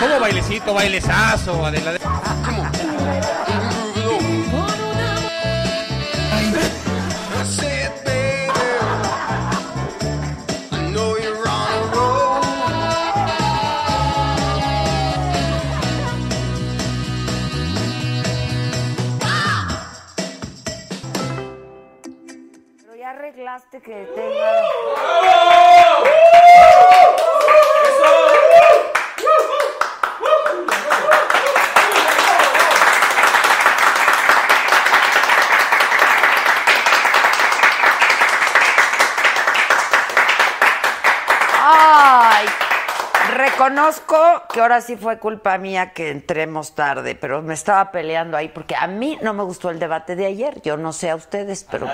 ¿Cómo 0.00 0.20
bailecito, 0.20 0.74
bailezazo, 0.74 1.64
Adela? 1.66 1.96
Pero 22.82 22.96
ya 22.96 23.10
arreglaste 23.10 23.80
que 23.80 24.06
tenga. 24.14 25.56
Ay, 41.68 42.46
reconozco 43.68 44.16
que 44.52 44.60
ahora 44.60 44.80
sí 44.80 44.96
fue 44.96 45.18
culpa 45.18 45.58
mía 45.58 45.92
que 45.92 46.10
entremos 46.10 46.74
tarde, 46.74 47.14
pero 47.14 47.42
me 47.42 47.54
estaba 47.54 47.90
peleando 47.90 48.36
ahí 48.36 48.48
porque 48.48 48.76
a 48.76 48.86
mí 48.86 49.18
no 49.22 49.32
me 49.34 49.42
gustó 49.42 49.70
el 49.70 49.78
debate 49.78 50.14
de 50.16 50.26
ayer. 50.26 50.60
Yo 50.62 50.76
no 50.76 50.92
sé 50.92 51.10
a 51.10 51.16
ustedes, 51.16 51.66
pero 51.70 51.88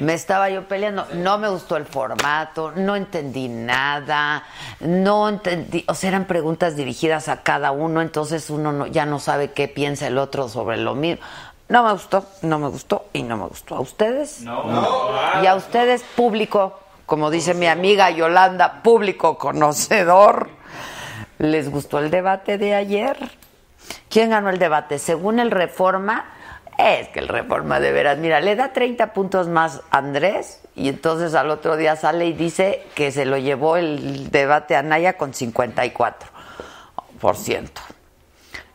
me 0.00 0.14
estaba 0.14 0.48
yo 0.50 0.66
peleando. 0.66 1.06
No 1.14 1.38
me 1.38 1.48
gustó 1.48 1.76
el 1.76 1.84
formato, 1.86 2.72
no 2.74 2.96
entendí 2.96 3.48
nada, 3.48 4.44
no 4.80 5.28
entendí, 5.28 5.84
o 5.88 5.94
sea, 5.94 6.08
eran 6.08 6.24
preguntas 6.26 6.76
dirigidas 6.76 7.28
a 7.28 7.42
cada 7.42 7.72
uno, 7.72 8.00
entonces 8.00 8.48
uno 8.50 8.72
no- 8.72 8.86
ya 8.86 9.06
no 9.06 9.18
sabe 9.18 9.52
qué 9.52 9.68
piensa 9.68 10.06
el 10.06 10.18
otro 10.18 10.48
sobre 10.48 10.76
lo 10.78 10.94
mismo. 10.94 11.22
No 11.68 11.82
me 11.82 11.92
gustó, 11.92 12.24
no 12.42 12.58
me 12.60 12.68
gustó 12.68 13.06
y 13.12 13.24
no 13.24 13.36
me 13.36 13.46
gustó. 13.46 13.74
¿A 13.76 13.80
ustedes? 13.80 14.40
No. 14.42 14.62
Y 15.42 15.46
a 15.46 15.54
ustedes, 15.56 16.02
público, 16.14 16.78
como 17.06 17.30
dice 17.30 17.54
mi 17.54 17.66
amiga 17.66 18.10
Yolanda, 18.10 18.82
público 18.82 19.38
conocedor, 19.38 20.50
¿les 21.38 21.70
gustó 21.70 22.00
el 22.00 22.10
debate 22.10 22.58
de 22.58 22.74
ayer? 22.74 23.16
¿Quién 24.10 24.30
ganó 24.30 24.50
el 24.50 24.58
debate? 24.58 24.98
Según 24.98 25.38
el 25.38 25.52
Reforma, 25.52 26.24
es 26.76 27.08
que 27.08 27.20
el 27.20 27.28
Reforma 27.28 27.80
de 27.80 27.92
veras, 27.92 28.18
mira, 28.18 28.40
le 28.40 28.56
da 28.56 28.72
30 28.72 29.12
puntos 29.12 29.48
más 29.48 29.82
a 29.90 29.98
Andrés 29.98 30.60
y 30.74 30.88
entonces 30.88 31.34
al 31.34 31.50
otro 31.50 31.76
día 31.76 31.96
sale 31.96 32.26
y 32.26 32.32
dice 32.32 32.86
que 32.94 33.12
se 33.12 33.24
lo 33.24 33.38
llevó 33.38 33.76
el 33.76 34.30
debate 34.30 34.76
a 34.76 34.82
Naya 34.82 35.16
con 35.16 35.32
54%. 35.32 37.70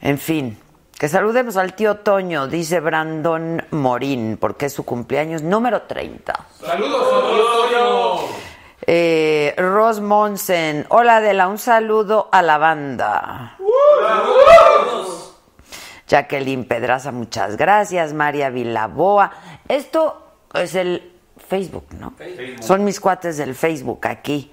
En 0.02 0.18
fin, 0.18 0.58
que 1.02 1.10
saludemos 1.10 1.58
al 1.58 1.74
tío 1.74 1.96
Toño, 1.96 2.48
dice 2.48 2.80
Brandon 2.80 3.66
Morín, 3.72 4.38
porque 4.40 4.68
es 4.68 4.74
su 4.74 4.86
cumpleaños 4.86 5.42
número 5.42 5.82
30. 5.82 6.46
Eh, 8.86 9.56
Ros 9.58 10.00
Monsen, 10.00 10.86
hola 10.90 11.16
Adela, 11.16 11.48
un 11.48 11.58
saludo 11.58 12.30
a 12.32 12.44
la 12.44 12.60
banda. 12.60 13.58
Jacqueline 16.08 16.66
Pedraza, 16.66 17.12
muchas 17.12 17.58
gracias. 17.58 18.14
María 18.14 18.52
Vilaboa. 18.52 19.32
Esto 19.68 20.36
es 20.54 20.76
el 20.76 21.14
Facebook, 21.48 21.88
¿no? 22.00 22.14
Son 22.60 22.84
mis 22.84 23.00
cuates 23.00 23.38
del 23.38 23.56
Facebook 23.56 24.06
aquí. 24.06 24.52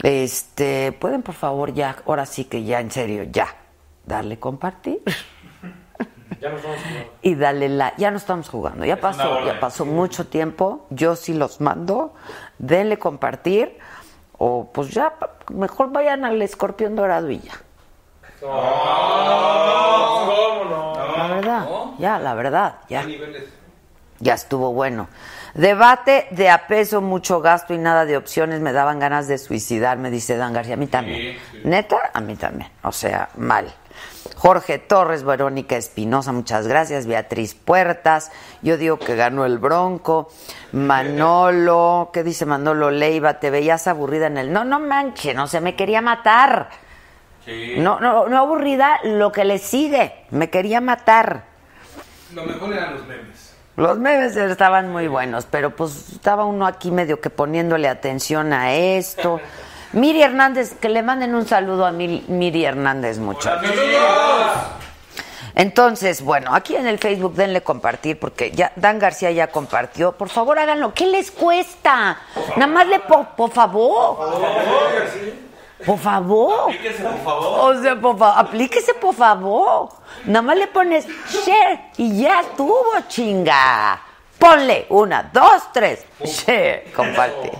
Este, 0.00 0.92
pueden 0.92 1.22
por 1.22 1.34
favor 1.34 1.74
ya, 1.74 1.96
ahora 2.06 2.26
sí 2.26 2.44
que 2.44 2.62
ya 2.62 2.78
en 2.78 2.92
serio, 2.92 3.24
ya, 3.24 3.48
darle 4.06 4.38
compartir. 4.38 5.02
Y 7.22 7.34
dale 7.34 7.68
la, 7.68 7.94
ya 7.96 8.10
no 8.10 8.16
estamos 8.16 8.48
jugando, 8.48 8.84
ya 8.84 9.00
pasó, 9.00 9.44
ya 9.44 9.60
pasó 9.60 9.84
mucho 9.84 10.26
tiempo, 10.26 10.86
yo 10.90 11.16
sí 11.16 11.34
los 11.34 11.60
mando, 11.60 12.14
denle 12.58 12.98
compartir, 12.98 13.78
o 14.38 14.70
pues 14.72 14.90
ya, 14.90 15.14
mejor 15.52 15.90
vayan 15.92 16.24
al 16.24 16.40
escorpión 16.42 16.96
dorado 16.96 17.30
y 17.30 17.40
ya. 17.40 17.52
La 21.16 21.28
verdad, 21.28 21.68
ya, 21.98 22.18
la 22.18 22.34
verdad, 22.34 22.74
ya. 22.88 23.04
Ya 24.20 24.34
estuvo 24.34 24.72
bueno. 24.72 25.08
Debate 25.54 26.28
de 26.30 26.48
a 26.48 26.66
peso, 26.66 27.00
mucho 27.00 27.40
gasto 27.40 27.74
y 27.74 27.78
nada 27.78 28.04
de 28.04 28.16
opciones. 28.16 28.60
Me 28.60 28.72
daban 28.72 28.98
ganas 28.98 29.28
de 29.28 29.38
suicidarme, 29.38 30.10
dice 30.10 30.36
Dan 30.36 30.52
García. 30.52 30.74
A 30.74 30.76
mí 30.76 30.86
también. 30.86 31.36
Neta, 31.64 32.10
a 32.12 32.20
mí 32.20 32.36
también. 32.36 32.70
O 32.82 32.92
sea, 32.92 33.28
mal. 33.36 33.72
Jorge 34.44 34.78
Torres, 34.78 35.24
Verónica 35.24 35.74
Espinosa, 35.74 36.30
muchas 36.30 36.68
gracias. 36.68 37.06
Beatriz 37.06 37.54
Puertas, 37.54 38.30
yo 38.60 38.76
digo 38.76 38.98
que 38.98 39.16
ganó 39.16 39.46
el 39.46 39.56
Bronco. 39.56 40.30
Manolo, 40.72 42.10
¿qué 42.12 42.22
dice 42.22 42.44
Manolo 42.44 42.90
Leiva? 42.90 43.40
Te 43.40 43.48
veías 43.48 43.86
aburrida 43.86 44.26
en 44.26 44.36
el. 44.36 44.52
No, 44.52 44.66
no 44.66 44.80
manches, 44.80 45.34
no 45.34 45.46
se 45.46 45.62
me 45.62 45.76
quería 45.76 46.02
matar. 46.02 46.68
No, 47.78 47.98
no, 48.00 48.28
no 48.28 48.38
aburrida, 48.38 49.00
lo 49.04 49.32
que 49.32 49.46
le 49.46 49.56
sigue. 49.56 50.26
Me 50.28 50.50
quería 50.50 50.82
matar. 50.82 51.44
Lo 52.34 52.44
mejor 52.44 52.74
eran 52.74 52.96
los 52.96 53.06
memes. 53.06 53.56
Los 53.76 53.98
memes 53.98 54.36
estaban 54.36 54.92
muy 54.92 55.08
buenos, 55.08 55.46
pero 55.50 55.74
pues 55.74 56.10
estaba 56.12 56.44
uno 56.44 56.66
aquí 56.66 56.90
medio 56.90 57.18
que 57.18 57.30
poniéndole 57.30 57.88
atención 57.88 58.52
a 58.52 58.74
esto. 58.74 59.40
Miri 59.94 60.22
Hernández, 60.22 60.74
que 60.80 60.88
le 60.88 61.02
manden 61.02 61.34
un 61.34 61.46
saludo 61.46 61.86
a 61.86 61.92
Miri, 61.92 62.64
Hernández, 62.64 63.18
muchachos. 63.18 63.70
Entonces, 65.56 66.20
bueno, 66.22 66.52
aquí 66.52 66.74
en 66.74 66.88
el 66.88 66.98
Facebook 66.98 67.34
denle 67.34 67.62
compartir 67.62 68.18
porque 68.18 68.50
ya 68.50 68.72
Dan 68.74 68.98
García 68.98 69.30
ya 69.30 69.46
compartió. 69.46 70.10
Por 70.12 70.28
favor, 70.28 70.58
háganlo. 70.58 70.92
¿Qué 70.92 71.06
les 71.06 71.30
cuesta? 71.30 72.18
Nada 72.56 72.66
más 72.66 72.88
le 72.88 72.98
po- 72.98 73.24
por 73.36 73.50
favor. 73.52 74.18
Por 75.86 75.98
favor. 75.98 76.70
O 77.60 77.74
sea, 77.80 77.94
por 78.00 78.18
favor, 78.18 78.34
aplíquese 78.36 78.94
por 78.94 79.14
favor. 79.14 79.90
Nada 80.24 80.42
más 80.42 80.56
le 80.56 80.66
pones 80.66 81.06
share 81.30 81.90
y 81.98 82.22
ya 82.22 82.40
estuvo, 82.40 82.82
chinga. 83.06 84.00
Ponle 84.38 84.86
una, 84.90 85.30
dos, 85.32 85.62
tres, 85.72 86.04
share, 86.24 86.90
compartir. 86.96 87.52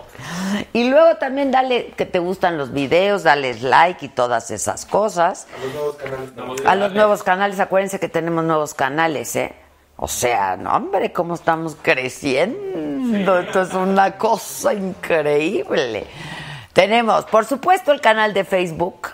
Y 0.72 0.88
luego 0.88 1.16
también 1.16 1.50
dale 1.50 1.92
que 1.96 2.06
te 2.06 2.18
gustan 2.18 2.58
los 2.58 2.72
videos, 2.72 3.22
dales 3.22 3.62
like 3.62 4.06
y 4.06 4.08
todas 4.08 4.50
esas 4.50 4.86
cosas. 4.86 5.46
A 6.66 6.74
los 6.74 6.92
nuevos 6.92 7.22
canales, 7.22 7.60
acuérdense 7.60 8.00
que 8.00 8.08
tenemos 8.08 8.44
nuevos 8.44 8.74
canales, 8.74 9.34
¿eh? 9.36 9.54
O 9.96 10.08
sea, 10.08 10.56
no, 10.56 10.74
hombre, 10.74 11.12
cómo 11.12 11.34
estamos 11.34 11.76
creciendo. 11.80 13.38
Esto 13.38 13.62
es 13.62 13.74
una 13.74 14.18
cosa 14.18 14.74
increíble. 14.74 16.06
Tenemos, 16.72 17.24
por 17.26 17.44
supuesto, 17.44 17.92
el 17.92 18.00
canal 18.00 18.34
de 18.34 18.44
Facebook, 18.44 19.10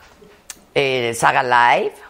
eh, 0.75 1.13
Saga 1.15 1.43
Live. 1.43 2.10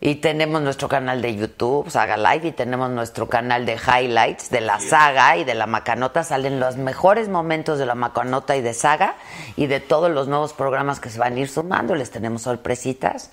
Y 0.00 0.16
tenemos 0.16 0.62
nuestro 0.62 0.88
canal 0.88 1.20
de 1.20 1.34
YouTube, 1.34 1.90
Saga 1.90 2.16
Live, 2.16 2.48
y 2.48 2.52
tenemos 2.52 2.88
nuestro 2.88 3.28
canal 3.28 3.66
de 3.66 3.76
highlights 3.76 4.48
de 4.48 4.60
la 4.60 4.78
saga 4.78 5.36
y 5.36 5.42
de 5.42 5.54
la 5.54 5.66
Macanota. 5.66 6.22
Salen 6.22 6.60
los 6.60 6.76
mejores 6.76 7.28
momentos 7.28 7.80
de 7.80 7.86
la 7.86 7.96
Macanota 7.96 8.54
y 8.54 8.60
de 8.60 8.74
Saga 8.74 9.16
y 9.56 9.66
de 9.66 9.80
todos 9.80 10.08
los 10.08 10.28
nuevos 10.28 10.52
programas 10.52 11.00
que 11.00 11.10
se 11.10 11.18
van 11.18 11.34
a 11.34 11.40
ir 11.40 11.48
sumando. 11.48 11.96
Les 11.96 12.12
tenemos 12.12 12.42
sorpresitas. 12.42 13.32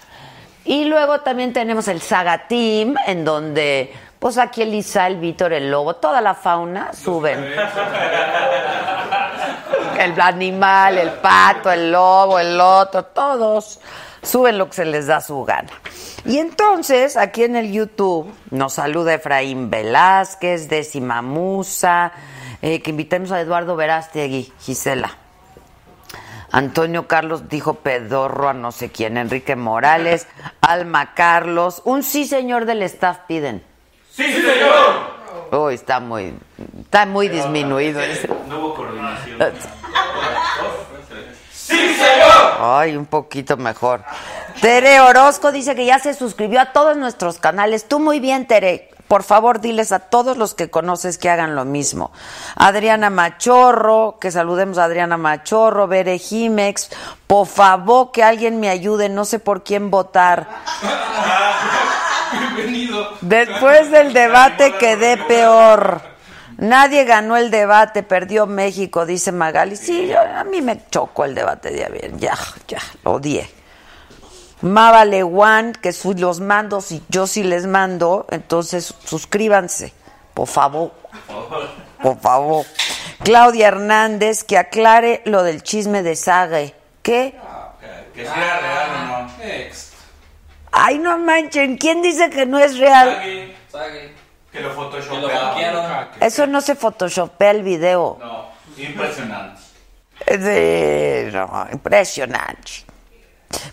Y 0.63 0.85
luego 0.85 1.21
también 1.21 1.53
tenemos 1.53 1.88
el 1.88 2.01
Saga 2.01 2.47
Team, 2.47 2.95
en 3.06 3.23
donde, 3.23 3.94
pues 4.18 4.39
aquí 4.39 4.63
Elisa, 4.63 5.06
el 5.06 5.18
Víctor, 5.18 5.53
el 5.53 5.69
Lobo, 5.69 5.97
toda 5.97 6.19
la 6.19 6.33
fauna 6.33 6.94
suben. 6.94 7.45
El 10.00 10.19
animal, 10.19 10.97
el 10.97 11.11
pato, 11.11 11.71
el 11.71 11.91
lobo, 11.91 12.38
el 12.39 12.59
otro, 12.59 13.06
todos 13.06 13.79
suben 14.25 14.57
lo 14.57 14.68
que 14.68 14.74
se 14.74 14.86
les 14.86 15.07
da 15.07 15.22
su 15.22 15.44
gana. 15.44 15.69
Y 16.25 16.39
entonces, 16.39 17.18
aquí 17.18 17.44
en 17.44 17.56
el 17.56 17.72
YouTube, 17.72 18.33
nos 18.51 18.74
saluda 18.74 19.13
Efraín 19.13 19.69
Velázquez, 19.69 20.68
Décima 20.68 21.22
Musa, 21.22 22.12
eh, 22.62 22.81
que 22.81 22.89
invitemos 22.92 23.31
a 23.31 23.39
Eduardo 23.39 23.75
Verástegui, 23.75 24.51
Gisela. 24.60 25.18
Antonio 26.51 27.07
Carlos 27.07 27.50
dijo 27.50 27.75
pedorro 27.75 28.50
a 28.50 28.54
no 28.54 28.72
sé 28.72 28.89
quién, 28.89 29.18
Enrique 29.18 29.56
Morales, 29.56 30.28
Alma 30.62 31.13
Carlos, 31.13 31.81
un 31.86 32.01
sí 32.01 32.25
señor 32.25 32.66
del 32.66 32.81
staff 32.83 33.19
piden. 33.28 33.63
¡Sí, 34.12 34.24
señor! 34.24 35.16
Uy, 35.51 35.75
está 35.75 36.00
muy, 36.00 36.33
está 36.81 37.06
muy 37.06 37.28
disminuido. 37.28 38.00
ese. 38.01 38.28
No 38.48 38.60
hubo 38.60 38.74
coordinación. 38.74 39.39
¡Sí, 41.65 41.75
señor! 41.75 42.57
Ay, 42.59 42.95
un 42.95 43.07
poquito 43.07 43.57
mejor. 43.57 44.03
Tere 44.62 45.01
Orozco 45.01 45.51
dice 45.51 45.73
que 45.73 45.85
ya 45.85 45.97
se 45.97 46.13
suscribió 46.13 46.62
a 46.62 46.73
todos 46.73 46.95
nuestros 46.95 47.39
canales. 47.39 47.88
Tú 47.88 48.00
muy 48.00 48.19
bien, 48.19 48.45
Tere. 48.45 48.91
Por 49.07 49.23
favor, 49.23 49.62
diles 49.62 49.91
a 49.91 49.97
todos 50.00 50.38
los 50.38 50.53
que 50.53 50.69
conoces 50.69 51.17
que 51.17 51.29
hagan 51.29 51.56
lo 51.56 51.65
mismo. 51.65 52.12
Adriana 52.56 53.09
Machorro, 53.09 54.17
que 54.21 54.29
saludemos 54.29 54.77
a 54.77 54.83
Adriana 54.83 55.17
Machorro, 55.17 55.88
Bere 55.88 56.19
Jimex. 56.19 56.91
Por 57.25 57.47
favor, 57.47 58.11
que 58.11 58.23
alguien 58.23 58.59
me 58.59 58.69
ayude, 58.69 59.09
no 59.09 59.25
sé 59.25 59.39
por 59.39 59.63
quién 59.63 59.89
votar. 59.89 60.47
Bienvenido. 62.31 63.09
Después 63.21 63.89
del 63.89 64.13
debate 64.13 64.75
quedé 64.79 65.18
peor. 65.18 66.14
Nadie 66.57 67.04
ganó 67.04 67.36
el 67.38 67.52
debate, 67.52 68.02
perdió 68.04 68.46
México, 68.48 69.06
dice 69.06 69.31
Magali. 69.31 69.75
Sí, 69.75 70.07
yo- 70.07 70.19
a 70.22 70.44
mí 70.46 70.62
me 70.62 70.80
chocó 70.90 71.25
el 71.25 71.36
debate 71.36 71.72
de 71.72 71.86
ayer. 71.86 72.18
Ya, 72.18 72.38
ya, 72.68 72.80
lo 73.04 73.13
odié. 73.13 73.50
Mava 74.62 75.04
Lewan, 75.06 75.74
que 75.74 75.92
su- 75.92 76.13
los 76.13 76.40
mando, 76.40 76.80
si 76.81 77.04
yo 77.10 77.28
sí 77.28 77.44
les 77.44 77.68
mando, 77.68 78.25
entonces 78.31 78.94
suscríbanse, 79.04 79.94
por 80.34 80.48
favor. 80.48 80.92
Por 82.02 82.19
favor. 82.19 82.66
Claudia 83.24 83.68
Hernández, 83.68 84.44
que 84.44 84.57
aclare 84.57 85.22
lo 85.25 85.44
del 85.44 85.62
chisme 85.62 86.04
de 86.04 86.16
Sague. 86.16 86.74
¿Qué? 87.04 87.36
Que 88.13 88.24
sea 88.25 88.60
real 88.60 88.90
o 88.92 89.24
no. 89.24 89.38
Next. 89.46 89.94
Ay, 90.72 90.98
no 91.00 91.18
manchen, 91.18 91.78
¿quién 91.78 92.02
dice 92.02 92.30
que 92.30 92.46
no 92.46 92.60
es 92.60 92.78
real? 92.78 93.10
Sague, 93.16 93.56
Sague. 93.72 94.14
Que 94.56 94.62
lo 94.62 94.72
photoshopearon. 94.72 96.07
Eso 96.22 96.48
no 96.48 96.62
se 96.62 96.75
photoshopea 96.75 97.52
el 97.52 97.62
video. 97.62 98.18
No, 98.22 98.48
impresionante. 98.78 99.62
De- 100.28 101.30
no, 101.34 101.68
impresionante. 101.74 102.86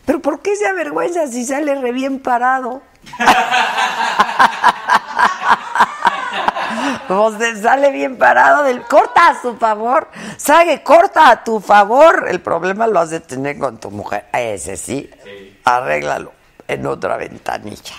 Pero 0.05 0.19
¿por 0.21 0.43
qué 0.43 0.57
se 0.57 0.67
avergüenza 0.67 1.29
si 1.29 1.45
sale 1.45 1.77
re 1.77 1.93
bien 1.93 2.19
parado? 2.19 2.83
Pues 7.09 7.39
de- 7.39 7.61
sale 7.63 7.91
bien 7.91 8.17
parado 8.17 8.63
del 8.65 8.83
corta 8.83 9.29
a 9.29 9.41
su 9.43 9.57
favor. 9.57 10.09
Sague, 10.39 10.83
corta 10.83 11.31
a 11.31 11.45
tu 11.45 11.61
favor. 11.61 12.27
El 12.29 12.41
problema 12.41 12.87
lo 12.87 12.99
has 13.01 13.11
de 13.11 13.21
tener 13.21 13.59
con 13.59 13.79
tu 13.79 13.91
mujer. 13.91 14.27
Ese 14.33 14.77
sí. 14.77 15.11
Arréglalo 15.65 16.33
en 16.67 16.87
otra 16.87 17.17
ventanilla. 17.19 17.95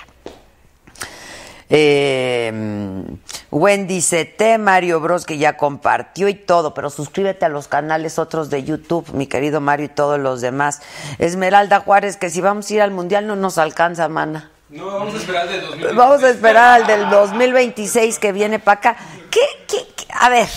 Eh, 1.69 2.51
Wendy 3.51 4.01
CT, 4.01 4.59
Mario 4.59 4.99
Bros, 4.99 5.25
que 5.25 5.37
ya 5.37 5.57
compartió 5.57 6.27
y 6.27 6.33
todo, 6.33 6.73
pero 6.73 6.89
suscríbete 6.89 7.45
a 7.45 7.49
los 7.49 7.67
canales 7.67 8.19
otros 8.19 8.49
de 8.49 8.63
YouTube, 8.63 9.11
mi 9.13 9.27
querido 9.27 9.61
Mario 9.61 9.85
y 9.85 9.89
todos 9.89 10.19
los 10.19 10.41
demás. 10.41 10.81
Esmeralda 11.19 11.79
Juárez, 11.79 12.17
que 12.17 12.29
si 12.29 12.41
vamos 12.41 12.69
a 12.69 12.73
ir 12.73 12.81
al 12.81 12.91
Mundial 12.91 13.27
no 13.27 13.35
nos 13.35 13.57
alcanza, 13.57 14.09
mana. 14.09 14.51
No, 14.69 14.87
vamos 14.87 15.13
a 15.13 15.17
esperar 15.17 15.47
del 15.47 15.61
2020. 15.61 15.95
Vamos 15.95 16.23
a 16.23 16.29
esperar 16.29 16.81
al 16.81 16.87
del 16.87 17.09
2026 17.09 18.17
que 18.17 18.31
viene 18.31 18.57
para 18.59 18.79
acá. 18.79 18.97
¿Qué, 19.29 19.41
qué, 19.67 19.85
qué? 19.95 20.05
A 20.19 20.29
ver, 20.29 20.47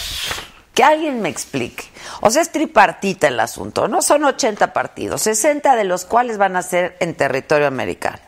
que 0.72 0.82
alguien 0.82 1.20
me 1.20 1.28
explique. 1.28 1.84
O 2.20 2.30
sea, 2.30 2.40
es 2.40 2.50
tripartita 2.50 3.28
el 3.28 3.38
asunto, 3.40 3.88
¿no? 3.88 4.00
Son 4.00 4.24
80 4.24 4.72
partidos, 4.72 5.22
60 5.22 5.76
de 5.76 5.84
los 5.84 6.06
cuales 6.06 6.38
van 6.38 6.56
a 6.56 6.62
ser 6.62 6.96
en 7.00 7.14
territorio 7.14 7.66
americano. 7.66 8.18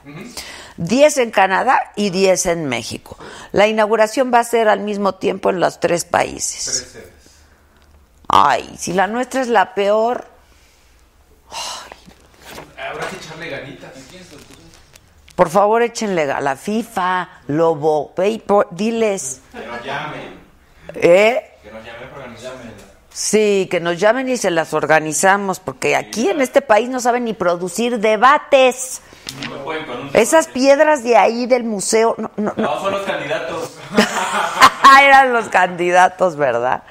10 0.78 1.18
en 1.18 1.30
Canadá 1.30 1.92
y 1.94 2.10
10 2.10 2.46
en 2.46 2.66
México. 2.66 3.18
La 3.52 3.66
inauguración 3.66 4.32
va 4.32 4.40
a 4.40 4.44
ser 4.44 4.68
al 4.68 4.80
mismo 4.80 5.14
tiempo 5.16 5.50
en 5.50 5.60
los 5.60 5.80
tres 5.80 6.04
países. 6.04 6.88
Tres. 6.92 7.04
Ay, 8.28 8.74
si 8.78 8.92
la 8.92 9.06
nuestra 9.06 9.40
es 9.40 9.48
la 9.48 9.74
peor. 9.74 10.26
Habrá 12.76 13.08
que 13.08 13.16
echarle 13.16 13.50
ganitas. 13.50 13.92
Por 15.38 15.50
favor, 15.50 15.82
échenle 15.82 16.32
a 16.32 16.40
la 16.40 16.56
FIFA, 16.56 17.28
Lobo, 17.46 18.12
ve 18.16 18.42
diles. 18.72 19.40
Que 19.52 19.66
nos 19.66 19.84
llamen. 19.84 20.40
¿Eh? 20.94 21.58
Que 21.62 21.70
nos 21.70 21.84
llamen 21.84 22.10
para 22.10 22.24
que 22.24 22.30
nos 22.30 22.42
llamen. 22.42 22.72
Sí, 23.12 23.68
que 23.70 23.78
nos 23.78 24.00
llamen 24.00 24.28
y 24.28 24.36
se 24.36 24.50
las 24.50 24.74
organizamos, 24.74 25.60
porque 25.60 25.94
aquí 25.94 26.28
en 26.28 26.40
este 26.40 26.60
país 26.60 26.88
no 26.88 26.98
saben 26.98 27.24
ni 27.24 27.34
producir 27.34 28.00
debates. 28.00 29.00
No 29.48 29.56
pueden 29.64 29.86
con 29.86 30.00
un 30.00 30.10
Esas 30.14 30.48
piedras 30.48 31.02
de 31.04 31.16
ahí 31.16 31.46
del 31.46 31.64
museo, 31.64 32.14
no, 32.18 32.30
no, 32.36 32.52
no. 32.56 32.62
No, 32.62 32.80
son 32.80 32.92
los 32.92 33.02
candidatos. 33.02 33.78
eran 35.02 35.32
los 35.32 35.48
candidatos, 35.48 36.36
¿verdad? 36.36 36.82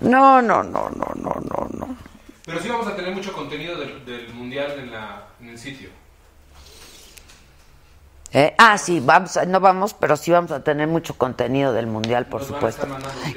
No, 0.00 0.42
no, 0.42 0.62
no, 0.62 0.90
no, 0.90 1.06
no, 1.14 1.34
no, 1.40 1.68
no. 1.78 1.96
Pero 2.44 2.60
sí 2.60 2.68
vamos 2.68 2.86
a 2.86 2.94
tener 2.94 3.14
mucho 3.14 3.32
contenido 3.32 3.76
del, 3.78 4.04
del 4.04 4.32
mundial 4.34 4.72
en, 4.78 4.92
la, 4.92 5.24
en 5.40 5.48
el 5.48 5.58
sitio. 5.58 5.88
¿Eh? 8.32 8.54
Ah, 8.58 8.76
sí, 8.76 9.00
vamos, 9.00 9.36
a- 9.36 9.46
no 9.46 9.60
vamos, 9.60 9.94
pero 9.94 10.16
sí 10.16 10.30
vamos 10.30 10.50
a 10.50 10.62
tener 10.62 10.86
mucho 10.88 11.16
contenido 11.16 11.72
del 11.72 11.86
mundial, 11.86 12.26
por 12.26 12.40
Nos 12.42 12.48
supuesto. 12.48 12.86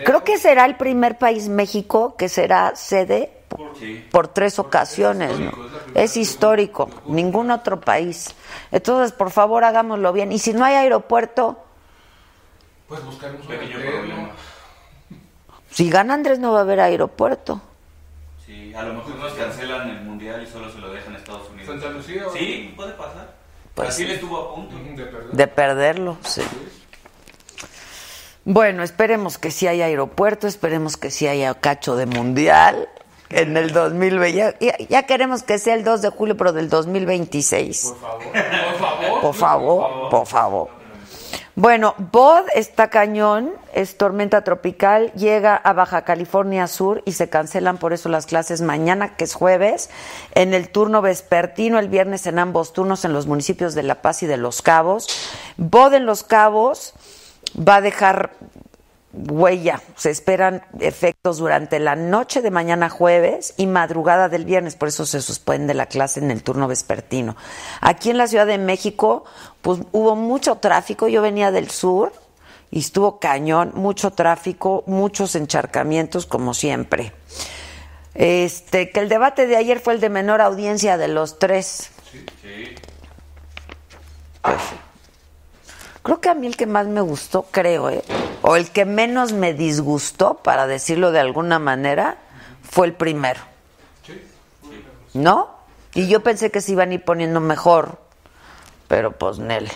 Creo 0.04 0.24
que 0.24 0.38
será 0.38 0.66
el 0.66 0.76
primer 0.76 1.18
país 1.18 1.48
México 1.48 2.16
que 2.18 2.28
será 2.28 2.76
sede 2.76 3.32
Sí. 3.80 4.06
por 4.12 4.28
tres 4.28 4.60
ocasiones, 4.60 5.40
¿no? 5.40 5.46
histórico, 5.48 5.66
es 5.66 5.72
la 5.74 5.80
primera 5.80 6.04
Es 6.06 6.18
histórico, 6.18 6.90
ningún 7.08 7.52
otro 7.52 7.80
país. 7.82 8.36
Entonces, 8.72 9.12
por 9.12 9.32
favor, 9.32 9.64
hagámoslo 9.64 10.14
bien. 10.14 10.32
Y 10.32 10.40
si 10.40 10.54
no 10.54 10.66
hay 10.66 10.76
aeropuerto, 10.76 11.64
Pues 12.88 13.04
buscaremos 13.04 13.42
un 13.42 13.48
Pequeño 13.48 13.80
problema. 13.80 14.16
¿no? 14.24 14.30
si 15.72 15.90
gana 15.90 16.14
Andrés 16.16 16.40
no 16.40 16.52
va 16.52 16.60
a 16.60 16.62
haber 16.62 16.80
aeropuerto. 16.80 17.62
Sí, 18.46 18.74
a 18.74 18.82
lo 18.84 18.96
mejor 18.96 19.16
nos 19.16 19.34
cancelan 19.34 19.90
el 19.90 20.02
mundial 20.02 20.42
y 20.44 20.48
solo 20.52 20.72
se 20.72 20.80
lo 20.80 20.92
dejan 20.92 21.14
a 21.16 21.18
Estados 21.20 21.50
Unidos. 21.50 21.68
Santa 21.80 21.90
Lucía. 21.96 22.24
Sí, 22.34 22.74
puede 22.76 22.94
pasar. 22.94 23.36
Pues 23.76 23.88
Brasil 23.90 24.08
sí. 24.08 24.14
estuvo 24.14 24.38
a 24.38 24.56
punto. 24.56 24.76
De 24.76 25.06
perder. 25.06 25.32
De 25.32 25.48
perderlo, 25.48 26.18
sí. 26.24 26.42
Bueno, 28.46 28.82
esperemos 28.84 29.38
que 29.38 29.52
sí 29.52 29.68
haya 29.68 29.86
aeropuerto, 29.86 30.48
esperemos 30.48 30.98
que 30.98 31.12
sí 31.12 31.28
haya 31.28 31.54
cacho 31.54 31.96
de 31.96 32.06
mundial 32.08 32.90
en 33.30 33.58
el 33.58 33.72
2020. 33.72 34.56
Ya, 34.60 34.76
ya- 34.90 35.04
queremos 35.04 35.44
que 35.44 35.60
sea 35.60 35.76
el 35.76 35.84
2 35.84 36.02
de 36.02 36.10
julio, 36.10 36.36
pero 36.38 36.52
del 36.54 36.70
2026. 36.70 37.94
Por 37.94 38.00
favor. 38.00 38.32
Por 38.32 38.80
favor. 38.80 39.22
Por 39.22 39.34
favor, 39.36 40.10
por 40.10 40.28
favor. 40.28 40.80
Bueno, 41.56 41.94
Bod 41.98 42.44
está 42.56 42.90
cañón, 42.90 43.52
es 43.74 43.98
tormenta 43.98 44.46
tropical, 44.46 45.12
llega 45.14 45.58
a 45.58 45.74
Baja 45.74 46.04
California 46.04 46.68
Sur 46.68 47.02
y 47.06 47.12
se 47.12 47.28
cancelan 47.28 47.78
por 47.78 47.92
eso 47.92 48.08
las 48.08 48.26
clases 48.28 48.62
mañana, 48.62 49.18
que 49.18 49.26
es 49.26 49.34
jueves, 49.34 49.90
en 50.36 50.54
el 50.54 50.70
turno 50.70 51.02
vespertino, 51.02 51.78
el 51.78 51.90
viernes 51.90 52.28
en 52.28 52.40
ambos 52.40 52.72
turnos 52.72 53.04
en 53.04 53.12
los 53.12 53.28
municipios 53.28 53.76
de 53.76 53.84
La 53.84 53.96
Paz 54.02 54.24
y 54.24 54.26
de 54.28 54.38
Los 54.38 54.62
Cabos. 54.62 55.08
Bod 55.58 55.94
en 55.96 56.06
Los 56.06 56.24
Cabos 56.24 56.94
va 57.58 57.78
a 57.78 57.82
dejar 57.82 58.32
huella. 59.14 59.82
Se 59.96 60.10
esperan 60.10 60.64
efectos 60.80 61.38
durante 61.38 61.80
la 61.80 61.96
noche 61.96 62.42
de 62.42 62.52
mañana 62.52 62.90
jueves 62.90 63.54
y 63.58 63.68
madrugada 63.68 64.30
del 64.30 64.46
viernes, 64.46 64.76
por 64.76 64.88
eso 64.88 65.06
se 65.06 65.22
suspende 65.22 65.74
la 65.74 65.88
clase 65.88 66.20
en 66.20 66.32
el 66.32 66.44
turno 66.44 66.68
vespertino. 66.68 67.36
Aquí 67.82 68.10
en 68.10 68.18
la 68.18 68.28
Ciudad 68.28 68.46
de 68.46 68.58
México, 68.58 69.26
pues 69.62 69.80
hubo 69.92 70.16
mucho 70.16 70.56
tráfico. 70.56 71.08
Yo 71.08 71.22
venía 71.22 71.52
del 71.52 71.70
sur 71.70 72.14
y 72.72 72.80
estuvo 72.80 73.20
cañón, 73.20 73.72
mucho 73.74 74.12
tráfico, 74.12 74.84
muchos 74.86 75.36
encharcamientos, 75.36 76.26
como 76.26 76.54
siempre. 76.54 77.14
Este, 78.14 78.92
que 78.92 79.00
el 79.00 79.10
debate 79.10 79.48
de 79.48 79.56
ayer 79.56 79.80
fue 79.80 79.94
el 79.94 80.00
de 80.00 80.10
menor 80.10 80.42
audiencia 80.42 80.98
de 80.98 81.08
los 81.08 81.40
tres. 81.40 81.90
Sí. 82.12 82.76
Pues, 84.42 84.58
Creo 86.04 86.22
que 86.22 86.30
a 86.30 86.34
mí 86.34 86.48
el 86.48 86.56
que 86.56 86.66
más 86.66 86.88
me 86.88 87.02
gustó, 87.02 87.46
creo, 87.52 87.90
¿eh? 87.90 88.04
o 88.42 88.56
el 88.56 88.70
que 88.70 88.86
menos 88.86 89.34
me 89.34 89.54
disgustó, 89.54 90.36
para 90.36 90.66
decirlo 90.66 91.12
de 91.12 91.20
alguna 91.20 91.60
manera, 91.60 92.18
fue 92.64 92.88
el 92.88 92.94
primero. 92.94 93.42
¿No? 95.14 95.50
Y 95.94 96.08
yo 96.08 96.22
pensé 96.22 96.52
que 96.52 96.62
se 96.62 96.72
iban 96.72 96.92
a 96.92 96.94
ir 96.96 97.04
poniendo 97.04 97.40
mejor, 97.40 98.00
pero 98.88 99.12
pues 99.12 99.40
Nel. 99.40 99.70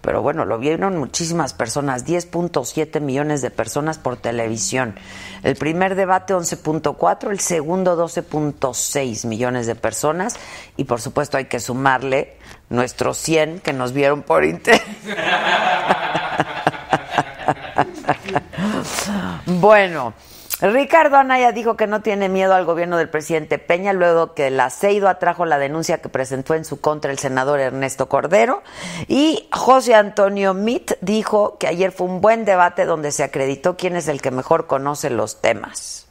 Pero 0.00 0.22
bueno, 0.22 0.46
lo 0.46 0.58
vieron 0.58 0.96
muchísimas 0.96 1.52
personas, 1.52 2.06
10.7 2.06 3.00
millones 3.00 3.42
de 3.42 3.50
personas 3.50 3.98
por 3.98 4.16
televisión. 4.16 4.94
El 5.42 5.56
primer 5.56 5.94
debate 5.94 6.34
11.4, 6.34 7.30
el 7.30 7.40
segundo 7.40 8.02
12.6 8.02 9.26
millones 9.26 9.66
de 9.66 9.74
personas 9.74 10.36
y 10.76 10.84
por 10.84 11.00
supuesto 11.00 11.36
hay 11.36 11.46
que 11.46 11.60
sumarle 11.60 12.36
nuestros 12.70 13.18
100 13.18 13.60
que 13.60 13.72
nos 13.72 13.92
vieron 13.92 14.22
por 14.22 14.44
internet. 14.44 14.86
bueno, 19.46 20.14
Ricardo 20.60 21.16
Anaya 21.16 21.52
dijo 21.52 21.76
que 21.76 21.86
no 21.86 22.02
tiene 22.02 22.28
miedo 22.28 22.54
al 22.54 22.66
gobierno 22.66 22.98
del 22.98 23.08
presidente 23.08 23.58
Peña 23.58 23.94
luego 23.94 24.34
que 24.34 24.50
la 24.50 24.68
CEIDO 24.68 25.08
atrajo 25.08 25.46
la 25.46 25.58
denuncia 25.58 26.02
que 26.02 26.10
presentó 26.10 26.54
en 26.54 26.66
su 26.66 26.80
contra 26.80 27.10
el 27.10 27.18
senador 27.18 27.60
Ernesto 27.60 28.10
Cordero. 28.10 28.62
Y 29.08 29.48
José 29.52 29.94
Antonio 29.94 30.52
Mit 30.52 30.92
dijo 31.00 31.56
que 31.58 31.66
ayer 31.66 31.92
fue 31.92 32.08
un 32.08 32.20
buen 32.20 32.44
debate 32.44 32.84
donde 32.84 33.10
se 33.10 33.22
acreditó 33.22 33.78
quién 33.78 33.96
es 33.96 34.06
el 34.08 34.20
que 34.20 34.30
mejor 34.30 34.66
conoce 34.66 35.08
los 35.08 35.40
temas. 35.40 36.09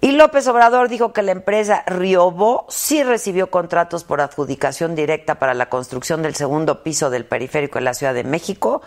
Y 0.00 0.12
López 0.12 0.46
Obrador 0.46 0.88
dijo 0.88 1.12
que 1.12 1.22
la 1.22 1.32
empresa 1.32 1.82
Riobó 1.86 2.66
sí 2.68 3.02
recibió 3.02 3.50
contratos 3.50 4.04
por 4.04 4.20
adjudicación 4.20 4.94
directa 4.94 5.36
para 5.36 5.54
la 5.54 5.68
construcción 5.68 6.22
del 6.22 6.36
segundo 6.36 6.84
piso 6.84 7.10
del 7.10 7.24
periférico 7.24 7.78
de 7.78 7.84
la 7.84 7.94
Ciudad 7.94 8.14
de 8.14 8.22
México, 8.22 8.80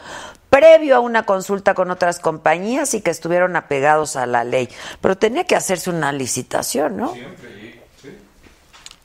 previo 0.50 0.96
a 0.96 1.00
una 1.00 1.24
consulta 1.24 1.74
con 1.74 1.92
otras 1.92 2.20
compañías 2.20 2.94
y 2.94 3.02
que 3.02 3.12
estuvieron 3.12 3.56
apegados 3.58 4.16
a 4.16 4.26
la 4.26 4.46
ley. 4.46 4.70
Pero 5.02 5.18
tenía 5.18 5.44
que 5.44 5.56
hacerse 5.56 5.90
una 5.90 6.14
licitación, 6.14 6.96
¿no? 6.96 7.14
Siempre, 7.14 7.82
sí. 8.02 8.18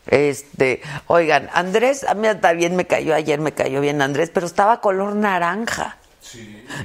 Este, 0.07 0.83
oigan, 1.09 1.51
Andrés, 1.53 2.05
a 2.05 2.15
mí 2.15 2.29
también 2.41 2.77
me 2.77 2.87
cayó 2.87 3.15
ayer, 3.17 3.41
me 3.41 3.53
cayó 3.53 3.81
bien 3.81 4.01
Andrés, 4.01 4.31
pero 4.33 4.47
estaba 4.47 4.81
color 4.81 5.17
naranja. 5.17 5.97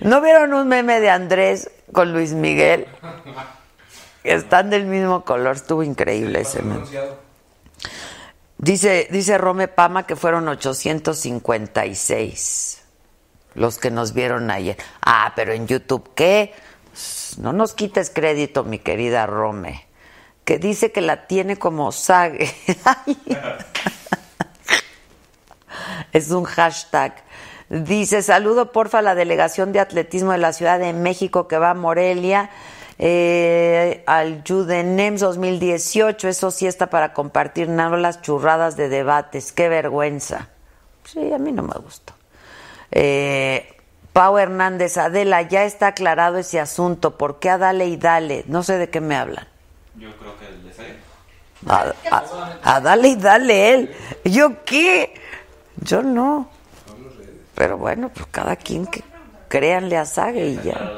¿No 0.02 0.22
vieron 0.22 0.54
un 0.54 0.68
meme 0.68 1.00
de 1.00 1.10
Andrés 1.10 1.70
con 1.92 2.12
Luis 2.12 2.34
Miguel? 2.34 2.88
Están 4.24 4.70
del 4.70 4.86
mismo 4.86 5.26
color, 5.26 5.56
estuvo 5.56 5.82
increíble 5.84 6.42
ese. 6.42 6.62
Dice, 8.58 9.08
dice 9.10 9.38
Rome 9.38 9.68
Pama 9.68 10.06
que 10.06 10.16
fueron 10.16 10.48
856 10.48 12.82
los 13.54 13.78
que 13.78 13.92
nos 13.92 14.14
vieron 14.14 14.50
ayer. 14.52 14.78
Ah, 15.02 15.34
pero 15.36 15.54
en 15.54 15.68
YouTube, 15.68 16.12
¿qué? 16.16 16.54
No 17.38 17.54
nos 17.54 17.74
quites 17.74 18.10
crédito, 18.10 18.64
mi 18.64 18.80
querida 18.80 19.26
Rome. 19.26 19.88
Que 20.46 20.58
dice 20.58 20.92
que 20.92 21.02
la 21.02 21.28
tiene 21.28 21.58
como 21.58 21.92
sague. 21.92 22.54
es 26.14 26.32
un 26.32 26.44
hashtag. 26.44 27.24
Dice, 27.70 28.22
saludo 28.22 28.72
porfa 28.72 29.00
a 29.00 29.02
la 29.02 29.16
delegación 29.16 29.72
de 29.72 29.80
atletismo 29.80 30.34
de 30.34 30.40
la 30.40 30.54
Ciudad 30.54 30.80
de 30.80 30.94
México 30.94 31.48
que 31.48 31.58
va 31.58 31.72
a 31.72 31.74
Morelia 31.74 32.50
eh, 33.04 34.04
al 34.06 34.44
Judenems 34.48 35.22
2018. 35.22 36.28
Eso 36.30 36.52
sí 36.52 36.68
está 36.68 36.88
para 36.92 37.14
compartir, 37.14 37.68
no 37.68 37.98
las 37.98 38.22
churradas 38.22 38.78
de 38.78 38.90
debates. 38.90 39.52
Qué 39.52 39.68
vergüenza. 39.70 40.50
Sí, 41.04 41.34
a 41.34 41.40
mí 41.40 41.52
no 41.52 41.64
me 41.64 41.74
gusta. 41.80 42.14
Eh, 42.92 43.76
Pau 44.14 44.38
Hernández, 44.38 44.98
Adela, 44.98 45.42
ya 45.42 45.64
está 45.64 45.88
aclarado 45.88 46.38
ese 46.38 46.60
asunto. 46.60 47.18
¿Por 47.18 47.40
qué 47.40 47.50
a 47.50 47.58
dale 47.58 47.88
y 47.88 47.98
dale? 47.98 48.44
No 48.48 48.62
sé 48.62 48.78
de 48.78 48.90
qué 48.90 49.02
me 49.02 49.16
hablan. 49.16 49.48
Yo 49.96 50.10
creo 50.18 50.38
que 50.38 50.46
el 50.48 50.64
de. 50.64 50.72
A, 51.68 51.94
a- 52.12 52.76
a 52.76 52.82
dale 52.82 53.08
y 53.10 53.16
dale 53.16 53.74
él. 53.74 53.96
¿Yo 54.26 54.64
qué? 54.64 55.14
Yo 55.78 56.04
no. 56.04 56.50
Pero 57.56 57.78
bueno, 57.78 58.10
pues 58.10 58.28
cada 58.32 58.56
quien 58.56 58.86
que 58.86 59.04
créanle 59.48 59.98
a 59.98 60.06
Sague 60.06 60.48
y 60.50 60.56
ya. 60.64 60.92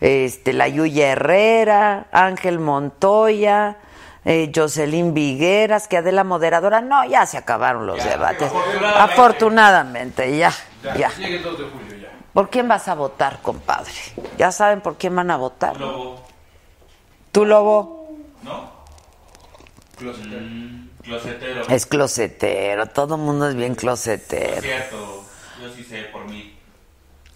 Este, 0.00 0.52
la 0.52 0.66
Yuya 0.68 1.12
Herrera, 1.12 2.06
Ángel 2.12 2.58
Montoya, 2.58 3.76
eh, 4.24 4.50
Jocelyn 4.54 5.12
Vigueras, 5.14 5.88
que 5.88 5.96
Adela 5.98 6.24
moderadora. 6.24 6.80
No, 6.80 7.04
ya 7.04 7.26
se 7.26 7.36
acabaron 7.38 7.86
los 7.86 8.02
debates. 8.02 8.48
afortunadamente. 8.48 9.12
Afortunadamente, 9.12 10.36
ya, 10.38 10.52
Ya, 10.82 10.96
ya. 10.96 11.08
Llegue 11.16 11.36
el 11.36 11.42
2 11.42 11.58
de 11.58 11.64
julio 11.64 11.96
ya. 11.96 12.08
¿Por 12.32 12.48
quién 12.48 12.66
vas 12.68 12.88
a 12.88 12.94
votar, 12.94 13.40
compadre? 13.42 13.92
¿Ya 14.38 14.52
saben 14.52 14.80
por 14.80 14.96
quién 14.96 15.14
van 15.16 15.30
a 15.30 15.36
votar? 15.36 15.78
Lobo, 15.78 16.24
¿Tú, 17.32 17.44
Lobo? 17.44 18.08
¿no? 18.42 18.70
Closetero. 19.98 20.40
Mm, 20.40 20.88
closetero. 21.02 21.62
Es 21.68 21.84
closetero, 21.86 22.86
todo 22.86 23.16
el 23.16 23.20
mundo 23.20 23.48
es 23.48 23.54
bien 23.54 23.72
Es 23.72 23.78
closetero. 23.78 24.62
cierto, 24.62 25.24
yo 25.60 25.68
sí 25.74 25.84
sé 25.84 26.04
por 26.04 26.24
mí. 26.26 26.39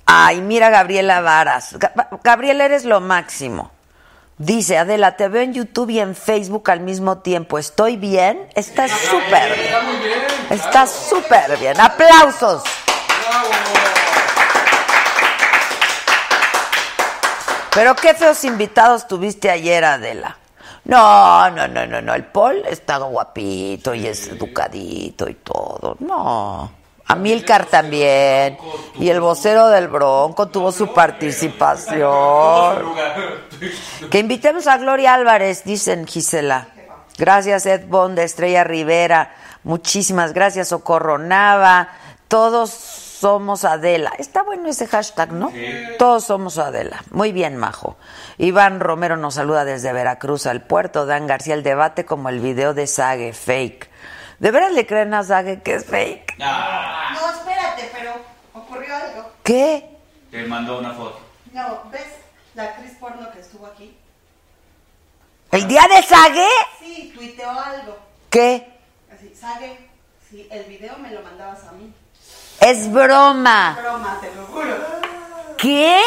Ay, 0.06 0.40
mira 0.40 0.70
Gabriela 0.70 1.20
Varas. 1.20 1.74
Ga- 1.78 2.20
Gabriela, 2.22 2.64
eres 2.66 2.84
lo 2.84 3.00
máximo. 3.00 3.70
Dice, 4.36 4.76
Adela, 4.78 5.16
te 5.16 5.28
veo 5.28 5.42
en 5.42 5.54
YouTube 5.54 5.90
y 5.90 6.00
en 6.00 6.14
Facebook 6.16 6.70
al 6.70 6.80
mismo 6.80 7.18
tiempo. 7.18 7.58
¿Estoy 7.58 7.96
bien? 7.96 8.48
Estás 8.54 8.90
súper 8.90 9.54
bien. 9.54 9.66
Está 9.66 9.80
muy 9.82 9.96
bien. 9.96 10.18
Estás 10.50 10.90
súper 10.90 11.56
bien. 11.58 11.80
¡Aplausos! 11.80 12.62
Pero 17.74 17.94
qué 17.96 18.14
feos 18.14 18.44
invitados 18.44 19.06
tuviste 19.08 19.50
ayer, 19.50 19.84
Adela. 19.84 20.36
No, 20.84 21.50
no, 21.50 21.66
no, 21.66 21.86
no, 21.86 22.00
no. 22.00 22.14
El 22.14 22.24
Paul 22.26 22.62
está 22.68 22.98
guapito 22.98 23.94
y 23.94 24.06
es 24.06 24.28
educadito 24.28 25.28
y 25.28 25.34
todo. 25.34 25.96
No. 26.00 26.70
Amilcar 27.06 27.66
también. 27.66 28.56
Y 28.98 29.10
el 29.10 29.20
vocero 29.20 29.68
del 29.68 29.88
Bronco 29.88 30.48
tuvo 30.48 30.72
su 30.72 30.92
participación. 30.92 32.94
Que 34.10 34.18
invitemos 34.18 34.66
a 34.66 34.78
Gloria 34.78 35.14
Álvarez, 35.14 35.64
dicen 35.64 36.06
Gisela. 36.06 36.68
Gracias, 37.18 37.66
Ed 37.66 37.86
Bond, 37.86 38.18
Estrella 38.18 38.64
Rivera. 38.64 39.34
Muchísimas 39.62 40.32
gracias, 40.32 40.68
Socorro 40.68 41.18
Nava. 41.18 41.88
Todos 42.28 42.70
somos 42.70 43.64
Adela. 43.64 44.12
Está 44.18 44.42
bueno 44.42 44.68
ese 44.68 44.86
hashtag, 44.86 45.32
¿no? 45.32 45.52
Todos 45.98 46.24
somos 46.24 46.58
Adela. 46.58 47.04
Muy 47.10 47.32
bien, 47.32 47.56
Majo. 47.56 47.96
Iván 48.38 48.80
Romero 48.80 49.16
nos 49.16 49.34
saluda 49.34 49.64
desde 49.64 49.92
Veracruz 49.92 50.46
al 50.46 50.62
puerto. 50.62 51.06
Dan 51.06 51.26
García, 51.26 51.54
el 51.54 51.62
debate 51.62 52.04
como 52.04 52.28
el 52.28 52.40
video 52.40 52.74
de 52.74 52.86
Sage, 52.86 53.32
fake. 53.32 53.93
¿De 54.44 54.50
veras 54.50 54.72
le 54.72 54.84
creen 54.86 55.14
a 55.14 55.22
Sage 55.24 55.62
que 55.62 55.72
es 55.76 55.86
fake? 55.86 56.36
Ah, 56.38 57.16
No, 57.18 57.30
espérate, 57.30 57.90
pero 57.94 58.12
ocurrió 58.52 58.94
algo. 58.94 59.30
¿Qué? 59.42 59.88
te 60.30 60.44
mandó 60.44 60.80
una 60.80 60.92
foto. 60.92 61.18
No, 61.54 61.84
¿ves 61.90 62.08
la 62.54 62.64
actriz 62.64 62.92
porno 63.00 63.32
que 63.32 63.40
estuvo 63.40 63.64
aquí? 63.66 63.96
¿El 65.50 65.66
día 65.66 65.80
de 65.88 66.02
Sage? 66.02 66.46
Sí, 66.78 67.10
tuiteó 67.14 67.48
algo. 67.58 67.96
¿Qué? 68.28 68.70
Así, 69.10 69.34
Sage, 69.34 69.88
sí, 70.28 70.46
el 70.50 70.64
video 70.64 70.98
me 70.98 71.10
lo 71.12 71.22
mandabas 71.22 71.64
a 71.64 71.72
mí. 71.72 71.90
Es 72.60 72.92
broma. 72.92 73.78
Broma, 73.80 74.18
te 74.20 74.34
lo 74.34 74.44
juro. 74.44 74.76
¿Qué? 75.56 76.02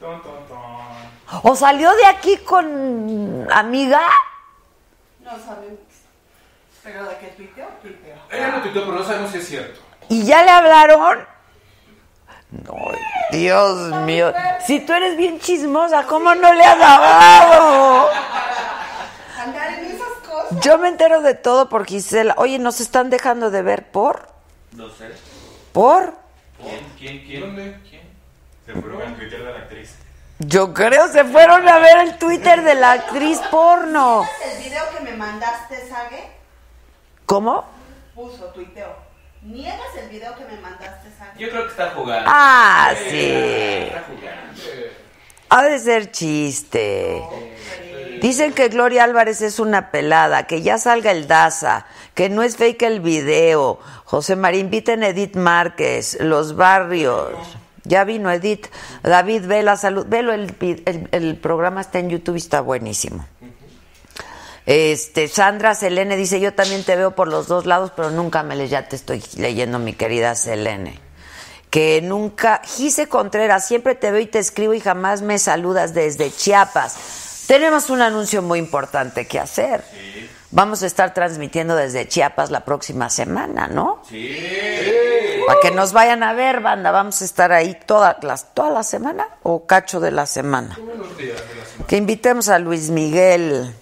Ton, 0.00 0.20
ton, 0.24 0.48
ton. 0.48 1.40
¿O 1.44 1.54
salió 1.54 1.94
de 1.94 2.06
aquí 2.06 2.36
con 2.38 3.46
amiga? 3.52 4.00
No 5.20 5.30
sabemos. 5.38 5.87
Pero 6.88 7.06
de 7.06 7.18
que 7.18 7.26
tuiteó, 7.28 7.66
tuiteó. 7.82 8.14
Ella 8.30 8.48
lo 8.48 8.62
tuiteó, 8.62 8.86
pero 8.86 8.98
no 8.98 9.04
sabemos 9.04 9.30
si 9.30 9.38
es 9.38 9.46
cierto. 9.46 9.80
¿Y 10.08 10.24
ya 10.24 10.42
le 10.42 10.50
hablaron? 10.50 11.26
No, 12.50 12.74
Dios 13.30 13.94
mío. 14.04 14.32
Si 14.66 14.80
tú 14.80 14.94
eres 14.94 15.18
bien 15.18 15.38
chismosa, 15.38 16.04
¿cómo 16.04 16.34
no 16.34 16.50
le 16.54 16.64
has 16.64 16.80
hablado? 16.80 18.08
Andar 19.38 19.74
en 19.74 19.84
esas 19.84 20.08
cosas. 20.26 20.60
Yo 20.60 20.78
me 20.78 20.88
entero 20.88 21.20
de 21.20 21.34
todo 21.34 21.68
por 21.68 21.84
Gisela. 21.84 22.34
Oye, 22.38 22.58
¿nos 22.58 22.80
están 22.80 23.10
dejando 23.10 23.50
de 23.50 23.60
ver 23.60 23.90
por? 23.90 24.30
No 24.72 24.88
sé. 24.88 25.10
¿Por? 25.72 26.14
¿Quién? 26.62 26.86
¿Quién? 26.96 27.26
¿Quién? 27.26 27.40
¿Dónde? 27.42 27.80
¿Quién? 27.90 28.02
Se 28.64 28.72
fue 28.72 29.04
en 29.04 29.14
Twitter 29.14 29.44
de 29.44 29.52
la 29.52 29.58
actriz. 29.58 29.94
Yo 30.38 30.72
creo 30.72 31.08
se 31.08 31.24
fueron 31.24 31.68
a 31.68 31.78
ver 31.80 31.98
el 31.98 32.16
Twitter 32.16 32.62
de 32.62 32.76
la 32.76 32.92
actriz 32.92 33.40
porno. 33.50 34.22
¿Niegas 34.22 34.56
el 34.56 34.64
video 34.64 34.82
que 34.96 35.04
me 35.04 35.12
mandaste, 35.16 35.86
Sage? 35.86 36.37
¿Cómo? 37.28 37.62
Puso, 38.14 38.46
tuiteó. 38.54 38.86
¿Niegas 39.42 39.94
el 40.02 40.08
video 40.08 40.34
que 40.34 40.44
me 40.46 40.58
mandaste? 40.62 41.08
Yo 41.38 41.50
creo 41.50 41.64
que 41.64 41.68
está 41.70 41.90
jugando. 41.90 42.24
Ah, 42.26 42.90
sí. 43.10 43.30
Está 43.30 44.04
jugando. 44.06 44.62
Ha 45.50 45.62
de 45.64 45.78
ser 45.78 46.10
chiste. 46.10 47.22
Dicen 48.22 48.52
que 48.54 48.68
Gloria 48.68 49.04
Álvarez 49.04 49.42
es 49.42 49.60
una 49.60 49.90
pelada, 49.90 50.46
que 50.46 50.62
ya 50.62 50.78
salga 50.78 51.12
el 51.12 51.28
Daza, 51.28 51.84
que 52.14 52.30
no 52.30 52.42
es 52.42 52.56
fake 52.56 52.82
el 52.82 53.00
video. 53.00 53.78
José 54.04 54.34
María, 54.34 54.60
inviten 54.60 55.02
a 55.04 55.08
Edith 55.08 55.36
Márquez, 55.36 56.16
Los 56.20 56.56
Barrios. 56.56 57.34
Ya 57.84 58.04
vino 58.04 58.30
Edith. 58.30 58.66
David 59.02 59.46
Vela, 59.46 59.76
salud. 59.76 60.06
Velo, 60.08 60.32
el, 60.32 60.54
el- 60.86 61.08
el 61.12 61.36
programa 61.36 61.82
está 61.82 61.98
en 61.98 62.08
YouTube 62.10 62.36
y 62.36 62.38
está 62.38 62.62
buenísimo. 62.62 63.24
Este, 64.68 65.28
Sandra 65.28 65.74
Selene 65.74 66.14
dice, 66.14 66.40
yo 66.40 66.52
también 66.52 66.84
te 66.84 66.94
veo 66.94 67.12
por 67.12 67.26
los 67.26 67.48
dos 67.48 67.64
lados, 67.64 67.90
pero 67.96 68.10
nunca 68.10 68.42
me 68.42 68.54
lees, 68.54 68.68
ya 68.68 68.86
te 68.86 68.96
estoy 68.96 69.24
leyendo, 69.38 69.78
mi 69.78 69.94
querida 69.94 70.34
Selene. 70.34 71.00
Que 71.70 72.02
nunca, 72.02 72.60
Gise 72.62 73.08
Contreras, 73.08 73.66
siempre 73.66 73.94
te 73.94 74.10
veo 74.10 74.20
y 74.20 74.26
te 74.26 74.38
escribo 74.38 74.74
y 74.74 74.80
jamás 74.80 75.22
me 75.22 75.38
saludas 75.38 75.94
desde 75.94 76.30
Chiapas. 76.30 77.44
Tenemos 77.46 77.88
un 77.88 78.02
anuncio 78.02 78.42
muy 78.42 78.58
importante 78.58 79.26
que 79.26 79.38
hacer. 79.38 79.82
Vamos 80.50 80.82
a 80.82 80.86
estar 80.86 81.14
transmitiendo 81.14 81.74
desde 81.74 82.06
Chiapas 82.06 82.50
la 82.50 82.66
próxima 82.66 83.08
semana, 83.08 83.68
¿no? 83.68 84.02
Sí. 84.06 84.36
Para 85.46 85.60
que 85.60 85.70
nos 85.70 85.94
vayan 85.94 86.22
a 86.22 86.34
ver, 86.34 86.60
banda. 86.60 86.90
Vamos 86.90 87.22
a 87.22 87.24
estar 87.24 87.52
ahí 87.52 87.74
toda, 87.86 88.18
las, 88.20 88.52
toda 88.52 88.68
la 88.68 88.82
semana 88.82 89.28
o 89.44 89.64
cacho 89.64 89.98
de 89.98 90.10
la 90.10 90.26
semana. 90.26 90.78
Que 91.86 91.96
invitemos 91.96 92.50
a 92.50 92.58
Luis 92.58 92.90
Miguel. 92.90 93.74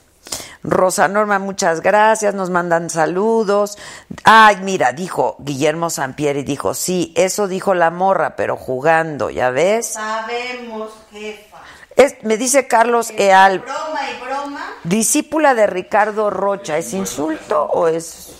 Rosa 0.62 1.06
Norma, 1.08 1.38
muchas 1.38 1.80
gracias, 1.80 2.34
nos 2.34 2.50
mandan 2.50 2.90
saludos. 2.90 3.78
Ay, 4.25 4.56
mira, 4.62 4.92
dijo 4.92 5.36
Guillermo 5.38 5.90
Sampieri, 5.90 6.42
dijo, 6.42 6.75
sí, 6.75 7.12
eso 7.16 7.46
dijo 7.48 7.75
la 7.75 7.90
morra, 7.90 8.36
pero 8.36 8.56
jugando, 8.56 9.30
¿ya 9.30 9.50
ves? 9.50 9.92
Sabemos, 9.94 10.90
jefa. 11.12 11.58
Es- 11.94 12.16
me 12.25 12.36
dice 12.36 12.66
Carlos 12.66 13.10
Eal, 13.16 13.60
Broma 13.60 14.00
y 14.10 14.25
broma. 14.25 14.66
discípula 14.84 15.54
de 15.54 15.66
Ricardo 15.66 16.30
Rocha, 16.30 16.76
¿es 16.78 16.92
insulto 16.92 17.62
o 17.64 17.88
es 17.88 18.32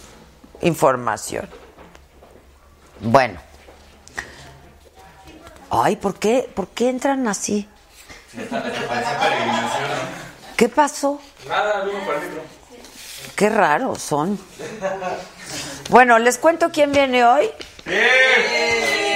información? 0.63 1.49
Bueno. 3.01 3.41
Ay, 5.71 5.97
¿por 5.97 6.15
qué, 6.19 6.51
¿por 6.55 6.69
qué 6.69 6.89
entran 6.91 7.27
así? 7.29 7.69
Sí. 10.57 10.57
¿Qué 10.57 10.69
pasó? 10.69 11.21
Nada, 11.49 11.85
vengo 11.85 12.07
para 12.07 12.19
el 12.21 12.29
micro. 12.29 12.43
Qué 13.37 13.49
raros 13.51 14.03
son. 14.03 14.39
Bueno, 15.91 16.19
les 16.19 16.39
cuento 16.39 16.71
quién 16.73 16.93
viene 16.93 17.25
hoy. 17.25 17.51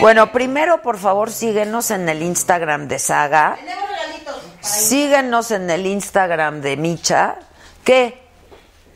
Bueno, 0.01 0.33
primero, 0.33 0.83
por 0.83 0.99
favor, 0.99 1.31
síguenos 1.31 1.91
en 1.91 2.09
el 2.09 2.23
Instagram 2.23 2.89
de 2.89 2.99
Saga. 2.99 3.57
Tenemos 3.59 3.89
regalitos. 3.89 4.37
Síguenos 4.61 5.51
en 5.51 5.71
el 5.71 5.87
Instagram 5.87 6.61
de 6.61 6.77
Micha. 6.77 7.37
¿Qué? 7.85 8.23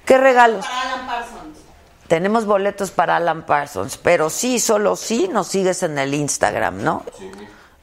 ¿Qué 0.04 0.18
regalos? 0.18 0.66
para 0.66 0.80
Alan 0.92 1.06
Parsons. 1.06 1.58
Tenemos 2.08 2.44
boletos 2.44 2.90
para 2.90 3.16
Alan 3.16 3.46
Parsons, 3.46 3.96
pero 3.96 4.28
sí, 4.28 4.60
solo 4.60 4.94
sí 4.94 5.28
nos 5.28 5.48
sigues 5.48 5.82
en 5.82 5.98
el 5.98 6.12
Instagram, 6.12 6.82
¿no? 6.82 7.02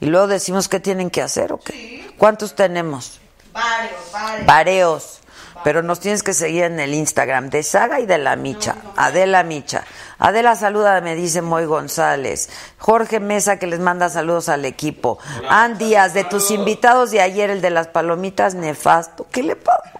Y 0.00 0.06
luego 0.06 0.28
decimos 0.28 0.68
qué 0.68 0.78
tienen 0.78 1.10
que 1.10 1.22
hacer 1.22 1.52
o 1.52 1.58
qué. 1.58 2.14
¿Cuántos 2.18 2.54
tenemos? 2.54 3.20
Varios, 3.52 4.12
varios. 4.12 4.46
Vareos. 4.46 5.18
Pero 5.64 5.82
nos 5.82 6.00
tienes 6.00 6.22
que 6.22 6.32
seguir 6.34 6.64
en 6.64 6.80
el 6.80 6.92
Instagram 6.94 7.48
de 7.50 7.62
Saga 7.62 8.00
y 8.00 8.06
de 8.06 8.18
la 8.18 8.34
Micha. 8.36 8.74
Adela 8.96 9.42
Micha. 9.44 9.84
Adela 10.18 10.56
saluda, 10.56 11.00
me 11.02 11.14
dice 11.14 11.40
Moy 11.42 11.66
González. 11.66 12.48
Jorge 12.78 13.20
Mesa 13.20 13.58
que 13.58 13.66
les 13.68 13.78
manda 13.78 14.08
saludos 14.08 14.48
al 14.48 14.64
equipo. 14.64 15.18
Andy 15.48 15.84
Díaz, 15.86 16.14
de 16.14 16.24
tus 16.24 16.50
invitados 16.50 17.10
de 17.12 17.20
ayer, 17.20 17.50
el 17.50 17.60
de 17.60 17.70
las 17.70 17.86
palomitas 17.88 18.54
nefasto. 18.54 19.26
¿Qué 19.30 19.42
le 19.42 19.54
pasa? 19.56 19.92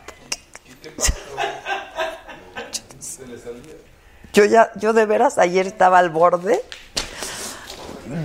Yo 4.32 4.44
ya, 4.46 4.72
yo 4.76 4.92
de 4.94 5.04
veras 5.06 5.38
ayer 5.38 5.66
estaba 5.66 5.98
al 5.98 6.10
borde 6.10 6.62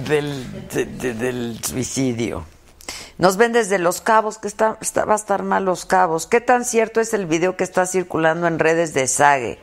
del, 0.08 0.68
de- 0.70 0.86
de- 0.86 1.14
del 1.14 1.60
suicidio. 1.64 2.46
Nos 3.18 3.38
ven 3.38 3.52
desde 3.52 3.80
Los 3.80 4.00
Cabos, 4.02 4.38
que 4.38 4.48
está, 4.48 4.78
está- 4.80 5.06
va 5.06 5.14
a 5.14 5.16
estar 5.16 5.42
mal 5.44 5.66
Los 5.66 5.86
Cabos. 5.86 6.28
¿Qué 6.28 6.40
tan 6.42 6.66
cierto 6.66 7.02
es 7.02 7.14
el 7.14 7.26
video 7.26 7.58
que 7.58 7.64
está 7.64 7.86
circulando 7.88 8.46
en 8.48 8.60
redes 8.60 8.94
de 8.94 9.08
Sague? 9.08 9.60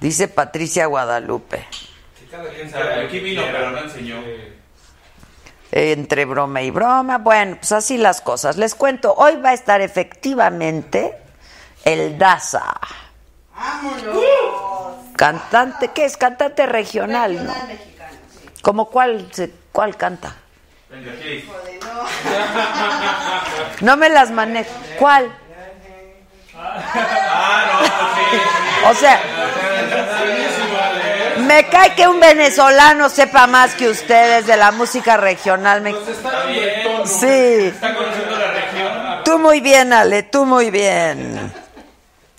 Dice 0.00 0.28
Patricia 0.28 0.86
Guadalupe. 0.86 1.66
O 2.32 2.70
sea, 2.70 3.04
aquí 3.04 3.20
vino, 3.20 3.42
pero 3.52 3.70
no 3.72 3.78
enseñó. 3.80 4.16
Entre 5.72 6.24
broma 6.24 6.62
y 6.62 6.70
broma. 6.70 7.18
Bueno, 7.18 7.56
pues 7.56 7.72
así 7.72 7.98
las 7.98 8.20
cosas. 8.22 8.56
Les 8.56 8.74
cuento, 8.74 9.12
hoy 9.14 9.36
va 9.36 9.50
a 9.50 9.52
estar 9.52 9.80
efectivamente 9.82 11.14
el 11.84 12.16
Daza. 12.18 12.74
Vámonos. 13.54 14.16
Cantante, 15.16 15.88
¿qué 15.88 16.06
es? 16.06 16.16
Cantante 16.16 16.64
regional, 16.64 17.34
¿no? 17.44 17.52
Regional 17.52 17.68
mexicano, 17.68 18.16
sí. 18.32 18.62
¿Como 18.62 18.86
cuál, 18.88 19.28
se- 19.32 19.52
cuál 19.70 19.96
canta? 19.98 20.34
Venga, 20.90 21.12
no. 23.80 23.96
Me 23.96 24.08
las 24.08 24.30
manejo. 24.30 24.70
¿Cuál? 24.98 25.30
Ah, 26.56 27.64
no, 27.72 27.78
pues 27.78 27.90
sí. 28.30 28.36
O 28.90 28.94
sea, 28.94 29.20
me 31.46 31.64
cae 31.68 31.94
que 31.94 32.06
un 32.08 32.18
venezolano 32.20 33.08
sepa 33.08 33.46
más 33.46 33.74
que 33.74 33.88
ustedes 33.88 34.46
de 34.46 34.56
la 34.56 34.70
música 34.72 35.16
regional. 35.16 35.80
Me- 35.80 35.94
Sí, 37.04 37.26
Está 37.66 37.94
conociendo 37.94 38.36
la 38.36 38.50
región. 38.50 39.22
tú 39.24 39.38
muy 39.38 39.60
bien, 39.60 39.92
Ale, 39.92 40.24
tú 40.24 40.44
muy 40.44 40.70
bien. 40.70 41.52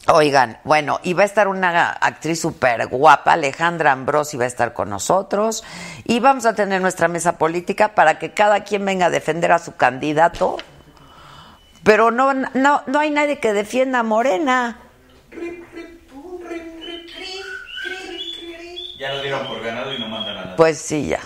Oigan, 0.07 0.57
bueno, 0.63 0.99
y 1.03 1.13
va 1.13 1.23
a 1.23 1.25
estar 1.25 1.47
una 1.47 1.91
actriz 1.91 2.41
súper 2.41 2.87
guapa, 2.87 3.33
Alejandra 3.33 3.91
Ambrosi 3.91 4.35
va 4.35 4.45
a 4.45 4.47
estar 4.47 4.73
con 4.73 4.89
nosotros 4.89 5.63
y 6.05 6.19
vamos 6.19 6.45
a 6.47 6.55
tener 6.55 6.81
nuestra 6.81 7.07
mesa 7.07 7.37
política 7.37 7.93
para 7.93 8.17
que 8.17 8.33
cada 8.33 8.63
quien 8.63 8.83
venga 8.83 9.05
a 9.05 9.09
defender 9.11 9.51
a 9.51 9.59
su 9.59 9.75
candidato. 9.75 10.57
Pero 11.83 12.09
no, 12.09 12.33
no, 12.33 12.81
no 12.87 12.99
hay 12.99 13.11
nadie 13.11 13.39
que 13.39 13.53
defienda 13.53 13.99
a 13.99 14.03
Morena. 14.03 14.79
Ya 18.99 19.13
lo 19.13 19.21
dieron 19.21 19.47
por 19.47 19.61
ganado 19.61 19.93
y 19.93 19.99
no 19.99 20.07
mandan 20.07 20.37
a 20.37 20.43
nada. 20.45 20.55
Pues 20.55 20.79
sí, 20.79 21.07
ya. 21.07 21.21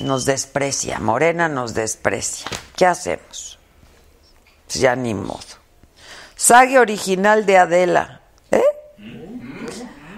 Nos 0.00 0.24
desprecia. 0.24 0.98
Morena 0.98 1.48
nos 1.48 1.74
desprecia. 1.74 2.48
¿Qué 2.76 2.86
hacemos? 2.86 3.58
Pues 4.66 4.80
ya 4.80 4.96
ni 4.96 5.14
modo. 5.14 5.61
Sague 6.42 6.80
original 6.80 7.46
de 7.46 7.56
Adela. 7.56 8.20
¿Eh? 8.50 8.64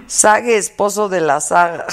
Sague 0.07 0.57
esposo 0.57 1.11
de 1.11 1.21
la 1.21 1.39
saga. 1.43 1.87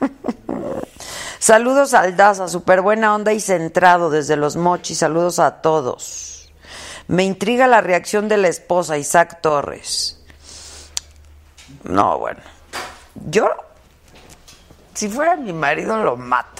Saludos 1.38 1.94
al 1.94 2.14
Daza, 2.14 2.46
súper 2.48 2.82
buena 2.82 3.14
onda 3.14 3.32
y 3.32 3.40
centrado 3.40 4.10
desde 4.10 4.36
los 4.36 4.56
mochis. 4.56 4.98
Saludos 4.98 5.38
a 5.38 5.62
todos. 5.62 6.52
Me 7.08 7.24
intriga 7.24 7.66
la 7.66 7.80
reacción 7.80 8.28
de 8.28 8.36
la 8.36 8.48
esposa, 8.48 8.98
Isaac 8.98 9.40
Torres. 9.40 10.22
No, 11.84 12.18
bueno. 12.18 12.42
Yo 13.14 13.48
si 14.92 15.08
fuera 15.08 15.36
mi 15.36 15.54
marido 15.54 15.96
lo 16.04 16.18
mato. 16.18 16.53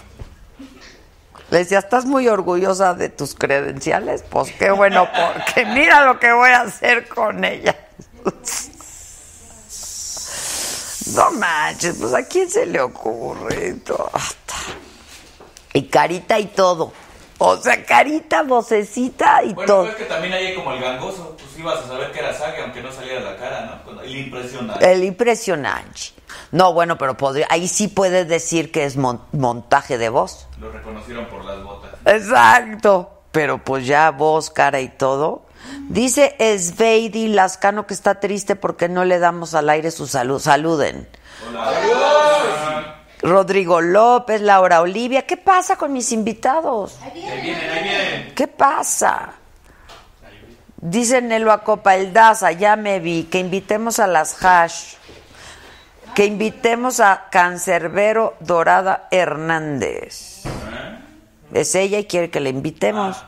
Le 1.50 1.59
decía, 1.59 1.78
¿estás 1.78 2.04
muy 2.07 2.26
orgullosa 2.28 2.94
de 2.94 3.09
tus 3.11 3.35
credenciales? 3.35 4.24
Pues 4.28 4.50
qué 4.59 4.70
bueno, 4.70 5.07
porque 5.12 5.64
mira 5.74 6.04
lo 6.04 6.18
que 6.18 6.33
voy 6.33 6.50
a 6.50 6.62
hacer 6.62 7.09
con 7.09 7.44
ella. 7.44 7.76
No 11.14 11.30
manches, 11.33 11.96
pues 12.00 12.14
a 12.14 12.24
quién 12.26 12.50
se 12.50 12.66
le 12.66 12.80
ocurre. 12.80 13.76
Y 15.72 15.83
carita 15.88 16.38
y 16.38 16.46
todo. 16.46 16.92
O 17.38 17.57
sea, 17.59 17.85
carita, 17.85 18.42
vocecita 18.42 19.42
y 19.44 19.52
Bueno, 19.52 19.66
todo. 19.66 19.83
pues 19.85 19.96
que 19.96 20.04
también 20.04 20.33
hay 20.33 20.54
como 20.54 20.72
el 20.72 20.80
gangoso. 20.80 21.37
Pues 21.37 21.59
ibas 21.59 21.80
a 21.85 21.88
saber 21.88 22.11
que 22.11 22.20
era 22.20 22.33
Saga, 22.33 22.64
aunque 22.64 22.80
no 22.80 22.90
saliera 22.90 23.20
la 23.20 23.37
cara, 23.37 23.83
¿no? 23.87 24.00
El 24.00 24.16
impresionante. 24.16 24.92
El 24.92 25.04
impresionante. 25.04 26.00
No, 26.52 26.72
bueno, 26.72 26.98
pero 26.98 27.16
podría, 27.16 27.46
ahí 27.50 27.68
sí 27.68 27.88
puedes 27.88 28.28
decir 28.28 28.70
que 28.72 28.84
es 28.84 28.96
mon- 28.96 29.20
montaje 29.32 29.98
de 29.98 30.08
voz. 30.08 30.46
Lo 30.60 30.70
reconocieron 30.70 31.26
por 31.26 31.44
las 31.44 31.62
botas. 31.62 31.90
Exacto. 32.04 33.10
Pero 33.32 33.58
pues 33.64 33.86
ya 33.86 34.10
voz, 34.10 34.50
cara 34.50 34.80
y 34.80 34.88
todo. 34.88 35.46
Dice 35.88 36.36
Sveidi 36.58 37.28
Lascano 37.28 37.86
que 37.86 37.94
está 37.94 38.20
triste 38.20 38.54
porque 38.54 38.88
no 38.88 39.04
le 39.04 39.18
damos 39.18 39.54
al 39.54 39.68
aire 39.70 39.90
su 39.90 40.06
salud. 40.06 40.38
Saluden. 40.38 41.08
Rodrigo 43.22 43.80
López, 43.80 44.40
Laura 44.42 44.80
Olivia. 44.82 45.22
¿Qué 45.26 45.36
pasa 45.36 45.76
con 45.76 45.92
mis 45.92 46.12
invitados? 46.12 46.98
Ahí 47.02 47.10
vienen, 47.14 47.70
ahí 47.70 47.82
vienen. 47.82 48.32
¿Qué 48.34 48.46
pasa? 48.46 49.32
Dice 50.76 51.22
Nelo 51.22 51.50
Acopa, 51.50 51.96
el 51.96 52.12
Daza, 52.12 52.52
ya 52.52 52.76
me 52.76 53.00
vi, 53.00 53.24
que 53.24 53.38
invitemos 53.38 53.98
a 54.00 54.06
las 54.06 54.36
hash, 54.44 54.96
que 56.14 56.27
invitemos 56.27 57.00
a 57.00 57.29
Cancerbero 57.31 58.35
Dorada 58.40 59.09
Hernández. 59.11 60.42
Es 61.53 61.74
ella 61.74 61.98
y 61.98 62.05
quiere 62.05 62.31
que 62.31 62.40
le 62.40 62.50
invitemos. 62.50 63.24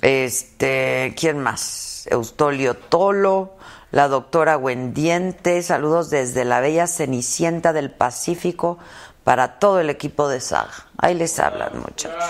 Este, 0.00 1.14
¿quién 1.18 1.40
más? 1.40 2.06
Eustolio 2.10 2.74
Tolo, 2.74 3.56
la 3.90 4.08
doctora 4.08 4.56
Wendiente, 4.56 5.62
saludos 5.62 6.10
desde 6.10 6.44
la 6.44 6.60
bella 6.60 6.86
Cenicienta 6.86 7.72
del 7.72 7.90
Pacífico 7.90 8.78
para 9.24 9.58
todo 9.58 9.80
el 9.80 9.90
equipo 9.90 10.28
de 10.28 10.40
Saga. 10.40 10.86
Ahí 10.96 11.14
les 11.14 11.38
hablan, 11.38 11.80
muchachos. 11.80 12.24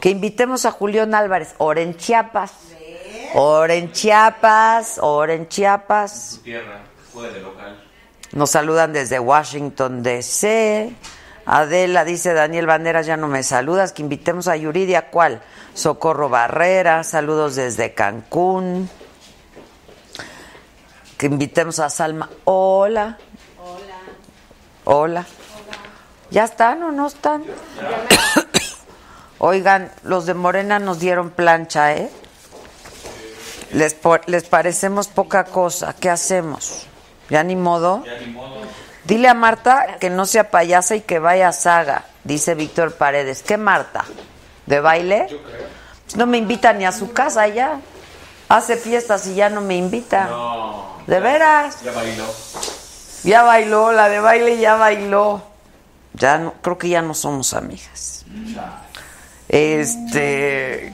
Que 0.00 0.10
invitemos 0.10 0.64
a 0.64 0.70
Julián 0.70 1.14
Álvarez, 1.14 1.54
Oren 1.58 1.96
Chiapas. 1.96 2.52
Oren 3.34 3.92
Chiapas, 3.92 4.98
Oren 5.00 5.48
Chiapas. 5.48 6.30
Su 6.36 6.42
tierra, 6.42 6.80
local. 7.14 7.81
Nos 8.32 8.50
saludan 8.50 8.94
desde 8.94 9.18
Washington 9.18 10.02
DC. 10.02 10.94
Adela 11.44 12.04
dice 12.04 12.32
Daniel 12.32 12.66
Banderas, 12.66 13.04
ya 13.04 13.16
no 13.16 13.28
me 13.28 13.42
saludas, 13.42 13.92
que 13.92 14.00
invitemos 14.00 14.48
a 14.48 14.56
Yuridia, 14.56 15.10
¿cuál? 15.10 15.42
Socorro 15.74 16.28
Barrera, 16.28 17.04
saludos 17.04 17.56
desde 17.56 17.92
Cancún. 17.92 18.88
Que 21.18 21.26
invitemos 21.26 21.78
a 21.78 21.90
Salma. 21.90 22.30
Hola. 22.44 23.18
Hola. 23.58 23.96
Hola. 24.84 25.26
¿Ya 26.30 26.44
están 26.44 26.82
o 26.84 26.90
no 26.90 27.08
están? 27.08 27.44
Oigan, 29.38 29.92
los 30.04 30.24
de 30.24 30.34
Morena 30.34 30.78
nos 30.78 31.00
dieron 31.00 31.30
plancha, 31.30 31.94
¿eh? 31.94 32.10
Les, 33.72 33.96
les 34.26 34.44
parecemos 34.44 35.08
poca 35.08 35.44
cosa. 35.44 35.94
¿Qué 35.94 36.08
hacemos? 36.08 36.86
¿Ya 37.32 37.42
ni 37.42 37.56
modo? 37.56 38.04
Ya 38.04 38.18
ni 38.18 38.26
modo. 38.26 38.60
Dile 39.04 39.26
a 39.26 39.32
Marta 39.32 39.96
que 39.98 40.10
no 40.10 40.26
sea 40.26 40.50
payasa 40.50 40.96
y 40.96 41.00
que 41.00 41.18
vaya 41.18 41.48
a 41.48 41.52
saga, 41.52 42.04
dice 42.24 42.54
Víctor 42.54 42.92
Paredes. 42.96 43.42
¿Qué 43.42 43.56
Marta? 43.56 44.04
¿De 44.66 44.80
baile? 44.80 45.28
Pues 46.04 46.16
no 46.16 46.26
me 46.26 46.36
invita 46.36 46.74
ni 46.74 46.84
a 46.84 46.92
su 46.92 47.14
casa 47.14 47.48
ya. 47.48 47.80
Hace 48.50 48.76
fiestas 48.76 49.26
y 49.28 49.34
ya 49.34 49.48
no 49.48 49.62
me 49.62 49.76
invita. 49.76 50.26
No. 50.26 50.98
¿De 51.06 51.20
veras? 51.20 51.82
Ya 51.82 51.92
bailó. 51.92 52.26
Ya 53.24 53.42
bailó, 53.44 53.92
la 53.92 54.10
de 54.10 54.20
baile 54.20 54.58
ya 54.58 54.74
bailó. 54.74 55.42
Ya 56.12 56.36
no, 56.36 56.52
creo 56.60 56.76
que 56.76 56.90
ya 56.90 57.00
no 57.00 57.14
somos 57.14 57.54
amigas. 57.54 58.26
Este, 59.48 60.92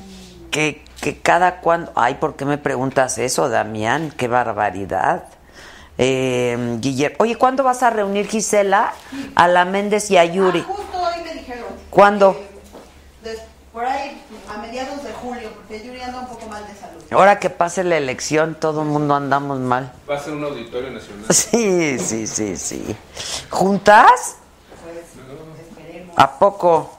que, 0.52 0.84
que 1.00 1.18
cada 1.18 1.56
cuando, 1.56 1.90
ay, 1.96 2.14
¿por 2.14 2.36
qué 2.36 2.44
me 2.44 2.58
preguntas 2.58 3.18
eso, 3.18 3.48
Damián? 3.48 4.12
Qué 4.16 4.28
barbaridad. 4.28 5.24
Eh, 5.98 6.76
Guillermo, 6.80 7.16
oye, 7.20 7.36
¿cuándo 7.36 7.64
vas 7.64 7.82
a 7.82 7.90
reunir 7.90 8.28
Gisela, 8.28 8.94
a 9.34 9.48
la 9.48 9.64
Méndez 9.64 10.10
y 10.10 10.16
a 10.16 10.24
Yuri? 10.24 10.60
Ah, 10.60 10.72
justo 10.72 10.96
hoy 10.98 11.22
me 11.24 11.34
dijeron. 11.34 11.64
¿Cuándo? 11.90 12.40
Des- 13.22 13.40
por 13.72 13.84
ahí, 13.84 14.22
a 14.48 14.58
mediados 14.58 15.02
de 15.02 15.12
julio, 15.12 15.50
porque 15.54 15.84
Yuri 15.84 16.00
anda 16.00 16.20
un 16.20 16.28
poco 16.28 16.46
mal 16.46 16.64
de 16.66 16.74
salud. 16.78 17.02
Ahora 17.10 17.38
que 17.40 17.50
pase 17.50 17.82
la 17.84 17.96
elección, 17.96 18.54
todo 18.54 18.82
el 18.82 18.88
mundo 18.88 19.14
andamos 19.14 19.58
mal. 19.58 19.92
Va 20.08 20.16
a 20.16 20.20
ser 20.20 20.34
un 20.34 20.44
auditorio 20.44 20.90
nacional. 20.90 21.24
Sí, 21.30 21.98
sí, 21.98 22.26
sí, 22.26 22.56
sí. 22.56 22.96
¿Juntas? 23.50 24.36
¿A 26.16 26.38
poco? 26.38 26.90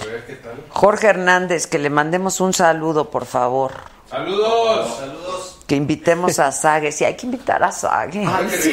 A 0.00 0.04
ver 0.06 0.26
qué 0.26 0.34
tal. 0.34 0.64
Jorge 0.70 1.06
Hernández, 1.08 1.66
que 1.66 1.78
le 1.78 1.90
mandemos 1.90 2.40
un 2.40 2.52
saludo, 2.52 3.10
por 3.10 3.26
favor. 3.26 3.72
Saludos. 4.10 4.96
Saludos. 4.98 5.53
Que 5.66 5.76
invitemos 5.76 6.38
a 6.38 6.52
Sage. 6.52 6.92
Sí, 6.92 7.04
hay 7.04 7.14
que 7.14 7.26
invitar 7.26 7.62
a 7.62 7.72
Sage. 7.72 8.26
Se 8.50 8.72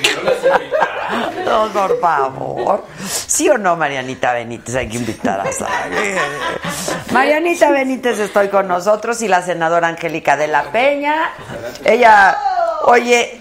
dio 0.00 0.22
las 0.22 0.44
invitadas. 0.44 1.44
No, 1.44 1.68
por 1.72 2.00
favor. 2.00 2.84
¿Sí 3.06 3.48
o 3.48 3.56
no, 3.56 3.76
Marianita 3.76 4.34
Benítez? 4.34 4.74
Hay 4.74 4.88
que 4.88 4.98
invitar 4.98 5.40
a 5.40 5.50
Sage. 5.50 6.16
Marianita 7.12 7.70
Benítez 7.70 8.18
estoy 8.18 8.48
con 8.48 8.68
nosotros 8.68 9.22
y 9.22 9.28
la 9.28 9.40
senadora 9.42 9.88
Angélica 9.88 10.36
de 10.36 10.48
la 10.48 10.64
Peña. 10.70 11.30
Ella, 11.84 12.36
oye, 12.84 13.40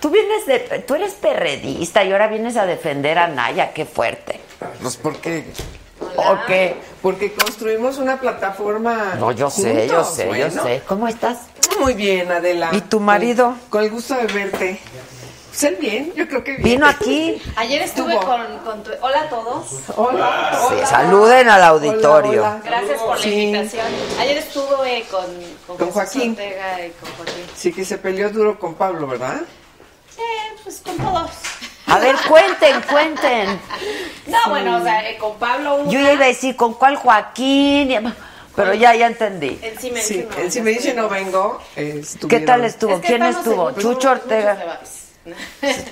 tú 0.00 0.10
vienes 0.10 0.46
de, 0.46 0.58
tú 0.86 0.94
eres 0.94 1.14
perredista 1.14 2.04
y 2.04 2.12
ahora 2.12 2.26
vienes 2.26 2.56
a 2.56 2.66
defender 2.66 3.18
a 3.18 3.28
Naya, 3.28 3.72
qué 3.72 3.86
fuerte. 3.86 4.40
Pues 4.82 4.96
porque, 4.98 5.44
¿O 6.16 6.36
qué? 6.46 6.76
porque 7.02 7.32
construimos 7.32 7.98
una 7.98 8.20
plataforma. 8.20 9.14
No, 9.18 9.32
yo 9.32 9.48
sé, 9.50 9.88
yo 9.88 10.04
sé, 10.04 10.30
yo 10.38 10.50
sé. 10.50 10.82
¿Cómo 10.86 11.08
estás? 11.08 11.38
Muy 11.78 11.94
bien, 11.94 12.30
Adela. 12.30 12.68
¿Y 12.72 12.80
tu 12.82 13.00
marido? 13.00 13.46
Con, 13.46 13.70
con 13.70 13.84
el 13.84 13.90
gusto 13.90 14.14
de 14.14 14.26
verte. 14.26 14.80
Pues 15.48 15.64
él 15.64 15.78
bien, 15.80 16.12
yo 16.14 16.28
creo 16.28 16.44
que 16.44 16.52
bien. 16.52 16.62
Vino 16.62 16.86
aquí. 16.86 17.42
Ayer 17.56 17.82
estuve 17.82 18.14
Estuvo. 18.14 18.30
con, 18.30 18.58
con 18.58 18.82
tu... 18.84 18.90
Hola 19.00 19.22
a 19.22 19.28
todos. 19.28 19.66
Hola. 19.96 20.58
Sí, 20.68 20.74
hola. 20.76 20.86
saluden 20.86 21.48
al 21.48 21.62
auditorio. 21.64 22.40
Hola, 22.42 22.50
hola. 22.50 22.60
Gracias 22.64 23.00
por 23.00 23.16
la 23.16 23.22
Sí. 23.22 23.32
invitación. 23.34 23.86
Ayer 24.20 24.38
estuve 24.38 25.04
con, 25.10 25.76
con, 25.76 25.90
Joaquín. 25.90 26.30
Ortega 26.32 26.86
y 26.86 26.90
con 26.92 27.10
Joaquín. 27.16 27.44
Sí, 27.56 27.72
que 27.72 27.84
se 27.84 27.98
peleó 27.98 28.30
duro 28.30 28.58
con 28.58 28.74
Pablo, 28.74 29.06
¿verdad? 29.08 29.40
Eh, 30.16 30.56
pues 30.62 30.80
con 30.84 30.96
todos. 30.98 31.30
A 31.90 31.98
ver, 31.98 32.16
cuenten, 32.28 32.80
cuenten. 32.82 33.60
No, 34.26 34.38
bueno, 34.48 34.76
o 34.76 34.82
sea, 34.82 35.08
eh, 35.10 35.16
con 35.18 35.36
Pablo 35.38 35.76
una... 35.76 35.90
Yo 35.90 36.00
ya 36.00 36.12
iba 36.12 36.24
a 36.24 36.28
decir 36.28 36.54
con 36.56 36.74
cuál 36.74 36.96
Joaquín, 36.96 38.14
pero 38.54 38.74
ya, 38.74 38.94
ya 38.94 39.06
entendí. 39.08 39.58
Él 39.62 39.74
sí 39.78 39.90
me 39.90 40.00
Sí, 40.00 40.14
dice 40.22 40.28
no. 40.30 40.36
él 40.42 40.52
si 40.52 40.60
me 40.62 40.70
dice 40.70 40.94
no 40.94 41.08
vengo. 41.08 41.60
¿Qué 41.74 42.40
tal 42.40 42.64
estuvo? 42.64 42.94
Es 42.94 43.00
que 43.00 43.06
¿Quién 43.08 43.22
estuvo? 43.24 43.72
Chucho 43.72 44.10
Ortega. 44.12 44.80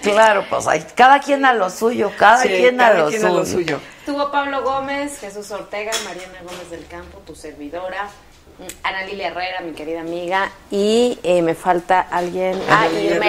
Claro, 0.02 0.44
pues 0.48 0.66
hay, 0.66 0.84
cada 0.94 1.20
quien 1.20 1.44
a 1.44 1.52
lo 1.52 1.68
suyo, 1.70 2.10
cada 2.18 2.38
Sí, 2.42 2.48
quien, 2.48 2.80
a, 2.80 2.92
lo 2.94 3.08
quien 3.08 3.24
a 3.26 3.28
lo 3.30 3.44
suyo. 3.44 3.56
suyo. 3.58 3.80
Estuvo 4.00 4.30
Pablo 4.30 4.62
Gómez, 4.62 5.18
Jesús 5.20 5.50
Ortega, 5.50 5.92
Mariana 6.04 6.38
Gómez 6.42 6.70
del 6.70 6.86
Campo, 6.86 7.18
tu 7.26 7.34
servidora, 7.34 8.04
mm, 8.58 8.62
Ana 8.86 9.04
Lilia 9.04 9.28
Herrera, 9.28 9.60
mi 9.60 9.72
querida 9.72 10.00
amiga, 10.00 10.50
y 10.70 11.18
eh, 11.22 11.42
me 11.42 11.54
falta 11.54 12.00
alguien. 12.10 12.58
Ah, 12.70 12.88
Lilia 12.88 13.16
Irma 13.16 13.26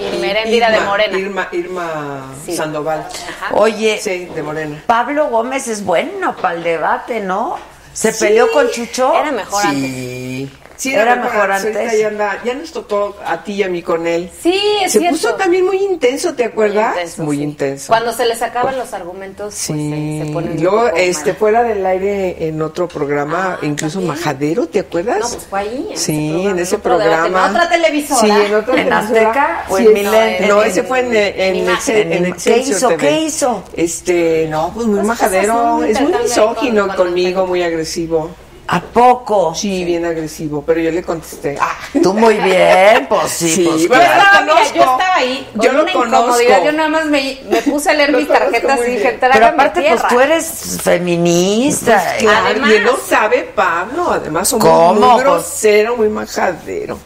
Irma 0.00 0.26
de 0.26 0.56
Irma, 0.56 0.80
Morena. 0.86 1.18
Irma, 1.18 1.48
Irma 1.52 2.34
Sí. 2.44 2.56
Sandoval. 2.56 3.06
Ajá. 3.28 3.54
Oye, 3.54 3.98
Sí, 4.00 4.26
de 4.26 4.42
Morena. 4.42 4.82
Pablo 4.86 5.28
Gómez 5.28 5.68
es 5.68 5.84
bueno 5.84 6.34
para 6.36 6.54
el 6.56 6.62
debate, 6.62 7.20
¿no? 7.20 7.56
¿Se 7.92 8.12
peleó 8.12 8.50
con 8.52 8.68
Chucho? 8.70 9.12
Era 9.14 9.30
mejor 9.32 9.64
antes. 9.66 10.48
Sí. 10.82 10.94
Era 10.94 11.14
mejor 11.16 11.50
antes. 11.52 11.98
Ya, 12.00 12.08
anda- 12.08 12.40
ya 12.44 12.54
nos 12.54 12.72
tocó 12.72 13.16
a 13.24 13.44
ti 13.44 13.52
y 13.52 13.62
a 13.62 13.68
mí 13.68 13.82
con 13.82 14.06
él. 14.06 14.28
Sí, 14.42 14.60
es 14.82 14.90
Se 14.92 14.98
cierto. 14.98 15.16
puso 15.16 15.34
también 15.34 15.64
muy 15.64 15.76
intenso, 15.76 16.34
¿te 16.34 16.44
acuerdas? 16.46 16.94
intenso, 16.96 17.22
muy 17.22 17.36
sí. 17.36 17.42
intenso. 17.44 17.86
Cuando 17.88 18.12
se 18.12 18.26
le 18.26 18.34
sacaban 18.34 18.76
los 18.76 18.92
argumentos, 18.92 19.54
pues, 19.54 19.54
Sí, 19.54 20.18
se, 20.18 20.26
se 20.26 20.32
ponen 20.32 20.60
luego 20.62 20.88
este 20.88 21.30
mal. 21.30 21.36
fuera 21.36 21.62
del 21.62 21.86
aire 21.86 22.48
en 22.48 22.60
otro 22.62 22.88
programa, 22.88 23.58
Ah, 23.62 23.64
incluso 23.64 24.00
también. 24.00 24.16
Majadero, 24.18 24.66
¿te 24.66 24.80
acuerdas? 24.80 25.20
No, 25.20 25.28
pues 25.28 25.46
fue 25.48 25.60
ahí. 25.60 25.86
En 25.90 25.96
sí, 25.96 26.46
en 26.46 26.58
ese 26.58 26.78
programa. 26.78 27.26
en 27.28 27.50
otra 27.54 27.68
televisora. 27.68 28.20
Sí, 28.20 28.30
en 28.46 28.54
otra 28.54 28.80
¿En. 28.82 28.92
Azteca 28.92 29.64
o 29.68 29.78
en 29.78 29.92
Milenio? 29.92 30.48
No, 30.48 30.62
ese 30.64 30.82
fue 30.82 30.98
en, 31.00 31.14
en, 31.14 31.68
en 31.96 32.32
¿Qué 32.34 32.56
hizo? 32.58 32.96
¿Qué 32.96 33.20
hizo? 33.20 33.62
Este, 33.76 34.46
no, 34.50 34.72
pues 34.74 34.86
muy 34.86 34.96
Pues 34.96 35.06
majadero, 35.06 35.84
es 35.84 36.00
muy 36.00 36.12
misógino 36.22 36.86
con- 36.88 36.96
con 36.96 37.06
conmigo, 37.06 37.46
muy 37.46 37.62
agresivo. 37.62 38.30
¿A 38.68 38.80
poco? 38.80 39.54
Sí, 39.54 39.84
bien 39.84 40.04
agresivo, 40.04 40.62
pero 40.66 40.80
yo 40.80 40.90
le 40.90 41.02
contesté. 41.02 41.58
Ah, 41.60 41.76
Tú 42.02 42.14
muy 42.14 42.34
bien, 42.38 43.06
pues 43.08 43.30
sí, 43.32 43.50
Sí, 43.50 43.64
pues 43.66 43.88
bueno, 43.88 44.04
claro. 44.04 44.22
estaba, 44.22 44.40
mira, 44.42 44.54
conozco. 44.54 44.74
yo 44.76 44.80
estaba 44.82 45.14
ahí 45.16 45.48
con 45.52 45.62
Yo 45.66 45.72
lo 45.72 45.82
una 45.82 45.92
conozco. 45.92 46.16
incomodidad. 46.22 46.64
Yo 46.64 46.72
nada 46.72 46.88
más 46.88 47.04
me, 47.06 47.38
me 47.50 47.62
puse 47.62 47.90
a 47.90 47.94
leer 47.94 48.12
mis 48.16 48.28
tarjetas 48.28 48.80
y 48.86 48.90
dije, 48.92 49.18
Pero 49.20 49.46
aparte, 49.46 49.80
tierra. 49.80 49.96
pues 50.00 50.08
tú 50.12 50.20
eres 50.20 50.78
feminista. 50.82 52.02
Pues 52.04 52.22
claro, 52.22 52.46
Además- 52.46 52.70
y 52.70 52.74
él 52.74 52.84
lo 52.84 52.96
sabe 52.96 53.42
Pablo, 53.54 54.10
además 54.12 54.48
somos 54.48 54.64
¿Cómo? 54.66 54.94
muy 54.94 55.02
Pues- 55.08 55.22
grosero, 55.24 55.96
muy 55.96 56.08
majadero. 56.08 56.98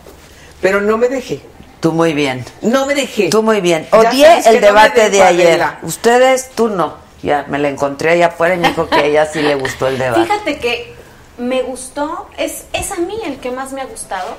Pero 0.61 0.81
no 0.81 0.97
me 0.99 1.09
dejé, 1.09 1.41
Tú 1.81 1.93
muy 1.93 2.13
bien. 2.15 2.45
no 2.63 2.87
me 2.87 2.95
dejé. 2.95 3.29
Tú 3.29 3.43
muy 3.43 3.61
bien. 3.61 3.87
Odié 3.93 4.41
el 4.47 4.61
debate 4.61 5.11
de 5.11 5.23
ayer. 5.23 5.63
Ustedes, 5.83 6.51
tú 6.55 6.69
no. 6.69 6.95
Ya 7.23 7.45
me 7.49 7.59
la 7.59 7.69
encontré 7.69 8.11
allá 8.11 8.29
afuera 8.29 8.55
y 8.55 8.59
me 8.59 8.69
dijo 8.69 8.89
que 8.89 8.95
a 8.97 9.05
ella 9.05 9.27
sí 9.27 9.41
le 9.43 9.55
gustó 9.57 9.89
el 9.89 9.99
debate. 9.99 10.23
Fíjate 10.23 10.59
que 10.59 10.96
me 11.39 11.63
gustó, 11.63 12.29
es, 12.37 12.67
es 12.73 12.93
a 12.93 12.97
mí 12.97 13.19
el 13.25 13.39
que 13.39 13.51
más 13.51 13.73
me 13.73 13.81
ha 13.81 13.87
gustado. 13.87 14.37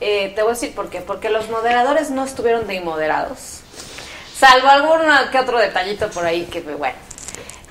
Eh, 0.00 0.32
te 0.34 0.42
voy 0.42 0.50
a 0.50 0.54
decir 0.54 0.74
por 0.74 0.90
qué. 0.90 1.00
Porque 1.00 1.30
los 1.30 1.48
moderadores 1.50 2.10
no 2.10 2.24
estuvieron 2.24 2.66
de 2.66 2.74
inmoderados. 2.74 3.60
Salvo 4.36 4.68
algún 4.68 5.00
que 5.30 5.38
otro 5.38 5.58
detallito 5.58 6.10
por 6.10 6.24
ahí 6.24 6.44
que, 6.46 6.60
bueno. 6.60 6.96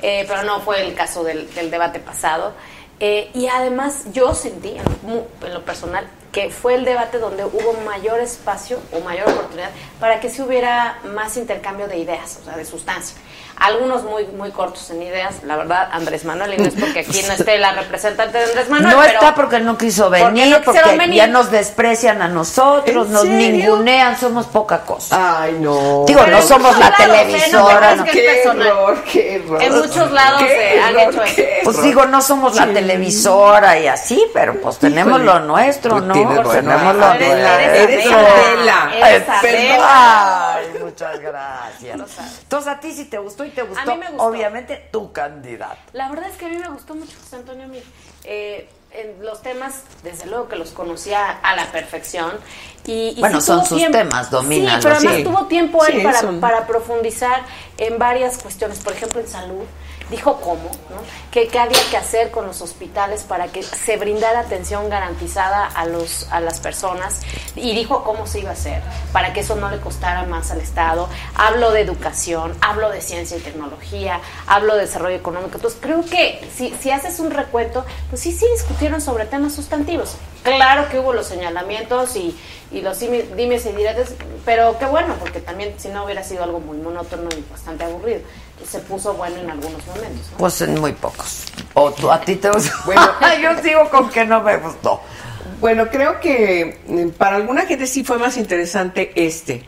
Eh, 0.01 0.25
pero 0.27 0.43
no 0.43 0.61
fue 0.61 0.81
el 0.81 0.95
caso 0.95 1.23
del, 1.23 1.49
debate 1.69 1.99
pasado. 1.99 2.53
Eh, 2.99 3.31
y 3.33 3.47
además 3.47 4.03
yo 4.13 4.33
sentí, 4.35 4.69
en 4.69 4.83
lo, 4.85 5.47
en 5.47 5.53
lo 5.53 5.65
personal, 5.65 6.07
que 6.31 6.49
fue 6.49 6.75
el 6.75 6.85
debate 6.85 7.17
donde 7.17 7.43
hubo 7.43 7.73
mayor 7.83 8.19
espacio 8.19 8.79
o 8.91 9.01
mayor 9.01 9.29
oportunidad 9.29 9.71
para 9.99 10.19
que 10.19 10.29
se 10.29 10.43
hubiera 10.43 10.99
más 11.03 11.35
intercambio 11.35 11.87
de 11.87 11.97
ideas, 11.97 12.39
o 12.41 12.45
sea, 12.45 12.55
de 12.55 12.63
sustancia. 12.63 13.17
Algunos 13.61 14.03
muy 14.03 14.25
muy 14.27 14.51
cortos 14.51 14.89
en 14.91 15.01
ideas, 15.03 15.43
la 15.43 15.55
verdad, 15.55 15.87
Andrés 15.91 16.25
Manuel, 16.25 16.53
y 16.55 16.57
no 16.57 16.65
es 16.67 16.73
porque 16.79 16.99
aquí 17.01 17.21
no 17.27 17.33
esté 17.33 17.57
la 17.57 17.73
representante 17.73 18.37
de 18.37 18.43
Andrés 18.45 18.69
Manuel. 18.69 18.91
No 18.95 19.01
pero- 19.01 19.13
está 19.13 19.35
porque 19.35 19.59
no 19.59 19.77
quiso 19.77 20.05
porque 20.09 20.23
venir, 20.23 20.57
no 20.57 20.61
porque, 20.63 20.97
venir. 20.97 21.15
ya 21.17 21.27
nos 21.27 21.51
desprecian 21.51 22.21
a 22.21 22.27
nosotros, 22.27 23.07
¿En 23.07 23.13
nos 23.13 23.21
serio? 23.23 23.37
ningunean, 23.51 24.19
somos 24.19 24.47
poca 24.47 24.81
cosa. 24.81 25.41
Ay, 25.43 25.57
no. 25.59 26.03
Digo, 26.07 26.21
Pero 26.21 26.31
no 26.31 26.37
en 26.41 26.47
somos 26.47 26.77
la 26.77 26.87
¿eh? 26.87 26.91
No 26.91 26.97
televisora. 26.97 27.95
no- 27.95 28.03
Qué 28.05 28.41
error, 28.43 29.03
qué 29.11 29.35
error. 29.35 29.61
En 29.63 29.73
muchos 29.77 30.11
lados 30.11 30.41
Qué 30.41 30.47
se 30.47 30.81
han 30.81 30.99
hecho 30.99 31.23
eso. 31.23 31.41
Pues 31.63 31.81
digo, 31.83 32.05
no 32.05 32.21
somos 32.21 32.55
la 32.55 32.65
Sí. 32.65 32.73
televisora 32.73 33.79
y 33.79 33.87
así, 33.87 34.23
pero 34.33 34.55
pues 34.61 34.77
tenemos 34.79 35.19
Híjole. 35.19 35.25
lo 35.25 35.39
nuestro, 35.41 35.91
Pues 35.91 36.03
¿no? 36.03 36.13
Tenemos 36.13 36.35
lo 36.35 36.43
nuestro. 36.43 36.71
eres 36.73 38.05
Eres 39.01 39.29
Adela. 39.29 40.53
Ay, 40.55 40.65
muchas 40.83 41.19
gracias. 41.19 41.99
Entonces, 42.43 42.67
a 42.71 42.79
ti 42.79 42.91
sí 42.93 43.05
te 43.05 43.17
gustó 43.17 43.45
y 43.45 43.50
te 43.51 43.61
gustó, 43.63 43.93
mí 43.93 43.99
me 43.99 44.07
gustó. 44.09 44.23
obviamente, 44.25 44.89
tu 44.91 45.11
candidato. 45.11 45.77
La 45.93 46.09
verdad 46.09 46.29
es 46.29 46.37
que 46.37 46.45
a 46.45 46.49
mí 46.49 46.57
me 46.57 46.69
gustó 46.69 46.95
mucho 46.95 47.15
José 47.21 47.35
Antonio 47.37 47.67
Mir. 47.67 47.83
Eh, 48.23 48.69
en 48.93 49.25
los 49.25 49.41
temas, 49.41 49.83
desde 50.03 50.25
luego 50.25 50.49
que 50.49 50.57
los 50.57 50.71
conocía 50.71 51.31
a 51.41 51.55
la 51.55 51.71
perfección. 51.71 52.33
Y, 52.85 53.13
y 53.15 53.19
Bueno, 53.21 53.39
sí 53.39 53.47
son 53.47 53.65
sus 53.65 53.77
tiempo- 53.77 53.97
temas, 53.97 54.29
domínalos, 54.29 54.81
Sí, 54.81 54.83
pero 54.83 54.95
además 54.95 55.15
sí. 55.15 55.23
tuvo 55.23 55.45
tiempo 55.47 55.85
él 55.85 55.93
Sí, 55.99 56.03
para, 56.03 56.19
son- 56.19 56.39
para 56.41 56.67
profundizar 56.67 57.41
en 57.77 57.97
varias 57.97 58.37
cuestiones. 58.39 58.79
Por 58.79 58.91
ejemplo, 58.91 59.21
en 59.21 59.27
salud. 59.29 59.63
Dijo 60.11 60.39
cómo, 60.41 60.69
¿no? 60.89 60.97
¿Qué, 61.31 61.49
había 61.57 61.79
que 61.89 61.97
hacer 61.97 62.29
con 62.31 62.45
los 62.45 62.61
hospitales 62.61 63.23
para 63.23 63.47
que 63.47 63.63
se 63.63 63.95
brindara 63.97 64.41
atención 64.41 64.89
garantizada 64.89 65.65
a, 65.65 65.85
los, 65.85 66.27
a 66.31 66.41
las 66.41 66.59
personas. 66.59 67.21
Y 67.55 67.73
dijo 67.73 68.03
cómo 68.03 68.27
se 68.27 68.41
iba 68.41 68.49
a 68.49 68.53
hacer, 68.53 68.81
para 69.13 69.31
que 69.33 69.39
eso 69.39 69.55
no 69.55 69.69
le 69.71 69.79
costara 69.79 70.23
más 70.23 70.51
al 70.51 70.59
Estado. 70.59 71.07
Hablo 71.35 71.71
de 71.71 71.81
educación, 71.81 72.55
hablo 72.61 72.89
de 72.89 73.01
ciencia 73.01 73.37
y 73.37 73.39
tecnología, 73.39 74.19
hablo 74.47 74.75
de 74.75 74.81
desarrollo 74.81 75.15
económico. 75.15 75.55
Entonces, 75.55 75.79
creo 75.81 76.03
que 76.05 76.45
si, 76.55 76.75
si 76.81 76.91
haces 76.91 77.19
un 77.21 77.31
recuento, 77.31 77.85
pues 78.09 78.21
sí, 78.21 78.33
sí 78.33 78.45
discutieron 78.53 78.99
sobre 79.01 79.25
temas 79.25 79.53
sustantivos. 79.55 80.15
Claro 80.43 80.89
que 80.89 80.99
hubo 80.99 81.13
los 81.13 81.27
señalamientos 81.27 82.15
y, 82.15 82.37
y 82.71 82.81
los 82.81 82.99
dime- 82.99 83.23
dimes 83.35 83.65
y 83.65 83.71
diretes, 83.71 84.15
pero 84.43 84.77
qué 84.79 84.85
bueno, 84.87 85.15
porque 85.19 85.39
también 85.39 85.75
si 85.77 85.87
no 85.87 86.03
hubiera 86.03 86.23
sido 86.23 86.43
algo 86.43 86.59
muy 86.59 86.77
monótono 86.77 87.29
y 87.37 87.49
bastante 87.49 87.83
aburrido. 87.85 88.21
Se 88.69 88.79
puso 88.79 89.13
bueno 89.13 89.37
en 89.37 89.49
algunos 89.49 89.85
momentos. 89.85 90.31
¿no? 90.31 90.37
Pues 90.37 90.61
en 90.61 90.79
muy 90.79 90.93
pocos. 90.93 91.45
O 91.73 91.91
tú, 91.91 92.11
a 92.11 92.21
ti 92.21 92.35
te 92.35 92.49
gustó. 92.49 92.71
Bueno. 92.85 93.01
yo 93.41 93.61
sigo 93.61 93.89
con 93.89 94.09
que 94.09 94.25
no 94.25 94.41
me 94.41 94.57
gustó. 94.57 95.01
Bueno, 95.59 95.87
creo 95.89 96.19
que 96.19 96.79
mm, 96.87 97.09
para 97.17 97.35
alguna 97.35 97.61
gente 97.65 97.85
sí 97.87 98.03
fue 98.03 98.17
más 98.17 98.37
interesante 98.37 99.11
este, 99.15 99.63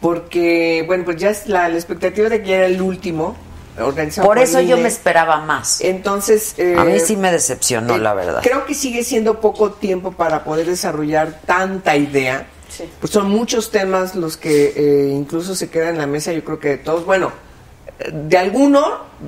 porque, 0.00 0.84
bueno, 0.86 1.04
pues 1.04 1.16
ya 1.18 1.30
es 1.30 1.46
la, 1.48 1.68
la 1.68 1.74
expectativa 1.74 2.28
de 2.28 2.42
que 2.42 2.48
ya 2.48 2.56
era 2.56 2.66
el 2.66 2.80
último 2.80 3.36
organizado 3.80 4.26
Por 4.26 4.38
eso 4.38 4.60
yo 4.60 4.76
me 4.76 4.88
esperaba 4.88 5.38
más. 5.40 5.80
Entonces... 5.80 6.54
eh, 6.58 6.76
A 6.78 6.84
mí 6.84 6.98
sí 7.00 7.16
me 7.16 7.30
decepcionó, 7.30 7.96
eh, 7.96 7.98
la 7.98 8.14
verdad. 8.14 8.40
Creo 8.42 8.64
que 8.64 8.74
sigue 8.74 9.04
siendo 9.04 9.40
poco 9.40 9.72
tiempo 9.72 10.12
para 10.12 10.44
poder 10.44 10.66
desarrollar 10.66 11.40
tanta 11.46 11.96
idea. 11.96 12.46
Sí. 12.68 12.84
Pues 13.00 13.12
son 13.12 13.30
muchos 13.30 13.70
temas 13.70 14.14
los 14.14 14.36
que 14.36 14.72
eh, 14.76 15.08
incluso 15.12 15.54
se 15.54 15.70
quedan 15.70 15.90
en 15.90 15.98
la 15.98 16.06
mesa, 16.06 16.32
yo 16.32 16.44
creo 16.44 16.58
que 16.60 16.68
de 16.68 16.78
todos, 16.78 17.04
bueno, 17.06 17.28
eh, 17.28 17.47
de 18.12 18.38
alguno 18.38 18.84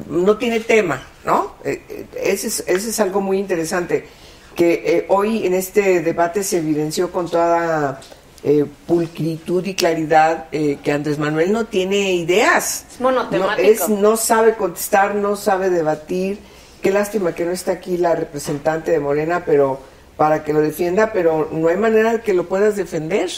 no 0.08 0.36
tiene 0.38 0.60
tema, 0.60 1.02
¿no? 1.24 1.54
Eh, 1.64 1.82
eh, 1.88 2.06
ese, 2.22 2.46
es, 2.48 2.64
ese 2.66 2.90
es 2.90 3.00
algo 3.00 3.20
muy 3.20 3.38
interesante, 3.38 4.06
que 4.54 4.82
eh, 4.84 5.06
hoy 5.08 5.46
en 5.46 5.54
este 5.54 6.00
debate 6.00 6.42
se 6.44 6.58
evidenció 6.58 7.10
con 7.10 7.28
toda 7.30 8.00
eh, 8.44 8.64
pulcritud 8.86 9.64
y 9.66 9.74
claridad 9.74 10.46
eh, 10.52 10.78
que 10.82 10.92
Andrés 10.92 11.18
Manuel 11.18 11.52
no 11.52 11.66
tiene 11.66 12.12
ideas. 12.14 12.84
Es 12.92 13.00
monotemático. 13.00 13.62
No, 13.62 13.68
es- 13.68 13.88
no 13.88 14.16
sabe 14.16 14.54
contestar, 14.54 15.14
no 15.14 15.36
sabe 15.36 15.70
debatir. 15.70 16.38
Qué 16.82 16.90
lástima 16.90 17.34
que 17.34 17.44
no 17.44 17.50
está 17.52 17.72
aquí 17.72 17.96
la 17.98 18.14
representante 18.14 18.90
de 18.90 19.00
Morena, 19.00 19.44
pero 19.44 19.80
para 20.16 20.44
que 20.44 20.52
lo 20.52 20.60
defienda, 20.60 21.12
pero 21.12 21.48
no 21.52 21.68
hay 21.68 21.76
manera 21.76 22.12
de 22.12 22.20
que 22.22 22.34
lo 22.34 22.48
puedas 22.48 22.76
defender. 22.76 23.30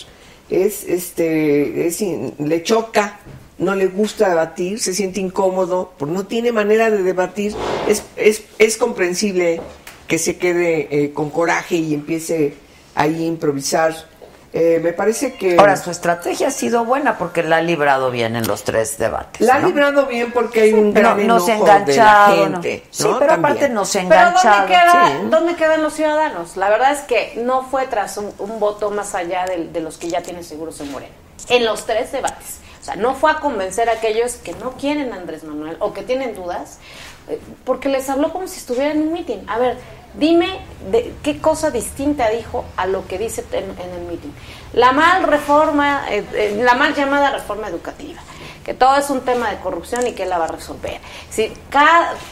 Es, 0.51 0.85
este, 0.85 1.87
es, 1.87 2.01
le 2.39 2.63
choca, 2.63 3.19
no 3.59 3.75
le 3.75 3.87
gusta 3.87 4.29
debatir, 4.29 4.81
se 4.81 4.95
siente 4.95 5.21
incómodo, 5.21 5.93
porque 5.99 6.15
no 6.15 6.27
tiene 6.27 6.53
manera 6.53 6.91
de 6.91 7.03
debatir. 7.03 7.55
Es, 7.89 8.03
es, 8.17 8.43
es 8.59 8.77
comprensible 8.77 9.61
que 10.09 10.19
se 10.19 10.37
quede 10.37 10.89
eh, 10.91 11.13
con 11.13 11.31
coraje 11.31 11.77
y 11.77 11.95
empiece 11.95 12.55
ahí 12.95 13.23
a 13.25 13.27
improvisar. 13.27 13.95
Eh, 14.55 14.81
me 14.83 14.93
parece 14.93 15.33
que... 15.35 15.57
Ahora, 15.59 15.77
su 15.79 15.91
estrategia 15.91 16.49
ha 16.49 16.51
sido 16.51 16.85
buena 16.85 17.17
porque 17.17 17.43
la 17.43 17.57
ha 17.57 17.63
librado 17.63 18.11
bien 18.11 18.37
en 18.37 18.47
los 18.47 18.65
tres 18.65 18.99
debates. 18.99 19.41
La 19.41 19.55
ha 19.55 19.59
librado 19.61 20.05
bien 20.05 20.31
porque 20.31 20.61
hay 20.63 20.73
un 20.75 20.89
No, 20.93 21.01
gran 21.01 21.27
no 21.27 21.41
se 21.41 21.53
enojo 21.55 21.65
de 21.65 21.71
la 21.73 21.79
enganchado. 21.79 22.37
no. 22.49 22.53
gente. 22.63 22.85
Sí, 22.91 23.05
¿no? 23.05 23.19
pero 23.19 23.31
También. 23.33 23.53
aparte 23.57 23.69
no 23.71 23.85
se 23.87 23.99
Pero 24.01 24.05
enganchado. 24.29 24.59
¿dónde, 24.61 24.75
queda, 24.75 25.07
sí. 25.07 25.27
¿dónde 25.31 25.55
quedan 25.57 25.83
los 25.83 25.95
ciudadanos? 25.95 26.57
La 26.59 26.69
verdad 26.69 26.93
es 26.93 27.01
que 27.01 27.33
no 27.43 27.63
fue 27.63 27.87
tras 27.87 28.19
un, 28.19 28.31
un 28.41 28.61
voto 28.61 28.91
más 28.91 29.15
allá 29.15 29.47
de, 29.47 29.69
de 29.69 29.81
los 29.81 29.97
que 29.97 30.09
ya 30.11 30.21
tienen 30.21 30.45
seguros 30.45 30.79
en 30.81 30.93
Morena. 30.93 31.15
En 31.49 31.65
los 31.65 31.87
tres 31.87 32.13
debates. 32.13 32.59
O 32.83 32.85
sea, 32.85 32.97
no 32.97 33.15
fue 33.15 33.31
a 33.31 33.37
convencer 33.37 33.89
a 33.89 33.93
aquellos 33.93 34.35
que 34.35 34.55
no 34.55 34.73
quieren 34.73 35.13
Andrés 35.13 35.45
Manuel 35.45 35.77
o 35.79 35.93
que 35.93 36.03
tienen 36.03 36.35
dudas, 36.35 36.81
eh, 37.29 37.41
porque 37.65 37.89
les 37.89 38.11
habló 38.11 38.33
como 38.33 38.49
si 38.49 38.59
estuvieran 38.59 38.97
en 38.97 39.07
un 39.07 39.13
meeting. 39.13 39.39
A 39.47 39.57
ver, 39.59 39.79
dime 40.19 40.59
de 40.91 41.15
qué 41.23 41.39
cosa 41.39 41.71
distinta 41.71 42.29
dijo 42.31 42.65
a 42.77 42.87
lo 42.87 43.07
que 43.07 43.19
dice 43.19 43.45
en, 43.53 43.65
el 43.65 44.07
meeting. 44.09 44.33
La 44.73 44.91
mal 44.91 45.23
reforma, 45.23 46.07
eh, 46.11 46.25
eh, 46.35 46.61
la 46.61 46.75
mal 46.75 46.93
llamada 46.93 47.31
reforma 47.31 47.69
educativa 47.69 48.21
que 48.65 48.75
todo 48.75 48.97
es 48.97 49.11
un 49.11 49.21
tema 49.23 49.51
de 49.51 49.59
corrupción 49.59 50.07
y 50.07 50.13
que 50.13 50.23
él 50.25 50.29
la 50.31 50.39
va 50.39 50.45
a 50.45 50.49
resolver. 50.49 51.01
Si 51.31 51.53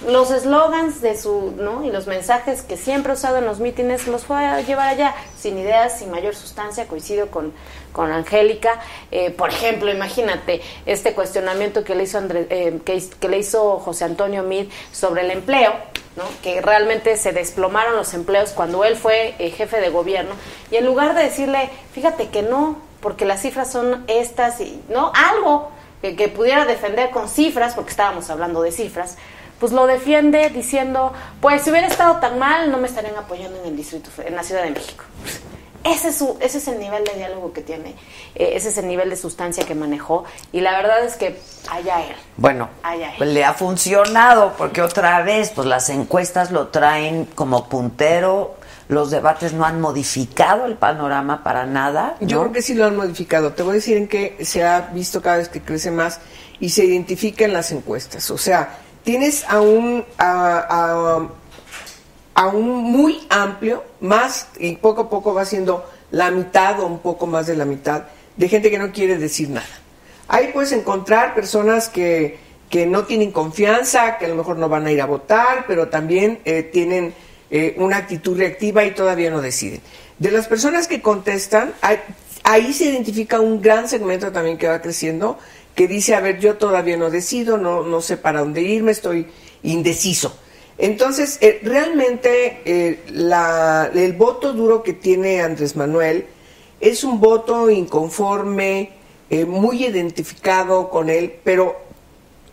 los 0.07 0.31
eslogans 0.31 1.01
de 1.01 1.17
su, 1.17 1.55
¿no? 1.57 1.85
Y 1.85 1.91
los 1.91 2.07
mensajes 2.07 2.63
que 2.63 2.77
siempre 2.77 3.13
ha 3.13 3.15
usado 3.15 3.39
en 3.39 3.47
los 3.47 3.61
mítines 3.61 4.07
los 4.07 4.25
fue 4.25 4.37
a 4.45 4.61
llevar 4.61 4.89
allá, 4.89 5.15
sin 5.39 5.59
ideas, 5.59 5.99
sin 5.99 6.11
mayor 6.11 6.35
sustancia, 6.35 6.87
coincido 6.87 7.31
con, 7.31 7.53
con 7.93 8.13
Angélica. 8.13 8.81
Eh, 9.11 9.31
por 9.31 9.51
ejemplo, 9.51 9.91
imagínate 9.91 10.63
este 10.87 11.15
cuestionamiento 11.15 11.85
que 11.85 11.95
le 11.95 12.05
hizo 12.05 12.19
André- 12.19 12.47
eh, 12.51 12.81
que 12.85 13.29
le 13.29 13.39
hizo 13.39 13.79
José 13.79 14.05
Antonio 14.05 14.43
Mid 14.43 14.69
sobre 14.93 15.23
el 15.23 15.31
empleo, 15.31 15.73
¿no? 16.17 16.25
que 16.43 16.61
realmente 16.61 17.17
se 17.17 17.33
desplomaron 17.33 17.97
los 17.97 18.15
empleos 18.15 18.51
cuando 18.51 18.85
él 18.85 18.97
fue 18.97 19.35
eh, 19.39 19.51
jefe 19.51 19.81
de 19.81 19.89
gobierno, 19.89 20.33
y 20.71 20.77
en 20.77 20.87
lugar 20.87 21.15
de 21.15 21.23
decirle, 21.25 21.71
fíjate 21.93 22.29
que 22.29 22.43
no, 22.43 22.77
porque 23.01 23.25
las 23.25 23.41
cifras 23.41 23.71
son 23.71 24.05
estas, 24.09 24.61
y 24.61 24.83
no, 24.89 25.13
algo 25.15 25.71
que, 26.01 26.17
que 26.17 26.29
pudiera 26.29 26.65
defender 26.65 27.11
con 27.11 27.29
cifras, 27.29 27.75
porque 27.75 27.91
estábamos 27.91 28.31
hablando 28.31 28.63
de 28.63 28.73
cifras, 28.73 29.17
pues 29.59 29.73
lo 29.73 29.87
defiende 29.87 30.49
diciendo, 30.49 31.13
pues 31.41 31.63
si 31.63 31.71
hubiera 31.71 31.87
estado 31.87 32.17
tan 32.17 32.39
mal, 32.39 32.71
no 32.71 32.79
me 32.79 32.87
estarían 32.89 33.17
apoyando 33.17 33.61
en 33.61 33.69
el 33.69 33.77
distrito, 33.77 34.11
en 34.25 34.35
la 34.35 34.43
Ciudad 34.43 34.63
de 34.63 34.71
México. 34.71 35.05
Ese 35.83 36.09
es, 36.09 36.17
su, 36.19 36.37
ese 36.41 36.59
es 36.59 36.69
el 36.69 36.79
nivel 36.79 37.05
de 37.05 37.15
diálogo 37.15 37.55
que 37.55 37.63
tiene, 37.63 37.95
eh, 38.35 38.53
ese 38.55 38.69
es 38.69 38.77
el 38.77 38.87
nivel 38.87 39.09
de 39.09 39.17
sustancia 39.17 39.65
que 39.65 39.75
manejó, 39.75 40.25
y 40.53 40.61
la 40.61 40.73
verdad 40.73 41.03
es 41.05 41.17
que 41.17 41.41
allá 41.71 42.03
él. 42.05 42.17
Bueno, 42.37 42.69
Ay, 42.83 43.03
ay. 43.03 43.15
pues 43.17 43.31
le 43.31 43.45
ha 43.47 43.55
funcionado 43.55 44.53
porque 44.59 44.83
otra 44.83 45.23
vez, 45.23 45.51
pues 45.55 45.67
las 45.67 45.89
encuestas 45.89 46.51
lo 46.51 46.69
traen 46.69 47.25
como 47.35 47.69
puntero. 47.71 48.57
Los 48.91 49.11
debates 49.13 49.53
no 49.53 49.65
han 49.65 49.81
modificado 49.81 50.67
el 50.67 50.75
panorama 50.75 51.45
para 51.45 51.65
nada. 51.65 52.17
Yo 52.21 52.41
creo 52.41 52.53
que 52.53 52.61
sí 52.61 52.75
lo 52.75 52.87
han 52.87 52.97
modificado. 52.97 53.53
Te 53.53 53.63
voy 53.63 53.71
a 53.71 53.75
decir 53.77 53.97
en 53.97 54.09
que 54.09 54.37
se 54.45 54.65
ha 54.65 54.91
visto 54.93 55.23
cada 55.23 55.37
vez 55.37 55.49
que 55.49 55.61
crece 55.61 55.93
más 55.93 56.19
y 56.59 56.71
se 56.71 56.85
identifica 56.85 57.45
en 57.45 57.53
las 57.53 57.71
encuestas. 57.71 58.29
O 58.33 58.37
sea, 58.37 58.79
tienes 59.05 59.45
a 59.49 59.61
un, 59.61 60.05
a, 60.19 60.59
a- 60.69 61.29
a 62.35 62.47
un 62.49 62.69
muy 62.83 63.21
amplio, 63.31 63.85
más 64.01 64.49
y 64.59 64.75
poco 64.77 65.03
a 65.03 65.09
poco 65.11 65.35
va 65.35 65.45
siendo 65.45 65.85
la 66.11 66.31
mitad 66.33 66.81
o 66.81 66.87
un 66.87 66.99
poco 66.99 67.27
más 67.27 67.47
de 67.47 67.55
la 67.57 67.65
mitad 67.65 68.05
de 68.37 68.49
gente 68.49 68.71
que 68.71 68.79
no 68.79 68.91
quiere 68.93 69.19
decir 69.19 69.51
nada. 69.51 69.67
Ahí 70.27 70.51
puedes 70.53 70.73
encontrar 70.73 71.35
personas 71.35 71.89
que, 71.89 72.39
que 72.71 72.87
no 72.87 73.05
tienen 73.05 73.31
confianza, 73.31 74.17
que 74.19 74.25
a 74.27 74.29
lo 74.29 74.37
mejor 74.37 74.57
no 74.57 74.69
van 74.69 74.87
a 74.87 74.91
ir 74.93 75.01
a 75.03 75.07
votar, 75.07 75.65
pero 75.69 75.89
también 75.89 76.41
eh, 76.45 76.63
tienen 76.63 77.15
eh, 77.51 77.75
una 77.79 77.97
actitud 77.97 78.37
reactiva 78.37 78.85
y 78.85 78.93
todavía 78.93 79.31
no 79.31 79.41
deciden. 79.41 79.81
De 80.19 80.31
las 80.31 80.47
personas 80.47 80.87
que 80.87 81.01
contestan, 81.01 81.73
ahí, 82.45 82.73
se 82.73 82.87
identifica 82.87 83.41
un 83.41 83.61
gran 83.61 83.89
segmento 83.89 84.33
también 84.33 84.59
que 84.59 84.69
va 84.69 84.81
creciendo, 84.81 85.39
que 85.75 85.89
dice, 85.89 86.15
a 86.15 86.21
ver, 86.21 86.39
yo 86.39 86.57
todavía 86.57 86.97
no 86.97 87.11
decido, 87.11 87.59
no, 87.59 87.83
no 87.83 88.01
sé 88.01 88.17
para 88.17 88.41
dónde 88.41 88.63
irme, 88.63 88.93
estoy 88.93 89.27
indeciso. 89.63 90.37
Entonces, 90.79 91.39
eh, 91.41 91.61
realmente 91.63 92.63
eh, 92.65 93.01
el 93.95 94.13
voto 94.15 94.53
duro 94.53 94.83
que 94.83 94.93
tiene 94.93 95.43
Andrés 95.43 95.77
Manuel 95.77 96.27
es 96.81 97.05
un 97.05 97.21
voto 97.21 97.69
inconforme, 97.71 98.93
muy 99.47 99.85
identificado 99.85 100.91
con 100.91 101.09
él, 101.09 101.35
pero 101.45 101.77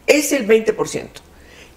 es 0.08 0.32
el 0.32 0.48
20%. 0.48 1.08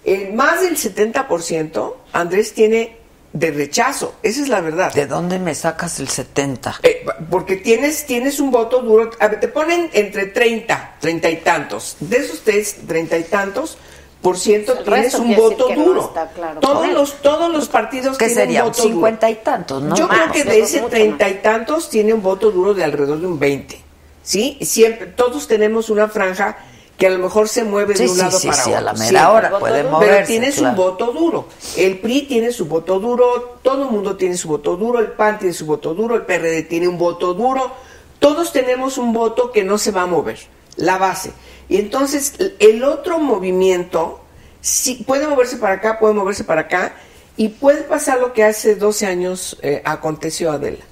Eh, 0.03 0.31
más 0.33 0.61
del 0.61 0.77
70% 0.77 1.95
Andrés 2.11 2.53
tiene 2.53 2.97
de 3.33 3.51
rechazo, 3.51 4.15
esa 4.23 4.41
es 4.41 4.49
la 4.49 4.59
verdad. 4.61 4.93
¿De 4.93 5.07
dónde 5.07 5.39
me 5.39 5.55
sacas 5.55 5.99
el 5.99 6.09
70? 6.09 6.79
Eh, 6.83 7.05
porque 7.29 7.55
tienes, 7.55 8.05
tienes 8.05 8.39
un 8.39 8.51
voto 8.51 8.81
duro, 8.81 9.09
a 9.19 9.27
ver, 9.29 9.39
te 9.39 9.47
ponen 9.47 9.89
entre 9.93 10.25
30, 10.25 10.95
30 10.99 11.29
y 11.29 11.37
tantos. 11.37 11.95
De 11.99 12.17
esos 12.17 12.41
tres, 12.41 12.75
30 12.87 13.17
y 13.17 13.23
tantos, 13.23 13.77
por 14.21 14.37
ciento 14.37 14.77
El 14.77 14.83
tienes 14.83 15.15
un 15.15 15.35
voto 15.35 15.69
no 15.73 15.83
duro. 15.83 16.01
está 16.05 16.29
claro 16.29 16.59
todos 16.59 16.87
los 16.91 17.21
todos 17.21 17.51
los 17.51 17.67
partidos 17.69 18.17
¿Qué 18.17 18.25
tienen 18.27 18.45
sería? 18.45 18.61
un 18.61 18.67
¿Un 18.67 18.71
voto 18.71 18.89
duro. 18.89 19.29
y 19.29 19.35
tantos, 19.35 19.81
no? 19.83 19.95
Yo 19.95 20.07
Más. 20.07 20.19
creo 20.19 20.31
que 20.31 20.43
de 20.43 20.59
ese 20.59 20.81
treinta 20.81 21.27
y 21.27 21.35
tantos 21.35 21.89
tiene 21.89 22.13
un 22.13 22.21
voto 22.21 22.51
duro 22.51 22.73
de 22.73 22.83
alrededor 22.83 23.19
de 23.19 23.27
un 23.27 23.39
20. 23.39 23.81
¿Sí? 24.23 24.59
Siempre, 24.61 25.07
todos 25.07 25.47
tenemos 25.47 25.89
una 25.89 26.07
franja 26.07 26.57
que 26.97 27.07
a 27.07 27.09
lo 27.09 27.19
mejor 27.19 27.47
se 27.47 27.63
mueve 27.63 27.95
Sí, 27.95 28.03
de 28.03 28.09
un 28.09 28.15
sí, 28.15 28.21
lado 28.21 28.39
sí, 28.39 28.47
para 28.47 28.61
otro. 28.63 28.77
a 28.77 28.81
la 28.81 28.93
mera 28.93 29.31
hora 29.31 29.59
puede 29.59 29.83
moverse. 29.83 30.13
Pero 30.13 30.27
tienes 30.27 30.57
un 30.57 30.63
claro. 30.65 30.77
voto 30.77 31.11
duro. 31.11 31.47
El 31.75 31.99
PRI 31.99 32.21
tiene 32.23 32.51
su 32.51 32.65
voto 32.65 32.99
duro, 32.99 33.57
todo 33.63 33.85
el 33.85 33.89
mundo 33.91 34.15
tiene 34.17 34.37
su 34.37 34.47
voto 34.47 34.75
duro, 34.75 34.99
el 34.99 35.07
PAN 35.11 35.39
tiene 35.39 35.53
su 35.53 35.65
voto 35.65 35.93
duro, 35.93 36.15
el 36.15 36.23
PRD 36.23 36.63
tiene 36.63 36.87
un 36.87 36.97
voto 36.97 37.33
duro. 37.33 37.71
Todos 38.19 38.51
tenemos 38.53 38.97
un 38.99 39.13
voto 39.13 39.51
que 39.51 39.63
no 39.63 39.77
se 39.79 39.91
va 39.91 40.03
a 40.03 40.05
mover, 40.05 40.37
la 40.75 40.97
base. 40.99 41.31
Y 41.69 41.77
entonces 41.77 42.35
el 42.59 42.83
otro 42.83 43.17
movimiento 43.17 44.19
sí, 44.61 45.03
puede 45.07 45.27
moverse 45.27 45.57
para 45.57 45.75
acá, 45.75 45.97
puede 45.99 46.13
moverse 46.13 46.43
para 46.43 46.61
acá, 46.61 46.93
y 47.37 47.47
puede 47.47 47.81
pasar 47.81 48.19
lo 48.19 48.33
que 48.33 48.43
hace 48.43 48.75
12 48.75 49.07
años 49.07 49.57
eh, 49.63 49.81
aconteció 49.85 50.51
Adela. 50.51 50.83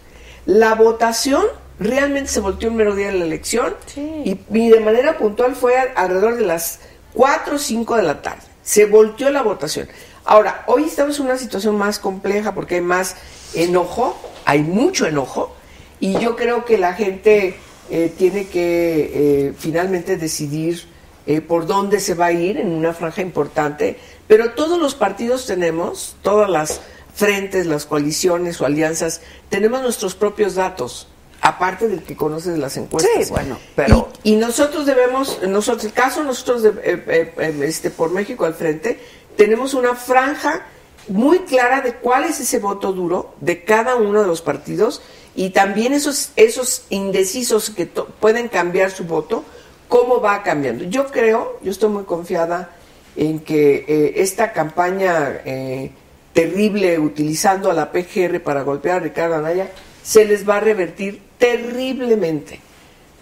La 0.46 0.74
votación 0.74 1.44
realmente 1.80 2.30
se 2.30 2.40
volteó 2.40 2.70
un 2.70 2.76
mero 2.76 2.96
día 2.96 3.08
de 3.08 3.18
la 3.20 3.26
elección 3.26 3.74
y, 3.96 4.38
y 4.54 4.70
de 4.70 4.80
manera 4.80 5.18
puntual 5.18 5.56
fue 5.56 5.78
a- 5.78 5.94
alrededor 5.96 6.36
de 6.38 6.46
las 6.46 6.80
4 7.14 7.56
o 7.56 7.60
5 7.60 7.96
de 7.96 8.04
la 8.04 8.22
tarde. 8.22 8.42
Se 8.64 8.86
volteó 8.86 9.30
la 9.32 9.42
votación. 9.42 9.88
Ahora, 10.26 10.64
hoy 10.68 10.84
estamos 10.84 11.18
en 11.20 11.26
una 11.26 11.38
situación 11.38 11.78
más 11.78 11.98
compleja 12.00 12.54
porque 12.54 12.76
hay 12.76 12.82
más 12.82 13.16
enojo, 13.54 14.16
hay 14.46 14.62
mucho 14.62 15.08
enojo, 15.08 15.56
y 16.00 16.18
yo 16.20 16.36
creo 16.36 16.66
que 16.66 16.78
la 16.78 16.94
gente 16.94 17.56
eh, 17.90 18.14
tiene 18.18 18.48
que 18.48 19.48
eh, 19.48 19.54
finalmente 19.58 20.18
decidir 20.18 20.84
eh, 21.26 21.42
por 21.42 21.66
dónde 21.66 22.00
se 22.00 22.14
va 22.14 22.28
a 22.28 22.32
ir 22.32 22.58
en 22.58 22.70
una 22.70 22.94
franja 22.94 23.22
importante, 23.22 23.98
pero 24.28 24.52
todos 24.52 24.80
los 24.80 24.94
partidos 24.96 25.46
tenemos, 25.48 26.16
todas 26.22 26.50
las 26.50 26.82
frentes, 27.16 27.66
las 27.66 27.86
coaliciones 27.86 28.62
o 28.62 28.66
alianzas, 28.66 29.22
tenemos 29.50 29.82
nuestros 29.82 30.14
propios 30.16 30.56
datos, 30.56 31.08
aparte 31.42 31.88
del 31.88 32.04
que 32.04 32.16
conoces 32.16 32.58
las 32.58 32.76
encuestas. 32.78 33.26
Sí, 33.28 33.32
bueno, 33.32 33.58
pero- 33.76 34.10
Y, 34.24 34.34
y 34.34 34.36
nosotros 34.36 34.86
debemos, 34.86 35.40
nosotros, 35.48 35.86
el 35.86 35.94
caso 35.94 36.24
nosotros 36.24 36.64
de, 36.64 36.70
eh, 36.70 37.04
eh, 37.08 37.34
eh, 37.38 37.60
este, 37.64 37.90
por 37.92 38.12
México 38.12 38.46
al 38.46 38.54
frente, 38.54 39.00
tenemos 39.38 39.74
una 39.74 39.96
franja 39.96 40.66
muy 41.08 41.40
clara 41.40 41.82
de 41.82 41.94
cuál 41.94 42.26
es 42.26 42.40
ese 42.40 42.60
voto 42.60 42.92
duro 42.92 43.34
de 43.40 43.64
cada 43.64 43.96
uno 43.96 44.22
de 44.22 44.28
los 44.28 44.42
partidos 44.42 45.02
y 45.36 45.52
también 45.52 45.94
esos, 45.94 46.32
esos 46.36 46.84
indecisos 46.90 47.70
que 47.70 47.86
to- 47.86 48.08
pueden 48.20 48.48
cambiar 48.50 48.92
su 48.92 49.06
voto, 49.06 49.44
cómo 49.88 50.20
va 50.22 50.44
cambiando. 50.44 50.84
Yo 50.84 51.08
creo, 51.08 51.58
yo 51.64 51.72
estoy 51.72 51.90
muy 51.90 52.04
confiada 52.04 52.72
en 53.16 53.40
que 53.40 53.86
eh, 53.88 54.14
esta 54.18 54.52
campaña 54.54 55.42
eh, 55.46 55.92
terrible 56.34 57.00
utilizando 57.00 57.72
a 57.72 57.74
la 57.74 57.92
PGR 57.92 58.40
para 58.42 58.62
golpear 58.64 58.98
a 58.98 59.00
Ricardo 59.00 59.36
Anaya 59.36 59.72
se 60.04 60.26
les 60.26 60.48
va 60.48 60.58
a 60.58 60.60
revertir 60.60 61.22
terriblemente 61.40 62.62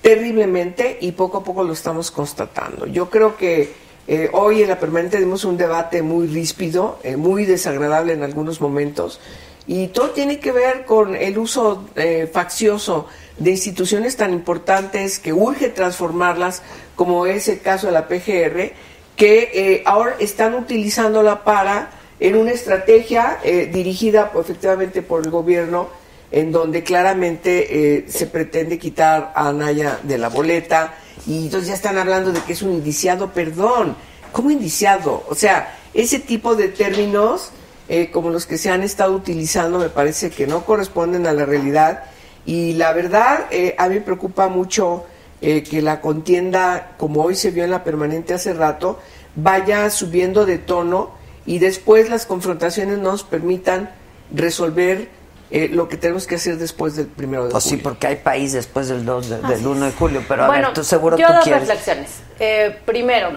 terriblemente 0.08 0.97
y 1.01 1.12
poco 1.12 1.39
a 1.39 1.43
poco 1.43 1.65
lo 1.65 1.73
estamos 1.73 2.12
constatando. 2.12 2.86
Yo 2.86 3.10
creo 3.10 3.36
que 3.36 3.73
eh, 4.08 4.30
hoy 4.32 4.62
en 4.62 4.69
la 4.69 4.80
permanente 4.80 5.19
dimos 5.19 5.43
un 5.43 5.58
debate 5.58 6.01
muy 6.01 6.27
ríspido, 6.27 6.97
eh, 7.03 7.17
muy 7.17 7.43
desagradable 7.43 8.13
en 8.13 8.23
algunos 8.23 8.62
momentos, 8.62 9.19
y 9.67 9.88
todo 9.88 10.12
tiene 10.12 10.39
que 10.39 10.53
ver 10.53 10.86
con 10.86 11.13
el 11.13 11.38
uso 11.38 11.89
eh, 11.97 12.30
faccioso 12.32 13.08
de 13.38 13.51
instituciones 13.51 14.15
tan 14.15 14.32
importantes 14.32 15.19
que 15.19 15.34
urge 15.34 15.67
transformarlas, 15.67 16.62
como 16.95 17.25
es 17.25 17.49
el 17.49 17.60
caso 17.60 17.88
de 17.88 17.93
la 17.93 18.08
PGR, 18.08 18.71
que 19.17 19.84
ahora 19.86 20.15
están 20.19 20.56
utilizándola 20.56 21.43
para, 21.43 21.91
en 22.21 22.38
una 22.38 22.51
estrategia 22.51 23.39
dirigida 23.43 24.32
efectivamente 24.39 25.01
por 25.01 25.25
el 25.25 25.32
gobierno, 25.32 25.89
en 26.32 26.52
donde 26.52 26.84
claramente 26.84 27.98
eh, 27.98 28.06
se 28.08 28.28
pretende 28.28 28.78
quitar 28.78 29.32
a 29.36 29.50
Anaya 29.50 30.00
de 30.04 30.18
la 30.18 30.30
boleta 30.30 30.96
y 31.26 31.46
entonces 31.46 31.70
ya 31.70 31.76
están 31.76 31.98
hablando 31.98 32.32
de 32.32 32.42
que 32.42 32.54
es 32.54 32.62
un 32.62 32.74
indiciado, 32.74 33.32
perdón, 33.32 33.96
¿cómo 34.32 34.52
indiciado? 34.52 35.24
O 35.30 35.36
sea, 35.36 35.76
ese 35.94 36.20
tipo 36.20 36.56
de 36.56 36.68
términos 36.68 37.52
eh, 37.90 38.12
como 38.12 38.30
los 38.30 38.46
que 38.46 38.58
se 38.58 38.70
han 38.70 38.84
estado 38.84 39.13
utilizando 39.13 39.80
me 39.80 39.90
parece 39.90 40.30
que 40.30 40.46
no 40.46 40.66
corresponden 40.66 41.26
a 41.26 41.32
la 41.32 41.46
realidad 41.46 42.04
y 42.46 42.74
la 42.74 42.92
verdad 42.92 43.46
eh, 43.50 43.76
a 43.78 43.88
mí 43.88 43.96
me 43.96 44.02
preocupa 44.02 44.50
mucho 44.50 45.06
eh, 45.40 45.63
que 45.63 45.82
la 45.82 46.02
contienda, 46.02 46.96
como 46.98 47.22
hoy 47.22 47.36
se 47.36 47.52
vio 47.52 47.63
en 47.63 47.72
la 47.72 47.86
permanente 47.86 48.34
hace 48.34 48.54
rato, 48.54 49.00
vaya 49.36 49.90
subiendo 49.90 50.46
de 50.46 50.58
tono 50.58 51.12
y 51.46 51.60
después 51.60 52.10
las 52.10 52.26
confrontaciones 52.26 52.98
nos 52.98 53.24
permitan 53.24 53.90
resolver 54.34 55.08
eh, 55.49 55.69
lo 55.71 55.88
que 55.88 55.97
tenemos 55.97 56.27
que 56.27 56.36
hacer 56.36 56.57
después 56.57 56.95
del 56.95 57.07
primero 57.07 57.45
de 57.45 57.51
Pues 57.51 57.63
sí, 57.63 57.69
julio. 57.71 57.83
porque 57.83 58.07
hay 58.07 58.15
país 58.17 58.51
después 58.53 58.88
del 58.89 59.05
2 59.05 59.29
de- 59.29 59.36
Así 59.38 59.47
del 59.55 59.67
1 59.67 59.86
de 59.86 59.91
julio, 59.93 60.23
pero 60.27 60.43
a 60.43 60.47
bueno, 60.47 60.67
ver, 60.67 60.73
tú 60.73 60.83
seguro 60.83 61.17
yo 61.17 61.27
tú 61.27 61.33
dos 61.33 61.43
quieres. 61.43 61.62
reflexiones. 61.67 62.12
Eh, 62.39 62.77
primero, 62.86 63.31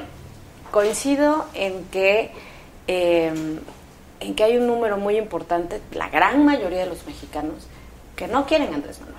coincido 0.71 1.47
en 1.55 1.85
que 1.91 2.33
eh, 2.89 3.33
en 4.21 4.35
que 4.35 4.45
hay 4.45 4.57
un 4.59 4.67
número 4.67 4.97
muy 4.99 5.17
importante, 5.17 5.81
la 5.93 6.09
gran 6.09 6.45
mayoría 6.45 6.81
de 6.81 6.87
los 6.87 7.07
mexicanos, 7.07 7.55
que 8.17 8.27
no 8.27 8.45
quieren 8.47 8.73
a 8.73 8.75
Andrés 8.77 8.99
Manuel. 9.01 9.17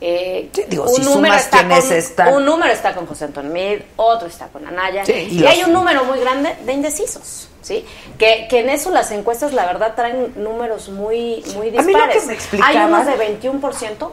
Eh, 0.00 0.48
Sí, 0.54 0.62
digo, 0.68 0.88
si 0.88 1.04
sumas 1.04 1.44
está 1.44 1.58
quienes 1.58 1.84
con, 1.84 1.92
están. 1.96 2.34
un 2.34 2.44
número 2.46 2.72
está 2.72 2.94
con 2.94 3.04
José 3.06 3.26
Antonio 3.26 3.52
Mid, 3.52 3.80
otro 3.96 4.26
está 4.28 4.48
con 4.48 4.66
Anaya, 4.66 5.04
Sí, 5.04 5.12
y, 5.12 5.16
y 5.36 5.38
los- 5.40 5.50
hay 5.52 5.62
un 5.62 5.72
número 5.74 6.04
muy 6.04 6.18
grande 6.20 6.56
de 6.64 6.72
indecisos, 6.72 7.49
¿sí? 7.62 7.84
Que, 8.18 8.46
que 8.48 8.60
en 8.60 8.70
eso 8.70 8.90
las 8.90 9.10
encuestas, 9.10 9.52
la 9.52 9.66
verdad, 9.66 9.94
traen 9.94 10.34
números 10.36 10.88
muy, 10.88 11.44
muy 11.54 11.70
dispares. 11.70 12.28
hay 12.62 12.76
unos 12.76 13.06
de 13.06 13.40
21%, 13.40 14.10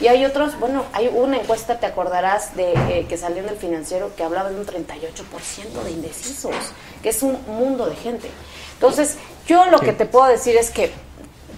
y 0.00 0.08
hay 0.08 0.24
otros, 0.24 0.58
bueno, 0.58 0.84
hay 0.92 1.08
una 1.08 1.36
encuesta, 1.36 1.78
te 1.78 1.86
acordarás, 1.86 2.56
de 2.56 2.72
eh, 2.72 3.06
que 3.08 3.16
salió 3.16 3.42
en 3.42 3.48
el 3.48 3.56
financiero 3.56 4.10
que 4.16 4.24
hablaba 4.24 4.50
de 4.50 4.56
un 4.56 4.66
38% 4.66 5.82
de 5.84 5.90
indecisos, 5.90 6.54
que 7.02 7.10
es 7.10 7.22
un 7.22 7.38
mundo 7.46 7.86
de 7.86 7.94
gente. 7.94 8.28
Entonces, 8.74 9.16
yo 9.46 9.66
lo 9.66 9.78
que 9.78 9.92
te 9.92 10.04
puedo 10.04 10.26
decir 10.26 10.56
es 10.56 10.70
que 10.70 10.90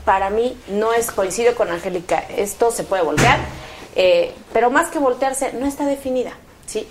para 0.04 0.28
mí 0.28 0.56
no 0.68 0.92
es 0.92 1.10
coincido 1.10 1.54
con 1.54 1.70
Angélica, 1.70 2.18
esto 2.28 2.70
se 2.70 2.84
puede 2.84 3.02
voltear, 3.02 3.38
eh, 3.96 4.34
pero 4.52 4.70
más 4.70 4.88
que 4.88 4.98
voltearse, 4.98 5.54
no 5.54 5.66
está 5.66 5.86
definida, 5.86 6.32
¿sí? 6.66 6.86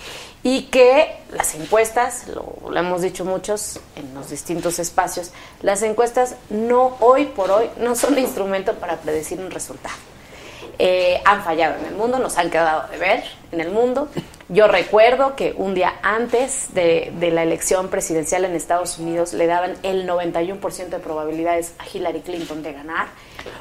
Y 0.47 0.67
que 0.67 1.17
las 1.31 1.55
encuestas, 1.55 2.27
lo, 2.27 2.53
lo 2.69 2.79
hemos 2.79 3.01
dicho 3.01 3.25
muchos 3.25 3.79
en 3.95 4.13
los 4.13 4.29
distintos 4.29 4.77
espacios, 4.77 5.31
las 5.63 5.81
encuestas 5.81 6.35
no, 6.51 6.97
hoy 6.99 7.25
por 7.25 7.49
hoy, 7.49 7.67
no 7.77 7.95
son 7.95 8.15
instrumento 8.19 8.75
para 8.75 8.97
predecir 8.97 9.39
un 9.39 9.49
resultado 9.49 9.95
eh, 10.77 11.21
han 11.25 11.41
fallado 11.43 11.75
en 11.79 11.85
el 11.85 11.95
mundo, 11.95 12.19
nos 12.19 12.37
han 12.37 12.49
quedado 12.49 12.87
de 12.89 12.97
ver 12.97 13.23
en 13.53 13.61
el 13.61 13.71
mundo. 13.71 14.09
Yo 14.49 14.67
recuerdo 14.67 15.35
que 15.35 15.55
un 15.57 15.73
día 15.73 15.93
antes 16.03 16.73
de, 16.73 17.13
de 17.17 17.31
la 17.31 17.43
elección 17.43 17.87
presidencial 17.87 18.43
en 18.45 18.53
Estados 18.55 18.99
Unidos 18.99 19.31
le 19.33 19.47
daban 19.47 19.75
el 19.83 20.05
91% 20.07 20.89
de 20.89 20.99
probabilidades 20.99 21.73
a 21.79 21.85
Hillary 21.87 22.19
Clinton 22.21 22.61
de 22.61 22.73
ganar. 22.73 23.07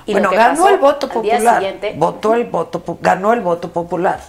Y 0.06 0.12
bueno, 0.12 0.28
ganó 0.30 0.68
el 0.68 0.78
voto 0.78 1.08
al 1.14 1.22
día 1.22 1.34
popular. 1.34 1.58
siguiente- 1.58 1.94
Votó 1.96 2.34
el 2.34 2.44
voto, 2.44 2.82
ganó 3.00 3.32
el 3.32 3.40
voto 3.40 3.70
popular. 3.70 4.20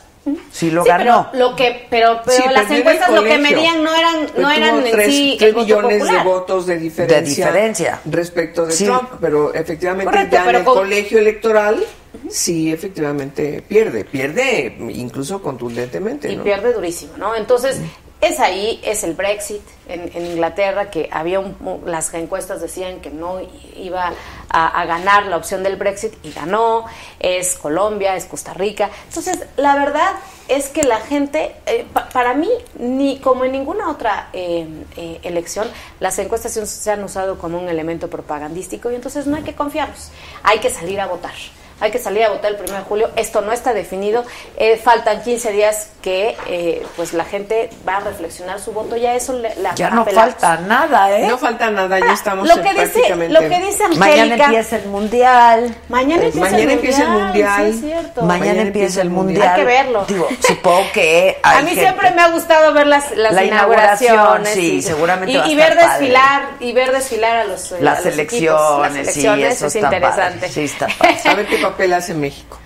Sí 0.52 0.72
lo 0.72 0.84
Sí, 0.84 0.90
ganó. 0.90 1.28
pero 1.32 1.50
lo 1.50 1.56
que, 1.56 1.86
pero, 1.90 2.20
pero 2.26 2.38
Sí, 2.38 2.44
las 2.52 2.72
encuestas 2.72 3.12
lo 3.12 3.24
que 3.24 3.38
medían 3.38 3.84
no 3.84 3.94
eran, 3.96 4.28
no 4.38 4.50
eran 4.50 4.84
en 4.86 4.92
tres, 4.92 5.08
sí 5.08 5.36
tres 5.38 5.50
el 5.50 5.56
voto 5.56 5.66
millones 5.66 6.00
popular. 6.00 6.18
de 6.24 6.30
votos 6.30 6.66
de 6.66 6.78
diferencia, 6.78 7.18
De 7.46 7.52
diferencia. 7.52 8.02
respecto 8.06 8.66
de 8.66 8.72
Sí. 8.74 8.86
Trump, 8.86 9.10
pero 9.22 9.54
efectivamente 9.54 10.06
Correcto, 10.12 10.36
ya 10.36 10.44
pero 10.46 10.58
en 10.58 10.62
el 10.62 10.66
con- 10.66 10.76
colegio 10.78 11.20
electoral 11.20 11.84
sí 12.30 12.72
efectivamente 12.72 13.62
pierde, 13.68 14.04
pierde 14.06 14.76
incluso 14.90 15.42
contundentemente, 15.44 16.32
Y 16.32 16.38
¿no? 16.38 16.44
pierde 16.44 16.74
durísimo, 16.74 17.14
¿no? 17.18 17.36
Entonces, 17.36 17.80
es 18.22 18.40
ahí, 18.40 18.82
es 18.84 19.04
el 19.04 19.14
Brexit 19.14 19.62
en, 19.88 20.10
en 20.16 20.26
Inglaterra, 20.26 20.90
que 20.90 21.08
había 21.12 21.40
un- 21.40 21.82
las 21.86 22.12
encuestas 22.16 22.62
decían 22.62 23.00
que 23.02 23.12
no 23.12 23.40
iba 23.78 24.12
a, 24.50 24.68
a 24.82 24.86
ganar 24.86 25.26
la 25.28 25.38
opción 25.38 25.64
del 25.64 25.76
Brexit 25.76 26.14
y 26.24 26.32
ganó, 26.32 26.86
es 27.20 27.56
Colombia, 27.56 28.16
es 28.16 28.26
Costa 28.26 28.54
Rica. 28.54 28.90
Entonces, 29.08 29.46
la 29.58 29.76
verdad 29.76 30.12
es 30.48 30.68
que 30.68 30.84
la 30.84 31.00
gente, 31.00 31.56
eh, 31.66 31.86
pa- 31.92 32.10
para 32.10 32.34
mí, 32.34 32.50
ni 32.80 33.20
como 33.20 33.46
en 33.46 33.52
ninguna 33.52 33.90
otra 33.90 34.30
eh, 34.34 34.68
eh, 34.96 35.20
elección, 35.24 35.68
las 36.00 36.18
encuestas 36.20 36.54
se, 36.54 36.92
han 36.92 37.04
usado 37.04 37.38
como 37.38 37.58
un 37.58 37.68
elemento 37.70 38.10
propagandístico 38.10 38.92
y 38.92 38.96
entonces 38.96 39.28
no 39.28 39.36
hay 39.38 39.44
que 39.44 39.56
confiarnos, 39.56 40.10
hay 40.44 40.60
que 40.60 40.70
salir 40.70 41.00
a 41.02 41.08
votar. 41.08 41.34
Hay 41.80 41.92
que 41.92 42.00
salir 42.00 42.24
a 42.24 42.30
votar 42.30 42.52
el 42.52 42.58
1 42.62 42.74
de 42.78 42.84
julio, 42.84 43.10
esto 43.16 43.42
no 43.42 43.52
está 43.52 43.74
definido, 43.74 44.24
eh, 44.58 44.78
faltan 44.78 45.22
15 45.24 45.52
días 45.52 45.90
que 46.02 46.38
eh, 46.48 46.86
pues 46.96 47.14
la 47.14 47.26
gente 47.26 47.70
va 47.88 47.98
a 47.98 48.00
reflexionar 48.02 48.60
su 48.60 48.72
voto, 48.72 48.96
ya 48.96 49.16
eso 49.16 49.34
le, 49.34 49.54
la 49.56 49.74
Ya 49.76 49.90
no 49.90 50.06
falta 50.06 50.58
nada, 50.58 51.12
¿eh? 51.18 51.28
No 51.28 51.38
falta 51.38 51.70
nada, 51.72 52.00
ya 52.00 52.14
estamos 52.14 52.48
lo 52.48 52.56
que 52.62 52.70
en 52.70 52.76
dice, 52.76 52.88
prácticamente... 52.92 53.34
lo 53.34 53.40
que 53.42 53.60
dice 53.60 53.84
Angélica, 53.84 54.06
Mañana 54.08 54.36
empieza 54.46 54.76
el 54.78 54.86
mundial. 54.88 55.76
mañana 55.90 56.24
empieza, 56.26 56.40
Mañana 56.52 56.64
el, 56.64 56.70
empieza 56.72 57.04
el 57.04 57.10
mundial. 57.10 57.64
sí, 57.64 57.70
es 57.70 57.82
cierto. 57.82 58.22
Mañana, 58.22 58.46
Mañana 58.46 58.62
empieza 58.62 59.02
el 59.02 59.10
mundial. 59.10 59.48
mundial. 59.50 59.50
Hay 59.50 59.60
que 59.60 59.66
verlo. 59.66 60.06
Digo, 60.08 60.28
supongo 60.48 60.82
que 60.94 61.38
hay 61.44 61.58
A 61.58 61.62
mí 61.62 61.68
gente- 61.70 61.82
siempre 61.82 62.12
me 62.12 62.22
ha 62.22 62.28
gustado 62.30 62.74
ver 62.74 62.88
las, 62.88 63.12
las 63.18 63.34
La 63.34 63.44
inauguración, 63.44 64.14
inauguraciones. 64.14 64.54
sí, 64.54 64.76
y- 64.76 64.82
seguramente 64.82 65.32
y, 65.34 65.38
va 65.38 65.44
a 65.44 65.48
y 65.48 65.56
ver 65.56 65.76
padre. 65.76 65.88
desfilar 65.90 66.42
y 66.60 66.72
ver 66.74 66.92
desfilar 66.92 67.36
a 67.38 67.44
los 67.46 67.72
eh, 67.72 67.78
Las 67.82 67.98
a 68.00 68.02
los 68.04 68.14
elecciones, 68.14 68.62
equipos, 68.62 68.82
las 68.82 68.92
sí, 68.94 69.00
elecciones 69.00 69.56
eso 69.56 69.66
es 69.68 69.76
está 69.76 69.88
padre, 69.90 69.98
interesante. 70.06 70.50
sí, 70.50 70.64
está 70.64 70.88
padre. 71.00 71.20
A 71.26 71.34
ver 71.36 71.46
qué 71.48 71.58
papel 71.70 71.94
hace 71.94 72.14
México. 72.14 72.58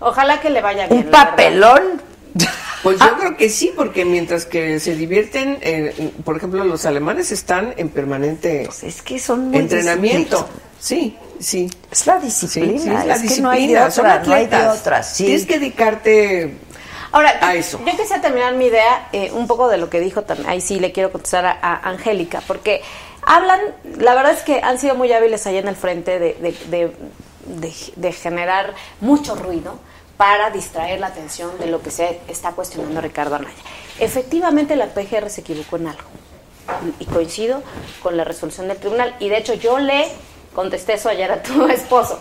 Ojalá 0.00 0.40
que 0.40 0.50
le 0.50 0.60
vaya 0.60 0.86
bien. 0.86 0.98
Un 0.98 1.04
verdad. 1.10 1.30
papelón. 1.30 2.02
Pues 2.82 2.96
Ah. 3.00 3.10
yo 3.12 3.18
creo 3.18 3.36
que 3.36 3.48
sí, 3.48 3.72
porque 3.76 4.04
mientras 4.04 4.46
que 4.46 4.80
se 4.80 4.96
divierten, 4.96 5.58
eh, 5.60 6.10
por 6.24 6.36
ejemplo, 6.36 6.64
los 6.64 6.84
alemanes 6.86 7.30
están 7.30 7.74
en 7.76 7.88
permanente 7.90 8.62
Pues 8.66 8.82
es 8.82 9.02
que 9.02 9.18
son 9.20 9.50
muy 9.50 9.58
entrenamiento. 9.58 10.48
Sí, 10.80 11.16
sí. 11.38 11.70
Es 11.92 12.06
la 12.06 12.18
disciplina, 12.18 12.80
sí, 12.82 12.88
es 12.88 13.06
la 13.06 13.14
es 13.14 13.32
que 13.34 13.40
no 13.40 13.50
hay 13.50 13.60
de 13.60 13.66
disciplina, 13.68 13.90
son 13.92 14.06
otra, 14.06 14.22
no 14.24 14.34
hay 14.34 14.46
de 14.46 14.56
atletas. 14.56 14.80
otra, 14.80 15.02
sí. 15.04 15.24
Tienes 15.26 15.46
que 15.46 15.58
dedicarte 15.60 16.56
Ahora, 17.12 17.38
a 17.40 17.52
yo- 17.54 17.60
eso. 17.60 17.78
yo 17.86 17.92
quisiera 17.96 18.20
terminar 18.20 18.54
mi 18.54 18.66
idea 18.66 19.08
eh, 19.12 19.30
un 19.32 19.46
poco 19.46 19.68
de 19.68 19.76
lo 19.76 19.88
que 19.88 20.00
dijo 20.00 20.22
también. 20.22 20.48
Ahí 20.50 20.60
sí 20.60 20.80
le 20.80 20.90
quiero 20.90 21.12
contestar 21.12 21.44
a, 21.46 21.52
a 21.60 21.88
Angélica, 21.90 22.42
porque 22.48 22.80
hablan, 23.24 23.60
la 23.98 24.14
verdad 24.16 24.32
es 24.32 24.40
que 24.42 24.60
han 24.60 24.80
sido 24.80 24.96
muy 24.96 25.12
hábiles 25.12 25.46
allá 25.46 25.60
en 25.60 25.68
el 25.68 25.76
frente 25.76 26.18
de, 26.18 26.34
de- 26.40 26.56
de- 26.76 26.92
de- 27.46 27.74
de 27.96 28.12
generar 28.12 28.74
mucho 29.00 29.34
ruido 29.34 29.78
para 30.16 30.50
distraer 30.50 31.00
la 31.00 31.08
atención 31.08 31.50
de 31.58 31.66
lo 31.66 31.82
que 31.82 31.90
se 31.90 32.20
está 32.28 32.52
cuestionando 32.52 33.00
Ricardo 33.00 33.34
Anaya. 33.36 33.54
Efectivamente, 33.98 34.76
la 34.76 34.86
PGR 34.86 35.28
se 35.30 35.40
equivocó 35.40 35.76
en 35.76 35.88
algo. 35.88 36.02
Y 37.00 37.06
coincido 37.06 37.62
con 38.02 38.16
la 38.16 38.24
resolución 38.24 38.68
del 38.68 38.76
tribunal. 38.78 39.16
Y 39.18 39.28
de 39.28 39.38
hecho, 39.38 39.54
yo 39.54 39.78
le 39.78 40.08
contesté 40.54 40.94
eso 40.94 41.08
ayer 41.08 41.30
a 41.32 41.42
tu 41.42 41.66
esposo. 41.68 42.18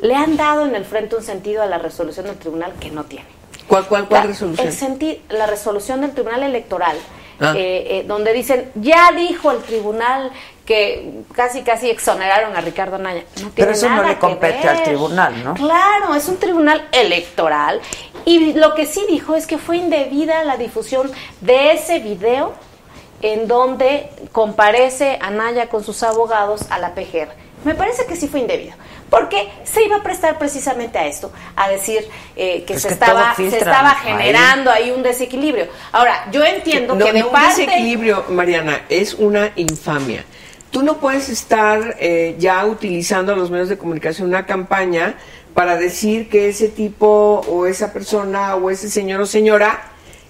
Le 0.00 0.14
han 0.14 0.36
dado 0.36 0.66
en 0.66 0.74
el 0.74 0.84
frente 0.84 1.16
un 1.16 1.22
sentido 1.22 1.62
a 1.62 1.66
la 1.66 1.78
resolución 1.78 2.26
del 2.26 2.36
tribunal 2.38 2.72
que 2.80 2.90
no 2.90 3.04
tiene. 3.04 3.26
¿Cuál, 3.68 3.86
cuál, 3.86 4.08
cuál 4.08 4.22
La- 4.22 4.26
resolución? 4.26 4.66
el 4.66 4.72
senti- 4.74 5.20
la 5.28 5.46
resolución 5.46 6.00
del 6.00 6.12
Tribunal 6.12 6.42
Electoral, 6.42 6.96
Ah. 7.40 7.54
eh, 7.56 8.00
eh, 8.00 8.04
donde 8.06 8.32
dicen, 8.32 8.70
ya 8.74 9.12
dijo 9.12 9.52
el 9.52 9.58
tribunal 9.58 10.32
que 10.66 11.22
casi 11.32 11.62
casi 11.62 11.88
exoneraron 11.88 12.56
a 12.56 12.60
Ricardo 12.60 12.96
Anaya. 12.96 13.22
No 13.36 13.50
tiene 13.50 13.52
Pero 13.54 13.70
eso 13.70 13.88
no 13.88 13.96
nada 13.96 14.08
le 14.08 14.14
que 14.14 14.20
compete 14.20 14.68
al 14.68 14.82
tribunal, 14.82 15.44
¿no? 15.44 15.54
Claro, 15.54 16.14
es 16.14 16.28
un 16.28 16.38
tribunal 16.38 16.86
electoral. 16.92 17.80
Y 18.24 18.52
lo 18.54 18.74
que 18.74 18.84
sí 18.84 19.04
dijo 19.08 19.34
es 19.34 19.46
que 19.46 19.56
fue 19.56 19.78
indebida 19.78 20.44
la 20.44 20.56
difusión 20.56 21.10
de 21.40 21.72
ese 21.72 22.00
video 22.00 22.52
en 23.22 23.48
donde 23.48 24.10
comparece 24.32 25.18
Anaya 25.20 25.68
con 25.68 25.82
sus 25.84 26.02
abogados 26.02 26.66
a 26.70 26.78
la 26.78 26.94
PGR. 26.94 27.47
Me 27.64 27.74
parece 27.74 28.06
que 28.06 28.14
sí 28.16 28.28
fue 28.28 28.40
indebido, 28.40 28.74
porque 29.10 29.48
se 29.64 29.82
iba 29.84 29.96
a 29.96 30.02
prestar 30.02 30.38
precisamente 30.38 30.98
a 30.98 31.06
esto, 31.06 31.32
a 31.56 31.68
decir 31.68 32.08
eh, 32.36 32.62
que, 32.66 32.74
Pues 32.74 32.82
se, 32.82 32.88
que 32.88 32.94
estaba, 32.94 33.34
se 33.34 33.46
estaba 33.58 33.90
generando 33.96 34.70
ahí. 34.70 34.90
un 34.90 35.02
desequilibrio. 35.02 35.66
Ahora, 35.92 36.28
yo 36.30 36.44
entiendo 36.44 36.94
no, 36.94 37.04
que 37.04 37.12
de 37.12 37.20
no 37.20 37.26
un 37.26 37.32
parte... 37.32 37.62
desequilibrio, 37.62 38.24
Mariana, 38.30 38.82
es 38.88 39.14
una 39.14 39.50
infamia. 39.56 40.24
Tú 40.70 40.82
no 40.82 40.98
puedes 40.98 41.28
estar 41.30 41.96
eh, 41.98 42.36
ya 42.38 42.64
utilizando 42.66 43.32
a 43.32 43.36
los 43.36 43.50
medios 43.50 43.68
de 43.68 43.78
comunicación 43.78 44.28
una 44.28 44.46
campaña 44.46 45.14
para 45.54 45.76
decir 45.76 46.28
que 46.28 46.48
ese 46.48 46.68
tipo 46.68 47.42
o 47.48 47.66
esa 47.66 47.92
persona 47.92 48.54
o 48.54 48.70
ese 48.70 48.88
señor 48.88 49.20
o 49.20 49.26
señora 49.26 49.82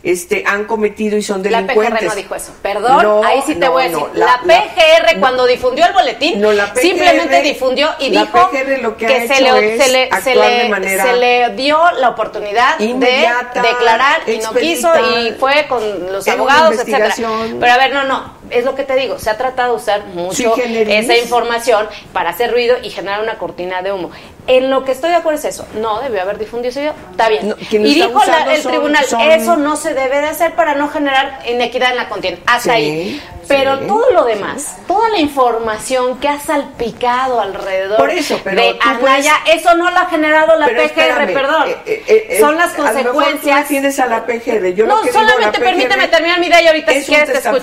este, 0.03 0.45
han 0.47 0.65
cometido 0.65 1.17
y 1.17 1.23
son 1.23 1.43
La 1.43 1.61
delincuentes. 1.63 1.99
PGR 2.01 2.09
no 2.09 2.15
dijo 2.15 2.35
eso. 2.35 2.53
Perdón, 2.63 3.03
No, 3.03 3.25
ahí 3.25 3.43
sí 3.47 3.55
te 3.55 3.67
no, 3.67 3.73
voy 3.73 3.85
a 3.85 3.89
no, 3.89 3.99
decir. 4.07 4.19
la, 4.19 4.41
PGR 4.43 5.19
cuando 5.21 5.47
difundió 5.47 5.87
el 5.87 5.93
boletín 5.93 6.41
la 6.41 6.73
PGR 6.73 6.81
simplemente 6.81 7.43
difundió 7.43 7.91
y 7.99 8.11
la 8.11 8.21
dijo 8.23 8.51
lo 8.83 8.97
que 8.97 9.27
se, 9.29 9.41
le, 9.41 9.79
se, 9.79 9.89
le, 9.91 10.11
se, 10.23 10.35
le, 10.37 10.99
se 11.01 11.13
le 11.17 11.51
dio 11.57 11.79
la 11.99 12.11
oportunidad 12.11 12.79
de 12.79 13.29
declarar 13.55 14.23
y 14.29 14.39
no 14.39 14.53
quiso 14.53 14.93
y 15.19 15.33
fue 15.33 15.67
con 15.69 15.83
los 16.13 16.27
abogados, 16.29 16.75
etcétera. 16.77 17.15
Pero 17.59 17.73
a 17.73 17.77
ver, 17.79 17.93
no, 17.93 18.05
no, 18.05 18.38
es 18.51 18.65
lo 18.65 18.75
que 18.75 18.85
te 18.85 18.95
digo, 18.97 19.19
se 19.19 19.31
ha 19.31 19.37
tratado 19.39 19.73
de 19.75 19.77
usar 19.83 20.05
mucho 20.07 20.55
esa 20.57 21.17
información 21.17 21.87
para 22.13 22.31
hacer 22.31 22.51
ruido 22.53 22.77
y 22.83 22.91
generar 22.91 23.23
una 23.23 23.39
cortina 23.39 23.83
de 23.83 23.93
humo. 23.93 24.11
En 24.47 24.71
lo 24.71 24.85
que 24.85 24.93
estoy 24.93 25.11
de 25.11 25.17
acuerdo 25.17 25.39
es 25.39 25.45
eso, 25.45 25.67
no 25.75 26.01
debió 26.01 26.23
haber 26.23 26.39
difundido 26.39 26.75
video, 26.75 26.95
está 27.11 27.29
bien. 27.29 27.49
No, 27.51 27.57
y 27.71 27.95
dijo 27.95 28.25
la- 28.25 28.55
el 28.55 28.63
son- 28.63 28.73
tribunal, 28.73 29.05
son- 29.05 29.21
eso 29.21 29.57
no 29.57 29.77
se 29.77 29.93
debe 29.93 30.21
de 30.23 30.29
hacer 30.29 30.55
para 30.55 30.75
no 30.75 30.89
generar 30.89 31.41
inequidad 31.47 31.91
en 31.91 31.97
la 31.97 32.09
contienda. 32.09 32.41
Hasta 32.47 32.63
Sí, 32.63 32.71
ahí. 32.71 33.23
Pero 33.47 33.79
sí, 33.79 33.87
todo 33.87 34.11
lo 34.13 34.25
demás, 34.27 34.77
toda 34.87 35.09
la 35.09 35.19
información 35.21 36.19
que 36.21 36.29
ha 36.29 36.39
salpicado 36.39 37.41
alrededor 37.41 37.97
Por 37.97 38.11
eso, 38.11 38.39
pero 38.45 38.61
de 38.61 38.79
Anaya, 38.81 39.33
eso 39.47 39.75
no 39.75 39.91
lo 39.91 39.97
ha 39.99 40.05
generado 40.07 40.55
la 40.59 40.67
Pero 40.67 40.83
PGR, 40.83 41.01
espérame, 41.01 41.33
perdón. 41.35 41.69
eh, 41.69 41.77
eh, 41.87 42.27
eh, 42.31 42.41
Son 42.41 42.57
las 42.57 42.75
a 42.75 42.79
lo 42.79 42.85
mejor 42.85 43.03
tú 43.05 43.13
consecuencias. 43.19 43.99
a 44.01 44.07
la 44.07 44.27
PGR. 44.27 44.75
Yo 44.75 44.85
lo 44.87 44.97
no, 44.97 45.01
que 45.03 45.09
digo, 45.11 45.21
solamente 45.23 45.59
la 45.59 45.65
permíteme 45.65 45.95
PGR 46.05 46.11
terminar 46.11 46.41
mi 46.41 46.47
idea 46.47 46.63
y 46.63 46.67
ahorita 46.67 46.93
si 46.93 46.99
es 46.99 47.07
quieres 47.07 47.33
te 47.33 47.39
escucho. 47.39 47.61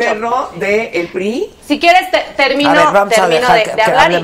Del 0.78 1.08
PRI. 1.10 1.50
Si 1.68 1.80
quieres, 1.80 2.10
te- 2.12 2.26
termino, 2.36 2.72
ver, 2.72 2.86
vamos 2.94 3.14
a 3.18 3.22
termino 3.22 3.42
dejar 3.42 3.58
de, 3.66 3.76
de 3.76 3.82
hablar 3.82 4.12
y- 4.12 4.16
y, 4.16 4.18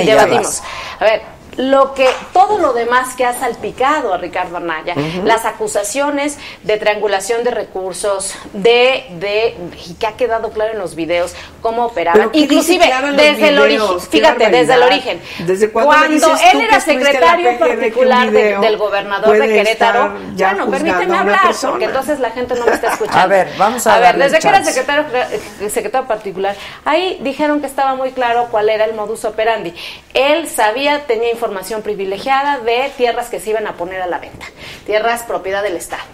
y 0.00 0.02
y 0.02 0.06
debatimos. 0.06 0.62
A 1.00 1.04
ver, 1.04 1.22
lo 1.56 1.94
que 1.94 2.08
todo 2.32 2.58
lo 2.58 2.72
demás 2.72 3.14
que 3.14 3.24
ha 3.24 3.32
salpicado 3.32 4.12
a 4.12 4.18
Ricardo 4.18 4.58
Anaya, 4.58 4.94
las 5.24 5.44
acusaciones 5.44 6.38
de 6.62 6.76
triangulación 6.76 7.44
de 7.44 7.50
recursos, 7.50 8.34
de, 8.52 9.06
de 9.18 9.56
y 9.86 9.94
que 9.94 10.06
ha 10.06 10.12
quedado 10.12 10.50
claro 10.50 10.72
en 10.72 10.78
los 10.78 10.94
videos 10.94 11.34
cómo 11.62 11.86
operaban, 11.86 12.18
Pero 12.20 12.32
¿qué 12.32 12.38
inclusive 12.40 12.84
desde 13.16 13.48
el 13.48 13.58
origen, 13.58 14.00
fíjate, 14.00 14.50
desde 14.50 14.74
el 14.74 14.82
origen. 14.82 15.20
¿Desde 15.40 15.70
cuándo 15.70 15.92
me 15.92 16.20
Cuando 16.20 16.36
él 16.52 16.60
era 16.60 16.80
secretario 16.80 17.58
particular 17.58 18.30
de- 18.30 18.58
del 18.58 18.76
gobernador 18.76 19.38
de 19.38 19.48
Querétaro, 19.48 20.14
bueno, 20.36 20.70
permíteme 20.70 21.16
hablar, 21.16 21.54
porque 21.62 21.84
entonces 21.86 22.20
la 22.20 22.30
gente 22.30 22.54
no 22.54 22.66
me 22.66 22.72
está 22.72 22.88
escuchando. 22.92 23.18
A 23.20 23.26
ver, 23.26 23.48
vamos 23.56 23.86
a 23.86 23.94
A 23.94 24.00
ver, 24.00 24.18
desde 24.18 24.38
que 24.38 24.48
era 24.48 24.62
secretario 24.62 25.04
secretario, 25.04 25.70
secretario 25.70 26.06
particular, 26.06 26.54
ahí 26.84 27.18
dijeron 27.22 27.60
que 27.60 27.66
estaba 27.66 27.94
muy 27.94 28.12
claro 28.12 28.48
cuál 28.50 28.68
era 28.68 28.84
el 28.84 28.94
modus 28.94 29.24
operandi. 29.24 29.74
Él 30.14 30.48
sabía, 30.48 31.06
tenía 31.06 31.30
información 31.30 31.45
privilegiada 31.82 32.58
de 32.58 32.92
tierras 32.96 33.28
que 33.28 33.40
se 33.40 33.50
iban 33.50 33.66
a 33.66 33.74
poner 33.74 34.00
a 34.02 34.06
la 34.06 34.18
venta, 34.18 34.46
tierras 34.84 35.22
propiedad 35.22 35.62
del 35.62 35.76
Estado. 35.76 36.04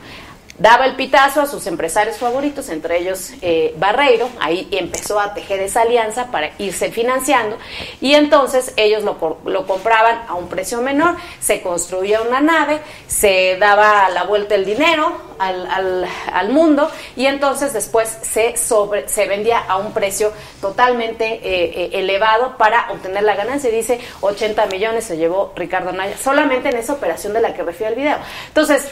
Daba 0.62 0.86
el 0.86 0.94
pitazo 0.94 1.40
a 1.40 1.46
sus 1.46 1.66
empresarios 1.66 2.18
favoritos, 2.18 2.68
entre 2.68 2.98
ellos 3.00 3.32
eh, 3.42 3.74
Barreiro, 3.78 4.28
ahí 4.38 4.68
empezó 4.70 5.18
a 5.18 5.34
tejer 5.34 5.58
esa 5.58 5.80
alianza 5.82 6.30
para 6.30 6.52
irse 6.58 6.92
financiando 6.92 7.58
y 8.00 8.14
entonces 8.14 8.72
ellos 8.76 9.02
lo, 9.02 9.38
lo 9.44 9.66
compraban 9.66 10.22
a 10.28 10.34
un 10.34 10.48
precio 10.48 10.80
menor, 10.80 11.16
se 11.40 11.62
construía 11.62 12.22
una 12.22 12.40
nave, 12.40 12.78
se 13.08 13.56
daba 13.58 14.08
la 14.10 14.22
vuelta 14.22 14.54
el 14.54 14.64
dinero 14.64 15.12
al, 15.40 15.66
al- 15.68 16.06
al 16.32 16.48
mundo 16.50 16.88
y 17.16 17.26
entonces 17.26 17.72
después 17.72 18.18
se, 18.22 18.56
sobre, 18.56 19.08
se 19.08 19.26
vendía 19.26 19.58
a 19.58 19.78
un 19.78 19.92
precio 19.92 20.32
totalmente 20.60 21.24
eh, 21.26 21.40
eh, 21.42 21.90
elevado 21.94 22.56
para 22.56 22.88
obtener 22.92 23.24
la 23.24 23.34
ganancia. 23.34 23.68
Dice 23.68 23.98
80 24.20 24.66
millones 24.66 25.02
se 25.06 25.16
llevó 25.16 25.52
Ricardo 25.56 25.90
Anaya 25.90 26.16
solamente 26.22 26.68
en 26.68 26.76
esa 26.76 26.92
operación 26.92 27.32
de 27.32 27.40
la 27.40 27.52
que 27.52 27.64
refiere 27.64 27.94
el 27.94 27.98
video. 27.98 28.18
Entonces, 28.46 28.86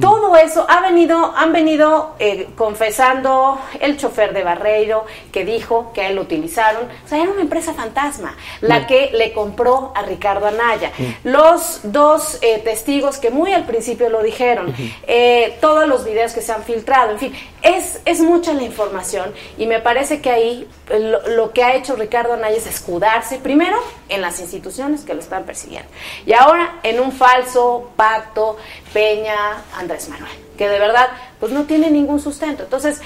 todo 0.00 0.36
eso 0.36 0.66
ha 0.68 0.82
venido, 0.82 1.32
han 1.34 1.52
venido 1.52 2.14
eh, 2.18 2.48
confesando 2.56 3.58
el 3.80 3.96
chofer 3.96 4.34
de 4.34 4.44
Barreiro 4.44 5.06
que 5.32 5.46
dijo 5.46 5.92
que 5.94 6.02
a 6.02 6.08
él 6.08 6.16
lo 6.16 6.22
utilizaron. 6.22 6.84
O 6.84 7.08
sea, 7.08 7.22
era 7.22 7.30
una 7.30 7.40
empresa 7.40 7.72
fantasma 7.72 8.36
la 8.60 8.86
que 8.86 9.10
le 9.12 9.32
compró 9.32 9.92
a 9.94 10.02
Ricardo 10.02 10.46
Anaya. 10.46 10.92
Los 11.24 11.80
dos 11.84 12.38
eh, 12.42 12.58
testigos 12.58 13.16
que 13.16 13.30
muy 13.30 13.52
al 13.52 13.64
principio 13.64 14.10
lo 14.10 14.22
dijeron, 14.22 14.74
eh, 15.06 15.56
todos 15.60 15.88
los 15.88 16.04
videos 16.04 16.32
que 16.34 16.42
se 16.42 16.52
han 16.52 16.64
filtrado, 16.64 17.12
en 17.12 17.18
fin, 17.18 17.32
es, 17.62 18.00
es 18.04 18.20
mucha 18.20 18.52
la 18.52 18.62
información 18.62 19.32
y 19.56 19.66
me 19.66 19.80
parece 19.80 20.20
que 20.20 20.30
ahí 20.30 20.68
lo, 20.90 21.26
lo 21.28 21.52
que 21.52 21.64
ha 21.64 21.74
hecho 21.74 21.96
Ricardo 21.96 22.34
Anaya 22.34 22.56
es 22.56 22.66
escudarse 22.66 23.38
primero 23.38 23.78
en 24.08 24.20
las 24.20 24.38
instituciones 24.40 25.04
que 25.04 25.14
lo 25.14 25.20
están 25.20 25.44
persiguiendo. 25.44 25.88
Y 26.26 26.32
ahora 26.32 26.78
en 26.82 27.00
un 27.00 27.12
falso 27.12 27.90
pacto 27.96 28.56
Peña 28.98 29.62
Andrés 29.76 30.08
Manuel, 30.08 30.32
que 30.56 30.68
de 30.68 30.80
verdad 30.80 31.06
pues 31.38 31.52
no 31.52 31.66
tiene 31.66 31.88
ningún 31.88 32.18
sustento. 32.18 32.64
Entonces, 32.64 33.00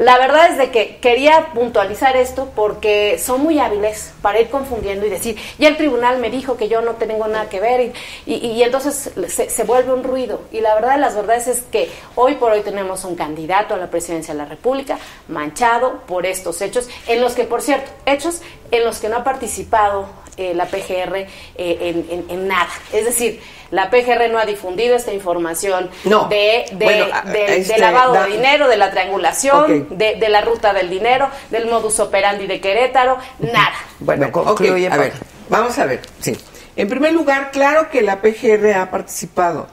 la 0.00 0.18
verdad 0.18 0.48
es 0.50 0.58
de 0.58 0.72
que 0.72 0.96
quería 0.96 1.52
puntualizar 1.54 2.16
esto 2.16 2.50
porque 2.56 3.16
son 3.24 3.42
muy 3.44 3.60
hábiles 3.60 4.12
para 4.22 4.40
ir 4.40 4.48
confundiendo 4.50 5.06
y 5.06 5.08
decir, 5.10 5.36
ya 5.56 5.68
el 5.68 5.76
tribunal 5.76 6.18
me 6.18 6.30
dijo 6.30 6.56
que 6.56 6.66
yo 6.68 6.80
no 6.80 6.94
tengo 6.96 7.28
nada 7.28 7.48
que 7.48 7.60
ver 7.60 7.92
y, 8.26 8.34
y- 8.34 8.60
entonces 8.64 9.12
se, 9.28 9.48
se 9.48 9.62
vuelve 9.62 9.92
un 9.92 10.02
ruido. 10.02 10.40
Y 10.50 10.60
la 10.62 10.74
verdad 10.74 10.94
de 10.96 11.00
las 11.00 11.14
verdades 11.14 11.46
es 11.46 11.60
que 11.70 11.88
hoy 12.16 12.34
por 12.34 12.50
hoy 12.50 12.62
tenemos 12.62 13.04
un 13.04 13.14
candidato 13.14 13.74
a 13.74 13.76
la 13.76 13.88
presidencia 13.88 14.34
de 14.34 14.38
la 14.38 14.46
República 14.46 14.98
manchado 15.28 16.00
por 16.08 16.26
estos 16.26 16.60
hechos, 16.60 16.88
en 17.06 17.20
los 17.20 17.34
que, 17.34 17.44
por 17.44 17.62
cierto, 17.62 17.88
hechos 18.04 18.42
en 18.72 18.84
los 18.84 18.98
que 18.98 19.08
no 19.08 19.18
ha 19.18 19.22
participado 19.24 20.08
eh, 20.36 20.52
la 20.54 20.66
PGR 20.66 21.16
eh, 21.16 21.26
en, 21.56 22.06
en- 22.10 22.26
en 22.30 22.48
nada. 22.48 22.68
Es 22.92 23.04
decir, 23.04 23.40
la 23.70 23.90
PGR 23.90 24.28
no 24.30 24.38
ha 24.38 24.46
difundido 24.46 24.94
esta 24.94 25.12
información 25.12 25.90
No. 26.04 26.28
de, 26.28 26.66
de, 26.72 26.84
Bueno, 26.84 27.06
a- 27.12 27.22
de- 27.22 27.56
este, 27.58 27.74
de 27.74 27.78
lavado 27.80 28.12
da- 28.12 28.26
de 28.26 28.32
dinero, 28.32 28.68
de 28.68 28.76
la 28.76 28.90
triangulación, 28.90 29.88
de, 29.90 30.16
de 30.16 30.28
la 30.28 30.40
ruta 30.42 30.72
del 30.72 30.88
dinero, 30.90 31.28
del 31.50 31.66
modus 31.66 31.98
operandi 32.00 32.46
de 32.46 32.60
Querétaro, 32.60 33.18
nada. 33.38 33.72
Bueno, 33.98 34.30
a 34.34 34.96
ver, 34.96 35.12
vamos 35.48 35.78
a 35.78 35.86
ver, 35.86 36.00
sí. 36.20 36.36
En 36.76 36.88
primer 36.88 37.12
lugar, 37.12 37.50
claro 37.52 37.88
que 37.90 38.02
la 38.02 38.20
PGR 38.20 38.74
ha 38.74 38.90
participado. 38.90 39.66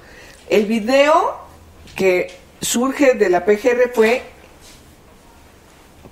El 0.49 0.65
video 0.65 1.37
que 1.95 2.31
surge 2.61 3.13
de 3.15 3.29
la 3.29 3.43
PGR 3.45 3.91
fue 3.93 4.21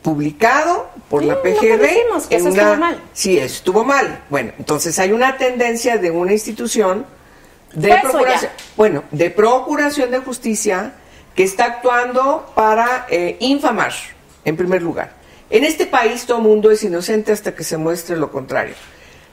publicado 0.01 0.89
por 1.09 1.21
Sí, 1.21 1.27
la 1.27 1.41
PGR. 1.41 1.81
dijimos, 1.81 2.27
que 2.27 2.35
eso 2.37 2.49
estuvo 2.49 2.75
mal. 2.77 3.01
Sí, 3.13 3.37
estuvo 3.37 3.83
mal. 3.83 4.23
Bueno, 4.29 4.51
entonces 4.57 4.97
hay 4.99 5.11
una 5.11 5.37
tendencia 5.37 5.97
de 5.97 6.11
una 6.11 6.31
institución 6.33 7.05
de 7.73 7.95
procuración, 8.01 8.51
bueno, 8.75 9.03
de 9.11 9.29
procuración 9.29 10.11
de 10.11 10.19
justicia 10.19 10.93
que 11.35 11.43
está 11.43 11.65
actuando 11.65 12.51
para 12.55 13.05
eh, 13.09 13.37
infamar, 13.39 13.93
en 14.43 14.57
primer 14.57 14.81
lugar. 14.81 15.13
En 15.49 15.63
este 15.65 15.85
país 15.85 16.25
todo 16.25 16.39
mundo 16.39 16.71
es 16.71 16.83
inocente 16.83 17.31
hasta 17.31 17.55
que 17.55 17.63
se 17.63 17.77
muestre 17.77 18.17
lo 18.17 18.31
contrario. 18.31 18.73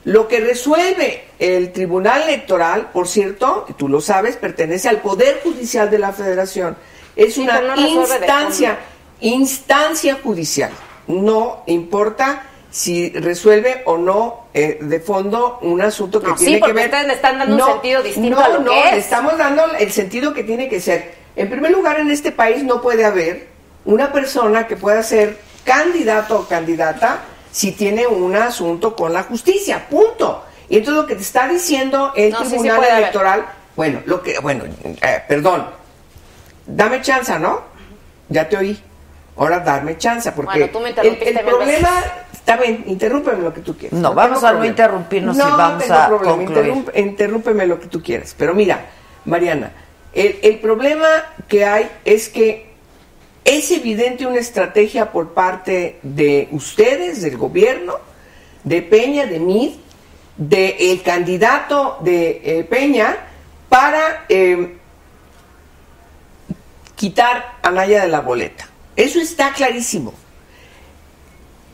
Lo 0.05 0.27
que 0.29 0.39
resuelve 0.39 1.25
el 1.39 1.73
Tribunal 1.73 2.23
Electoral, 2.23 2.89
por 2.93 3.07
cierto, 3.07 3.65
y 3.67 3.73
tú 3.73 3.89
lo 3.89 3.99
sabes, 3.99 4.37
pertenece 4.37 4.87
al 4.87 5.01
Poder 5.01 5.41
Judicial 5.43 5.89
de 5.89 5.99
la 5.99 6.13
Federación. 6.13 6.77
Es 7.17 7.33
Sí, 7.33 7.41
una 7.41 7.59
no 7.61 7.75
instancia. 7.75 8.79
Instancia 9.21 10.17
judicial. 10.21 10.71
No 11.07 11.63
importa 11.65 12.43
si 12.71 13.09
resuelve 13.09 13.81
o 13.85 13.97
no 13.97 14.47
eh, 14.53 14.77
de 14.79 14.99
fondo 14.99 15.57
un 15.63 15.81
asunto 15.81 16.21
que 16.21 16.27
No, 16.27 16.37
sí, 16.37 16.45
tiene 16.45 16.61
que 16.61 16.73
ver. 16.73 16.85
ustedes 16.85 17.07
le 17.07 17.13
están 17.13 17.39
dando 17.39 17.55
un 17.55 17.71
sentido 17.73 18.03
distinto 18.03 18.35
no, 18.35 18.41
a 18.45 18.49
lo 18.49 18.59
no, 18.59 18.71
que 18.71 18.79
es. 18.83 18.91
le 18.91 18.97
estamos 18.99 19.37
dando 19.37 19.63
el 19.79 19.91
sentido 19.91 20.33
que 20.33 20.43
tiene 20.43 20.69
que 20.69 20.79
ser. 20.79 21.15
En 21.35 21.49
primer 21.49 21.71
lugar, 21.71 21.99
en 21.99 22.11
este 22.11 22.31
país 22.31 22.63
no 22.63 22.81
puede 22.81 23.05
haber 23.05 23.47
una 23.85 24.11
persona 24.11 24.67
que 24.67 24.75
pueda 24.77 25.01
ser 25.01 25.39
candidato 25.63 26.39
o 26.41 26.47
candidata 26.47 27.21
si 27.51 27.71
tiene 27.71 28.05
un 28.05 28.35
asunto 28.35 28.95
con 28.95 29.13
la 29.13 29.23
justicia, 29.23 29.87
punto. 29.89 30.43
Y 30.69 30.77
entonces 30.77 31.01
lo 31.01 31.07
que 31.07 31.15
te 31.15 31.21
está 31.23 31.47
diciendo 31.47 32.13
el 32.15 32.31
No, 32.31 32.39
sí, 32.39 32.43
sí 32.45 32.49
Tribunal 32.51 32.77
haber. 32.83 32.93
Electoral, 32.99 33.45
bueno, 33.75 34.01
lo 34.05 34.21
que, 34.21 34.37
bueno, 34.39 34.65
eh, 34.83 35.23
perdón, 35.27 35.65
dame 36.67 37.01
chance, 37.01 37.37
¿no? 37.39 37.61
Ya 38.27 38.47
te 38.47 38.57
oí. 38.57 38.79
Ahora 39.39 39.61
dame 39.61 39.97
chance, 39.97 40.29
porque 40.33 40.67
Bueno, 40.67 40.73
tú 40.73 40.79
me 40.81 40.89
el, 40.89 41.39
problema, 41.45 42.03
está 42.33 42.57
bien, 42.57 42.83
interrúmpeme 42.87 43.41
lo 43.41 43.53
que 43.53 43.61
tú 43.61 43.77
quieras. 43.77 43.97
No, 43.97 44.13
vamos 44.13 44.43
a 44.43 44.51
no 44.51 44.65
interrumpirnos 44.65 45.37
y 45.37 45.39
No 45.39 45.55
vamos 45.57 45.81
tengo 45.83 45.95
a 45.95 46.07
problema, 46.07 46.35
concluir. 46.35 46.91
interrúmpeme 46.95 47.65
lo 47.65 47.79
que 47.79 47.87
tú 47.87 48.03
quieras. 48.03 48.35
Pero 48.37 48.53
mira, 48.53 48.87
Mariana, 49.23 49.71
el, 50.13 50.39
el 50.41 50.59
problema 50.59 51.07
que 51.47 51.63
hay 51.63 51.89
es 52.03 52.27
que 52.27 52.69
es 53.45 53.71
evidente 53.71 54.25
una 54.25 54.39
estrategia 54.39 55.11
por 55.11 55.33
parte 55.33 55.99
de 56.03 56.49
ustedes, 56.51 57.21
del 57.21 57.37
gobierno, 57.37 57.95
de 58.65 58.81
Peña, 58.81 59.25
de 59.25 59.39
Mid, 59.39 59.71
del 60.35 61.01
candidato 61.01 61.97
de 62.01 62.41
eh, 62.43 62.63
Peña, 62.65 63.15
para 63.69 64.25
eh, 64.27 64.77
quitar 66.95 67.55
a 67.61 67.71
Naya 67.71 68.01
de 68.01 68.09
la 68.09 68.19
boleta. 68.19 68.68
Eso 68.99 69.21
está 69.21 69.53
clarísimo. 69.53 70.13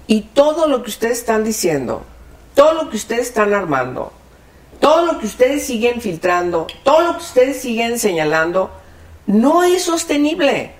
Y 0.05 0.21
todo 0.21 0.67
lo 0.67 0.83
que 0.83 0.91
ustedes 0.91 1.17
están 1.17 1.43
diciendo, 1.43 2.03
todo 2.53 2.73
lo 2.73 2.91
que 2.91 2.97
ustedes 2.97 3.25
están 3.25 3.55
armando, 3.55 4.13
todo 4.79 5.07
lo 5.07 5.17
que 5.17 5.25
ustedes 5.25 5.65
siguen 5.65 6.01
filtrando, 6.01 6.67
todo 6.83 7.01
lo 7.01 7.13
que 7.13 7.23
ustedes 7.23 7.59
siguen 7.59 7.97
señalando, 7.97 8.69
no 9.25 9.63
es 9.63 9.81
sostenible. 9.81 10.73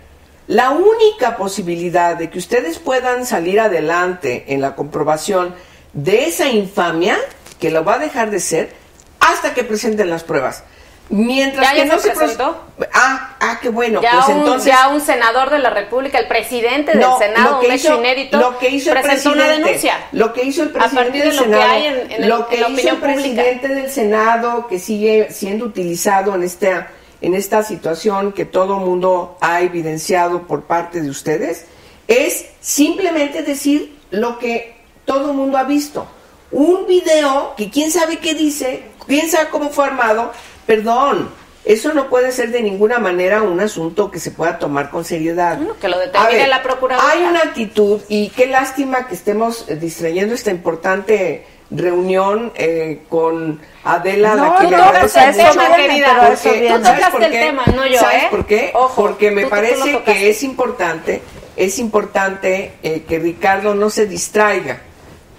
La 0.45 0.69
única 0.69 1.35
posibilidad 1.35 2.15
de 2.15 2.29
que 2.29 2.37
ustedes 2.37 2.77
puedan 2.77 3.25
salir 3.25 3.59
adelante 3.59 4.45
en 4.49 4.61
la 4.61 4.75
comprobación 4.75 5.55
de 5.93 6.25
esa 6.25 6.49
infamia, 6.49 7.17
que 7.59 7.71
lo 7.71 7.83
va 7.83 7.95
a 7.95 7.99
dejar 7.99 8.29
de 8.29 8.39
ser, 8.39 8.71
hasta 9.19 9.55
que 9.55 9.63
presenten 9.63 10.11
las 10.11 10.23
pruebas. 10.23 10.63
Mientras 11.09 11.67
¿Ya- 11.67 11.71
que 11.73 11.77
ya 11.87 11.93
no 11.93 11.99
se 11.99 12.09
pros- 12.09 12.17
presentó? 12.17 12.63
Ah, 12.93 13.35
ah, 13.39 13.59
qué 13.61 13.69
bueno. 13.69 14.01
ya, 14.01 14.11
pues 14.13 14.27
un, 14.29 14.37
entonces 14.39 14.73
ya 14.73 14.87
un 14.89 15.01
senador 15.01 15.51
de 15.51 15.59
la 15.59 15.69
República, 15.69 16.17
el 16.17 16.27
presidente 16.27 16.91
del 16.93 17.01
no, 17.01 17.19
Senado, 17.19 17.51
lo 17.51 17.59
que 17.59 17.67
un 17.67 17.71
hecho 17.73 17.87
hizo- 17.89 17.97
inédito, 17.99 18.37
lo 18.39 18.57
que 18.57 18.69
hizo 18.71 18.91
el 18.91 19.01
presentó 19.01 19.31
una 19.33 19.47
denuncia. 19.47 20.07
Lo 20.13 20.33
que 20.33 20.43
hizo 20.45 20.63
el 20.63 20.69
A 20.69 20.71
presidente 20.73 21.03
partir 21.03 21.21
de 21.21 21.27
del 21.27 21.35
lo 21.37 21.43
que 21.43 21.49
Senado, 21.49 21.71
hay 21.71 21.85
en- 21.85 22.11
en 22.11 22.23
el- 22.23 22.29
lo 22.29 22.47
que 22.47 22.55
en 22.55 22.61
la 22.61 22.67
hizo 22.69 22.75
opinión 22.75 22.95
el 22.95 23.01
pública. 23.01 23.41
presidente 23.43 23.67
del 23.67 23.91
Senado, 23.91 24.67
que 24.67 24.79
sigue 24.79 25.27
siendo 25.31 25.65
utilizado 25.65 26.33
en 26.33 26.43
esta, 26.43 26.87
en 27.21 27.35
esta 27.35 27.63
situación 27.63 28.31
que 28.33 28.45
todo 28.45 28.77
mundo 28.79 29.37
ha 29.41 29.61
evidenciado 29.61 30.47
por 30.47 30.63
parte 30.63 31.01
de 31.01 31.09
ustedes, 31.11 31.65
es 32.07 32.45
simplemente 32.61 33.43
decir 33.43 33.95
lo 34.09 34.39
que 34.39 34.75
todo 35.05 35.33
mundo 35.33 35.57
ha 35.59 35.63
visto. 35.63 36.07
Un 36.51 36.87
video 36.87 37.53
que 37.55 37.69
quién 37.69 37.91
sabe 37.91 38.17
qué 38.17 38.33
dice, 38.33 38.83
quién 39.07 39.29
sabe 39.29 39.49
cómo 39.49 39.69
fue 39.69 39.85
armado, 39.85 40.31
perdón, 40.65 41.29
eso 41.63 41.93
no 41.93 42.09
puede 42.09 42.31
ser 42.31 42.51
de 42.51 42.61
ninguna 42.61 42.99
manera 42.99 43.41
un 43.41 43.59
asunto 43.59 44.11
que 44.11 44.19
se 44.19 44.31
pueda 44.31 44.59
tomar 44.59 44.89
con 44.91 45.03
seriedad. 45.03 45.57
Bueno, 45.57 45.75
que 45.79 45.87
lo 45.87 45.97
determine 45.97 46.37
ver, 46.37 46.49
la 46.49 46.61
Procuraduría. 46.63 47.09
Hay 47.11 47.23
una 47.23 47.39
actitud 47.39 48.01
y 48.07 48.29
qué 48.29 48.47
lástima 48.47 49.07
que 49.07 49.15
estemos 49.15 49.65
eh, 49.67 49.75
distrayendo 49.75 50.35
esta 50.35 50.51
importante 50.51 51.45
reunión 51.71 52.51
eh, 52.55 53.01
con 53.09 53.59
Adela, 53.83 54.35
No, 54.35 54.45
la 54.53 54.57
que 54.59 54.63
no, 54.65 54.69
le 54.69 54.75
agradezco 54.75 55.19
a 55.19 55.29
eso 55.29 55.59
viene, 55.59 55.75
querida. 55.75 56.07
porque-. 56.27 56.59
Tú 56.61 56.67
¿sabes 56.67 56.83
tocaste 56.83 57.11
por 57.11 57.23
el 57.23 57.31
qué? 57.31 57.39
tema, 57.39 57.63
no 57.75 57.87
yo, 57.87 57.99
¿Sabes 57.99 58.23
¿eh? 58.23 58.27
por 58.29 58.45
qué? 58.45 58.71
Ojo, 58.75 59.01
porque 59.01 59.31
me 59.31 59.43
tú- 59.45 59.49
parece 59.49 60.03
que 60.05 60.29
es 60.29 60.43
importante, 60.43 61.21
es 61.57 61.79
importante 61.79 62.73
eh, 62.83 63.03
que 63.07 63.17
Ricardo 63.17 63.73
no 63.73 63.89
se 63.89 64.05
distraiga 64.05 64.81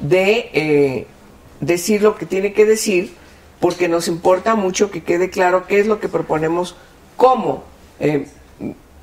de 0.01 0.51
eh, 0.53 1.07
decir 1.61 2.03
lo 2.03 2.17
que 2.17 2.27
tiene 2.27 2.53
que 2.53 2.65
decir, 2.67 3.15
porque 3.61 3.89
nos 3.89 4.09
importa 4.09 4.55
mucho 4.55 4.91
que 4.91 5.03
quede 5.03 5.31
claro 5.31 5.67
qué 5.67 5.81
es 5.81 5.87
lo 5.87 6.01
que 6.01 6.09
proponemos 6.09 6.77
como 7.17 7.65
eh, 8.01 8.27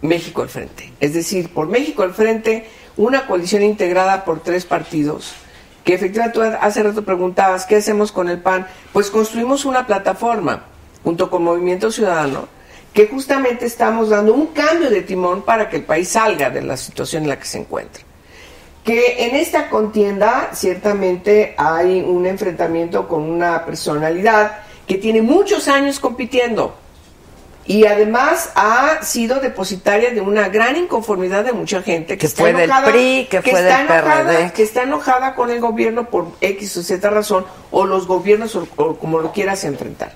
México 0.02 0.42
al 0.42 0.50
frente. 0.50 0.94
Es 1.00 1.14
decir, 1.14 1.54
por 1.54 1.68
México 1.68 2.04
al 2.04 2.14
frente, 2.14 2.68
una 2.98 3.26
coalición 3.26 3.64
integrada 3.64 4.26
por 4.26 4.42
tres 4.42 4.66
partidos, 4.66 5.34
que 5.84 5.94
efectivamente 5.94 6.40
tú 6.40 6.58
hace 6.62 6.84
rato 6.84 7.04
preguntabas, 7.04 7.66
¿qué 7.66 7.78
hacemos 7.78 8.12
con 8.12 8.30
el 8.30 8.40
PAN? 8.40 8.68
Pues 8.92 9.10
construimos 9.10 9.66
una 9.66 9.88
plataforma 9.88 10.66
junto 11.04 11.30
con 11.30 11.44
Movimiento 11.44 11.92
Ciudadano, 11.92 12.48
que 12.94 13.08
justamente 13.08 13.66
estamos 13.66 14.10
dando 14.10 14.34
un 14.34 14.48
cambio 14.48 14.90
de 14.90 15.02
timón 15.02 15.42
para 15.42 15.70
que 15.70 15.78
el 15.78 15.84
país 15.84 16.10
salga 16.10 16.50
de 16.50 16.62
la 16.62 16.78
situación 16.78 17.24
en 17.24 17.30
la 17.30 17.40
que 17.40 17.46
se 17.46 17.60
encuentra 17.60 18.04
que 18.84 19.26
en 19.26 19.36
esta 19.36 19.70
contienda 19.70 20.50
ciertamente 20.54 21.56
hay 21.58 22.02
un 22.02 22.26
enfrentamiento 22.26 23.08
con 23.08 23.24
una 23.24 23.66
personalidad 23.66 24.60
que 24.88 24.96
tiene 24.96 25.22
muchos 25.22 25.68
años 25.68 26.00
compitiendo 26.00 26.76
y 27.66 27.86
además 27.86 28.52
ha 28.56 29.02
sido 29.04 29.40
depositaria 29.40 30.12
de 30.12 30.20
una 30.20 30.50
gran 30.50 30.76
inconformidad 30.76 31.46
de 31.46 31.54
mucha 31.54 31.82
gente 31.82 32.16
que, 32.16 32.20
Que 32.20 32.26
está 32.28 32.42
fue 32.44 32.52
del 32.52 32.64
enojada, 32.64 32.92
PRI, 32.92 33.28
que 33.32 33.42
fue 33.42 33.52
está 33.52 33.78
del 33.78 33.86
enojada, 33.86 34.24
PRD. 34.24 34.52
que 34.52 34.64
está 34.64 34.84
enojada 34.84 35.36
con 35.36 35.50
el 35.50 35.62
gobierno 35.62 36.10
por 36.10 36.28
X 36.42 36.78
o 36.78 36.84
Z 36.84 37.10
razón 37.10 37.46
o 37.72 37.86
los 37.86 38.06
gobiernos 38.06 38.56
o, 38.58 38.68
o 38.76 38.98
como 38.98 39.20
lo 39.20 39.32
quieras 39.32 39.64
enfrentar. 39.64 40.12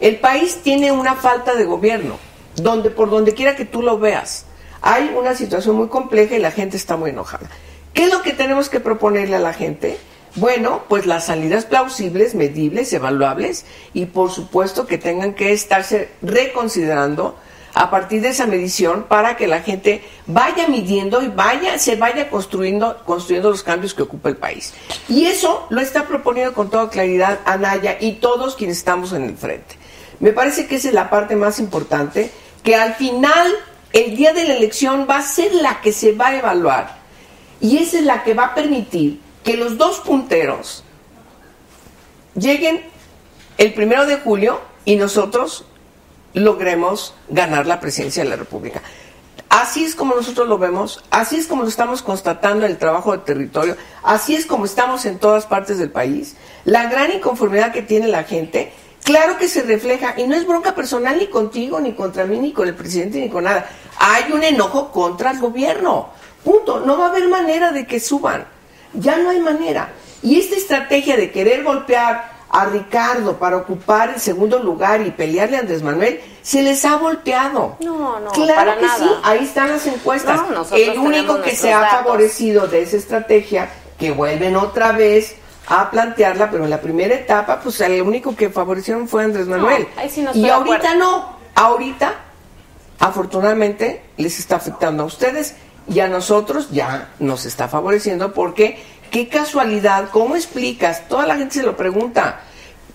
El 0.00 0.16
país 0.16 0.62
tiene 0.62 0.90
una 0.90 1.16
falta 1.16 1.54
de 1.54 1.64
gobierno, 1.64 2.16
donde 2.56 2.88
por 2.88 3.10
donde 3.10 3.34
quiera 3.34 3.56
que 3.56 3.66
tú 3.66 3.82
lo 3.82 3.98
veas, 3.98 4.46
hay 4.80 5.14
una 5.14 5.34
situación 5.34 5.76
muy 5.76 5.88
compleja 5.88 6.34
y 6.36 6.38
la 6.38 6.50
gente 6.50 6.78
está 6.78 6.96
muy 6.96 7.10
enojada. 7.10 7.50
¿Qué 7.96 8.04
es 8.04 8.12
lo 8.12 8.20
que 8.20 8.34
tenemos 8.34 8.68
que 8.68 8.78
proponerle 8.78 9.36
a 9.36 9.40
la 9.40 9.54
gente? 9.54 9.96
Bueno, 10.34 10.82
pues 10.86 11.06
las 11.06 11.24
salidas 11.24 11.64
plausibles, 11.64 12.34
medibles, 12.34 12.92
evaluables 12.92 13.64
y 13.94 14.04
por 14.04 14.30
supuesto 14.30 14.86
que 14.86 14.98
tengan 14.98 15.32
que 15.32 15.54
estarse 15.54 16.10
reconsiderando 16.20 17.36
a 17.72 17.90
partir 17.90 18.20
de 18.20 18.28
esa 18.28 18.46
medición 18.46 19.04
para 19.04 19.38
que 19.38 19.46
la 19.46 19.62
gente 19.62 20.02
vaya 20.26 20.68
midiendo 20.68 21.22
y 21.22 21.28
vaya 21.28 21.78
se 21.78 21.96
vaya 21.96 22.28
construyendo 22.28 23.02
construyendo 23.06 23.48
los 23.48 23.62
cambios 23.62 23.94
que 23.94 24.02
ocupa 24.02 24.28
el 24.28 24.36
país. 24.36 24.74
Y 25.08 25.24
eso 25.24 25.66
lo 25.70 25.80
está 25.80 26.06
proponiendo 26.06 26.52
con 26.52 26.68
toda 26.68 26.90
claridad 26.90 27.40
Anaya 27.46 27.96
y 27.98 28.16
todos 28.16 28.56
quienes 28.56 28.76
estamos 28.76 29.14
en 29.14 29.22
el 29.22 29.38
frente. 29.38 29.76
Me 30.20 30.34
parece 30.34 30.66
que 30.66 30.76
esa 30.76 30.88
es 30.88 30.94
la 30.94 31.08
parte 31.08 31.34
más 31.34 31.58
importante 31.58 32.30
que 32.62 32.76
al 32.76 32.94
final 32.96 33.54
el 33.94 34.14
día 34.16 34.34
de 34.34 34.44
la 34.44 34.54
elección 34.54 35.06
va 35.08 35.16
a 35.16 35.22
ser 35.22 35.54
la 35.54 35.80
que 35.80 35.92
se 35.92 36.12
va 36.12 36.26
a 36.26 36.36
evaluar 36.36 37.05
y 37.60 37.78
esa 37.78 37.98
es 37.98 38.04
la 38.04 38.22
que 38.22 38.34
va 38.34 38.46
a 38.46 38.54
permitir 38.54 39.20
que 39.44 39.56
los 39.56 39.78
dos 39.78 40.00
punteros 40.00 40.82
lleguen 42.34 42.82
el 43.58 43.72
primero 43.74 44.06
de 44.06 44.16
julio 44.16 44.60
y 44.84 44.96
nosotros 44.96 45.64
logremos 46.34 47.14
ganar 47.28 47.66
la 47.66 47.80
presidencia 47.80 48.22
de 48.22 48.30
la 48.30 48.36
República. 48.36 48.82
Así 49.48 49.84
es 49.84 49.94
como 49.94 50.14
nosotros 50.14 50.48
lo 50.48 50.58
vemos, 50.58 51.02
así 51.10 51.36
es 51.36 51.46
como 51.46 51.62
lo 51.62 51.68
estamos 51.68 52.02
constatando 52.02 52.66
en 52.66 52.72
el 52.72 52.78
trabajo 52.78 53.12
de 53.12 53.18
territorio, 53.18 53.76
así 54.02 54.34
es 54.34 54.44
como 54.44 54.64
estamos 54.64 55.06
en 55.06 55.18
todas 55.18 55.46
partes 55.46 55.78
del 55.78 55.90
país. 55.90 56.36
La 56.64 56.90
gran 56.90 57.12
inconformidad 57.12 57.72
que 57.72 57.80
tiene 57.80 58.08
la 58.08 58.24
gente, 58.24 58.72
claro 59.02 59.38
que 59.38 59.48
se 59.48 59.62
refleja, 59.62 60.14
y 60.18 60.26
no 60.26 60.34
es 60.34 60.46
bronca 60.46 60.74
personal 60.74 61.18
ni 61.18 61.28
contigo, 61.28 61.80
ni 61.80 61.92
contra 61.92 62.26
mí, 62.26 62.38
ni 62.38 62.52
con 62.52 62.68
el 62.68 62.74
presidente, 62.74 63.20
ni 63.20 63.30
con 63.30 63.44
nada. 63.44 63.70
Hay 63.98 64.32
un 64.32 64.42
enojo 64.42 64.90
contra 64.90 65.30
el 65.30 65.38
gobierno. 65.38 66.10
Punto. 66.46 66.78
No 66.86 66.96
va 66.96 67.06
a 67.06 67.08
haber 67.08 67.28
manera 67.28 67.72
de 67.72 67.88
que 67.88 67.98
suban. 67.98 68.46
Ya 68.92 69.18
no 69.18 69.30
hay 69.30 69.40
manera. 69.40 69.90
Y 70.22 70.38
esta 70.38 70.54
estrategia 70.54 71.16
de 71.16 71.32
querer 71.32 71.64
golpear 71.64 72.36
a 72.48 72.66
Ricardo 72.66 73.36
para 73.36 73.56
ocupar 73.56 74.10
el 74.10 74.20
segundo 74.20 74.60
lugar 74.60 75.04
y 75.04 75.10
pelearle 75.10 75.56
a 75.56 75.60
Andrés 75.60 75.82
Manuel, 75.82 76.20
se 76.42 76.62
les 76.62 76.84
ha 76.84 76.98
volteado. 76.98 77.76
No, 77.80 78.20
no, 78.20 78.30
Claro 78.30 78.54
para 78.54 78.76
que 78.76 78.86
nada. 78.86 78.98
sí, 78.98 79.10
ahí 79.24 79.44
están 79.44 79.70
las 79.70 79.86
encuestas. 79.88 80.40
No, 80.48 80.64
el 80.76 80.96
único 80.96 81.42
que 81.42 81.56
se 81.56 81.72
ha 81.72 81.84
favorecido 81.88 82.68
de 82.68 82.82
esa 82.82 82.96
estrategia, 82.96 83.68
que 83.98 84.12
vuelven 84.12 84.54
otra 84.54 84.92
vez 84.92 85.34
a 85.66 85.90
plantearla, 85.90 86.48
pero 86.48 86.62
en 86.62 86.70
la 86.70 86.80
primera 86.80 87.12
etapa, 87.16 87.58
pues 87.60 87.80
el 87.80 88.00
único 88.02 88.36
que 88.36 88.50
favorecieron 88.50 89.08
fue 89.08 89.24
Andrés 89.24 89.48
Manuel. 89.48 89.88
ahí 89.96 90.08
sí 90.08 90.22
no 90.22 90.30
y 90.32 90.48
ahorita 90.48 90.94
no, 90.94 91.36
ahorita, 91.56 92.14
afortunadamente, 93.00 94.04
les 94.16 94.38
está 94.38 94.56
afectando 94.56 95.02
a 95.02 95.06
ustedes 95.06 95.56
y 95.88 96.00
a 96.00 96.08
nosotros 96.08 96.68
ya 96.70 97.08
nos 97.18 97.44
está 97.46 97.68
favoreciendo 97.68 98.32
porque, 98.32 98.78
qué 99.10 99.28
casualidad, 99.28 100.08
¿cómo 100.10 100.36
explicas? 100.36 101.08
Toda 101.08 101.26
la 101.26 101.36
gente 101.36 101.54
se 101.54 101.62
lo 101.62 101.76
pregunta. 101.76 102.40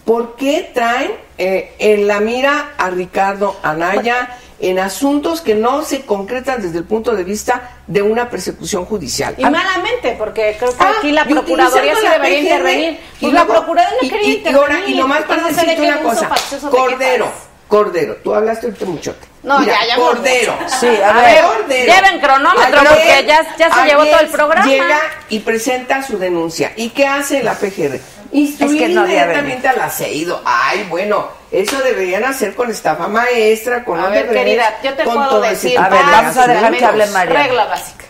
¿Por 0.06 0.36
qué 0.36 0.72
traen 0.74 1.12
eh, 1.38 1.74
en 1.80 2.08
la 2.08 2.20
mira 2.20 2.72
a 2.78 2.90
Ricardo 2.90 3.56
Anaya 3.64 4.38
en 4.60 4.78
asuntos 4.80 5.42
que 5.42 5.56
no 5.56 5.84
se 5.84 6.02
concretan 6.06 6.62
desde 6.62 6.80
el 6.80 6.84
punto 6.84 7.16
de 7.16 7.24
vista 7.24 7.78
de 7.88 8.02
una 8.02 8.30
persecución 8.30 8.84
judicial? 8.86 9.36
Y 9.38 9.44
malamente, 9.44 10.16
porque 10.18 10.56
creo 10.60 10.72
que 10.76 10.84
Ah, 10.84 10.94
aquí 10.98 11.12
la 11.12 11.24
Procuraduría 11.26 11.94
la 12.04 12.12
debería 12.14 12.40
PGR, 12.40 12.44
intervenir. 12.72 13.00
y 13.20 13.22
Pues 13.22 13.34
la 13.34 13.46
Procuraduría 13.46 13.98
no 14.02 14.10
quería 14.10 14.28
y- 14.28 14.32
y 14.32 14.38
intervenir. 14.38 14.60
ahora, 14.60 14.80
y 14.88 14.96
nomás 14.96 15.22
para 15.24 15.44
decirte 15.48 15.82
una 15.82 16.02
cosa, 16.02 16.30
Cordero. 16.72 17.32
Cordero, 17.72 18.18
tú 18.22 18.36
hablaste 18.36 18.66
ahorita 18.68 18.86
muchote. 18.86 19.28
No, 19.44 19.60
Mira, 19.60 19.76
ya, 19.82 19.88
ya 19.88 19.96
Cordero. 19.96 20.54
Sí, 20.80 20.88
a 20.88 21.10
A 21.10 21.14
ver, 21.22 21.42
Cordero. 21.46 21.94
lleven 21.96 22.20
cronómetro, 22.20 22.80
Ayer- 22.82 22.88
porque 22.90 23.26
ya- 23.26 23.56
ya 23.58 23.74
se 23.74 23.86
llevó 23.86 24.06
todo 24.06 24.20
el 24.20 24.28
programa. 24.28 24.66
Llega 24.68 25.00
y 25.30 25.40
presenta 25.40 26.04
su 26.04 26.18
denuncia. 26.20 26.74
¿Y 26.76 26.90
qué 26.90 27.08
hace 27.08 27.42
la 27.42 27.54
PGR? 27.56 28.00
Instruir 28.34 28.82
Es 28.84 28.88
que 28.88 28.94
no 28.94 29.02
inmediatamente 29.06 29.68
al 29.70 29.80
aceido. 29.82 30.42
Ay, 30.46 30.86
bueno, 30.90 31.30
eso 31.50 31.78
deberían 31.82 32.26
hacer 32.26 32.56
con 32.56 32.70
estafa 32.70 33.08
maestra, 33.08 33.84
con 33.86 34.00
A 34.02 34.10
ver, 34.10 34.30
querida, 34.30 34.78
yo 34.84 34.94
te 34.94 35.04
puedo 35.06 35.40
decir. 35.42 35.78
A 35.80 35.88
ver, 35.90 36.02
vamos 36.04 36.36
a 36.38 36.48
dejar 36.48 36.76
que 36.78 36.86
hable. 36.86 37.06
María. 37.08 37.44
Regla 37.44 37.66
básica. 37.66 38.06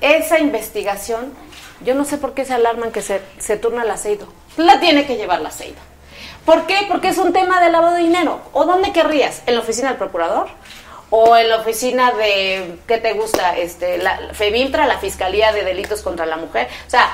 Esa 0.00 0.38
investigación, 0.38 1.32
yo 1.84 1.94
no 1.94 2.04
sé 2.04 2.16
por 2.18 2.32
qué 2.34 2.44
se 2.46 2.54
alarman 2.54 2.90
que 2.90 3.02
se, 3.02 3.20
se 3.38 3.56
turna 3.58 3.82
el 3.84 3.90
aceido. 3.90 4.26
La 4.56 4.80
tiene 4.80 5.06
que 5.06 5.16
llevar 5.16 5.40
la 5.42 5.50
aceido. 5.50 5.76
¿Por 6.44 6.66
qué? 6.66 6.86
Porque 6.88 7.08
es 7.08 7.18
un 7.18 7.32
tema 7.32 7.60
de 7.60 7.70
lavado 7.70 7.94
de 7.94 8.02
dinero. 8.02 8.40
¿O 8.52 8.64
dónde 8.64 8.92
querrías? 8.92 9.42
¿En 9.46 9.54
la 9.54 9.60
oficina 9.60 9.88
del 9.88 9.98
procurador? 9.98 10.48
¿O 11.10 11.36
en 11.36 11.48
la 11.48 11.56
oficina 11.56 12.12
de, 12.12 12.78
qué 12.86 12.98
te 12.98 13.12
gusta? 13.12 13.56
Este, 13.56 13.98
la 13.98 14.18
la 14.86 14.98
Fiscalía 14.98 15.52
de 15.52 15.64
Delitos 15.64 16.02
contra 16.02 16.26
la 16.26 16.36
Mujer. 16.36 16.68
O 16.86 16.90
sea, 16.90 17.10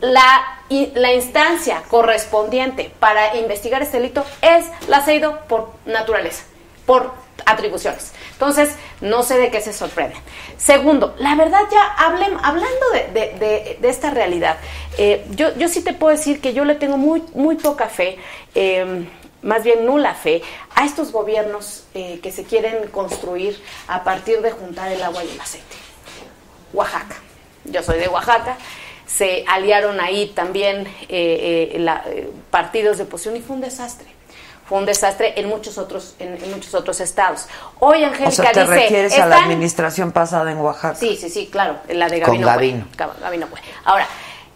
la, 0.00 0.60
la 0.94 1.12
instancia 1.12 1.82
correspondiente 1.88 2.92
para 2.98 3.36
investigar 3.36 3.82
este 3.82 3.98
delito 3.98 4.24
es 4.42 4.66
la 4.88 4.98
aceido 4.98 5.40
por 5.48 5.72
naturaleza, 5.84 6.44
por 6.86 7.12
atribuciones. 7.44 8.12
Entonces, 8.32 8.70
no 9.00 9.22
sé 9.22 9.38
de 9.38 9.50
qué 9.50 9.60
se 9.60 9.72
sorprenden. 9.72 10.18
Segundo, 10.56 11.14
la 11.18 11.34
verdad 11.34 11.60
ya 11.70 11.84
hablen, 11.98 12.36
hablando 12.42 12.90
de, 12.92 13.08
de- 13.38 13.78
de- 13.80 13.88
esta 13.88 14.10
realidad, 14.10 14.56
eh, 14.98 15.24
yo, 15.30 15.54
yo 15.56 15.68
sí 15.68 15.82
te 15.82 15.92
puedo 15.92 16.16
decir 16.16 16.40
que 16.40 16.54
yo 16.54 16.64
le 16.64 16.74
tengo 16.74 16.96
muy, 16.96 17.22
muy 17.34 17.56
poca 17.56 17.88
fe, 17.88 18.18
eh, 18.54 19.06
más 19.42 19.62
bien 19.62 19.84
nula 19.86 20.14
fe, 20.14 20.42
a 20.74 20.84
estos 20.84 21.12
gobiernos 21.12 21.84
eh, 21.94 22.18
que 22.22 22.32
se 22.32 22.44
quieren 22.44 22.88
construir 22.88 23.62
a 23.86 24.02
partir 24.02 24.40
de 24.40 24.50
juntar 24.50 24.90
el 24.90 25.02
agua 25.02 25.22
y 25.22 25.28
el 25.28 25.40
aceite. 25.40 25.76
Oaxaca. 26.72 27.16
Yo 27.64 27.82
soy 27.82 27.98
de 27.98 28.08
Oaxaca. 28.08 28.56
Se 29.06 29.44
aliaron 29.46 30.00
ahí 30.00 30.32
también 30.34 30.88
eh, 31.08 32.28
partidos 32.50 32.98
de 32.98 33.04
oposición 33.04 33.36
y 33.36 33.40
fue 33.40 33.54
un 33.54 33.62
desastre. 33.62 34.08
Fue 34.68 34.78
un 34.78 34.86
desastre 34.86 35.38
en 35.38 35.48
muchos 35.48 35.78
otros 35.78 36.14
en, 36.18 36.42
en 36.42 36.50
muchos 36.50 36.74
otros 36.74 37.00
estados. 37.00 37.46
Hoy 37.78 38.02
Angélica 38.02 38.28
O 38.28 38.32
sea, 38.32 38.52
te 38.52 38.60
dice, 38.62 38.72
refieres 38.74 39.12
a 39.14 39.26
la 39.26 39.34
"Están- 39.36 39.44
administración 39.44 40.12
pasada 40.12 40.50
en 40.50 40.58
Oaxaca. 40.58 40.96
Sí, 40.96 41.16
sí, 41.16 41.30
sí, 41.30 41.48
claro, 41.50 41.76
la 41.88 42.08
de 42.08 42.20
Con 42.22 42.40
Gabino. 42.40 42.46
Cue. 42.46 42.52
Gabino. 42.52 42.86
Gab- 42.96 43.20
Gabino. 43.20 43.46
Ahora, 43.84 44.06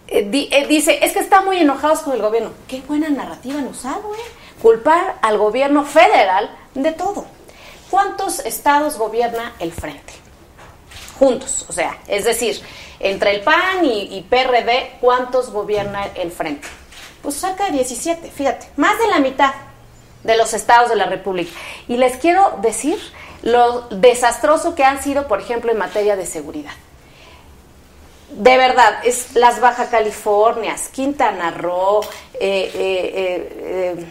eh, 0.08 0.26
di- 0.28 0.48
eh, 0.50 0.66
dice, 0.66 0.98
es 1.04 1.12
que 1.12 1.20
están 1.20 1.44
muy 1.44 1.58
enojados 1.58 2.00
con 2.00 2.12
el 2.14 2.20
gobierno. 2.22 2.50
Qué 2.66 2.80
buena 2.82 3.08
narrativa 3.08 3.58
han 3.60 3.68
usado, 3.68 4.12
¿eh? 4.14 4.18
Culpar 4.60 5.16
al 5.22 5.38
gobierno 5.38 5.84
federal 5.84 6.50
de 6.74 6.90
todo. 6.92 7.26
¿Cuántos 7.88 8.40
estados 8.40 8.98
gobierna 8.98 9.54
el 9.60 9.72
Frente? 9.72 10.12
Juntos, 11.18 11.66
o 11.68 11.72
sea, 11.72 11.98
es 12.08 12.24
decir, 12.24 12.60
entre 12.98 13.32
el 13.34 13.42
PAN 13.42 13.84
y, 13.84 14.16
y 14.16 14.22
PRD, 14.22 14.96
¿cuántos 15.00 15.50
gobierna 15.50 16.06
el 16.14 16.32
Frente? 16.32 16.66
Pues 17.22 17.34
cerca 17.36 17.66
de 17.66 17.72
17, 17.72 18.30
fíjate, 18.30 18.68
más 18.76 18.98
de 18.98 19.06
la 19.08 19.18
mitad 19.18 19.52
de 20.24 20.36
los 20.36 20.52
estados 20.54 20.90
de 20.90 20.96
la 20.96 21.06
República. 21.06 21.50
Y 21.88 21.96
les 21.96 22.16
quiero 22.16 22.58
decir 22.60 22.98
lo 23.42 23.82
desastroso 23.88 24.74
que 24.74 24.84
han 24.84 25.02
sido, 25.02 25.26
por 25.26 25.40
ejemplo, 25.40 25.70
en 25.70 25.78
materia 25.78 26.16
de 26.16 26.26
seguridad. 26.26 26.72
De 28.30 28.56
verdad, 28.56 29.00
es 29.04 29.34
las 29.34 29.60
Baja 29.60 29.88
Californias, 29.88 30.88
Quintana 30.88 31.50
Roo, 31.50 32.02
eh, 32.34 32.70
eh, 32.74 33.56
eh, 33.94 34.06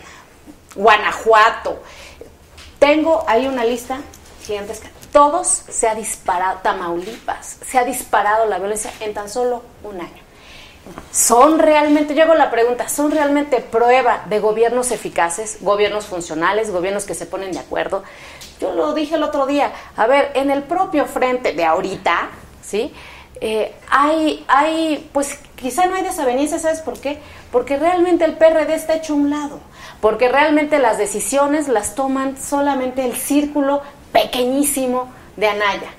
Guanajuato. 0.75 1.81
Tengo 2.79 3.23
ahí 3.27 3.47
una 3.47 3.63
lista 3.63 3.99
gigantesca. 4.45 4.89
Todos 5.13 5.47
se 5.47 5.87
ha 5.87 5.95
disparado, 5.95 6.59
Tamaulipas, 6.61 7.57
se 7.65 7.77
ha 7.77 7.83
disparado 7.83 8.45
la 8.45 8.59
violencia 8.59 8.91
en 8.99 9.13
tan 9.13 9.29
solo 9.29 9.63
un 9.83 10.01
año. 10.01 10.28
¿Son 11.11 11.59
realmente, 11.59 12.15
yo 12.15 12.23
hago 12.23 12.35
la 12.35 12.51
pregunta, 12.51 12.87
¿son 12.87 13.11
realmente 13.11 13.59
prueba 13.59 14.23
de 14.29 14.39
gobiernos 14.39 14.91
eficaces, 14.91 15.57
gobiernos 15.61 16.05
funcionales, 16.05 16.71
gobiernos 16.71 17.05
que 17.05 17.15
se 17.15 17.25
ponen 17.25 17.51
de 17.51 17.59
acuerdo? 17.59 18.03
Yo 18.59 18.73
lo 18.73 18.93
dije 18.93 19.15
el 19.15 19.23
otro 19.23 19.45
día, 19.45 19.71
a 19.95 20.07
ver, 20.07 20.31
en 20.35 20.51
el 20.51 20.63
propio 20.63 21.05
frente 21.05 21.53
de 21.53 21.65
ahorita, 21.65 22.29
¿sí? 22.61 22.93
Eh, 23.41 23.73
hay, 23.89 24.43
hay, 24.47 25.09
pues 25.13 25.39
quizá 25.55 25.85
no 25.85 25.95
hay 25.95 26.03
desaveniencia, 26.03 26.59
¿sabes 26.59 26.81
por 26.81 26.99
qué? 26.99 27.19
Porque 27.51 27.77
realmente 27.77 28.25
el 28.25 28.33
PRD 28.33 28.73
está 28.73 28.95
hecho 28.95 29.13
a 29.13 29.15
un 29.15 29.29
lado, 29.29 29.59
porque 30.01 30.27
realmente 30.27 30.77
las 30.79 30.97
decisiones 30.97 31.67
las 31.69 31.95
toman 31.95 32.37
solamente 32.37 33.05
el 33.05 33.15
círculo 33.15 33.81
pequeñísimo 34.11 35.09
de 35.37 35.47
Anaya. 35.47 35.89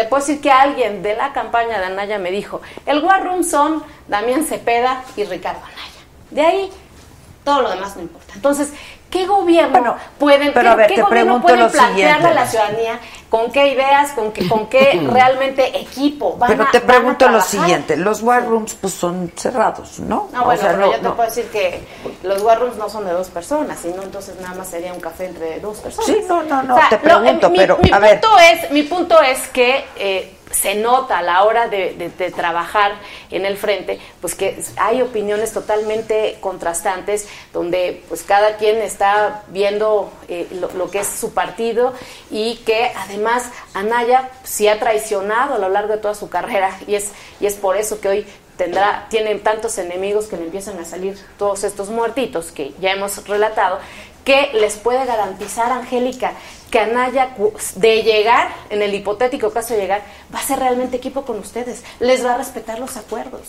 Te 0.00 0.06
puedo 0.06 0.24
decir 0.24 0.40
que 0.40 0.50
alguien 0.50 1.02
de 1.02 1.14
la 1.14 1.34
campaña 1.34 1.78
de 1.78 1.84
Anaya 1.84 2.18
me 2.18 2.30
dijo, 2.30 2.62
el 2.86 3.04
War 3.04 3.22
Room 3.22 3.44
son 3.44 3.84
Damián 4.08 4.46
Cepeda 4.46 5.04
y 5.14 5.24
Ricardo 5.24 5.60
Anaya. 5.62 6.00
De 6.30 6.40
ahí, 6.40 6.70
todo 7.44 7.60
lo 7.60 7.70
demás 7.70 7.96
no 7.96 8.00
importa. 8.00 8.32
Entonces, 8.34 8.72
¿qué 9.10 9.26
gobierno 9.26 9.96
pueden, 10.18 10.52
pero 10.52 10.62
qué, 10.62 10.68
a 10.68 10.74
ver, 10.76 10.86
qué 10.88 10.94
te 10.94 11.02
gobierno 11.02 11.24
pregunto 11.40 11.46
pueden 11.48 11.60
lo 11.60 11.70
plantearle 11.70 12.02
siguiente, 12.04 12.26
a 12.28 12.34
la 12.34 12.46
ciudadanía? 12.46 13.00
¿Con 13.28 13.52
qué 13.52 13.68
ideas? 13.68 14.10
¿Con 14.12 14.32
qué, 14.32 14.48
con 14.48 14.66
qué 14.68 15.00
realmente 15.08 15.78
equipo? 15.78 16.36
Van 16.36 16.48
Pero 16.50 16.64
a- 16.64 16.70
te 16.70 16.78
van 16.80 16.90
a 16.90 16.92
pregunto 16.92 17.28
lo 17.28 17.40
siguiente, 17.40 17.96
los 17.96 18.22
war 18.22 18.44
rooms 18.46 18.74
pues 18.74 18.94
son 18.94 19.32
cerrados, 19.36 20.00
¿no? 20.00 20.28
No, 20.32 20.42
O 20.42 20.44
bueno, 20.46 20.60
sea, 20.60 20.70
pero 20.72 20.86
no- 20.86 20.92
yo 20.92 20.98
te 20.98 21.02
no. 21.02 21.16
puedo 21.16 21.28
decir 21.28 21.46
que 21.50 21.80
los 22.22 22.42
war 22.42 22.58
rooms 22.60 22.76
no 22.76 22.88
son 22.88 23.04
de 23.04 23.12
dos 23.12 23.28
personas, 23.28 23.78
sino 23.80 24.02
entonces 24.02 24.34
nada 24.40 24.54
más 24.54 24.68
sería 24.68 24.92
un 24.92 25.00
café 25.00 25.26
entre 25.26 25.60
dos 25.60 25.78
personas. 25.78 26.06
Sí, 26.06 26.24
no, 26.28 26.42
no, 26.42 26.62
no, 26.62 26.74
O 26.74 26.78
sea, 26.78 26.88
te 26.88 26.98
pregunto, 26.98 27.50
mi, 27.50 27.56
pero, 27.58 27.78
mi 27.82 27.90
a 27.92 27.98
ver. 27.98 28.20
punto 28.20 28.38
es, 28.38 28.70
mi 28.70 28.82
punto 28.84 29.20
es 29.20 29.46
que 29.48 29.84
eh, 29.96 30.34
se 30.50 30.74
nota 30.74 31.18
a 31.18 31.22
la 31.22 31.44
hora 31.44 31.68
de, 31.68 32.10
trabajar 32.34 32.92
en 33.30 33.46
el 33.46 33.56
frente, 33.56 33.98
pues 34.20 34.34
que 34.34 34.62
hay 34.76 35.02
opiniones 35.02 35.52
totalmente 35.52 36.38
contrastantes, 36.40 37.28
donde 37.52 38.02
pues 38.08 38.22
cada 38.22 38.56
quien 38.56 38.78
está 38.78 39.42
viendo 39.48 40.12
eh, 40.28 40.46
lo, 40.52 40.70
lo 40.72 40.90
que 40.90 41.00
es 41.00 41.08
su 41.08 41.32
partido 41.32 41.94
y 42.30 42.56
que 42.66 42.92
además 42.96 43.50
Anaya 43.74 44.30
sí 44.44 44.68
ha 44.68 44.78
traicionado 44.78 45.54
a 45.54 45.58
lo 45.58 45.68
largo 45.68 45.92
de 45.94 45.98
toda 45.98 46.14
su 46.14 46.28
carrera 46.28 46.78
y 46.86 46.94
es, 46.94 47.12
y 47.40 47.46
es 47.46 47.54
por 47.54 47.76
eso 47.76 48.00
que 48.00 48.08
hoy 48.08 48.26
tendrá, 48.60 49.06
tienen 49.08 49.40
tantos 49.40 49.78
enemigos 49.78 50.26
que 50.26 50.36
le 50.36 50.44
empiezan 50.44 50.78
a 50.78 50.84
salir 50.84 51.16
todos 51.38 51.64
estos 51.64 51.88
muertitos 51.88 52.52
que 52.52 52.74
ya 52.78 52.92
hemos 52.92 53.26
relatado, 53.26 53.78
que 54.24 54.50
les 54.54 54.76
puede 54.76 55.04
garantizar, 55.06 55.72
Angélica, 55.72 56.32
que 56.70 56.78
Anaya, 56.78 57.30
cu- 57.34 57.52
de 57.76 58.02
llegar, 58.02 58.48
en 58.70 58.82
el 58.82 58.94
hipotético 58.94 59.50
caso 59.50 59.74
de 59.74 59.80
llegar, 59.80 60.02
va 60.34 60.38
a 60.38 60.42
ser 60.42 60.58
realmente 60.60 60.96
equipo 60.98 61.24
con 61.24 61.38
ustedes, 61.38 61.82
les 61.98 62.24
va 62.24 62.34
a 62.34 62.38
respetar 62.38 62.78
los 62.78 62.96
acuerdos. 62.96 63.40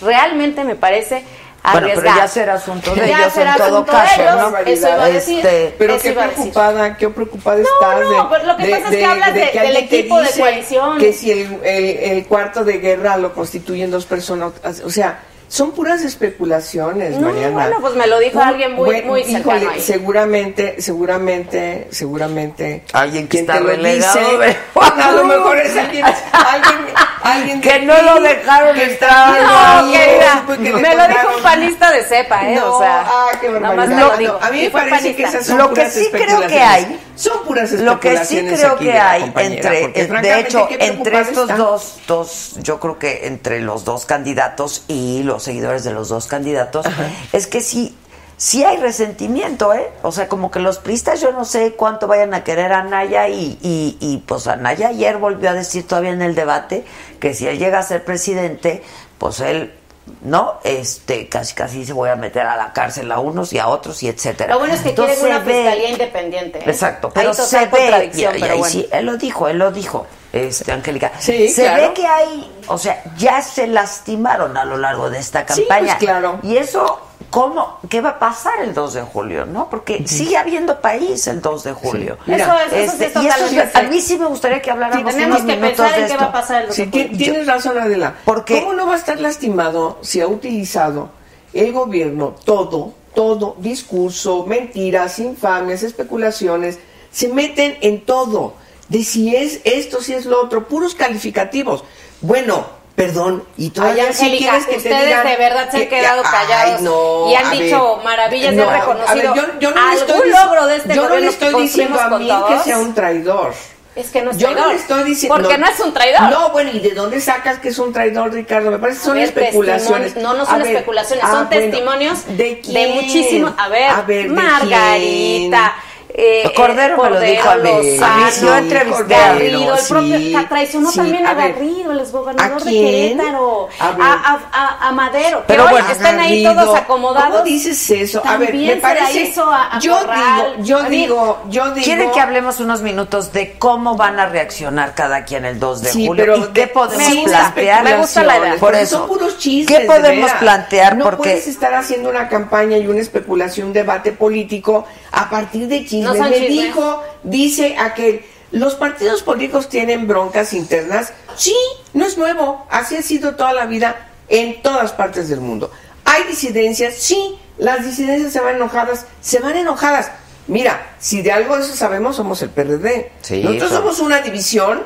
Realmente 0.00 0.64
me 0.64 0.76
parece 0.76 1.24
Bueno, 1.62 1.88
pero 1.88 1.98
arriesgar. 2.00 2.16
ya 2.16 2.28
será 2.28 2.54
asunto 2.54 2.94
de 2.94 3.06
Ya 3.08 3.18
ellos 3.18 3.32
será 3.34 3.52
en 3.52 3.58
todo 3.58 3.80
de 3.82 3.90
caso, 3.90 4.22
ellos, 4.22 4.36
¿no? 4.52 4.58
eso 4.58 4.88
iba 4.88 5.04
a 5.04 5.08
decir. 5.10 5.38
Este, 5.46 5.74
Pero 5.78 5.94
Eso 5.94 6.02
qué 6.04 6.08
iba 6.12 6.22
a 6.22 6.26
decir. 6.28 6.36
preocupada, 6.42 6.96
qué 6.96 7.08
preocupada 7.10 7.60
estás 7.60 8.00
no, 8.00 8.10
de, 8.10 8.28
pero 8.30 8.46
lo 8.46 8.56
que 8.56 8.64
pasa 8.70 8.84
es 8.88 8.96
que 8.96 9.04
hablas 9.04 9.34
de- 9.34 9.50
que 9.50 9.60
del 9.60 9.76
equipo 9.76 10.20
de 10.22 10.30
coalición. 10.38 10.98
Que 10.98 11.12
si 11.12 11.32
el, 11.32 11.60
el- 11.64 11.96
el 11.98 12.26
cuarto 12.26 12.64
de 12.64 12.78
guerra 12.78 13.18
lo 13.18 13.34
constituyen 13.34 13.90
dos 13.90 14.06
personas, 14.06 14.52
o 14.82 14.88
sea, 14.90 15.20
son 15.50 15.72
puras 15.72 16.00
especulaciones, 16.02 17.18
No, 17.18 17.26
Mariana. 17.28 17.50
bueno, 17.50 17.76
pues 17.80 17.94
me 17.96 18.06
lo 18.06 18.20
dijo 18.20 18.38
Un- 18.38 18.44
alguien 18.44 18.72
muy- 18.74 19.02
muy 19.02 19.24
cercano 19.24 19.56
híjole, 19.58 19.74
ahí. 19.74 19.80
seguramente, 19.80 20.80
seguramente, 20.80 21.88
seguramente. 21.90 22.84
Alguien 22.92 23.24
que 23.24 23.30
quien 23.30 23.40
está 23.42 23.54
te 23.54 23.60
lo 23.60 23.66
relegado, 23.66 24.18
dice, 24.20 24.36
¿verdad? 24.36 24.56
a 25.02 25.10
lo 25.10 25.24
mejor 25.34 25.58
es 25.58 25.76
alguien, 25.76 26.04
alguien, 26.04 26.94
alguien 27.24 27.60
Que 27.60 27.80
no 27.80 28.00
lo 28.00 28.20
dejaron 28.20 28.74
que 28.76 28.92
entrar. 28.92 29.36
está 29.38 29.82
No, 29.82 29.88
bien, 29.88 30.00
querida, 30.00 30.44
que 30.46 30.72
me 30.82 30.94
lo 30.94 31.08
dijo 31.08 31.36
un 31.36 31.42
panista 31.42 31.90
de 31.90 32.04
cepa, 32.04 32.48
¿eh? 32.48 32.54
No, 32.54 32.76
o 32.76 32.80
sea, 32.80 33.04
ah, 33.08 33.30
qué 33.40 33.48
nada 33.48 33.74
más 33.74 33.76
barbaridad. 33.76 33.96
me 33.96 34.02
lo 34.02 34.10
No, 34.12 34.16
dijo. 34.18 34.38
a 34.40 34.50
mí 34.52 34.62
me 34.62 34.70
parece 34.70 35.16
que 35.16 35.22
panista. 35.24 35.28
esas 35.38 35.46
son 35.48 35.58
Lo 35.58 35.68
que 35.70 35.74
puras 35.80 35.92
sí 35.92 36.08
creo 36.12 36.20
que 36.20 36.24
especulaciones. 36.24 36.68
hay- 36.86 37.00
son 37.16 37.44
puras 37.44 37.72
Lo 37.72 38.00
que 38.00 38.08
sí 38.24 38.38
especulaciones 38.38 38.60
creo 38.60 38.78
que 38.78 38.92
hay 38.98 39.22
entre, 39.24 39.80
porque 39.82 40.00
de 40.02 40.08
francamente, 40.08 40.40
hecho, 40.48 40.68
entre 40.78 41.20
estos 41.20 41.50
está. 41.50 41.56
dos, 41.56 41.98
dos, 42.06 42.54
yo 42.62 42.80
creo 42.80 42.98
que 42.98 43.26
entre 43.26 43.60
los 43.60 43.84
dos 43.84 44.06
candidatos 44.06 44.84
y 44.88 45.22
los 45.24 45.39
seguidores 45.42 45.84
de 45.84 45.92
los 45.92 46.08
dos 46.08 46.26
candidatos, 46.26 46.86
es 47.32 47.46
que 47.46 47.60
sí, 47.60 47.96
sí 48.36 48.64
hay 48.64 48.76
resentimiento, 48.78 49.72
¿eh? 49.74 49.90
O 50.02 50.12
sea, 50.12 50.28
como 50.28 50.50
que 50.50 50.60
los 50.60 50.78
pristas 50.78 51.20
yo 51.20 51.32
no 51.32 51.44
sé 51.44 51.72
cuánto 51.72 52.06
vayan 52.06 52.32
a 52.34 52.44
querer 52.44 52.72
a 52.72 52.82
Naya 52.82 53.28
y, 53.28 53.58
y, 53.62 53.96
y 54.00 54.18
pues 54.26 54.46
Anaya 54.46 54.88
ayer 54.88 55.16
volvió 55.18 55.50
a 55.50 55.54
decir 55.54 55.86
todavía 55.86 56.10
en 56.12 56.22
el 56.22 56.34
debate 56.34 56.84
que 57.18 57.34
si 57.34 57.46
él 57.46 57.58
llega 57.58 57.78
a 57.78 57.82
ser 57.82 58.04
presidente, 58.04 58.82
pues 59.18 59.40
él 59.40 59.74
¿no? 60.22 60.54
Este, 60.64 61.28
casi 61.28 61.54
casi 61.54 61.84
se 61.84 61.92
voy 61.92 62.08
a 62.10 62.16
meter 62.16 62.42
a 62.44 62.56
la 62.56 62.72
cárcel 62.72 63.12
a 63.12 63.20
unos 63.20 63.52
y 63.52 63.58
a 63.60 63.68
otros 63.68 64.02
y 64.02 64.08
etcétera. 64.08 64.54
Lo 64.54 64.58
bueno 64.58 64.74
es 64.74 64.80
que 64.80 64.88
Entonces 64.88 65.18
quieren 65.18 65.36
una 65.36 65.44
ve- 65.44 65.54
fiscalía 65.54 65.90
independiente. 65.90 66.58
¿eh? 66.58 66.62
Exacto, 66.66 67.10
pero 67.14 67.32
se 67.32 67.66
ve, 67.66 68.10
y- 68.12 68.20
y 68.22 68.26
pero 68.40 68.44
ahí 68.54 68.58
bueno. 68.58 68.64
sí, 68.64 68.88
él 68.90 69.06
lo 69.06 69.16
dijo, 69.18 69.46
él 69.46 69.58
lo 69.58 69.70
dijo, 69.70 70.06
este, 70.32 70.72
Angélica. 70.72 71.12
Sí, 71.18 71.48
se 71.48 71.62
claro. 71.62 71.82
ve 71.88 71.92
que 71.94 72.06
hay, 72.06 72.52
o 72.68 72.78
sea, 72.78 73.02
ya 73.16 73.42
se 73.42 73.66
lastimaron 73.66 74.56
a 74.56 74.64
lo 74.64 74.76
largo 74.78 75.10
de 75.10 75.18
esta 75.18 75.40
Sí, 75.48 75.62
campaña. 75.62 75.86
pues, 75.86 75.94
claro. 75.96 76.38
Y 76.42 76.56
eso, 76.56 77.00
¿cómo? 77.30 77.78
¿Qué 77.88 78.00
va 78.00 78.10
a 78.10 78.18
pasar 78.18 78.60
el 78.62 78.72
2 78.74 78.94
de 78.94 79.02
julio, 79.02 79.44
no? 79.46 79.68
Porque 79.68 80.06
sigue 80.06 80.36
habiendo 80.36 80.80
país 80.80 81.26
el 81.26 81.40
2 81.42 81.64
de 81.64 81.72
julio. 81.72 82.16
Mira, 82.26 82.44
eso 82.44 82.54
es, 82.54 82.72
eso 82.84 82.96
sí 82.98 83.04
Este, 83.04 83.18
es 83.18 83.24
y 83.24 83.28
eso 83.28 83.62
es- 83.62 83.76
a 83.76 83.82
mí 83.82 84.00
sí 84.00 84.18
me 84.18 84.26
gustaría 84.26 84.62
que 84.62 84.70
habláramos 84.70 85.12
Tenemos 85.12 85.40
unos 85.40 85.50
que 85.50 85.56
minutos 85.60 85.76
pensar 85.78 85.90
de 85.96 86.00
en 86.02 86.06
qué 86.06 86.12
esto. 86.12 86.24
va 86.24 86.28
a 86.30 86.32
pasar 86.32 86.62
el 86.64 86.72
Sí, 86.72 86.82
doctor. 86.84 87.00
ti- 87.02 87.16
tienes 87.16 87.46
razón, 87.46 87.78
Adela. 87.78 88.14
Porque- 88.24 88.60
¿Cómo 88.60 88.72
no 88.74 88.86
va 88.86 88.94
a 88.94 88.98
estar 88.98 89.20
lastimado 89.20 89.98
si 90.02 90.20
ha 90.20 90.26
utilizado 90.28 91.10
el 91.52 91.72
gobierno 91.72 92.36
todo, 92.44 92.92
todo, 93.14 93.56
discurso, 93.58 94.46
mentiras, 94.46 95.18
infamias, 95.18 95.82
especulaciones, 95.82 96.78
se 97.10 97.28
meten 97.28 97.76
en 97.80 98.04
todo, 98.04 98.54
de 98.90 99.02
si 99.04 99.34
es 99.34 99.60
esto, 99.64 100.02
si 100.02 100.12
es 100.12 100.26
lo 100.26 100.42
otro, 100.42 100.68
puros 100.68 100.94
calificativos. 100.94 101.82
Bueno, 102.20 102.66
perdón, 102.94 103.44
y 103.56 103.64
Ay, 103.64 103.70
todavía 103.70 104.12
si 104.12 104.24
Angélica, 104.26 104.50
quieres 104.50 104.66
que 104.66 104.72
te 104.72 104.76
ustedes 104.78 105.06
digan 105.06 105.26
de 105.26 105.36
verdad 105.36 105.70
se 105.70 105.76
han 105.78 105.82
que- 105.84 105.88
quedado 105.88 106.22
ay, 106.22 106.30
callados 106.30 106.80
no, 106.82 107.30
y 107.30 107.34
han 107.34 107.50
dicho 107.52 107.96
ver, 107.96 108.04
maravillas 108.04 108.54
no, 108.54 108.62
han 108.64 108.68
a 108.68 108.72
ver, 108.72 108.80
reconocido 108.80 109.34
yo, 109.34 109.42
yo 109.60 109.70
no 109.70 109.76
le 109.76 109.90
algún 109.92 109.98
estoy 110.16 110.30
logro 110.30 110.66
de 110.66 110.76
este 110.76 110.94
yo 110.94 111.08
no 111.08 111.16
le 111.16 111.26
estoy 111.28 111.62
diciendo 111.62 111.98
a 111.98 112.18
mí 112.18 112.30
que 112.48 112.58
sea 112.64 112.78
un 112.78 112.94
traidor. 112.94 113.54
Es 113.96 114.08
que 114.10 114.22
no 114.22 114.30
es 114.30 114.38
Yo 114.38 114.46
traidor. 114.46 114.66
no 114.66 114.72
le 114.72 114.78
estoy 114.78 115.02
diciendo. 115.02 115.36
Porque 115.36 115.58
no, 115.58 115.66
es 115.66 115.80
un 115.80 115.92
traidor. 115.92 116.22
No, 116.30 116.50
bueno, 116.50 116.70
¿y 116.72 116.78
de 116.78 116.90
dónde 116.92 117.20
sacas 117.20 117.58
que 117.58 117.70
es 117.70 117.78
un 117.80 117.92
traidor, 117.92 118.32
Ricardo? 118.32 118.70
Me 118.70 118.78
parece 118.78 119.00
que 119.00 119.04
son 119.04 119.14
ver, 119.14 119.24
especulaciones. 119.24 120.14
No, 120.16 120.32
no 120.34 120.44
A 120.44 120.46
son 120.46 120.58
ver, 120.62 120.68
especulaciones, 120.68 121.24
ah, 121.26 121.30
son 121.32 121.48
bueno, 121.48 121.60
testimonios 121.70 122.18
¿De 122.36 122.60
quién? 122.60 122.94
muchísimo. 122.94 123.52
A 123.58 123.68
ver, 123.68 123.90
A 123.90 124.02
ver, 124.02 124.28
¿de 124.28 124.32
Margarita. 124.32 125.74
Eh, 126.14 126.52
Cordero 126.56 127.02
me 127.02 127.10
lo 127.10 127.20
dijo 127.20 127.48
a 127.50 127.56
mí. 127.56 127.70
Lozano, 127.70 128.30
yo 128.42 128.56
entrevisté 128.56 129.14
a 129.14 129.28
Garrido, 129.32 129.74
el 129.74 129.80
sí, 129.80 129.92
propio 129.92 130.48
traicionó 130.48 130.90
sí, 130.90 130.96
también 130.98 131.26
a, 131.26 131.30
a 131.30 131.34
ver, 131.34 131.52
Garrido, 131.54 131.92
el 131.92 132.00
exgobernador 132.00 132.60
¿a 132.60 132.64
de? 132.64 132.70
Querétaro, 132.70 133.68
A 133.78 134.38
a, 134.52 134.88
a, 134.88 134.92
Madero. 134.92 135.44
Pero 135.46 135.62
que 135.64 135.66
hoy 135.68 135.72
bueno, 135.80 135.90
están 135.90 136.18
ahí 136.18 136.42
Garrido, 136.42 136.64
todos 136.64 136.78
acomodados. 136.78 137.30
¿Cómo 137.32 137.44
dices 137.44 137.90
eso? 137.90 138.22
A 138.26 138.36
ver, 138.36 138.54
me 138.54 138.76
parece. 138.76 139.32
yo 139.80 139.98
Corral. 140.00 140.54
digo, 140.58 140.64
yo 140.64 140.82
digo, 140.88 141.38
yo 141.48 141.70
digo. 141.72 141.84
¿Quieren 141.84 142.10
que 142.10 142.20
hablemos 142.20 142.60
unos 142.60 142.82
minutos 142.82 143.32
de 143.32 143.58
cómo 143.58 143.96
van 143.96 144.18
a 144.18 144.26
reaccionar 144.26 144.94
cada 144.94 145.24
quien 145.24 145.44
el 145.44 145.58
2 145.60 145.82
de 145.82 145.92
Sí, 145.92 146.06
julio? 146.06 146.24
pero 146.24 146.36
¿Y 146.38 146.42
qué 146.52 146.60
de- 146.62 146.66
podemos 146.68 147.24
plantear? 147.24 147.84
me 147.84 147.96
gusta 147.96 148.22
la 148.24 148.38
idea. 148.38 148.56
Por 148.56 148.74
eso. 148.74 148.98
son 148.98 149.08
puros 149.08 149.38
chistes. 149.38 149.78
¿Qué 149.78 149.84
podemos 149.86 150.30
plantear? 150.32 150.96
No 150.96 151.04
Porque 151.04 151.16
puedes 151.30 151.46
estar 151.46 151.74
haciendo 151.74 152.08
una 152.10 152.28
campaña 152.28 152.76
y 152.78 152.86
una 152.86 153.00
especulación, 153.00 153.68
un 153.68 153.72
debate 153.72 154.12
político 154.12 154.86
a 155.12 155.30
partir 155.30 155.68
de 155.68 155.84
chismes. 155.84 156.18
No 156.18 156.24
Me 156.24 156.32
chismes. 156.32 156.48
dijo, 156.50 157.02
dice 157.22 157.76
aquel, 157.78 158.22
los 158.52 158.74
partidos 158.74 159.22
políticos 159.22 159.68
tienen 159.68 160.06
broncas 160.08 160.52
internas. 160.52 161.12
Sí, 161.36 161.54
no 161.94 162.04
es 162.04 162.18
nuevo. 162.18 162.66
Así 162.70 162.96
ha 162.96 163.02
sido 163.02 163.34
toda 163.36 163.52
la 163.52 163.66
vida 163.66 164.08
en 164.28 164.62
todas 164.62 164.92
partes 164.92 165.28
del 165.28 165.40
mundo. 165.40 165.70
Hay 166.04 166.24
disidencias, 166.24 166.94
sí. 166.94 167.36
Las 167.58 167.84
disidencias 167.84 168.32
se 168.32 168.40
van 168.40 168.56
enojadas, 168.56 169.06
se 169.20 169.38
van 169.40 169.56
enojadas. 169.56 170.10
Mira, 170.46 170.94
si 170.98 171.22
de 171.22 171.30
algo 171.30 171.56
de 171.56 171.62
eso 171.62 171.76
sabemos, 171.76 172.16
somos 172.16 172.42
el 172.42 172.50
PRD. 172.50 173.12
Sí, 173.20 173.42
Nosotros 173.42 173.70
somos 173.70 174.00
una 174.00 174.20
división 174.20 174.82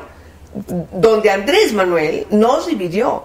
donde 0.91 1.31
Andrés 1.31 1.73
Manuel 1.73 2.27
nos 2.29 2.67
dividió. 2.67 3.23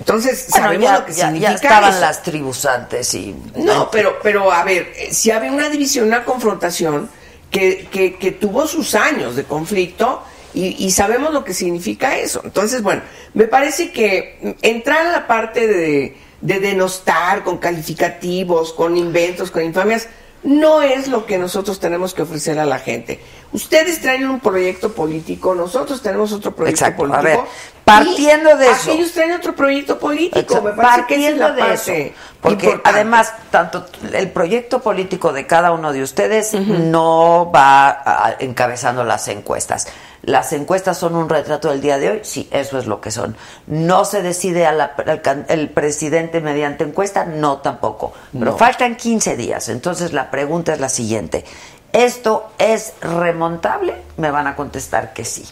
Entonces, 0.00 0.46
Bueno, 0.50 0.66
sabemos 0.66 0.84
ya, 0.90 0.98
lo 0.98 1.04
que 1.06 1.12
ya- 1.12 1.24
significa 1.26 1.48
ya 1.50 1.54
estaban 1.56 1.90
eso. 1.90 2.00
las 2.00 2.22
tribus 2.22 2.64
antes 2.66 3.14
y 3.14 3.36
No, 3.54 3.90
pero, 3.90 4.18
pero 4.22 4.50
a 4.50 4.64
ver, 4.64 4.92
eh, 4.96 5.10
si 5.12 5.30
había 5.30 5.52
una 5.52 5.68
división, 5.68 6.06
una 6.08 6.24
confrontación 6.24 7.08
que, 7.50 7.86
que, 7.92 8.16
que 8.16 8.32
tuvo 8.32 8.66
sus 8.66 8.94
años 8.94 9.36
de 9.36 9.44
conflicto 9.44 10.22
y, 10.54 10.84
y 10.84 10.90
sabemos 10.90 11.32
lo 11.32 11.44
que 11.44 11.52
significa 11.54 12.16
eso. 12.16 12.40
Entonces, 12.44 12.82
bueno, 12.82 13.02
me 13.34 13.44
parece 13.46 13.92
que 13.92 14.56
entrar 14.62 15.06
a 15.06 15.12
la 15.12 15.26
parte 15.26 15.66
de, 15.68 16.16
de 16.40 16.60
denostar 16.60 17.44
con 17.44 17.58
calificativos, 17.58 18.72
con 18.72 18.96
inventos, 18.96 19.50
con 19.50 19.62
infamias, 19.62 20.08
no 20.42 20.80
es 20.82 21.08
lo 21.08 21.26
que 21.26 21.36
nosotros 21.38 21.78
tenemos 21.80 22.14
que 22.14 22.22
ofrecer 22.22 22.58
a 22.58 22.64
la 22.64 22.78
gente. 22.78 23.20
Ustedes 23.52 24.00
traen 24.00 24.28
un 24.28 24.40
proyecto 24.40 24.92
político, 24.92 25.54
nosotros 25.54 26.00
tenemos 26.02 26.32
otro 26.32 26.54
proyecto 26.54 26.84
Exacto. 26.84 27.04
A 27.04 27.08
político. 27.20 27.42
ver, 27.42 27.50
partiendo 27.84 28.56
de 28.56 28.70
eso. 28.70 28.90
Aquellos 28.92 29.12
traen 29.12 29.32
otro 29.32 29.54
proyecto 29.54 29.98
político. 29.98 30.38
Exacto, 30.38 30.62
Me 30.62 30.72
parece 30.72 31.06
que 31.06 31.14
esa 31.16 31.28
es 31.28 31.38
partiendo 31.38 31.48
la 31.48 31.54
de 31.54 31.60
parte 31.60 32.06
eso, 32.06 32.14
porque 32.40 32.66
importante. 32.66 32.98
además 32.98 33.32
tanto 33.50 33.86
el 34.12 34.30
proyecto 34.30 34.80
político 34.80 35.32
de 35.32 35.46
cada 35.46 35.72
uno 35.72 35.92
de 35.92 36.02
ustedes 36.02 36.54
no 36.54 37.50
va 37.54 37.88
a- 37.90 38.36
encabezando 38.38 39.04
las 39.04 39.28
encuestas. 39.28 39.88
Las 40.22 40.52
encuestas 40.52 40.98
son 40.98 41.14
un 41.16 41.28
retrato 41.28 41.70
del 41.70 41.80
día 41.80 41.98
de 41.98 42.10
hoy, 42.10 42.20
sí, 42.24 42.48
eso 42.52 42.78
es 42.78 42.86
lo 42.86 43.00
que 43.00 43.10
son. 43.10 43.36
No 43.66 44.04
se 44.04 44.22
decide 44.22 44.66
a 44.66 44.72
la- 44.72 44.94
al 45.06 45.46
el 45.48 45.70
presidente 45.70 46.40
mediante 46.40 46.84
encuesta, 46.84 47.24
no 47.24 47.58
tampoco. 47.58 48.12
Pero 48.32 48.52
No. 48.52 48.58
faltan 48.58 48.96
15 48.96 49.36
días, 49.36 49.68
entonces 49.70 50.12
la 50.12 50.30
pregunta 50.30 50.72
es 50.74 50.80
la 50.80 50.88
siguiente. 50.90 51.44
¿Esto 51.92 52.50
es 52.58 52.92
remontable? 53.00 53.94
Me 54.18 54.30
van 54.30 54.46
a 54.46 54.56
contestar 54.56 55.12
que 55.12 55.24
sí. 55.24 55.44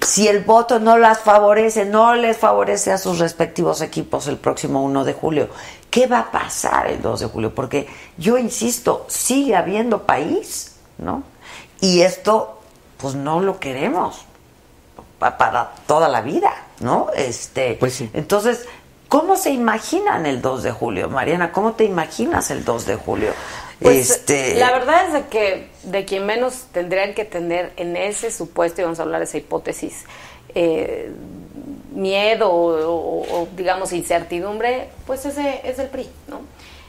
Si 0.00 0.28
el 0.28 0.40
voto 0.44 0.78
no 0.80 0.96
las 0.98 1.18
favorece, 1.20 1.84
no 1.84 2.14
les 2.14 2.36
favorece 2.36 2.92
a 2.92 2.98
sus 2.98 3.18
respectivos 3.18 3.80
equipos 3.80 4.28
el 4.28 4.36
próximo 4.36 4.82
1 4.84 5.02
de 5.04 5.14
julio, 5.14 5.48
¿qué 5.90 6.06
va 6.06 6.20
a 6.20 6.30
pasar 6.30 6.86
el 6.88 7.00
2 7.02 7.20
de 7.20 7.26
julio? 7.26 7.54
Porque 7.54 7.86
yo 8.18 8.36
insisto, 8.38 9.06
sigue 9.08 9.56
habiendo 9.56 10.02
país, 10.02 10.72
¿no? 10.98 11.22
Y 11.80 12.02
esto, 12.02 12.60
pues 12.98 13.14
no 13.14 13.40
lo 13.40 13.58
queremos 13.60 14.24
pa- 15.18 15.36
para 15.36 15.72
toda 15.86 16.08
la 16.08 16.20
vida, 16.20 16.52
¿no? 16.80 17.08
Este, 17.14 17.76
Pues 17.80 17.94
sí. 17.94 18.10
Entonces, 18.14 18.66
¿cómo 19.08 19.36
se 19.36 19.50
imaginan 19.50 20.26
el 20.26 20.40
2 20.42 20.62
de 20.62 20.70
julio? 20.72 21.08
Mariana, 21.08 21.52
¿cómo 21.52 21.72
te 21.72 21.84
imaginas 21.84 22.50
el 22.50 22.64
2 22.64 22.86
de 22.86 22.96
julio? 22.96 23.32
Pues 23.80 24.08
este, 24.10 24.54
la 24.54 24.70
verdad 24.72 25.06
es 25.08 25.12
de 25.12 25.26
que 25.26 25.68
de 25.82 26.04
quien 26.04 26.24
menos 26.26 26.66
tendrían 26.72 27.12
que 27.14 27.24
tener 27.24 27.72
en 27.76 27.96
ese 27.96 28.30
supuesto, 28.30 28.80
y 28.80 28.84
vamos 28.84 28.98
a 29.00 29.02
hablar 29.02 29.18
de 29.20 29.24
esa 29.26 29.36
hipótesis, 29.38 30.04
eh, 30.54 31.10
miedo 31.92 32.50
o, 32.50 32.90
o- 32.90 33.42
o, 33.42 33.48
digamos 33.56 33.92
incertidumbre, 33.92 34.88
pues 35.06 35.24
ese 35.26 35.60
es 35.64 35.78
el 35.78 35.88
PRI, 35.88 36.08
¿no? 36.28 36.40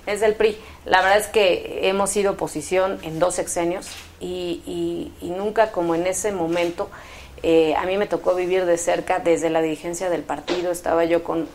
Es 0.05 0.21
el 0.21 0.35
PRI. 0.35 0.57
La 0.85 1.01
verdad 1.01 1.17
es 1.17 1.27
que 1.27 1.89
hemos 1.89 2.11
sido 2.11 2.33
oposición 2.33 2.99
en 3.01 3.17
dos 3.19 3.35
sexenios 3.35 3.87
y, 4.19 5.11
nunca 5.21 5.71
como 5.71 5.95
en 5.95 6.07
ese 6.07 6.31
momento. 6.31 6.89
eh, 7.43 7.75
a 7.75 7.85
mí 7.85 7.97
me 7.97 8.07
tocó 8.07 8.33
vivir 8.33 8.65
de 8.65 8.77
cerca 8.77 9.19
desde 9.19 9.49
la 9.49 9.61
dirigencia 9.61 10.09
del 10.09 10.23
partido, 10.23 10.71
estaba 10.71 11.03
yo 11.05 11.23
con 11.23 11.47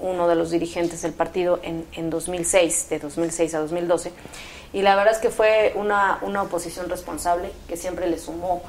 uno 0.00 0.26
de 0.26 0.34
los 0.34 0.50
dirigentes 0.50 1.02
del 1.02 1.12
partido 1.12 1.60
en, 1.62 1.86
en 1.92 2.10
2006, 2.10 2.88
de 2.90 2.98
2006 2.98 3.54
a 3.54 3.58
2012, 3.60 4.10
y 4.72 4.82
la 4.82 4.96
verdad 4.96 5.12
es 5.14 5.20
que 5.20 5.30
fue 5.30 5.72
una, 5.76 6.18
una 6.22 6.42
oposición 6.42 6.88
responsable 6.90 7.52
que 7.68 7.76
siempre 7.76 8.08
le 8.08 8.18
sumó 8.18 8.62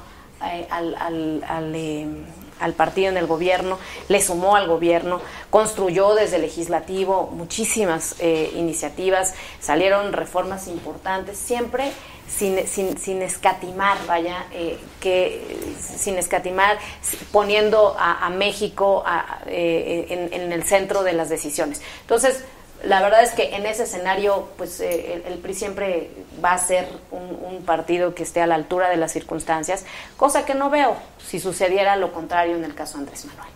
eh, 0.44 0.66
al, 0.70 0.94
al- 0.96 1.44
al, 1.48 1.74
eh, 1.74 2.06
al 2.60 2.72
partido 2.74 3.08
en 3.08 3.16
el 3.16 3.26
gobierno, 3.26 3.78
le 4.08 4.22
sumó 4.22 4.54
al 4.54 4.68
gobierno, 4.68 5.20
construyó 5.50 6.14
desde 6.14 6.38
legislativo 6.38 7.28
muchísimas 7.32 8.14
eh, 8.20 8.52
iniciativas, 8.54 9.34
salieron 9.60 10.12
reformas 10.12 10.68
importantes, 10.68 11.36
siempre 11.36 11.90
sin, 12.28 12.66
sin, 12.66 12.96
sin 12.98 13.22
escatimar, 13.22 13.96
vaya, 14.06 14.46
eh, 14.52 14.78
que 15.00 15.40
sin 15.78 16.16
escatimar, 16.18 16.78
poniendo 17.32 17.96
a, 17.98 18.28
México 18.30 19.02
a- 19.06 19.40
eh, 19.46 20.28
en, 20.32 20.52
el 20.52 20.64
centro 20.64 21.02
de 21.02 21.12
las 21.12 21.28
decisiones. 21.28 21.80
Entonces, 22.02 22.44
la 22.82 23.00
verdad 23.00 23.22
es 23.22 23.30
que 23.30 23.54
en 23.54 23.64
ese 23.64 23.84
escenario, 23.84 24.48
pues 24.58 24.78
eh, 24.80 25.14
el, 25.26 25.32
el 25.32 25.38
PRI 25.38 25.54
siempre 25.54 26.10
va 26.44 26.52
a 26.52 26.58
ser 26.58 26.86
un, 27.10 27.38
un 27.42 27.64
partido 27.64 28.14
que 28.14 28.22
esté 28.24 28.42
a 28.42 28.46
la 28.46 28.56
altura 28.56 28.90
de 28.90 28.96
las 28.96 29.12
circunstancias, 29.12 29.84
cosa 30.16 30.44
que 30.44 30.54
no 30.54 30.68
veo 30.70 30.96
si 31.18 31.40
sucediera 31.40 31.96
lo 31.96 32.12
contrario 32.12 32.56
en 32.56 32.64
el 32.64 32.74
caso 32.74 32.94
de 32.98 33.04
Andrés 33.04 33.24
Manuel. 33.24 33.53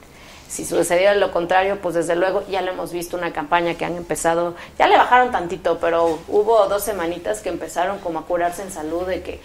Si 0.49 0.65
sucediera 0.65 1.15
lo 1.15 1.31
contrario, 1.31 1.79
pues 1.83 1.95
desde 1.95 2.17
luego 2.17 2.43
ya 2.49 2.63
lo 2.63 2.73
hemos 2.73 2.91
visto 2.93 3.17
una 3.19 3.33
campaña 3.35 3.75
que 3.75 3.85
han 3.85 3.97
empezado, 3.97 4.55
ya 4.79 4.87
le 4.89 4.97
bajaron 4.97 5.31
tantito, 5.31 5.79
pero 5.79 6.19
hubo 6.29 6.67
dos 6.69 6.83
semanitas 6.83 7.41
que 7.41 7.51
empezaron 7.51 7.99
como 7.99 8.21
a 8.21 8.25
curarse 8.27 8.63
en 8.63 8.71
salud 8.73 9.07
de 9.07 9.23
que 9.23 9.41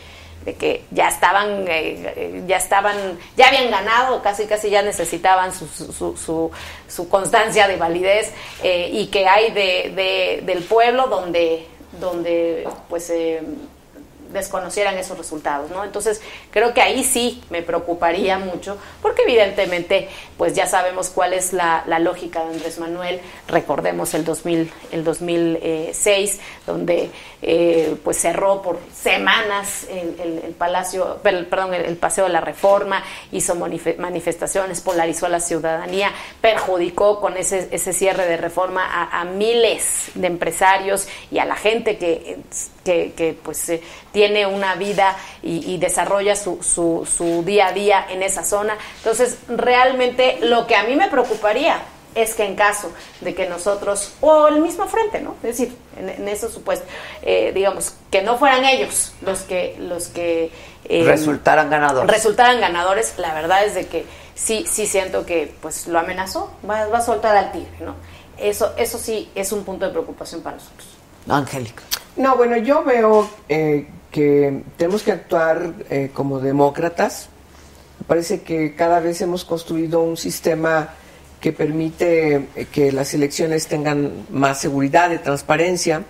de 0.46 0.56
que 0.56 0.84
ya 0.92 1.08
estaban, 1.08 1.66
eh, 1.70 2.14
eh, 2.18 2.44
ya 2.46 2.58
estaban, 2.58 2.98
ya 3.38 3.48
habían 3.48 3.72
ganado, 3.72 4.22
casi 4.22 4.46
casi 4.46 4.70
ya 4.70 4.82
necesitaban 4.82 5.54
su, 5.54 5.66
su- 5.68 6.18
su- 6.18 6.52
su 6.90 7.08
constancia 7.08 7.66
de 7.70 7.78
validez 7.78 8.34
eh, 8.62 8.90
y 8.92 9.08
que 9.08 9.26
hay 9.26 9.52
de, 9.54 9.94
de- 9.96 10.42
del 10.46 10.64
pueblo 10.66 11.08
donde, 11.08 11.66
donde 11.98 12.68
pues 12.90 13.10
eh, 13.10 13.42
desconocieran 14.34 14.98
esos 14.98 15.18
resultados, 15.18 15.70
¿no? 15.72 15.84
Entonces 15.84 16.22
creo 16.52 16.74
que 16.74 16.82
ahí 16.82 17.04
sí 17.04 17.42
me 17.50 17.62
preocuparía 17.62 18.38
mucho, 18.40 18.78
porque 19.02 19.24
evidentemente 19.24 20.10
pues 20.38 20.54
ya 20.54 20.66
sabemos 20.66 21.10
cuál 21.10 21.34
es 21.34 21.54
la, 21.54 21.84
la 21.88 22.00
lógica 22.00 22.44
de 22.44 22.54
Andrés 22.54 22.80
Manuel, 22.80 23.22
recordemos 23.48 24.14
el 24.14 24.26
2000, 24.26 24.72
el 24.92 25.04
2006, 25.04 26.40
donde 26.66 27.12
eh, 27.46 27.96
pues 28.04 28.18
cerró 28.20 28.62
por 28.62 28.80
semanas 28.94 29.86
el, 29.90 30.16
el- 30.20 30.42
el 30.46 30.52
Palacio, 30.54 31.18
per- 31.22 31.48
perdón, 31.50 31.74
el, 31.74 31.98
Paseo 31.98 32.26
de 32.26 32.32
la 32.32 32.42
Reforma, 32.42 33.04
hizo 33.32 33.56
manife- 33.56 33.98
manifestaciones, 33.98 34.82
polarizó 34.82 35.26
a 35.26 35.30
la 35.30 35.40
ciudadanía, 35.40 36.12
perjudicó 36.42 37.20
con 37.20 37.38
ese, 37.38 37.68
ese 37.72 37.94
cierre 37.94 38.26
de 38.26 38.38
reforma 38.38 39.10
a, 39.12 39.24
miles 39.26 40.12
de 40.16 40.28
empresarios 40.28 41.08
y 41.32 41.40
a 41.40 41.46
la 41.46 41.56
gente 41.56 41.98
que, 41.98 42.38
que, 42.84 43.38
pues 43.44 43.68
eh, 43.70 43.82
tiene 44.12 44.46
una 44.46 44.76
vida 44.76 45.16
y, 45.42 45.74
y 45.74 45.78
desarrolla 45.78 46.36
su, 46.36 46.62
su, 46.64 47.08
su 47.10 47.44
día 47.44 47.68
a 47.68 47.72
día 47.74 48.06
en 48.10 48.24
esa 48.24 48.44
zona. 48.44 48.78
Entonces, 48.98 49.38
realmente 49.48 50.38
lo 50.42 50.66
que 50.68 50.76
a 50.76 50.84
mí 50.84 50.96
me 50.96 51.08
preocuparía 51.10 51.80
es 52.16 52.36
que 52.36 52.46
en 52.46 52.56
caso 52.56 52.92
de 53.22 53.34
que 53.34 53.48
nosotros, 53.48 54.14
o 54.22 54.48
el 54.48 54.62
mismo 54.62 54.88
frente, 54.88 55.22
¿no? 55.22 55.36
Es 55.44 55.58
decir, 55.58 55.76
en, 55.98 56.10
en 56.10 56.28
eso 56.28 56.50
supuesto, 56.50 56.86
eh, 57.22 57.52
digamos, 57.54 57.94
que 58.12 58.22
no 58.22 58.38
fueran 58.38 58.66
ellos 58.66 59.14
los 59.22 59.42
que, 59.42 59.76
los 59.80 60.08
que 60.08 60.52
eh, 60.86 61.04
Resultaran 61.06 61.70
ganadores. 61.70 62.12
resultaran 62.12 62.60
ganadores, 62.60 63.14
la 63.18 63.34
verdad 63.34 63.66
es 63.66 63.76
de 63.76 63.88
que 63.88 64.06
sí, 64.36 64.66
sí 64.70 64.86
siento 64.86 65.26
que 65.26 65.54
pues 65.62 65.88
lo 65.88 66.00
amenazó, 66.00 66.52
va, 66.70 66.88
va 66.88 66.98
a 66.98 67.02
soltar 67.02 67.36
al 67.36 67.52
tigre, 67.52 67.78
¿no? 67.80 67.96
Eso, 68.38 68.74
eso 68.78 68.98
sí 68.98 69.30
es 69.36 69.52
un 69.52 69.64
punto 69.64 69.86
de 69.86 69.92
preocupación 69.92 70.42
para 70.42 70.58
nosotros. 70.58 70.88
Angélica. 71.30 71.84
No, 72.16 72.36
bueno, 72.36 72.58
yo 72.58 72.84
veo 72.84 73.30
eh, 73.48 73.88
que 74.12 74.64
tenemos 74.78 75.04
que 75.04 75.12
actuar 75.12 75.74
eh, 75.90 76.12
como 76.14 76.40
demócratas. 76.40 77.30
Me 78.00 78.06
parece 78.06 78.42
que 78.42 78.76
cada 78.76 79.00
vez 79.00 79.22
hemos 79.22 79.46
construido 79.46 80.02
un 80.02 80.18
sistema 80.18 80.90
que 81.44 81.52
permite 81.52 82.36
eh, 82.56 82.68
que 82.72 82.94
las 82.94 83.14
elecciones 83.14 83.68
tengan 83.68 84.28
más 84.32 84.62
seguridad 84.62 85.12
y 85.12 85.18
transparencia. 85.18 86.04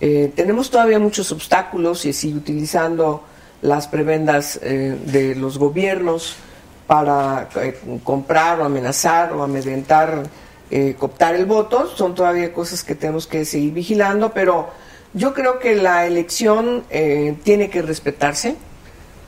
Eh, 0.00 0.30
tenemos 0.36 0.70
todavía 0.70 1.00
muchos 1.00 1.32
obstáculos 1.32 2.04
y 2.04 2.12
sigue 2.12 2.36
utilizando 2.36 3.24
las 3.62 3.88
prebendas 3.88 4.60
eh, 4.62 4.96
de 5.06 5.34
los 5.34 5.58
gobiernos 5.58 6.36
para 6.86 7.48
comprar 8.04 8.60
o 8.60 8.64
amenazar 8.64 9.32
o 9.32 9.42
amedrentar, 9.42 10.24
cooptar 10.98 11.34
el 11.34 11.46
voto. 11.46 11.88
Son 11.96 12.14
todavía 12.14 12.52
cosas 12.52 12.82
que 12.84 12.94
tenemos 12.94 13.26
que 13.28 13.44
seguir 13.44 13.72
vigilando, 13.72 14.32
pero 14.32 14.70
yo 15.14 15.32
creo 15.32 15.60
que 15.60 15.76
la 15.76 16.06
elección 16.06 16.82
tiene 17.44 17.70
que 17.70 17.82
respetarse. 17.82 18.56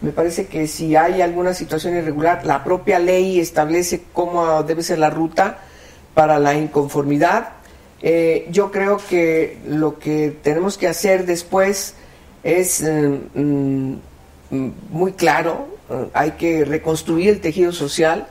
Me 0.03 0.11
parece 0.11 0.47
que 0.47 0.67
si 0.67 0.97
hay 0.97 1.23
alguna 1.23 1.55
situación 1.55 1.97
irregular, 1.97 2.45
la 2.45 2.65
propia 2.65 2.99
ley 2.99 3.39
establece 3.39 4.03
cómo 4.13 4.65
debe 4.65 4.83
ser 4.83 4.99
la 4.99 5.11
ruta 5.11 5.59
para 6.13 6.41
la 6.41 6.55
inconformidad. 6.55 7.51
Eh, 8.03 8.49
yo 8.51 8.73
creo 8.73 8.99
que 8.99 9.59
lo 9.67 10.01
que 10.01 10.37
tenemos 10.43 10.77
que 10.77 10.89
hacer 10.89 11.25
después 11.25 11.95
es 12.43 12.83
mm, 12.83 13.95
mm, 14.51 14.73
muy 14.91 15.13
claro, 15.13 15.69
eh, 15.89 16.09
hay 16.15 16.33
que 16.33 16.65
reconstruir 16.65 17.29
el 17.29 17.41
tejido 17.41 17.71
social, 17.71 18.27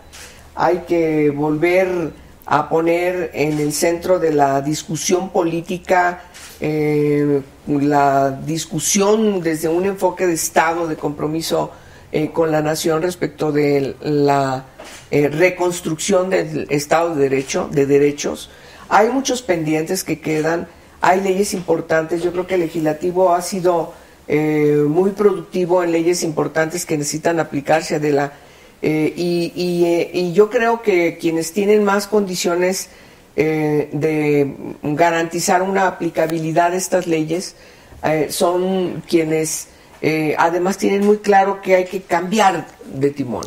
hay 0.55 0.79
que 0.79 1.29
volver 1.29 2.11
a 2.45 2.67
poner 2.67 3.31
en 3.33 3.59
el 3.59 3.71
centro 3.71 4.19
de 4.19 4.33
la 4.33 4.59
discusión 4.61 5.29
política 5.29 6.23
eh, 6.59 7.41
la 7.79 8.31
discusión 8.31 9.41
desde 9.41 9.69
un 9.69 9.85
enfoque 9.85 10.27
de 10.27 10.33
Estado, 10.33 10.87
de 10.87 10.95
compromiso 10.95 11.71
eh, 12.11 12.31
con 12.31 12.51
la 12.51 12.61
nación 12.61 13.01
respecto 13.01 13.51
de 13.51 13.95
la 14.01 14.65
eh, 15.11 15.27
reconstrucción 15.29 16.29
del 16.29 16.67
Estado 16.69 17.15
de 17.15 17.29
Derecho, 17.29 17.69
de 17.71 17.85
derechos. 17.85 18.49
Hay 18.89 19.09
muchos 19.09 19.41
pendientes 19.41 20.03
que 20.03 20.19
quedan, 20.19 20.67
hay 20.99 21.21
leyes 21.21 21.53
importantes, 21.53 22.21
yo 22.21 22.31
creo 22.31 22.47
que 22.47 22.55
el 22.55 22.61
legislativo 22.61 23.33
ha 23.33 23.41
sido 23.41 23.93
eh, 24.27 24.83
muy 24.87 25.11
productivo 25.11 25.83
en 25.83 25.91
leyes 25.91 26.23
importantes 26.23 26.85
que 26.85 26.97
necesitan 26.97 27.39
aplicarse 27.39 27.99
de 27.99 28.11
la 28.11 28.33
eh, 28.81 29.13
y, 29.15 29.51
y, 29.55 30.09
y 30.11 30.33
yo 30.33 30.49
creo 30.49 30.81
que 30.81 31.17
quienes 31.19 31.53
tienen 31.53 31.83
más 31.83 32.07
condiciones 32.07 32.89
eh, 33.35 33.89
de 33.93 34.75
garantizar 34.83 35.61
una 35.61 35.87
aplicabilidad 35.87 36.71
de 36.71 36.77
estas 36.77 37.07
leyes 37.07 37.55
eh, 38.03 38.27
son 38.29 39.01
quienes 39.07 39.69
eh, 40.01 40.35
además 40.37 40.77
tienen 40.77 41.05
muy 41.05 41.19
claro 41.19 41.61
que 41.61 41.75
hay 41.75 41.85
que 41.85 42.01
cambiar 42.01 42.67
de 42.93 43.11
timón. 43.11 43.45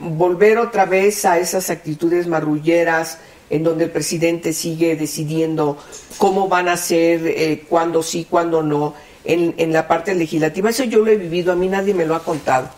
Volver 0.00 0.58
otra 0.58 0.84
vez 0.84 1.24
a 1.24 1.38
esas 1.38 1.70
actitudes 1.70 2.26
marrulleras 2.26 3.18
en 3.50 3.62
donde 3.62 3.84
el 3.84 3.90
presidente 3.90 4.52
sigue 4.52 4.96
decidiendo 4.96 5.78
cómo 6.18 6.48
van 6.48 6.68
a 6.68 6.76
ser, 6.76 7.60
cuándo 7.68 8.02
sí, 8.02 8.26
cuándo 8.28 8.64
no, 8.64 8.94
en, 9.24 9.54
en 9.58 9.72
la 9.72 9.86
parte 9.86 10.12
legislativa. 10.16 10.70
Eso 10.70 10.82
yo 10.82 11.04
lo 11.04 11.10
he 11.12 11.16
vivido, 11.16 11.52
a 11.52 11.56
mí 11.56 11.68
nadie 11.68 11.94
me 11.94 12.04
lo 12.04 12.16
ha 12.16 12.24
contado. 12.24 12.68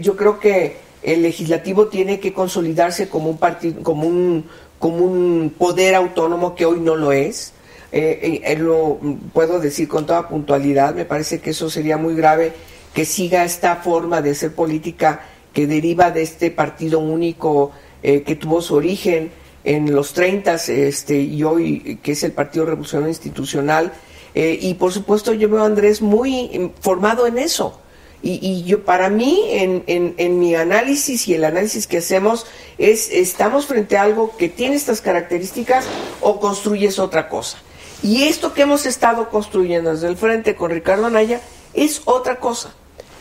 Yo 0.00 0.16
creo 0.16 0.40
que 0.40 0.78
el 1.06 1.22
legislativo 1.22 1.86
tiene 1.86 2.18
que 2.18 2.32
consolidarse 2.32 3.08
como 3.08 3.30
un 3.30 3.38
como 3.84 4.08
un, 4.08 4.44
como 4.78 4.98
un 4.98 5.54
poder 5.56 5.94
autónomo 5.94 6.54
que 6.54 6.66
hoy 6.66 6.80
no 6.80 6.96
lo 6.96 7.12
es. 7.12 7.52
Eh, 7.92 8.42
eh, 8.44 8.56
lo 8.58 8.98
puedo 9.32 9.60
decir 9.60 9.88
con 9.88 10.06
toda 10.06 10.28
puntualidad, 10.28 10.94
me 10.94 11.04
parece 11.04 11.40
que 11.40 11.50
eso 11.50 11.70
sería 11.70 11.96
muy 11.96 12.14
grave 12.14 12.52
que 12.92 13.04
siga 13.04 13.44
esta 13.44 13.76
forma 13.76 14.22
de 14.22 14.30
hacer 14.30 14.54
política 14.54 15.20
que 15.52 15.66
deriva 15.66 16.10
de 16.10 16.22
este 16.22 16.50
partido 16.50 16.98
único 16.98 17.72
eh, 18.02 18.22
que 18.22 18.36
tuvo 18.36 18.60
su 18.60 18.74
origen 18.74 19.30
en 19.64 19.94
los 19.94 20.12
30 20.12 20.54
este, 20.68 21.20
y 21.20 21.42
hoy 21.42 21.98
que 22.02 22.12
es 22.12 22.22
el 22.24 22.32
Partido 22.32 22.66
Revolucionario 22.66 23.08
Institucional. 23.08 23.92
Eh, 24.34 24.58
y 24.60 24.74
por 24.74 24.92
supuesto 24.92 25.32
yo 25.32 25.48
veo 25.48 25.62
a 25.62 25.66
Andrés 25.66 26.02
muy 26.02 26.50
em, 26.52 26.70
formado 26.80 27.26
en 27.26 27.38
eso. 27.38 27.80
Y, 28.26 28.40
y 28.42 28.64
yo 28.64 28.84
para 28.84 29.08
mí, 29.08 29.40
en, 29.52 29.84
en, 29.86 30.38
mi 30.40 30.56
análisis 30.56 31.28
y 31.28 31.34
el 31.34 31.44
análisis 31.44 31.86
que 31.86 31.98
hacemos, 31.98 32.44
es 32.76 33.08
estamos 33.12 33.66
frente 33.66 33.96
a 33.96 34.02
algo 34.02 34.36
que 34.36 34.48
tiene 34.48 34.74
estas 34.74 35.00
características 35.00 35.84
o 36.20 36.40
construyes 36.40 36.98
otra 36.98 37.28
cosa. 37.28 37.58
Y 38.02 38.24
esto 38.24 38.52
que 38.52 38.62
hemos 38.62 38.84
estado 38.84 39.30
construyendo 39.30 39.92
desde 39.92 40.08
el 40.08 40.16
frente 40.16 40.56
con 40.56 40.72
Ricardo 40.72 41.06
Anaya 41.06 41.40
es 41.72 42.02
otra 42.04 42.40
cosa. 42.40 42.74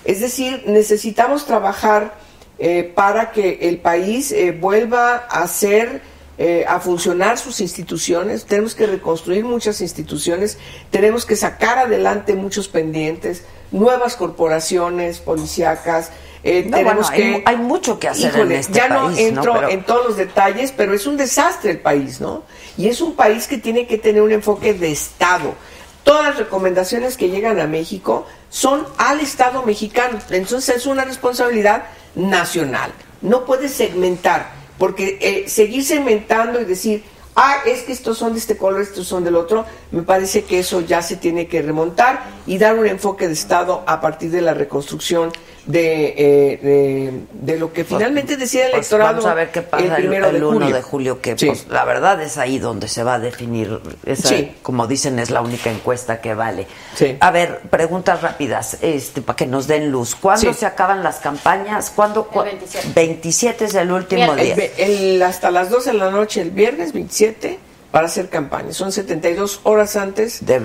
Es 0.05 0.21
decir, 0.21 0.63
necesitamos 0.65 1.45
trabajar 1.45 2.15
eh, 2.57 2.91
para 2.95 3.31
que 3.31 3.59
el 3.61 3.77
país 3.77 4.31
eh, 4.31 4.53
vuelva 4.59 5.17
a 5.29 5.47
ser, 5.47 6.01
eh, 6.37 6.65
a 6.67 6.79
funcionar 6.79 7.37
sus 7.37 7.61
instituciones. 7.61 8.45
Tenemos 8.45 8.75
que 8.75 8.87
reconstruir 8.87 9.43
muchas 9.45 9.81
instituciones, 9.81 10.57
tenemos 10.91 11.25
que 11.25 11.35
sacar 11.35 11.77
adelante 11.77 12.33
muchos 12.35 12.67
pendientes, 12.67 13.43
nuevas 13.71 14.15
corporaciones 14.15 15.19
policíacas. 15.19 16.11
eh, 16.43 16.63
No, 16.69 16.77
tenemos 16.77 17.09
bueno, 17.09 17.37
que 17.37 17.43
hay 17.45 17.57
mucho 17.57 17.97
que 17.99 18.07
hacer 18.07 18.35
en 18.35 18.51
este 18.51 18.73
ya 18.73 18.87
no 18.89 19.05
país, 19.07 19.17
¿no? 19.17 19.27
entro 19.39 19.53
Pero- 19.55 19.69
en 19.69 19.83
todos 19.83 20.05
los 20.05 20.17
detalles, 20.17 20.71
pero 20.71 20.93
es 20.93 21.07
un 21.07 21.17
desastre 21.17 21.71
el 21.71 21.79
país, 21.79 22.21
¿no? 22.21 22.43
Y 22.77 22.87
es 22.87 23.01
un 23.01 23.15
país 23.15 23.47
que 23.47 23.57
tiene 23.57 23.87
que 23.87 23.97
tener 23.97 24.21
un 24.21 24.31
enfoque 24.31 24.73
de 24.73 24.91
Estado. 24.91 25.55
Todas 26.03 26.25
las 26.25 26.37
recomendaciones 26.37 27.17
que 27.17 27.29
llegan 27.29 27.59
a 27.59 27.65
México 27.65 28.27
son 28.51 28.85
al 28.97 29.21
Estado 29.21 29.63
mexicano. 29.63 30.19
Entonces 30.29 30.75
es 30.75 30.85
una 30.85 31.03
responsabilidad 31.03 31.85
nacional. 32.13 32.91
No 33.21 33.43
puedes 33.45 33.71
segmentar, 33.71 34.51
porque 34.77 35.17
eh, 35.21 35.49
seguir 35.49 35.83
segmentando 35.83 36.61
y 36.61 36.65
decir, 36.65 37.03
ah, 37.35 37.57
es 37.65 37.83
que 37.83 37.91
estos 37.91 38.17
son 38.17 38.33
de 38.33 38.39
este 38.39 38.57
color, 38.57 38.81
estos 38.81 39.07
son 39.07 39.23
del 39.23 39.35
otro, 39.35 39.65
me 39.91 40.03
parece 40.03 40.43
que 40.43 40.59
eso 40.59 40.81
ya 40.81 41.01
se 41.01 41.15
tiene 41.15 41.47
que 41.47 41.61
remontar 41.61 42.23
y 42.45 42.57
dar 42.57 42.77
un 42.77 42.87
enfoque 42.87 43.27
de 43.27 43.33
Estado 43.33 43.83
a 43.87 44.01
partir 44.01 44.31
de 44.31 44.41
la 44.41 44.53
reconstrucción 44.53 45.31
de, 45.65 46.13
eh, 46.17 46.59
de, 46.61 47.21
de 47.53 47.59
lo 47.59 47.73
que 47.73 47.83
finalmente 47.83 48.37
decía 48.37 48.65
el 48.65 48.71
Pues 48.71 48.81
electorado 48.91 49.13
vamos 49.15 49.25
a 49.25 49.33
ver 49.33 49.51
qué 49.51 49.61
pasa 49.63 49.83
el, 49.83 49.93
primero 49.95 50.27
el 50.27 50.33
de 50.39 50.45
1 50.45 50.53
julio. 50.59 50.75
de 50.75 50.81
julio, 50.81 51.21
que 51.21 51.37
Sí. 51.37 51.47
pues, 51.47 51.67
la 51.69 51.83
verdad 51.85 52.21
es 52.21 52.37
ahí 52.37 52.59
donde 52.59 52.87
se 52.87 53.03
va 53.03 53.15
a 53.15 53.19
definir. 53.19 53.79
Esa, 54.05 54.29
Sí. 54.29 54.51
Como 54.61 54.85
dicen, 54.87 55.17
es 55.19 55.31
la 55.31 55.41
única 55.41 55.71
encuesta 55.71 56.21
que 56.21 56.33
vale. 56.35 56.67
Sí. 56.95 57.17
A 57.19 57.31
ver, 57.31 57.61
preguntas 57.69 58.21
rápidas, 58.21 58.77
este, 58.81 59.21
para 59.21 59.35
que 59.35 59.47
nos 59.47 59.67
den 59.67 59.91
luz. 59.91 60.15
¿Cuándo 60.15 60.53
Sí. 60.53 60.59
se 60.59 60.65
acaban 60.65 61.03
las 61.03 61.17
campañas? 61.17 61.91
¿Cuándo? 61.95 62.27
El 62.31 62.37
cua- 62.37 62.43
27. 62.45 62.87
27 62.95 63.65
es 63.65 63.73
el 63.75 63.91
último 63.91 64.33
Viernes. 64.35 64.55
día. 64.55 64.65
El 64.77 65.15
el- 65.15 65.21
hasta 65.23 65.49
las 65.51 65.69
12 65.69 65.91
de 65.91 65.97
la 65.97 66.11
noche, 66.11 66.41
el 66.41 66.51
viernes 66.51 66.93
27, 66.93 67.57
para 67.95 68.07
hacer 68.07 68.27
campaña. 68.27 68.73
Son 68.73 68.91
72 68.91 69.61
horas 69.63 69.95
antes 69.95 70.45
De- 70.45 70.59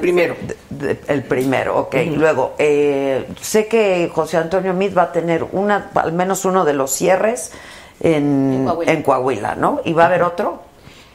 primero. 0.00 0.36
de- 0.70 0.94
de- 0.94 1.00
el 1.08 1.24
primero, 1.24 1.76
ok. 1.80 1.96
Luego, 2.14 2.54
eh, 2.60 3.26
sé 3.40 3.66
que 3.66 4.08
José 4.14 4.36
Antonio 4.36 4.72
Meade 4.72 4.94
va 4.94 5.02
a 5.02 5.12
tener 5.12 5.44
una, 5.50 5.90
al 5.96 6.12
menos 6.12 6.44
uno 6.44 6.64
de 6.64 6.72
los 6.72 6.92
cierres 6.92 7.50
en, 7.98 8.52
En 8.58 8.64
Coahuila. 8.66 8.92
en 8.92 9.02
Coahuila, 9.02 9.54
¿no? 9.56 9.80
¿Y 9.84 9.94
va 9.94 10.04
a 10.04 10.06
haber 10.06 10.22
otro? 10.22 10.62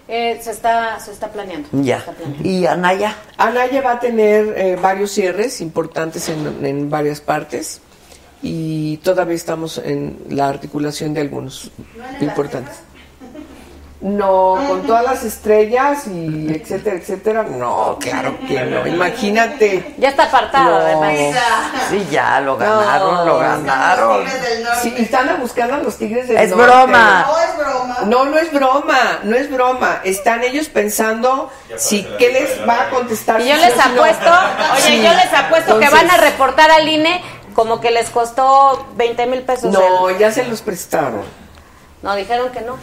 Eh, 0.09 0.37
se, 0.41 0.51
está, 0.51 0.99
se 0.99 1.11
está 1.13 1.29
planeando. 1.29 1.69
Ya. 1.71 2.01
Se 2.01 2.09
está 2.09 2.11
planeando. 2.21 2.45
¿Y 2.49 2.65
Anaya? 2.65 3.15
Anaya 3.37 3.81
va 3.81 3.91
a 3.93 3.99
tener 4.01 4.53
eh, 4.57 4.75
varios 4.81 5.11
cierres 5.11 5.61
importantes 5.61 6.27
en, 6.27 6.65
en 6.65 6.89
varias 6.89 7.21
partes 7.21 7.79
y 8.41 8.97
todavía 8.97 9.35
estamos 9.35 9.77
en 9.77 10.17
la 10.31 10.49
articulación 10.49 11.13
de 11.13 11.21
algunos 11.21 11.71
importantes. 12.19 12.75
No, 14.01 14.57
con 14.65 14.83
todas 14.87 15.03
las 15.03 15.23
estrellas 15.25 16.07
y 16.07 16.47
etcétera, 16.53 16.95
etcétera. 16.95 17.43
No, 17.43 17.97
claro 17.99 18.33
que 18.47 18.61
no. 18.63 18.87
Imagínate. 18.87 19.93
Ya 19.97 20.07
está 20.09 20.23
apartado, 20.23 20.69
No. 20.69 20.77
además. 20.77 21.35
Sí, 21.89 22.07
ya, 22.09 22.39
lo 22.39 22.55
ganaron, 22.55 23.27
lo 23.27 23.39
ganaron. 23.39 24.23
Sí, 24.81 24.93
están 24.97 25.27
a 25.27 25.35
buscar 25.35 25.69
a 25.73 25.79
los 25.79 25.97
tigres 25.97 26.29
del 26.29 26.37
Es 26.37 26.49
norte. 26.51 26.63
broma. 26.63 27.25
No 27.27 27.39
es 27.39 27.57
broma. 27.57 27.97
No, 28.05 28.25
no 28.25 28.37
es 28.37 28.53
broma, 28.53 29.19
no 29.23 29.35
es 29.35 29.51
broma. 29.51 29.99
Están 30.05 30.43
ellos 30.45 30.69
pensando 30.69 31.51
si 31.75 32.03
qué 32.17 32.29
les 32.31 32.65
va 32.67 32.83
a 32.83 32.89
contestar. 32.91 33.41
Y 33.41 33.49
yo 33.49 33.55
les 33.57 33.77
apuesto, 33.77 34.31
oye, 34.75 34.81
Sí. 34.81 35.01
yo 35.03 35.13
les 35.13 35.33
apuesto 35.33 35.77
que 35.77 35.89
van 35.89 36.09
a 36.09 36.15
reportar 36.15 36.71
al 36.71 36.87
INE 36.87 37.21
como 37.53 37.81
que 37.81 37.91
les 37.91 38.09
costó 38.09 38.87
20 38.95 39.25
mil 39.25 39.41
pesos. 39.41 39.73
No, 39.73 40.07
el- 40.07 40.17
ya 40.17 40.31
se 40.31 40.45
los 40.45 40.61
prestaron. 40.61 41.23
no, 42.01 42.15
dijeron 42.15 42.49
que 42.53 42.61
no. 42.61 42.77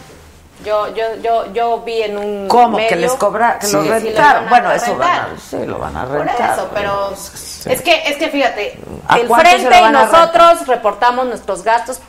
Yo, 0.65 0.87
yo, 0.95 1.03
yo, 1.21 1.53
yo 1.53 1.79
vi 1.81 2.01
en 2.01 2.17
un 2.17 2.47
¿Cómo? 2.47 2.77
medio 2.77 2.89
que 2.89 2.95
les 2.95 3.11
cobra, 3.13 3.59
que 3.59 3.67
sí, 3.67 3.73
lo 3.73 3.83
lo 3.83 3.91
rentaron. 3.91 4.49
bueno, 4.49 4.71
eso 4.71 4.95
van 4.97 5.09
a, 5.09 5.27
sí, 5.39 5.57
lo 5.65 5.77
van 5.77 5.95
a 5.95 6.05
Por 6.05 6.25
rentar. 6.25 6.53
eso, 6.53 6.67
pero 6.73 7.11
es 7.13 7.81
que, 7.81 8.01
es 8.09 8.17
que 8.17 8.29
fíjate, 8.29 8.79
¿A 9.07 9.17
el 9.19 9.27
frente 9.27 9.79
lo 9.81 9.87
y 9.87 9.91
nosotros 9.91 10.65
reportamos 10.67 11.27
nuestros 11.27 11.63
gastos, 11.63 11.99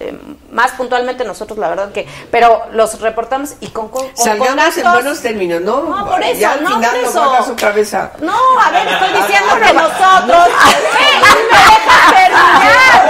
eh, 0.00 0.16
más 0.50 0.72
puntualmente 0.72 1.24
nosotros, 1.24 1.58
la 1.58 1.68
verdad 1.68 1.92
que, 1.92 2.06
pero 2.30 2.64
los 2.72 3.00
reportamos 3.00 3.54
y 3.60 3.68
con, 3.68 3.88
con, 3.88 4.06
con 4.08 4.16
Salgamos 4.24 4.76
en 4.76 4.92
buenos 4.92 5.20
términos, 5.20 5.60
¿no? 5.62 5.82
No, 5.82 6.06
por 6.06 6.22
eso, 6.22 6.40
ya 6.40 6.52
al 6.52 6.62
no, 6.62 6.68
final 6.76 6.90
por 6.90 7.02
no 7.02 7.08
eso. 7.08 7.22
hagas 7.22 7.48
otra 7.48 7.70
vez 7.72 7.94
a... 7.94 8.12
No, 8.20 8.36
a 8.60 8.70
ver, 8.70 8.86
estoy 8.88 9.08
diciendo 9.14 9.54
que 9.66 9.72
nosotros. 9.72 10.48
¡Eh, 11.00 11.20
ni 11.20 11.42
me 11.50 11.58
terminar! 12.12 13.04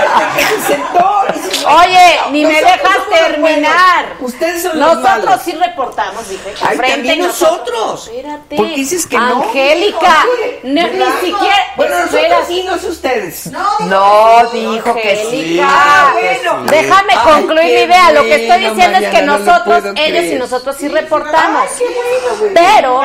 Oye, 1.66 2.20
ni 2.30 2.44
me 2.44 2.54
dejas 2.54 2.98
terminar. 3.10 4.16
Ustedes 4.20 4.62
son 4.62 4.78
los 4.78 4.96
Nosotros 4.96 5.24
malos. 5.26 5.42
sí 5.44 5.52
reportamos, 5.52 6.28
dije. 6.28 6.54
Ay, 6.66 6.76
frente 6.76 7.16
nosotros. 7.16 8.08
Espérate. 8.08 8.56
¿Por 8.56 8.68
qué 8.68 8.74
dices 8.76 9.06
que 9.06 9.16
no? 9.18 9.42
Angélica, 9.42 10.24
Oye, 10.32 10.60
no, 10.64 10.82
ni 10.82 11.20
siquiera. 11.20 11.56
Bueno, 11.76 11.94
nosotros 11.98 12.22
espera. 12.22 12.46
sí, 12.46 12.62
no 12.66 12.78
sé 12.78 12.88
ustedes. 12.88 13.46
No, 13.80 14.44
dijo 14.52 14.94
que 14.94 15.16
sí. 15.30 15.60
Angélica. 15.60 15.66
Ah, 15.68 16.10
bueno. 16.12 16.64
Déjame 16.70 17.12
Ay, 17.14 17.32
concluir 17.32 17.64
mi 17.64 17.70
idea. 17.82 18.12
Lo 18.12 18.22
que 18.22 18.46
estoy 18.46 18.60
diciendo 18.70 18.98
es 18.98 19.08
que 19.10 19.22
no 19.22 19.38
nosotros, 19.38 19.84
ellos 19.96 20.24
y 20.24 20.34
nosotros 20.36 20.76
sí 20.78 20.88
reportamos. 20.88 21.68
Ay, 21.70 21.78
qué 21.78 21.84
bueno, 21.94 22.38
güey. 22.40 22.54
Pero 22.54 23.00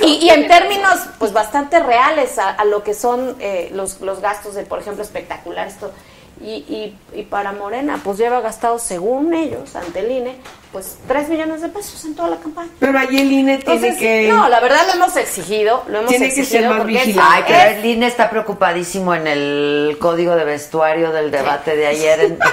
y, 0.00 0.26
y 0.26 0.30
en 0.30 0.46
términos 0.48 0.98
pues 1.18 1.32
bastante 1.32 1.78
reales 1.80 2.38
a, 2.38 2.50
a 2.50 2.64
lo 2.64 2.82
que 2.82 2.94
son 2.94 3.36
eh, 3.40 3.70
los, 3.72 4.00
los 4.00 4.20
gastos 4.20 4.54
de 4.54 4.64
por 4.64 4.80
ejemplo 4.80 5.02
espectaculares 5.02 5.78
todo. 5.78 5.92
Y, 6.40 6.64
y, 6.68 6.96
y 7.14 7.22
para 7.24 7.52
Morena 7.52 8.00
pues 8.02 8.18
lleva 8.18 8.40
gastado 8.40 8.78
según 8.78 9.34
ellos 9.34 9.74
ante 9.74 10.00
el 10.00 10.10
INE 10.10 10.36
pues 10.72 10.96
3 11.08 11.28
millones 11.30 11.62
de 11.62 11.68
pesos 11.68 12.04
en 12.04 12.14
toda 12.14 12.28
la 12.30 12.36
campaña 12.36 12.68
Pero 12.78 12.98
ahí 12.98 13.18
el 13.20 13.32
INE 13.32 13.58
tiene 13.58 13.74
entonces 13.88 13.96
que... 13.98 14.28
no 14.28 14.48
la 14.48 14.60
verdad 14.60 14.82
lo 14.88 14.92
hemos 14.94 15.16
exigido 15.16 15.82
lo 15.88 15.98
hemos 15.98 16.10
Tiene 16.10 16.26
que 16.32 16.40
exigido 16.40 16.68
ser 16.70 16.78
más 16.78 16.86
vigilante. 16.86 17.20
Ay, 17.34 17.44
pero 17.46 17.58
es- 17.70 17.76
el 17.78 17.84
INE 17.86 18.06
está 18.06 18.30
preocupadísimo 18.30 19.14
en 19.14 19.26
el 19.26 19.96
código 20.00 20.36
de 20.36 20.44
vestuario 20.44 21.10
del 21.12 21.30
debate 21.30 21.74
de 21.76 21.86
ayer. 21.86 22.20
en- 22.20 22.38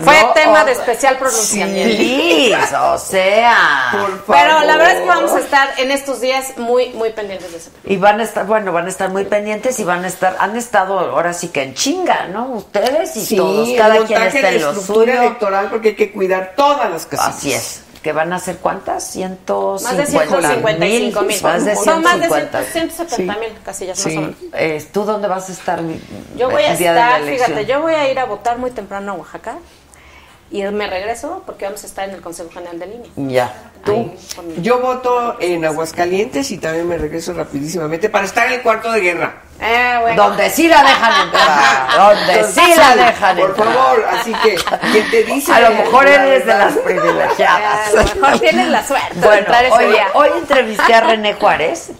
fue 0.00 0.20
No, 0.20 0.32
tema 0.32 0.62
o- 0.62 0.66
de 0.66 0.72
especial 0.72 1.16
pronunciamiento 1.16 1.96
Sí, 1.96 2.52
o 2.82 2.98
sea. 2.98 3.88
Por 3.92 4.24
pero 4.36 4.60
la 4.64 4.76
verdad 4.76 4.92
es 4.96 5.00
que 5.00 5.06
favor. 5.06 5.22
vamos 5.24 5.32
a 5.32 5.40
estar 5.40 5.68
en 5.78 5.90
estos 5.90 6.20
días 6.20 6.58
muy 6.58 6.90
muy 6.90 7.10
pendientes 7.10 7.50
de 7.52 7.58
ese 7.58 7.70
tema. 7.70 7.82
Y 7.94 7.96
van 7.96 8.20
a 8.20 8.24
estar, 8.24 8.46
bueno, 8.46 8.72
van 8.72 8.86
a 8.86 8.88
estar 8.88 9.10
muy 9.10 9.24
pendientes 9.24 9.78
y 9.80 9.84
van 9.84 10.04
a 10.04 10.08
estar, 10.08 10.36
han 10.38 10.56
estado 10.56 10.98
ahora 10.98 11.32
sí 11.32 11.48
que 11.48 11.62
en 11.62 11.74
chinga, 11.74 12.26
¿no? 12.28 12.46
Ustedes 12.52 13.16
y 13.16 13.24
Sí, 13.24 13.36
todos, 13.36 13.68
el 13.68 13.76
cada 13.76 14.04
quien 14.04 14.22
está 14.22 14.48
en 14.50 14.60
lo 14.62 14.70
estructura 14.72 15.12
suyo. 15.14 15.22
electoral 15.22 15.68
porque 15.70 15.88
hay 15.90 15.94
que 15.96 16.12
cuidar 16.12 16.52
todas 16.56 16.90
las 16.90 17.06
casillas. 17.06 17.25
Así 17.28 17.52
es. 17.52 17.82
¿Que 18.02 18.12
van 18.12 18.32
a 18.32 18.38
ser 18.38 18.58
cuántas? 18.58 19.02
150 19.10 19.82
Más 19.82 19.96
de 19.96 20.06
155 20.06 21.22
mil. 21.22 21.42
Más 21.42 21.64
de 21.64 21.74
Son 21.74 22.02
más 22.02 22.20
de 22.20 22.28
150. 22.28 22.62
170 22.62 23.36
mil 23.38 23.52
casillas 23.64 23.98
más 23.98 24.12
Sí. 24.12 24.16
o 24.16 24.20
menos. 24.20 24.36
Eh, 24.54 24.86
¿Tú 24.92 25.04
dónde 25.04 25.26
vas 25.26 25.48
a 25.48 25.52
estar? 25.52 25.80
Yo 26.36 26.48
voy 26.50 26.62
a 26.62 26.72
estar, 26.72 27.22
fíjate, 27.22 27.66
yo 27.66 27.80
voy 27.82 27.94
a 27.94 28.08
ir 28.10 28.18
a 28.20 28.24
votar 28.26 28.58
muy 28.58 28.70
temprano 28.70 29.12
a 29.12 29.14
Oaxaca 29.16 29.56
y 30.50 30.62
me 30.64 30.86
regreso 30.86 31.42
porque 31.44 31.64
vamos 31.64 31.82
a 31.82 31.86
estar 31.86 32.08
en 32.08 32.14
el 32.14 32.20
Consejo 32.20 32.50
General 32.50 32.78
de 32.78 32.86
Línea. 32.86 33.10
Ya. 33.16 33.54
¿Tú? 33.84 34.10
Yo 34.62 34.80
voto 34.80 35.36
en 35.40 35.64
Aguascalientes 35.64 36.50
y 36.50 36.58
también 36.58 36.88
me 36.88 36.98
regreso 36.98 37.32
rapidísimamente 37.32 38.08
para 38.08 38.24
estar 38.24 38.46
en 38.48 38.54
el 38.54 38.62
cuarto 38.62 38.90
de 38.92 39.00
guerra. 39.00 39.42
Eh, 39.60 39.98
bueno. 40.02 40.24
Donde 40.28 40.50
sí 40.50 40.68
la 40.68 40.82
dejan 40.82 41.22
entrar. 41.26 41.96
Donde 41.96 42.44
sí 42.44 42.74
la 42.76 42.96
dejan 42.96 43.36
Por 43.38 43.50
entrar. 43.50 43.68
favor, 43.74 44.04
así 44.10 44.32
que 44.42 44.56
quien 44.92 45.10
te 45.10 45.22
dice 45.24 45.52
A 45.52 45.60
lo 45.60 45.70
mejor 45.76 46.06
eres 46.06 46.44
de 46.46 46.54
las 46.54 46.74
privilegiadas. 46.78 47.94
A 47.96 48.02
lo 48.14 48.20
mejor 48.20 48.40
tienes 48.40 48.68
la 48.68 48.86
suerte 48.86 49.14
de 49.14 49.20
Bueno, 49.20 49.38
entrar 49.38 49.64
ese 49.64 49.74
oye, 49.74 49.88
día. 49.88 50.06
hoy 50.14 50.28
entrevisté 50.38 50.94
a 50.94 51.00
René 51.00 51.34
Juárez, 51.34 51.90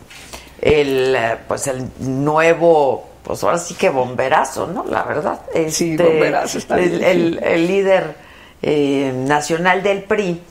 el 0.61 1.14
eh, 1.16 1.36
pues 1.47 1.66
el 1.68 1.88
nuevo, 2.01 3.09
pues 3.22 3.42
ahora 3.44 3.59
sí 3.59 3.74
que 3.74 3.90
bomberazo, 3.90 4.66
¿no? 4.66 4.84
La 4.88 5.03
verdad. 5.05 5.40
Sí, 5.70 5.92
Este, 5.92 6.03
bomberazo, 6.05 6.59
está 6.59 6.78
el, 6.78 7.03
el- 7.03 7.40
el 7.42 7.66
líder 7.66 8.26
eh, 8.63 9.13
nacional 9.15 9.83
del 9.83 10.03
PRI. 10.05 10.43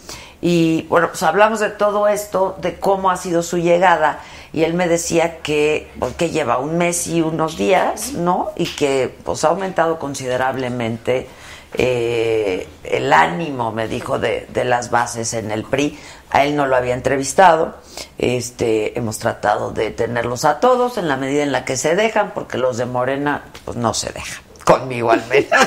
Y 0.41 0.84
bueno, 0.84 1.08
pues 1.10 1.24
hablamos 1.24 1.60
de 1.60 1.70
todo 1.70 2.08
esto, 2.08 2.56
de 2.62 2.76
cómo 2.80 3.10
ha 3.10 3.18
sido 3.18 3.41
su 3.41 3.58
llegada. 3.58 4.20
Y 4.53 4.64
él 4.64 4.74
me 4.74 4.88
decía 4.88 5.39
que, 5.39 5.91
pues, 5.99 6.14
que 6.16 6.30
lleva 6.30 6.60
un 6.60 6.78
mes 6.78 7.08
y 7.08 7.22
unos 7.22 7.58
días, 7.58 8.14
¿no? 8.14 8.51
Y 8.56 8.68
que 8.68 9.14
pues 9.24 9.43
ha 9.43 9.49
aumentado 9.49 9.99
considerablemente 9.99 11.28
eh, 11.74 12.68
el 12.84 13.12
ánimo, 13.12 13.72
me 13.72 13.88
dijo, 13.88 14.18
de, 14.20 14.47
de 14.53 14.64
las 14.64 14.91
bases 14.91 15.34
en 15.34 15.51
el 15.51 15.64
PRI. 15.64 15.99
A 16.30 16.45
él 16.45 16.56
no 16.56 16.68
lo 16.68 16.76
había 16.76 16.93
entrevistado. 16.93 17.76
Este, 18.18 18.97
hemos 18.97 19.20
tratado 19.20 19.72
de 19.72 19.91
tenerlos 19.91 20.45
a 20.45 20.60
todos 20.60 20.97
en 20.97 21.08
la 21.08 21.18
medida 21.18 21.43
en 21.43 21.51
la 21.51 21.66
que 21.66 21.76
se 21.76 21.95
dejan, 21.95 22.32
porque 22.34 22.58
los 22.58 22.78
de 22.78 22.86
Morena, 22.86 23.43
pues 23.66 23.78
no 23.78 23.93
se 23.93 24.12
dejan. 24.14 24.44
Conmigo 24.66 25.11
al 25.11 25.24
menos. 25.28 25.49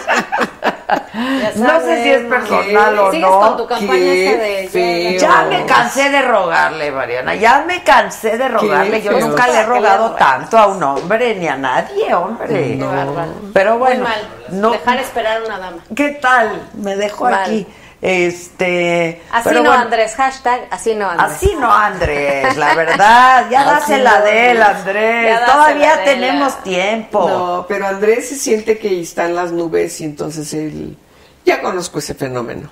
No 1.57 1.81
sé 1.81 2.03
si 2.03 2.11
es 2.11 2.23
personal 2.23 2.99
o 2.99 3.11
Sigues 3.11 3.29
no. 3.29 3.41
con 3.41 3.57
tu 3.59 3.67
campaña 3.67 3.99
Qué 3.99 4.37
de... 4.39 4.69
feo. 4.69 5.21
Ya 5.21 5.45
me 5.45 5.67
cansé 5.67 6.09
de 6.09 6.23
rogarle, 6.23 6.91
Mariana. 6.91 7.35
Ya 7.35 7.65
me 7.67 7.83
cansé 7.83 8.39
de 8.39 8.49
rogarle. 8.49 9.03
Yo 9.03 9.13
nunca 9.13 9.47
le 9.49 9.53
he 9.53 9.57
¿Para 9.57 9.65
qué 9.65 9.67
rogado 9.67 10.11
tanto 10.13 10.57
a 10.57 10.67
un 10.69 10.83
hombre 10.83 11.35
ni 11.35 11.49
a 11.49 11.57
nadie, 11.57 12.15
hombre. 12.15 12.79
Qué 12.79 12.85
bárbaro. 12.85 13.33
Pero 13.53 13.79
bueno, 13.79 14.01
Muy 14.01 14.09
mal. 14.09 14.29
no. 14.51 14.71
Dejar 14.71 14.99
esperar 14.99 15.43
a 15.43 15.45
una 15.45 15.59
dama. 15.59 15.79
¿Qué 15.95 16.11
tal? 16.11 16.63
Me 16.75 16.97
Mal. 16.97 17.35
aquí. 17.35 17.67
Este. 18.01 19.23
Así 19.33 19.49
pero 19.49 19.63
no, 19.63 19.71
bueno, 19.71 19.83
Andrés. 19.85 20.15
Hashtag, 20.15 20.69
así 20.71 20.95
no, 20.95 21.11
Andrés. 21.11 21.31
Así 21.33 21.57
no, 21.59 21.73
Andrés, 21.73 22.57
la 22.57 22.75
verdad. 22.77 23.51
Ya 23.51 23.65
dásela 23.65 24.19
no, 24.21 24.25
de 24.25 24.51
él, 24.53 24.63
Andrés. 24.63 25.41
Todavía 25.45 26.05
tenemos 26.05 26.63
tiempo. 26.63 27.29
No, 27.29 27.67
pero 27.69 27.89
Andrés 27.89 28.29
se 28.29 28.37
siente 28.37 28.79
que 28.79 29.01
está 29.01 29.25
en 29.25 29.35
las 29.35 29.51
nubes 29.53 30.01
y 30.01 30.05
entonces 30.05 30.53
él... 30.55 30.97
Ya 31.45 31.61
conozco 31.61 31.99
ese 31.99 32.15
fenómeno. 32.15 32.71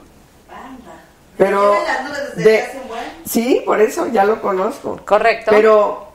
Pero... 1.37 1.73
Tiene 1.73 1.87
las 1.87 2.05
nubes 2.05 2.37
desde 2.37 2.51
de- 2.51 2.63
hace 2.63 2.79
un 2.79 2.89
buen. 2.89 3.03
Sí, 3.29 3.63
por 3.67 3.81
eso, 3.81 4.07
ya 4.09 4.25
lo 4.25 4.41
conozco. 4.41 5.01
Correcto. 5.05 5.51
Pero... 5.51 6.13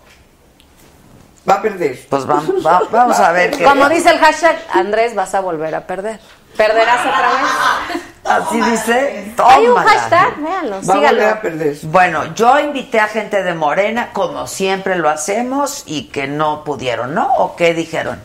Va 1.50 1.56
a 1.56 1.62
perder. 1.62 2.00
Pues 2.08 2.26
vamos, 2.26 2.66
va- 2.66 2.84
vamos 2.92 3.20
a 3.20 3.32
ver 3.32 3.52
qué. 3.58 3.64
Como 3.64 3.90
dice 3.90 4.10
el 4.12 4.20
hashtag, 4.20 4.56
Andrés, 4.72 5.16
vas 5.16 5.34
a 5.36 5.42
volver 5.42 5.74
a 5.76 5.86
perder. 5.88 6.20
Perderás 6.58 7.00
otra 7.06 7.30
vez. 7.30 8.02
Así 8.24 8.62
dice. 8.62 9.34
Hay 9.44 9.66
un 9.66 9.74
tómala. 9.74 9.90
hashtag, 9.92 10.38
véanlo, 10.42 10.72
Va 10.76 10.78
a 10.78 10.82
síganlo. 10.84 11.08
volver 11.10 11.28
a 11.30 11.42
perder. 11.42 11.76
Bueno, 11.84 12.36
yo 12.36 12.60
invité 12.60 13.00
a 13.00 13.08
gente 13.08 13.44
de 13.44 13.54
Morena, 13.54 14.10
como 14.14 14.48
siempre 14.48 14.96
lo 14.96 15.10
hacemos, 15.10 15.84
y 15.88 16.04
que 16.10 16.28
no 16.28 16.64
pudieron, 16.64 17.14
¿no? 17.16 17.34
¿O 17.38 17.56
qué 17.56 17.74
dijeron? 17.74 18.22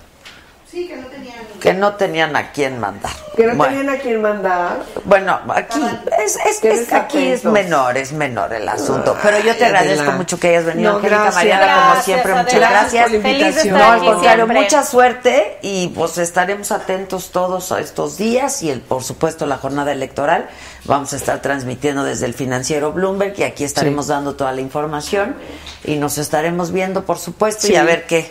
Sí, 0.76 0.86
que 0.88 0.96
no 0.96 1.06
tenían. 1.06 1.36
Que 1.58 1.72
no 1.72 1.94
tenían 1.94 2.36
a 2.36 2.52
quién 2.52 2.78
mandar. 2.78 3.10
Que 3.34 3.46
no 3.46 3.56
Bueno. 3.56 3.72
tenían 3.78 3.96
a 3.96 3.98
quién 3.98 4.20
mandar. 4.20 4.76
Bueno, 5.04 5.40
aquí 5.54 5.80
es, 6.22 6.36
es, 6.36 6.58
Qué 6.60 6.70
es- 6.70 6.92
aquí 6.92 7.28
es 7.28 7.44
menor, 7.46 7.96
es 7.96 8.12
menor 8.12 8.52
el 8.52 8.68
asunto. 8.68 9.16
Pero 9.22 9.38
yo 9.40 9.56
te 9.56 9.64
agradezco 9.64 10.12
mucho 10.12 10.38
que 10.38 10.48
hayas 10.48 10.66
venido, 10.66 10.92
No, 10.92 10.96
Angélica 10.98 11.22
gracias. 11.22 11.34
Mariana, 11.34 11.88
como 11.92 12.02
siempre, 12.02 12.32
Adela. 12.32 12.42
muchas 12.42 12.60
Gracias 12.60 13.10
gracias. 13.10 13.22
Feliz 13.22 13.72
No, 13.72 13.84
al 13.92 13.98
contrario, 14.04 14.44
siempre. 14.44 14.60
mucha 14.60 14.82
suerte 14.84 15.58
y 15.62 15.88
pues 15.88 16.18
estaremos 16.18 16.70
atentos 16.70 17.30
todos 17.30 17.72
a 17.72 17.80
estos 17.80 18.18
días 18.18 18.62
y 18.62 18.70
el, 18.70 18.82
por 18.82 19.02
supuesto 19.02 19.46
la 19.46 19.56
jornada 19.56 19.92
electoral. 19.92 20.48
Vamos 20.86 21.12
a 21.12 21.16
estar 21.16 21.42
transmitiendo 21.42 22.04
desde 22.04 22.26
el 22.26 22.34
financiero 22.34 22.92
Bloomberg 22.92 23.34
y 23.38 23.42
aquí 23.42 23.64
estaremos 23.64 24.06
dando 24.06 24.36
toda 24.36 24.52
la 24.52 24.60
información 24.60 25.36
y 25.84 25.96
nos 25.96 26.18
estaremos 26.18 26.72
viendo, 26.72 27.04
por 27.04 27.18
supuesto, 27.18 27.66
y 27.68 27.76
a 27.76 27.82
ver 27.84 28.06
qué, 28.06 28.30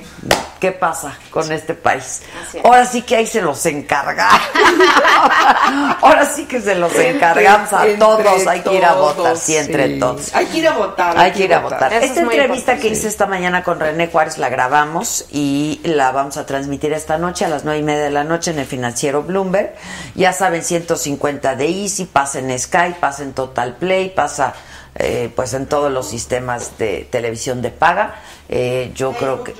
qué 0.59 0.71
pasa 0.71 1.17
con 1.31 1.51
este 1.51 1.73
país. 1.73 2.21
Es. 2.53 2.63
Ahora 2.63 2.85
sí 2.85 3.01
que 3.01 3.17
ahí 3.17 3.27
se 3.27 3.41
los 3.41 3.65
encargamos. 3.65 4.41
Ahora 6.01 6.25
sí 6.25 6.45
que 6.45 6.61
se 6.61 6.75
los 6.75 6.93
encargamos 6.95 7.73
a 7.73 7.87
Entre 7.87 7.97
todos. 7.97 8.47
Hay 8.47 8.61
que 8.61 8.75
ir 8.75 8.85
a 8.85 8.93
votar, 8.93 9.37
sí, 9.37 9.55
entre 9.55 9.93
sí. 9.93 9.99
todos. 9.99 10.35
Hay 10.35 10.45
que 10.47 10.57
ir 10.59 10.67
a 10.67 10.73
votar. 10.73 11.17
Hay 11.17 11.31
que 11.31 11.43
ir 11.45 11.53
a 11.53 11.59
votar. 11.59 11.93
Esta 11.93 12.05
es 12.05 12.17
entrevista 12.17 12.77
que 12.77 12.87
hice 12.87 13.07
esta 13.07 13.25
mañana 13.25 13.63
con 13.63 13.79
René 13.79 14.07
Juárez 14.07 14.37
la 14.37 14.49
grabamos 14.49 15.25
y 15.31 15.81
la 15.83 16.11
vamos 16.11 16.37
a 16.37 16.45
transmitir 16.45 16.93
esta 16.93 17.17
noche 17.17 17.45
a 17.45 17.49
las 17.49 17.65
nueve 17.65 17.79
y 17.79 17.83
media 17.83 18.03
de 18.03 18.11
la 18.11 18.23
noche 18.23 18.51
en 18.51 18.59
el 18.59 18.65
financiero 18.65 19.23
Bloomberg. 19.23 19.73
Ya 20.15 20.33
saben, 20.33 20.63
150 20.63 21.55
de 21.55 21.67
Easy, 21.67 22.05
pasa 22.05 22.39
en 22.49 22.59
Sky, 22.59 22.95
pasa 22.99 23.23
en 23.23 23.33
Total 23.33 23.75
Play, 23.75 24.09
pasa 24.09 24.53
eh, 24.95 25.29
pues 25.35 25.53
en 25.53 25.65
todos 25.67 25.91
los 25.91 26.07
sistemas 26.07 26.77
de 26.77 27.07
televisión 27.11 27.61
de 27.61 27.69
paga. 27.71 28.15
Eh, 28.49 28.91
yo 28.95 29.11
creo 29.13 29.43
que 29.43 29.53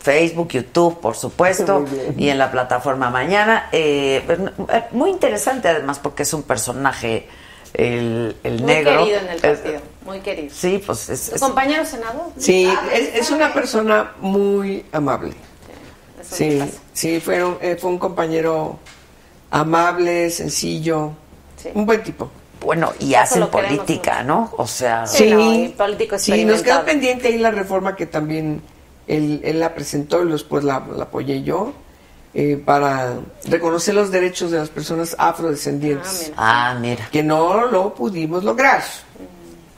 Facebook, 0.00 0.48
YouTube, 0.50 1.00
por 1.00 1.16
supuesto, 1.16 1.84
y 2.16 2.28
en 2.28 2.38
la 2.38 2.50
plataforma 2.52 3.10
mañana. 3.10 3.68
Eh, 3.72 4.22
eh, 4.28 4.84
muy 4.92 5.10
interesante 5.10 5.68
además 5.68 5.98
porque 5.98 6.22
es 6.22 6.32
un 6.32 6.44
personaje 6.44 7.28
el, 7.74 8.36
el 8.44 8.58
Muy 8.60 8.62
negro. 8.62 8.98
querido 9.00 9.18
en 9.20 9.28
el 9.28 9.40
partido. 9.40 9.80
Muy 10.04 10.20
querido. 10.20 10.54
Sí, 10.54 10.80
pues 10.86 11.08
es, 11.08 11.30
¿Tu 11.30 11.34
es- 11.34 11.40
compañero 11.40 11.84
senador? 11.84 12.26
Sí, 12.38 12.72
es, 12.92 13.14
es 13.16 13.30
una 13.30 13.52
persona 13.52 14.12
muy 14.20 14.84
amable. 14.92 15.32
Sí, 16.22 16.60
sí, 16.92 17.20
fue 17.20 17.42
un, 17.44 17.58
eh, 17.60 17.76
fue 17.80 17.90
un 17.90 17.98
compañero 17.98 18.78
amable, 19.50 20.30
sencillo, 20.30 21.12
Sí. 21.56 21.70
un 21.74 21.86
buen 21.86 22.02
tipo. 22.02 22.30
bueno, 22.60 22.92
y 22.98 23.14
Eso 23.14 23.22
hacen 23.22 23.46
política, 23.48 24.22
¿no? 24.22 24.52
O 24.56 24.66
sea, 24.66 25.06
Sí, 25.06 25.30
no, 25.30 25.54
y 25.54 25.68
político 25.68 26.18
sí, 26.18 26.30
nos 26.32 26.38
quedó 26.38 26.52
experimentado. 26.80 26.84
pendiente 26.86 27.28
ahí 27.28 27.38
la 27.38 27.50
reforma 27.50 27.94
que 27.96 28.06
también 28.06 28.62
él, 29.06 29.40
él 29.44 29.60
la 29.60 29.74
presentó 29.74 30.22
y 30.24 30.30
después 30.32 30.64
la, 30.64 30.82
la 30.94 31.04
apoyé 31.04 31.42
yo 31.42 31.72
eh, 32.34 32.60
para 32.62 33.14
reconocer 33.44 33.94
los 33.94 34.10
derechos 34.10 34.50
de 34.50 34.58
las 34.58 34.68
personas 34.68 35.14
afrodescendientes, 35.18 36.32
Ah, 36.36 36.74
mira. 36.76 36.96
ah, 36.96 36.98
mira, 37.02 37.08
que 37.12 37.22
no 37.22 37.66
lo 37.66 37.94
pudimos 37.94 38.42
lograr. 38.44 38.82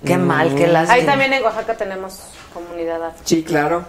qué 0.05 0.17
mal, 0.17 0.55
qué 0.55 0.67
lástima. 0.67 0.95
Ahí 0.95 1.05
también 1.07 1.33
en 1.35 1.43
Oaxaca 1.45 1.77
tenemos 1.77 2.21
comunidad 2.55 3.03
afro. 3.05 3.21
Sí, 3.25 3.43
claro. 3.45 3.85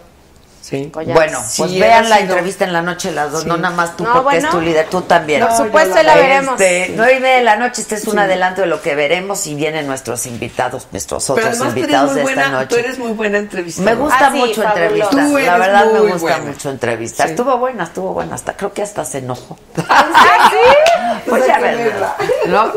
Sí. 0.62 0.90
Collares. 0.94 1.16
Bueno, 1.16 1.40
Sí, 1.48 1.62
pues 1.64 1.80
vean 1.80 2.10
la 2.10 2.18
sido- 2.18 2.28
entrevista 2.30 2.64
en 2.66 2.74
la 2.74 2.82
noche 2.82 3.12
las 3.12 3.32
dos, 3.32 3.42
Sí. 3.44 3.48
no 3.48 3.58
nada 3.58 3.76
más 3.76 3.98
tú 3.98 4.04
No, 4.04 4.22
porque 4.24 4.38
es 4.38 4.50
tu 4.50 4.62
líder, 4.62 4.88
tú 4.88 5.02
también. 5.02 5.42
Por 5.42 5.50
No, 5.52 5.58
supuesto, 5.58 5.96
la 5.96 6.04
la- 6.04 6.16
veremos. 6.16 6.62
Este, 6.62 6.94
nueve 6.96 7.14
y 7.16 7.20
media 7.22 7.36
de 7.38 7.44
la 7.44 7.56
noche, 7.56 7.82
este 7.82 7.96
es 7.96 8.06
un 8.06 8.14
Sí. 8.14 8.20
adelanto 8.20 8.62
de 8.62 8.68
lo 8.68 8.82
que 8.82 8.94
veremos 8.94 9.48
y 9.48 9.56
vienen 9.56 9.88
nuestros 9.88 10.26
invitados, 10.28 10.88
nuestros 10.92 11.26
Pero 11.34 11.48
otros 11.50 11.68
invitados 11.70 12.14
de 12.14 12.22
esta 12.22 12.34
buena, 12.34 12.68
tú 12.68 12.76
noche. 12.76 12.80
eres 12.86 13.00
muy 13.00 13.12
buena 13.14 13.38
entrevistadora. 13.40 13.96
Me 13.96 14.02
gusta 14.02 14.28
Ah, 14.28 14.32
sí, 14.32 14.38
mucho 14.38 14.62
fabuloso. 14.62 14.80
entrevistas, 14.84 15.30
Tú 15.30 15.38
la 15.40 15.58
verdad 15.58 15.86
me 15.92 16.00
gusta 16.02 16.18
buena. 16.20 16.38
mucho 16.40 16.70
entrevistas. 16.70 17.26
Sí. 17.26 17.32
Estuvo 17.32 17.58
buena, 17.58 17.84
estuvo 17.86 18.14
buena, 18.14 18.36
hasta 18.36 18.54
creo 18.58 18.74
que 18.74 18.82
hasta 18.84 19.06
se 19.06 19.18
enojó. 19.20 19.58
¿Ah, 19.88 20.50
sí? 20.52 21.26
Pues 21.30 21.42
Hay 21.44 21.48
ya 21.50 21.60
verla. 21.60 22.16
¿no? 22.48 22.72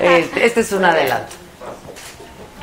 Eh, 0.00 0.30
Este 0.36 0.60
es 0.60 0.72
un 0.72 0.84
adelanto. 0.84 1.32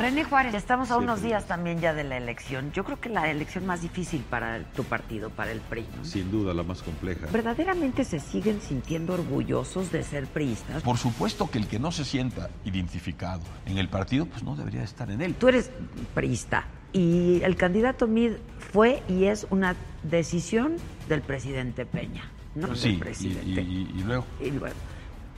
René 0.00 0.24
Juárez, 0.24 0.54
estamos 0.54 0.90
a 0.90 0.96
unos 0.96 1.20
días 1.22 1.46
también 1.46 1.78
ya 1.78 1.92
de 1.92 2.04
la 2.04 2.16
elección. 2.16 2.72
Yo 2.72 2.84
creo 2.84 2.98
que 2.98 3.10
la 3.10 3.30
elección 3.30 3.66
más 3.66 3.82
difícil 3.82 4.22
para 4.22 4.62
tu 4.72 4.82
partido, 4.84 5.28
para 5.28 5.52
el 5.52 5.60
PRI. 5.60 5.86
¿no? 5.96 6.04
Sin 6.06 6.30
duda 6.30 6.54
la 6.54 6.62
más 6.62 6.82
compleja. 6.82 7.26
¿Verdaderamente 7.30 8.04
se 8.04 8.18
siguen 8.18 8.62
sintiendo 8.62 9.12
orgullosos 9.12 9.92
de 9.92 10.02
ser 10.02 10.26
priistas? 10.26 10.82
Por 10.82 10.96
supuesto 10.96 11.50
que 11.50 11.58
el 11.58 11.66
que 11.66 11.78
no 11.78 11.92
se 11.92 12.06
sienta 12.06 12.48
identificado 12.64 13.42
en 13.66 13.76
el 13.76 13.88
partido, 13.90 14.24
pues 14.24 14.42
no 14.42 14.56
debería 14.56 14.82
estar 14.82 15.10
en 15.10 15.20
él. 15.20 15.34
Tú 15.34 15.48
eres 15.48 15.70
priista 16.14 16.64
y 16.94 17.42
el 17.42 17.56
candidato 17.56 18.06
Mid 18.06 18.32
fue 18.72 19.02
y 19.06 19.24
es 19.24 19.46
una 19.50 19.76
decisión 20.02 20.76
del 21.10 21.20
presidente 21.20 21.84
Peña, 21.84 22.24
¿no? 22.54 22.68
Pues 22.68 22.80
Sí, 22.80 22.88
Del 22.88 22.96
y, 22.96 23.00
presidente. 23.00 23.60
y- 23.62 23.92
y 23.98 24.02
luego. 24.02 24.24
Y 24.40 24.50
luego, 24.50 24.74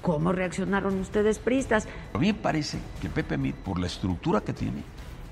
¿cómo 0.02 0.32
reaccionaron 0.32 0.98
ustedes 1.00 1.38
priistas? 1.38 1.88
A 2.12 2.18
mí 2.18 2.26
me 2.26 2.34
parece 2.34 2.78
que 3.00 3.08
Pepe 3.08 3.38
Mit, 3.38 3.56
por 3.56 3.78
la 3.78 3.86
estructura 3.86 4.42
que 4.42 4.52
tiene, 4.52 4.82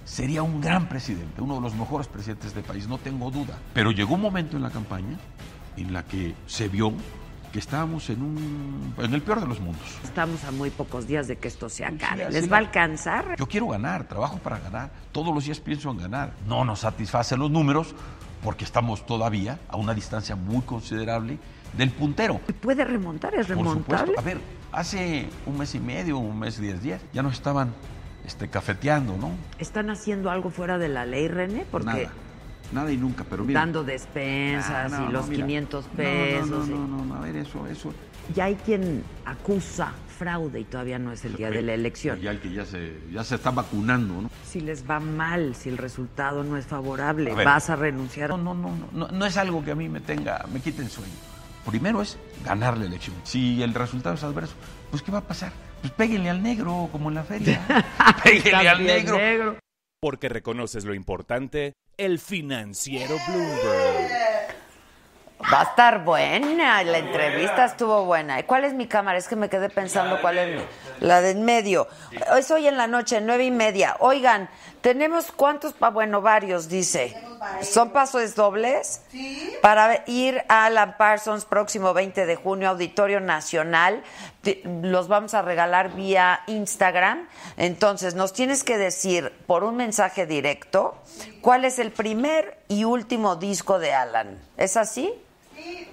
sería 0.04 0.42
un 0.42 0.60
gran 0.60 0.88
presidente, 0.88 1.42
uno 1.42 1.56
de 1.56 1.60
los 1.60 1.74
mejores 1.74 2.08
presidentes 2.08 2.54
del 2.54 2.64
país, 2.64 2.88
no 2.88 2.98
tengo 2.98 3.30
duda. 3.30 3.58
Pero 3.74 3.90
llegó 3.90 4.14
un 4.14 4.22
momento 4.22 4.56
en 4.56 4.62
la 4.62 4.70
campaña 4.70 5.18
en 5.76 5.92
la 5.92 6.04
que 6.04 6.34
se 6.46 6.68
vio 6.68 6.92
que 7.52 7.58
estábamos 7.58 8.08
en 8.10 8.22
un 8.22 8.94
en 8.98 9.12
el 9.12 9.22
peor 9.22 9.40
de 9.40 9.46
los 9.48 9.60
mundos. 9.60 9.98
Estamos 10.04 10.44
a 10.44 10.52
muy 10.52 10.70
pocos 10.70 11.06
días 11.06 11.26
de 11.26 11.36
que 11.36 11.48
esto 11.48 11.68
se 11.68 11.84
acabe. 11.84 12.24
así 12.24 12.34
¿Les 12.34 12.50
va 12.50 12.56
a 12.56 12.60
alcanzar? 12.60 13.34
Yo 13.36 13.46
quiero 13.46 13.66
ganar, 13.68 14.04
trabajo 14.04 14.38
para 14.38 14.60
ganar. 14.60 14.90
Todos 15.10 15.34
los 15.34 15.44
días 15.44 15.58
pienso 15.58 15.90
en 15.90 15.98
ganar. 15.98 16.32
No 16.46 16.64
nos 16.64 16.80
satisfacen 16.80 17.40
los 17.40 17.50
números 17.50 17.94
porque 18.42 18.64
estamos 18.64 19.04
todavía 19.04 19.58
a 19.68 19.76
una 19.76 19.94
distancia 19.94 20.36
muy 20.36 20.62
considerable 20.62 21.38
del 21.76 21.90
puntero. 21.90 22.40
¿Y 22.48 22.52
¿Puede 22.52 22.84
remontar? 22.84 23.34
¿Es 23.34 23.46
Por 23.46 23.56
remontable? 23.56 24.14
supuesto. 24.14 24.20
A 24.20 24.24
ver, 24.24 24.38
hace 24.72 25.28
un 25.46 25.58
mes 25.58 25.74
y 25.74 25.80
medio, 25.80 26.18
un 26.18 26.38
mes 26.38 26.58
y 26.58 26.62
diez 26.62 26.82
días, 26.82 27.00
ya 27.12 27.22
nos 27.22 27.34
estaban 27.34 27.72
este, 28.26 28.48
cafeteando, 28.48 29.16
¿no? 29.16 29.30
¿Están 29.58 29.90
haciendo 29.90 30.30
algo 30.30 30.50
fuera 30.50 30.78
de 30.78 30.88
la 30.88 31.06
ley, 31.06 31.28
René? 31.28 31.64
Porque 31.70 31.86
Nada. 31.86 32.10
Nada 32.72 32.92
y 32.92 32.96
nunca, 32.96 33.24
pero 33.28 33.42
mira. 33.42 33.58
dando 33.58 33.82
despensas 33.82 34.92
Ah, 34.92 34.96
no, 34.98 35.02
y 35.02 35.06
no, 35.06 35.12
los. 35.12 35.26
500 35.28 35.84
No, 35.86 35.90
no, 35.90 35.94
pesos. 35.96 36.48
No, 36.50 36.66
y- 36.66 36.78
no, 36.78 36.86
no, 36.86 37.04
no, 37.04 37.14
a 37.16 37.20
ver, 37.20 37.34
eso, 37.36 37.66
eso. 37.66 37.92
Ya 38.32 38.44
hay 38.44 38.54
quien 38.54 39.02
acusa 39.24 39.92
fraude 40.18 40.60
y 40.60 40.64
todavía 40.64 40.96
no 41.00 41.10
es 41.10 41.24
el 41.24 41.34
día 41.34 41.50
de 41.50 41.62
la 41.62 41.74
elección. 41.74 42.20
Ya 42.20 42.30
el 42.30 42.38
que 42.38 42.52
ya 42.52 42.64
se, 42.64 42.96
ya 43.10 43.24
se 43.24 43.34
está 43.34 43.50
vacunando, 43.50 44.22
¿no? 44.22 44.30
Si 44.46 44.60
les 44.60 44.88
va 44.88 45.00
mal, 45.00 45.56
si 45.56 45.68
el 45.68 45.78
resultado 45.78 46.44
no 46.44 46.56
es 46.56 46.64
favorable, 46.66 47.32
A. 47.32 47.34
¿vas 47.44 47.70
a 47.70 47.76
renunciar? 47.76 48.28
No, 48.30 48.36
no, 48.38 48.54
no, 48.54 48.76
no, 48.92 49.08
no 49.08 49.26
es 49.26 49.36
algo 49.36 49.64
que 49.64 49.72
a 49.72 49.74
mí 49.74 49.88
me 49.88 49.98
tenga, 50.00 50.44
me 50.52 50.60
quite 50.60 50.82
el 50.82 50.90
sueño. 50.90 51.10
Primero 51.66 52.02
es 52.02 52.18
ganar 52.44 52.78
la 52.78 52.86
elección. 52.86 53.16
Si 53.24 53.62
el 53.62 53.74
resultado 53.74 54.14
es 54.14 54.22
adverso, 54.22 54.54
pues 54.90 55.02
¿qué 55.02 55.12
va 55.12 55.18
a 55.18 55.26
pasar? 55.26 55.52
Pues 55.80 55.92
péguenle 55.92 56.30
al 56.30 56.42
negro, 56.42 56.88
como 56.92 57.08
en 57.08 57.14
la 57.14 57.24
feria. 57.24 57.60
péguenle 58.24 58.68
al 58.68 58.78
También 58.78 59.06
negro. 59.06 59.58
Porque 60.00 60.28
reconoces 60.28 60.84
lo 60.84 60.94
importante, 60.94 61.74
el 61.96 62.18
financiero 62.18 63.16
Bloomberg. 63.28 64.29
Va 65.52 65.60
a 65.60 65.64
estar 65.64 66.04
buena, 66.04 66.82
la 66.82 66.98
entrevista 66.98 67.64
estuvo 67.64 68.04
buena. 68.04 68.42
¿Cuál 68.46 68.64
es 68.64 68.74
mi 68.74 68.86
cámara? 68.86 69.16
Es 69.18 69.26
que 69.26 69.36
me 69.36 69.48
quedé 69.48 69.70
pensando 69.70 70.20
cuál 70.20 70.38
es 70.38 70.56
mi- 70.56 70.64
la 71.06 71.22
de 71.22 71.30
en 71.30 71.44
medio. 71.44 71.88
Es 72.36 72.50
hoy 72.50 72.68
en 72.68 72.76
la 72.76 72.86
noche, 72.86 73.20
nueve 73.22 73.44
y 73.44 73.50
media. 73.50 73.96
Oigan, 74.00 74.50
tenemos 74.82 75.32
cuántos, 75.32 75.72
pa- 75.72 75.88
bueno, 75.88 76.20
varios, 76.20 76.68
dice. 76.68 77.16
¿Son 77.62 77.90
pasos 77.90 78.34
dobles? 78.34 79.00
Sí. 79.10 79.54
Para 79.62 80.04
ir 80.06 80.42
a 80.48 80.66
Alan 80.66 80.96
Parsons 80.98 81.46
próximo 81.46 81.94
20 81.94 82.26
de 82.26 82.36
junio, 82.36 82.68
Auditorio 82.68 83.20
Nacional. 83.20 84.02
Los 84.82 85.08
vamos 85.08 85.32
a 85.32 85.40
regalar 85.40 85.94
vía 85.94 86.40
Instagram. 86.48 87.26
Entonces, 87.56 88.14
nos 88.14 88.34
tienes 88.34 88.62
que 88.62 88.76
decir 88.76 89.32
por 89.46 89.64
un 89.64 89.76
mensaje 89.76 90.26
directo 90.26 90.98
cuál 91.40 91.64
es 91.64 91.78
el 91.78 91.92
primer 91.92 92.58
y 92.68 92.84
último 92.84 93.36
disco 93.36 93.78
de 93.78 93.94
Alan. 93.94 94.38
¿Es 94.58 94.76
así? 94.76 95.14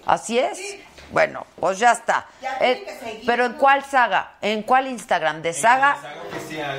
¿Así 0.06 0.40
es? 0.40 0.78
Bueno, 1.12 1.46
pues 1.60 1.80
ya 1.80 1.94
está. 1.94 2.26
Eh, 2.60 2.86
pero 3.26 3.46
¿en 3.46 3.54
cuál 3.54 3.84
saga? 3.86 4.34
¿En 4.42 4.64
cuál 4.64 4.88
Instagram? 4.88 5.42
¿De 5.42 5.54
saga? 5.54 5.98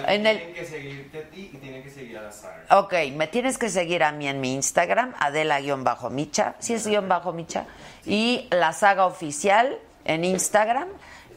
En 0.07 0.27
el- 0.27 0.37
Tienen 0.39 0.55
que 0.55 0.65
seguirte 0.67 1.19
a 1.19 1.23
ti 1.31 1.51
y 1.55 1.57
tienen 1.57 1.83
que 1.83 1.91
seguir 1.91 2.19
a 2.19 2.23
la 2.23 2.33
saga. 2.33 2.65
Ok, 2.79 2.95
me 3.15 3.27
tienes 3.29 3.57
que 3.57 3.71
seguir 3.71 4.03
a 4.03 4.13
mí 4.13 4.29
en 4.29 4.41
mi 4.41 4.55
Instagram, 4.55 5.15
Adela-Micha, 5.19 6.55
¿sí 6.59 6.75
es 6.75 6.87
guion 6.87 7.09
bajo 7.09 7.33
Micha? 7.33 7.65
Y 8.05 8.49
la 8.51 8.73
saga 8.73 9.07
oficial 9.07 9.79
en 10.05 10.25
Instagram. 10.25 10.89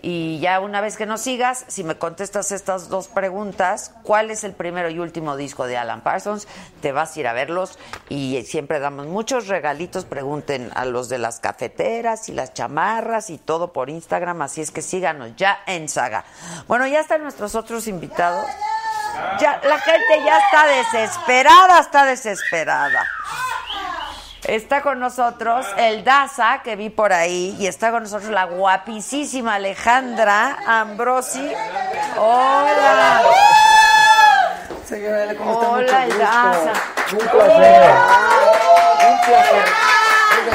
Y 0.02 0.40
ya 0.40 0.60
una 0.60 0.82
vez 0.82 0.98
que 0.98 1.06
nos 1.06 1.22
sigas, 1.22 1.64
si 1.68 1.84
me 1.84 1.95
contestas 1.95 2.52
estas 2.52 2.90
dos 2.90 3.07
preguntas, 3.07 3.94
¿cuál 4.03 4.32
es 4.32 4.44
el 4.44 4.53
primero 4.53 4.90
y 4.90 4.98
último 4.98 5.36
disco 5.36 5.68
de 5.68 5.78
Alan 5.78 6.02
Parsons? 6.02 6.48
Te 6.82 6.91
vas 6.91 7.15
a 7.15 7.19
ir 7.19 7.28
a 7.28 7.34
verlos 7.34 7.78
y 8.10 8.41
siempre 8.44 8.80
damos 8.80 9.06
muchos 9.06 9.48
regalitos. 9.48 10.06
Pregunten 10.06 10.72
a 10.73 10.86
los 10.86 11.07
de 11.07 11.19
las 11.19 11.40
cafeteras 11.40 12.30
y 12.30 12.34
las 12.34 12.53
chamarras 12.53 13.30
y 13.30 13.38
todo 13.38 13.73
por 13.73 13.90
Instagram, 13.90 14.41
así 14.41 14.61
es 14.61 14.72
que 14.72 14.82
síganos 14.82 15.36
ya 15.36 15.60
en 15.68 15.88
Saga. 15.88 16.26
Bueno, 16.68 16.88
ya 16.88 16.99
están 16.99 17.22
nuestros 17.22 17.53
otros 17.53 17.88
invitados. 17.88 18.45
Ya, 19.40 19.60
la 19.64 19.78
gente 19.78 20.23
ya 20.26 20.40
está 20.40 20.68
desesperada, 20.68 21.80
está 21.80 22.06
desesperada. 22.06 23.06
Está 24.45 24.81
con 24.81 24.99
nosotros 24.99 25.65
el 25.77 26.03
Daza, 26.03 26.61
que 26.63 26.76
vi 26.76 26.89
por 26.89 27.13
ahí, 27.13 27.55
y 27.59 27.68
está 27.68 27.91
con 27.91 28.03
nosotros 28.03 28.31
la 28.31 28.45
guapísima 28.45 29.55
Alejandra 29.55 30.57
Ambrosi. 30.65 31.51
Hola. 32.18 33.22
Señora, 34.85 35.35
¿cómo 35.35 35.53
está? 35.53 35.69
Hola, 35.69 36.05
el. 36.05 36.18
Daza. 36.18 36.73
Un 37.11 37.18
placer. 37.19 37.91
Un 39.09 39.22
placer. 39.26 39.65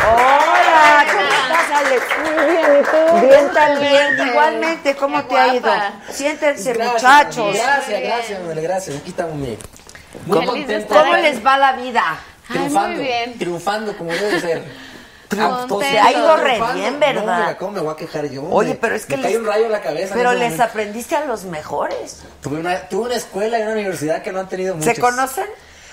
Hola, 0.04 1.04
¿cómo 1.12 1.20
estás, 1.20 1.70
Alex? 1.76 2.04
Muy 2.24 2.44
bien, 2.50 2.66
¿y 2.80 3.20
tú? 3.20 3.26
Bien 3.26 3.52
también, 3.52 4.28
igualmente, 4.28 4.96
¿cómo 4.96 5.22
Qué 5.22 5.28
te 5.28 5.38
ha 5.38 5.54
ido? 5.54 5.72
Siéntense, 6.10 6.72
Gracias, 6.72 7.02
muchachos. 7.02 7.54
Gracias, 7.54 8.02
gracias, 8.02 8.40
Manuel, 8.40 8.60
gracias. 8.62 8.96
Aquí 8.96 9.10
estamos 9.10 9.40
bien. 9.40 9.58
Muy 10.26 10.38
¿Cómo, 10.38 10.50
contento. 10.52 10.94
cómo 10.94 11.14
les 11.14 11.44
va 11.46 11.56
la 11.56 11.72
vida? 11.72 12.02
Triunfando, 12.48 13.02
triunfando 13.39 13.97
como 13.97 14.12
debe 14.12 14.40
ser. 14.40 14.62
Ha 15.28 16.12
ido 16.12 16.36
re 16.36 16.60
bien, 16.74 17.01
¿verdad? 17.01 17.24
No, 17.24 17.36
mira, 17.36 17.59
¿cómo 17.59 17.73
me 17.73 17.81
voy 17.81 17.93
a 17.93 17.97
quejar 17.97 18.27
yo? 18.31 18.44
Oye, 18.48 18.70
Me- 18.70 18.74
pero 18.77 18.94
es 18.94 19.06
que 19.06 19.16
me 19.16 19.23
cae 19.24 19.32
les- 19.32 19.40
un 19.40 19.47
rayo 19.47 19.66
en 19.66 19.73
la 19.73 19.81
cabeza. 19.82 20.14
Pero 20.14 20.31
les 20.32 20.43
momento. 20.52 20.62
aprendiste 20.62 21.16
a 21.16 21.24
los 21.24 21.43
mejores. 21.44 22.23
Tuve 22.40 22.60
una, 22.60 22.89
tuve 22.89 23.06
una 23.06 23.16
escuela 23.16 23.59
y 23.59 23.62
una 23.62 23.73
universidad 23.73 24.23
que 24.23 24.31
no 24.31 24.39
han 24.39 24.48
tenido 24.48 24.77
muchos. 24.77 24.94
¿Se 24.94 25.01
conocen? 25.01 25.47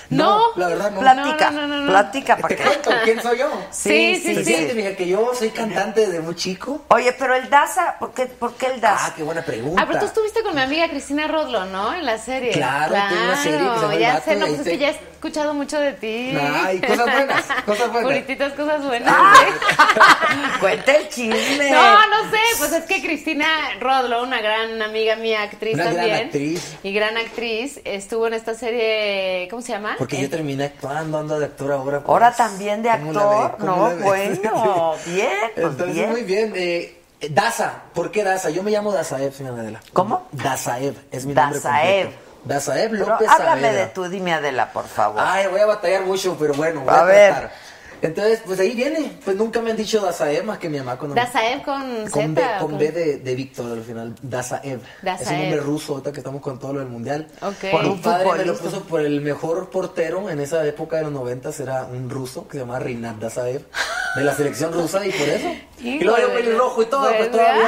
No, 0.09 0.41
la 0.55 0.67
verdad 0.67 0.91
no. 0.91 0.99
Platica, 0.99 1.51
No, 1.51 1.61
no, 1.61 1.67
no, 1.67 1.81
no. 1.81 1.91
platica 1.91 2.37
para 2.37 2.47
Te 2.49 2.55
que... 2.55 2.63
cuento 2.63 2.91
quién 3.03 3.21
soy 3.21 3.37
yo. 3.39 3.49
Sí, 3.71 4.15
sí, 4.23 4.35
sí. 4.35 4.43
Fíjate, 4.43 4.73
mija, 4.73 4.95
que 4.95 5.07
yo 5.07 5.31
soy 5.37 5.49
cantante 5.49 6.01
desde 6.01 6.19
muy 6.21 6.35
chico. 6.35 6.85
Oye, 6.89 7.13
pero 7.13 7.35
el 7.35 7.49
Daza, 7.49 7.95
¿por 7.99 8.13
qué, 8.13 8.25
por 8.27 8.55
qué 8.55 8.67
el 8.67 8.81
Daza? 8.81 9.07
Ah, 9.07 9.13
qué 9.15 9.23
buena 9.23 9.41
pregunta. 9.43 9.81
Ah, 9.81 9.85
pero 9.87 9.99
tú 9.99 10.05
estuviste 10.05 10.43
con 10.43 10.55
mi 10.55 10.61
amiga 10.61 10.87
Cristina 10.89 11.27
Rodlo, 11.27 11.65
¿no? 11.65 11.93
En 11.93 12.05
la 12.05 12.17
serie. 12.17 12.51
Claro, 12.51 12.93
tuve 13.09 13.23
una 13.23 13.43
serie 13.43 13.59
El 13.93 13.99
ya 13.99 14.21
sé, 14.21 14.35
no, 14.35 14.45
pues 14.47 14.59
es 14.59 14.67
que 14.67 14.77
ya 14.77 14.87
he 14.89 14.91
escuchado 14.91 15.53
mucho 15.53 15.79
de 15.79 15.93
ti. 15.93 16.37
Ay, 16.37 16.79
cosas 16.81 17.05
buenas, 17.11 17.43
cosas 17.65 17.91
buenas. 17.91 18.11
Purititas 18.11 18.53
cosas 18.53 18.83
buenas. 18.85 19.13
Cuenta 20.59 20.95
el 20.95 21.09
chisme. 21.09 21.71
No, 21.71 22.07
no 22.07 22.29
sé, 22.31 22.37
pues 22.57 22.71
es 22.73 22.83
que 22.85 23.01
Cristina 23.01 23.47
Rodlo, 23.79 24.23
una 24.23 24.41
gran 24.41 24.81
amiga 24.81 25.15
mía, 25.15 25.43
actriz 25.43 25.75
Una 25.75 25.83
gran 25.85 25.95
también. 25.95 26.25
actriz. 26.25 26.75
Y 26.83 26.93
gran 26.93 27.17
actriz, 27.17 27.79
estuvo 27.85 28.27
en 28.27 28.33
esta 28.33 28.53
serie, 28.53 29.47
¿cómo 29.49 29.61
se 29.61 29.71
llama? 29.73 29.92
Porque 29.97 30.21
yo 30.21 30.29
terminé 30.29 30.65
actuando, 30.65 31.19
ando 31.19 31.39
de 31.39 31.45
actor 31.45 31.71
ahora. 31.71 31.99
pues. 31.99 32.09
Ahora 32.09 32.31
también 32.35 32.81
de 32.83 32.89
actor, 32.89 33.55
¿Cómo 33.59 33.89
no, 33.89 33.95
bueno, 33.97 34.95
bien, 35.05 35.29
pues 35.55 35.65
Entonces, 35.65 35.93
bien. 35.95 36.09
muy 36.11 36.21
bien. 36.23 36.53
Eh, 36.55 36.99
Daza, 37.29 37.83
¿por 37.93 38.11
qué 38.11 38.23
Daza? 38.23 38.49
Yo 38.49 38.63
me 38.63 38.71
llamo 38.71 38.91
Dazaev, 38.91 39.33
señora 39.33 39.61
Adela. 39.61 39.79
¿Cómo? 39.93 40.27
Dazaev, 40.31 40.95
es 41.11 41.25
mi 41.25 41.33
nombre 41.33 41.59
Dazaev. 41.59 42.05
completo. 42.07 42.23
Dazaev 42.45 42.91
Pero 42.91 43.05
López 43.07 43.29
háblame 43.29 43.61
Saavedra. 43.61 43.85
de 43.85 43.87
tu, 43.87 44.03
dime 44.09 44.33
Adela, 44.33 44.73
por 44.73 44.85
favor. 44.85 45.21
Ay, 45.25 45.47
voy 45.47 45.61
a 45.61 45.65
batallar 45.65 46.01
mucho, 46.01 46.35
pero 46.37 46.53
bueno, 46.53 46.81
voy 46.81 46.93
A 46.93 46.99
a, 46.99 47.03
ver. 47.05 47.31
tratar. 47.31 47.51
Entonces, 48.03 48.41
pues 48.45 48.59
ahí 48.59 48.71
viene. 48.75 49.17
Pues 49.23 49.37
nunca 49.37 49.61
me 49.61 49.71
han 49.71 49.77
dicho 49.77 50.01
Dazaev 50.01 50.43
más 50.43 50.57
que 50.57 50.67
mi 50.69 50.77
mamá 50.77 50.97
cuando... 50.97 51.15
Dazaev 51.15 51.63
con 51.63 51.81
Con 52.11 52.35
Z. 52.35 52.41
B, 52.41 52.43
con 52.59 52.77
B 52.77 52.91
de, 52.91 53.17
de 53.19 53.35
Víctor 53.35 53.71
al 53.71 53.81
final, 53.83 54.13
Dazaev. 54.21 54.79
Es 54.81 55.03
Dazaev. 55.03 55.31
un 55.35 55.41
nombre 55.41 55.59
ruso, 55.61 55.93
ahorita 55.93 56.11
que 56.11 56.19
estamos 56.19 56.41
con 56.41 56.59
todo 56.59 56.73
lo 56.73 56.79
del 56.79 56.89
mundial. 56.89 57.27
Ok. 57.41 57.71
Por 57.71 57.85
Un 57.85 58.01
padre 58.01 58.39
me 58.39 58.45
lo 58.45 58.57
puso 58.57 58.83
por 58.83 59.01
el 59.01 59.21
mejor 59.21 59.69
portero 59.69 60.29
en 60.29 60.39
esa 60.41 60.65
época 60.67 60.97
de 60.97 61.03
los 61.03 61.11
90 61.13 61.49
era 61.61 61.85
un 61.85 62.09
ruso 62.09 62.45
que 62.47 62.53
se 62.53 62.59
llamaba 62.59 62.79
Rinat 62.79 63.15
Dazaev, 63.17 63.61
de 64.15 64.23
la 64.23 64.35
selección 64.35 64.73
rusa, 64.73 65.05
y 65.05 65.11
por 65.11 65.29
eso. 65.29 65.47
y 65.79 65.99
luego 66.03 66.33
pelirrojo 66.33 66.81
y 66.83 66.85
todo, 66.87 67.07
pues 67.17 67.31
todavía. 67.31 67.63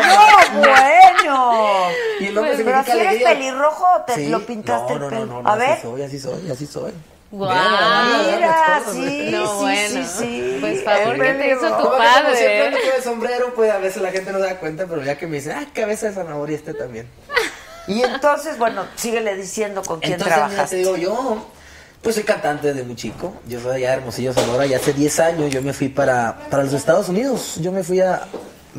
¡No, 0.54 0.60
bueno! 0.60 1.88
Y 2.20 2.26
el 2.26 2.36
nombre 2.36 2.54
Pues, 2.56 2.66
pero 2.66 2.84
si 2.84 2.92
eres 2.92 3.06
alegría. 3.08 3.30
pelirrojo, 3.30 3.86
te 4.06 4.16
Sí. 4.16 4.28
lo 4.28 4.46
pintaste 4.46 4.94
no, 4.94 5.00
no, 5.00 5.06
el 5.06 5.10
pelo. 5.12 5.26
No, 5.28 5.34
no, 5.36 5.44
no, 5.44 5.50
A 5.50 5.54
así 5.54 5.62
ver. 5.66 5.82
soy, 5.82 6.02
así 6.02 6.20
soy, 6.20 6.52
así 6.52 6.66
soy. 6.66 6.92
Guau. 7.38 8.32
Mira, 8.36 8.82
sí, 8.92 9.30
No, 9.32 9.46
sí, 9.48 9.62
bueno. 9.62 9.90
sí, 9.90 10.06
sí. 10.20 10.58
Pues 10.62 10.84
favor, 10.84 11.16
¿qué 11.20 11.34
te 11.34 11.52
hizo 11.52 11.60
tu 11.60 11.66
que 11.66 11.84
como 11.84 11.98
padre? 11.98 12.36
siempre 12.38 12.66
ando 12.68 12.78
con 12.80 12.96
el 12.96 13.04
sombrero, 13.04 13.54
pues 13.54 13.72
a 13.72 13.78
veces 13.78 14.02
la 14.02 14.12
gente 14.12 14.32
no 14.32 14.40
se 14.40 14.46
da 14.46 14.58
cuenta, 14.60 14.86
pero 14.88 15.04
ya 15.04 15.18
que 15.18 15.28
me 15.28 15.38
dice, 15.38 15.52
ah, 15.54 15.66
cabeza 15.74 16.08
de 16.08 16.14
zanahoria 16.14 16.56
este 16.56 16.74
también. 16.74 17.08
Y 17.88 18.02
entonces, 18.02 18.58
bueno, 18.58 18.84
síguele 18.96 19.36
diciendo 19.36 19.84
con 19.84 20.00
quién 20.00 20.14
Entonces, 20.14 20.36
mira, 20.36 20.48
trabajas. 20.48 20.70
te 20.72 20.78
digo, 20.78 20.98
yo 20.98 21.46
pues 22.02 22.16
soy 22.16 22.24
cantante 22.24 22.70
desde 22.70 22.82
muy 22.84 22.96
chico. 22.96 23.32
Yo 23.48 23.60
soy 23.60 23.76
allá 23.76 23.90
de 23.92 23.98
Hermosillo, 23.98 24.34
Sonora, 24.34 24.66
y 24.66 24.74
hace 24.74 24.92
10 24.92 25.20
años 25.20 25.52
yo 25.52 25.62
me 25.62 25.72
fui 25.72 25.90
para, 25.90 26.36
para 26.50 26.64
los 26.64 26.74
Estados 26.74 27.10
Unidos. 27.10 27.58
Yo 27.62 27.72
me 27.72 27.84
fui 27.84 28.00
a, 28.02 28.24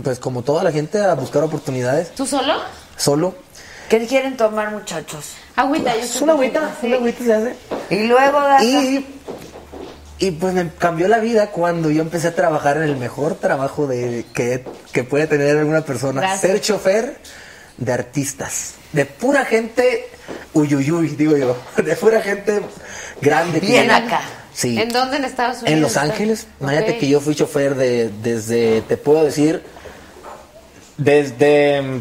pues 0.03 0.19
como 0.19 0.43
toda 0.43 0.65
la 0.65 0.73
gente, 0.73 1.01
a 1.01 1.15
buscar 1.15 1.45
oportunidades. 1.45 2.11
¿Tú 2.17 2.27
solo? 2.27 2.55
Solo. 2.97 3.37
¿Qué 3.89 4.05
quieren 4.09 4.37
tomar, 4.37 4.73
muchachos? 4.73 5.35
Agüita, 5.57 5.97
yo 5.97 6.03
Es 6.03 6.21
una 6.21 6.35
agüita, 6.35 6.77
una 6.83 6.97
agüita 6.97 7.25
se 7.25 7.35
hace. 7.35 7.57
Y 7.91 8.07
luego. 8.07 8.39
Y, 8.63 9.07
y 10.19 10.31
pues 10.33 10.53
me 10.53 10.71
cambió 10.79 11.09
la 11.09 11.19
vida 11.19 11.49
cuando 11.51 11.91
yo 11.91 12.03
empecé 12.03 12.29
a 12.29 12.35
trabajar 12.35 12.77
en 12.77 12.85
el 12.85 12.97
mejor 12.97 13.37
trabajo 13.37 13.87
de 13.87 14.27
que, 14.35 14.65
que 14.93 15.05
puede 15.05 15.27
tener 15.27 15.57
alguna 15.57 15.81
persona. 15.81 16.21
Gracias. 16.21 16.41
Ser 16.41 16.61
chofer 16.61 17.19
de 17.79 17.93
artistas. 17.93 18.75
De 18.93 19.07
pura 19.07 19.45
gente 19.47 20.11
uyuyuy, 20.53 21.09
digo 21.09 21.37
yo. 21.37 21.57
De 21.83 21.97
pura 21.97 22.21
gente 22.21 22.61
grande. 23.21 23.61
Bien 23.61 23.91
acá. 23.91 24.21
Sí. 24.53 24.79
¿En 24.79 24.91
dónde 24.91 25.19
en 25.19 25.25
Estados 25.25 25.59
Unidos? 25.59 25.73
En 25.73 25.81
Los 25.81 25.97
Ángeles. 25.97 26.47
Imagínate 26.61 26.99
que 26.99 27.09
yo 27.09 27.21
fui 27.21 27.35
chofer 27.35 27.75
de, 27.75 28.11
desde, 28.23 28.81
te 28.83 28.97
puedo 28.97 29.23
decir, 29.23 29.63
desde... 30.97 32.01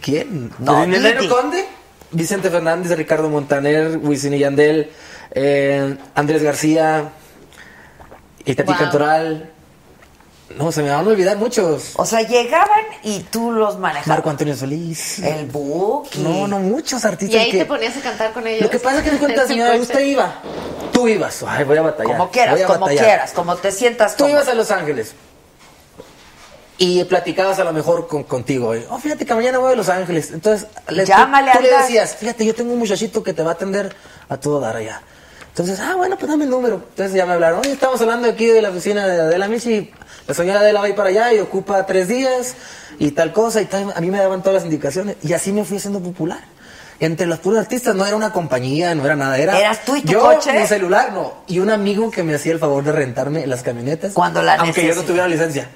¿Quién? 0.00 0.50
No, 0.58 0.84
desde. 0.86 1.28
Conde, 1.28 1.64
Vicente 2.12 2.50
Fernández, 2.50 2.96
Ricardo 2.96 3.28
Montaner, 3.28 3.96
Wisin 3.98 4.34
y 4.34 4.38
Yandel, 4.40 4.90
eh, 5.32 5.96
Andrés 6.14 6.42
García, 6.42 7.10
Itatí 8.44 8.68
Wow. 8.72 8.78
Cantoral. 8.78 9.50
No, 10.56 10.72
se 10.72 10.82
me 10.82 10.90
van 10.90 11.06
a 11.06 11.08
olvidar 11.08 11.36
muchos. 11.36 11.92
O 11.94 12.04
sea, 12.04 12.22
llegaban 12.22 12.80
y 13.04 13.20
tú 13.20 13.52
los 13.52 13.78
manejabas. 13.78 14.08
Marco 14.08 14.30
Antonio 14.30 14.56
Solís. 14.56 15.20
El 15.20 15.46
Buki. 15.46 16.18
No, 16.18 16.48
no, 16.48 16.58
muchos 16.58 17.04
Y 17.04 17.06
artistas 17.06 17.40
ahí 17.40 17.52
que... 17.52 17.58
te 17.58 17.66
ponías 17.66 17.96
a 17.96 18.00
cantar 18.00 18.32
con 18.32 18.44
ellos. 18.48 18.62
Lo 18.62 18.70
que 18.70 18.80
pasa 18.80 18.98
es 18.98 19.04
que 19.04 19.12
me 19.12 19.18
cuenta, 19.18 19.46
señora, 19.46 19.76
usted 19.76 20.00
iba. 20.00 20.34
Tú 20.92 21.06
ibas. 21.06 21.44
Ay, 21.46 21.62
voy 21.62 21.76
a 21.76 21.82
batallar. 21.82 22.16
Como 22.16 22.30
quieras, 22.32 22.60
como 22.62 22.80
batallar. 22.80 23.04
quieras, 23.04 23.32
como 23.32 23.56
te 23.56 23.70
sientas 23.70 24.16
Tú 24.16 24.24
cómodo. 24.24 24.38
ibas 24.38 24.48
a 24.48 24.54
Los 24.54 24.70
Ángeles 24.72 25.14
y 26.82 27.04
platicabas 27.04 27.58
a 27.58 27.64
lo 27.64 27.74
mejor 27.74 28.08
con, 28.08 28.24
contigo. 28.24 28.74
eh, 28.74 28.86
Oh, 28.88 28.98
fíjate 28.98 29.26
que 29.26 29.34
mañana 29.34 29.58
voy 29.58 29.74
a 29.74 29.76
Los 29.76 29.90
Ángeles. 29.90 30.30
Entonces, 30.32 30.66
le, 30.88 31.02
tú- 31.04 31.08
Llámale, 31.10 31.52
tú, 31.52 31.60
le 31.62 31.70
decías, 31.70 32.16
fíjate, 32.16 32.46
yo 32.46 32.54
tengo 32.54 32.72
un 32.72 32.78
muchachito 32.78 33.22
que 33.22 33.34
te 33.34 33.42
va 33.42 33.50
a 33.50 33.54
atender 33.54 33.94
a 34.30 34.38
todo 34.38 34.60
dar 34.60 34.76
allá. 34.76 35.02
Entonces, 35.48 35.78
ah, 35.78 35.94
bueno, 35.96 36.16
pues 36.16 36.30
dame 36.30 36.44
el 36.44 36.50
número. 36.50 36.76
Entonces 36.76 37.12
ya 37.14 37.26
me 37.26 37.34
hablaron, 37.34 37.60
oye, 37.60 37.72
estamos 37.72 38.00
hablando 38.00 38.28
aquí 38.30 38.46
de 38.46 38.62
la 38.62 38.70
oficina 38.70 39.06
de 39.06 39.20
Adela 39.20 39.46
Michi. 39.46 39.92
La 40.26 40.32
señora 40.32 40.60
Adela 40.60 40.80
va 40.80 40.86
a 40.86 40.88
ir 40.88 40.94
para 40.94 41.10
allá 41.10 41.34
y 41.34 41.40
ocupa 41.40 41.84
tres 41.84 42.08
días 42.08 42.54
y 42.98 43.10
tal 43.10 43.34
cosa. 43.34 43.60
Y 43.60 43.66
tal. 43.66 43.92
a 43.94 44.00
mí 44.00 44.10
me 44.10 44.16
daban 44.18 44.40
todas 44.40 44.54
las 44.54 44.64
indicaciones. 44.64 45.16
Y 45.22 45.34
así 45.34 45.52
me 45.52 45.64
fui 45.64 45.76
haciendo 45.76 46.00
popular. 46.00 46.40
Entre 46.98 47.26
los 47.26 47.40
puros 47.40 47.58
artistas 47.58 47.94
no 47.94 48.06
era 48.06 48.14
una 48.16 48.32
compañía, 48.32 48.94
no 48.94 49.04
era 49.04 49.16
nada. 49.16 49.36
Era 49.38 49.58
¿Eras 49.58 49.84
tú 49.84 49.96
y 49.96 50.02
tu 50.02 50.12
yo, 50.12 50.20
coche? 50.20 50.52
mi 50.58 50.66
celular, 50.66 51.12
no. 51.12 51.34
Y 51.46 51.58
un 51.58 51.68
amigo 51.70 52.10
que 52.10 52.22
me 52.22 52.34
hacía 52.34 52.52
el 52.52 52.58
favor 52.58 52.84
de 52.84 52.92
rentarme 52.92 53.46
las 53.46 53.62
camionetas. 53.62 54.12
Cuando 54.14 54.40
la 54.42 54.54
Aunque 54.54 54.86
yo 54.86 54.94
no 54.94 55.02
tuviera 55.02 55.26
licencia. 55.28 55.68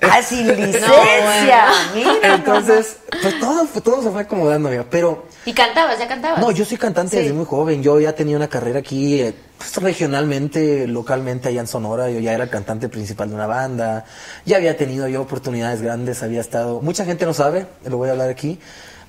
Ah, 0.00 0.20
sin 0.26 0.46
licencia. 0.48 1.66
Mira, 1.94 2.34
Entonces, 2.34 2.96
pues 3.20 3.38
todo, 3.38 3.66
fue- 3.66 3.82
todo 3.82 4.02
se 4.02 4.10
fue 4.10 4.22
acomodando, 4.22 4.68
amiga. 4.68 4.84
Pero 4.90 5.26
Y 5.44 5.52
cantabas, 5.52 5.98
ya 5.98 6.08
cantabas. 6.08 6.40
no, 6.40 6.50
yo 6.50 6.64
soy 6.64 6.76
cantante 6.78 7.16
Sí. 7.16 7.22
desde 7.22 7.32
muy 7.34 7.44
joven. 7.44 7.82
Yo 7.82 8.00
ya 8.00 8.12
tenía 8.14 8.36
una 8.36 8.48
carrera 8.48 8.80
aquí, 8.80 9.20
eh, 9.20 9.34
pues, 9.58 9.76
regionalmente, 9.76 10.86
localmente, 10.88 11.48
allá 11.48 11.60
en 11.60 11.66
Sonora. 11.66 12.10
Yo 12.10 12.18
ya 12.20 12.32
era 12.32 12.44
el 12.44 12.50
cantante 12.50 12.88
principal 12.88 13.28
de 13.28 13.34
una 13.34 13.46
banda. 13.46 14.04
Ya 14.44 14.56
había 14.56 14.76
tenido 14.76 15.06
yo 15.08 15.22
oportunidades 15.22 15.82
grandes. 15.82 16.22
Había 16.22 16.40
estado. 16.40 16.80
Mucha 16.80 17.04
gente 17.04 17.24
no 17.26 17.34
sabe, 17.34 17.66
lo 17.84 17.96
voy 17.96 18.08
a 18.08 18.12
hablar 18.12 18.28
aquí. 18.30 18.58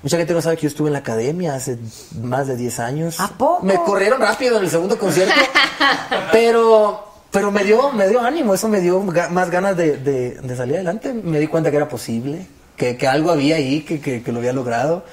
Mucha 0.02 0.18
gente 0.18 0.34
no 0.34 0.42
sabe 0.42 0.56
que 0.56 0.62
yo 0.62 0.68
estuve 0.68 0.88
en 0.90 0.92
la 0.92 0.98
academia 0.98 1.54
hace 1.54 1.78
más 2.20 2.46
de 2.46 2.56
10 2.56 2.78
años. 2.78 3.18
¿A 3.20 3.28
poco? 3.28 3.64
Me 3.64 3.74
corrieron 3.76 4.20
rápido 4.20 4.58
en 4.58 4.64
el 4.64 4.70
segundo 4.70 4.98
concierto. 4.98 5.34
pero 6.32 7.13
pero 7.34 7.50
me 7.50 7.64
dio 7.64 7.90
me 7.92 8.08
dio 8.08 8.20
ánimo, 8.20 8.54
eso 8.54 8.68
me 8.68 8.80
dio 8.80 9.00
más 9.00 9.50
ganas 9.50 9.76
de, 9.76 9.96
de- 9.98 10.56
salir 10.56 10.76
adelante. 10.76 11.12
Me 11.12 11.38
di 11.40 11.48
cuenta 11.48 11.70
que 11.70 11.76
era 11.76 11.88
posible, 11.88 12.46
que, 12.76 12.96
que 12.96 13.06
algo 13.08 13.30
había 13.30 13.56
ahí, 13.56 13.80
que, 13.82 14.00
que- 14.00 14.22
que 14.22 14.32
lo 14.32 14.38
había 14.38 14.52
logrado. 14.54 15.04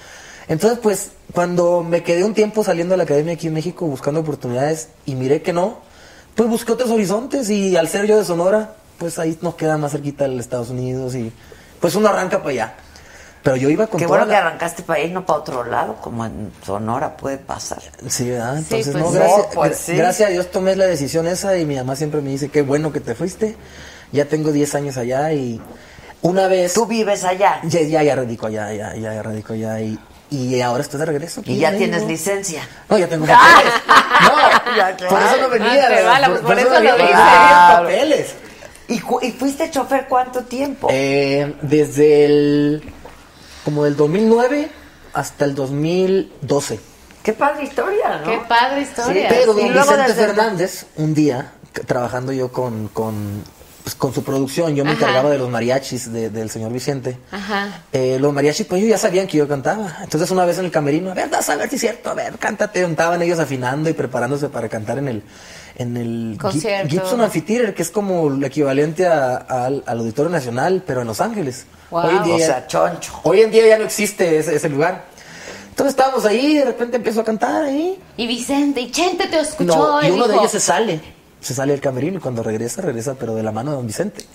Entonces, 0.48 0.80
pues, 0.81 1.11
cuando 1.34 1.84
me 1.84 2.03
quedé 2.03 2.23
un 2.23 2.34
tiempo 2.34 2.64
saliendo 2.64 2.93
de 2.93 2.98
la 2.98 3.03
academia 3.03 3.34
aquí 3.34 3.48
en 3.48 3.53
México 3.53 3.85
buscando 3.88 4.19
oportunidades 4.19 4.89
y 5.06 5.15
miré 5.15 5.41
que 5.41 5.52
no, 5.52 5.80
pues 6.35 6.48
busqué 6.48 6.72
otros 6.73 6.89
horizontes 6.91 7.49
y 7.49 7.76
al 7.76 7.88
ser 7.88 8.06
yo 8.06 8.18
de 8.18 8.23
Sonora, 8.26 8.76
pues 8.99 9.18
ahí 9.18 9.38
nos 9.41 9.56
queda 9.56 9.77
más 9.77 9.91
cerquita 9.93 10.26
el 10.26 10.39
Estados 10.39 10.69
Unidos 10.69 11.15
y 11.15 11.31
pues 11.80 11.95
uno 11.95 12.07
arranca 12.10 12.38
para 12.39 12.49
allá. 12.52 12.76
Pero 13.43 13.55
yo 13.55 13.69
iba 13.69 13.88
con 13.88 13.99
Qué 13.99 14.05
bueno 14.05 14.27
que 14.27 14.35
arrancaste 14.35 14.84
para 14.84 14.99
ir, 14.99 15.11
no 15.11 15.26
para 15.26 15.39
otro 15.39 15.63
lado, 15.63 15.95
como 16.01 16.26
en 16.26 16.51
Sonora 16.63 17.18
puede 17.18 17.38
pasar. 17.38 17.81
Sí, 18.07 18.30
¿verdad? 18.30 18.57
Sí, 18.57 18.76
Entonces, 18.76 18.91
pues 18.93 19.03
no, 19.03 19.11
gracias, 19.11 19.38
No, 19.47 19.49
pues 19.53 19.77
sí. 19.77 19.95
gracias 19.95 20.30
a 20.30 20.31
Dios 20.31 20.51
tomé 20.51 20.76
la 20.76 20.85
decisión 20.85 21.26
esa 21.27 21.57
y 21.57 21.65
mi 21.65 21.76
mamá 21.76 21.95
siempre 21.95 22.22
me 22.22 22.30
dice, 22.30 22.49
qué 22.49 22.61
bueno 22.61 22.91
que 22.93 22.99
te 22.99 23.15
fuiste. 23.15 23.55
Ya 24.11 24.26
tengo 24.26 24.51
10 24.51 24.76
años 24.76 24.97
allá 24.97 25.31
y 25.34 25.59
una 26.22 26.47
vez... 26.47 26.73
¿Tú 26.73 26.85
vives 26.85 27.23
allá? 27.23 27.59
Ya, 27.63 27.81
ya, 27.81 28.03
ya 28.03 28.15
radico 28.15 28.45
allá, 28.47 28.72
ya, 28.73 28.93
ya, 28.95 29.13
ya 29.13 29.23
radico 29.23 29.53
allá 29.53 29.80
y, 29.80 29.97
y 30.30 30.61
ahora 30.61 30.84
estoy 30.84 30.99
de 30.99 31.05
regreso. 31.07 31.41
Y 31.45 31.57
ya 31.57 31.69
en 31.69 31.77
tienes 31.80 32.03
licencia. 32.05 32.61
No, 32.89 32.97
ya 32.99 33.07
tengo 33.07 33.26
papeles. 33.27 33.73
Ya, 34.77 35.07
Por 35.09 35.19
eso 35.19 35.38
no 35.41 35.49
venía. 35.49 35.88
Ah, 35.88 36.03
vale, 36.05 36.27
por, 36.27 36.41
por 36.41 36.59
eso 36.59 36.69
no 36.69 36.80
lo 36.80 36.97
venía, 36.97 37.07
Claro. 37.07 37.84
papeles. 37.85 38.35
¿Y, 38.88 38.95
y 39.26 39.31
fuiste 39.31 39.72
chofer 39.72 40.05
cuánto 40.07 40.43
tiempo? 40.43 40.89
Eh, 40.91 41.55
desde 41.61 42.26
el... 42.26 42.93
como 43.63 43.83
del 43.83 43.95
2009 43.95 44.69
hasta 45.13 45.45
el 45.45 45.55
2012. 45.55 46.79
Qué 47.23 47.33
padre 47.33 47.63
historia, 47.65 48.21
¿no? 48.25 48.31
Qué 48.31 48.39
padre 48.47 48.81
historia. 48.81 49.27
Pero 49.29 49.53
Sí. 49.53 49.61
don 49.69 49.73
Vicente 49.73 50.13
Fernández, 50.13 50.85
un 50.95 51.13
día, 51.13 51.51
trabajando 51.85 52.31
yo 52.31 52.51
con, 52.51 52.88
con, 52.88 53.43
pues, 53.83 53.93
con 53.95 54.13
su 54.13 54.23
producción, 54.23 54.75
yo 54.75 54.83
me 54.83 54.91
Ajá. 54.91 54.99
encargaba 55.01 55.29
de 55.29 55.38
los 55.38 55.49
mariachis 55.49 56.11
de- 56.11 56.29
del 56.31 56.49
señor 56.49 56.71
Vicente. 56.73 57.17
Ajá. 57.31 57.83
Eh, 57.93 58.17
los 58.19 58.33
mariachis, 58.33 58.65
pues 58.65 58.79
ellos 58.81 58.89
ya 58.91 58.97
sabían 58.97 59.27
que 59.27 59.38
yo 59.38 59.47
cantaba. 59.47 59.97
Entonces 60.01 60.31
una 60.31 60.45
vez 60.45 60.57
en 60.57 60.65
el 60.65 60.71
camerino, 60.71 61.11
a 61.11 61.13
ver, 61.13 61.29
das 61.29 61.47
a 61.49 61.55
ver 61.57 61.69
si 61.69 61.75
es 61.75 61.81
cierto, 61.81 62.09
a 62.09 62.13
ver, 62.15 62.38
cántate. 62.39 62.83
Estaban 62.83 63.21
ellos 63.21 63.38
afinando 63.39 63.89
y 63.89 63.93
preparándose 63.93 64.49
para 64.49 64.67
cantar 64.69 64.97
en 64.97 65.07
el, 65.07 65.23
en 65.75 65.97
el 65.97 66.38
Concierto. 66.41 66.89
Gibson 66.89 67.21
Amphitheater, 67.21 67.75
que 67.75 67.83
es 67.83 67.91
como 67.91 68.27
el 68.29 68.43
equivalente 68.43 69.05
a- 69.05 69.35
al- 69.38 69.83
al 69.85 69.99
Auditorio 69.99 70.31
Nacional, 70.31 70.83
pero 70.88 71.01
en 71.01 71.07
Los 71.07 71.21
Ángeles. 71.21 71.65
Wow. 71.91 72.05
Hoy 72.05 72.15
en 72.18 72.23
día 72.23 72.35
O 72.35 72.39
ya- 72.39 72.45
sea, 72.45 72.68
choncho. 72.68 73.13
Hoy 73.23 73.41
en 73.41 73.51
día 73.51 73.68
ya 73.68 73.77
no 73.77 73.84
existe 73.85 74.38
ese, 74.39 74.55
ese 74.55 74.69
lugar. 74.69 75.05
Entonces 75.69 75.91
estábamos 75.91 76.26
ahí, 76.26 76.55
de 76.55 76.65
repente 76.65 76.97
empiezo 76.97 77.22
a 77.22 77.23
cantar 77.23 77.63
ahí. 77.63 77.99
Y 78.18 78.27
Vicente, 78.27 78.81
y 78.81 78.91
Chente 78.91 79.27
te 79.27 79.39
escuchó. 79.39 79.76
No, 79.76 80.01
y 80.03 80.07
y 80.07 80.11
uno 80.11 80.27
de 80.27 80.35
ellos 80.35 80.51
se 80.51 80.59
sale. 80.59 81.01
Se 81.39 81.53
sale 81.53 81.72
del 81.72 81.81
camerino 81.81 82.18
y 82.18 82.22
cuando 82.22 82.43
regresa, 82.43 82.81
regresa, 82.81 83.15
pero 83.15 83.34
de 83.35 83.43
la 83.43 83.51
mano 83.51 83.72
de 83.72 83.77
don 83.77 83.88
Vicente. 83.88 84.26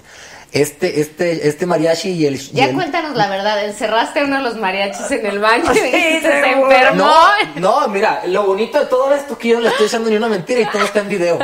Este, 0.53 1.01
este, 1.01 1.49
este 1.49 1.67
mariachi 1.67 2.11
y 2.13 2.25
el. 2.25 2.37
y 2.37 2.51
Ya 2.53 2.67
el- 2.67 2.75
cuéntanos 2.75 3.15
la 3.15 3.29
verdad, 3.29 3.63
encerraste 3.65 4.21
a 4.21 4.25
uno 4.25 4.37
de 4.39 4.43
los 4.43 4.57
mariachis 4.57 5.11
en 5.11 5.27
el 5.27 5.39
baño 5.39 5.71
y 5.75 5.77
se 5.77 6.51
enfermó. 6.51 6.95
No, 6.95 7.21
no, 7.57 7.89
mira, 7.89 8.23
lo 8.27 8.45
bonito 8.47 8.79
de 8.79 8.87
todo 8.87 9.13
esto 9.13 9.35
es 9.35 9.39
que 9.39 9.49
yo 9.49 9.57
no 9.57 9.63
le 9.63 9.69
estoy 9.69 9.87
echando 9.87 10.09
ni 10.09 10.17
una 10.17 10.29
mentira 10.29 10.61
y 10.61 10.67
todo 10.67 10.83
está 10.85 11.01
en 11.01 11.09
video. 11.09 11.39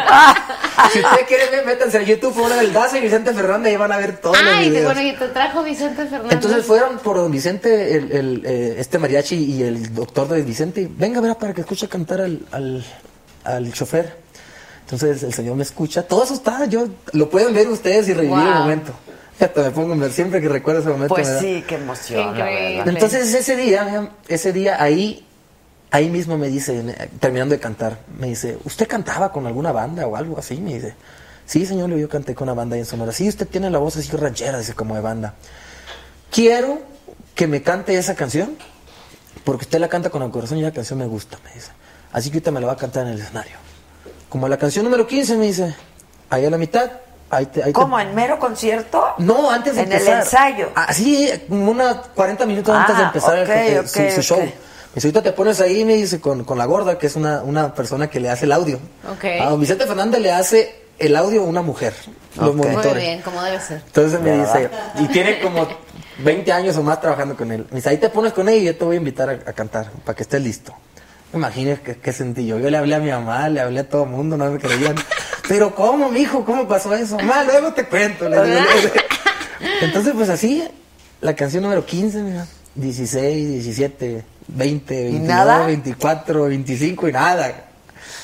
si 0.93 1.01
ustedes 1.01 1.27
quieren 1.27 1.51
ver, 1.51 1.67
métanse 1.67 1.99
a 1.99 2.03
YouTube, 2.03 2.33
pongan 2.35 2.61
el 2.61 2.73
Daza 2.73 2.97
y 2.99 3.01
Vicente 3.03 3.35
Fernández 3.35 3.75
y 3.75 3.77
van 3.77 3.93
a 3.93 3.99
ver 3.99 4.17
todos 4.19 4.41
los 4.41 4.55
Ay, 4.55 4.65
te, 4.65 4.71
videos. 4.71 4.95
bueno, 4.95 5.09
y 5.09 5.13
te 5.17 5.29
trajo 5.29 5.63
Vicente 5.63 6.07
Fernández. 6.07 6.33
Entonces 6.33 6.65
fueron 6.65 6.99
por 7.01 7.17
don 7.17 7.31
Vicente, 7.31 7.97
el, 7.97 8.13
el, 8.13 8.43
eh, 8.47 8.77
este 8.79 8.99
mariachi 8.99 9.35
y 9.37 9.63
el 9.63 9.95
doctor 9.95 10.29
de 10.29 10.41
Vicente. 10.43 10.89
Venga, 10.91 11.21
verá, 11.21 11.35
para 11.35 11.53
que 11.53 11.61
escuche 11.63 11.87
cantar 11.89 12.21
al, 12.23 12.41
al, 12.53 12.85
al 13.45 13.73
chofer. 13.73 14.17
Entonces 14.83 15.23
el 15.23 15.33
señor 15.33 15.57
me 15.57 15.63
escucha. 15.63 16.03
Todo 16.03 16.25
eso 16.25 16.35
está, 16.35 16.65
yo 16.67 16.87
lo 17.13 17.31
pueden 17.31 17.55
ver 17.55 17.69
ustedes 17.69 18.09
y 18.09 18.13
revivir 18.15 18.39
el 18.39 18.55
momento. 18.55 18.93
Hasta 19.41 19.63
me 19.63 19.71
pongo, 19.71 19.95
me- 19.95 20.11
siempre 20.11 20.41
que 20.41 20.49
recuerdo 20.49 20.81
ese 20.81 20.91
momento. 20.91 21.15
Pues 21.15 21.27
me 21.29 21.35
da- 21.35 21.41
sí, 21.41 21.65
qué 21.67 21.75
emoción. 21.77 22.29
Increíble. 22.31 22.85
Entonces 22.93 23.33
ese 23.35 23.57
día, 23.57 24.11
ese 24.29 24.53
día 24.53 24.81
ahí, 24.83 25.27
ahí 25.91 26.09
mismo 26.11 26.37
me 26.39 26.49
dice, 26.49 26.79
eh, 26.79 27.09
terminando 27.19 27.55
de 27.55 27.61
cantar, 27.61 27.99
me 28.19 28.29
dice, 28.29 28.59
¿usted 28.65 28.87
cantaba 28.87 29.33
con 29.33 29.47
alguna 29.47 29.73
banda 29.73 30.07
o 30.07 30.15
algo 30.17 30.39
así? 30.39 30.61
Me 30.61 30.75
dice, 30.75 30.95
sí 31.47 31.65
señor, 31.67 31.91
yo 31.91 32.09
canté 32.09 32.35
con 32.35 32.49
una 32.49 32.55
banda 32.55 32.75
ahí 32.75 32.81
en 32.81 32.87
Sonora. 32.87 33.11
Sí, 33.13 33.29
usted 33.29 33.49
tiene 33.49 33.69
la 33.71 33.79
voz 33.79 33.97
así 33.97 34.11
ranchera, 34.17 34.59
dice, 34.59 34.75
como 34.75 34.95
de 34.95 35.01
banda. 35.01 35.35
Quiero 36.31 36.81
que 37.35 37.47
me 37.47 37.63
cante 37.63 37.97
esa 37.97 38.15
canción, 38.15 38.57
porque 39.45 39.65
usted 39.65 39.81
la 39.81 39.89
canta 39.89 40.11
con 40.11 40.23
el 40.23 40.31
corazón 40.31 40.59
y 40.59 40.63
la 40.63 40.71
canción 40.73 40.99
me 40.99 41.07
gusta, 41.07 41.39
me 41.45 41.53
dice. 41.55 41.71
Así 42.13 42.31
que 42.31 42.37
ahorita 42.37 42.51
me 42.51 42.61
la 42.61 42.67
va 42.69 42.73
a 42.75 42.77
cantar 42.77 43.07
en 43.07 43.15
el 43.15 43.21
escenario. 43.21 43.57
Como 44.33 44.49
la 44.49 44.57
canción 44.57 44.87
número 44.87 45.07
15, 45.07 45.37
me 45.37 45.45
dice, 45.45 45.75
ahí 46.31 46.47
a 46.47 46.49
la 46.51 46.57
mitad, 46.57 46.91
ahí 47.29 47.45
te... 47.45 47.61
ahí 47.63 47.67
te- 47.67 47.73
¿Cómo? 47.75 48.01
¿En 48.01 48.15
mero 48.15 48.39
concierto? 48.39 49.05
no, 49.19 49.51
antes 49.51 49.75
de 49.77 49.83
En 49.83 49.93
empezar. 49.93 50.15
el 50.15 50.21
ensayo. 50.21 50.69
Así, 50.75 51.31
como 51.51 51.71
unos 51.73 51.97
40 52.15 52.47
minutos 52.47 52.75
antes 52.75 52.97
de 52.97 53.03
Ah, 53.03 53.07
empezar 53.09 53.39
el- 53.39 53.87
su, 53.87 54.23
show. 54.23 54.39
Me 54.41 54.47
dice, 54.95 55.09
ahorita 55.09 55.23
te 55.23 55.33
pones 55.33 55.61
ahí, 55.61 55.85
me 55.85 55.97
dice, 55.97 56.19
con, 56.19 56.45
con 56.45 56.57
la 56.57 56.65
gorda, 56.65 56.97
que 56.99 57.09
es 57.09 57.15
una, 57.17 57.43
una 57.43 57.75
persona 57.75 58.09
que 58.09 58.21
le 58.21 58.31
hace 58.31 58.47
el 58.47 58.53
audio. 58.53 58.79
Ok. 59.13 59.25
A 59.43 59.51
don 59.51 59.61
Vicente 59.61 59.87
Fernández 59.87 60.23
le 60.23 60.33
hace 60.33 60.83
el 60.99 61.15
audio 61.15 61.43
a 61.43 61.45
una 61.45 61.61
mujer, 61.61 61.93
los 62.37 62.49
Ok. 62.49 62.55
Muy 62.57 62.67
monitores. 62.69 63.03
bien, 63.03 63.21
como 63.21 63.43
debe 63.43 63.61
ser. 63.61 63.83
Entonces 63.87 64.19
me 64.19 64.39
dice, 64.39 64.71
y 64.99 65.09
tiene 65.09 65.41
como 65.41 65.67
20 66.25 66.51
años 66.53 66.75
o 66.79 66.83
más 66.83 67.01
trabajando 67.03 67.37
con 67.37 67.53
él. 67.53 67.67
Me 67.71 67.77
dice, 67.77 67.91
ahí 67.91 67.99
te 67.99 68.09
pones 68.09 68.33
con 68.33 68.49
él 68.49 68.63
y 68.63 68.65
yo 68.65 68.77
te 68.77 68.85
voy 68.85 68.95
a 68.97 68.99
invitar 68.99 69.29
a, 69.29 69.33
a 69.33 69.53
cantar, 69.53 69.91
para 70.07 70.17
que 70.17 70.23
estés 70.23 70.41
listo. 70.43 70.73
Imagínese 71.35 71.81
qué, 71.83 71.97
qué 71.97 72.13
sentí 72.13 72.47
yo. 72.47 72.59
Yo 72.59 72.69
le 72.71 72.77
hablé 72.77 72.95
a 72.95 72.99
mi 72.99 73.11
mamá, 73.11 73.49
le 73.49 73.61
hablé 73.61 73.81
a 73.81 73.89
todo 73.89 74.05
el 74.05 74.11
mundo, 74.11 74.37
no 74.37 74.51
me 74.51 74.59
creían. 74.59 74.95
Pero 75.49 75.75
¿cómo, 75.75 76.11
mijo? 76.11 76.45
¿Cómo 76.45 76.69
pasó 76.69 76.95
eso? 76.95 77.17
Mamá, 77.17 77.45
luego 77.45 77.73
te 77.73 77.85
cuento. 77.87 78.29
le 78.29 78.37
digo. 78.45 78.61
Entonces, 79.81 80.13
pues 80.15 80.29
así, 80.29 80.65
la 81.21 81.35
canción 81.35 81.63
número 81.63 81.85
15, 81.85 82.19
mira, 82.23 82.47
16, 82.75 83.49
17, 83.65 84.25
20, 84.49 84.95
22, 85.05 85.27
nada? 85.29 85.67
24, 85.67 86.45
25 86.45 87.09
y 87.09 87.13
nada. 87.13 87.65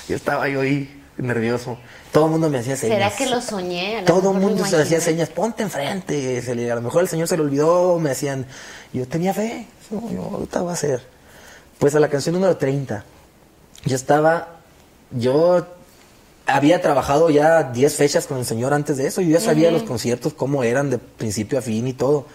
Yo 0.09 0.17
estaba 0.17 0.49
yo 0.49 0.61
ahí 0.61 1.03
nervioso. 1.17 1.79
Todo 2.13 2.27
el 2.27 2.31
mundo 2.33 2.49
me 2.49 2.59
hacía 2.59 2.77
señas. 2.77 2.97
¿Será 2.97 3.11
que 3.17 3.27
lo 3.35 3.41
soñé? 3.41 4.03
Todo 4.07 4.33
el 4.33 4.39
mundo 4.39 4.65
se 4.65 4.81
hacía 4.81 5.01
señas, 5.01 5.29
ponte 5.29 5.63
enfrente. 5.63 6.41
Se 6.43 6.55
le- 6.55 6.71
a 6.71 6.75
lo 6.75 6.81
mejor 6.81 7.03
el 7.03 7.09
señor 7.09 7.29
se 7.29 7.37
le 7.37 7.43
olvidó, 7.43 7.99
me 7.99 8.11
decían, 8.11 8.47
yo 8.93 9.07
tenía 9.07 9.35
fe, 9.35 9.67
yo 9.91 10.23
ahorita 10.33 10.63
va 10.63 10.73
a 10.73 10.77
ser. 10.77 11.03
Pues 11.79 11.95
a 11.95 12.01
la 12.01 12.09
canción 12.09 12.35
número 12.35 12.57
30, 12.57 13.05
yo 13.85 13.97
estaba, 13.97 14.61
yo 15.11 15.67
había 16.47 16.83
trabajado 16.83 17.31
ya 17.31 17.63
10 17.63 17.95
fechas 17.95 18.27
con 18.27 18.39
el 18.39 18.45
señor 18.45 18.75
antes 18.75 18.97
de 18.97 19.07
eso, 19.07 19.21
yo 19.21 19.31
ya 19.31 19.41
sabía 19.41 19.71
los 19.71 19.85
conciertos, 19.85 20.35
cómo 20.35 20.65
eran 20.65 20.91
de 20.91 20.99
principio 20.99 21.59
a 21.59 21.63
fin 21.63 21.87
y 21.87 21.93
todo. 21.93 22.27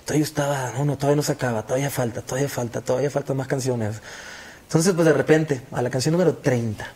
Entonces 0.00 0.18
yo 0.18 0.24
estaba, 0.24 0.72
no, 0.76 0.84
no, 0.84 0.96
todavía 0.96 1.16
no 1.16 1.22
se 1.22 1.32
acaba, 1.32 1.62
todavía 1.62 1.90
falta, 1.90 2.20
todavía 2.22 2.48
falta, 2.48 2.80
todavía 2.82 3.10
faltan 3.10 3.36
más 3.36 3.48
canciones. 3.48 3.96
Entonces, 4.62 4.92
pues 4.92 5.06
de 5.06 5.12
repente, 5.12 5.62
a 5.72 5.82
la 5.82 5.90
canción 5.90 6.12
número 6.12 6.36
30, 6.36 6.86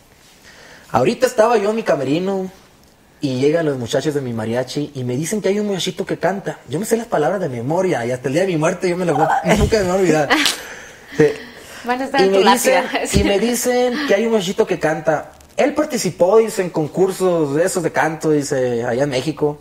Ahorita 0.91 1.27
estaba 1.27 1.57
yo 1.57 1.69
en 1.69 1.75
mi 1.75 1.83
camerino 1.83 2.51
y 3.21 3.39
llegan 3.39 3.65
los 3.65 3.77
muchachos 3.77 4.15
de 4.15 4.21
mi 4.21 4.33
mariachi 4.33 4.91
y 4.95 5.03
me 5.03 5.15
dicen 5.15 5.39
que 5.39 5.49
hay 5.49 5.59
un 5.59 5.67
muchachito 5.67 6.03
que 6.03 6.17
canta. 6.17 6.59
Yo 6.67 6.79
me 6.79 6.85
sé 6.85 6.97
las 6.97 7.05
palabras 7.05 7.39
de 7.39 7.47
memoria 7.47 8.03
y 8.05 8.11
hasta 8.11 8.27
el 8.27 8.33
día 8.33 8.41
de 8.41 8.47
mi 8.47 8.57
muerte 8.57 8.89
yo 8.89 8.97
me 8.97 9.05
las 9.05 9.15
voy, 9.15 9.27
nunca 9.57 9.77
me 9.77 9.83
voy 9.83 9.91
a 9.91 9.95
olvidar. 9.95 10.29
Sí. 11.17 11.25
Van 11.83 12.01
a 12.01 12.05
estar 12.05 12.21
Y 12.21 12.23
en 12.25 12.31
me, 12.31 12.37
tu 12.39 12.49
dicen, 12.49 12.83
y 13.13 13.23
me 13.23 13.39
dicen 13.39 14.07
que 14.07 14.15
hay 14.15 14.25
un 14.25 14.31
muchachito 14.33 14.65
que 14.67 14.79
canta. 14.79 15.31
Él 15.57 15.73
participó, 15.73 16.37
dice, 16.37 16.61
en 16.61 16.69
concursos 16.69 17.55
de 17.55 17.65
esos 17.65 17.83
de 17.83 17.91
canto, 17.91 18.31
dice, 18.31 18.83
allá 18.85 19.03
en 19.03 19.09
México. 19.09 19.59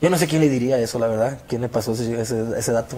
Yo 0.00 0.10
no 0.10 0.16
sé 0.18 0.26
quién 0.26 0.40
le 0.40 0.48
diría 0.48 0.78
eso, 0.78 0.98
la 0.98 1.06
verdad, 1.06 1.38
quién 1.48 1.60
le 1.62 1.68
pasó 1.68 1.92
ese, 1.92 2.20
ese- 2.20 2.44
ese 2.58 2.72
dato. 2.72 2.96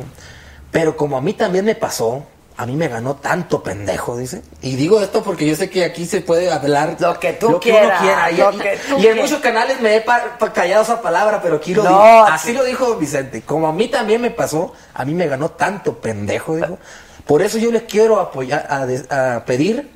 Pero 0.70 0.96
como 0.96 1.16
a 1.16 1.20
mí 1.20 1.32
también 1.34 1.64
me 1.64 1.74
pasó, 1.74 2.24
a 2.56 2.64
mí 2.66 2.74
me 2.74 2.88
ganó 2.88 3.16
tanto 3.16 3.62
pendejo, 3.62 4.16
dice. 4.16 4.42
Y 4.62 4.76
digo 4.76 5.00
esto 5.00 5.22
porque 5.22 5.46
yo 5.46 5.54
sé 5.54 5.68
que 5.70 5.84
aquí 5.84 6.06
se 6.06 6.20
puede 6.22 6.50
hablar 6.50 6.96
Lo 6.98 7.18
que 7.20 7.34
tú 7.34 7.48
uno 7.48 7.60
quieras, 7.60 8.00
quiera. 8.00 8.30
Y, 8.30 8.36
lo 8.38 8.52
y- 8.52 8.58
que 8.58 8.78
tú 8.88 8.98
y 8.98 9.06
en 9.06 9.18
muchos 9.18 9.40
canales 9.40 9.80
me 9.80 9.96
he 9.96 10.00
pa- 10.00 10.36
pa- 10.38 10.52
callado 10.52 10.82
esa 10.82 11.02
palabra, 11.02 11.40
pero 11.42 11.56
aquí 11.56 11.74
lo 11.74 11.82
No, 11.84 11.90
digo. 11.90 12.24
Así 12.26 12.52
lo 12.52 12.64
dijo 12.64 12.94
Vicente. 12.96 13.42
Como 13.42 13.68
a 13.68 13.72
mí 13.72 13.88
también 13.88 14.20
me 14.20 14.30
pasó, 14.30 14.72
a 14.94 15.04
mí 15.04 15.14
me 15.14 15.26
ganó 15.28 15.50
tanto 15.50 15.98
pendejo, 15.98 16.56
dijo. 16.56 16.78
Por 17.26 17.42
eso 17.42 17.58
yo 17.58 17.72
les 17.72 17.82
quiero 17.82 18.20
apoyar, 18.20 18.66
a, 19.10 19.44
pedir 19.44 19.90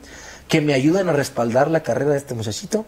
que 0.48 0.61
me 0.61 0.74
ayuden 0.74 1.09
a 1.09 1.12
respaldar 1.12 1.70
la 1.70 1.82
carrera 1.82 2.11
de 2.12 2.19
este 2.19 2.35
muchachito, 2.35 2.85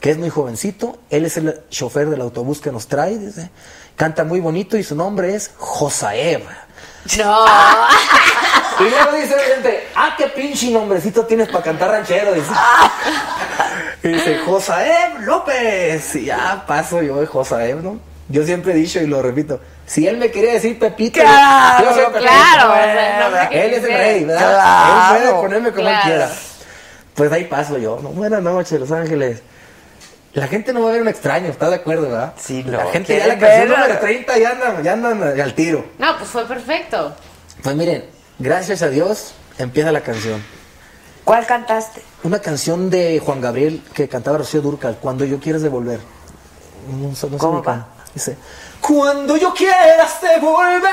que 0.00 0.10
es 0.10 0.18
muy 0.18 0.28
jovencito. 0.28 0.98
Él 1.08 1.24
es 1.24 1.36
el 1.38 1.62
chofer 1.70 2.10
del 2.10 2.20
autobús 2.20 2.60
que 2.60 2.70
nos 2.70 2.88
trae, 2.88 3.16
dice. 3.16 3.50
Canta 3.96 4.24
muy 4.24 4.40
bonito 4.40 4.76
y 4.76 4.82
su 4.82 4.94
nombre 4.94 5.34
es 5.34 5.50
Josaeb. 5.56 6.42
No. 7.16 7.46
Y 8.78 8.90
luego 8.90 9.12
dice 9.12 9.34
Vicente, 9.34 9.88
ah, 9.94 10.14
qué 10.18 10.26
pinche 10.26 10.70
nombrecito 10.70 11.24
tienes 11.24 11.48
para 11.48 11.64
cantar 11.64 11.90
ranchero. 11.90 12.34
Dice. 12.34 12.52
Y 14.02 14.08
dice, 14.08 14.38
Josaeb 14.44 15.20
López. 15.20 16.14
Y 16.16 16.26
ya 16.26 16.64
paso 16.66 17.00
yo 17.00 17.20
de 17.20 17.26
Josaeb, 17.26 17.82
¿no? 17.82 17.98
Yo 18.28 18.44
siempre 18.44 18.72
he 18.72 18.76
dicho 18.76 19.00
y 19.00 19.06
lo 19.06 19.22
repito, 19.22 19.60
si 19.86 20.06
él 20.06 20.16
me 20.18 20.30
quería 20.30 20.52
decir 20.54 20.78
Pepito, 20.78 21.20
Claro, 21.20 21.84
yo 21.84 21.94
soy 21.94 22.04
Pepito. 22.06 22.20
claro, 22.20 23.48
Él 23.50 23.74
es 23.74 23.84
el 23.84 23.92
rey, 23.92 24.24
¿verdad? 24.24 24.50
Claro. 24.50 25.14
Él 25.16 25.20
puede 25.28 25.40
ponerme 25.42 25.70
como 25.70 25.82
Claro. 25.88 25.96
él 25.98 26.02
quiera. 26.10 26.30
Pues 27.14 27.32
ahí 27.32 27.44
paso 27.44 27.78
yo, 27.78 27.98
¿no? 28.02 28.10
Buenas 28.10 28.42
noches, 28.42 28.78
Los 28.78 28.92
Ángeles. 28.92 29.40
La 30.34 30.46
gente 30.48 30.72
no 30.74 30.82
va 30.82 30.90
a 30.90 30.92
ver 30.92 31.00
un 31.02 31.08
extraño, 31.08 31.48
¿estás 31.48 31.70
de 31.70 31.76
acuerdo, 31.76 32.10
verdad? 32.10 32.34
Sí, 32.38 32.62
La 32.64 32.84
no, 32.84 32.90
gente 32.90 33.16
ya 33.16 33.26
la 33.26 33.38
canción 33.38 33.68
ver- 33.68 33.78
número 33.78 33.98
30 34.00 34.38
ya 34.38 34.50
andan, 34.50 34.82
ya 34.82 34.92
andan 34.92 35.40
al 35.40 35.54
tiro. 35.54 35.84
No, 35.98 36.18
pues 36.18 36.28
fue 36.28 36.44
perfecto. 36.46 37.14
Pues 37.62 37.74
miren, 37.74 38.04
gracias 38.38 38.82
a 38.82 38.88
Dios 38.90 39.32
empieza 39.58 39.90
la 39.92 40.02
canción. 40.02 40.42
¿Cuál 41.24 41.46
cantaste? 41.46 42.02
Una 42.22 42.38
canción 42.40 42.90
de 42.90 43.18
Juan 43.18 43.40
Gabriel 43.40 43.82
que 43.94 44.08
cantaba 44.08 44.36
Rocío 44.38 44.60
Durcal, 44.60 44.98
Cuando 45.00 45.24
yo 45.24 45.40
quieras 45.40 45.62
devolver. 45.62 46.00
No, 46.90 47.14
sé- 47.16 47.26
no 47.28 47.32
sé 47.32 47.38
¿Cómo 47.38 47.58
ni 47.60 47.64
cómo. 47.64 47.76
va? 47.78 47.86
Dice, 48.14 48.36
cuando 48.80 49.36
yo 49.36 49.52
quieras 49.52 50.20
te 50.20 50.38
volver, 50.38 50.86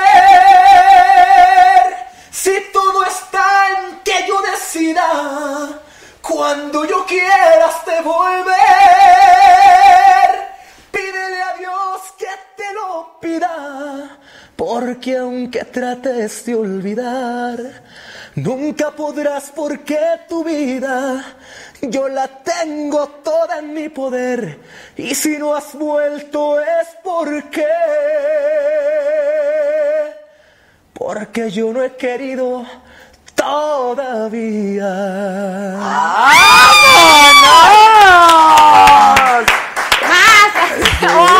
si 2.30 2.52
todo 2.72 3.04
está 3.04 3.44
en 3.70 4.00
que 4.00 4.26
yo 4.26 4.40
decida, 4.42 5.80
cuando 6.20 6.84
yo 6.84 7.04
quieras 7.06 7.84
te 7.84 8.00
volver, 8.02 8.54
pídele 10.90 11.42
a 11.42 11.54
Dios 11.58 12.00
que 12.18 12.26
te 12.56 12.72
lo 12.74 13.18
pida, 13.20 14.18
porque 14.56 15.18
aunque 15.18 15.64
trates 15.64 16.44
de 16.46 16.54
olvidar, 16.56 17.58
nunca 18.36 18.90
podrás 18.90 19.50
porque 19.54 19.98
tu 20.28 20.44
vida 20.44 21.24
yo 21.90 22.08
la 22.08 22.26
tengo 22.28 23.06
toda 23.22 23.58
en 23.58 23.74
mi 23.74 23.88
poder. 23.88 24.60
Y 24.96 25.14
si 25.14 25.36
no 25.38 25.54
has 25.54 25.74
vuelto 25.74 26.60
es 26.60 26.88
porque... 27.02 27.66
Porque 30.92 31.50
yo 31.50 31.72
no 31.72 31.82
he 31.82 31.96
querido 31.96 32.64
todavía. 33.34 34.86
¡Vámonos! 35.76 36.44
¡Más! 40.08 41.33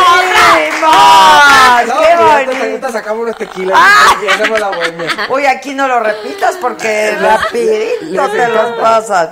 No, 0.85 1.99
¡Qué 1.99 2.07
y 2.07 2.11
ahorita- 2.11 2.45
bonito! 2.45 2.63
ahorita 2.65 2.91
sacamos 2.91 3.23
unos 3.23 3.37
tequilas 3.37 3.77
¡Ah! 3.79 4.15
y 4.23 4.27
hacemos 4.27 4.59
la 4.59 4.67
bohemia. 4.69 5.07
Oye, 5.29 5.47
aquí 5.47 5.73
no 5.73 5.87
lo 5.87 5.99
repitas 5.99 6.55
porque 6.57 7.11
rapidito 7.21 8.29
te 8.29 8.47
los 8.49 8.71
pasas. 8.79 9.29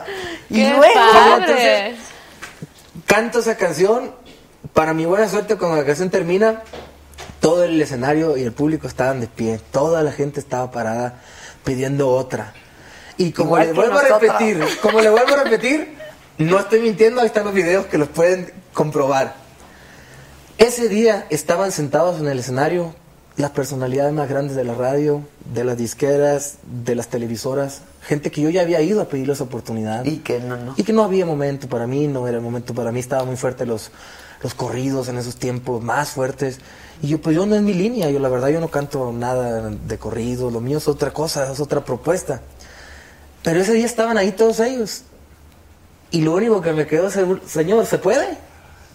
Y 0.50 0.64
¡Qué 0.64 0.70
luego... 0.72 0.94
padre! 1.14 1.96
Canto 3.06 3.40
esa 3.40 3.56
canción, 3.58 4.14
para 4.74 4.94
mi 4.94 5.06
buena 5.06 5.28
suerte 5.28 5.56
cuando 5.58 5.78
la 5.78 5.86
canción 5.86 6.10
termina, 6.10 6.62
todo 7.40 7.64
el 7.64 7.82
escenario 7.82 8.38
y 8.38 8.44
el 8.44 8.52
público 8.54 8.88
estaban 8.88 9.20
de 9.20 9.28
pie, 9.28 9.60
toda 9.72 10.02
la 10.04 10.12
gente 10.12 10.40
estaba 10.40 10.72
parada 10.72 11.22
pidiendo 11.64 12.10
otra. 12.10 12.54
Y 13.18 13.32
como 13.32 13.50
Igual 13.58 13.68
le 13.68 13.74
vuelvo 13.74 14.00
a 14.00 14.02
repetir, 14.20 14.66
como 14.82 15.02
le 15.02 15.10
vuelvo 15.10 15.34
a 15.36 15.44
repetir, 15.44 15.96
no 16.40 16.60
estoy 16.60 16.80
mintiendo, 16.80 17.22
ahí 17.22 17.28
están 17.28 17.44
los 17.46 17.54
videos 17.54 17.86
que 17.88 17.98
los 17.98 18.08
pueden 18.08 18.52
comprobar. 18.74 19.36
Ese 20.64 20.88
día 20.88 21.28
estaban 21.30 21.74
sentados 21.74 22.22
en 22.22 22.28
el 22.30 22.40
escenario 22.40 22.96
las 23.36 23.52
personalidades 23.52 24.14
más 24.14 24.30
grandes 24.30 24.56
de 24.56 24.64
la 24.64 24.74
radio, 24.74 25.22
de 25.54 25.66
las 25.66 25.76
disqueras, 25.76 26.60
de 26.86 26.96
las 26.96 27.10
televisoras, 27.10 27.82
gente 28.02 28.32
que 28.32 28.40
yo 28.40 28.50
ya 28.50 28.62
había 28.62 28.80
ido 28.80 29.02
a 29.02 29.10
pedirles 29.10 29.42
oportunidad. 29.42 30.06
Y 30.06 30.20
que 30.20 30.40
no, 30.40 30.56
no. 30.56 30.74
Y 30.78 30.84
que 30.84 30.94
no 30.94 31.04
había 31.04 31.26
momento 31.26 31.68
para 31.68 31.86
mí, 31.86 32.08
no 32.08 32.30
era 32.30 32.38
el 32.38 32.44
momento 32.44 32.74
para 32.74 32.94
mí, 32.94 33.02
estaba 33.02 33.26
muy 33.26 33.36
fuerte 33.36 33.66
los, 33.66 33.92
los 34.42 34.54
corridos 34.54 35.10
en 35.10 35.18
esos 35.18 35.36
tiempos, 35.36 35.84
más 35.84 36.12
fuertes. 36.12 36.60
Y 37.02 37.10
yo, 37.10 37.20
pues 37.20 37.36
yo 37.36 37.46
no 37.46 37.56
es 37.56 37.62
mi 37.62 37.74
línea, 37.74 38.10
yo 38.10 38.20
la 38.20 38.30
verdad 38.30 38.48
yo 38.48 38.62
no 38.62 38.70
canto 38.70 39.12
nada 39.12 39.70
de 39.70 39.98
corrido, 39.98 40.50
lo 40.50 40.62
mío 40.62 40.78
es 40.78 40.88
otra 40.88 41.12
cosa, 41.12 41.52
es 41.52 41.60
otra 41.60 41.84
propuesta. 41.84 42.40
Pero 43.44 43.60
ese 43.60 43.74
día 43.74 43.86
estaban 43.86 44.18
ahí 44.18 44.32
todos 44.32 44.62
ellos. 44.62 45.02
Y 46.10 46.22
lo 46.22 46.34
único 46.36 46.62
que 46.62 46.72
me 46.72 46.88
quedó, 46.88 47.10
es, 47.10 47.20
señor, 47.48 47.86
¿se 47.86 47.98
puede? 47.98 48.38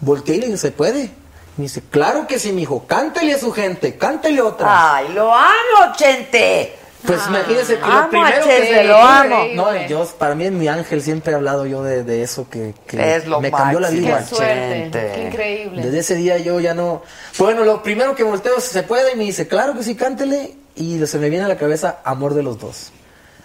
Volteé 0.01 0.37
y 0.37 0.39
le 0.39 0.45
dije, 0.47 0.57
¿se 0.57 0.71
puede? 0.71 1.28
Me 1.59 1.63
dice, 1.63 1.81
claro 1.89 2.25
que 2.25 2.39
sí, 2.39 2.53
mijo, 2.53 2.85
cántele 2.87 3.33
a 3.33 3.37
su 3.37 3.51
gente, 3.51 3.97
cántele 3.97 4.39
otra. 4.39 4.95
¡Ay, 4.95 5.09
lo 5.09 5.33
amo, 5.35 5.93
Chente! 5.97 6.73
Pues 7.05 7.19
imagínense 7.27 7.77
que 7.77 7.83
Amo 7.83 7.97
a 7.97 8.01
lo 8.03 8.09
primero 8.09 8.45
Chente, 8.45 8.69
que 8.69 8.83
lo 8.85 8.97
amo. 8.97 9.45
No, 9.55 9.87
yo, 9.87 10.05
para 10.17 10.35
mí 10.35 10.45
es 10.45 10.53
mi 10.53 10.69
ángel, 10.69 11.01
siempre 11.01 11.33
he 11.33 11.35
hablado 11.35 11.65
yo 11.65 11.83
de, 11.83 12.05
de 12.05 12.23
eso 12.23 12.49
que, 12.49 12.73
que 12.87 13.17
Es 13.17 13.27
lo 13.27 13.41
me 13.41 13.51
cambió 13.51 13.81
la 13.81 13.89
vida. 13.89 14.19
¡Qué 14.19 14.35
suerte! 14.35 14.69
Chente. 14.71 15.11
¡Qué 15.13 15.23
increíble! 15.27 15.81
Desde 15.81 15.99
ese 15.99 16.15
día 16.15 16.37
yo 16.37 16.61
ya 16.61 16.73
no... 16.73 17.01
Bueno, 17.37 17.65
lo 17.65 17.83
primero 17.83 18.15
que 18.15 18.23
volteo 18.23 18.61
se 18.61 18.83
puede 18.83 19.11
y 19.11 19.17
me 19.17 19.25
dice, 19.25 19.49
claro 19.49 19.73
que 19.73 19.83
sí, 19.83 19.95
cántele. 19.95 20.55
Y 20.75 21.05
se 21.05 21.17
me 21.17 21.29
viene 21.29 21.43
a 21.43 21.49
la 21.49 21.57
cabeza 21.57 21.99
Amor 22.05 22.35
de 22.35 22.43
los 22.43 22.57
dos. 22.57 22.93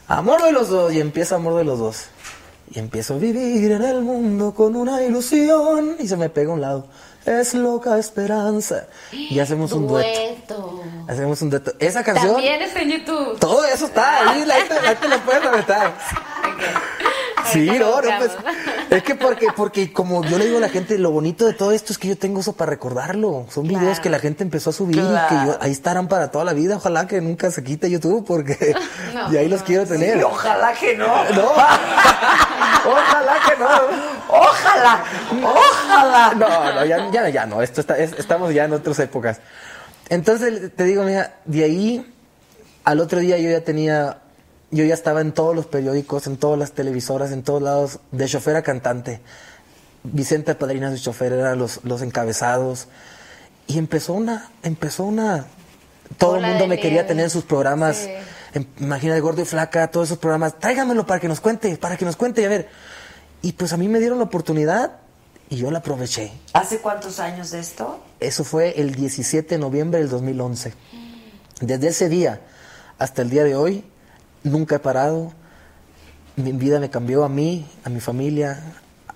Amor 0.07 0.41
de 0.41 0.53
los 0.53 0.69
dos 0.69 0.93
y 0.93 1.01
empieza 1.01 1.35
Amor 1.35 1.57
de 1.57 1.65
los 1.65 1.81
dos. 1.81 2.05
Y 2.71 2.79
empiezo 2.79 3.15
a 3.15 3.19
vivir 3.19 3.73
en 3.73 3.83
el 3.83 4.03
mundo 4.03 4.55
con 4.55 4.77
una 4.77 5.03
ilusión 5.03 5.97
y 5.99 6.07
se 6.07 6.17
me 6.17 6.29
pega 6.29 6.53
a 6.53 6.55
un 6.55 6.61
lado. 6.61 6.87
Es 7.27 7.55
loca 7.55 7.99
esperanza. 7.99 8.87
Y 9.11 9.39
hacemos 9.39 9.73
un 9.73 9.87
dueto. 9.89 10.83
Hacemos 11.09 11.41
un 11.43 11.51
dueto. 11.51 11.73
Esa 11.79 12.05
canción... 12.05 12.35
También 12.35 12.61
está 12.63 12.83
en 12.83 12.91
YouTube. 12.91 13.39
Todo 13.39 13.65
eso 13.65 13.87
está 13.87 14.31
ahí, 14.31 14.45
la 14.45 14.57
gente, 14.57 14.75
la 14.75 14.89
gente 14.89 15.09
lo 15.09 15.21
puede 15.21 15.41
reventar. 15.41 15.95
Sí, 17.53 17.67
no, 17.79 18.01
no, 18.01 18.19
pues, 18.19 18.33
es 18.91 19.03
que 19.03 19.15
porque, 19.15 19.47
porque 19.57 19.93
como 19.93 20.25
yo 20.25 20.39
le 20.39 20.47
digo 20.47 20.59
a 20.59 20.61
la 20.61 20.69
gente, 20.69 20.99
lo 20.99 21.11
bonito 21.11 21.45
de 21.47 21.53
todo 21.53 21.73
esto 21.73 21.93
es 21.93 21.99
que 21.99 22.09
yo 22.09 22.17
tengo 22.19 22.41
eso 22.41 22.55
para 22.55 22.71
recordarlo. 22.71 23.47
Son 23.51 23.67
videos 23.69 24.01
que 24.01 24.09
la 24.11 24.19
gente 24.19 24.43
empezó 24.45 24.71
a 24.71 24.73
subir 24.73 24.97
y 24.97 25.01
que 25.29 25.35
yo, 25.47 25.59
ahí 25.61 25.71
estarán 25.73 26.09
para 26.09 26.31
toda 26.31 26.45
la 26.45 26.53
vida. 26.53 26.77
Ojalá 26.77 27.07
que 27.07 27.21
nunca 27.21 27.51
se 27.51 27.63
quite 27.63 27.91
YouTube 27.91 28.25
porque 28.27 28.75
No, 29.15 29.33
y 29.33 29.37
ahí 29.37 29.49
los 29.49 29.63
quiero 29.63 29.87
tener. 29.87 30.17
Y 30.19 30.23
ojalá 30.23 30.73
que 30.75 30.97
no. 30.97 31.07
No. 31.07 31.53
Ojalá 32.87 33.35
que 33.49 33.57
no. 33.57 33.69
Ojalá, 34.29 35.05
ojalá. 35.43 36.35
No, 36.35 36.75
no, 36.75 36.85
ya, 36.85 37.11
ya, 37.11 37.29
ya 37.29 37.47
no. 37.47 37.63
Esto 37.63 37.81
está, 37.81 37.97
es- 37.99 38.13
estamos 38.19 38.53
ya 38.53 38.65
en 38.65 38.73
otras 38.73 38.99
épocas. 38.99 39.41
Entonces, 40.09 40.71
te 40.77 40.85
digo, 40.85 41.03
mira, 41.05 41.37
de 41.45 41.65
ahí 41.65 42.15
al 42.85 43.01
otro 43.01 43.21
día 43.21 43.39
yo 43.39 43.51
ya 43.51 43.63
tenía, 43.63 44.19
yo 44.75 44.85
ya 44.85 44.95
estaba 44.95 45.21
en 45.21 45.33
todos 45.33 45.55
los 45.55 45.67
periódicos, 45.67 46.27
en 46.27 46.37
todas 46.37 46.59
las 46.59 46.73
televisoras, 46.73 47.31
en 47.31 47.43
todos 47.43 47.63
lados, 47.63 48.01
de 48.11 48.27
chofer 48.27 48.57
a 48.57 48.63
cantante. 48.63 49.21
Vicente 50.03 50.55
Padrina 50.55 50.91
de 50.91 50.99
chofer 50.99 51.33
eran 51.33 51.59
los, 51.59 51.81
los 51.85 52.03
encabezados. 52.03 52.89
Y 53.67 53.79
empezó 53.79 54.13
una, 54.15 54.51
empezó 54.63 55.05
una, 55.05 55.47
todo 56.19 56.37
el 56.37 56.43
mundo 56.45 56.67
me 56.67 56.77
quería 56.77 56.91
nieve. 57.03 57.09
tener 57.09 57.25
en 57.25 57.31
sus 57.31 57.45
programas. 57.45 57.97
Sí. 57.99 58.11
Em- 58.53 58.67
Imagina 58.81 59.15
el 59.15 59.23
gordo 59.23 59.43
y 59.43 59.45
flaca, 59.45 59.89
todos 59.91 60.09
esos 60.09 60.19
programas. 60.19 60.59
Tráigamelo 60.59 61.07
para 61.07 61.21
que 61.21 61.29
nos 61.29 61.41
cuente, 61.41 61.77
para 61.77 61.97
que 61.97 62.05
nos 62.05 62.17
cuente. 62.17 62.43
Y 62.43 62.45
a 62.45 62.49
ver. 62.49 62.69
Y 63.43 63.53
pues 63.53 63.73
a 63.73 63.77
mí 63.77 63.89
me 63.89 64.01
dieron 64.01 64.19
la 64.19 64.25
oportunidad 64.25 64.93
y 65.51 65.57
yo 65.57 65.71
la 65.71 65.79
aproveché. 65.79 66.33
¿Hace 66.53 66.79
cuántos 66.79 67.21
años 67.21 67.51
de 67.53 67.61
esto? 67.61 68.01
Eso 68.19 68.43
fue 68.43 68.81
el 68.81 68.95
17 68.95 69.55
de 69.55 69.59
noviembre 69.59 70.01
del 70.01 70.09
2011. 70.09 70.75
Desde 71.61 71.89
ese 71.89 72.09
día 72.09 72.41
hasta 72.99 73.23
el 73.23 73.31
día 73.31 73.45
de 73.45 73.55
hoy, 73.55 73.85
nunca 74.45 74.77
he 74.77 74.79
parado. 74.79 75.33
Mi 76.37 76.53
vida 76.53 76.81
me 76.81 76.91
cambió 76.91 77.25
a 77.25 77.29
mí, 77.29 77.67
a 77.85 77.89
mi 77.91 78.01
familia, 78.01 78.63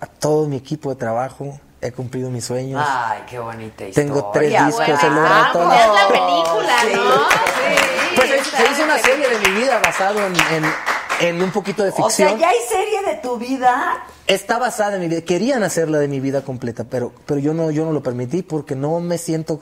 a 0.01 0.07
todo 0.07 0.47
mi 0.49 0.57
equipo 0.57 0.91
de 0.91 0.97
trabajo. 0.97 1.59
He 1.81 1.93
cumplido 1.93 2.29
mis 2.31 2.45
sueños. 2.45 2.85
Ay, 2.87 3.21
qué 3.29 3.39
bonita 3.39 3.87
historia. 3.87 3.93
Tengo 3.95 4.31
tres 4.33 4.51
discos, 4.67 4.89
he 4.89 4.93
Bueno, 4.93 5.15
logrado 5.15 5.53
todo. 5.53 5.73
Es 5.73 5.87
la 5.87 6.09
película, 6.09 6.77
Sí. 6.83 6.93
¿no? 6.95 7.29
Sí. 7.29 8.17
Pues 8.17 8.29
se, 8.49 8.73
hizo 8.73 8.85
una 8.85 8.99
serie 8.99 9.29
de 9.29 9.39
mi 9.49 9.61
vida 9.61 9.79
basado 9.79 10.19
en, 10.27 10.35
en- 10.35 10.73
en 11.21 11.43
un 11.43 11.51
poquito 11.53 11.83
de 11.85 11.91
O 11.91 11.93
ficción. 11.93 12.31
sea, 12.31 12.39
ya 12.39 12.49
hay 12.49 12.57
serie 12.69 13.03
de 13.03 13.15
tu 13.21 13.37
vida. 13.39 14.05
Está 14.27 14.59
basada 14.59 14.95
en 14.97 15.01
mi 15.03 15.09
vida. 15.09 15.21
Querían 15.23 15.63
hacerla 15.63 15.99
de 15.99 16.09
mi 16.09 16.19
vida 16.21 16.43
completa, 16.43 16.85
pero, 16.89 17.13
pero 17.27 17.39
yo 17.41 17.55
no, 17.55 17.71
yo 17.73 17.85
no 17.85 17.93
lo 17.93 18.03
permití 18.03 18.43
porque 18.43 18.75
no 18.77 18.99
me 19.01 19.19
siento 19.19 19.61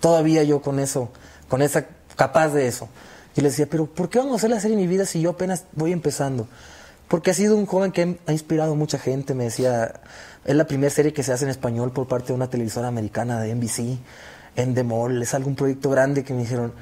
todavía 0.00 0.42
yo 0.44 0.60
con 0.62 0.78
eso, 0.78 1.10
con 1.48 1.60
esa 1.62 1.84
capaz 2.16 2.48
de 2.48 2.66
eso. 2.68 2.88
Y 3.36 3.40
les 3.40 3.52
decía, 3.52 3.66
pero 3.68 3.86
¿por 3.86 4.08
qué 4.08 4.18
vamos 4.18 4.34
a 4.34 4.36
hacer 4.36 4.50
la 4.50 4.60
serie 4.60 4.76
mi 4.76 4.86
vida 4.86 5.06
si 5.06 5.20
yo 5.20 5.30
apenas 5.30 5.64
voy 5.72 5.92
empezando? 5.92 6.46
Porque 7.08 7.30
ha 7.30 7.34
sido 7.34 7.56
un 7.56 7.66
joven 7.66 7.92
que 7.92 8.18
ha 8.26 8.32
inspirado 8.32 8.74
mucha 8.76 8.98
gente. 8.98 9.34
Me 9.34 9.44
decía, 9.44 10.00
es 10.44 10.54
la 10.54 10.66
primera 10.66 10.90
serie 10.90 11.12
que 11.12 11.22
se 11.22 11.32
hace 11.32 11.44
en 11.44 11.50
español 11.50 11.92
por 11.92 12.06
parte 12.06 12.28
de 12.28 12.34
una 12.34 12.48
televisora 12.48 12.88
americana 12.88 13.40
de 13.40 13.54
NBC, 13.54 13.98
en 14.56 14.74
The 14.74 14.84
Mall. 14.84 15.22
Es 15.22 15.34
algún 15.34 15.54
proyecto 15.54 15.90
grande 15.90 16.22
que 16.24 16.32
me 16.32 16.40
dijeron, 16.40 16.72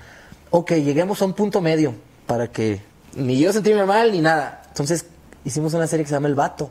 ok, 0.50 0.72
lleguemos 0.72 1.22
a 1.22 1.24
un 1.24 1.32
punto 1.32 1.60
medio 1.60 1.94
para 2.26 2.48
que 2.48 2.80
ni 3.16 3.38
yo 3.38 3.52
sentirme 3.52 3.84
mal 3.84 4.12
ni 4.12 4.20
nada. 4.20 4.62
Entonces 4.68 5.06
hicimos 5.44 5.74
una 5.74 5.86
serie 5.86 6.04
que 6.04 6.08
se 6.08 6.14
llama 6.14 6.28
El 6.28 6.34
Vato. 6.34 6.70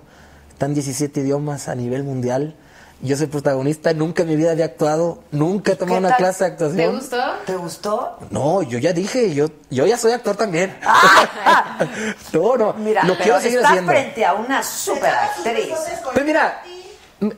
Están 0.51 0.73
17 0.73 1.21
idiomas 1.21 1.67
a 1.67 1.75
nivel 1.75 2.03
mundial. 2.03 2.55
Yo 3.03 3.17
soy 3.17 3.25
protagonista, 3.27 3.93
nunca 3.93 4.21
en 4.21 4.29
mi 4.29 4.35
vida 4.35 4.51
había 4.51 4.65
actuado, 4.65 5.23
nunca 5.31 5.71
he 5.71 5.75
tomado 5.75 5.95
¿Qué 5.95 5.99
una 6.05 6.09
tal? 6.09 6.17
clase 6.19 6.43
de 6.43 6.49
actuación. 6.51 6.77
¿Te 6.77 6.87
gustó? 6.97 7.17
¿Te 7.47 7.55
gustó? 7.55 8.17
No, 8.29 8.61
yo 8.61 8.77
ya 8.77 8.93
dije, 8.93 9.33
yo, 9.33 9.47
yo 9.71 9.87
ya 9.87 9.97
soy 9.97 10.11
actor 10.11 10.35
también. 10.35 10.75
no, 12.33 12.57
no, 12.57 12.73
Mira, 12.73 13.03
lo 13.03 13.13
pero 13.13 13.23
quiero 13.23 13.39
seguir 13.41 13.57
está 13.57 13.69
haciendo. 13.69 13.91
frente 13.91 14.23
a 14.25 14.33
una 14.33 14.61
super 14.63 15.09
actriz. 15.13 15.73
Pues 16.13 16.25
mira, 16.25 16.61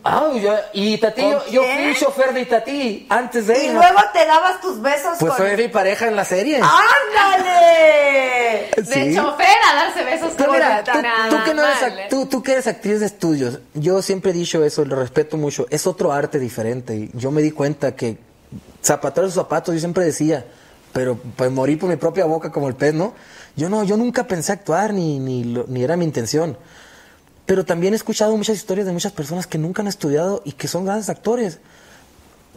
ah, 0.03 0.31
yo- 0.35 0.55
y 0.73 0.97
Tati, 0.97 1.21
yo, 1.21 1.39
¿Con 1.43 1.51
yo 1.51 1.61
fui 1.63 1.95
chofer 1.95 2.33
de 2.33 2.45
Tati 2.45 3.05
antes 3.09 3.47
de 3.47 3.57
Y 3.57 3.61
ella. 3.69 3.73
luego 3.73 3.99
te 4.13 4.25
dabas 4.25 4.61
tus 4.61 4.81
besos 4.81 5.17
Pues 5.19 5.33
con... 5.33 5.45
fue 5.45 5.57
mi 5.57 5.67
pareja 5.67 6.07
en 6.07 6.15
la 6.15 6.25
serie. 6.25 6.59
¡Ándale! 6.61 8.69
De 8.77 8.83
Sí. 8.85 9.15
chofer 9.15 9.57
a 9.71 9.75
darse 9.75 10.03
besos 10.03 10.31
Pero 10.35 10.49
con 10.49 10.57
mira, 10.57 10.83
tú, 10.83 10.91
tú 11.29 11.43
que 11.45 11.53
no 11.53 11.63
eres, 11.63 12.09
tú, 12.09 12.25
tú 12.25 12.43
que 12.43 12.51
eres 12.53 12.67
actriz 12.67 12.99
de 12.99 13.05
estudios, 13.05 13.59
yo 13.73 14.01
siempre 14.01 14.31
he 14.31 14.33
dicho 14.33 14.63
eso, 14.63 14.83
lo 14.85 14.95
respeto 14.95 15.37
mucho, 15.37 15.65
es 15.69 15.87
otro 15.87 16.11
arte 16.11 16.39
diferente. 16.39 17.09
Yo 17.13 17.31
me 17.31 17.41
di 17.41 17.51
cuenta 17.51 17.95
que 17.95 18.17
zapatar 18.83 19.23
sus 19.25 19.35
zapatos, 19.35 19.73
yo 19.73 19.79
siempre 19.79 20.03
decía, 20.05 20.45
pero 20.91 21.17
pues 21.35 21.51
morí 21.51 21.75
por 21.75 21.89
mi 21.89 21.95
propia 21.95 22.25
boca 22.25 22.51
como 22.51 22.67
el 22.67 22.75
pez, 22.75 22.93
¿no? 22.93 23.13
Yo 23.55 23.69
no, 23.69 23.83
yo 23.83 23.97
nunca 23.97 24.25
pensé 24.27 24.51
actuar, 24.51 24.93
ni, 24.93 25.19
ni, 25.19 25.43
lo- 25.45 25.65
ni 25.67 25.83
era 25.83 25.95
mi 25.95 26.05
intención. 26.05 26.57
Pero 27.45 27.65
también 27.65 27.93
he 27.93 27.95
escuchado 27.95 28.37
muchas 28.37 28.57
historias 28.57 28.87
de 28.87 28.93
muchas 28.93 29.11
personas 29.11 29.47
que 29.47 29.57
nunca 29.57 29.81
han 29.81 29.87
estudiado 29.87 30.41
y 30.45 30.53
que 30.53 30.67
son 30.67 30.85
grandes 30.85 31.09
actores. 31.09 31.59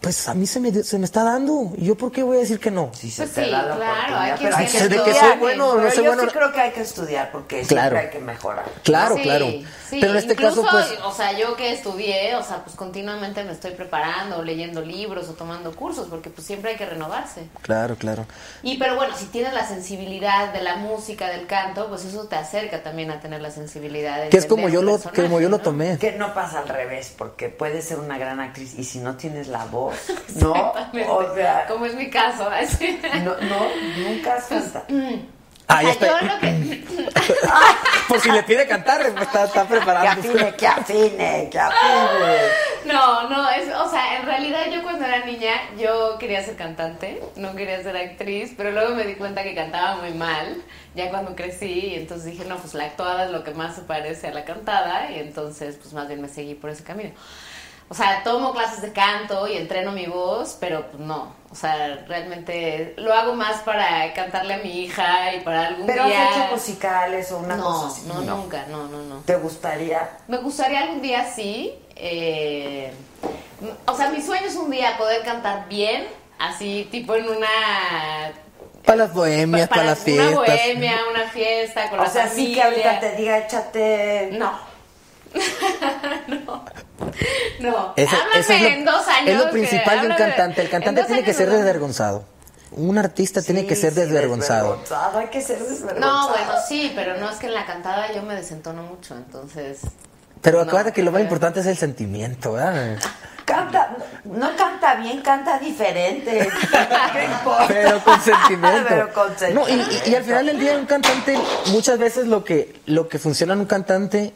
Pues 0.01 0.29
a 0.29 0.35
mí 0.35 0.47
se 0.47 0.61
me, 0.61 0.73
se 0.85 0.99
me 0.99 1.05
está 1.05 1.25
dando. 1.25 1.73
¿Y 1.77 1.87
yo 1.87 1.97
por 1.97 2.13
qué 2.13 2.23
voy 2.23 2.37
a 2.37 2.41
decir 2.41 2.61
que 2.61 2.71
no? 2.71 2.91
Sí, 2.95 3.13
Pues 3.17 3.31
sí, 3.31 3.43
claro, 3.43 3.75
hay 3.83 4.33
que 4.33 4.45
pero 4.45 4.57
hay 4.57 4.67
que- 4.67 4.81
de 4.83 4.89
que 4.89 4.97
estudiar. 5.11 5.31
soy 5.31 5.39
bueno 5.39 5.69
o 5.71 5.75
no 5.75 5.79
Pero 5.81 5.91
soy 5.93 6.05
yo 6.05 6.11
bueno. 6.15 6.23
sí 6.31 6.37
creo 6.37 6.53
que 6.53 6.61
hay 6.61 6.71
que 6.73 6.81
estudiar 6.83 7.33
porque 7.33 7.63
Claro. 7.63 7.91
siempre 7.97 7.99
hay 7.99 8.11
que 8.11 8.19
mejorar. 8.25 8.65
Claro, 8.85 9.17
Sí, 9.17 9.23
claro. 9.23 9.47
sí, 9.47 9.99
Pero 10.01 10.13
en 10.13 10.19
este 10.19 10.33
incluso, 10.35 10.63
caso, 10.63 10.77
pues, 10.89 11.01
o 11.05 11.13
sea, 11.13 11.33
yo 11.39 11.57
que 11.57 11.73
estudié, 11.73 12.35
o 12.37 12.43
sea, 12.43 12.63
pues 12.65 12.77
continuamente 12.77 13.43
me 13.45 13.53
estoy 13.53 13.73
preparando, 13.73 14.43
leyendo 14.45 14.81
libros 14.83 15.29
o 15.29 15.33
tomando 15.33 15.75
cursos, 15.75 16.07
porque 16.09 16.31
pues 16.31 16.47
siempre 16.47 16.73
hay 16.73 16.77
que 16.77 16.87
renovarse. 16.87 17.49
claro, 17.63 17.97
claro. 17.97 18.27
Y 18.63 18.79
pero 18.79 18.97
bueno, 18.97 19.17
si 19.17 19.25
tienes 19.27 19.53
la 19.55 19.67
sensibilidad 19.67 20.53
de 20.53 20.63
la 20.63 20.77
música, 20.77 21.29
del 21.31 21.47
canto, 21.47 21.89
pues 21.89 22.05
eso 22.05 22.25
te 22.27 22.37
acerca 22.37 22.83
también 22.83 23.11
a 23.11 23.21
tener 23.21 23.41
la 23.41 23.51
sensibilidad 23.51 24.21
de 24.23 24.29
Que 24.29 24.37
es 24.37 24.47
como 24.47 24.69
yo 24.69 24.83
lo, 24.83 24.99
como 24.99 25.41
yo 25.41 25.49
lo 25.49 25.57
¿no? 25.59 25.63
tomé. 25.63 25.99
Que 25.99 26.13
no 26.13 26.35
pasa 26.35 26.59
al 26.61 26.69
revés, 26.69 27.13
porque 27.17 27.49
puedes 27.49 27.85
ser 27.87 27.99
una 27.99 28.19
gran 28.19 28.41
actriz 28.41 28.75
y 28.79 28.85
si 28.85 28.99
no 28.99 29.17
tienes 29.17 29.49
la 29.49 29.65
voz, 29.67 29.86
¿no? 30.37 30.73
O 31.09 31.35
sea, 31.35 31.67
Como 31.67 31.87
es 31.87 31.95
mi 31.95 32.09
caso, 32.11 32.49
así. 32.51 33.01
no, 33.25 33.35
no, 33.37 33.67
nunca 33.99 34.35
has 34.37 34.45
cantado. 34.47 34.85
Ah, 35.69 35.83
ya 35.83 35.89
O 35.91 35.95
sea, 35.95 36.07
está. 36.07 36.21
yo 36.21 36.27
lo 36.35 36.39
que- 36.39 36.85
Por 38.09 38.21
si 38.21 38.31
le 38.31 38.45
pide 38.45 38.69
cantar, 38.69 39.03
está, 39.03 39.45
está 39.45 39.63
Que 39.63 39.69
preparado. 39.75 40.07
afine, 40.21 40.55
que 40.55 40.67
afine, 40.67 41.49
que 41.51 41.59
afine. 41.59 42.37
No, 42.85 43.29
no, 43.29 43.51
es, 43.51 43.69
o 43.75 43.91
sea, 43.91 44.17
en 44.21 44.27
realidad 44.27 44.61
yo 44.73 44.85
cuando 44.85 45.05
era 45.05 45.27
niña 45.27 45.55
yo 45.77 46.19
quería 46.19 46.41
ser 46.45 46.55
cantante, 46.55 47.21
no 47.35 47.57
quería 47.57 47.83
ser 47.83 47.97
actriz, 47.97 48.55
pero 48.57 48.71
luego 48.71 48.95
me 48.95 49.03
di 49.03 49.17
cuenta 49.17 49.43
que 49.43 49.57
cantaba 49.57 49.97
muy 49.97 50.13
mal, 50.13 50.63
ya 50.95 51.11
cuando 51.11 51.35
crecí, 51.35 51.67
y 51.89 51.95
entonces 51.97 52.31
dije, 52.31 52.45
no, 52.45 52.59
pues 52.59 52.75
la 52.75 52.85
actuada 52.85 53.25
es 53.25 53.33
lo 53.33 53.43
que 53.43 53.51
más 53.51 53.75
se 53.75 53.83
parece 53.83 54.29
a 54.29 54.33
la 54.33 54.45
cantada, 54.45 55.11
y 55.11 55.19
entonces 55.19 55.75
pues 55.83 55.93
más 55.95 56.07
bien 56.07 56.23
me 56.23 56.29
seguí 56.29 56.55
por 56.55 56.71
ese 56.71 56.85
camino. 56.85 57.11
O 57.89 57.95
sea, 57.95 58.23
tomo 58.25 58.53
clases 58.53 58.83
de 58.83 58.93
canto 58.93 59.47
y 59.47 59.57
entreno 59.57 59.93
mi 59.93 60.07
voz, 60.07 60.57
pero 60.59 60.87
pues 60.89 60.99
no, 61.01 61.35
o 61.51 61.55
sea, 61.55 62.05
realmente 62.09 62.95
lo 62.97 63.15
hago 63.15 63.35
más 63.35 63.63
para 63.63 64.13
cantarle 64.13 64.55
a 64.55 64.59
mi 64.59 64.83
hija 64.85 65.33
y 65.35 65.41
para 65.41 65.69
algún 65.69 65.87
Pero 65.87 66.03
has 66.03 66.09
día... 66.09 66.31
hecho 66.31 66.47
musicales 66.51 67.31
o 67.31 67.39
una 67.39 67.57
no, 67.57 67.65
cosa 67.65 67.87
así. 67.87 68.03
no, 68.09 68.23
nunca, 68.23 68.67
no, 68.69 68.89
no, 68.89 69.03
no. 69.03 69.21
¿Te 69.21 69.37
gustaría? 69.37 70.19
Me 70.27 70.39
gustaría 70.39 70.81
algún 70.83 71.01
día 71.01 71.31
sí. 71.33 71.75
eh, 71.95 72.93
o 73.87 73.97
sea, 73.97 74.11
mi 74.11 74.21
sueño 74.21 74.47
es 74.47 74.57
un 74.57 74.71
día 74.71 74.99
poder 74.99 75.23
cantar 75.23 75.69
bien, 75.69 76.07
así 76.39 76.89
tipo 76.91 77.15
en 77.15 77.29
una. 77.29 77.47
Para 78.85 78.99
las 78.99 79.15
bohemias, 79.15 79.69
para, 79.69 79.85
las 79.85 79.99
una 79.99 80.05
fiestas. 80.05 80.35
bohemia, 80.35 80.99
una 81.11 81.29
fiesta 81.31 81.89
con 81.91 82.01
O 82.01 82.03
la 82.05 82.11
sea, 82.11 82.29
sí 82.29 82.55
familia. 82.55 82.55
que 82.55 82.63
ahorita 82.63 83.01
te 83.01 83.17
diga, 83.17 83.39
échate. 83.39 84.31
No. 84.33 84.59
no. 86.29 86.65
Eso, 87.97 88.17
Háblame 88.17 88.41
eso 88.41 88.53
es 88.53 88.63
lo, 88.63 88.69
en 88.69 88.85
dos 88.85 89.09
años. 89.09 89.29
es 89.31 89.45
lo 89.45 89.51
principal 89.51 90.01
de 90.03 90.07
un 90.09 90.15
cantante. 90.15 90.63
El 90.63 90.71
cantante 90.71 91.05
tiene 91.05 91.23
que 91.25 91.35
ser 91.35 91.51
desvergonzado. 91.51 92.25
Un 92.73 92.99
artista 92.99 93.41
tiene 93.43 93.67
que 93.67 93.77
ser 93.77 93.93
sí, 93.95 94.01
desvergonzado. 94.01 94.77
desvergonzado, 94.79 95.19
Hay 95.19 95.29
que 95.29 95.41
ser 95.41 95.59
desvergonzado. 95.59 96.01
No, 96.01 96.29
bueno, 96.29 96.53
sí, 96.69 96.93
pero 96.95 97.17
no 97.19 97.31
es 97.31 97.37
que 97.37 97.47
en 97.47 97.55
la 97.55 97.65
cantada 97.65 98.13
yo 98.13 98.23
me 98.23 98.35
desentono 98.35 98.83
mucho, 98.83 99.15
entonces. 99.15 99.79
Pero 100.43 100.61
acuérdate 100.61 100.93
que 100.93 101.03
lo 101.03 101.13
más 101.13 101.23
importante 101.23 101.61
es 101.61 101.67
el 101.67 101.77
sentimiento, 101.77 102.53
¿verdad? 102.53 102.99
Canta, 103.45 103.97
no 104.25 104.57
canta 104.57 104.97
bien, 104.97 105.21
canta 105.23 105.59
diferente. 105.59 106.49
¿Qué 107.13 107.25
importa? 107.25 107.65
Pero 107.69 108.01
con 108.05 108.21
sentimiento. 108.21 108.87
Pero 108.89 109.13
con 109.13 109.29
No, 109.33 109.39
sentimiento. 109.39 109.93
y, 110.05 110.09
y- 110.09 110.13
y 110.13 110.15
al 110.17 110.25
final 110.25 110.47
del 110.47 110.59
día 110.59 110.77
un 110.77 110.87
cantante, 110.87 111.39
muchas 111.69 111.99
veces 111.99 112.27
lo 112.27 112.45
que, 112.45 112.81
lo 112.87 113.09
que 113.09 113.19
funciona 113.19 113.53
en 113.55 113.61
un 113.61 113.67
cantante, 113.67 114.35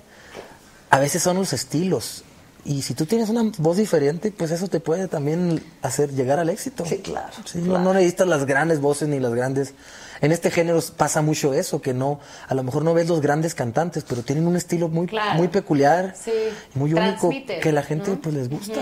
a 0.91 0.99
veces 1.01 1.23
son 1.23 1.37
los 1.37 1.53
estilos. 1.53 2.25
Y 2.65 2.83
si 2.83 2.95
tú 2.95 3.07
tienes 3.07 3.29
una 3.31 3.51
voz 3.59 3.77
diferente, 3.79 4.31
pues 4.31 4.51
eso 4.51 4.69
te 4.69 4.81
puede 4.81 5.09
también 5.09 5.63
hacer 5.83 6.13
llegar 6.13 6.39
al 6.39 6.51
éxito. 6.51 6.85
Sí, 6.85 6.99
claro, 6.99 7.29
Sí, 7.45 7.59
no- 7.59 7.79
No, 7.79 7.95
necesitas 7.95 8.27
las 8.29 8.45
grandes 8.47 8.81
voces 8.81 9.09
ni 9.09 9.19
las 9.21 9.33
grandes... 9.35 9.75
En 10.21 10.33
este 10.33 10.51
género 10.51 10.79
pasa 10.99 11.23
mucho 11.23 11.55
eso, 11.55 11.81
que 11.81 11.95
no, 11.95 12.21
a 12.47 12.55
lo 12.55 12.63
mejor 12.63 12.85
no 12.85 12.93
ves 12.93 13.09
los 13.09 13.23
grandes 13.23 13.55
cantantes, 13.55 14.05
pero 14.07 14.23
tienen 14.23 14.47
un 14.47 14.55
estilo 14.57 14.89
muy, 14.89 15.07
Claro. 15.07 15.39
muy 15.39 15.49
peculiar, 15.49 16.15
Sí, 16.23 16.31
muy 16.75 16.93
único, 16.93 17.31
que 17.63 17.73
la 17.73 17.83
gente 17.83 18.11
¿no? 18.11 18.21
pues 18.21 18.35
les 18.35 18.51
gusta. 18.51 18.81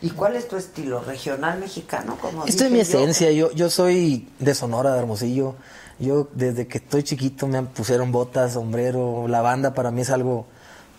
¿Y 0.00 0.10
cuál 0.10 0.34
es 0.34 0.48
tu 0.48 0.56
estilo? 0.56 1.00
¿Regional 1.00 1.60
mexicano? 1.60 2.18
Como 2.20 2.44
Esto 2.46 2.64
es 2.64 2.70
mi 2.72 2.78
yo? 2.78 2.82
esencia, 2.82 3.30
yo, 3.30 3.52
yo 3.52 3.70
soy 3.70 4.28
de 4.40 4.52
Sonora, 4.56 4.92
de 4.94 4.98
Hermosillo. 4.98 5.54
Yo 6.00 6.26
desde 6.34 6.66
que 6.66 6.78
estoy 6.78 7.04
chiquito 7.04 7.46
me 7.46 7.62
pusieron 7.62 8.10
botas, 8.10 8.54
sombrero, 8.54 9.28
la 9.28 9.40
banda 9.42 9.74
para 9.74 9.92
mí 9.92 10.00
es 10.00 10.10
algo 10.10 10.46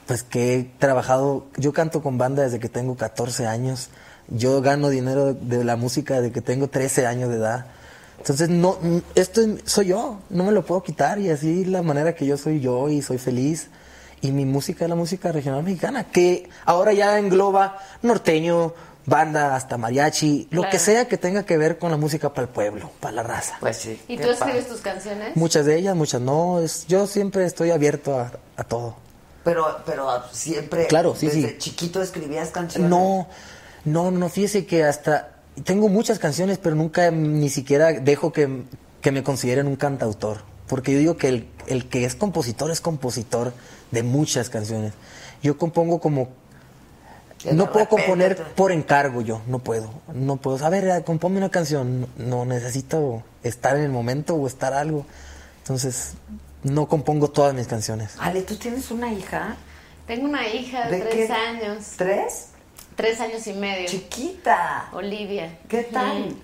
pues 0.07 0.23
que 0.23 0.55
he 0.55 0.63
trabajado, 0.80 1.45
yo 1.57 1.73
canto 1.73 2.01
con 2.01 2.17
banda 2.17 2.43
desde 2.43 2.59
que 2.59 2.69
tengo 2.69 2.95
14 2.95 3.47
años, 3.47 3.89
yo 4.27 4.61
gano 4.61 4.89
dinero 4.89 5.34
de 5.34 5.63
la 5.63 5.75
música 5.75 6.21
desde 6.21 6.31
que 6.34 6.41
tengo 6.41 6.67
13 6.69 7.05
años 7.07 7.30
de 7.30 7.38
edad. 7.38 7.65
Entonces 8.17 8.47
no 8.49 8.77
esto 9.15 9.41
es- 9.41 9.61
soy 9.65 9.88
yo, 9.88 10.19
no 10.30 10.43
me 10.45 10.51
lo 10.51 10.65
puedo 10.65 10.81
quitar 10.84 11.19
y 11.19 11.30
así 11.30 11.65
la 11.65 11.81
manera 11.81 12.15
que 12.15 12.25
yo 12.25 12.38
soy 12.38 12.59
yo 12.61 12.89
y 12.89 13.01
soy 13.01 13.17
feliz. 13.17 13.69
Y 14.21 14.31
mi 14.31 14.45
música 14.45 14.85
es 14.85 14.89
la 14.89 14.95
música 14.95 15.34
regional 15.34 15.63
mexicana, 15.63 16.05
que 16.05 16.47
ahora 16.65 16.93
ya 16.93 17.19
engloba 17.19 17.77
norteño, 18.01 18.73
banda, 19.05 19.53
hasta 19.53 19.77
mariachi, 19.77 20.47
lo 20.51 20.61
Claro. 20.61 20.71
que 20.71 20.80
sea 20.80 21.07
que 21.09 21.17
tenga 21.17 21.43
que 21.43 21.57
ver 21.57 21.77
con 21.77 21.91
la 21.91 21.97
música 21.97 22.30
para 22.34 22.43
el 22.47 22.53
pueblo, 22.53 22.89
para 23.01 23.15
la 23.15 23.23
raza. 23.23 23.57
Pues 23.59 23.75
sí. 23.75 24.01
¿Y 24.07 24.17
tú 24.17 24.30
escribes 24.30 24.69
tus 24.69 24.80
canciones? 24.80 25.35
Muchas 25.35 25.65
de 25.65 25.77
ellas, 25.77 25.93
muchas 25.93 26.21
no. 26.21 26.61
Es, 26.61 26.88
yo 26.88 27.05
siempre 27.07 27.43
estoy 27.45 27.71
abierto 27.71 28.17
a, 28.17 28.31
a 28.55 28.63
todo. 28.63 28.95
Pero, 29.44 29.82
pero 29.86 30.10
siempre. 30.32 30.88
Claro, 30.88 31.15
sí, 31.15 31.28
desde 31.28 31.49
sí. 31.49 31.57
chiquito 31.57 32.02
escribías 32.02 32.49
canciones. 32.49 32.90
No, 32.90 33.28
no, 33.86 34.11
no, 34.11 34.30
fíjese 34.30 34.65
que 34.65 34.84
hasta 34.84 35.34
tengo 35.64 35.90
muchas 35.90 36.20
canciones, 36.20 36.57
pero 36.57 36.76
nunca 36.76 37.11
ni 37.11 37.49
siquiera 37.49 37.91
dejo 37.91 38.32
que, 38.32 38.64
que 39.02 39.11
me 39.11 39.24
consideren 39.24 39.68
un 39.68 39.76
cantautor. 39.76 40.41
Porque 40.68 40.94
yo 40.94 40.99
digo 40.99 41.18
que 41.18 41.28
el, 41.28 41.48
el 41.68 41.90
que 41.90 42.06
es 42.06 42.15
compositor 42.15 42.72
es 42.72 42.82
compositor 42.82 43.53
de 43.91 44.03
muchas 44.03 44.49
canciones. 44.49 44.94
Yo 45.41 45.57
compongo 45.57 45.99
como... 45.99 46.30
Que 47.38 47.52
No 47.52 47.72
puedo 47.72 47.86
repente 47.86 48.06
componer 48.06 48.44
por 48.56 48.72
encargo 48.72 49.22
yo, 49.22 49.41
no 49.48 49.60
puedo. 49.60 49.90
No 50.14 50.38
puedo. 50.38 50.65
A 50.65 50.70
ver, 50.70 51.03
compónme 51.03 51.40
una 51.40 51.49
canción. 51.49 52.07
No, 52.18 52.45
necesito 52.45 53.22
estar 53.44 53.76
en 53.76 53.84
el 53.84 53.91
momento 53.91 54.36
o 54.36 54.48
estar 54.48 54.74
algo. 54.74 55.06
Entonces, 55.60 56.14
no 56.64 56.88
compongo 56.88 57.30
todas 57.30 57.53
mis 57.53 57.68
canciones. 57.68 58.15
Ale, 58.19 58.41
¿tú 58.41 58.56
tienes 58.56 58.91
una 58.91 59.11
hija? 59.11 59.56
Tengo 60.07 60.26
una 60.26 60.48
hija 60.48 60.88
de, 60.90 60.99
¿De 60.99 61.06
tres 61.06 61.27
qué? 61.27 61.34
años. 61.34 61.85
¿Tres? 61.98 62.49
Tres 62.95 63.19
años 63.19 63.45
y 63.48 63.53
medio. 63.53 63.88
Chiquita. 63.88 64.90
Olivia. 64.94 65.57
¿Qué 65.68 65.84
tal? 65.84 66.30
Mm, 66.30 66.35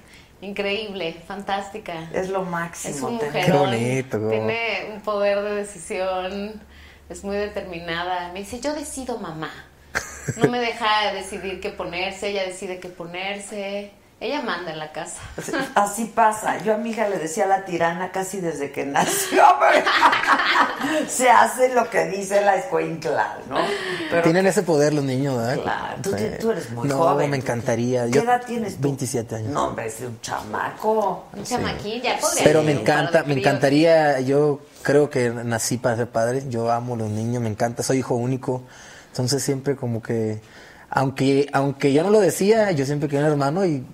Increíble, 0.42 1.22
fantástica. 1.28 2.10
Es 2.14 2.30
lo 2.30 2.44
máximo. 2.44 2.96
Es 2.96 3.02
un 3.02 3.14
mujerón. 3.16 3.46
Qué 3.46 3.52
bonito. 3.52 4.30
Tiene 4.30 4.92
un 4.94 5.02
poder 5.02 5.42
de 5.44 5.56
decisión. 5.56 6.62
Es 7.10 7.24
muy 7.24 7.36
determinada. 7.36 8.32
Me 8.32 8.40
dice, 8.40 8.60
yo 8.62 8.74
decido 8.74 9.18
mamá. 9.20 9.52
No 10.38 10.50
me 10.50 10.60
deja 10.60 11.12
decidir 11.14 11.60
qué 11.60 11.72
ponerse. 11.72 12.30
Ella 12.30 12.44
decide 12.46 12.80
qué 12.80 12.88
ponerse. 12.90 13.92
Ella 14.22 14.42
manda 14.42 14.74
en 14.74 14.80
la 14.80 14.92
casa. 14.92 15.22
Así- 15.38 15.52
Así 15.76 16.06
pasa. 16.06 16.62
Yo 16.64 16.74
a 16.74 16.78
mi 16.78 16.90
hija 16.90 17.08
le 17.08 17.18
decía 17.20 17.46
la 17.46 17.64
tirana 17.64 18.12
casi 18.12 18.42
desde 18.42 18.70
que 18.72 18.86
nació. 18.86 19.44
Se 21.08 21.30
hace 21.30 21.74
lo 21.74 21.90
que 21.90 22.06
dice 22.08 22.42
la 22.42 22.56
escuincla, 22.58 23.38
¿no? 23.50 23.58
Pero 24.10 24.22
Tienen 24.24 24.46
ese 24.48 24.64
poder 24.64 24.94
los 24.94 25.06
niños, 25.06 25.38
¿verdad? 25.38 25.62
Claro, 25.62 25.96
tú, 26.02 26.12
Sí. 26.18 26.26
tú 26.40 26.52
eres 26.52 26.70
muy 26.72 26.90
no, 26.90 26.98
joven. 26.98 27.30
me 27.30 27.38
encantaría. 27.38 28.06
¿Qué 28.06 28.12
Yo- 28.12 28.22
edad 28.24 28.42
tienes 28.46 28.76
tú? 28.76 28.82
27 28.84 29.36
años. 29.36 29.52
No, 29.52 29.68
hombre, 29.68 29.88
es 29.88 30.02
un 30.02 30.20
chamaco. 30.20 31.26
Un 31.34 31.44
chamaquín, 31.44 32.02
ya 32.02 32.18
podría 32.20 32.44
Pero 32.44 32.62
me 32.64 32.74
encanta, 32.74 33.24
me 33.24 33.36
encantaría, 33.36 34.20
yo 34.20 34.60
creo 34.82 35.10
que 35.10 35.30
nací 35.30 35.78
para 35.78 35.96
ser 35.96 36.08
padre, 36.10 36.44
yo 36.50 36.70
amo 36.72 36.96
a 36.96 36.98
los 36.98 37.10
niños, 37.10 37.42
me 37.42 37.50
encanta, 37.50 37.84
soy 37.84 38.00
hijo 38.00 38.16
único, 38.16 38.64
entonces 39.08 39.42
siempre 39.44 39.76
como 39.78 40.02
que, 40.02 40.42
aunque, 40.90 41.48
aunque 41.54 41.94
yo 41.94 42.04
no 42.04 42.10
lo 42.10 42.20
decía, 42.20 42.72
yo 42.72 42.86
siempre 42.86 43.08
quería 43.10 43.26
un 43.26 43.32
hermano 43.32 43.66
y, 43.66 43.86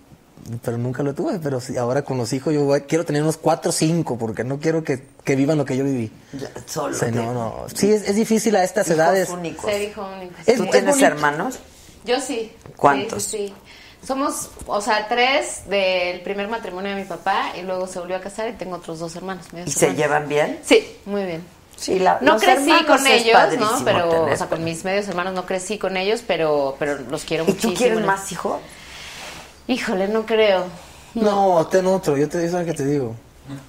pero 0.63 0.77
nunca 0.77 1.01
lo 1.03 1.13
tuve, 1.13 1.39
pero 1.39 1.59
sí, 1.59 1.75
ahora 1.77 2.03
con 2.03 2.17
los 2.17 2.31
hijos 2.33 2.53
yo 2.53 2.63
voy- 2.65 2.81
quiero 2.81 3.03
tener 3.05 3.21
unos 3.23 3.37
cuatro 3.37 3.69
o 3.69 3.73
cinco, 3.73 4.17
porque 4.17 4.43
no 4.43 4.59
quiero 4.59 4.83
que, 4.83 5.03
que 5.23 5.35
vivan 5.35 5.57
lo 5.57 5.65
que 5.65 5.75
yo 5.77 5.83
viví. 5.83 6.11
Ya, 6.33 6.49
Solo. 6.65 6.97
Que- 6.97 7.11
no, 7.11 7.33
no, 7.33 7.65
sí, 7.73 7.91
es, 7.91 8.07
es 8.07 8.15
difícil 8.15 8.55
a 8.55 8.63
estas 8.63 8.87
hijos 8.87 8.97
edades. 8.97 9.29
únicos. 9.29 9.65
Ser 9.69 9.81
hijo 9.81 10.07
único. 10.15 10.33
¿Tú 10.35 10.51
es 10.51 10.55
tienes 10.71 10.85
bonito. 10.85 11.05
hermanos? 11.07 11.59
Yo 12.05 12.19
sí. 12.21 12.51
¿Cuántos? 12.75 13.23
Sí, 13.23 13.37
sí, 13.37 13.47
sí. 13.47 13.53
Somos, 14.05 14.49
o 14.67 14.81
sea, 14.81 15.07
tres 15.07 15.61
del 15.67 16.21
primer 16.21 16.47
matrimonio 16.47 16.91
de 16.93 17.01
mi 17.01 17.05
papá 17.07 17.53
y 17.59 17.63
luego 17.63 17.87
se 17.87 17.97
volvió 17.97 18.15
a 18.17 18.19
casar 18.19 18.47
y 18.49 18.53
tengo 18.53 18.75
otros 18.75 18.99
dos 18.99 19.15
hermanos. 19.15 19.47
¿Y 19.65 19.71
se 19.71 19.95
llevan 19.95 20.29
bien? 20.29 20.59
Sí, 20.63 20.85
muy 21.05 21.23
bien. 21.25 21.43
Sí, 21.75 21.97
la, 21.97 22.19
No 22.21 22.37
crecí 22.37 22.71
con 22.85 23.05
ellos, 23.07 23.37
¿no? 23.59 23.83
Pero, 23.83 24.09
tener. 24.09 24.33
o 24.33 24.37
sea, 24.37 24.47
con 24.47 24.63
mis 24.63 24.85
medios 24.85 25.07
hermanos 25.07 25.33
no 25.33 25.45
crecí 25.47 25.79
con 25.79 25.97
ellos, 25.97 26.23
pero, 26.25 26.75
pero 26.77 26.99
los 27.09 27.25
quiero 27.25 27.43
¿Y 27.45 27.47
muchísimo. 27.47 27.73
tú 27.73 27.77
quieres 27.79 28.05
más 28.05 28.31
hijos? 28.31 28.59
Híjole, 29.67 30.07
no 30.07 30.25
creo. 30.25 30.65
No, 31.13 31.65
ten 31.67 31.85
otro, 31.87 32.17
yo 32.17 32.27
te 32.29 32.39
digo 32.39 32.59
lo 32.59 32.65
que 32.65 32.73
te 32.73 32.85
digo. 32.85 33.15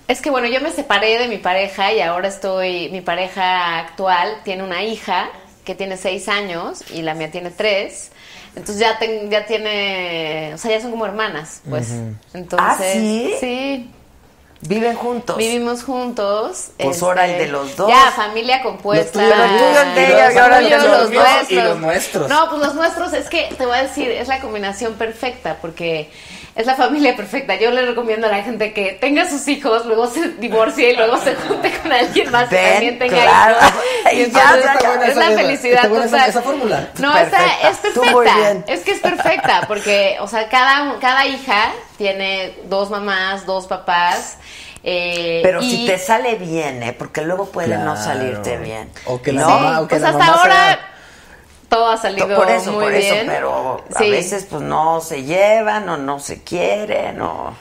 Es 0.09 0.21
que 0.21 0.31
bueno, 0.31 0.49
yo 0.49 0.61
me 0.61 0.71
separé 0.73 1.19
de 1.19 1.29
mi 1.29 1.39
pareja 1.39 1.93
y 1.93 2.01
ahora 2.01 2.29
estoy, 2.29 2.89
mi 2.91 3.03
pareja 3.03 3.79
actual 3.79 4.39
tiene 4.45 4.63
una 4.65 4.83
hija 4.83 5.29
que 5.65 5.75
tiene 5.75 5.97
seis 5.97 6.29
años 6.29 6.83
y 6.93 7.03
la 7.03 7.15
mía 7.15 7.31
tiene 7.31 7.51
tres. 7.51 8.11
Entonces 8.55 8.79
ya, 8.79 8.99
ten- 8.99 9.31
ya 9.31 9.45
tiene, 9.45 10.53
o 10.55 10.59
sea, 10.59 10.71
ya 10.71 10.81
son 10.81 10.91
como 10.91 11.05
hermanas, 11.05 11.61
pues. 11.69 11.91
Entonces, 12.33 12.69
¿Ah, 12.69 12.77
sí? 12.81 13.35
Sí. 13.41 13.91
Viven 14.69 14.97
juntos. 14.97 15.37
Vivimos 15.37 15.83
juntos. 15.85 16.69
este, 16.69 16.85
Pues 16.85 17.03
ahora 17.03 17.27
el 17.27 17.39
de 17.39 17.49
los 17.49 17.77
dos. 17.77 17.89
Ya, 17.89 18.11
familia 18.13 18.63
compuesta. 18.63 19.19
De 19.19 19.27
ella, 19.27 20.27
los 20.27 20.35
y 20.35 20.39
ahora 20.39 20.59
el 20.59 20.65
de 20.65 20.77
tuyos, 20.77 20.91
los 20.91 21.01
los 21.01 21.11
nuestros. 21.11 21.51
y 21.51 21.55
los 21.55 21.79
nuestros. 21.79 22.29
No, 22.29 22.49
pues 22.51 22.63
los 22.63 22.75
nuestros 22.75 23.13
es 23.13 23.29
que 23.29 23.55
te 23.57 23.67
voy 23.67 23.79
a 23.79 23.83
decir, 23.83 24.11
es 24.11 24.29
la 24.29 24.41
combinación 24.41 24.95
perfecta 24.95 25.59
porque 25.61 26.11
es 26.57 26.67
la 26.67 26.75
familia 26.75 27.15
perfecta. 27.15 27.55
Yo 27.57 27.71
le 27.71 27.83
recomiendo 27.83 28.27
a 28.27 28.31
la 28.31 28.43
gente 28.43 28.73
que 28.73 28.93
tenga 28.93 29.29
sus 29.29 29.47
hijos, 29.47 29.85
luego 29.87 30.07
se 30.09 30.29
divorcie 30.39 30.93
y 30.93 30.97
luego 30.97 31.19
se 31.19 31.35
junte 31.35 31.71
con 31.83 31.93
alguien 31.93 32.31
más 32.33 32.49
que 32.49 32.57
también 32.57 32.99
tenga 32.99 33.23
claro. 33.23 33.57
hijos. 33.61 33.73
Y 34.13 34.17
Y 34.23 34.31
ya, 34.31 34.57
está 34.57 34.89
buena 34.89 35.05
es 35.07 35.11
esa- 35.17 35.31
la 35.31 35.37
felicidad 35.37 35.75
está 35.77 35.89
buena 35.89 36.27
esa- 36.27 36.43
fórmula. 36.43 36.89
No, 36.99 37.13
Perfecta. 37.13 37.45
esa 37.61 37.71
es 37.71 37.77
perfecta. 37.79 38.37
bien. 38.37 38.65
Es 38.69 38.81
que 38.81 38.91
es 38.93 39.01
perfecta 39.01 39.63
porque, 39.69 40.17
o 40.21 40.27
sea, 40.29 40.49
cada, 40.49 40.99
cada 41.01 41.27
hija 41.27 41.73
tiene 41.99 42.55
dos 42.65 42.89
mamás, 42.91 43.45
dos 43.47 43.67
papás. 43.67 44.39
eh, 44.89 45.41
Pero 45.43 45.61
y- 45.63 45.69
si 45.71 45.87
te 45.87 45.99
sale 45.99 46.37
bien, 46.37 46.83
¿eh? 46.85 46.93
Porque 46.93 47.21
luego 47.23 47.47
puede 47.51 47.77
no 47.77 47.97
salirte 47.97 48.57
bien. 48.59 48.89
O 49.07 49.21
que 49.21 49.33
la 49.33 49.43
¿No? 49.43 49.49
mamá, 49.49 49.81
o 49.81 49.89
que 49.89 49.97
pues 49.97 50.03
la 50.03 50.09
hasta 50.11 50.19
mamá 50.25 50.41
ahora 50.41 50.55
sea- 50.55 50.91
todo 51.69 51.89
ha 51.91 51.97
salido 51.97 52.29
por 52.37 52.49
eso, 52.51 52.73
muy 52.73 52.85
por 52.85 52.93
bien. 52.93 53.15
eso, 53.17 53.25
pero 53.27 53.85
a 53.95 53.99
Sí. 53.99 54.11
veces 54.11 54.47
pues 54.49 54.63
no 54.63 55.01
se 55.01 55.25
llevan 55.25 55.89
o 55.89 55.97
no 55.97 56.19
se 56.21 56.43
quieren 56.45 57.21
o... 57.21 57.55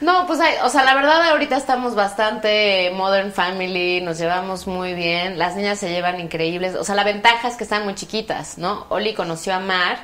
No, 0.00 0.26
pues, 0.26 0.40
hay- 0.40 0.54
o 0.64 0.70
sea, 0.70 0.82
la 0.84 0.94
verdad 0.94 1.20
ahorita 1.28 1.58
estamos 1.58 1.94
bastante 1.94 2.90
modern 2.94 3.32
family, 3.32 4.00
nos 4.00 4.16
llevamos 4.16 4.66
muy 4.66 4.94
bien, 4.94 5.38
las 5.38 5.56
niñas 5.56 5.78
se 5.78 5.90
llevan 5.90 6.18
increíbles, 6.20 6.74
o 6.74 6.84
sea, 6.84 6.94
la 6.94 7.04
ventaja 7.04 7.48
es 7.48 7.56
que 7.56 7.64
están 7.64 7.84
muy 7.84 7.94
chiquitas, 7.94 8.56
¿no? 8.56 8.86
Oli 8.88 9.12
conoció 9.12 9.54
a 9.54 9.58
Mar 9.60 9.98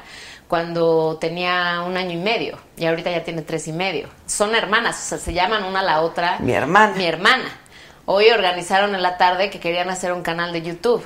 cuando 0.48 1.16
tenía 1.18 1.82
un 1.86 1.96
año 1.96 2.12
y 2.12 2.16
medio 2.22 2.58
y 2.76 2.84
ahorita 2.86 3.10
ya 3.10 3.24
tiene 3.24 3.40
tres 3.42 3.66
y 3.68 3.72
medio. 3.72 4.08
Son 4.26 4.54
hermanas, 4.54 4.96
o 5.02 5.08
sea, 5.08 5.18
se 5.18 5.32
llaman 5.32 5.64
una 5.64 5.80
a 5.80 5.82
la 5.84 6.00
otra. 6.02 6.36
Mi 6.40 6.52
hermana. 6.52 6.92
Mi 6.94 7.06
hermana. 7.06 7.44
Hoy 8.04 8.28
organizaron 8.30 8.94
en 8.94 9.02
la 9.02 9.16
tarde 9.16 9.50
que 9.50 9.58
querían 9.58 9.88
hacer 9.90 10.12
un 10.12 10.22
canal 10.22 10.52
de 10.52 10.62
YouTube. 10.62 11.04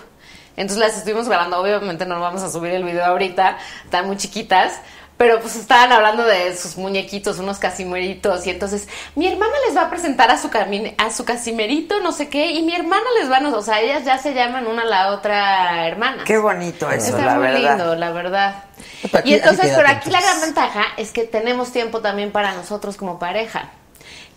Entonces 0.60 0.78
las 0.86 0.96
estuvimos 0.98 1.26
grabando, 1.28 1.58
obviamente 1.58 2.04
no 2.06 2.20
vamos 2.20 2.42
a 2.42 2.50
subir 2.50 2.72
el 2.72 2.84
video 2.84 3.04
ahorita, 3.04 3.56
están 3.84 4.06
muy 4.06 4.16
chiquitas, 4.18 4.74
pero 5.16 5.40
pues 5.40 5.56
estaban 5.56 5.90
hablando 5.92 6.22
de 6.24 6.56
sus 6.56 6.76
muñequitos, 6.76 7.38
unos 7.38 7.58
casimeritos, 7.58 8.46
y 8.46 8.50
entonces 8.50 8.86
mi 9.14 9.26
hermana 9.26 9.52
les 9.66 9.76
va 9.76 9.82
a 9.82 9.90
presentar 9.90 10.30
a 10.30 10.38
su 10.38 10.50
a 10.98 11.10
su 11.10 11.24
casimerito, 11.24 12.00
no 12.00 12.12
sé 12.12 12.28
qué, 12.28 12.52
y 12.52 12.62
mi 12.62 12.74
hermana 12.74 13.04
les 13.18 13.30
va 13.30 13.38
a, 13.38 13.48
o 13.56 13.62
sea, 13.62 13.80
ellas 13.80 14.04
ya 14.04 14.18
se 14.18 14.34
llaman 14.34 14.66
una 14.66 14.82
a 14.82 14.86
la 14.86 15.12
otra 15.12 15.86
hermana. 15.86 16.24
Qué 16.24 16.36
bonito 16.38 16.90
eso, 16.90 17.08
Está 17.16 17.24
la 17.26 17.34
muy 17.36 17.42
verdad. 17.44 17.76
lindo, 17.76 17.96
la 17.96 18.10
verdad. 18.12 18.64
Pues 19.00 19.14
aquí- 19.14 19.30
y 19.30 19.34
entonces, 19.34 19.72
pero 19.74 19.88
aquí 19.88 20.10
la 20.10 20.20
gran 20.20 20.40
ventaja 20.42 20.84
es 20.98 21.10
que 21.10 21.24
tenemos 21.24 21.72
tiempo 21.72 22.00
también 22.00 22.32
para 22.32 22.52
nosotros 22.54 22.96
como 22.96 23.18
pareja. 23.18 23.70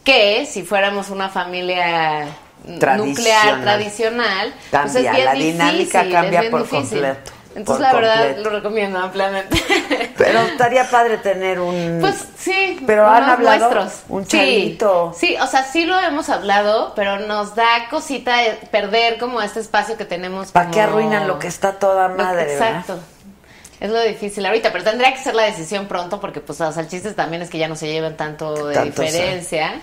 Que 0.03 0.45
si 0.45 0.63
fuéramos 0.63 1.09
una 1.09 1.29
familia 1.29 2.27
Tradicional. 2.79 2.97
nuclear 3.09 3.61
tradicional, 3.61 4.53
pues 4.71 4.85
es 4.85 4.91
Cambia, 4.93 5.11
bien 5.11 5.25
la 5.25 5.33
difícil, 5.33 5.51
dinámica 5.53 6.01
es 6.03 6.13
cambia 6.13 6.39
bien 6.39 6.51
por 6.51 6.61
difícil. 6.63 7.01
completo, 7.01 7.31
Entonces 7.55 7.81
la 7.81 7.93
verdad 7.93 8.15
completo. 8.23 8.41
lo 8.43 8.49
recomiendo 8.55 8.99
ampliamente. 8.99 9.57
Pero 10.17 10.39
estaría 10.41 10.89
padre 10.89 11.17
tener 11.17 11.59
un... 11.59 11.97
Pues 11.99 12.15
sí, 12.37 12.81
Pero 12.85 13.07
han 13.07 13.23
hablado 13.23 13.69
nuestros. 13.73 14.03
un 14.09 14.25
chavito. 14.25 15.13
Sí, 15.17 15.35
o 15.41 15.47
sea, 15.47 15.63
sí 15.65 15.85
lo 15.85 15.99
hemos 15.99 16.29
hablado, 16.29 16.93
pero 16.95 17.19
nos 17.19 17.55
da 17.55 17.87
cosita 17.89 18.37
de 18.37 18.51
perder 18.71 19.17
como 19.17 19.41
este 19.41 19.59
espacio 19.59 19.97
que 19.97 20.05
tenemos. 20.05 20.51
¿Para 20.51 20.65
como- 20.65 20.73
qué 20.75 20.81
arruinan 20.81 21.27
lo 21.27 21.39
que 21.39 21.47
está 21.47 21.73
toda 21.73 22.07
que- 22.09 22.13
madre, 22.23 22.45
verdad? 22.45 22.69
Exacto. 22.79 22.99
Es 23.81 23.89
lo 23.89 24.01
difícil 24.01 24.45
ahorita, 24.45 24.71
pero 24.71 24.85
tendría 24.85 25.11
que 25.13 25.19
ser 25.21 25.35
la 25.35 25.43
decisión 25.43 25.87
pronto 25.87 26.21
porque 26.21 26.39
pues 26.39 26.61
o 26.61 26.71
sea, 26.71 26.81
el 26.81 26.87
chiste 26.87 27.11
también 27.11 27.41
es 27.41 27.49
que 27.49 27.57
ya 27.57 27.67
no 27.67 27.75
se 27.75 27.87
llevan 27.87 28.15
tanto 28.15 28.67
de 28.67 28.75
Tanto, 28.75 29.01
diferencia. 29.01 29.81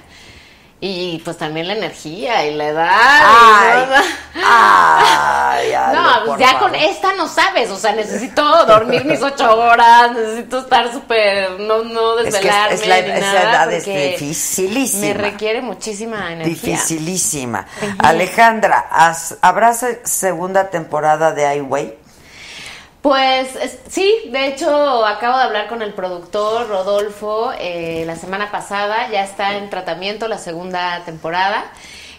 Y 0.82 1.18
pues 1.22 1.36
también 1.36 1.68
la 1.68 1.74
energía 1.74 2.46
y 2.46 2.54
la 2.54 2.68
edad. 2.68 2.90
Ay, 2.90 4.00
y 4.34 4.40
ay, 4.42 5.72
Ale, 5.74 5.98
no, 6.00 6.24
pues 6.24 6.40
ya 6.40 6.52
favor. 6.52 6.70
con 6.70 6.74
esta 6.74 7.12
no 7.14 7.28
sabes, 7.28 7.68
o 7.70 7.76
sea, 7.76 7.92
necesito 7.92 8.64
dormir 8.64 9.04
mis 9.04 9.20
ocho 9.22 9.58
horas, 9.58 10.12
necesito 10.12 10.60
estar 10.60 10.90
súper, 10.90 11.60
no, 11.60 11.84
no 11.84 12.18
Es 12.20 12.34
que 12.36 12.48
es- 12.48 12.54
desvelarme 12.70 12.74
es 12.74 12.86
la- 12.86 13.00
ni 13.02 13.10
esa 13.10 13.20
nada, 13.20 13.42
edad 13.64 13.72
es 13.74 13.84
dificilísima. 13.84 15.06
Me 15.06 15.12
requiere 15.14 15.60
muchísima 15.60 16.32
energía. 16.32 16.54
Dificilísima. 16.76 17.66
Alejandra, 17.98 18.86
¿has- 18.90 19.36
¿habrá 19.42 19.74
se- 19.74 20.00
segunda 20.06 20.70
temporada 20.70 21.32
de 21.32 21.56
I 21.56 21.60
Way? 21.60 21.98
Pues 23.02 23.56
es- 23.56 23.78
sí, 23.88 24.14
de 24.30 24.48
hecho 24.48 25.06
acabo 25.06 25.38
de 25.38 25.44
hablar 25.44 25.68
con 25.68 25.80
el 25.80 25.94
productor 25.94 26.68
Rodolfo 26.68 27.50
eh, 27.58 28.04
la 28.06 28.14
semana 28.16 28.50
pasada, 28.50 29.08
ya 29.10 29.24
está 29.24 29.56
en 29.56 29.70
tratamiento 29.70 30.28
la 30.28 30.36
segunda 30.36 31.02
temporada 31.06 31.64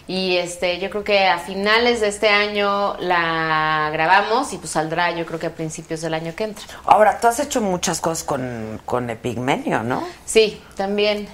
y 0.08 0.38
este 0.38 0.80
yo 0.80 0.90
creo 0.90 1.04
que 1.04 1.28
a 1.28 1.38
finales 1.38 2.00
de 2.00 2.08
este 2.08 2.28
año 2.30 2.96
la 2.98 3.90
grabamos 3.92 4.52
y 4.52 4.58
pues 4.58 4.70
saldrá 4.70 5.12
yo 5.12 5.24
creo 5.24 5.38
que 5.38 5.46
a 5.46 5.54
principios 5.54 6.00
del 6.00 6.14
año 6.14 6.34
que 6.34 6.44
entra. 6.44 6.64
Ahora, 6.84 7.20
tú 7.20 7.28
has 7.28 7.38
hecho 7.38 7.60
muchas 7.60 8.00
cosas 8.00 8.24
con, 8.24 8.80
con 8.84 9.08
Epigmenio, 9.08 9.84
¿no? 9.84 10.02
Sí, 10.26 10.60
también. 10.76 11.28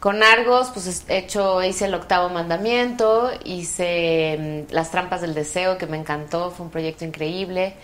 Con 0.00 0.22
Argos, 0.22 0.70
pues 0.72 0.86
es- 0.86 1.04
he 1.08 1.18
hecho, 1.18 1.62
hice 1.62 1.84
el 1.86 1.94
octavo 1.94 2.30
mandamiento, 2.30 3.30
hice 3.44 4.64
mm, 4.70 4.72
Las 4.72 4.90
trampas 4.90 5.20
del 5.20 5.34
deseo, 5.34 5.76
que 5.76 5.86
me 5.86 5.98
encantó, 5.98 6.50
fue 6.52 6.64
un 6.64 6.72
proyecto 6.72 7.04
increíble. 7.04 7.74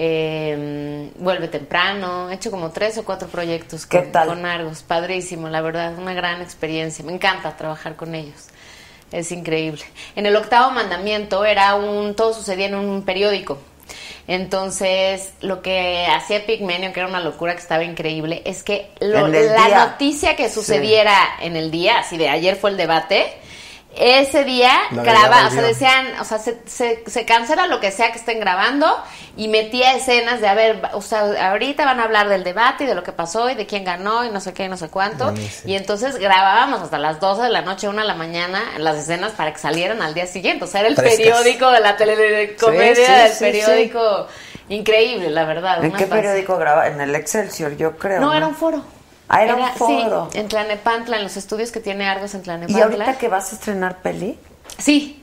Eh, 0.00 1.10
Vuelve 1.18 1.48
temprano, 1.48 2.30
he 2.30 2.34
hecho 2.34 2.50
como 2.52 2.70
tres 2.70 2.96
o 2.98 3.04
cuatro 3.04 3.26
proyectos 3.28 3.84
¿Qué 3.84 3.98
con, 4.04 4.12
tal? 4.12 4.28
con 4.28 4.46
Argos, 4.46 4.82
padrísimo, 4.84 5.48
la 5.48 5.60
verdad, 5.60 5.98
una 5.98 6.14
gran 6.14 6.40
experiencia, 6.40 7.04
me 7.04 7.12
encanta 7.12 7.56
trabajar 7.56 7.96
con 7.96 8.14
ellos, 8.14 8.46
es 9.10 9.32
increíble. 9.32 9.82
En 10.14 10.24
el 10.26 10.36
octavo 10.36 10.70
mandamiento 10.70 11.44
era 11.44 11.74
un, 11.74 12.14
todo 12.14 12.32
sucedía 12.32 12.66
en 12.66 12.76
un 12.76 13.02
periódico. 13.02 13.58
Entonces, 14.28 15.32
lo 15.40 15.62
que 15.62 16.06
hacía 16.06 16.44
Pigmenio, 16.46 16.92
que 16.92 17.00
era 17.00 17.08
una 17.08 17.20
locura 17.20 17.54
que 17.54 17.60
estaba 17.62 17.82
increíble, 17.82 18.42
es 18.44 18.62
que 18.62 18.90
lo- 19.00 19.26
la 19.26 19.66
día. 19.66 19.86
noticia 19.86 20.36
que 20.36 20.50
sucediera 20.50 21.16
en 21.40 21.56
el 21.56 21.70
día, 21.70 21.98
así 22.00 22.18
de 22.18 22.28
ayer 22.28 22.54
fue 22.56 22.70
el 22.70 22.76
debate, 22.76 23.32
ese 23.96 24.44
día 24.44 24.70
Lo 24.90 25.02
grababa, 25.02 25.46
agregaba 25.46 25.48
o 25.48 25.50
sea, 25.50 25.62
decían, 25.62 26.06
o 26.20 26.24
sea, 26.24 26.38
se, 26.38 26.58
se, 26.66 27.02
se 27.06 27.24
cancela 27.24 27.66
lo 27.66 27.80
que 27.80 27.90
sea 27.90 28.12
que 28.12 28.18
estén 28.18 28.38
grabando 28.38 28.86
y 29.36 29.48
metía 29.48 29.94
escenas 29.94 30.40
de, 30.40 30.48
a 30.48 30.54
ver, 30.54 30.80
o 30.92 31.00
sea, 31.02 31.50
ahorita 31.50 31.84
van 31.84 31.98
a 31.98 32.04
hablar 32.04 32.28
del 32.28 32.44
debate 32.44 32.84
y 32.84 32.86
de 32.86 32.94
lo 32.94 33.02
que 33.02 33.12
pasó 33.12 33.48
y 33.50 33.54
de 33.54 33.66
quién 33.66 33.84
ganó 33.84 34.24
y 34.24 34.30
no 34.30 34.40
sé 34.40 34.52
qué 34.52 34.64
y 34.64 34.68
no 34.68 34.76
sé 34.76 34.88
cuánto. 34.88 35.24
Buenísimo. 35.24 35.72
Y 35.72 35.76
entonces 35.76 36.16
grabábamos 36.16 36.82
hasta 36.82 36.98
las 36.98 37.18
12 37.18 37.42
de 37.42 37.48
la 37.50 37.62
noche, 37.62 37.88
1 37.88 38.00
de 38.00 38.06
la 38.06 38.14
mañana, 38.14 38.62
las 38.78 38.96
escenas 38.98 39.32
para 39.32 39.52
que 39.52 39.58
salieran 39.58 40.02
al 40.02 40.14
día 40.14 40.26
siguiente. 40.26 40.64
O 40.64 40.68
sea, 40.68 40.80
era 40.80 40.90
el 40.90 40.94
Frescas. 40.96 41.16
periódico 41.18 41.70
de 41.70 41.80
la 41.80 41.96
telecomedia, 41.96 42.94
Sí, 42.94 43.02
sí, 43.04 43.12
del 43.12 43.32
sí, 43.32 43.38
periódico. 43.44 44.26
Increíble, 44.68 45.30
la 45.30 45.44
verdad. 45.44 45.82
¿En 45.82 45.92
qué 45.92 46.06
fase. 46.06 46.20
periódico 46.20 46.56
graba? 46.58 46.88
En 46.88 47.00
el 47.00 47.14
Excelsior, 47.14 47.76
yo 47.76 47.96
creo. 47.96 48.20
No, 48.20 48.34
era 48.34 48.46
un 48.46 48.54
foro. 48.54 48.84
Ah, 49.28 49.42
era 49.44 49.56
un 49.56 49.68
foro. 49.74 50.28
Sí, 50.32 50.38
en 50.38 50.48
Tlanepantla, 50.48 51.16
en 51.18 51.22
los 51.24 51.36
estudios 51.36 51.70
que 51.70 51.80
tiene 51.80 52.06
Argos 52.08 52.34
en 52.34 52.40
¿Y 52.40 52.44
Tlanepantla. 52.44 52.84
ahorita 52.84 53.18
que 53.18 53.28
vas 53.28 53.52
a 53.52 53.56
estrenar 53.56 53.98
peli? 54.02 54.38
Sí, 54.78 55.22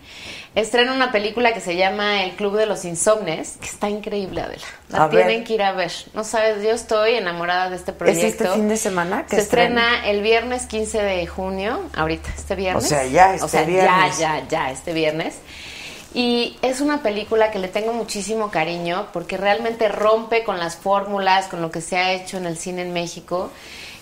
estrena 0.53 0.93
una 0.93 1.11
película 1.11 1.53
que 1.53 1.59
se 1.59 1.75
llama 1.75 2.23
El 2.23 2.31
Club 2.35 2.55
de 2.55 2.65
los 2.67 2.85
Insomnes, 2.85 3.57
que 3.59 3.67
está 3.67 3.89
increíble, 3.89 4.41
Adela. 4.41 4.63
La 4.89 5.03
A 5.03 5.07
ver. 5.07 5.25
tienen 5.25 5.43
que 5.43 5.53
ir 5.53 5.63
a 5.63 5.71
ver. 5.71 5.91
No 6.13 6.23
sabes, 6.23 6.63
yo 6.63 6.71
estoy 6.71 7.15
enamorada 7.15 7.69
de 7.69 7.77
este 7.77 7.91
¿Es 7.91 7.97
proyecto. 7.97 8.43
este 8.43 8.47
fin 8.55 8.69
de 8.69 8.77
semana 8.77 9.25
que 9.25 9.35
Se 9.37 9.41
estrena 9.41 10.05
el 10.05 10.21
viernes 10.21 10.65
15 10.67 11.01
de 11.01 11.25
junio, 11.27 11.81
ahorita, 11.95 12.29
este 12.37 12.55
viernes. 12.55 12.85
O 12.85 12.87
sea, 12.87 13.05
ya 13.05 13.33
este 13.33 13.45
O 13.45 13.47
sea, 13.47 13.63
viernes. 13.63 14.17
ya, 14.19 14.39
ya, 14.41 14.47
ya, 14.47 14.71
este 14.71 14.93
viernes. 14.93 15.35
Y 16.13 16.57
es 16.61 16.79
una 16.79 17.01
película 17.03 17.51
que 17.51 17.59
le 17.59 17.67
tengo 17.67 17.91
muchísimo 17.91 18.49
cariño 18.49 19.07
porque 19.11 19.35
realmente 19.35 19.89
rompe 19.89 20.43
con 20.45 20.59
las 20.59 20.77
fórmulas, 20.77 21.47
con 21.47 21.61
lo 21.61 21.71
que 21.71 21.81
se 21.81 21.97
ha 21.97 22.13
hecho 22.13 22.37
en 22.37 22.45
el 22.45 22.57
cine 22.57 22.83
en 22.83 22.93
México. 22.93 23.51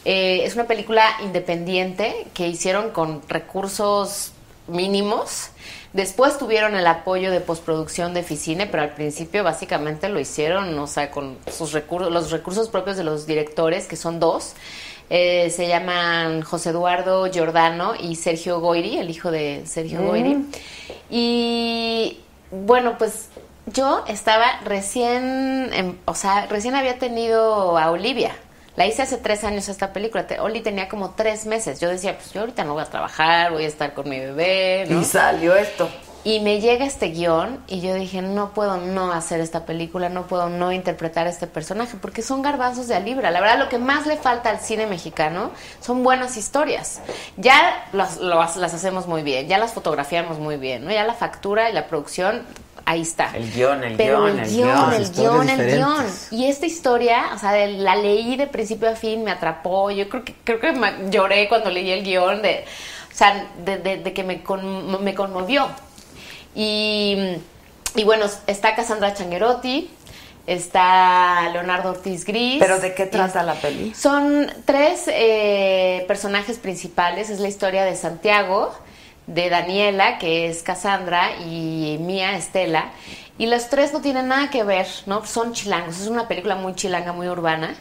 Eh, 0.06 0.42
es 0.44 0.56
una 0.56 0.66
película 0.66 1.06
independiente 1.24 2.28
que 2.34 2.48
hicieron 2.48 2.92
con 2.92 3.22
recursos 3.28 4.32
mínimos. 4.68 5.50
Después 5.94 6.38
tuvieron 6.38 6.76
el 6.76 6.88
apoyo 6.88 7.32
de 7.32 7.40
postproducción 7.40 8.14
de 8.14 8.24
Ficine, 8.24 8.66
pero 8.66 8.84
al 8.84 8.96
principio 8.96 9.44
básicamente 9.44 10.10
lo 10.10 10.20
hicieron, 10.20 10.78
o 10.80 10.88
sea, 10.88 11.12
con 11.12 11.38
sus 11.52 11.72
recursos, 11.72 12.12
los 12.12 12.32
recursos 12.32 12.68
propios 12.70 12.98
de 12.98 13.04
los 13.04 13.28
directores, 13.28 13.86
que 13.86 13.96
son 13.96 14.20
dos. 14.20 14.54
Eh, 15.10 15.52
se 15.52 15.68
llaman 15.68 16.42
José 16.42 16.70
Eduardo 16.70 17.30
Giordano 17.32 17.94
y 18.00 18.16
Sergio 18.16 18.60
Goiri, 18.60 18.98
el 18.98 19.10
hijo 19.10 19.30
de 19.30 19.64
Sergio 19.68 20.02
Mm. 20.02 20.06
Goiri. 20.08 20.46
Y 21.12 22.20
bueno, 22.50 22.96
pues 22.98 23.28
yo 23.68 24.04
estaba 24.08 24.60
recién, 24.66 25.70
em, 25.74 25.98
o 26.06 26.16
sea, 26.16 26.48
recién 26.48 26.76
había 26.76 26.98
tenido 26.98 27.78
a 27.78 27.92
Olivia. 27.92 28.36
La 28.76 28.88
hice 28.88 29.04
hace 29.04 29.18
tres 29.18 29.44
años 29.44 29.70
esta 29.70 29.94
película. 29.94 30.26
Oli 30.42 30.62
tenía 30.62 30.90
como 30.90 31.12
tres 31.12 31.46
meses. 31.46 31.80
Yo 31.80 31.90
decía, 31.90 32.18
pues 32.18 32.34
yo 32.34 32.42
ahorita 32.42 32.64
no 32.64 32.74
voy 32.74 32.82
a 32.84 32.88
trabajar, 32.88 33.52
voy 33.52 33.66
a 33.66 33.68
estar 33.68 33.94
con 33.94 34.10
mi 34.10 34.20
bebé. 34.20 34.86
¿no? 34.90 35.02
Y 35.02 35.04
salió 35.04 35.56
esto. 35.56 35.90
y 36.24 36.40
me 36.40 36.62
llega 36.62 36.86
este 36.86 37.10
guion 37.10 37.62
y 37.68 37.82
yo 37.82 37.94
dije, 37.96 38.22
no 38.22 38.54
puedo 38.54 38.78
no 38.78 39.12
hacer 39.12 39.42
esta 39.42 39.66
película, 39.66 40.08
no 40.10 40.26
puedo 40.26 40.50
no 40.50 40.72
interpretar 40.72 41.28
a 41.28 41.30
este 41.30 41.48
personaje, 41.48 41.98
porque 42.02 42.22
son 42.22 42.42
garbanzos 42.42 42.88
de 42.88 42.96
a 42.96 43.00
libra. 43.00 43.30
La 43.30 43.42
verdad, 43.42 43.60
lo 43.60 43.70
que 43.70 43.78
más 43.78 44.08
le 44.08 44.16
falta 44.18 44.50
al 44.50 44.60
cine 44.60 44.88
mexicano 44.88 45.52
son 45.82 46.02
buenas 46.02 46.38
historias. 46.38 47.02
Ya 47.38 47.88
las, 47.92 48.20
las 48.22 48.74
hacemos 48.74 49.06
muy 49.06 49.22
bien, 49.22 49.48
ya 49.48 49.58
las 49.58 49.74
fotografiamos 49.74 50.40
muy 50.40 50.56
bien, 50.58 50.86
¿no? 50.86 50.92
Ya 50.92 51.04
la 51.04 51.14
factura 51.14 51.70
y 51.70 51.74
la 51.74 51.88
producción 51.88 52.44
ahí 52.86 53.02
está. 53.02 53.32
El 53.36 53.52
guion, 53.52 53.84
el 53.84 53.96
Pero 53.98 54.24
guion, 54.26 54.40
el 54.40 54.46
el 54.46 54.52
guion, 54.52 54.94
el 54.94 55.12
guion, 55.12 55.50
el 55.50 55.76
guion. 55.76 56.06
Y 56.32 56.46
esta 56.48 56.66
historia, 56.66 57.32
o 57.36 57.40
sea, 57.40 57.52
de- 57.52 57.74
la 57.78 57.96
leí 57.96 58.36
de 58.36 58.48
principio 58.48 58.90
a 58.90 58.96
fin, 58.96 59.24
me 59.24 59.32
atrapó. 59.32 59.90
Yo 59.92 60.10
creo 60.10 60.24
que 60.26 60.36
creo 60.44 60.60
que 60.60 60.74
lloré 61.10 61.48
cuando 61.50 61.70
leí 61.70 61.92
el 61.92 62.04
guion 62.04 62.42
de, 62.42 62.66
o 63.12 63.16
sea, 63.16 63.48
de, 63.64 63.78
de- 63.78 63.98
de 63.98 64.14
que 64.14 64.24
me, 64.24 64.44
con- 64.44 65.04
me 65.04 65.14
conmovió. 65.16 65.68
Y, 66.56 67.18
y 67.96 68.04
bueno, 68.04 68.26
está 68.48 68.76
Cassandra 68.76 69.14
Changuerotti, 69.14 69.90
está 70.46 71.50
Leonardo 71.52 71.92
Ortiz 71.92 72.26
Gris. 72.26 72.58
¿Pero 72.60 72.80
de 72.80 72.94
qué 72.94 73.06
trata 73.06 73.44
la 73.44 73.54
peli? 73.56 73.94
son 73.96 74.52
tres 74.66 75.04
eh, 75.08 76.04
personajes 76.08 76.60
principales. 76.60 77.30
Es 77.30 77.40
la 77.40 77.48
historia 77.48 77.84
de 77.86 77.96
Santiago, 77.96 78.74
de 79.28 79.50
Daniela, 79.50 80.18
que 80.18 80.50
es 80.50 80.64
Cassandra, 80.64 81.38
y 81.38 81.98
Mía, 82.00 82.36
Estela. 82.38 82.92
Y 83.38 83.48
los 83.48 83.70
tres 83.70 83.94
no 83.94 84.02
tienen 84.02 84.28
nada 84.28 84.50
que 84.50 84.64
ver, 84.64 84.88
¿no? 85.06 85.26
Son 85.26 85.54
chilangos. 85.54 86.00
Es 86.00 86.08
una 86.08 86.28
película 86.28 86.56
muy 86.56 86.76
chilanga, 86.76 87.14
muy 87.14 87.28
urbana. 87.28 87.76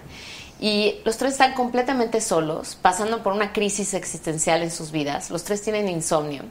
Y 0.60 0.96
los 1.04 1.16
tres 1.16 1.32
están 1.32 1.54
completamente 1.54 2.20
solos, 2.20 2.78
pasando 2.80 3.22
por 3.22 3.32
una 3.32 3.52
crisis 3.52 3.94
existencial 3.94 4.62
en 4.62 4.70
sus 4.70 4.92
vidas. 4.92 5.30
Los 5.30 5.42
tres 5.44 5.60
tienen 5.62 5.88
insomnio. 5.88 6.44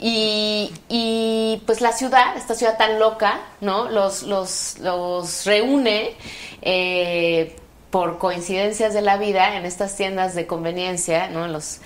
Y, 0.00 0.72
y, 0.88 1.62
pues 1.66 1.80
la 1.80 1.92
ciudad, 1.92 2.36
esta 2.36 2.54
ciudad 2.54 2.76
tan 2.76 2.98
loca, 2.98 3.40
¿no? 3.60 3.88
Los, 3.90 4.22
los, 4.24 4.78
los 4.78 5.44
reúne 5.44 6.14
eh, 6.62 7.56
por 7.90 8.18
coincidencias 8.18 8.92
de 8.92 9.00
la 9.00 9.16
vida 9.16 9.56
en 9.56 9.64
estas 9.64 9.96
tiendas 9.96 10.34
de 10.34 10.46
conveniencia, 10.46 11.28
¿no? 11.28 11.48
Los 11.48 11.80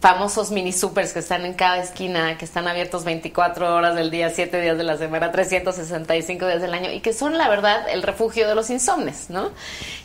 famosos 0.00 0.52
mini 0.52 0.72
supers 0.72 1.12
que 1.12 1.18
están 1.18 1.44
en 1.44 1.54
cada 1.54 1.78
esquina, 1.78 2.38
que 2.38 2.44
están 2.44 2.68
abiertos 2.68 3.02
24 3.02 3.74
horas 3.74 3.96
del 3.96 4.10
día, 4.10 4.30
7 4.30 4.60
días 4.60 4.78
de 4.78 4.84
la 4.84 4.96
semana, 4.96 5.32
365 5.32 6.46
días 6.46 6.62
del 6.62 6.74
año 6.74 6.92
y 6.92 7.00
que 7.00 7.12
son 7.12 7.36
la 7.36 7.48
verdad 7.48 7.88
el 7.88 8.02
refugio 8.02 8.46
de 8.46 8.54
los 8.54 8.70
insomnes, 8.70 9.30
¿no? 9.30 9.50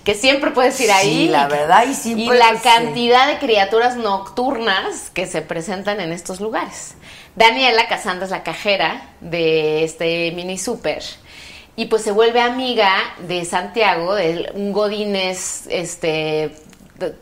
Que 0.03 0.15
siempre 0.15 0.51
puedes 0.51 0.79
ir 0.81 0.91
ahí. 0.91 1.25
Sí, 1.25 1.29
la 1.29 1.47
verdad, 1.47 1.85
y 1.87 1.93
sí 1.93 2.13
Y 2.13 2.29
la 2.29 2.59
cantidad 2.61 3.27
de 3.27 3.37
criaturas 3.37 3.95
nocturnas 3.95 5.11
que 5.11 5.27
se 5.27 5.43
presentan 5.43 5.99
en 6.01 6.11
estos 6.11 6.39
lugares. 6.39 6.95
Daniela 7.35 7.87
Casandra 7.87 8.25
es 8.25 8.31
la 8.31 8.43
cajera 8.43 9.09
de 9.21 9.83
este 9.83 10.31
mini 10.31 10.57
super 10.57 11.03
y 11.75 11.85
pues 11.85 12.03
se 12.03 12.11
vuelve 12.11 12.39
amiga 12.39 12.91
de 13.27 13.45
Santiago, 13.45 14.15
de 14.15 14.51
un 14.53 14.71
godínez 14.73 15.65
este 15.69 16.55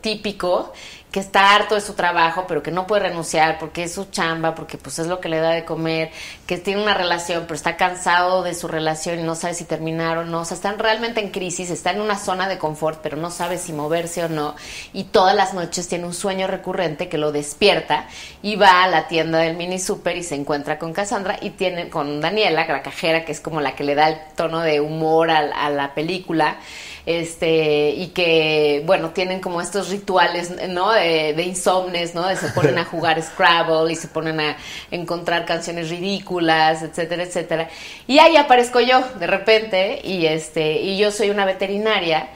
típico 0.00 0.72
que 1.12 1.20
está 1.20 1.54
harto 1.54 1.74
de 1.74 1.82
su 1.82 1.92
trabajo, 1.92 2.46
pero 2.48 2.62
que 2.62 2.70
no 2.70 2.86
puede 2.86 3.02
renunciar 3.02 3.58
porque 3.58 3.84
es 3.84 3.92
su 3.92 4.06
chamba, 4.06 4.54
porque 4.54 4.78
pues 4.78 4.98
es 4.98 5.06
lo 5.06 5.20
que 5.20 5.28
le 5.28 5.40
da 5.40 5.50
de 5.50 5.66
comer, 5.66 6.10
que 6.46 6.56
tiene 6.56 6.82
una 6.82 6.94
relación, 6.94 7.42
pero 7.42 7.54
está 7.54 7.76
cansado 7.76 8.42
de 8.42 8.54
su 8.54 8.66
relación 8.66 9.20
y 9.20 9.22
no 9.22 9.34
sabe 9.34 9.52
si 9.52 9.64
terminar 9.64 10.16
o 10.16 10.24
no. 10.24 10.40
O 10.40 10.44
sea, 10.46 10.54
están 10.54 10.78
realmente 10.78 11.20
en 11.20 11.30
crisis, 11.30 11.68
está 11.68 11.90
en 11.90 12.00
una 12.00 12.18
zona 12.18 12.48
de 12.48 12.56
confort, 12.56 13.00
pero 13.02 13.18
no 13.18 13.30
sabe 13.30 13.58
si 13.58 13.74
moverse 13.74 14.24
o 14.24 14.30
no. 14.30 14.56
Y 14.94 15.04
todas 15.04 15.36
las 15.36 15.52
noches 15.52 15.86
tiene 15.86 16.06
un 16.06 16.14
sueño 16.14 16.46
recurrente 16.46 17.10
que 17.10 17.18
lo 17.18 17.30
despierta 17.30 18.06
y 18.42 18.56
va 18.56 18.82
a 18.82 18.88
la 18.88 19.06
tienda 19.06 19.38
del 19.40 19.54
mini 19.54 19.78
super 19.78 20.16
y 20.16 20.22
se 20.22 20.34
encuentra 20.34 20.78
con 20.78 20.94
Cassandra 20.94 21.36
y 21.42 21.50
tiene 21.50 21.90
con 21.90 22.22
Daniela, 22.22 22.66
la 22.66 22.82
cajera, 22.82 23.26
que 23.26 23.32
es 23.32 23.40
como 23.40 23.60
la 23.60 23.74
que 23.74 23.84
le 23.84 23.94
da 23.94 24.08
el 24.08 24.18
tono 24.34 24.60
de 24.60 24.80
humor 24.80 25.30
a, 25.30 25.40
a 25.40 25.68
la 25.68 25.92
película 25.92 26.56
este 27.04 27.90
y 27.90 28.08
que 28.08 28.82
bueno 28.86 29.10
tienen 29.10 29.40
como 29.40 29.60
estos 29.60 29.88
rituales 29.88 30.54
no 30.68 30.92
de, 30.92 31.34
de 31.34 31.42
insomnes 31.42 32.14
no 32.14 32.26
de 32.26 32.36
se 32.36 32.48
ponen 32.48 32.78
a 32.78 32.84
jugar 32.92 33.20
Scrabble 33.20 33.92
y 33.92 33.96
se 33.96 34.08
ponen 34.08 34.38
a 34.40 34.56
encontrar 34.90 35.44
canciones 35.44 35.90
ridículas 35.90 36.82
etcétera 36.82 37.24
etcétera. 37.24 37.68
Y 38.06 38.18
ahí 38.18 38.36
aparezco 38.36 38.80
yo 38.80 39.02
de 39.18 39.26
repente 39.26 40.00
y 40.04 40.26
este 40.26 40.80
y 40.80 40.96
yo 40.96 41.10
soy 41.10 41.30
una 41.30 41.44
veterinaria 41.44 42.28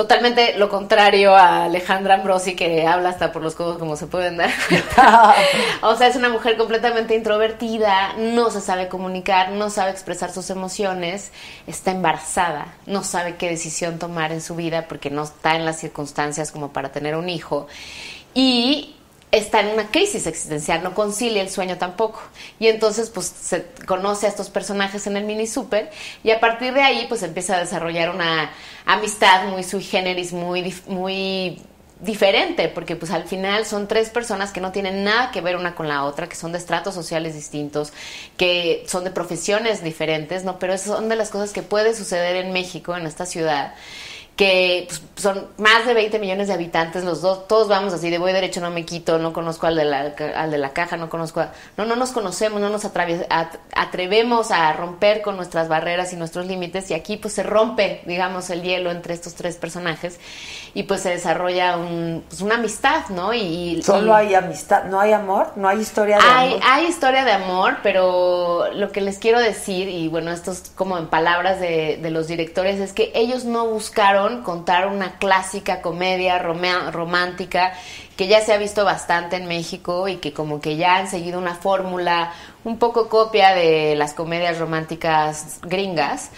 totalmente 0.00 0.56
lo 0.56 0.70
contrario 0.70 1.36
a 1.36 1.64
Alejandra 1.64 2.14
Ambrosi 2.14 2.56
que 2.56 2.86
habla 2.86 3.10
hasta 3.10 3.32
por 3.32 3.42
los 3.42 3.54
codos 3.54 3.76
como 3.76 3.96
se 3.96 4.06
pueden 4.06 4.38
dar 4.38 4.50
cuenta. 4.66 5.34
O 5.82 5.94
sea 5.94 6.06
es 6.06 6.16
una 6.16 6.30
mujer 6.30 6.56
completamente 6.56 7.14
introvertida 7.14 8.14
no 8.16 8.50
se 8.50 8.62
sabe 8.62 8.88
comunicar 8.88 9.50
no 9.50 9.68
sabe 9.68 9.90
expresar 9.90 10.32
sus 10.32 10.48
emociones 10.48 11.32
está 11.66 11.90
embarazada 11.90 12.68
no 12.86 13.04
sabe 13.04 13.36
qué 13.36 13.50
decisión 13.50 13.98
tomar 13.98 14.32
en 14.32 14.40
su 14.40 14.56
vida 14.56 14.86
porque 14.88 15.10
no 15.10 15.24
está 15.24 15.54
en 15.54 15.66
las 15.66 15.78
circunstancias 15.78 16.50
como 16.50 16.72
para 16.72 16.92
tener 16.92 17.14
un 17.14 17.28
hijo. 17.28 17.66
Y 18.32 18.94
está 19.32 19.60
en 19.60 19.68
una 19.68 19.90
crisis 19.90 20.26
existencial, 20.26 20.82
no 20.82 20.94
concilia 20.94 21.42
el 21.42 21.50
sueño 21.50 21.78
tampoco. 21.78 22.22
Y 22.58 22.68
entonces 22.68 23.10
pues 23.10 23.26
se 23.26 23.66
conoce 23.86 24.26
a 24.26 24.28
estos 24.28 24.50
personajes 24.50 25.06
en 25.06 25.16
el 25.16 25.24
mini 25.24 25.46
super 25.46 25.90
y 26.22 26.30
a 26.30 26.40
partir 26.40 26.74
de 26.74 26.82
ahí 26.82 27.06
pues 27.08 27.22
empieza 27.22 27.56
a 27.56 27.60
desarrollar 27.60 28.10
una 28.10 28.50
amistad 28.86 29.48
muy 29.48 29.62
sui 29.62 29.82
generis, 29.82 30.32
muy, 30.32 30.74
muy 30.86 31.62
diferente, 32.00 32.68
porque 32.68 32.96
pues 32.96 33.12
al 33.12 33.24
final 33.24 33.66
son 33.66 33.86
tres 33.86 34.08
personas 34.08 34.52
que 34.52 34.60
no 34.60 34.72
tienen 34.72 35.04
nada 35.04 35.30
que 35.30 35.42
ver 35.42 35.56
una 35.56 35.74
con 35.74 35.86
la 35.86 36.04
otra, 36.04 36.28
que 36.28 36.34
son 36.34 36.52
de 36.52 36.58
estratos 36.58 36.94
sociales 36.94 37.34
distintos, 37.34 37.92
que 38.36 38.84
son 38.88 39.04
de 39.04 39.10
profesiones 39.10 39.84
diferentes, 39.84 40.44
¿no? 40.44 40.58
Pero 40.58 40.72
esas 40.72 40.96
son 40.96 41.08
de 41.08 41.16
las 41.16 41.28
cosas 41.28 41.52
que 41.52 41.62
puede 41.62 41.94
suceder 41.94 42.36
en 42.36 42.52
México, 42.52 42.96
en 42.96 43.06
esta 43.06 43.26
ciudad 43.26 43.74
que 44.40 44.86
pues, 44.88 45.02
son 45.16 45.48
más 45.58 45.84
de 45.84 45.92
20 45.92 46.18
millones 46.18 46.48
de 46.48 46.54
habitantes, 46.54 47.04
los 47.04 47.20
dos, 47.20 47.46
todos 47.46 47.68
vamos 47.68 47.92
así 47.92 48.08
de 48.08 48.16
voy 48.16 48.32
derecho, 48.32 48.62
no 48.62 48.70
me 48.70 48.86
quito, 48.86 49.18
no 49.18 49.34
conozco 49.34 49.66
al 49.66 49.76
de 49.76 49.84
la, 49.84 50.14
al 50.34 50.50
de 50.50 50.56
la 50.56 50.72
caja, 50.72 50.96
no 50.96 51.10
conozco 51.10 51.40
a, 51.40 51.52
no, 51.76 51.84
no 51.84 51.94
nos 51.94 52.12
conocemos, 52.12 52.58
no 52.58 52.70
nos 52.70 52.86
atrevemos 52.86 54.50
a 54.50 54.72
romper 54.72 55.20
con 55.20 55.36
nuestras 55.36 55.68
barreras 55.68 56.14
y 56.14 56.16
nuestros 56.16 56.46
límites 56.46 56.90
y 56.90 56.94
aquí 56.94 57.18
pues 57.18 57.34
se 57.34 57.42
rompe, 57.42 58.00
digamos, 58.06 58.48
el 58.48 58.62
hielo 58.62 58.90
entre 58.90 59.12
estos 59.12 59.34
tres 59.34 59.56
personajes 59.56 60.18
y 60.74 60.84
pues 60.84 61.00
se 61.02 61.10
desarrolla 61.10 61.76
un, 61.76 62.24
pues, 62.28 62.40
una 62.42 62.54
amistad, 62.56 63.08
¿no? 63.08 63.34
Y, 63.34 63.82
Solo 63.82 64.12
y- 64.12 64.26
hay 64.26 64.34
amistad, 64.34 64.84
no 64.84 65.00
hay 65.00 65.12
amor, 65.12 65.52
no 65.56 65.68
hay 65.68 65.80
historia 65.80 66.18
de 66.18 66.22
hay, 66.24 66.48
amor. 66.52 66.60
hay 66.64 66.86
historia 66.86 67.24
de 67.24 67.32
amor, 67.32 67.78
pero 67.82 68.72
lo 68.72 68.92
que 68.92 69.00
les 69.00 69.18
quiero 69.18 69.40
decir, 69.40 69.88
y 69.88 70.08
bueno, 70.08 70.30
esto 70.30 70.52
es 70.52 70.70
como 70.76 70.96
en 70.98 71.08
palabras 71.08 71.58
de, 71.60 71.98
de 72.00 72.10
los 72.10 72.28
directores, 72.28 72.78
es 72.80 72.92
que 72.92 73.10
ellos 73.14 73.44
no 73.44 73.66
buscaron 73.66 74.42
contar 74.42 74.86
una 74.88 75.18
clásica 75.18 75.82
comedia 75.82 76.38
romántica 76.38 77.72
que 78.16 78.26
ya 78.28 78.40
se 78.42 78.52
ha 78.52 78.58
visto 78.58 78.84
bastante 78.84 79.36
en 79.36 79.46
México 79.46 80.06
y 80.06 80.16
que 80.16 80.32
como 80.34 80.60
que 80.60 80.76
ya 80.76 80.96
han 80.96 81.08
seguido 81.08 81.38
una 81.38 81.54
fórmula 81.54 82.32
un 82.64 82.78
poco 82.78 83.08
copia 83.08 83.54
de 83.54 83.94
las 83.96 84.12
comedias 84.12 84.58
románticas 84.58 85.58
gringas. 85.62 86.30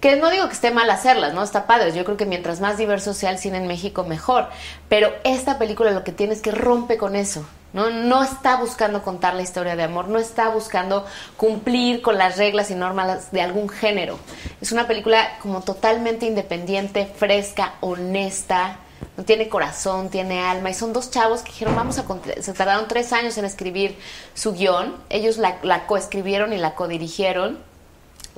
Que 0.00 0.16
no 0.16 0.30
digo 0.30 0.46
que 0.46 0.54
esté 0.54 0.70
mal 0.70 0.88
hacerlas, 0.90 1.34
¿no? 1.34 1.42
Está 1.42 1.66
padre. 1.66 1.92
Yo 1.92 2.04
creo 2.04 2.16
que 2.16 2.26
mientras 2.26 2.60
más 2.60 2.78
diverso 2.78 3.12
sea 3.12 3.30
el 3.30 3.38
cine 3.38 3.58
en 3.58 3.66
México, 3.66 4.04
mejor. 4.04 4.48
Pero 4.88 5.12
esta 5.24 5.58
película 5.58 5.90
lo 5.90 6.04
que 6.04 6.12
tiene 6.12 6.32
es 6.32 6.40
que 6.40 6.50
rompe 6.50 6.96
con 6.96 7.16
eso. 7.16 7.44
¿no? 7.72 7.90
no 7.90 8.22
está 8.22 8.56
buscando 8.56 9.02
contar 9.02 9.34
la 9.34 9.42
historia 9.42 9.76
de 9.76 9.84
amor, 9.84 10.08
no 10.08 10.18
está 10.18 10.48
buscando 10.48 11.06
cumplir 11.36 12.02
con 12.02 12.18
las 12.18 12.36
reglas 12.36 12.70
y 12.70 12.74
normas 12.74 13.30
de 13.30 13.42
algún 13.42 13.68
género. 13.68 14.18
Es 14.60 14.72
una 14.72 14.86
película 14.86 15.38
como 15.40 15.62
totalmente 15.62 16.26
independiente, 16.26 17.06
fresca, 17.06 17.74
honesta, 17.80 18.78
no 19.16 19.24
tiene 19.24 19.48
corazón, 19.48 20.08
tiene 20.10 20.42
alma. 20.42 20.70
Y 20.70 20.74
son 20.74 20.92
dos 20.92 21.10
chavos 21.10 21.42
que 21.42 21.52
dijeron, 21.52 21.76
vamos 21.76 21.98
a... 21.98 22.04
Se 22.40 22.52
tardaron 22.52 22.88
tres 22.88 23.12
años 23.12 23.36
en 23.38 23.44
escribir 23.44 23.98
su 24.34 24.52
guion. 24.52 24.96
Ellos 25.08 25.38
la, 25.38 25.58
la 25.62 25.86
coescribieron 25.86 26.52
y 26.52 26.58
la 26.58 26.74
codirigieron. 26.74 27.58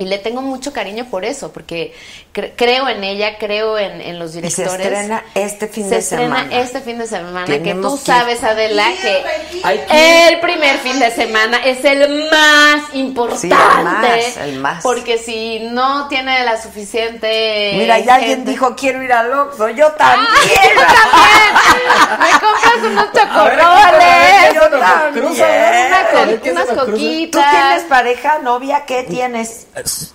Y 0.03 0.05
le 0.07 0.19
tengo 0.19 0.43
mucho 0.43 0.73
cariño 0.73 1.07
por 1.09 1.25
eso, 1.25 1.53
porque 1.53 1.95
cre- 2.35 2.53
creo 2.57 2.89
en 2.89 3.05
ella, 3.05 3.39
creo 3.39 3.79
en, 3.79 4.01
en 4.01 4.19
los 4.19 4.31
Y 4.31 4.35
se 4.51 4.63
directores. 4.63 4.87
estrena 4.87 5.23
este 5.37 5.69
fin 5.69 5.85
Se 5.85 5.91
de 5.91 5.99
estrena 5.99 6.37
semana. 6.39 6.57
este 6.61 6.81
fin 6.81 6.99
de 6.99 7.07
semana, 7.07 7.47
que 7.47 7.75
tú 7.75 7.97
que- 7.99 8.05
sabes, 8.05 8.43
Adela, 8.43 8.85
que 9.01 9.25
que- 9.63 10.29
el 10.29 10.41
primer 10.41 10.79
fin 10.79 10.99
de 10.99 11.11
semana 11.13 11.59
es 11.65 11.85
el 11.85 12.29
más 12.31 12.95
importante. 12.95 13.41
Sí, 13.41 13.51
el 13.53 13.85
más, 13.85 14.37
el 14.39 14.59
más. 14.59 14.83
Porque 14.83 15.19
si 15.19 15.61
no 15.71 16.09
tiene 16.09 16.43
la 16.45 16.61
suficiente. 16.61 17.75
Mira, 17.77 17.99
ya 18.01 18.17
alguien 18.17 18.39
gente- 18.39 18.51
dijo 18.51 18.75
quiero 18.75 19.03
ir 19.05 19.13
al 19.13 19.33
Oxxo, 19.33 19.69
yo 19.71 19.93
también. 19.93 20.29
Me 22.19 22.31
compras 22.41 22.75
unos 22.85 23.13
chocorroles. 23.13 24.55
Yo 24.55 24.79
también. 24.79 25.25
Una 25.27 26.07
co- 26.11 26.43
¿Qué 26.43 26.45
se 26.45 26.53
unas 26.53 26.67
coquitas. 26.67 27.45
¿Tú 27.45 27.51
tienes 27.51 27.83
pareja, 27.89 28.39
novia? 28.39 28.85
¿Qué 28.87 29.05
tienes? 29.05 29.67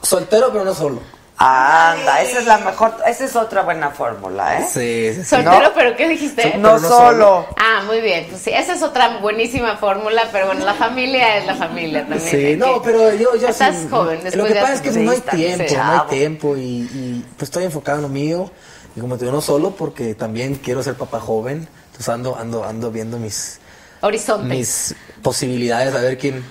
Soltero, 0.01 0.49
pero 0.51 0.63
no 0.65 0.73
solo. 0.73 0.99
Anda, 1.39 2.19
esa 2.23 2.39
es 2.39 2.45
la 2.47 2.57
mejor, 2.57 2.95
esa 3.05 3.25
es 3.25 3.35
otra 3.35 3.61
buena 3.61 3.91
fórmula, 3.91 4.57
¿eh? 4.59 4.65
Sí, 4.67 5.13
sí, 5.13 5.23
sí. 5.23 5.29
Soltero, 5.29 5.67
¿No? 5.67 5.73
pero 5.75 5.95
¿qué 5.95 6.07
dijiste? 6.09 6.57
No 6.57 6.79
solo. 6.79 7.45
Ah, 7.57 7.83
muy 7.85 8.01
bien. 8.01 8.25
Pues 8.27 8.41
sí, 8.41 8.49
esa 8.51 8.73
es 8.73 8.81
otra 8.81 9.19
buenísima 9.19 9.77
fórmula, 9.77 10.23
pero 10.31 10.47
bueno, 10.47 10.65
la 10.65 10.73
familia 10.73 11.37
es 11.37 11.45
la 11.45 11.53
familia 11.53 12.07
también. 12.07 12.21
Sí, 12.27 12.55
no, 12.57 12.81
pero 12.81 13.13
yo, 13.13 13.35
yo 13.35 13.49
Estás 13.49 13.75
sí- 13.77 13.87
joven. 13.87 14.17
Lo 14.17 14.23
después 14.23 14.51
que 14.51 14.59
pasa 14.59 14.73
es 14.73 14.81
que 14.81 14.91
no 14.99 15.11
hay 15.11 15.21
tiempo, 15.21 15.75
no 15.75 15.91
hay 16.01 16.07
tiempo 16.09 16.57
y, 16.57 16.61
y, 16.61 17.25
pues 17.37 17.49
estoy 17.49 17.65
enfocado 17.65 17.97
en 17.99 18.03
lo 18.03 18.09
mío 18.09 18.49
y 18.95 18.99
como 18.99 19.15
te 19.15 19.25
digo, 19.25 19.35
no 19.35 19.41
solo 19.41 19.75
porque 19.75 20.15
también 20.15 20.55
quiero 20.55 20.81
ser 20.81 20.95
papá 20.95 21.19
joven, 21.19 21.67
entonces 21.85 22.09
ando, 22.09 22.35
ando, 22.35 22.63
ando 22.63 22.89
viendo 22.89 23.19
mis, 23.19 23.59
Horizonte. 24.01 24.47
mis 24.55 24.95
posibilidades 25.21 25.93
a 25.93 25.99
ver 25.99 26.17
quién, 26.17 26.43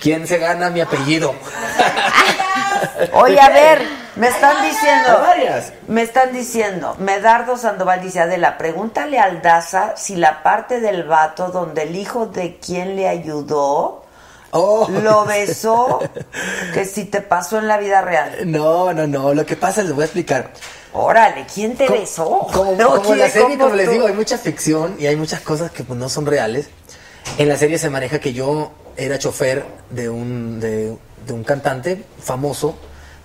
quién 0.00 0.26
se 0.26 0.38
gana 0.38 0.68
mi 0.68 0.80
apellido. 0.80 1.32
Oye, 3.12 3.40
a 3.40 3.48
ver, 3.50 3.82
me 4.16 4.28
están 4.28 4.62
diciendo. 4.62 5.18
Me 5.88 6.02
están 6.02 6.32
diciendo. 6.32 6.96
Medardo 6.98 7.56
Sandoval 7.56 8.02
dice: 8.02 8.20
Adela, 8.20 8.58
pregúntale 8.58 9.18
al 9.18 9.42
Daza 9.42 9.94
si 9.96 10.16
la 10.16 10.42
parte 10.42 10.80
del 10.80 11.04
vato 11.04 11.48
donde 11.48 11.82
el 11.82 11.96
hijo 11.96 12.26
de 12.26 12.58
quien 12.58 12.96
le 12.96 13.08
ayudó 13.08 14.06
Oh. 14.50 14.88
lo 15.02 15.24
besó, 15.24 16.00
que 16.72 16.84
si 16.84 17.04
te 17.04 17.20
pasó 17.20 17.58
en 17.58 17.68
la 17.68 17.78
vida 17.78 18.00
real. 18.00 18.50
No, 18.50 18.92
no, 18.92 19.06
no, 19.06 19.34
lo 19.34 19.44
que 19.44 19.56
pasa, 19.56 19.82
les 19.82 19.92
voy 19.92 20.02
a 20.02 20.06
explicar. 20.06 20.50
Órale, 20.92 21.44
¿quién 21.52 21.76
te 21.76 21.88
besó? 21.88 22.46
Como, 22.52 22.72
No, 22.72 22.96
como 22.96 23.12
en 23.12 23.18
la 23.18 23.24
¿quién? 23.26 23.42
serie, 23.42 23.58
¿Cómo 23.58 23.64
como 23.64 23.76
les 23.76 23.90
digo, 23.90 24.06
hay 24.06 24.14
mucha 24.14 24.38
ficción 24.38 24.96
y 24.98 25.06
hay 25.06 25.16
muchas 25.16 25.40
cosas 25.40 25.70
que 25.70 25.84
pues, 25.84 25.98
no 25.98 26.08
son 26.08 26.24
reales. 26.24 26.70
En 27.36 27.48
la 27.48 27.56
serie 27.56 27.76
se 27.78 27.90
maneja 27.90 28.18
que 28.18 28.32
yo 28.32 28.70
era 28.96 29.18
chofer 29.18 29.66
de 29.90 30.08
un, 30.08 30.58
de, 30.58 30.96
de 31.26 31.32
un 31.32 31.44
cantante 31.44 32.04
famoso, 32.22 32.76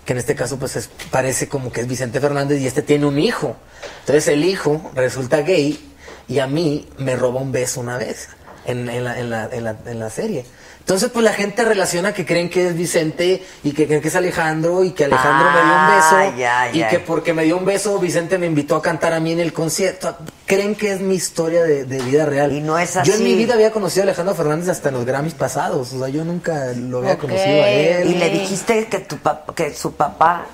que 0.05 0.13
en 0.13 0.19
este 0.19 0.35
caso 0.35 0.57
pues 0.57 0.75
es- 0.75 0.89
parece 1.11 1.47
como 1.47 1.71
que 1.71 1.81
es 1.81 1.87
Vicente 1.87 2.19
Fernández 2.19 2.59
y 2.59 2.67
este 2.67 2.81
tiene 2.81 3.05
un 3.05 3.19
hijo. 3.19 3.55
Entonces 4.01 4.27
el 4.27 4.43
hijo 4.43 4.91
resulta 4.95 5.41
gay 5.41 5.93
y 6.27 6.39
a 6.39 6.47
mí 6.47 6.89
me 6.97 7.15
roba 7.15 7.39
un 7.41 7.51
beso 7.51 7.79
una 7.81 7.97
vez 7.97 8.29
en, 8.65 8.89
en 8.89 9.03
la, 9.03 9.19
en, 9.19 9.29
la, 9.29 9.49
en, 9.51 9.63
la, 9.63 9.75
en 9.85 9.99
la 9.99 10.09
serie. 10.09 10.45
Entonces, 10.81 11.09
pues 11.13 11.23
la 11.23 11.31
gente 11.31 11.63
relaciona 11.63 12.13
que 12.13 12.25
creen 12.25 12.49
que 12.49 12.67
es 12.67 12.75
Vicente 12.75 13.43
y 13.63 13.71
que 13.71 13.87
creen 13.87 14.01
que 14.01 14.09
es 14.09 14.15
Alejandro 14.15 14.83
y 14.83 14.91
que 14.91 15.05
Alejandro 15.05 15.45
me 15.51 15.61
dio 15.61 15.63
un 15.63 15.77
Ah, 15.79 15.95
beso 15.95 16.75
y 16.77 16.83
que 16.89 16.99
porque 16.99 17.33
me 17.33 17.43
dio 17.43 17.57
un 17.57 17.63
beso 17.65 17.97
Vicente 17.99 18.37
me 18.37 18.47
invitó 18.47 18.75
a 18.75 18.81
cantar 18.81 19.13
a 19.13 19.19
mí 19.19 19.31
en 19.31 19.39
el 19.39 19.53
concierto. 19.53 20.17
Creen 20.45 20.75
que 20.75 20.91
es 20.91 20.99
mi 20.99 21.15
historia 21.15 21.63
de, 21.63 21.85
de 21.85 21.99
vida 22.01 22.25
real. 22.25 22.51
Y 22.51 22.59
no 22.59 22.77
es 22.77 22.95
Yo 22.95 22.99
en 23.01 23.11
así. 23.13 23.23
mi 23.23 23.35
vida 23.35 23.53
había 23.53 23.71
conocido 23.71 24.01
a 24.01 24.05
Alejandro 24.05 24.35
Fernández 24.35 24.67
hasta 24.69 24.89
en 24.89 24.95
los 24.95 25.05
Grammys 25.05 25.33
pasados. 25.35 25.93
O 25.93 25.99
sea, 25.99 26.09
yo 26.09 26.25
nunca 26.25 26.65
lo 26.75 26.97
había 26.97 27.17
conocido 27.17 27.45
a 27.63 27.69
él. 27.69 28.09
Y 28.09 28.15
le 28.15 28.29
dijiste 28.31 28.87
que, 28.87 28.99
tu 28.99 29.15
pap- 29.17 29.53
que 29.53 29.73
su 29.73 29.93
papá. 29.93 30.45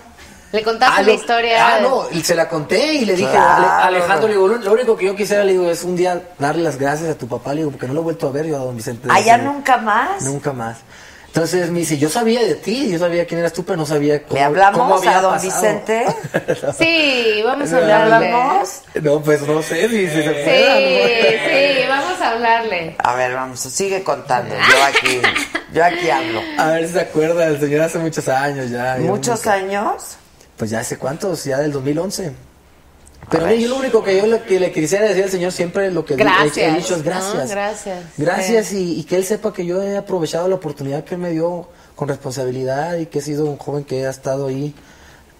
Le 0.52 0.64
contaste 0.64 1.02
Ah, 1.02 1.04
la 1.04 1.12
historia. 1.12 1.68
Ah, 1.68 1.80
no, 1.82 2.04
y 2.12 2.22
se 2.24 2.34
la 2.34 2.48
conté 2.48 2.94
y 2.96 3.06
le 3.06 3.16
dije 3.16 3.30
Claro. 3.30 3.66
a 3.66 3.86
Ale- 3.88 3.98
Alejandro, 3.98 4.28
le 4.28 4.34
digo, 4.36 4.48
lo, 4.48 4.58
lo 4.58 4.72
único 4.74 4.96
que 4.96 5.06
yo 5.06 5.16
quisiera, 5.16 5.44
le 5.44 5.52
digo, 5.52 5.70
es 5.70 5.84
un 5.84 5.96
día 5.96 6.22
darle 6.40 6.64
las 6.64 6.78
gracias 6.78 7.10
a 7.10 7.18
tu 7.18 7.28
papá, 7.28 7.52
le 7.54 7.58
digo, 7.62 7.72
porque 7.72 7.88
no 7.88 7.94
lo 7.94 8.00
he 8.00 8.04
vuelto 8.04 8.28
a 8.28 8.32
ver 8.32 8.46
yo 8.46 8.56
a 8.56 8.60
don 8.60 8.76
Vicente. 8.78 9.10
¿Allá 9.12 9.38
nunca 9.38 9.78
más? 9.78 10.24
Nunca 10.24 10.54
más. 10.54 10.78
Entonces 11.28 11.70
me 11.70 11.80
dice, 11.80 11.98
yo 12.00 12.10
sabía 12.10 12.42
de 12.42 12.56
ti, 12.56 12.90
yo 12.90 12.98
sabía 12.98 13.28
quién 13.28 13.42
eras 13.42 13.54
tú, 13.54 13.64
pero 13.64 13.78
no 13.78 13.86
sabía 13.86 14.24
cómo, 14.24 14.36
¿Le 14.36 14.44
hablamos 14.44 14.80
cómo 14.82 14.96
había 14.96 15.20
a 15.20 15.22
don 15.22 15.34
pasado. 15.34 15.52
Vicente? 15.54 16.06
Sí, 16.80 17.42
vamos 17.46 17.72
a 17.74 17.80
¿Le 17.82 17.94
hablarle. 17.94 18.32
hablamos? 18.32 18.82
No, 19.04 19.22
pues 19.22 19.42
no 19.42 19.62
sé 19.62 19.88
si, 19.90 20.08
si 20.08 20.14
se 20.16 20.24
Sí, 20.24 20.44
pueda. 20.46 20.78
sí, 20.78 21.88
vamos 21.90 22.22
a 22.22 22.30
hablarle. 22.32 22.96
A 23.04 23.14
ver, 23.16 23.34
vamos, 23.34 23.60
sigue 23.60 24.02
contando. 24.04 24.56
Yo 24.56 24.84
aquí, 24.86 25.22
yo 25.74 25.84
aquí 25.86 26.10
hablo. 26.10 26.42
A 26.58 26.68
ver 26.72 26.88
si 26.88 26.94
se 26.94 27.02
acuerda, 27.02 27.46
el 27.48 27.60
señor 27.60 27.82
hace 27.82 28.00
muchos 28.00 28.28
años 28.30 28.72
ya. 28.72 28.96
¿Muchos 29.00 29.36
nunca- 29.46 29.54
años? 29.54 30.18
Pues 30.58 30.72
ya 30.72 30.80
hace 30.80 30.98
cuántos, 30.98 31.44
ya 31.44 31.60
del 31.60 31.72
2011. 31.72 32.34
Pero 33.30 33.46
A 33.46 33.50
ver. 33.50 33.60
yo 33.60 33.70
lo 33.70 33.76
único 33.78 34.04
que 34.04 34.18
yo 34.18 34.26
le, 34.26 34.42
que 34.44 34.60
le 34.60 34.72
quisiera 34.72 35.06
decir 35.06 35.24
al 35.26 35.30
señor 35.30 35.52
siempre 35.52 35.92
lo 35.92 36.06
que 36.06 36.16
Gracias. 36.16 36.58
he 36.58 36.72
dicho 36.78 36.94
es 36.96 37.00
¿no? 37.00 37.06
gracias. 37.06 37.50
Gracias. 37.50 38.04
Gracias 38.18 38.66
Sí. 38.68 38.94
y, 38.96 39.00
y 39.02 39.04
que 39.04 39.18
él 39.18 39.26
sepa 39.26 39.52
que 39.54 39.66
yo 39.66 39.82
he 39.84 39.98
aprovechado 39.98 40.48
la 40.48 40.56
oportunidad 40.56 41.04
que 41.04 41.16
él 41.16 41.22
me 41.22 41.32
dio 41.32 41.68
con 41.96 42.08
responsabilidad 42.08 42.96
y 42.98 43.08
que 43.08 43.20
he 43.20 43.22
sido 43.22 43.46
un 43.46 43.58
joven 43.58 43.84
que 43.84 44.06
ha 44.06 44.10
estado 44.10 44.48
ahí 44.48 44.74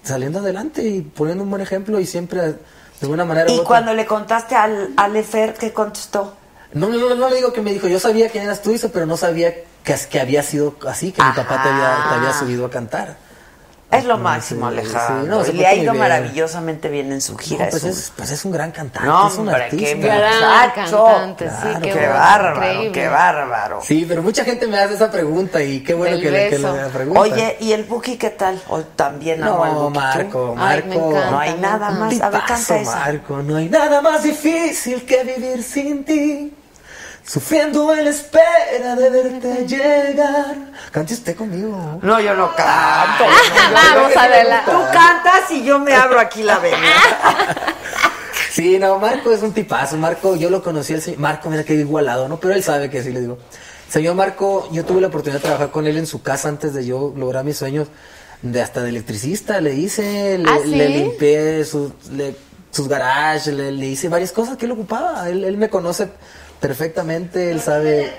saliendo 0.04 0.40
adelante 0.40 0.84
y 0.84 1.02
poniendo 1.02 1.44
un 1.44 1.50
buen 1.50 1.62
ejemplo 1.62 2.00
y 2.00 2.06
siempre 2.06 2.42
de 3.00 3.08
buena 3.08 3.26
manera. 3.26 3.50
Y 3.52 3.60
cuando 3.64 3.94
le 3.94 4.06
contaste 4.06 4.56
al, 4.56 4.90
al 4.98 5.16
Efer, 5.16 5.54
¿qué 5.54 5.72
contestó? 5.72 6.34
No, 6.74 6.90
no, 6.90 6.98
no, 6.98 7.16
no 7.16 7.30
le 7.30 7.38
digo 7.38 7.54
que 7.54 7.62
me 7.62 7.72
dijo, 7.72 7.88
yo 7.88 8.00
sabía 8.00 8.30
quién 8.30 8.44
eras 8.44 8.62
tú, 8.62 8.72
dice, 8.72 8.90
pero 8.90 9.06
no 9.06 9.16
sabía 9.16 9.54
que, 9.84 9.96
que 10.10 10.20
había 10.20 10.44
sido 10.44 10.76
así, 10.88 11.12
que 11.14 11.24
mi 11.24 11.30
papá 11.32 11.64
te 11.64 11.70
había, 11.70 12.06
te 12.10 12.16
había 12.16 12.34
subido 12.34 12.66
a 12.66 12.70
cantar. 12.70 13.18
Es 13.90 14.04
lo 14.04 14.18
Sí, 14.18 14.22
máximo, 14.22 14.70
sí, 14.70 14.78
Alejandro. 14.80 15.38
no, 15.38 15.44
se 15.46 15.52
y 15.52 15.56
le 15.56 15.66
ha 15.66 15.74
ido 15.74 15.94
bien. 15.94 15.98
maravillosamente 16.04 16.90
bien 16.90 17.10
en 17.14 17.22
su 17.22 17.38
gira. 17.38 17.66
No, 17.66 17.72
pues, 17.72 17.84
un- 17.84 17.90
es, 17.92 18.12
pues 18.18 18.32
es 18.32 18.44
un 18.44 18.52
gran 18.52 18.72
cantante, 18.72 19.08
No, 19.08 19.28
es 19.30 19.34
un 19.36 19.48
hombre, 19.48 19.64
artista. 19.64 19.86
qué 19.86 19.96
Gran 19.96 20.34
muchacho. 20.34 21.06
cantante, 21.06 21.50
sí, 21.50 21.56
Claro, 21.62 21.80
qué, 21.82 21.88
Qué 21.90 21.94
bueno, 21.96 22.14
bárbaro, 22.14 22.56
increíble. 22.58 22.92
qué 22.92 23.08
bárbaro. 23.08 23.80
Sí, 23.82 24.06
pero 24.06 24.22
mucha 24.24 24.44
gente 24.44 24.68
me 24.68 24.78
hace 24.78 24.96
esa 24.96 25.10
pregunta 25.10 25.64
y 25.64 25.80
qué 25.86 25.94
bueno 25.94 26.20
que 26.20 26.30
le, 26.30 26.50
que 26.50 26.60
le 26.60 26.68
pregunta. 26.94 27.20
Oye, 27.22 27.56
¿y 27.62 27.72
el 27.72 27.86
Buki 27.86 28.18
qué 28.18 28.32
tal? 28.32 28.62
¿O 28.68 28.82
también 28.82 29.42
amo 29.42 29.64
al 29.64 29.74
no, 29.74 29.84
Buki? 29.84 30.00
Marco, 30.00 30.56
Ay, 30.58 30.84
me 30.86 30.96
Marco. 30.96 31.10
encanta. 31.10 31.32
No 31.32 31.40
hay 31.40 31.54
nada 31.58 31.90
más. 31.92 32.22
A 32.22 32.30
ver, 32.30 32.42
canta 32.46 32.78
esa. 32.80 32.96
Marco, 33.00 33.38
no 33.42 33.56
hay 33.56 33.70
nada 33.70 34.02
más 34.02 34.22
difícil 34.22 35.06
que 35.06 35.24
vivir 35.24 35.64
sin 35.64 36.04
ti. 36.04 36.54
Sufriendo 37.28 37.94
en 37.94 38.06
la 38.06 38.10
espera 38.12 38.96
de 38.96 39.10
verte 39.10 39.68
llegar. 39.68 40.56
Cante 40.92 41.14
usted 41.14 41.36
conmigo. 41.36 42.00
No, 42.02 42.20
yo 42.22 42.34
no 42.36 42.56
canto. 42.56 43.26
Vamos, 43.74 44.16
Adela. 44.16 44.64
Tú 44.66 44.72
cantas 44.94 45.52
y 45.52 45.64
yo 45.66 45.78
me 45.78 45.94
abro 45.94 46.20
aquí 46.20 46.44
la 46.44 46.58
vena. 46.60 46.78
Sí, 48.52 48.80
no, 48.80 48.98
Marco 48.98 49.32
es 49.32 49.44
un 49.44 49.54
tipazo. 49.54 49.98
Marco, 49.98 50.36
yo 50.36 50.50
lo 50.50 50.64
conocí 50.64 50.92
el 50.94 51.02
señor. 51.04 51.20
Marco, 51.20 51.48
mira 51.48 51.64
que 51.64 51.76
igualado, 51.76 52.28
¿no? 52.28 52.40
Pero 52.40 52.56
él 52.56 52.64
sabe 52.64 52.90
que 52.90 53.04
sí 53.04 53.12
le 53.12 53.20
digo. 53.20 53.38
Señor 53.88 54.16
Marco, 54.16 54.68
yo 54.72 54.84
tuve 54.84 55.00
la 55.00 55.08
oportunidad 55.10 55.40
de 55.40 55.44
trabajar 55.44 55.70
con 55.70 55.86
él 55.86 55.96
en 55.96 56.08
su 56.08 56.24
casa 56.24 56.50
antes 56.50 56.74
de 56.74 56.84
yo 56.84 57.14
lograr 57.16 57.44
mis 57.46 57.56
sueños. 57.58 57.88
De 58.42 58.60
hasta 58.60 58.82
de 58.82 58.90
electricista, 58.90 59.62
le 59.62 59.76
hice, 59.76 60.40
le, 60.40 60.50
¿Ah, 60.50 60.58
sí? 60.64 60.70
le 60.70 60.90
limpié 60.90 61.66
sus, 61.66 61.92
le- 62.12 62.36
sus 62.72 62.88
garages, 62.88 63.48
le, 63.48 63.72
le 63.72 63.86
hice 63.86 64.10
varias 64.10 64.32
cosas 64.32 64.58
que 64.58 64.66
él 64.66 64.72
ocupaba. 64.72 65.30
Él, 65.30 65.44
él 65.44 65.58
me 65.58 65.70
conoce 65.70 66.10
perfectamente, 66.60 67.52
él 67.52 67.62
sabe. 67.62 68.16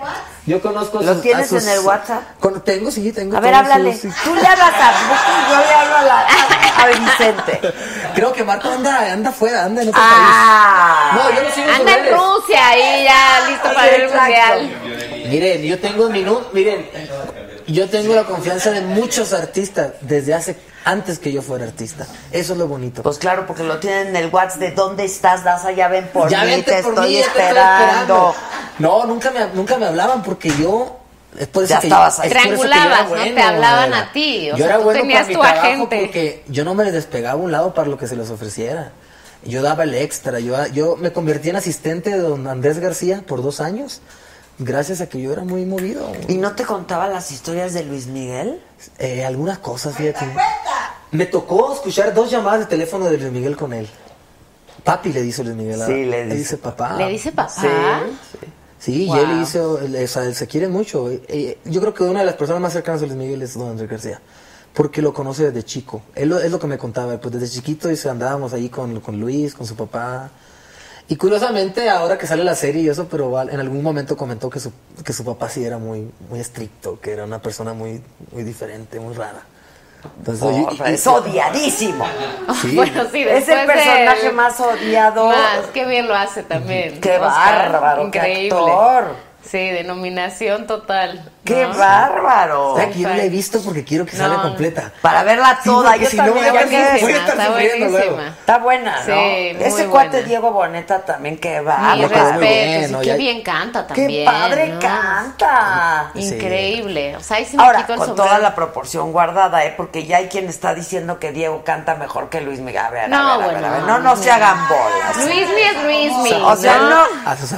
Yo 0.47 0.63
conozco 0.63 1.01
¿Lo 1.03 1.09
sus- 1.13 1.19
a 1.19 1.23
tienes 1.23 1.49
sus- 1.49 1.63
en 1.65 1.69
el 1.71 1.81
WhatsApp? 1.81 2.23
Con- 2.41 2.63
tengo, 2.63 2.91
sí, 2.91 3.13
tengo. 3.13 3.37
A 3.37 3.41
ver, 3.41 3.55
háblale. 3.55 3.97
sus- 3.97 4.15
Tú 4.25 4.35
le 4.35 4.47
hablas 4.47 4.73
a 4.75 4.93
yo 5.51 5.59
le 5.59 5.75
hablo 5.75 5.97
a, 5.97 6.03
la, 6.05 6.21
a, 6.21 6.83
a 6.83 6.87
Vicente. 6.87 7.61
Creo 8.15 8.33
que 8.33 8.45
Marco 8.45 8.69
anda, 8.71 9.13
anda 9.13 9.31
fuera, 9.33 9.65
anda 9.65 9.83
en 9.83 9.89
otro 9.89 10.01
Ah. 10.03 11.11
país. 11.13 11.25
No, 11.25 11.37
yo 11.43 11.49
no 11.49 11.55
sigo 11.55 11.71
Anda 11.71 11.99
en. 11.99 12.15
Rusia 12.15 12.69
ahí 12.69 13.05
ya 13.05 13.49
listo 13.49 13.65
para 13.75 13.83
ver 13.83 14.01
el 14.01 14.11
mundial. 14.15 15.29
Miren, 15.29 15.63
yo 15.63 15.79
tengo 15.79 16.09
minu- 16.09 16.47
miren, 16.53 16.89
yo 17.67 17.89
tengo 17.91 18.15
la 18.15 18.25
confianza 18.25 18.71
de 18.71 18.81
muchos 18.81 19.33
artistas 19.35 19.93
desde 20.01 20.33
hace 20.35 20.57
antes 20.89 21.19
que 21.19 21.33
yo 21.33 21.43
fuera 21.43 21.65
artista. 21.65 22.07
Eso 22.33 22.53
es 22.55 22.59
lo 22.59 22.67
bonito. 22.67 23.03
Pues 23.03 23.19
claro, 23.19 23.47
porque 23.47 23.63
lo 23.63 23.79
tienen 23.79 24.09
en 24.09 24.17
el 24.17 24.31
WhatsApp 24.33 24.61
de 24.61 24.71
dónde 24.73 25.05
estás, 25.05 25.45
Daza, 25.45 25.73
ya 25.73 25.89
ven 25.89 26.09
por 26.13 26.29
ya 26.31 26.43
mí, 26.45 26.51
vente 26.51 26.73
te 26.73 26.83
por 26.83 26.93
estoy 26.95 27.09
mí, 27.09 27.15
ya 27.15 27.21
te 27.21 27.27
estoy 27.29 27.43
esperando. 27.47 28.35
No, 28.79 29.05
nunca 29.07 29.31
me, 29.31 29.47
nunca 29.55 29.77
me 29.79 29.87
hablaban 29.87 30.23
porque 30.23 30.51
yo 30.57 30.97
es 31.39 31.47
por 31.49 31.65
eso 31.65 31.75
Ya 31.75 31.81
que 31.81 31.87
estabas 31.89 32.17
yo- 32.17 32.23
ahí. 32.23 32.31
Triangulabas, 32.31 33.09
¿no? 33.11 33.17
Te 33.17 33.41
hablaban 33.43 33.95
a 33.95 34.13
ti, 34.13 34.51
o 34.51 34.57
yo 34.57 34.57
sea, 34.59 34.67
era 34.67 34.79
tú 34.79 34.85
bueno 34.85 35.01
tenías 35.01 35.19
para 35.21 35.29
mi 35.29 35.35
tu 35.35 35.41
trabajo 35.41 35.67
agente. 35.67 36.01
porque 36.05 36.45
yo 36.49 36.65
no 36.65 36.75
me 36.75 36.91
despegaba 36.91 37.41
a 37.41 37.45
un 37.45 37.53
lado 37.53 37.75
para 37.75 37.89
lo 37.89 37.99
que 37.99 38.07
se 38.07 38.17
les 38.17 38.31
ofreciera. 38.31 38.93
Yo 39.45 39.63
daba 39.63 39.85
el 39.85 39.95
extra. 39.95 40.41
Yo, 40.41 40.67
yo 40.69 40.97
me 40.97 41.13
convertí 41.13 41.51
en 41.51 41.57
asistente 41.57 42.11
de 42.11 42.19
don 42.19 42.49
Andrés 42.49 42.79
García 42.81 43.23
por 43.27 43.41
dos 43.43 43.61
años. 43.61 44.01
Gracias 44.61 45.01
a 45.01 45.09
que 45.09 45.21
yo 45.21 45.33
era 45.33 45.43
muy 45.43 45.65
movido. 45.65 46.11
¿Y 46.27 46.35
no 46.39 46.57
te 46.57 46.65
contaba 46.65 47.07
las 47.07 47.31
historias 47.31 47.73
de 47.75 47.85
Luis 47.85 48.07
Miguel? 48.09 48.61
Eh, 48.99 49.25
algunas 49.25 49.59
cosas, 49.59 49.95
fíjate. 49.97 50.27
Me 51.11 51.27
tocó 51.27 51.73
escuchar 51.73 52.13
dos 52.15 52.31
llamadas 52.31 52.61
de 52.61 52.67
teléfono 52.67 53.07
de 53.07 53.19
Luis 53.19 53.33
Miguel 53.33 53.57
con 53.57 53.73
él. 53.73 53.89
Papi 54.85 55.13
le 55.13 55.23
dice 55.23 55.43
Luis 55.43 55.57
Miguel. 55.57 55.81
a- 55.83 55.87
Sí, 55.87 56.05
le 56.05 56.27
dice. 56.27 56.57
papá. 56.59 56.97
¿Le 56.97 57.09
dice 57.09 57.33
papá? 57.33 57.49
Sí, 57.51 57.67
sí. 58.79 59.07
Wow. 59.07 59.17
y 59.17 59.21
él 59.21 59.43
hizo, 59.43 59.79
él- 59.81 59.97
o 60.05 60.07
sea, 60.07 60.25
él 60.25 60.35
se 60.35 60.47
quiere 60.47 60.69
mucho. 60.69 61.11
Eh, 61.11 61.59
yo 61.65 61.81
creo 61.81 61.95
que 61.95 62.05
una 62.05 62.21
de 62.21 62.27
las 62.27 62.37
personas 62.37 62.61
más 62.63 62.73
cercanas 62.73 63.03
a 63.03 63.07
Luis 63.07 63.17
Miguel 63.19 63.43
es 63.43 63.55
don 63.55 63.69
Andrés 63.71 63.89
García. 63.91 64.21
Porque 64.75 65.03
lo 65.03 65.13
conoce 65.13 65.45
desde 65.51 65.65
chico. 65.65 66.03
Él 66.15 66.29
lo- 66.29 66.39
es 66.39 66.51
lo 66.53 66.59
que 66.61 66.67
me 66.69 66.79
contaba. 66.79 67.19
Pues 67.19 67.35
desde 67.35 67.49
chiquito 67.49 67.89
dice, 67.89 68.09
andábamos 68.09 68.53
ahí 68.53 68.69
con, 68.69 69.01
con 69.01 69.19
Luis, 69.19 69.55
con 69.55 69.67
su 69.67 69.75
papá. 69.75 70.31
Y 71.09 71.17
curiosamente, 71.17 71.89
ahora 71.89 72.19
que 72.19 72.27
sale 72.27 72.45
la 72.45 72.55
serie 72.55 72.83
y 72.83 72.89
eso, 72.89 73.09
pero 73.09 73.41
en 73.41 73.59
algún 73.59 73.83
momento 73.83 74.15
comentó 74.17 74.51
que 74.51 74.61
su, 74.61 74.71
que 75.03 75.13
su 75.15 75.25
papá 75.25 75.49
sí 75.49 75.65
era 75.65 75.79
muy, 75.79 76.09
muy 76.31 76.39
estricto, 76.39 77.01
que 77.01 77.13
era 77.13 77.25
una 77.25 77.41
persona 77.41 77.73
muy, 77.73 78.01
muy 78.31 78.45
diferente, 78.45 79.01
muy 79.01 79.15
rara. 79.15 79.43
Entonces, 80.19 80.43
Oh, 80.45 80.69
y- 80.87 80.91
y- 80.91 80.95
es 80.95 81.07
odiadísimo. 81.07 82.07
Sí. 82.63 82.75
Bueno, 82.75 83.05
sí, 83.13 83.23
Es 83.23 83.49
el 83.49 83.67
personaje 83.67 84.31
más 84.33 84.59
odiado. 84.61 85.27
Más, 85.29 85.67
qué 85.73 85.85
bien 85.85 86.09
lo 86.09 86.15
hace 86.15 86.43
también. 86.43 87.01
Qué 87.01 87.17
Oscar, 87.19 87.73
bárbaro, 87.73 88.11
qué 88.11 88.19
increíble. 88.19 88.59
actor. 88.59 89.15
Sí, 89.45 89.59
denominación 89.59 90.67
total. 90.67 91.31
¡Qué 91.49 91.67
bárbaro! 91.67 92.73
O 92.73 92.77
sea, 92.77 92.89
que 92.91 92.99
yo 93.01 93.09
no 93.09 93.15
la 93.15 93.23
he 93.25 93.29
visto 93.29 93.61
porque 93.63 93.85
quiero 93.85 94.05
que 94.07 94.17
salga 94.17 94.37
No. 94.37 94.43
completa. 94.43 94.93
Para 95.03 95.23
verla 95.25 95.59
Sí, 95.63 95.69
toda. 95.69 95.91
porque 95.91 96.05
yo 96.05 96.11
si 96.11 96.17
no 96.19 96.33
voy 96.33 96.41
a- 96.47 96.53
quedé- 96.53 97.01
voy 97.01 97.13
a 97.13 97.17
estar 97.17 97.29
Está 97.39 97.49
luego. 97.49 97.89
buenísima. 97.91 98.27
Está 98.29 98.59
buena, 98.59 98.97
¿no? 98.99 99.05
Sí, 99.05 99.11
muy 99.13 99.65
Ese 99.65 99.71
buena. 99.71 99.91
cuate 99.91 100.23
Diego 100.25 100.53
Boneta 100.53 101.05
también, 101.05 101.39
qué 101.39 101.61
muy 101.61 102.05
respeto, 102.07 102.39
bien, 102.39 102.87
sí, 102.87 102.93
¿no? 102.93 103.01
qué 103.01 103.07
Ya- 103.07 103.17
bien 103.17 103.43
canta 103.43 103.87
¡Qué 103.87 103.95
también. 104.03 104.25
padre 104.25 104.69
¿no? 104.69 104.81
canta! 104.81 106.11
Increíble. 106.15 107.17
O 107.17 107.21
sea, 107.21 107.37
ahí 107.39 107.45
se 107.45 107.57
me 107.57 107.63
Ahora, 107.63 107.81
el 107.81 107.87
con 107.87 107.99
sombrero. 107.99 108.15
toda 108.29 108.39
la 108.39 108.55
proporción 108.55 109.13
guardada, 109.13 109.65
¿eh? 109.65 109.75
Porque 109.77 110.05
ya 110.07 110.19
hay 110.19 110.29
quien 110.29 110.49
está 110.49 110.75
diciendo 110.75 111.19
que 111.19 111.33
Diego 111.33 111.63
canta 111.65 111.95
mejor 111.95 112.29
que 112.29 112.41
Luis 112.41 112.61
Miguel. 112.61 112.79
A 112.85 112.91
ver, 112.91 113.05
a 113.05 113.09
No, 113.09 113.17
ver, 113.17 113.33
a 113.33 113.37
ver, 113.39 113.51
bueno, 113.61 113.67
a 113.67 113.71
ver. 113.71 113.83
no, 113.83 113.99
No, 113.99 114.17
se 114.17 114.31
hagan 114.31 114.69
bolas. 114.69 115.17
Luismi 115.17 115.61
es 115.61 115.83
Luismi. 115.83 116.33
O 116.45 116.57
sea, 116.57 116.79
no, 116.79 117.05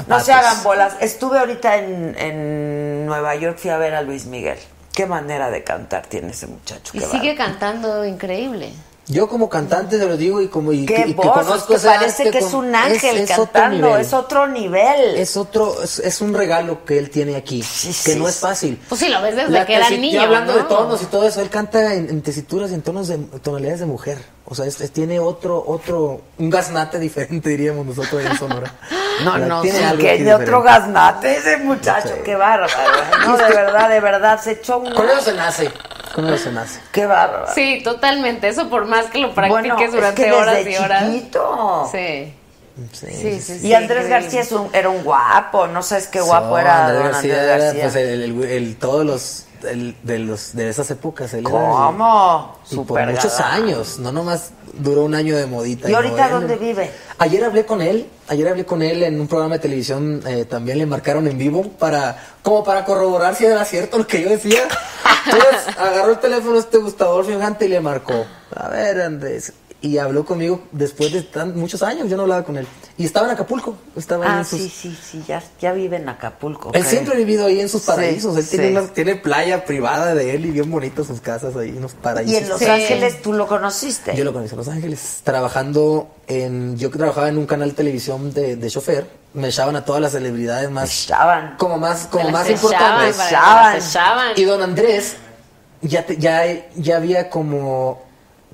no 0.07 0.21
se 0.21 0.33
hagan 0.33 0.63
bolas. 0.63 0.95
Estuve 1.01 1.39
ahorita 1.39 1.77
en 1.77 2.17
Nueva 3.11 3.35
York, 3.35 3.59
fui 3.59 3.71
a 3.71 3.77
ver 3.77 3.95
a 3.95 4.03
Luis 4.03 4.27
Miguel. 4.27 4.59
Qué 4.95 5.05
manera 5.05 5.51
de 5.51 5.65
cantar 5.65 6.07
tiene 6.07 6.31
ese 6.31 6.47
muchacho. 6.47 6.97
Y 6.97 7.01
sigue 7.01 7.35
cantando 7.35 8.05
increíble. 8.05 8.73
Yo 9.11 9.29
como 9.29 9.49
cantante 9.49 9.99
te 9.99 10.07
lo 10.07 10.17
digo 10.17 10.41
y 10.41 10.47
como 10.47 10.73
y, 10.73 10.87
Qué 10.87 11.05
y 11.09 11.15
voz, 11.15 11.27
que 11.27 11.33
conozco 11.33 11.55
es 11.57 11.63
que 11.65 11.75
ese 11.75 11.87
parece 11.99 12.23
arte 12.23 12.31
que 12.31 12.39
es 12.39 12.53
un 12.55 12.75
ángel 12.75 13.17
es- 13.19 13.31
es 13.31 13.39
otro 13.39 13.53
cantando, 13.53 13.87
nivel. 13.89 14.01
es 14.01 14.13
otro 14.15 14.47
nivel. 14.47 15.17
Es 15.17 15.37
otro, 15.37 15.83
es, 15.83 15.99
es 15.99 16.21
un 16.21 16.33
regalo 16.33 16.85
que 16.85 16.97
él 16.97 17.11
tiene 17.11 17.35
aquí, 17.35 17.59
que 17.61 17.67
sí, 17.67 18.15
no 18.19 18.29
es 18.29 18.37
fácil. 18.37 18.81
Pues 18.89 19.01
sí, 19.01 19.09
lo 19.09 19.21
ves 19.21 19.35
desde 19.35 19.51
La 19.51 19.67
que 19.67 19.75
era 19.75 19.91
niño. 19.91 20.13
yo 20.13 20.23
hablando 20.23 20.53
¿no? 20.53 20.59
de 20.59 20.65
tonos 20.65 21.03
y 21.03 21.07
todo 21.07 21.27
eso, 21.27 21.41
él 21.41 21.51
canta 21.51 21.93
en, 21.95 22.09
en 22.09 22.23
tesituras 22.23 22.71
y 22.71 22.75
en 22.75 22.83
tonos 22.83 23.09
de 23.09 23.19
tonalidades 23.43 23.81
de 23.81 23.87
mujer. 23.87 24.19
O 24.45 24.55
sea, 24.55 24.67
es- 24.67 24.81
es- 24.81 24.93
tiene 24.93 25.19
otro, 25.19 25.63
otro, 25.67 26.21
un 26.39 26.49
gaznate 26.49 26.99
diferente, 27.01 27.49
diríamos 27.51 27.85
nosotros 27.87 28.25
en 28.25 28.37
Sonora. 28.39 28.73
No, 29.25 29.37
no, 29.37 29.61
tiene 29.61 29.79
sí, 29.81 29.85
algo 29.85 30.03
que 30.03 30.25
de 30.25 30.33
otro 30.33 30.63
gaznate 30.63 31.37
ese 31.37 31.59
muchacho, 31.59 32.15
qué 32.25 32.37
bárbaro. 32.37 32.73
¿eh? 32.73 33.11
No, 33.27 33.37
de 33.37 33.45
verdad, 33.51 33.91
de 33.91 34.01
verdad, 34.01 34.41
se 34.41 34.53
echó 34.53 34.79
un... 34.79 34.95
Con 34.95 35.07
eso 35.11 35.21
se 35.21 35.35
nace, 35.35 35.71
eso 36.17 36.37
se 36.39 36.53
nace. 36.53 36.81
Qué 36.93 37.07
bárbaro. 37.07 37.47
Sí, 37.55 37.81
totalmente. 37.85 38.49
Eso 38.49 38.69
por 38.69 38.87
más 38.87 39.07
que 39.07 39.19
lo 39.19 39.35
practiques 39.35 39.63
Bueno, 39.69 39.85
es 39.85 39.93
durante 39.93 40.25
que 40.25 40.33
horas 40.33 40.55
desde 40.57 40.73
y 40.73 40.77
horas. 40.77 41.05
chiquito. 41.07 41.89
Sí. 41.93 42.35
Sí, 42.93 43.07
Sí, 43.11 43.41
sí, 43.41 43.59
sí. 43.61 43.67
Y 43.67 43.75
Andrés. 43.75 44.09
García 44.09 44.41
es 44.41 44.53
un, 44.53 44.71
era 44.73 44.89
un 44.89 45.03
guapo, 45.05 45.67
no 45.67 45.83
sabes 45.83 46.07
qué 46.07 46.21
guapo 46.21 46.59
era 46.59 46.87
Andrés 46.87 47.03
don 47.03 47.13
García 47.13 47.33
Andrés 47.35 47.51
era, 47.55 47.65
García. 47.65 47.83
pues, 47.83 47.97
el, 47.97 48.23
el- 48.23 48.45
el- 48.45 48.77
todos 48.77 49.05
los, 49.05 49.45
el- 49.65 49.97
de 50.03 50.19
los, 50.19 50.55
de 50.55 50.69
esas 50.69 50.91
épocas. 50.91 51.33
él 51.35 51.41
era 51.41 51.51
¿Cómo? 51.51 52.59
Y 52.71 52.77
por 52.77 53.07
muchos 53.07 53.41
años, 53.41 53.99
no 53.99 54.13
nomás 54.13 54.51
duró 54.75 55.05
un 55.05 55.15
año 55.15 55.37
de 55.37 55.47
modita. 55.47 55.91
¿Y 55.91 55.95
ahorita 55.95 56.17
no, 56.17 56.25
él- 56.27 56.33
dónde 56.49 56.57
vive? 56.57 56.91
Ayer 57.19 57.45
hablé 57.45 57.67
con 57.67 57.83
él, 57.83 58.07
ayer 58.29 58.49
hablé 58.49 58.65
con 58.65 58.83
él 58.83 59.03
en 59.03 59.21
un 59.21 59.29
programa 59.29 59.55
de 59.57 59.61
televisión, 59.61 60.23
eh, 60.27 60.45
también 60.45 60.79
le 60.79 60.87
marcaron 60.87 61.27
en 61.27 61.37
vivo 61.37 61.65
para, 61.79 62.17
como 62.43 62.65
para 62.65 62.85
corroborar 62.85 63.35
si 63.35 63.45
era 63.47 63.65
cierto 63.65 63.99
lo 63.99 64.07
que 64.07 64.23
yo 64.23 64.31
decía. 64.31 64.63
Entonces 65.27 65.77
agarró 65.79 66.13
el 66.13 66.19
teléfono 66.19 66.59
este 66.59 66.79
Gustavo 66.79 67.23
Fiojante 67.25 67.67
y 67.67 67.69
le 67.69 67.81
marcó, 67.81 68.25
a 68.55 68.69
ver 68.69 69.01
Andrés, 69.03 69.53
y 69.83 69.97
habló 69.99 70.25
conmigo 70.27 70.61
después 70.73 71.11
de 71.13 71.23
tan, 71.23 71.57
muchos 71.59 71.83
años, 71.83 72.09
yo 72.11 72.17
no 72.17 72.23
hablaba 72.25 72.45
con 72.45 72.57
él. 72.59 72.67
Y 72.99 73.07
estaba 73.07 73.27
en 73.29 73.33
Acapulco, 73.33 73.77
estaba 73.97 74.27
ahí 74.27 74.31
Ah, 74.35 74.39
en 74.41 74.45
sus... 74.45 74.61
sí, 74.61 74.69
sí, 74.69 74.99
sí, 75.11 75.25
ya, 75.27 75.43
ya 75.59 75.73
vive 75.73 75.97
en 75.97 76.07
Acapulco. 76.09 76.71
Él 76.75 76.85
siempre 76.85 77.15
ha 77.15 77.17
vivido 77.17 77.47
ahí 77.47 77.61
en 77.61 77.69
sus 77.71 77.81
Sí, 77.83 77.87
paraísos, 77.87 78.37
él 78.37 78.47
tiene, 78.47 78.71
una- 78.73 78.89
tiene 78.89 79.17
playa 79.17 79.65
privada 79.65 80.15
de 80.15 80.35
él 80.35 80.45
y 80.47 80.51
bien 80.51 80.71
bonitas 80.71 81.07
sus 81.07 81.21
casas 81.23 81.57
ahí, 81.57 81.71
unos 81.71 81.95
paraísos. 81.95 82.33
Y 82.35 82.37
en 82.37 82.49
Los 82.51 82.59
Sí. 82.59 82.67
Ángeles 82.67 83.23
tú 83.23 83.33
lo 83.33 83.47
conociste. 83.47 84.15
Yo 84.15 84.25
lo 84.25 84.33
conocí 84.35 84.51
en 84.53 84.59
Los 84.59 84.69
Ángeles, 84.69 85.21
trabajando 85.25 86.11
en... 86.27 86.77
Yo 86.77 86.91
que 86.91 86.99
trabajaba 86.99 87.29
en 87.31 87.39
un 87.39 87.47
canal 87.47 87.71
de 87.71 87.75
televisión 87.77 88.35
de, 88.35 88.57
de 88.57 88.71
chofer, 88.71 89.07
me 89.33 89.49
echaban 89.49 89.77
a 89.77 89.85
todas 89.85 90.03
las 90.03 90.13
celebridades 90.13 90.71
más... 90.71 91.05
Echaban. 91.05 91.57
Como 91.57 91.79
más, 91.79 92.07
como 92.07 92.29
más 92.31 92.51
importantes. 92.51 93.17
las 93.17 93.89
echaban. 93.89 94.33
Y 94.37 94.45
don 94.45 94.61
Andrés 94.61 95.17
ya, 95.81 96.05
te- 96.05 96.19
ya, 96.19 96.43
ya 96.77 96.97
había 96.99 97.31
como 97.31 98.03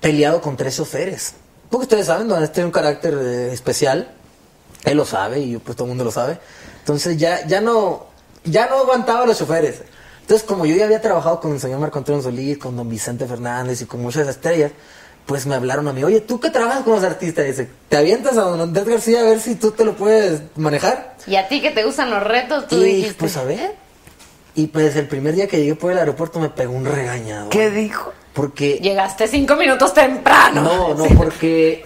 peleado 0.01 0.41
con 0.41 0.57
tres 0.57 0.77
choferes. 0.77 1.35
Porque 1.71 1.85
ustedes 1.85 2.07
saben, 2.07 2.29
don 2.29 2.37
Andrés 2.37 2.53
tiene 2.53 2.67
un 2.67 2.73
carácter 2.73 3.15
eh, 3.21 3.53
especial. 3.53 4.13
Él 4.85 4.97
lo 4.97 5.05
sabe 5.05 5.41
y 5.41 5.57
pues 5.57 5.77
todo 5.77 5.87
el 5.87 5.91
mundo 5.91 6.05
lo 6.05 6.13
sabe. 6.13 6.39
Entonces 6.81 7.17
ya, 7.17 7.47
ya 7.47 7.61
no 7.61 8.07
ya 8.45 8.69
no 8.69 8.79
aguantaba 8.79 9.23
a 9.23 9.27
los 9.27 9.39
choferes. 9.39 9.83
Entonces 10.21 10.47
como 10.47 10.67
yo 10.67 10.77
ya 10.77 10.85
había 10.85 11.01
trabajado 11.01 11.41
con 11.41 11.53
el 11.53 11.61
señor 11.61 11.81
Marco 11.81 11.99
Antonio 11.99 12.23
Solís, 12.23 12.59
con 12.59 12.77
don 12.77 12.89
Vicente 12.89 13.27
Fernández 13.27 13.81
y 13.83 13.87
con 13.87 14.01
muchas 14.03 14.29
estrellas, 14.29 14.71
pues 15.25 15.45
me 15.47 15.57
hablaron 15.57 15.89
a 15.89 15.93
mí, 15.93 16.05
oye, 16.05 16.21
¿tú 16.21 16.39
que 16.39 16.51
trabajas 16.51 16.85
con 16.85 16.95
los 16.95 17.03
artistas? 17.03 17.45
Dice, 17.47 17.69
¿te 17.89 17.97
avientas 17.97 18.37
a 18.37 18.43
don 18.43 18.61
Andrés 18.61 18.85
García 18.87 19.21
a 19.21 19.25
ver 19.25 19.41
si 19.41 19.57
tú 19.57 19.73
te 19.73 19.85
lo 19.85 19.97
puedes 19.97 20.41
manejar? 20.55 21.17
Y 21.27 21.35
a 21.35 21.49
ti 21.49 21.61
que 21.61 21.73
te 21.73 21.85
gustan 21.85 22.11
los 22.11 22.23
retos, 22.23 22.69
tú 22.69 22.77
Y 22.77 22.85
dijiste. 22.85 23.15
pues 23.19 23.37
a 23.37 23.43
ver. 23.43 23.75
Y 24.55 24.69
pues 24.69 24.95
el 24.95 25.09
primer 25.09 25.35
día 25.35 25.49
que 25.49 25.59
llegué 25.59 25.75
por 25.75 25.91
el 25.91 25.99
aeropuerto 25.99 26.39
me 26.39 26.49
pegó 26.49 26.73
un 26.75 26.85
regañado. 26.87 27.49
¿Qué 27.51 27.71
dijo? 27.71 28.13
Porque 28.37 28.79
Llegaste 28.83 29.27
cinco 29.27 29.57
minutos 29.57 29.93
temprano. 29.95 30.61
no, 30.63 30.95
no, 30.95 31.05
porque 31.17 31.85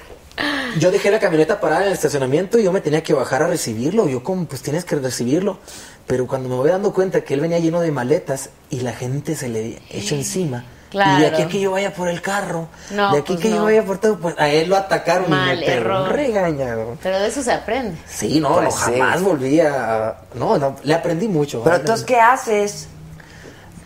yo 0.79 0.91
dejé 0.91 1.11
la 1.11 1.21
camioneta 1.21 1.61
parada 1.61 1.83
en 1.83 1.87
el 1.89 1.93
estacionamiento 1.95 2.59
y 2.59 2.65
yo 2.65 2.73
me 2.73 2.81
tenía 2.81 3.03
que 3.03 3.13
bajar 3.15 3.45
a 3.45 3.47
recibirlo. 3.47 4.09
Yo 4.09 4.23
como, 4.25 4.45
pues 4.47 4.61
tienes 4.61 4.85
que 4.85 4.97
recibirlo. 4.97 5.59
Pero 6.07 6.27
cuando 6.27 6.49
me 6.49 6.57
voy 6.57 6.69
dando 6.71 6.93
cuenta 6.93 7.21
que 7.23 7.35
él 7.35 7.41
venía 7.41 7.59
lleno 7.61 7.81
de 7.81 7.93
maletas 7.93 8.51
y 8.69 8.81
la 8.81 8.93
gente 8.93 9.37
se 9.37 9.49
le 9.49 9.79
echó 9.91 10.17
encima. 10.17 10.65
Claro. 10.91 11.19
Y 11.19 11.21
de 11.21 11.27
aquí 11.29 11.43
a 11.43 11.49
que 11.49 11.61
yo 11.61 11.71
vaya 11.71 11.95
por 11.95 12.09
el 12.09 12.21
carro, 12.21 12.67
No, 12.91 13.13
de 13.13 13.19
aquí 13.21 13.35
pues 13.35 13.43
que 13.45 13.51
yo 13.51 13.59
no. 13.59 13.65
vaya 13.67 13.85
por 13.85 13.99
todo, 13.99 14.19
pues 14.19 14.35
a 14.37 14.49
él 14.49 14.69
lo 14.69 14.77
atacaron 14.77 15.31
Mal 15.31 15.57
y 15.57 15.61
me 15.61 15.67
pegó 15.67 15.81
error. 15.83 16.13
regañado. 16.13 16.97
Pero 17.01 17.21
de 17.21 17.29
eso 17.29 17.45
se 17.45 17.53
aprende. 17.53 17.97
Sí, 18.09 18.41
no, 18.41 18.55
Pues 18.57 18.65
no, 18.65 18.71
sí. 18.73 18.93
jamás 18.99 19.23
volví 19.23 19.61
a... 19.61 20.17
No, 20.35 20.59
no, 20.59 20.75
le 20.83 20.93
aprendí 20.95 21.29
mucho. 21.29 21.63
Pero 21.63 21.77
entonces, 21.77 22.05
¿qué 22.05 22.17
haces? 22.19 22.89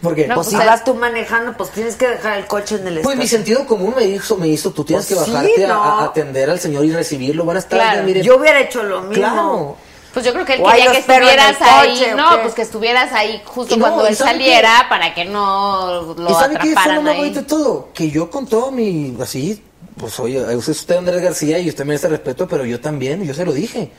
Porque, 0.05 0.29
No, 0.29 0.37
Pues 0.37 0.47
si 0.49 0.55
vas 0.57 0.85
tú 0.85 0.95
manejando, 0.95 1.57
pues 1.57 1.71
tienes 1.71 1.97
que 1.97 2.07
dejar 2.07 2.39
el 2.39 2.47
coche 2.47 2.77
en 2.77 2.87
el 2.87 3.01
Pues 3.01 3.17
mi 3.17 3.27
sentido 3.27 3.67
común 3.67 3.95
me 3.97 4.05
hizo, 4.05 4.37
me 4.37 4.47
hizo, 4.47 4.71
tú 4.71 4.85
tienes 4.85 5.07
Pues 5.07 5.19
que 5.19 5.25
sí, 5.25 5.33
bajarte 5.33 5.65
a- 5.65 5.69
no. 5.69 5.83
a, 5.83 6.05
atender 6.05 6.49
al 6.51 6.61
señor 6.61 6.85
y 6.85 6.93
recibirlo. 6.93 7.45
Buenas 7.45 7.67
tardes, 7.69 7.87
Claro. 7.89 8.07
mire. 8.07 8.23
Yo 8.23 8.37
hubiera 8.37 8.61
hecho 8.61 8.83
lo 8.85 9.01
mismo. 9.01 9.15
Claro. 9.15 9.77
Pues 10.13 10.25
yo 10.25 10.33
creo 10.33 10.45
que 10.45 10.55
él 10.55 10.63
ahí 10.65 10.83
quería 10.83 10.93
que 10.93 10.99
estuvieras 10.99 11.57
ahí. 11.61 11.91
coche, 11.91 12.15
¿o 12.15 12.17
No, 12.17 12.31
qué? 12.31 12.37
pues 12.43 12.55
que 12.55 12.63
estuvieras 12.63 13.13
ahí 13.15 13.43
justo 13.45 13.77
no, 13.77 13.85
cuando 13.87 14.05
¿y 14.05 14.09
él 14.11 14.17
saliera 14.17 14.87
para 14.89 15.13
que 15.13 15.25
no 15.25 16.15
lo 16.17 16.31
¿Y 16.31 16.35
sabe 16.35 16.55
qué 16.55 16.61
fue 16.61 16.71
lo 16.75 16.79
atraparan 16.81 17.03
más 17.05 17.13
ahí. 17.15 17.19
bonito 17.19 17.41
de 17.41 17.47
todo? 17.47 17.89
Que 17.93 18.11
yo 18.11 18.31
con 18.31 18.47
todo 18.47 18.71
mi, 18.71 19.17
así, 19.21 19.61
pues 19.97 20.21
oye, 20.21 20.45
es 20.57 20.69
usted 20.69 20.99
Andrés 20.99 21.21
García 21.21 21.59
y 21.59 21.69
usted 21.69 21.83
me 21.85 21.89
merece 21.89 22.09
respeto, 22.09 22.47
pero 22.47 22.65
yo 22.65 22.79
también, 22.81 23.25
yo 23.25 23.35
se 23.35 23.45
lo 23.45 23.53
dije. 23.53 23.91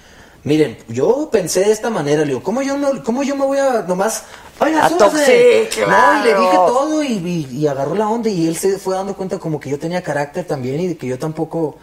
Miren, 0.45 0.77
yo 0.87 1.29
pensé 1.31 1.61
de 1.61 1.71
esta 1.71 1.89
manera, 1.89 2.21
le 2.21 2.27
digo, 2.27 2.43
¿cómo 2.43 2.61
yo, 2.61 2.77
no, 2.77 3.03
cómo 3.03 3.23
yo 3.23 3.35
me 3.35 3.45
voy 3.45 3.57
a 3.57 3.81
nomás... 3.81 4.23
Oiga, 4.59 4.85
A 4.85 4.89
súbase"? 4.89 5.67
toxi- 5.69 5.73
sí, 5.73 5.81
No, 5.81 6.19
y 6.19 6.23
le 6.23 6.33
dije 6.35 6.49
claro. 6.51 6.65
todo 6.67 7.03
y, 7.03 7.07
y- 7.51 7.57
y 7.57 7.67
agarró 7.67 7.95
la 7.95 8.07
onda 8.07 8.29
y 8.29 8.47
él 8.47 8.55
se 8.55 8.77
fue 8.77 8.95
dando 8.95 9.15
cuenta 9.15 9.37
como 9.39 9.59
que 9.59 9.69
yo 9.69 9.77
tenía 9.79 10.01
carácter 10.03 10.45
también 10.45 10.79
y 10.79 10.87
de 10.87 10.97
que 10.97 11.07
yo 11.07 11.19
tampoco... 11.19 11.77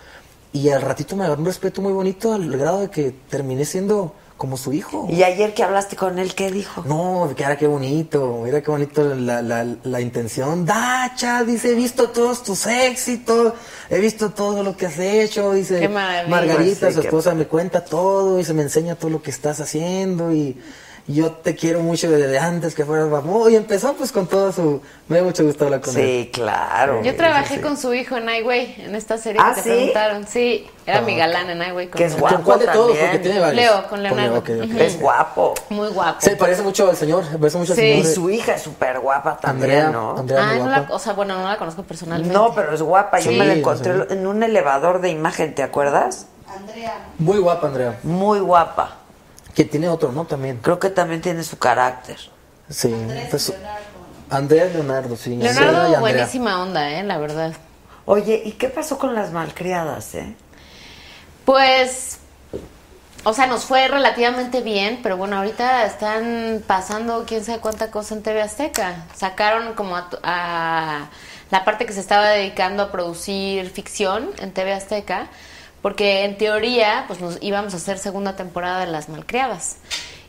Y 0.54 0.68
al 0.68 0.80
ratito 0.82 1.16
me 1.16 1.24
agarró 1.24 1.40
un 1.40 1.46
respeto 1.46 1.82
muy 1.82 1.92
bonito 1.92 2.32
al 2.32 2.56
grado 2.56 2.80
de 2.82 2.88
que 2.90 3.12
terminé 3.28 3.64
siendo 3.64 4.14
como 4.42 4.56
su 4.56 4.72
hijo. 4.72 5.06
Y 5.08 5.22
ayer 5.22 5.54
que 5.54 5.62
hablaste 5.62 5.94
con 5.94 6.18
él, 6.18 6.34
¿qué 6.34 6.50
dijo? 6.50 6.82
No, 6.84 7.32
que 7.36 7.44
era 7.44 7.56
qué 7.56 7.68
bonito, 7.68 8.40
mira 8.42 8.60
qué 8.60 8.72
bonito 8.72 9.14
la, 9.14 9.40
la, 9.40 9.64
la 9.84 10.00
intención. 10.00 10.66
Dacha, 10.66 11.44
dice, 11.44 11.70
he 11.70 11.74
visto 11.76 12.08
todos 12.10 12.42
tus 12.42 12.66
éxitos, 12.66 13.52
he 13.88 14.00
visto 14.00 14.30
todo 14.30 14.64
lo 14.64 14.76
que 14.76 14.86
has 14.86 14.98
hecho, 14.98 15.52
dice. 15.52 15.88
Margarita, 15.88 16.88
Sí, 16.88 16.94
su 16.96 17.00
qué- 17.02 17.06
esposa, 17.06 17.34
me 17.34 17.46
cuenta 17.46 17.84
todo 17.84 18.40
y 18.40 18.44
se 18.44 18.52
me 18.52 18.62
enseña 18.62 18.96
todo 18.96 19.10
lo 19.12 19.22
que 19.22 19.30
estás 19.30 19.60
haciendo 19.60 20.32
y 20.32 20.60
yo 21.08 21.32
te 21.32 21.56
quiero 21.56 21.80
mucho 21.80 22.10
desde 22.10 22.38
antes 22.38 22.74
que 22.74 22.84
fueras 22.84 23.10
vamos. 23.10 23.50
Y 23.50 23.56
empezó 23.56 23.92
pues 23.94 24.12
con 24.12 24.26
todo 24.26 24.52
su... 24.52 24.80
Me 25.08 25.18
da 25.18 25.24
mucho 25.24 25.44
gusto 25.44 25.64
hablar 25.64 25.80
con 25.80 25.96
él. 25.96 26.02
Sí, 26.24 26.30
claro. 26.32 27.02
Yo 27.02 27.16
trabajé 27.16 27.60
con 27.60 27.76
su 27.76 27.92
hijo 27.92 28.16
en 28.16 28.28
Highway, 28.28 28.76
en 28.78 28.94
esta 28.94 29.18
serie 29.18 29.40
¿Ah, 29.42 29.52
que 29.54 29.62
te 29.62 29.68
sí? 29.68 29.74
preguntaron. 29.76 30.26
Sí, 30.26 30.70
era 30.86 30.98
Ah, 30.98 31.02
mi 31.02 31.16
galán 31.16 31.50
en 31.50 31.60
Highway. 31.60 31.88
con 31.88 31.98
Que 31.98 32.04
es 32.04 32.16
guapo 32.18 32.36
¿Con 32.36 32.44
cuál 32.44 32.58
de 32.60 32.66
todos? 32.68 32.86
también. 32.88 33.06
Porque 33.10 33.18
tiene 33.18 33.40
varios. 33.40 33.56
Leo, 33.64 33.88
con 33.88 34.02
Leonardo. 34.02 34.38
Ujú. 34.38 34.78
Es 34.78 35.00
guapo. 35.00 35.54
Muy 35.70 35.88
guapo. 35.88 36.20
Se 36.20 36.36
parece 36.36 36.62
mucho 36.62 36.88
al 36.88 36.96
señor, 36.96 37.24
se 37.26 37.36
parece 37.38 37.58
mucho 37.58 37.72
al 37.72 37.78
Sí. 37.78 37.84
Y 37.84 38.02
señor. 38.02 38.14
su 38.14 38.30
hija 38.30 38.54
es 38.54 38.62
súper 38.62 39.00
guapa 39.00 39.36
también, 39.38 39.70
Andrea, 39.72 39.90
¿no? 39.90 40.16
Andrea 40.18 40.40
Ah, 40.42 40.46
muy 40.50 40.58
no 40.58 40.64
guapa. 40.66 40.86
la, 40.88 40.94
o 40.94 40.98
sea, 40.98 41.12
bueno, 41.14 41.36
no 41.38 41.48
la 41.48 41.58
conozco 41.58 41.82
personalmente. 41.82 42.32
No, 42.32 42.54
pero 42.54 42.72
es 42.74 42.80
guapa. 42.80 43.18
Yo 43.20 43.32
me 43.32 43.44
la 43.44 43.54
encontré 43.54 43.92
en 44.10 44.26
un 44.26 44.42
elevador 44.42 45.00
de 45.00 45.10
imagen, 45.10 45.54
¿te 45.54 45.62
acuerdas? 45.62 46.26
Muy 47.18 47.38
guapa, 47.38 47.66
Andrea. 47.68 47.98
Muy 48.02 48.38
guapa. 48.40 48.98
Que 49.54 49.64
tiene 49.64 49.88
otro, 49.88 50.12
¿no? 50.12 50.24
También. 50.24 50.58
Creo 50.62 50.78
que 50.78 50.90
también 50.90 51.20
tiene 51.20 51.42
su 51.42 51.58
carácter. 51.58 52.18
Sí. 52.70 52.94
pues, 53.30 53.52
Andrea 54.30 54.64
Leonardo, 54.66 55.16
sí. 55.16 55.34
Andrea 55.34 55.52
y 55.52 55.54
Leonardo, 55.54 55.80
Andrea. 55.80 56.00
buenísima 56.00 56.62
onda, 56.62 56.90
eh, 56.90 57.02
la 57.02 57.18
verdad. 57.18 57.52
Oye, 58.04 58.42
¿y 58.44 58.52
qué 58.52 58.68
pasó 58.68 58.98
con 58.98 59.14
las 59.14 59.30
malcriadas, 59.30 60.14
eh? 60.14 60.34
Pues, 61.44 62.18
o 63.24 63.32
sea, 63.32 63.46
nos 63.46 63.64
fue 63.64 63.88
relativamente 63.88 64.60
bien, 64.62 65.00
pero 65.02 65.16
bueno, 65.16 65.36
ahorita 65.36 65.84
están 65.84 66.62
pasando 66.66 67.24
quién 67.26 67.44
sabe 67.44 67.60
cuánta 67.60 67.90
cosa 67.90 68.14
en 68.14 68.22
TV 68.22 68.40
Azteca. 68.42 69.04
Sacaron 69.14 69.74
como 69.74 69.96
a, 69.96 70.08
a 70.22 71.08
la 71.50 71.64
parte 71.64 71.84
que 71.84 71.92
se 71.92 72.00
estaba 72.00 72.28
dedicando 72.30 72.82
a 72.82 72.90
producir 72.90 73.68
ficción 73.70 74.30
en 74.38 74.52
TV 74.52 74.72
Azteca, 74.72 75.28
porque 75.82 76.24
en 76.24 76.38
teoría, 76.38 77.04
pues 77.08 77.20
nos 77.20 77.38
íbamos 77.42 77.74
a 77.74 77.76
hacer 77.76 77.98
segunda 77.98 78.36
temporada 78.36 78.80
de 78.80 78.86
Las 78.86 79.08
Malcriadas. 79.08 79.76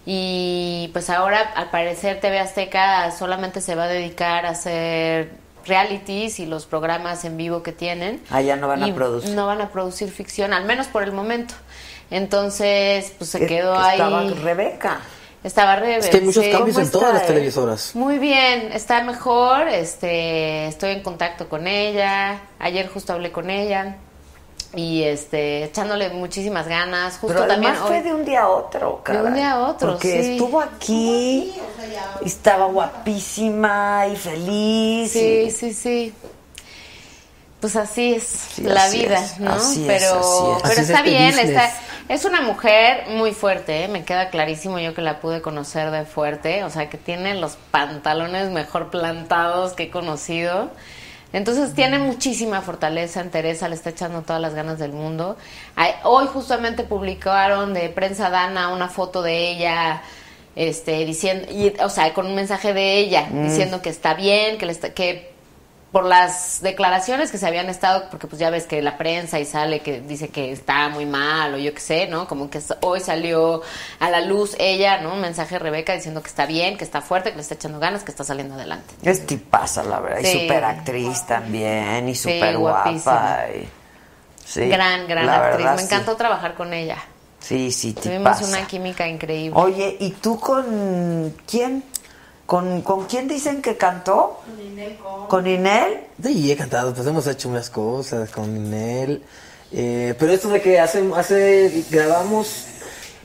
Y 0.05 0.89
pues 0.91 1.09
ahora, 1.09 1.53
al 1.55 1.69
parecer, 1.69 2.19
TV 2.19 2.39
Azteca 2.39 3.09
solamente 3.11 3.61
se 3.61 3.75
va 3.75 3.83
a 3.83 3.87
dedicar 3.87 4.45
a 4.45 4.49
hacer 4.49 5.31
realities 5.65 6.39
y 6.39 6.45
los 6.45 6.65
programas 6.65 7.23
en 7.23 7.37
vivo 7.37 7.63
que 7.63 7.71
tienen. 7.71 8.21
Ah, 8.29 8.41
ya 8.41 8.57
no 8.57 8.67
van 8.67 8.83
a 8.83 8.93
producir. 8.93 9.29
No 9.33 9.45
van 9.47 9.61
a 9.61 9.69
producir 9.69 10.11
ficción, 10.11 10.51
al 10.51 10.65
menos 10.65 10.87
por 10.87 11.03
el 11.03 11.13
momento. 11.13 11.53
Entonces, 12.11 13.13
pues 13.17 13.29
se 13.29 13.39
Que- 13.39 13.47
quedó 13.47 13.73
que 13.73 13.79
ahí. 13.79 13.91
estaba 13.93 14.23
Rebeca. 14.41 14.99
Estaba 15.43 15.75
Rebe. 15.75 15.97
Es 15.97 16.09
que 16.09 16.17
hay 16.17 16.23
muchos 16.23 16.43
sí. 16.45 16.51
cambios 16.51 16.77
en 16.77 16.87
¿Cómo 16.87 16.99
todas 16.99 17.13
las 17.15 17.25
televisoras. 17.27 17.95
Muy 17.95 18.17
bien, 18.17 18.71
está 18.71 19.03
mejor, 19.03 19.67
este, 19.67 20.67
estoy 20.67 20.91
en 20.91 21.01
contacto 21.03 21.49
con 21.49 21.67
ella, 21.67 22.41
ayer 22.59 22.87
justo 22.87 23.11
hablé 23.13 23.31
con 23.31 23.49
ella 23.49 23.97
y 24.75 25.03
este, 25.03 25.65
echándole 25.65 26.09
muchísimas 26.09 26.67
ganas, 26.67 27.17
justo 27.19 27.27
Pero 27.35 27.47
también 27.47 27.71
además 27.73 27.87
fue 27.87 27.97
hoy- 27.97 28.03
de 28.03 28.13
un 28.13 28.25
día 28.25 28.41
a 28.43 28.49
otro, 28.49 29.01
De 29.05 29.11
un 29.11 29.17
caray. 29.23 29.33
día 29.33 29.51
a 29.51 29.67
otro, 29.67 29.91
Porque 29.91 30.23
sí. 30.23 30.31
estuvo 30.31 30.59
aquí, 30.61 31.53
y 32.21 32.25
estaba 32.27 32.65
guapísima 32.65 34.07
y 34.11 34.15
feliz. 34.15 35.11
Sí, 35.11 35.43
y- 35.47 35.51
sí, 35.51 35.73
sí. 35.73 36.13
Pues 37.59 37.77
así 37.77 38.15
es 38.15 38.23
Sí, 38.23 38.63
la 38.63 38.83
así 38.83 38.99
vida, 39.03 39.23
es, 39.23 39.39
¿no? 39.39 39.51
así 39.53 39.81
es, 39.81 39.87
pero 39.87 40.19
así 40.19 40.51
es. 40.57 40.61
pero 40.63 40.73
Así 40.73 40.81
está 40.81 41.01
bien, 41.01 41.39
está 41.39 41.71
es 42.09 42.25
una 42.25 42.41
mujer 42.41 43.05
muy 43.11 43.31
fuerte, 43.31 43.85
¿eh? 43.85 43.87
me 43.87 44.03
queda 44.03 44.29
clarísimo 44.29 44.77
yo 44.79 44.93
que 44.93 45.01
la 45.01 45.21
pude 45.21 45.41
conocer 45.41 45.89
de 45.89 46.03
fuerte, 46.03 46.65
o 46.65 46.69
sea, 46.69 46.89
que 46.89 46.97
tiene 46.97 47.35
los 47.35 47.55
pantalones 47.71 48.49
mejor 48.49 48.89
plantados 48.89 49.71
que 49.73 49.83
he 49.83 49.89
conocido. 49.89 50.71
Entonces 51.33 51.73
tiene 51.73 51.97
muchísima 51.99 52.61
fortaleza 52.61 53.19
en 53.19 53.31
Teresa, 53.31 53.67
le 53.67 53.75
está 53.75 53.89
echando 53.89 54.21
todas 54.21 54.41
las 54.41 54.53
ganas 54.53 54.77
del 54.79 54.93
mundo. 54.93 55.35
Hoy 56.03 56.27
justamente 56.27 56.83
publicaron 56.83 57.73
de 57.73 57.89
Prensa 57.89 58.29
Dana 58.29 58.69
una 58.71 58.87
foto 58.87 59.21
de 59.23 59.49
ella, 59.49 60.03
este, 60.55 61.03
diciendo, 61.05 61.47
y, 61.51 61.73
o 61.81 61.89
sea, 61.89 62.13
con 62.13 62.27
un 62.27 62.35
mensaje 62.35 62.73
de 62.73 62.99
ella, 62.99 63.27
Mm. 63.31 63.43
diciendo 63.49 63.81
que 63.81 63.89
está 63.89 64.13
bien, 64.13 64.59
que, 64.59 64.67
le 64.67 64.71
está, 64.71 64.93
que 64.93 65.32
por 65.93 66.03
las 66.05 66.59
declaraciones 66.61 67.29
que 67.31 67.37
se 67.37 67.45
habían 67.47 67.69
estado, 67.69 68.09
porque 68.09 68.25
pues 68.27 68.39
ya 68.39 68.49
ves 68.49 68.65
que 68.65 68.81
la 68.81 68.97
prensa 68.97 69.39
y 69.39 69.45
sale 69.45 69.79
que 69.81 70.01
dice 70.01 70.27
que 70.29 70.51
está 70.51 70.89
muy 70.89 71.05
mal 71.05 71.53
o 71.53 71.57
yo 71.57 71.71
qué 71.73 71.79
sé, 71.79 72.07
¿no? 72.07 72.27
Como 72.27 72.49
que 72.49 72.59
hoy 72.81 72.99
salió 72.99 73.61
a 73.99 74.09
la 74.09 74.19
luz 74.21 74.55
ella, 74.57 74.99
¿no? 75.01 75.13
Un 75.13 75.21
mensaje 75.21 75.53
de 75.55 75.59
Rebeca 75.59 75.93
diciendo 75.93 76.21
que 76.23 76.29
está 76.29 76.47
bien, 76.47 76.77
que 76.77 76.83
está 76.83 76.99
fuerte, 77.01 77.29
que 77.29 77.35
le 77.35 77.43
está 77.43 77.53
echando 77.53 77.79
ganas, 77.79 78.03
que 78.03 78.09
está 78.09 78.23
saliendo 78.23 78.55
adelante. 78.55 78.95
Es 79.03 79.25
tipaza, 79.27 79.83
la 79.83 79.99
verdad. 79.99 80.19
Y 80.21 80.25
Sí. 80.25 80.39
súper 80.41 80.63
actriz 80.65 81.25
también, 81.27 82.09
y 82.09 82.15
Sí, 82.15 82.23
súper 82.23 82.57
guapa. 82.57 82.83
guapísima. 82.89 83.37
y- 83.55 83.69
sí, 84.45 84.67
gran, 84.67 85.07
gran 85.07 85.27
la 85.27 85.35
actriz. 85.37 85.57
verdad, 85.59 85.75
Me 85.75 85.81
sí. 85.81 85.85
encantó 85.85 86.15
trabajar 86.15 86.55
con 86.55 86.73
ella. 86.73 86.97
Sí, 87.39 87.71
sí, 87.71 87.93
Tuvimos 87.93 88.37
tipaza. 88.39 88.45
una 88.57 88.65
química 88.67 89.07
increíble. 89.07 89.59
Oye, 89.61 89.95
¿y 89.99 90.09
tú 90.11 90.39
con 90.39 91.35
quién? 91.45 91.83
¿Con, 92.53 92.83
¿Con 92.83 93.05
quién 93.05 93.27
dicen 93.27 93.63
que 93.63 93.77
cantó? 93.77 94.39
¿Con 95.27 95.47
Inel? 95.47 96.01
Sí, 96.21 96.51
he 96.51 96.55
cantado, 96.55 96.93
pues 96.93 97.07
hemos 97.07 97.25
hecho 97.25 97.49
unas 97.49 97.71
cosas 97.71 98.29
con 98.29 98.55
Inel. 98.55 99.23
Eh, 99.71 100.13
pero 100.19 100.33
esto 100.33 100.49
de 100.49 100.61
que 100.61 100.79
hace, 100.79 101.03
hace, 101.15 101.83
grabamos, 101.89 102.65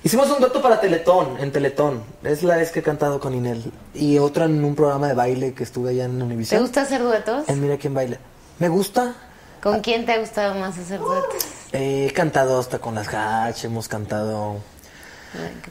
hicimos 0.03 0.31
un 0.31 0.41
dueto 0.41 0.63
para 0.63 0.81
Teletón, 0.81 1.37
en 1.41 1.53
Teletón. 1.53 2.03
Es 2.25 2.43
la 2.43 2.57
vez 2.57 2.73
que 2.73 2.79
he 2.79 2.83
cantado 2.83 3.21
con 3.21 3.35
Inel. 3.35 3.71
Y 3.93 4.17
otra 4.17 4.47
en 4.47 4.65
un 4.65 4.75
programa 4.75 5.09
de 5.09 5.13
baile 5.15 5.53
que 5.53 5.65
estuve 5.65 5.91
allá 5.91 6.07
en 6.07 6.17
¿Te 6.17 6.25
Univision. 6.25 6.63
gusta 6.63 6.81
hacer 6.81 7.03
duetos? 7.03 7.47
En 7.51 7.61
Mira 7.61 7.77
quién 7.77 7.93
baila. 7.93 8.17
Me 8.59 8.71
gusta. 8.71 9.15
¿Con 9.63 9.81
quién 9.81 10.07
te 10.07 10.13
ha 10.13 10.21
gustado 10.21 10.55
más 10.55 10.79
hacer 10.79 11.01
duetos? 11.01 11.45
Eh, 11.73 12.07
he 12.09 12.13
cantado 12.15 12.59
hasta 12.59 12.79
con 12.79 12.95
las 12.95 13.09
Hatch, 13.13 13.65
hemos 13.67 13.89
cantado 13.89 14.57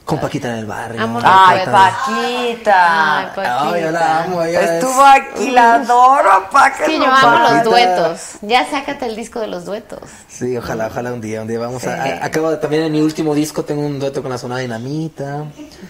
con 0.06 0.20
Paquita 0.20 0.50
en 0.54 0.60
el 0.60 0.66
barrio. 0.66 1.02
Amo 1.02 1.20
he 1.20 1.24
los 1.24 1.32
¡Ay, 1.34 1.60
Paquita! 1.66 3.18
Ay, 3.20 3.26
Paquita. 3.36 3.70
Ay, 3.74 3.82
yo 3.84 3.92
la 3.92 4.24
amo, 4.24 4.44
ella 4.44 4.62
es- 4.62 4.70
Estuvo 4.84 5.04
aquí, 5.04 5.52
la 5.52 5.74
adoro, 5.76 6.50
Paquita. 6.52 6.86
Sí, 6.86 6.98
yo 6.98 7.06
amo 7.06 7.40
los 7.40 7.50
Paquita. 7.52 7.64
duetos. 7.70 8.22
Ya 8.42 8.70
sácate 8.70 9.06
el 9.08 9.16
disco 9.16 9.40
de 9.40 9.48
los 9.48 9.66
duetos. 9.66 10.00
Sí, 10.28 10.56
ojalá, 10.58 10.88
ojalá 10.88 11.14
un 11.14 11.22
día, 11.22 11.42
un 11.42 11.48
día 11.48 11.60
vamos 11.60 11.82
Sí. 11.82 11.90
a, 11.90 12.04
a- 12.04 12.26
Acabo 12.26 12.52
de, 12.52 12.58
también 12.58 12.84
en 12.84 12.92
mi 12.92 13.02
último 13.02 13.34
disco 13.36 13.64
tengo 13.66 13.82
un 13.86 14.00
dueto 14.00 14.22
con 14.22 14.32
la 14.32 14.38
zona 14.38 14.58
dinamita. 14.60 15.46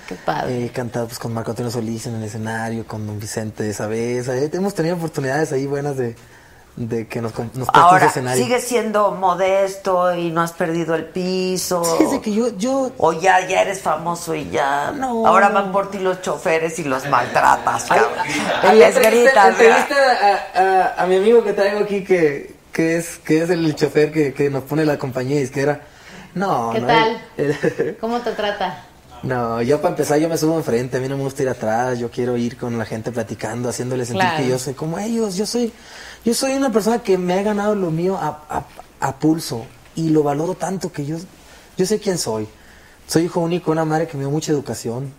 Qué 0.07 0.15
padre. 0.15 0.65
He 0.65 0.69
cantado 0.69 1.07
pues, 1.07 1.19
con 1.19 1.33
Marco 1.33 1.51
Antonio 1.51 1.71
Solís 1.71 2.07
en 2.07 2.15
el 2.15 2.23
escenario, 2.23 2.85
con 2.87 3.05
Don 3.05 3.19
Vicente 3.19 3.69
esa 3.69 3.87
vez. 3.87 4.27
Eh, 4.29 4.49
hemos 4.53 4.73
tenido 4.73 4.95
oportunidades 4.95 5.51
ahí 5.51 5.65
buenas 5.67 5.97
de, 5.97 6.15
de 6.77 7.07
que 7.07 7.21
nos, 7.21 7.33
nos 7.55 7.67
Ahora, 7.73 8.05
escenario. 8.05 8.41
¿sigues 8.43 8.63
siendo 8.63 9.11
modesto 9.11 10.13
y 10.15 10.29
no 10.31 10.41
has 10.41 10.53
perdido 10.53 10.93
el 10.95 11.05
piso? 11.05 11.83
Fíjese 11.83 12.21
que 12.21 12.31
yo, 12.31 12.55
yo 12.57 12.91
O 12.97 13.13
ya, 13.13 13.45
ya 13.47 13.61
eres 13.63 13.81
famoso 13.81 14.33
y 14.35 14.49
ya. 14.49 14.91
No. 14.91 15.25
Ahora 15.27 15.49
van 15.49 15.71
por 15.71 15.89
ti 15.91 15.97
los 15.97 16.21
choferes 16.21 16.77
y 16.79 16.83
los 16.83 17.07
maltratas, 17.09 17.85
cabrón. 17.85 18.09
Ay, 18.61 18.77
Les 18.79 18.95
entrevista- 18.95 19.09
gritas, 19.09 19.49
entrevista 19.49 19.95
a, 20.55 20.61
a- 20.99 21.03
a 21.03 21.05
mi 21.07 21.15
amigo 21.17 21.43
que 21.43 21.53
traigo 21.53 21.79
aquí 21.79 22.03
que, 22.03 22.55
que 22.71 22.97
es 22.97 23.17
que 23.17 23.41
es 23.41 23.49
el 23.49 23.75
chofer 23.75 24.11
que, 24.11 24.33
que 24.33 24.49
nos 24.51 24.63
pone 24.63 24.85
la 24.85 24.97
compañía 24.99 25.39
disquera. 25.39 25.81
No, 26.35 26.69
¿Qué 26.73 26.79
no, 26.81 26.87
tal? 26.87 27.21
él- 27.37 27.97
¿Cómo 27.99 28.19
te 28.21 28.31
trata? 28.33 28.83
No, 29.23 29.63
yo 29.63 29.81
para 29.81 29.89
empezar 29.93 30.19
yo 30.19 30.29
me 30.29 30.37
subo 30.37 30.55
enfrente, 30.57 30.97
a 30.97 30.99
mí 30.99 31.07
no 31.07 31.17
me 31.17 31.23
gusta 31.23 31.41
ir 31.41 31.49
atrás, 31.49 31.97
yo 31.97 32.11
quiero 32.11 32.37
ir 32.37 32.55
con 32.55 32.77
la 32.77 32.85
gente 32.85 33.11
platicando, 33.11 33.67
haciéndole 33.67 34.05
sentir 34.05 34.21
Claro. 34.21 34.37
que 34.43 34.47
yo 34.47 34.59
soy 34.59 34.75
como 34.75 34.99
ellos, 34.99 35.35
yo 35.35 35.47
soy, 35.47 35.73
yo 36.27 36.33
soy 36.33 36.55
una 36.55 36.73
persona 36.73 36.99
que 36.99 37.17
me 37.17 37.35
ha 37.35 37.41
ganado 37.41 37.73
lo 37.73 37.89
mío 37.89 38.19
a, 38.19 39.15
pulso 39.17 39.65
y 39.95 40.09
lo 40.09 40.23
valoro 40.23 40.55
tanto 40.55 40.91
que 40.91 41.05
yo, 41.05 41.15
yo 41.77 41.85
sé 41.85 41.99
quién 41.99 42.17
soy. 42.17 42.49
Soy 43.07 43.23
hijo 43.23 43.39
único, 43.39 43.71
una 43.71 43.85
madre 43.85 44.07
que 44.07 44.17
me 44.17 44.23
dio 44.23 44.29
mucha 44.29 44.51
educación 44.51 45.13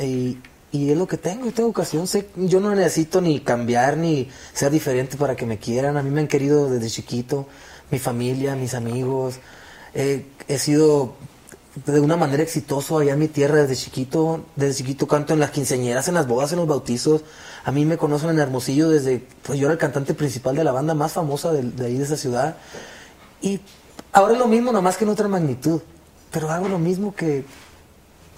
y, 0.00 0.38
y 0.70 0.90
es 0.92 0.96
lo 0.96 1.08
que 1.08 1.16
tengo, 1.16 1.50
tengo 1.50 1.68
educación, 1.70 2.06
sé, 2.06 2.28
yo 2.36 2.60
no 2.60 2.72
necesito 2.76 3.20
ni 3.20 3.40
cambiar 3.40 3.96
ni 3.96 4.28
ser 4.52 4.70
diferente 4.70 5.16
para 5.16 5.34
que 5.34 5.46
me 5.46 5.58
quieran, 5.58 5.96
a 5.96 6.02
mí 6.04 6.10
me 6.10 6.20
han 6.20 6.28
querido 6.28 6.70
desde 6.70 6.88
chiquito, 6.88 7.48
mi 7.90 7.98
familia, 7.98 8.54
mis 8.54 8.74
amigos, 8.74 9.40
he 9.94 10.58
sido 10.58 11.16
de 11.74 12.00
una 12.00 12.16
manera 12.16 12.42
exitoso 12.42 12.98
allá 12.98 13.14
en 13.14 13.18
mi 13.18 13.28
tierra 13.28 13.62
desde 13.62 13.76
chiquito. 13.76 14.44
Desde 14.56 14.78
chiquito 14.78 15.06
canto 15.06 15.32
en 15.32 15.40
las 15.40 15.50
quinceañeras, 15.50 16.08
en 16.08 16.14
las 16.14 16.26
bodas, 16.26 16.52
en 16.52 16.58
los 16.58 16.68
bautizos. 16.68 17.22
A 17.64 17.70
mí 17.70 17.84
me 17.84 17.96
conocen 17.96 18.30
en 18.30 18.38
Hermosillo 18.40 18.88
desde, 18.88 19.24
pues 19.44 19.58
yo 19.58 19.66
era 19.66 19.72
el 19.74 19.78
cantante 19.78 20.14
principal 20.14 20.56
de 20.56 20.64
la 20.64 20.72
banda 20.72 20.94
más 20.94 21.12
famosa 21.12 21.52
de, 21.52 21.62
de 21.62 21.86
ahí, 21.86 21.96
de 21.98 22.04
esa 22.04 22.16
ciudad. 22.16 22.56
Y 23.40 23.60
ahora 24.12 24.32
es 24.34 24.38
lo 24.38 24.48
mismo, 24.48 24.72
nada 24.72 24.82
más 24.82 24.96
que 24.96 25.04
en 25.04 25.10
otra 25.10 25.28
magnitud. 25.28 25.80
Pero 26.32 26.50
hago 26.50 26.66
lo 26.68 26.78
mismo 26.78 27.14
que, 27.14 27.44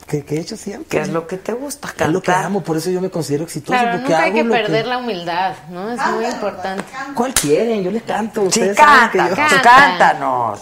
que, 0.06 0.24
que 0.24 0.36
he 0.36 0.40
hecho 0.40 0.56
siempre. 0.56 0.88
¿Qué 0.88 1.00
es 1.00 1.08
lo 1.08 1.26
que 1.26 1.38
te 1.38 1.52
gusta 1.52 1.88
Es 1.98 2.08
lo 2.08 2.20
que 2.20 2.26
cantar? 2.26 2.44
amo, 2.46 2.62
por 2.62 2.76
eso 2.76 2.90
yo 2.90 3.00
me 3.00 3.08
considero 3.08 3.44
exitoso. 3.44 3.72
Claro, 3.72 3.92
porque 3.92 4.02
nunca 4.02 4.22
hay 4.24 4.30
hago 4.30 4.36
que 4.38 4.44
lo 4.44 4.50
perder 4.50 4.86
la 4.86 4.98
humildad, 4.98 5.54
¿no? 5.70 5.90
Es 5.92 6.00
muy 6.10 6.24
importante. 6.26 6.84
¿Cuál 7.14 7.32
quieren? 7.32 7.82
Yo 7.82 7.90
les 7.90 8.02
canto. 8.02 8.42
Sí, 8.42 8.46
ustedes 8.60 8.76
saben 8.76 9.10
que 9.10 9.18
canta, 9.18 9.48
yo- 9.56 9.62
cántanos. 9.62 10.60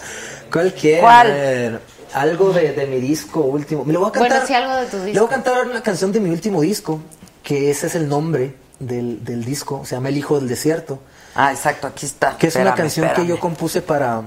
¿Cuál 0.51 0.73
quieren? 0.73 1.01
¿Cuál? 1.01 1.27
A 1.27 1.33
ver, 1.33 1.81
algo 2.13 2.53
de, 2.53 2.71
de 2.73 2.85
mi 2.85 2.99
disco 3.01 3.41
último. 3.41 3.83
Me 3.83 3.91
lo 3.91 3.99
voy 4.01 4.09
a 4.09 4.11
cantar. 4.13 4.29
Bueno, 4.29 4.45
sí, 4.47 4.53
algo 4.53 4.75
de 4.75 4.85
tu 4.85 4.97
Le 4.97 5.05
disco. 5.05 5.19
voy 5.25 5.27
a 5.27 5.35
cantar 5.35 5.67
una 5.67 5.81
canción 5.81 6.11
de 6.11 6.19
mi 6.19 6.29
último 6.29 6.61
disco, 6.61 7.01
que 7.43 7.69
ese 7.69 7.87
es 7.87 7.95
el 7.95 8.07
nombre 8.07 8.55
del, 8.79 9.23
del 9.23 9.43
disco, 9.45 9.85
se 9.85 9.95
llama 9.95 10.09
El 10.09 10.17
Hijo 10.17 10.39
del 10.39 10.47
Desierto. 10.47 10.99
Ah, 11.35 11.51
exacto, 11.51 11.87
aquí 11.87 12.05
está. 12.05 12.37
Que 12.37 12.47
es 12.47 12.55
una 12.55 12.69
Espérame, 12.69 12.77
canción 12.77 13.09
que 13.15 13.25
yo 13.27 13.39
compuse 13.39 13.81
para. 13.81 14.23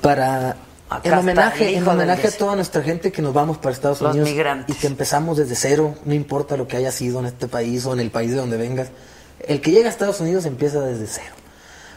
para 0.00 0.56
Acá 0.90 1.08
en 1.08 1.14
homenaje, 1.14 1.74
en 1.76 1.88
homenaje 1.88 2.28
a 2.28 2.30
toda 2.32 2.54
nuestra 2.54 2.82
gente 2.82 3.10
que 3.10 3.22
nos 3.22 3.32
vamos 3.32 3.56
para 3.56 3.72
Estados 3.74 4.02
Los 4.02 4.10
Unidos 4.10 4.28
migrantes. 4.28 4.76
y 4.76 4.78
que 4.78 4.86
empezamos 4.86 5.38
desde 5.38 5.54
cero, 5.54 5.94
no 6.04 6.12
importa 6.12 6.54
lo 6.58 6.68
que 6.68 6.76
haya 6.76 6.92
sido 6.92 7.18
en 7.20 7.26
este 7.26 7.48
país 7.48 7.86
o 7.86 7.94
en 7.94 8.00
el 8.00 8.10
país 8.10 8.30
de 8.32 8.36
donde 8.36 8.58
vengas. 8.58 8.88
El 9.40 9.62
que 9.62 9.70
llega 9.70 9.86
a 9.86 9.90
Estados 9.90 10.20
Unidos 10.20 10.44
empieza 10.44 10.80
desde 10.82 11.06
cero. 11.06 11.34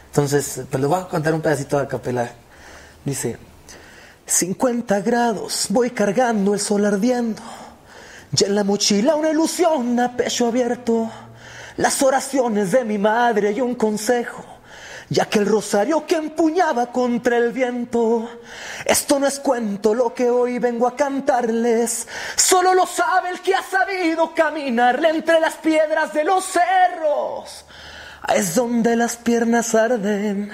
Entonces, 0.06 0.62
pues 0.70 0.80
les 0.80 0.88
voy 0.88 0.98
a 0.98 1.08
contar 1.08 1.34
un 1.34 1.42
pedacito 1.42 1.78
de 1.78 1.86
capela. 1.86 2.30
Dice, 3.04 3.36
50 4.24 5.00
grados, 5.02 5.66
voy 5.68 5.90
cargando 5.90 6.54
el 6.54 6.60
sol 6.60 6.86
ardiendo. 6.86 7.42
Ya 8.36 8.48
en 8.48 8.54
la 8.54 8.64
mochila 8.64 9.16
una 9.16 9.30
ilusión 9.30 9.98
a 9.98 10.14
pecho 10.14 10.48
abierto. 10.48 11.10
Las 11.78 12.02
oraciones 12.02 12.70
de 12.70 12.84
mi 12.84 12.98
madre 12.98 13.52
y 13.52 13.62
un 13.62 13.74
consejo. 13.76 14.44
Ya 15.08 15.24
que 15.24 15.38
el 15.38 15.46
rosario 15.46 16.06
que 16.06 16.16
empuñaba 16.16 16.92
contra 16.92 17.38
el 17.38 17.50
viento. 17.52 18.28
Esto 18.84 19.18
no 19.18 19.26
es 19.26 19.40
cuento 19.40 19.94
lo 19.94 20.12
que 20.12 20.28
hoy 20.28 20.58
vengo 20.58 20.86
a 20.86 20.94
cantarles. 20.94 22.06
Solo 22.36 22.74
lo 22.74 22.84
sabe 22.84 23.30
el 23.30 23.40
que 23.40 23.54
ha 23.54 23.62
sabido 23.62 24.34
caminarle 24.34 25.08
entre 25.08 25.40
las 25.40 25.54
piedras 25.54 26.12
de 26.12 26.24
los 26.24 26.44
cerros. 26.44 27.64
Es 28.34 28.54
donde 28.54 28.96
las 28.96 29.16
piernas 29.16 29.74
arden. 29.74 30.52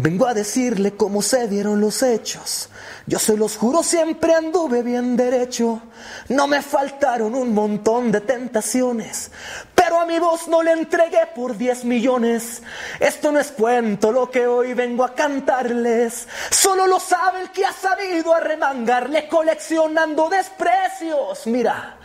Vengo 0.00 0.28
a 0.28 0.34
decirle 0.34 0.92
cómo 0.92 1.22
se 1.22 1.48
dieron 1.48 1.80
los 1.80 2.04
hechos. 2.04 2.68
Yo 3.06 3.18
se 3.18 3.36
los 3.36 3.56
juro, 3.56 3.82
siempre 3.82 4.32
anduve 4.32 4.84
bien 4.84 5.16
derecho. 5.16 5.82
No 6.28 6.46
me 6.46 6.62
faltaron 6.62 7.34
un 7.34 7.52
montón 7.52 8.12
de 8.12 8.20
tentaciones, 8.20 9.32
pero 9.74 9.98
a 9.98 10.06
mi 10.06 10.20
voz 10.20 10.46
no 10.46 10.62
le 10.62 10.70
entregué 10.70 11.26
por 11.34 11.58
10 11.58 11.84
millones. 11.84 12.62
Esto 13.00 13.32
no 13.32 13.40
es 13.40 13.50
cuento 13.50 14.12
lo 14.12 14.30
que 14.30 14.46
hoy 14.46 14.72
vengo 14.72 15.02
a 15.02 15.16
cantarles. 15.16 16.28
Solo 16.48 16.86
lo 16.86 17.00
sabe 17.00 17.40
el 17.40 17.50
que 17.50 17.66
ha 17.66 17.72
sabido 17.72 18.32
arremangarle 18.32 19.26
coleccionando 19.26 20.28
desprecios. 20.28 21.44
Mira, 21.48 21.96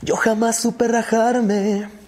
yo 0.00 0.16
jamás 0.16 0.56
supe 0.56 0.88
rajarme. 0.88 2.03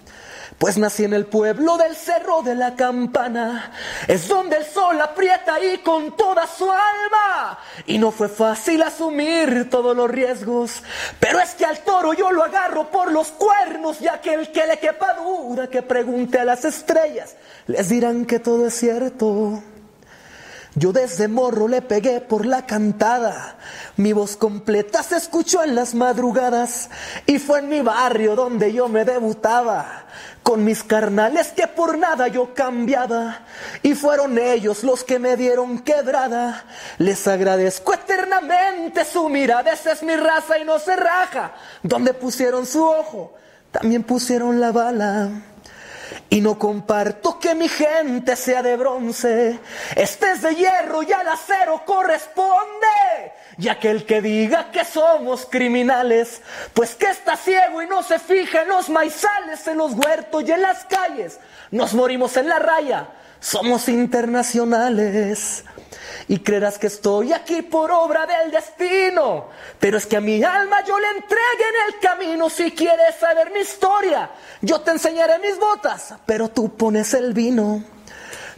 Pues 0.57 0.75
nací 0.79 1.03
en 1.03 1.13
el 1.13 1.27
pueblo 1.27 1.77
del 1.77 1.95
Cerro 1.95 2.41
de 2.41 2.55
la 2.55 2.75
Campana, 2.75 3.71
es 4.07 4.27
donde 4.27 4.57
el 4.57 4.65
sol 4.65 4.99
aprieta 4.99 5.63
y 5.63 5.77
con 5.79 6.17
toda 6.17 6.47
su 6.47 6.65
alma. 6.65 7.59
Y 7.85 7.99
no 7.99 8.09
fue 8.09 8.27
fácil 8.27 8.81
asumir 8.81 9.69
todos 9.69 9.95
los 9.95 10.09
riesgos, 10.09 10.81
pero 11.19 11.39
es 11.39 11.53
que 11.53 11.65
al 11.65 11.79
toro 11.81 12.13
yo 12.13 12.31
lo 12.31 12.43
agarro 12.43 12.89
por 12.89 13.11
los 13.11 13.27
cuernos, 13.27 13.99
ya 13.99 14.19
que 14.19 14.33
el 14.33 14.51
que 14.51 14.65
le 14.65 14.79
quepa 14.79 15.13
duda 15.13 15.67
que 15.69 15.83
pregunte 15.83 16.39
a 16.39 16.45
las 16.45 16.65
estrellas, 16.65 17.35
les 17.67 17.89
dirán 17.89 18.25
que 18.25 18.39
todo 18.39 18.65
es 18.65 18.73
cierto. 18.73 19.61
Yo 20.77 20.91
desde 20.91 21.27
morro 21.27 21.67
le 21.67 21.81
pegué 21.81 22.21
por 22.21 22.45
la 22.45 22.67
cantada. 22.67 23.55
Mi 23.95 24.13
voz 24.13 24.37
completa 24.37 25.01
se 25.01 25.17
escuchó 25.17 25.63
en 25.63 25.73
las 25.73 25.95
madrugadas 25.95 26.91
y 27.25 27.39
fue 27.39 27.59
en 27.59 27.69
mi 27.69 27.81
barrio 27.81 28.35
donde 28.35 28.71
yo 28.71 28.87
me 28.87 29.03
debutaba. 29.03 30.05
Con 30.43 30.63
mis 30.63 30.83
carnales 30.83 31.47
que 31.47 31.65
por 31.65 31.97
nada 31.97 32.27
yo 32.27 32.53
cambiaba 32.53 33.39
y 33.81 33.95
fueron 33.95 34.37
ellos 34.37 34.83
los 34.83 35.03
que 35.03 35.17
me 35.17 35.35
dieron 35.35 35.79
quebrada. 35.79 36.63
Les 36.99 37.27
agradezco 37.27 37.95
eternamente 37.95 39.03
su 39.03 39.29
mirada, 39.29 39.71
esa 39.71 39.93
es 39.93 40.03
mi 40.03 40.15
raza 40.15 40.59
y 40.59 40.63
no 40.63 40.77
se 40.77 40.95
raja. 40.95 41.53
Donde 41.81 42.13
pusieron 42.13 42.67
su 42.67 42.85
ojo, 42.85 43.33
también 43.71 44.03
pusieron 44.03 44.59
la 44.59 44.71
bala. 44.71 45.31
Y 46.29 46.41
no 46.41 46.57
comparto 46.59 47.39
que 47.39 47.55
mi 47.55 47.67
gente 47.67 48.35
sea 48.35 48.61
de 48.61 48.75
bronce. 48.75 49.59
Este 49.95 50.31
es 50.31 50.41
de 50.41 50.55
hierro 50.55 51.03
y 51.03 51.11
al 51.11 51.27
acero 51.27 51.83
corresponde. 51.85 53.33
Ya 53.57 53.79
que 53.79 53.89
el 53.89 54.05
que 54.05 54.21
diga 54.21 54.71
que 54.71 54.85
somos 54.85 55.47
criminales, 55.49 56.41
pues 56.73 56.95
que 56.95 57.07
está 57.07 57.35
ciego 57.35 57.81
y 57.81 57.87
no 57.87 58.03
se 58.03 58.19
fija 58.19 58.61
en 58.61 58.69
los 58.69 58.89
maizales, 58.89 59.67
en 59.67 59.77
los 59.77 59.93
huertos 59.93 60.43
y 60.45 60.51
en 60.51 60.61
las 60.61 60.85
calles. 60.85 61.39
Nos 61.71 61.93
morimos 61.93 62.37
en 62.37 62.49
la 62.49 62.59
raya, 62.59 63.07
somos 63.47 63.87
internacionales. 63.87 65.63
Y 66.27 66.39
creerás 66.39 66.77
que 66.77 66.87
estoy 66.87 67.31
aquí 67.31 67.61
por 67.61 67.89
obra 67.91 68.25
del 68.25 68.51
destino. 68.51 69.45
Pero 69.79 69.97
es 69.97 70.05
que 70.05 70.17
a 70.17 70.21
mi 70.21 70.43
alma 70.43 70.83
yo 70.83 70.99
le 70.99 71.07
entregué 71.07 71.63
en 71.69 71.93
el 71.93 71.99
camino. 72.01 72.49
Si 72.49 72.71
quieres 72.71 73.15
saber 73.17 73.51
mi 73.51 73.59
historia, 73.59 74.29
yo 74.61 74.81
te 74.81 74.91
enseñaré 74.91 75.39
mis 75.39 75.57
botas, 75.57 76.15
pero 76.25 76.49
tú 76.49 76.75
pones 76.75 77.13
el 77.13 77.33
vino. 77.33 77.81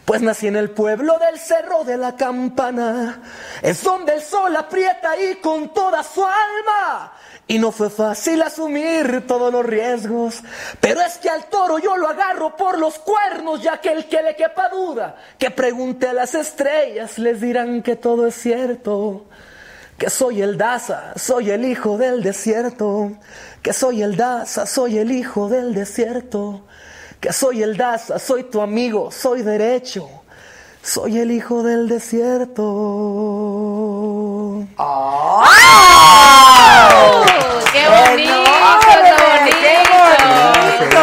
Pues 0.04 0.22
nací 0.22 0.48
en 0.48 0.56
el 0.56 0.70
pueblo 0.70 1.16
del 1.20 1.38
Cerro 1.38 1.84
de 1.84 1.96
la 1.96 2.16
Campana. 2.16 3.22
Es 3.62 3.84
donde 3.84 4.14
el 4.14 4.22
sol 4.22 4.56
aprieta 4.56 5.16
y 5.20 5.36
con 5.36 5.72
toda 5.72 6.02
su 6.02 6.24
alma. 6.24 7.12
Y 7.50 7.58
no 7.58 7.72
fue 7.72 7.90
fácil 7.90 8.40
asumir 8.42 9.26
todos 9.26 9.52
los 9.52 9.66
riesgos. 9.66 10.40
Pero 10.80 11.00
es 11.00 11.18
que 11.18 11.28
al 11.28 11.46
toro 11.46 11.80
yo 11.80 11.96
lo 11.96 12.06
agarro 12.06 12.56
por 12.56 12.78
los 12.78 13.00
cuernos, 13.00 13.60
ya 13.60 13.80
que 13.80 13.90
el 13.90 14.04
que 14.04 14.22
le 14.22 14.36
quepa 14.36 14.68
duda, 14.68 15.16
que 15.36 15.50
pregunte 15.50 16.06
a 16.06 16.12
las 16.12 16.36
estrellas, 16.36 17.18
les 17.18 17.40
dirán 17.40 17.82
que 17.82 17.96
todo 17.96 18.28
es 18.28 18.36
cierto. 18.36 19.24
Que 19.98 20.10
soy 20.10 20.42
el 20.42 20.56
Daza, 20.56 21.12
soy 21.16 21.50
el 21.50 21.64
hijo 21.64 21.98
del 21.98 22.22
desierto. 22.22 23.14
Que 23.64 23.72
soy 23.72 24.04
el 24.04 24.16
Daza, 24.16 24.64
soy 24.64 24.98
el 24.98 25.10
hijo 25.10 25.48
del 25.48 25.74
desierto. 25.74 26.68
Que 27.18 27.32
soy 27.32 27.64
el 27.64 27.76
Daza, 27.76 28.20
soy 28.20 28.44
tu 28.44 28.60
amigo, 28.60 29.10
soy 29.10 29.42
derecho. 29.42 30.19
Soy 30.82 31.18
el 31.18 31.30
hijo 31.30 31.62
del 31.62 31.88
desierto. 31.88 32.62
¡Oh! 34.76 35.44
¡Qué 37.72 37.86
bonito! 37.88 38.32
¡Qué 38.80 38.96
bonito! 39.20 41.02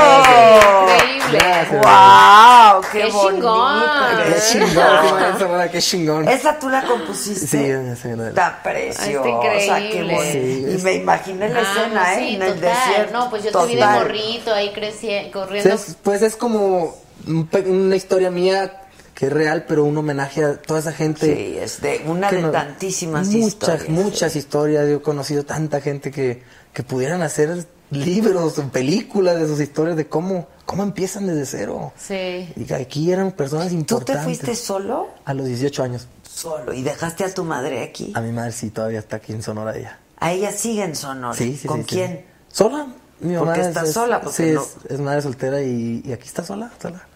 Increíble. 1.27 1.39
¡Wow! 1.83 2.81
¡Qué, 2.91 2.99
¡Qué 3.01 3.05
bonito! 3.11 3.29
chingón! 3.29 3.83
Qué 4.25 4.39
chingón, 4.51 5.69
qué 5.71 5.79
chingón. 5.81 6.27
¿Esa 6.27 6.57
tú 6.59 6.69
la 6.69 6.83
compusiste? 6.83 7.45
Sí, 7.45 7.57
esa 7.65 8.09
era- 8.09 8.29
Está 8.29 8.59
preciosa, 8.63 9.29
Está 9.57 9.77
qué 9.77 9.95
increíble. 10.01 10.73
Y 10.73 10.81
me 10.81 10.93
imaginé 10.95 11.49
la 11.49 11.59
Ah, 11.59 11.61
escena, 11.61 12.03
no, 12.03 12.09
¿eh? 12.09 12.15
sí, 12.17 12.35
en 12.35 12.41
el 12.41 12.59
desierto. 12.59 13.13
No, 13.13 13.29
pues 13.29 13.43
yo 13.43 13.51
te 13.51 13.65
vi 13.67 13.75
de 13.75 13.85
morrito 13.85 14.53
ahí 14.53 14.73
creciendo, 14.73 15.39
corriendo. 15.39 15.69
Es- 15.73 15.95
pues 16.01 16.21
es 16.23 16.35
como 16.35 16.95
un 17.27 17.47
pe- 17.47 17.61
una 17.61 17.95
historia 17.95 18.31
mía 18.31 18.71
que 19.17 19.25
es 19.25 19.33
real, 19.33 19.65
pero 19.67 19.83
un 19.83 19.97
homenaje 19.97 20.43
a 20.43 20.61
toda 20.61 20.79
esa 20.79 20.91
gente. 20.93 21.25
Sí, 21.35 21.57
es 21.57 21.81
de 21.81 22.03
una 22.05 22.29
de 22.29 22.39
no- 22.43 22.51
tantísimas 22.51 23.25
muchas, 23.27 23.47
historias. 23.47 23.89
Muchas 23.89 24.35
historias. 24.35 24.87
Yo 24.87 24.97
he 24.97 25.01
conocido 25.01 25.43
tanta 25.43 25.81
gente 25.81 26.11
que, 26.11 26.43
que 26.71 26.83
pudieran 26.83 27.23
hacer 27.23 27.65
libros, 27.89 28.61
películas 28.71 29.39
de 29.39 29.47
sus 29.47 29.59
historias, 29.59 29.97
de 29.97 30.07
cómo, 30.07 30.47
cómo 30.67 30.83
empiezan 30.83 31.25
desde 31.25 31.47
cero. 31.47 31.93
Sí. 31.97 32.53
Y 32.55 32.71
aquí 32.73 33.11
eran 33.11 33.31
personas 33.31 33.69
¿Tú 33.69 33.73
te 33.73 33.75
importantes. 33.79 34.23
fuiste 34.23 34.53
solo? 34.55 35.07
A 35.25 35.33
los 35.33 35.47
18 35.47 35.81
años. 35.81 36.07
Solo. 36.29 36.71
¿Y 36.73 36.83
dejaste 36.83 37.23
a 37.23 37.33
tu 37.33 37.43
madre 37.43 37.81
aquí? 37.83 38.11
A 38.15 38.21
mi 38.21 38.31
madre 38.31 38.51
sí, 38.51 38.69
todavía 38.69 38.99
está 38.99 39.15
aquí 39.15 39.33
en 39.33 39.41
Sonora 39.41 39.75
ella. 39.75 39.97
A 40.19 40.31
ella 40.31 40.51
sigue 40.51 40.83
en 40.83 40.95
Sonora. 40.95 41.33
Sí, 41.33 41.57
sí, 41.59 41.67
¿Con 41.67 41.79
sí, 41.79 41.85
sí. 41.89 41.95
quién? 41.95 42.25
¿Sola? 42.51 42.85
Mi 43.19 43.33
mamá 43.33 43.45
Porque 43.47 43.61
es- 43.61 43.67
está 43.69 43.81
es- 43.83 43.93
sola, 43.93 44.21
porque 44.21 44.35
sí, 44.37 44.51
no- 44.51 44.61
es, 44.61 44.91
es 44.91 44.99
madre 44.99 45.23
soltera 45.23 45.59
y, 45.63 46.03
y 46.05 46.11
aquí 46.13 46.27
está 46.27 46.43
sola, 46.45 46.71
sola. 46.79 47.06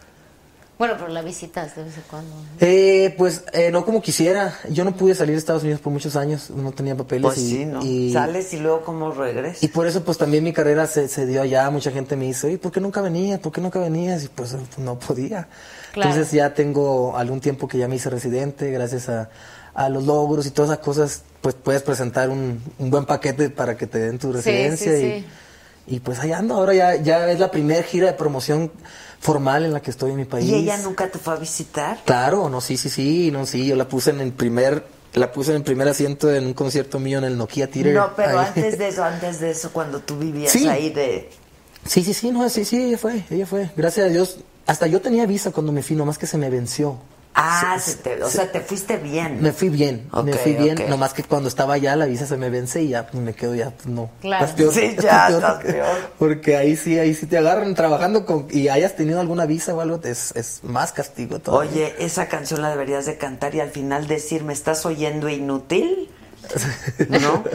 Bueno, 0.82 0.95
pero 0.98 1.10
la 1.10 1.22
visitas 1.22 1.76
de 1.76 1.84
vez 1.84 1.95
en 1.95 2.02
cuando. 2.10 2.34
Eh, 2.60 3.14
pues 3.16 3.44
eh, 3.53 3.70
no 3.70 3.86
como 3.86 4.02
quisiera. 4.02 4.58
Yo 4.72 4.84
no 4.84 4.95
pude 4.95 5.14
salir 5.14 5.36
de 5.36 5.38
Estados 5.38 5.62
Unidos 5.62 5.80
por 5.80 5.94
muchos 5.94 6.16
años, 6.16 6.49
no 6.49 6.72
tenía 6.72 6.98
papeles. 6.98 7.22
Pues 7.22 7.38
y, 7.38 7.49
sí, 7.49 7.66
¿no? 7.66 7.86
y- 7.86 8.12
Sales 8.12 8.52
y 8.53 8.58
luego 8.58 8.82
cómo 8.82 9.12
regresas. 9.12 9.62
Y 9.62 9.68
por 9.68 9.86
eso 9.86 10.03
pues 10.03 10.18
también 10.18 10.44
mi 10.44 10.53
carrera 10.53 10.88
se, 10.88 11.08
se 11.08 11.28
dio 11.28 11.44
allá. 11.44 11.70
Mucha 11.70 11.91
gente 11.91 12.16
me 12.16 12.26
dice, 12.26 12.48
oye, 12.48 12.58
¿por 12.58 12.72
qué 12.72 12.80
nunca 12.82 12.99
venías? 13.02 13.40
¿Por 13.40 13.52
qué 13.52 13.62
nunca 13.62 13.78
venías? 13.78 14.24
Y 14.24 14.28
pues 14.30 14.56
no 14.80 14.98
podía. 14.98 15.48
Claro. 15.94 16.10
Entonces 16.10 16.32
ya 16.34 16.56
tengo 16.56 17.16
algún 17.16 17.41
tiempo 17.41 17.68
que 17.68 17.78
ya 17.78 17.88
me 17.88 17.98
hice 17.98 18.10
residente, 18.10 18.72
gracias 18.72 19.08
a, 19.08 19.30
a 19.76 19.88
los 19.88 20.03
logros 20.06 20.48
y 20.48 20.49
todas 20.49 20.72
esas 20.72 20.84
cosas, 20.84 21.22
pues 21.41 21.53
puedes 21.53 21.84
presentar 21.84 22.32
un, 22.32 22.60
un 22.80 22.90
buen 22.90 23.06
paquete 23.06 23.52
para 23.52 23.78
que 23.78 23.86
te 23.86 23.99
den 23.99 24.18
tu 24.18 24.30
Sí, 24.30 24.34
residencia. 24.34 24.91
sí, 24.98 24.98
y, 25.06 25.20
sí. 25.22 25.26
y 25.95 25.99
pues 25.99 26.18
allá 26.20 26.40
ando. 26.40 26.56
Ahora 26.56 26.74
ya, 26.74 26.95
ya 26.95 27.30
es 27.30 27.40
la 27.40 27.52
primera 27.52 27.84
gira 27.84 28.08
de 28.08 28.14
promoción 28.14 28.72
formal 29.22 29.64
en 29.64 29.72
la 29.72 29.81
que 29.81 29.91
estoy 29.91 30.11
en 30.11 30.18
mi 30.18 30.26
país. 30.26 30.49
¿Y 30.49 30.56
ella 30.56 30.77
nunca 30.80 31.07
te 31.10 31.19
fue 31.19 31.35
a 31.35 31.38
visitar? 31.38 31.99
Claro, 32.06 32.49
no, 32.49 32.60
sí, 32.60 32.76
sí, 32.76 32.89
sí, 32.89 33.30
no, 33.31 33.45
sí, 33.45 33.65
yo 33.68 33.76
la 33.77 33.88
puse 33.88 34.10
en 34.10 34.19
el 34.19 34.34
primer, 34.34 34.84
la 35.14 35.31
puse 35.31 35.52
en 35.52 35.57
el 35.57 35.64
primer 35.64 35.88
asiento 35.88 36.30
en 36.34 36.48
un 36.48 36.53
concierto 36.53 36.99
mío 36.99 37.19
en 37.19 37.26
el 37.26 37.38
Nokia 37.38 37.69
Theater. 37.69 37.93
No, 37.93 38.11
pero 38.15 38.39
ahí. 38.39 38.48
antes 38.48 38.77
de 38.80 38.88
eso, 38.89 39.03
antes 39.03 39.39
de 39.39 39.52
eso, 39.52 39.72
cuando 39.72 39.99
tú 39.99 40.18
vivías 40.18 40.52
Sí. 40.52 40.68
ahí 40.68 40.89
de... 40.89 41.30
Sí, 41.88 42.03
sí, 42.03 42.14
sí, 42.14 42.31
no, 42.31 42.49
sí, 42.49 42.65
sí, 42.65 42.81
ella 42.84 42.98
fue, 42.98 43.23
ella 43.30 43.45
fue. 43.45 43.69
Gracias 43.77 44.07
a 44.07 44.10
Dios, 44.10 44.38
hasta 44.68 44.88
yo 44.88 45.02
tenía 45.02 45.26
visa 45.27 45.52
cuando 45.52 45.72
me 45.72 45.81
fui, 45.84 45.95
nomás 45.95 46.18
que 46.18 46.27
se 46.27 46.38
me 46.38 46.49
venció. 46.49 46.98
Ah, 47.34 47.78
Se- 47.80 47.91
se 47.91 47.98
te- 47.99 48.22
o 48.24 48.28
se- 48.30 48.38
sea, 48.38 48.52
te 48.52 48.60
fuiste 48.60 48.98
bien. 48.98 49.41
Me 49.41 49.53
fui 49.53 49.70
bien, 49.70 50.10
me 50.24 50.34
Ok, 50.34 50.38
fui 50.40 50.53
bien, 50.53 50.78
ok. 50.82 50.90
nomás 50.90 51.14
que 51.14 51.24
cuando 51.24 51.48
estaba 51.48 51.76
allá 51.76 51.95
la 51.95 52.06
visa 52.06 52.26
se 52.28 52.36
me 52.36 52.49
vence 52.49 52.82
y 52.84 52.90
ya 52.90 53.08
pues, 53.08 53.24
me 53.24 53.34
quedo 53.34 53.56
ya, 53.56 53.70
pues 53.72 53.88
no. 53.88 54.10
Claro. 54.20 54.44
Estás 54.45 54.58
peor, 54.58 54.74
Sí, 54.74 54.82
estás 54.82 55.06
ya, 55.06 55.28
peor 55.28 55.40
estás 55.40 55.53
porque- 55.56 55.72
peor. 55.74 55.88
Porque 56.20 56.58
ahí 56.58 56.76
sí, 56.76 56.99
ahí 56.99 57.14
sí 57.14 57.26
te 57.28 57.38
agarran 57.38 57.74
trabajando 57.74 58.26
con, 58.26 58.48
y 58.52 58.68
hayas 58.68 58.95
tenido 58.98 59.22
alguna 59.22 59.45
visa 59.45 59.74
o 59.74 59.80
algo, 59.80 59.99
es, 60.03 60.34
es 60.36 60.60
más 60.64 60.91
castigo 60.91 61.40
todo. 61.40 61.56
Oye, 61.58 61.95
esa 61.99 62.28
canción 62.28 62.62
la 62.62 62.70
deberías 62.70 63.06
de 63.06 63.18
cantar 63.18 63.56
y 63.56 63.62
al 63.62 63.70
final 63.70 64.08
decir, 64.08 64.44
¿me 64.44 64.52
estás 64.52 64.86
oyendo 64.86 65.30
inútil? 65.30 66.10
¿No? 67.10 67.44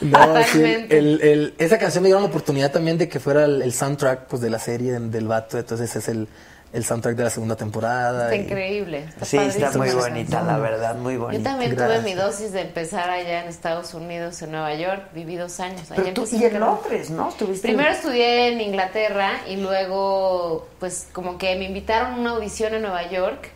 No, 0.00 0.18
sí, 0.52 0.60
el- 0.62 0.92
el- 0.92 1.20
el- 1.22 1.54
esa 1.56 1.78
canción 1.78 2.02
me 2.02 2.08
dieron 2.08 2.22
la 2.22 2.28
oportunidad 2.28 2.70
también 2.70 2.98
de 2.98 3.08
que 3.08 3.20
fuera 3.20 3.44
el, 3.46 3.62
el 3.62 3.72
soundtrack 3.72 4.26
pues, 4.26 4.42
de 4.42 4.50
la 4.50 4.58
serie 4.58 4.92
del, 4.92 5.10
del 5.10 5.26
vato, 5.26 5.56
entonces 5.58 5.94
es 5.96 6.08
el, 6.08 6.28
el 6.74 6.84
soundtrack 6.84 7.16
de 7.16 7.24
la 7.24 7.30
segunda 7.30 7.56
temporada. 7.56 8.24
Está 8.24 8.36
y- 8.36 8.40
increíble. 8.40 9.04
Está 9.08 9.24
Sí, 9.24 9.36
está 9.38 9.70
muy 9.78 9.90
bonita, 9.90 10.42
la 10.42 10.58
verdad, 10.58 10.96
muy 10.96 11.14
Yo 11.14 11.20
bonita. 11.20 11.50
también 11.50 11.74
Gracias. 11.76 12.00
tuve 12.02 12.10
mi 12.10 12.14
dosis 12.14 12.52
de 12.52 12.60
empezar 12.62 13.08
allá 13.08 13.42
en 13.42 13.48
Estados 13.48 13.94
Unidos, 13.94 14.42
en 14.42 14.50
Nueva 14.50 14.74
York. 14.74 15.02
Viví 15.14 15.36
dos 15.36 15.60
años. 15.60 15.90
Allá 15.92 16.02
Pero 16.02 16.14
tú, 16.14 16.28
y 16.36 16.44
en. 16.44 16.60
Londres, 16.60 17.10
¿no? 17.10 17.28
Estuviste 17.30 17.68
Primero 17.68 17.90
estudié 17.90 18.48
en 18.52 18.60
Inglaterra 18.60 19.30
y 19.48 19.56
luego, 19.56 20.68
pues, 20.80 21.06
como 21.12 21.38
que 21.38 21.54
me 21.56 21.64
invitaron 21.64 22.14
a 22.14 22.16
una 22.18 22.30
audición 22.30 22.74
en 22.74 22.82
Nueva 22.82 23.08
York 23.08 23.50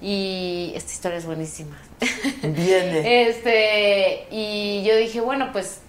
y 0.00 0.72
esta 0.74 0.92
historia 0.92 1.18
es 1.18 1.26
buenísima. 1.26 1.78
Viene. 2.42 3.02
Este, 3.28 4.26
y 4.30 4.82
yo 4.84 4.96
dije, 4.96 5.20
bueno, 5.20 5.50
pues 5.52 5.80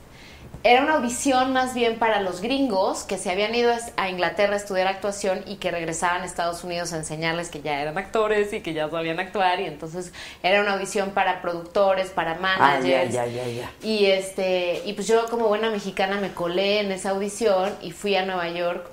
era 0.65 0.81
una 0.81 0.93
audición 0.93 1.51
más 1.51 1.73
bien 1.73 1.99
para 1.99 2.21
los 2.21 2.39
gringos 2.39 3.03
que 3.03 3.17
se 3.17 3.29
habían 3.29 3.53
ido 3.53 3.73
a 3.97 4.09
Inglaterra 4.09 4.53
a 4.53 4.57
estudiar 4.57 4.87
actuación 4.87 5.43
y 5.45 5.57
que 5.57 5.71
regresaban 5.71 6.21
a 6.21 6.25
Estados 6.25 6.63
Unidos 6.63 6.93
a 6.93 6.97
enseñarles 6.97 7.49
que 7.49 7.61
ya 7.61 7.81
eran 7.81 7.97
actores 7.97 8.53
y 8.53 8.61
que 8.61 8.73
ya 8.73 8.89
sabían 8.89 9.19
actuar 9.19 9.59
y 9.59 9.65
entonces 9.65 10.13
era 10.41 10.61
una 10.61 10.73
audición 10.73 11.11
para 11.11 11.41
productores, 11.41 12.11
para 12.11 12.31
Ah, 12.31 12.35
managers. 12.39 13.13
ya, 13.13 13.25
ya, 13.25 13.45
ya, 13.45 13.47
ya. 13.47 13.71
Y 13.81 14.05
este, 14.05 14.81
y 14.85 14.93
pues 14.93 15.05
yo 15.07 15.25
como 15.29 15.49
buena 15.49 15.69
mexicana 15.69 16.17
me 16.21 16.31
colé 16.33 16.79
en 16.79 16.93
esa 16.93 17.09
audición 17.09 17.73
y 17.81 17.91
fui 17.91 18.15
a 18.15 18.25
Nueva 18.25 18.47
York 18.47 18.89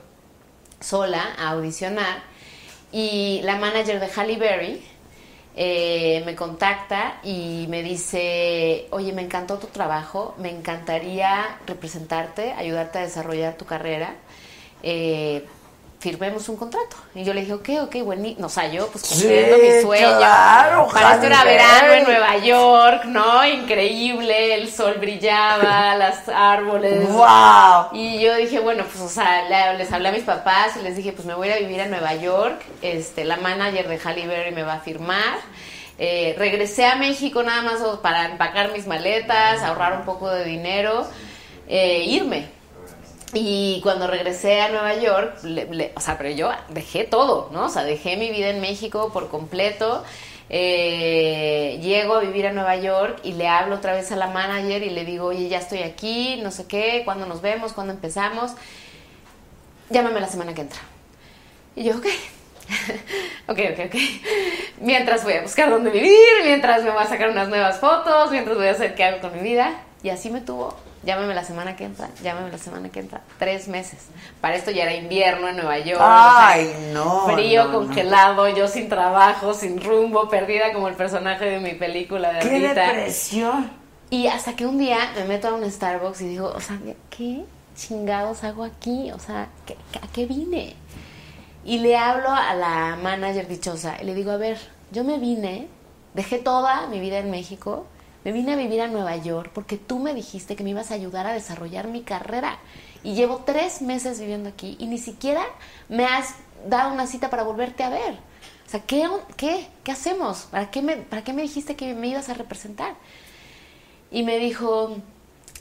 sola 0.81 1.23
a 1.39 1.51
audicionar 1.51 2.19
y 2.91 3.43
la 3.45 3.57
manager 3.57 4.01
de 4.01 4.09
Halle 4.09 4.37
Berry 4.39 4.83
eh, 5.57 6.23
me 6.25 6.35
contacta 6.35 7.21
y 7.23 7.67
me 7.69 7.83
dice, 7.83 8.87
oye, 8.91 9.13
me 9.13 9.23
encantó 9.23 9.59
tu 9.59 9.67
trabajo, 9.67 10.35
me 10.39 10.51
encantaría 10.51 11.59
representarte, 11.67 12.53
ayudarte 12.53 12.99
a 12.99 13.03
desarrollar 13.03 13.55
tu 13.55 13.65
carrera. 13.65 14.15
Eh, 14.83 15.47
firmemos 16.01 16.49
un 16.49 16.57
contrato. 16.57 16.97
Y 17.15 17.23
yo 17.25 17.33
le 17.35 17.43
dije, 17.43 17.53
ok, 17.53 17.69
ok, 17.83 17.97
buenísimo. 18.03 18.47
O 18.47 18.51
sea, 18.51 18.67
yo 18.69 18.89
pues 18.89 19.05
cumpliendo 19.07 19.57
Sí, 19.57 19.63
mi 19.63 19.83
sueño. 19.83 20.17
claro, 20.17 20.89
Para 20.93 21.15
esto 21.15 21.27
era 21.27 21.45
verano 21.45 21.93
en. 21.93 22.05
Nueva 22.05 22.37
York, 22.39 23.05
¿no? 23.05 23.47
Increíble, 23.47 24.55
el 24.55 24.73
sol 24.73 24.95
brillaba, 24.99 25.95
las 25.99 26.29
árboles. 26.29 27.07
¡Guau! 27.09 27.91
Y 27.93 28.19
yo 28.19 28.35
dije, 28.37 28.59
bueno, 28.61 28.85
pues, 28.85 29.01
o 29.01 29.09
sea, 29.09 29.43
le- 29.49 29.79
les 29.79 29.93
hablé 29.93 30.09
a 30.09 30.13
mis 30.13 30.25
papás 30.25 30.73
y 30.81 30.83
les 30.83 30.97
dije, 30.97 31.13
pues 31.13 31.27
me 31.27 31.35
voy 31.35 31.51
a 31.51 31.57
vivir 31.59 31.81
a 31.83 31.87
Nueva 31.87 32.15
York. 32.15 32.61
Este, 32.83 33.25
la 33.25 33.37
manager 33.37 33.87
de 33.89 33.99
Halle 34.03 34.27
Berry 34.27 34.53
me 34.53 34.63
va 34.63 34.75
a 34.75 34.81
firmar. 34.81 35.39
Eh, 35.99 36.35
regresé 36.39 36.87
a 36.87 36.97
México 36.97 37.43
nada 37.43 37.61
más 37.61 37.81
para 38.03 38.25
empacar 38.25 38.73
mis 38.73 38.87
maletas, 38.87 39.63
ahorrar 39.63 39.99
un 39.99 40.07
poco 40.07 40.31
de 40.31 40.45
dinero, 40.45 41.07
eh, 41.69 42.05
irme. 42.07 42.49
Y 43.33 43.81
cuando 43.83 44.07
regresé 44.09 44.61
a 44.61 44.69
Nueva 44.71 44.95
York, 44.97 45.39
le- 45.45 45.67
le- 45.67 45.93
o 45.95 46.01
sea, 46.01 46.19
pero 46.19 46.31
yo 46.31 46.51
dejé 46.69 47.05
todo, 47.05 47.49
¿no? 47.53 47.67
O 47.67 47.69
sea, 47.69 47.85
dejé 47.85 48.17
mi 48.17 48.31
vida 48.31 48.49
en 48.49 48.61
México 48.61 49.11
por 49.13 49.29
completo. 49.29 50.03
Eh, 50.53 51.79
llego 51.81 52.15
a 52.17 52.21
vivir 52.21 52.49
a 52.49 52.53
Nueva 52.53 52.75
York 52.75 53.21
y 53.23 53.35
le 53.35 53.47
hablo 53.47 53.77
otra 53.77 53.93
vez 53.93 54.11
a 54.11 54.17
la 54.17 54.27
manager 54.27 54.83
y 54.83 54.91
le 54.91 55.05
digo, 55.05 55.27
oye, 55.27 55.49
ya 55.49 55.59
estoy 55.59 55.83
aquí, 55.85 56.41
no 56.43 56.51
sé 56.51 56.67
qué, 56.67 57.03
¿cuándo 57.05 57.25
nos 57.27 57.41
vemos? 57.41 57.73
¿Cuándo 57.73 57.93
empezamos? 57.93 58.51
Llámame 59.91 60.21
la 60.21 60.27
semana 60.29 60.53
que 60.53 60.63
entra. 60.63 60.81
Y 61.77 61.85
yo, 61.85 61.97
ok. 61.99 62.07
ok, 63.49 63.59
ok, 63.73 63.81
ok. 63.87 63.95
Mientras 64.81 65.23
voy 65.23 65.35
a 65.35 65.43
buscar 65.43 65.71
dónde 65.71 65.91
vivir, 65.91 66.11
mientras 66.45 66.83
me 66.83 66.91
voy 66.91 67.03
a 67.03 67.07
sacar 67.07 67.31
unas 67.31 67.49
nuevas 67.49 67.79
fotos, 67.79 68.33
mientras 68.33 68.57
voy 68.57 68.67
a 68.67 68.73
hacer 68.73 68.97
qué 68.97 69.05
hago 69.05 69.21
con 69.21 69.33
mi 69.37 69.43
vida. 69.43 69.83
Y 70.03 70.09
así 70.11 70.31
me 70.31 70.41
tuvo. 70.41 70.77
Llámame 71.03 71.35
la 71.35 71.45
semana 71.45 71.77
que 71.77 71.85
entra, 71.85 72.11
llámame 72.23 72.51
la 72.51 72.59
semana 72.59 72.91
que 72.91 73.01
entra. 73.01 73.23
Tres 73.39 73.69
meses. 73.69 74.01
Para 74.43 74.57
esto 74.57 74.71
ya 74.71 74.83
era 74.83 74.95
invierno 74.95 75.49
en 75.49 75.57
Nueva 75.57 75.79
York. 75.79 75.99
Ay, 76.03 76.67
o 76.67 76.79
sea, 76.79 76.93
no, 76.93 77.21
Frío, 77.35 77.65
no, 77.65 77.73
no. 77.73 77.79
congelado, 77.87 78.49
yo 78.49 78.69
sin 78.69 78.89
trabajo, 78.91 79.55
sin 79.55 79.81
rumbo, 79.83 80.29
perdida 80.29 80.75
como 80.75 80.89
el 80.89 80.95
personaje 80.95 81.47
de 81.47 81.59
mi 81.61 81.73
película 81.73 82.33
de 82.35 82.41
¡Qué 82.41 82.61
depresión! 82.61 83.71
Y 84.11 84.27
hasta 84.27 84.55
que 84.57 84.67
un 84.67 84.77
día 84.77 84.99
me 85.17 85.25
meto 85.25 85.49
a 85.49 85.55
un 85.55 85.71
Starbucks 85.71 86.21
y 86.21 86.29
digo, 86.29 86.53
o 86.55 86.61
sea, 86.61 86.79
¿qué 87.09 87.45
chingados 87.77 88.45
hago 88.45 88.65
aquí? 88.65 89.11
O 89.13 89.19
sea, 89.19 89.49
¿qué- 89.65 89.77
¿a 90.03 90.07
qué 90.13 90.27
vine? 90.27 90.75
Y 91.65 91.79
le 91.79 91.97
hablo 91.97 92.29
a 92.31 92.53
la 92.55 92.97
manager 93.03 93.47
dichosa 93.49 93.97
y 94.03 94.05
le 94.05 94.15
digo, 94.15 94.33
a 94.33 94.37
ver, 94.37 94.59
yo 94.91 95.05
me 95.05 95.19
vine, 95.19 95.69
dejé 96.15 96.39
toda 96.39 96.89
mi 96.89 97.01
vida 97.01 97.19
en 97.19 97.31
México, 97.31 97.87
me 98.25 98.33
vine 98.33 98.53
a 98.53 98.57
vivir 98.57 98.81
a 98.81 98.89
Nueva 98.89 99.17
York 99.17 99.51
porque 99.55 99.77
tú 99.77 99.99
me 99.99 100.15
dijiste 100.15 100.57
que 100.57 100.65
me 100.65 100.71
ibas 100.71 100.91
a 100.91 100.95
ayudar 100.95 101.27
a 101.27 101.33
desarrollar 101.33 101.89
mi 101.89 102.03
carrera. 102.03 102.59
Y 103.03 103.15
llevo 103.15 103.45
tres 103.47 103.81
meses 103.81 104.21
viviendo 104.21 104.51
aquí 104.51 104.77
y 104.79 104.87
ni 104.87 104.99
siquiera 104.99 105.43
me 105.89 106.05
has 106.05 106.35
dado 106.69 106.93
una 106.93 107.07
cita 107.07 107.31
para 107.31 107.43
volverte 107.43 107.83
a 107.83 107.89
ver. 107.89 108.15
O 108.67 108.71
sea, 108.71 108.81
¿qué, 108.81 109.09
qué, 109.37 109.67
qué 109.83 109.93
hacemos? 109.93 110.49
¿Para 110.51 110.71
qué, 110.71 110.83
me, 110.83 110.97
¿Para 110.97 111.25
qué 111.25 111.33
me 111.33 111.43
dijiste 111.43 111.77
que 111.77 111.95
me 111.95 112.09
ibas 112.09 112.29
a 112.29 112.35
representar? 112.35 112.95
Y 114.11 114.23
me 114.23 114.39
dijo, 114.39 114.97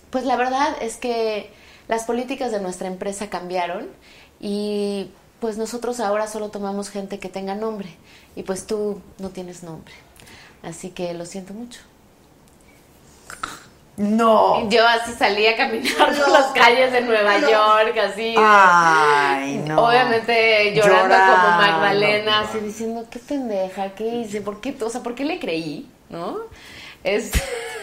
pues 0.09 0.25
la 0.25 0.35
verdad 0.35 0.75
es 0.81 0.97
que 0.97 1.51
las 1.87 2.03
políticas 2.03 2.51
de 2.51 2.59
nuestra 2.59 2.87
empresa 2.87 3.29
cambiaron 3.29 3.87
y 4.39 5.09
pues 5.39 5.57
nosotros 5.57 5.99
ahora 5.99 6.27
solo 6.27 6.49
tomamos 6.49 6.89
gente 6.89 7.19
que 7.19 7.29
tenga 7.29 7.55
nombre 7.55 7.89
y 8.35 8.43
pues 8.43 8.67
tú 8.67 9.01
no 9.17 9.29
tienes 9.29 9.63
nombre. 9.63 9.93
Así 10.61 10.89
que 10.89 11.13
lo 11.13 11.25
siento 11.25 11.53
mucho. 11.53 11.79
No. 13.97 14.69
Yo 14.69 14.87
así 14.87 15.11
salí 15.11 15.45
a 15.45 15.57
caminar 15.57 15.93
por 15.97 16.29
las 16.29 16.45
calles 16.53 16.93
de 16.93 17.01
Nueva 17.01 17.37
No. 17.39 17.49
York, 17.49 17.97
así. 17.97 18.33
Ay, 18.37 19.61
no. 19.67 19.87
Obviamente 19.87 20.73
llorando, 20.73 21.13
Llorando. 21.15 21.35
como 21.43 21.57
Magdalena, 21.57 22.39
así 22.41 22.59
diciendo, 22.59 23.05
qué 23.11 23.19
pendeja, 23.19 23.89
qué 23.95 24.05
hice, 24.07 24.39
por 24.39 24.61
qué, 24.61 24.73
o 24.79 24.89
sea, 24.89 25.03
¿por 25.03 25.15
qué 25.15 25.25
le 25.25 25.37
creí? 25.37 25.85
¿No? 26.09 26.37
Es, 27.03 27.31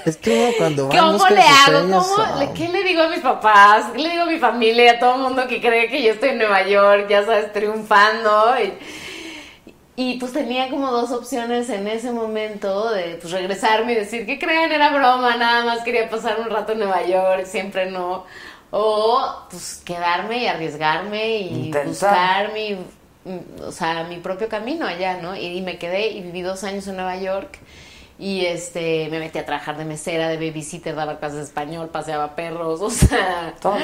Es 0.06 0.16
que 0.16 0.55
cuando 0.59 0.89
¿Cómo 0.89 1.28
le 1.28 1.40
hago? 1.43 1.81
¿Cómo 1.82 2.16
ah, 2.18 2.47
¿Qué 2.55 2.68
le 2.68 2.82
digo 2.85 3.02
a 3.02 3.09
mis 3.09 3.20
papás? 3.20 3.86
¿Qué 3.94 3.98
le 3.98 4.10
digo 4.10 4.23
a 4.23 4.27
mi 4.27 4.39
familia? 4.39 4.93
A 4.93 4.98
todo 4.98 5.16
el 5.16 5.20
mundo 5.23 5.47
que 5.47 5.60
cree 5.60 5.89
que 5.89 6.02
yo 6.02 6.12
estoy 6.12 6.31
en 6.31 6.39
Nueva 6.39 6.62
York, 6.66 7.06
ya 7.09 7.24
sabes, 7.24 7.52
triunfando. 7.52 8.55
Y, 8.62 8.73
y, 9.97 10.18
pues 10.18 10.32
tenía 10.32 10.68
como 10.68 10.90
dos 10.90 11.10
opciones 11.10 11.70
en 11.70 11.86
ese 11.89 12.12
momento 12.12 12.90
de 12.90 13.16
pues 13.20 13.32
regresarme 13.32 13.93
y 13.93 13.97
decir 13.97 14.27
que 14.27 14.39
creen 14.39 14.70
era 14.70 14.90
broma, 14.90 15.36
nada 15.36 15.64
más 15.64 15.82
quería 15.82 16.09
pasar 16.10 16.39
un 16.40 16.51
rato 16.51 16.73
en 16.73 16.81
Nueva 16.81 17.05
York, 17.06 17.47
siempre 17.47 17.90
no. 17.90 18.27
O 18.70 19.47
pues 19.51 19.81
quedarme 19.85 20.39
y 20.43 20.47
arriesgarme 20.48 21.39
y 21.39 21.66
Intentar. 21.66 21.86
buscar 21.86 22.52
mi, 22.52 22.74
mm, 23.24 23.62
o 23.66 23.73
sea, 23.73 24.05
mi 24.05 24.18
propio 24.18 24.48
camino 24.48 24.86
allá, 24.86 25.18
¿no? 25.23 25.35
Y, 25.35 25.47
y 25.47 25.62
me 25.62 25.78
quedé 25.78 26.09
y 26.09 26.20
viví 26.23 26.43
dos 26.43 26.62
años 26.64 26.86
en 26.89 26.97
Nueva 26.97 27.16
York. 27.16 27.59
Y 28.19 28.47
este, 28.47 29.09
me 29.11 29.19
metí 29.19 29.39
a 29.39 29.45
trabajar 29.45 29.77
de 29.77 29.85
mesera, 29.85 30.29
de 30.29 30.37
babysitter, 30.39 30.95
daba 30.95 31.19
clases 31.19 31.37
de 31.39 31.45
español, 31.45 31.91
paseaba 31.91 32.35
perros, 32.35 32.81
o 32.83 32.89
sea, 32.89 33.55
Todo. 33.61 33.77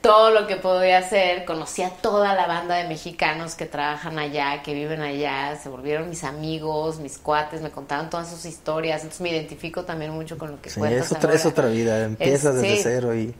todo 0.00 0.30
lo 0.30 0.46
que 0.46 0.54
podía 0.54 0.98
hacer. 0.98 1.44
Conocí 1.44 1.82
a 1.82 1.90
toda 1.90 2.34
la 2.34 2.46
banda 2.46 2.76
de 2.76 2.86
mexicanos 2.86 3.56
que 3.56 3.66
trabajan 3.66 4.20
allá, 4.20 4.62
que 4.62 4.72
viven 4.72 5.00
allá, 5.00 5.58
se 5.60 5.68
volvieron 5.68 6.08
mis 6.08 6.22
amigos, 6.22 7.00
mis 7.00 7.18
cuates, 7.18 7.60
me 7.60 7.70
contaban 7.72 8.08
todas 8.08 8.30
sus 8.30 8.44
historias. 8.44 9.00
Entonces 9.02 9.20
me 9.20 9.30
identifico 9.30 9.84
también 9.84 10.12
mucho 10.12 10.38
con 10.38 10.52
lo 10.52 10.62
que 10.62 10.70
Sí, 10.70 10.78
cuentas 10.78 11.06
es 11.06 11.16
otra, 11.16 11.34
es 11.34 11.44
otra 11.46 11.66
vida, 11.66 12.04
empiezas 12.04 12.54
Es- 12.54 12.62
desde 12.62 12.76
sí. 12.76 12.80
cero 12.84 13.16
y, 13.16 13.34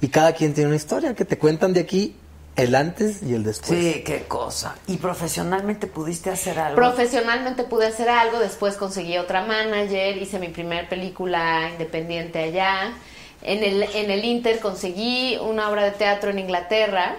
y 0.00 0.08
cada 0.08 0.32
quien 0.34 0.54
tiene 0.54 0.68
una 0.68 0.76
historia 0.76 1.14
que 1.14 1.24
te 1.24 1.36
cuentan 1.36 1.72
de 1.72 1.80
aquí 1.80 2.14
el 2.56 2.74
antes 2.74 3.22
y 3.22 3.34
el 3.34 3.42
después. 3.44 3.78
Sí, 3.80 4.02
qué 4.04 4.24
cosa. 4.28 4.76
¿Y 4.86 4.96
profesionalmente 4.98 5.86
pudiste 5.86 6.30
hacer 6.30 6.58
algo? 6.58 6.76
Profesionalmente 6.76 7.64
pude 7.64 7.86
hacer 7.86 8.08
algo, 8.10 8.38
después 8.38 8.76
conseguí 8.76 9.16
otra 9.18 9.44
manager, 9.44 10.16
hice 10.18 10.38
mi 10.38 10.48
primer 10.48 10.88
película 10.88 11.68
independiente 11.72 12.38
allá. 12.42 12.92
En 13.42 13.64
el, 13.64 13.82
en 13.94 14.10
el 14.10 14.24
Inter 14.24 14.60
conseguí 14.60 15.38
una 15.40 15.70
obra 15.70 15.84
de 15.84 15.92
teatro 15.92 16.30
en 16.30 16.38
Inglaterra. 16.38 17.16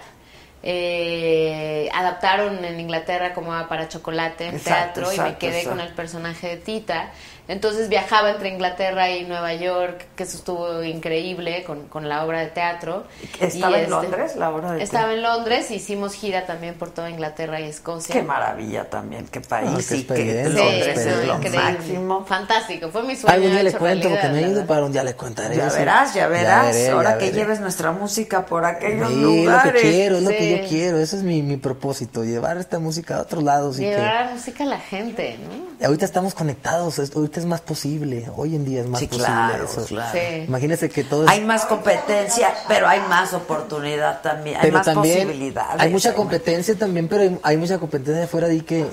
eh, 0.63 1.89
adaptaron 1.93 2.63
en 2.63 2.79
Inglaterra 2.79 3.33
como 3.33 3.51
para 3.67 3.87
chocolate 3.89 4.45
en 4.47 4.55
Exacto, 4.55 5.01
teatro 5.01 5.13
y 5.13 5.19
me 5.19 5.37
quedé 5.37 5.59
exacto. 5.61 5.69
con 5.71 5.79
el 5.79 5.93
personaje 5.93 6.47
de 6.49 6.57
Tita. 6.57 7.11
Entonces 7.51 7.89
viajaba 7.89 8.31
entre 8.31 8.47
Inglaterra 8.47 9.09
y 9.09 9.25
Nueva 9.25 9.53
York, 9.53 10.05
que 10.15 10.23
eso 10.23 10.37
estuvo 10.37 10.83
increíble 10.83 11.65
con, 11.65 11.87
con 11.89 12.07
la 12.07 12.23
obra 12.25 12.39
de 12.39 12.47
teatro. 12.47 13.03
¿Estaba 13.41 13.71
Y, 13.71 13.73
en 13.75 13.79
este, 13.81 13.89
Londres 13.91 14.35
la 14.37 14.49
obra 14.51 14.71
de 14.71 14.83
Estaba 14.83 15.07
teatro? 15.09 15.17
en 15.17 15.21
Londres, 15.23 15.69
hicimos 15.71 16.13
gira 16.13 16.45
también 16.45 16.75
por 16.75 16.91
toda 16.91 17.09
Inglaterra 17.09 17.59
y 17.59 17.65
Escocia. 17.65 18.13
Qué 18.15 18.23
maravilla 18.23 18.89
también, 18.89 19.27
qué 19.27 19.41
país 19.41 19.69
Ah, 19.69 19.77
qué 19.89 19.95
y 19.97 20.03
que 20.05 20.13
experiencia, 20.13 20.63
Londres 20.63 20.93
qué 20.93 21.47
es 21.49 21.53
lo 21.55 21.61
máximo. 21.61 22.25
Fantástico, 22.25 22.89
fue 22.89 23.03
mi 23.03 23.17
sueño. 23.17 23.33
Algún 23.35 23.51
día 23.51 23.63
le 23.63 23.69
hecho 23.69 23.79
cuento 23.79 24.07
porque 24.07 24.21
realidad, 24.21 24.41
no 24.41 24.47
he 24.47 24.51
ido, 24.59 24.65
para 24.65 24.85
un 24.85 24.91
día 24.93 25.03
le 25.03 25.13
contaré. 25.15 25.57
Ya 25.57 25.69
verás, 25.69 26.13
ya 26.13 26.27
verás. 26.29 26.73
veré, 26.73 26.89
Ahora 26.89 27.09
ya 27.11 27.17
que 27.17 27.25
veré. 27.25 27.37
lleves 27.37 27.59
nuestra 27.59 27.91
música 27.91 28.45
por 28.45 28.63
aquellos 28.63 29.09
Sí, 29.09 29.15
lugares. 29.21 29.65
es 29.65 29.65
lo 29.65 29.73
que 29.73 29.81
quiero, 29.91 30.17
es 30.19 30.23
lo 30.23 30.29
que 30.29 30.39
Sí. 30.39 30.57
yo 30.61 30.69
quiero. 30.69 30.97
Ese 30.99 31.17
es 31.17 31.23
mi, 31.23 31.41
mi 31.41 31.57
propósito, 31.57 32.23
llevar 32.23 32.55
esta 32.57 32.79
música 32.79 33.17
a 33.17 33.21
otros 33.23 33.43
lados. 33.43 33.77
Y 33.77 33.81
Llevar 33.83 34.27
la 34.27 34.31
música 34.31 34.63
a 34.63 34.67
la 34.67 34.79
gente, 34.79 35.37
¿no? 35.43 35.77
que 35.77 35.85
ahorita 35.85 36.05
estamos 36.05 36.33
conectados, 36.33 36.97
es- 36.99 37.13
ahorita 37.13 37.40
es 37.41 37.45
más 37.47 37.61
posible. 37.61 38.27
Hoy 38.35 38.55
en 38.55 38.63
día 38.65 38.81
es 38.81 38.87
más 38.87 38.99
Sí, 38.99 39.07
posible 39.07 39.25
claro, 39.27 39.65
eso. 39.65 39.85
claro. 39.85 40.17
Sí. 40.17 40.43
Imagínese 40.47 40.89
que 40.89 41.03
todo 41.03 41.25
es 41.25 41.29
Hay 41.29 41.41
más 41.43 41.65
competencia, 41.65 42.53
pero 42.67 42.87
hay 42.87 43.01
más 43.09 43.33
oportunidad 43.33 44.21
también. 44.21 44.55
Hay 44.57 44.61
pero 44.63 44.77
más 44.77 44.85
también 44.85 45.27
posibilidades. 45.27 45.81
hay 45.81 45.89
mucha 45.91 46.13
competencia 46.13 46.75
también, 46.75 47.07
pero 47.07 47.23
hay, 47.23 47.39
hay 47.43 47.57
mucha 47.57 47.77
competencia 47.77 48.21
de 48.21 48.27
fuera 48.27 48.47
de 48.47 48.53
ahí 48.53 48.61
que, 48.61 48.85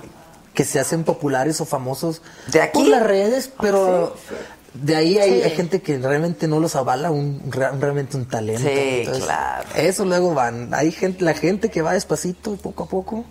que 0.55 0.65
se 0.65 0.81
hacen 0.81 1.05
populares 1.05 1.61
o 1.61 1.65
famosos 1.65 2.21
¿De 2.51 2.61
aquí? 2.61 2.79
por 2.79 2.89
las 2.89 3.03
redes, 3.03 3.51
pero 3.61 4.17
de 4.75 4.97
ahí 4.97 5.19
hay, 5.19 5.31
Sí. 5.39 5.43
hay 5.43 5.51
gente 5.51 5.81
que 5.83 5.99
realmente 5.99 6.47
no 6.49 6.61
los 6.61 6.77
avala 6.77 7.11
un, 7.11 7.43
re- 7.51 7.71
realmente 7.79 8.17
un 8.17 8.27
talento. 8.27 8.69
Sí, 8.69 9.09
claro. 9.25 9.69
Eso 9.77 10.05
luego 10.05 10.35
van, 10.35 10.73
hay 10.75 10.91
gente, 10.93 11.25
la 11.25 11.35
gente 11.35 11.69
que 11.71 11.83
va 11.83 11.93
despacito, 11.95 12.57
poco 12.57 12.85
a 12.85 12.87
poco, 12.89 13.25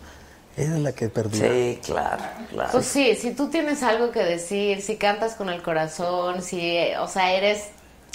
esa 0.57 0.75
es 0.75 0.81
la 0.81 0.91
que 0.91 1.07
perdura. 1.09 1.47
Sí, 1.47 1.79
claro, 1.85 2.23
claro. 2.51 2.69
Pues 2.71 2.85
sí, 2.85 3.15
si 3.15 3.31
tú 3.31 3.47
tienes 3.49 3.84
algo 3.84 4.11
que 4.11 4.23
decir, 4.23 4.81
si 4.81 4.95
cantas 4.97 5.35
con 5.35 5.49
el 5.49 5.61
corazón, 5.61 6.41
si, 6.41 6.77
o 6.99 7.07
sea, 7.07 7.31
eres 7.34 7.69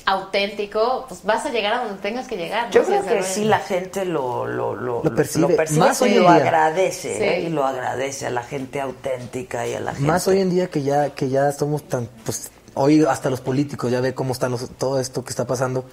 auténtico, 0.05 1.05
pues 1.09 1.23
vas 1.23 1.47
a 1.47 1.51
llegar 1.51 1.74
a 1.74 1.85
donde 1.85 2.02
tengas 2.02 2.27
que 2.27 2.36
llegar. 2.36 2.70
Yo 2.70 2.82
Si 2.82 2.89
creo 2.90 3.05
que 3.05 3.23
sí 3.23 3.44
la 3.44 3.60
gente 3.60 4.05
lo, 4.05 4.47
lo, 4.47 4.74
lo, 4.74 5.02
Lo 5.05 5.14
percibe. 5.14 5.56
Más 5.78 6.01
y 6.01 6.05
hoy 6.05 6.10
en 6.10 6.16
lo 6.16 6.23
día. 6.23 6.35
agradece, 6.35 7.16
Sí. 7.16 7.23
¿eh? 7.23 7.40
y 7.47 7.48
lo 7.51 7.64
agradece 7.64 8.27
a 8.27 8.31
la 8.31 8.43
gente 8.43 8.81
auténtica 8.81 9.66
y 9.66 9.74
a 9.74 9.81
la 9.81 9.93
gente. 9.93 10.06
Más 10.06 10.27
hoy 10.27 10.40
en 10.40 10.51
día 10.51 10.69
que 10.69 10.82
ya 10.82 11.10
que 11.10 11.28
ya 11.28 11.52
somos 11.52 11.85
tan 11.89 12.09
pues 12.24 12.51
hoy 12.74 13.05
hasta 13.05 13.31
los 13.31 13.40
políticos 13.40 13.90
ya 13.93 14.01
ve 14.01 14.12
cómo 14.14 14.32
están 14.32 14.51
los, 14.51 14.69
todo 14.70 14.98
esto 14.98 15.23
que 15.24 15.31
está 15.31 15.47
pasando, 15.47 15.85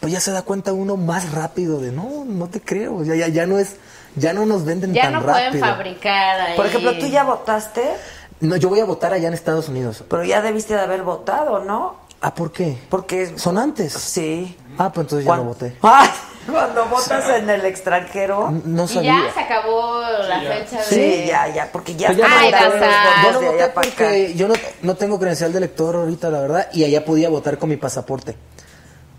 pues 0.00 0.12
ya 0.12 0.18
se 0.20 0.32
da 0.32 0.42
cuenta 0.42 0.72
uno 0.72 0.96
más 0.96 1.30
rápido 1.32 1.78
de 1.80 1.92
no, 1.92 2.24
no 2.24 2.48
te 2.48 2.60
creo, 2.60 3.04
ya 3.04 3.14
ya, 3.14 3.28
ya 3.28 3.46
no 3.46 3.58
es 3.60 3.76
ya 4.16 4.32
no 4.32 4.46
nos 4.46 4.64
venden 4.64 4.92
Ya 4.94 5.02
tan 5.02 5.12
no 5.14 5.20
rápido. 5.20 5.50
pueden 5.50 5.60
fabricar 5.60 6.40
ahí. 6.40 6.56
Por 6.56 6.66
ejemplo, 6.66 6.98
¿tú 6.98 7.06
ya 7.06 7.24
votaste? 7.24 7.82
No, 8.40 8.56
yo 8.56 8.68
voy 8.68 8.80
a 8.80 8.84
votar 8.84 9.12
allá 9.12 9.28
en 9.28 9.34
Estados 9.34 9.68
Unidos. 9.68 10.04
Pero 10.08 10.24
ya 10.24 10.42
debiste 10.42 10.74
de 10.74 10.80
haber 10.80 11.02
votado, 11.02 11.60
¿no? 11.60 11.96
Ah, 12.20 12.34
¿por 12.34 12.52
qué? 12.52 12.78
Porque 12.88 13.36
son 13.38 13.58
antes. 13.58 13.92
Sí. 13.92 14.56
Ah, 14.78 14.92
pues 14.92 15.04
entonces 15.06 15.26
ya 15.26 15.36
no 15.36 15.44
voté. 15.44 15.76
Ay, 15.82 16.08
cuando 16.50 16.86
votas 16.86 17.28
en 17.30 17.50
el 17.50 17.64
extranjero. 17.64 18.50
No 18.64 18.84
Y 18.84 18.88
sabía. 18.88 19.16
ya 19.26 19.34
se 19.34 19.40
acabó 19.40 20.00
la 20.28 20.40
fecha 20.40 20.78
de... 20.78 20.84
Sí, 20.84 21.24
ya, 21.26 21.48
ya, 21.48 21.68
porque 21.72 21.94
ya 21.96 22.08
Pues 22.08 22.18
ya 22.18 22.28
no. 22.28 22.50
Bazar. 22.50 23.24
Yo 23.24 23.32
no 23.32 23.40
voté 23.52 23.68
porque 23.68 24.34
yo 24.34 24.48
no, 24.48 24.54
no 24.82 24.94
tengo 24.96 25.18
credencial 25.18 25.50
de 25.52 25.58
elector 25.58 25.96
ahorita, 25.96 26.30
la 26.30 26.40
verdad, 26.40 26.68
y 26.72 26.84
allá 26.84 27.04
podía 27.04 27.28
votar 27.28 27.58
con 27.58 27.68
mi 27.68 27.76
pasaporte. 27.76 28.36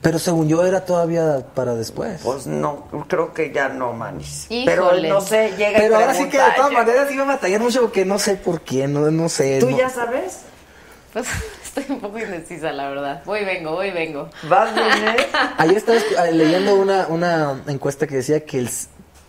Pero 0.04 0.20
según 0.20 0.48
yo 0.50 0.64
era 0.66 0.86
todavía 0.86 1.40
para 1.56 1.74
después. 1.76 2.22
Pues 2.24 2.46
no, 2.46 2.88
creo 3.08 3.34
que 3.34 3.52
ya 3.52 3.70
no, 3.70 3.94
manis. 3.94 4.46
Híjole. 4.50 4.66
Pero 5.02 5.14
no 5.16 5.22
sé, 5.22 5.52
llega 5.58 5.72
y 5.72 5.82
Pero 5.82 5.96
ahora 5.96 6.14
sí 6.14 6.26
que 6.30 6.38
de 6.38 6.44
todas 6.56 6.68
"Oye, 6.68 6.78
maneras 6.78 7.12
iba 7.12 7.24
a 7.24 7.28
batallar 7.28 7.62
mucho 7.62 7.82
porque 7.82 8.04
no 8.06 8.20
sé 8.20 8.36
por 8.36 8.62
qué, 8.62 8.86
no, 8.88 9.10
no 9.10 9.30
sé. 9.30 9.60
¿Tú 9.60 9.72
no- 9.72 9.78
ya 9.78 9.90
sabes? 9.90 10.42
Pues 11.14 11.26
estoy 11.64 11.86
un 11.90 12.02
poco 12.02 12.20
indecisa, 12.20 12.72
la 12.74 12.90
verdad. 12.90 13.22
Voy 13.26 13.40
y 13.42 13.46
vengo, 13.46 13.72
voy 13.72 13.88
y 13.88 13.92
vengo. 13.92 14.30
¿Vas? 14.50 14.72
Ayer 15.58 15.78
estaba 15.78 15.98
eh, 16.28 16.32
leyendo 16.34 16.76
una, 16.76 17.08
una 17.08 17.62
encuesta 17.68 18.06
que 18.06 18.16
decía 18.18 18.44
que, 18.46 18.60
el 18.60 18.70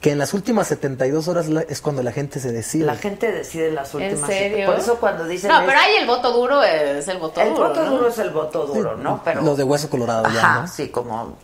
que 0.05 0.10
en 0.10 0.18
las 0.18 0.35
últimas 0.35 0.66
72 0.66 1.28
horas 1.28 1.47
es 1.66 1.81
cuando 1.81 2.02
la 2.02 2.12
gente 2.12 2.39
se 2.39 2.52
decide. 2.52 2.85
La 2.85 2.97
gente 2.97 3.32
decide 3.32 3.70
las 3.70 3.94
¿En 3.94 4.02
últimas. 4.02 4.28
serio? 4.28 4.66
Por 4.66 4.78
eso 4.78 4.97
cuando 5.01 5.24
dicen. 5.24 5.51
No, 5.51 5.64
pero 5.64 5.78
ahí 5.78 5.94
el 5.98 6.06
voto 6.06 6.31
duro 6.31 6.62
es 6.62 7.09
el 7.09 7.16
voto 7.16 7.40
el 7.40 7.55
duro. 7.55 7.68
voto 7.68 7.85
¿no? 7.86 7.90
duro 7.90 8.09
es 8.09 8.18
el 8.18 8.28
voto 8.28 8.66
duro, 8.66 8.97
¿no? 8.98 9.22
Pero. 9.24 9.40
Los 9.40 9.56
de 9.56 9.64
hueso 9.64 9.89
colorado 9.89 10.24
ya, 10.24 10.40
Ajá, 10.40 10.60
¿no? 10.60 10.68
sí, 10.68 10.90
como 10.90 11.39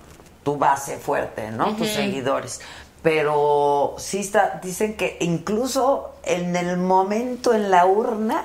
tu 0.44 0.58
base 0.58 0.98
fuerte, 0.98 1.50
¿no? 1.50 1.74
Tus 1.74 1.88
seguidores. 1.88 2.60
Pero 3.00 3.94
sí 3.96 4.18
está, 4.18 4.60
dicen 4.62 4.94
que 4.94 5.16
incluso 5.20 6.16
en 6.22 6.54
el 6.54 6.76
momento 6.76 7.54
en 7.54 7.70
la 7.70 7.86
urna 7.86 8.44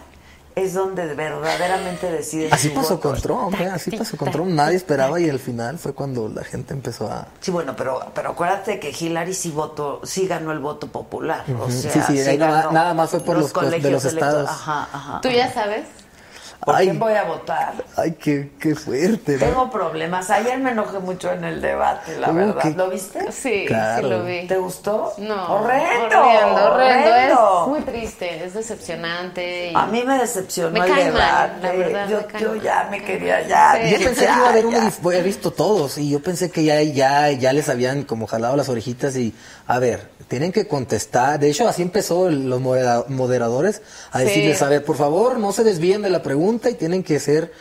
es 0.56 0.74
donde 0.74 1.06
verdaderamente 1.16 2.12
deciden. 2.12 2.54
Así 2.54 2.70
su 2.70 2.74
pasó 2.76 2.96
voto. 2.98 3.10
con 3.10 3.22
Trump, 3.22 3.60
¿eh? 3.60 3.68
así 3.68 3.92
pasó 3.92 4.16
con 4.18 4.32
Trump. 4.32 4.50
Nadie 4.52 4.78
esperaba 4.78 5.20
y 5.20 5.30
al 5.30 5.40
final 5.40 5.78
fue 5.78 5.94
cuando 5.94 6.30
la 6.30 6.44
gente 6.44 6.74
empezó 6.74 7.12
a... 7.12 7.28
Sí, 7.42 7.52
bueno, 7.52 7.76
pero, 7.76 8.00
pero 8.14 8.30
acuérdate 8.32 8.80
que 8.80 8.90
Hillary 8.98 9.34
sí 9.34 9.52
votó, 9.52 10.00
sí 10.04 10.28
ganó 10.28 10.52
el 10.52 10.60
voto 10.60 10.88
popular. 10.88 11.44
O 11.60 11.70
sea, 11.70 11.92
Sí, 12.08 12.18
sí, 12.18 12.38
nada- 12.38 12.62
ganó 12.62 12.72
nada 12.72 12.94
más 12.94 13.10
fue 13.10 13.20
por 13.20 13.38
los- 13.38 13.52
pues, 13.52 13.66
de 13.66 13.72
colegios 13.78 14.04
los 14.04 14.14
estados. 14.14 14.50
Ajá, 14.50 14.88
ajá. 14.92 15.22
¿Tú 15.22 15.30
ya 15.30 15.54
sabes? 15.54 15.86
¿Por 16.64 16.76
Ay. 16.76 16.86
quién 16.88 17.00
voy 17.00 17.14
a 17.14 17.24
votar? 17.26 17.74
Ay, 17.96 18.14
qué, 18.14 18.52
qué 18.60 18.74
fuerte, 18.76 19.34
¿no? 19.34 19.40
Tengo 19.40 19.70
problemas. 19.70 20.30
Ayer 20.32 20.58
me 20.60 20.72
enojé 20.72 20.98
mucho 21.00 21.32
en 21.32 21.44
el 21.44 21.62
debate, 21.62 22.18
la 22.18 22.32
Uh, 22.32 22.34
verdad. 22.34 22.62
qué- 22.64 22.70
¿Lo 22.72 22.90
viste? 22.90 23.32
Sí, 23.32 23.66
Claro. 23.68 24.02
sí 24.08 24.10
lo 24.14 24.24
vi. 24.24 24.48
¿Te 24.48 24.58
gustó? 24.58 25.14
No. 25.20 25.54
Horrendo. 25.60 26.06
Horrendo, 26.20 26.72
horrendo. 26.74 27.10
horrendo. 27.12 27.62
Es 27.64 27.68
muy 27.68 27.82
triste, 27.82 28.44
es 28.46 28.54
decepcionante. 28.56 29.72
y- 29.72 29.76
A 29.76 29.86
mí 29.88 30.04
me 30.06 30.18
decepcionó 30.18 30.72
Me 30.72 30.80
el 30.80 30.92
cae 30.92 31.12
mal, 31.12 31.14
debate. 31.14 31.62
la 31.62 31.72
verdad, 31.86 32.10
yo, 32.10 32.18
me 32.18 32.26
cae 32.26 32.42
yo 32.42 32.50
mal. 32.50 32.62
ya 32.62 32.88
me 32.90 33.04
quería 33.04 33.48
ya. 33.48 33.74
Sí. 33.84 33.92
Yo 33.92 33.98
pensé 34.06 34.26
que 34.26 34.32
iba 34.34 34.46
a 34.46 34.50
haber 34.50 34.66
uno, 34.66 35.12
he 35.12 35.22
visto 35.22 35.52
todos 35.52 35.98
y 35.98 36.10
yo 36.10 36.22
pensé 36.22 36.50
que 36.50 36.64
ya, 36.64 36.82
ya, 36.82 37.32
ya 37.32 37.54
les 37.54 37.70
habían 37.70 38.04
como 38.04 38.28
jalado 38.28 38.56
las 38.56 38.70
orejitas 38.70 39.16
y, 39.18 39.36
a 39.68 39.78
ver, 39.80 40.10
tienen 40.28 40.52
que 40.52 40.68
contestar. 40.68 41.40
De 41.40 41.50
hecho, 41.50 41.68
así 41.68 41.82
empezó 41.84 42.28
el- 42.28 42.50
los 42.50 42.60
modera- 42.60 43.06
moderadores 43.10 43.82
a 44.12 44.20
Sí. 44.20 44.26
decirles, 44.26 44.62
a 44.62 44.70
ver, 44.70 44.84
por 44.84 44.96
favor, 44.98 45.38
no 45.38 45.52
se 45.52 45.64
desvíen 45.64 46.02
de 46.02 46.10
la 46.10 46.24
pregunta 46.24 46.45
y 46.70 46.74
tienen 46.76 47.04
que 47.04 47.20
ser 47.20 47.52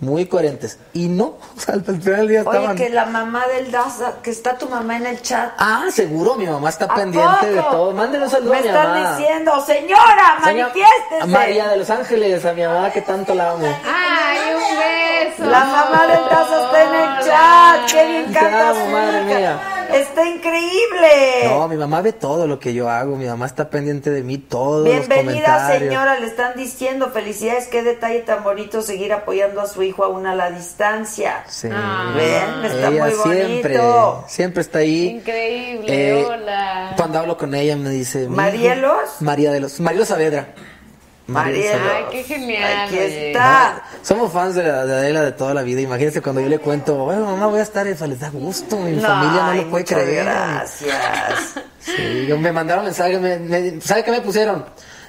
muy 0.00 0.26
coherentes. 0.26 0.78
Y 0.94 1.06
no, 1.06 1.24
o 1.56 1.60
sea, 1.60 1.74
al 1.74 1.84
final 1.84 2.02
del 2.02 2.28
día 2.28 2.38
estaban... 2.40 2.70
Oye, 2.72 2.74
que 2.84 2.90
la 2.90 3.06
mamá 3.06 3.46
del 3.46 3.70
Daza, 3.70 4.14
que 4.22 4.30
está 4.30 4.58
tu 4.58 4.68
mamá 4.68 4.96
en 4.96 5.06
el 5.06 5.22
chat. 5.22 5.52
Ah, 5.58 5.84
seguro, 5.92 6.34
mi 6.34 6.46
mamá 6.46 6.70
está 6.70 6.86
¿A 6.86 6.94
pendiente 6.94 7.52
de 7.52 7.60
todo. 7.62 7.92
Mándenle 7.92 8.26
un 8.26 8.30
saludo 8.32 8.50
Me 8.50 8.58
a 8.58 8.62
mi 8.62 8.68
están 8.68 8.88
mamá. 8.88 9.16
diciendo, 9.16 9.64
señora, 9.64 10.38
Señor- 10.44 10.68
manifiéstese. 10.72 11.20
a 11.22 11.26
María 11.26 11.68
de 11.68 11.76
Los 11.76 11.90
Ángeles, 11.90 12.44
a 12.44 12.52
mi 12.52 12.62
mamá 12.64 12.90
que 12.90 13.02
tanto 13.02 13.32
la 13.34 13.50
amo. 13.52 13.66
¡Ay, 13.86 14.38
un 14.54 14.78
beso! 14.78 15.44
La 15.50 15.64
mamá 15.64 16.06
del 16.08 16.24
Daza 16.28 16.64
está 16.64 16.82
en 16.82 16.94
el 16.94 17.24
chat. 17.24 17.90
Qué 17.92 18.06
bien 18.08 18.32
Te 18.32 18.38
amo, 18.40 18.86
madre 18.88 19.22
mía. 19.24 19.60
Está 19.92 20.28
increíble. 20.28 21.44
No, 21.44 21.68
mi 21.68 21.76
mamá 21.76 22.00
ve 22.02 22.12
todo 22.12 22.46
lo 22.46 22.58
que 22.58 22.72
yo 22.74 22.88
hago, 22.88 23.16
mi 23.16 23.26
mamá 23.26 23.46
está 23.46 23.68
pendiente 23.70 24.10
de 24.10 24.22
mí, 24.22 24.38
todos 24.38 24.86
los 24.86 24.94
Bienvenida 25.08 25.44
comentarios. 25.44 25.78
señora, 25.90 26.18
le 26.18 26.26
están 26.26 26.52
diciendo 26.56 27.10
felicidades, 27.10 27.66
qué 27.68 27.82
detalle 27.82 28.20
tan 28.20 28.42
bonito 28.42 28.82
seguir 28.82 29.12
apoyando 29.12 29.60
a 29.60 29.66
su 29.66 29.82
hijo 29.82 30.04
aún 30.04 30.26
a 30.26 30.34
la 30.34 30.50
distancia. 30.50 31.44
Sí. 31.48 31.68
Ven, 31.68 32.64
está 32.64 32.88
ella 32.88 33.04
muy 33.04 33.12
siempre, 33.12 33.78
bonito. 33.78 34.24
siempre 34.28 34.62
está 34.62 34.78
ahí. 34.78 35.06
Increíble, 35.08 35.86
Eh, 36.20 36.24
hola. 36.24 36.94
Cuando 36.96 37.18
hablo 37.18 37.36
con 37.36 37.54
ella 37.54 37.76
me 37.76 37.90
dice... 37.90 38.28
"Mi 38.28 38.36
¿Marielos? 38.36 38.92
hijo-" 39.16 39.24
María 39.24 39.52
de 39.52 39.60
los... 39.60 39.78
Marielos 39.80 40.08
Saavedra. 40.08 40.48
Saavedra. 41.30 41.96
Ay, 41.96 42.04
qué 42.10 42.24
genial. 42.24 42.86
Aquí 42.86 42.96
oye. 42.98 43.28
está. 43.32 43.82
Somos 44.02 44.32
fans 44.32 44.54
de, 44.54 44.62
la- 44.64 44.84
de 44.86 44.94
Adela 44.94 45.22
de 45.22 45.32
toda 45.32 45.54
la 45.54 45.62
vida. 45.62 45.80
Imagínense 45.80 46.20
cuando 46.20 46.40
yo 46.40 46.48
le 46.48 46.58
cuento, 46.58 46.96
bueno, 47.04 47.24
mamá, 47.26 47.46
voy 47.46 47.60
a 47.60 47.62
estar, 47.62 47.86
eso 47.86 48.06
les 48.06 48.20
da 48.20 48.30
gusto. 48.30 48.76
Mi 48.78 48.92
No, 48.92 49.02
familia 49.08 49.42
no 49.46 49.54
lo 49.54 49.70
puede 49.70 49.84
creer. 49.84 50.24
Gracias. 50.24 50.94
Sí, 51.82 52.28
me 52.38 52.52
mandaron 52.52 52.84
mensajes, 52.84 53.20
me, 53.20 53.40
me- 53.40 53.80
¿sabe 53.80 54.04
qué 54.04 54.12
me 54.12 54.20
pusieron? 54.20 54.64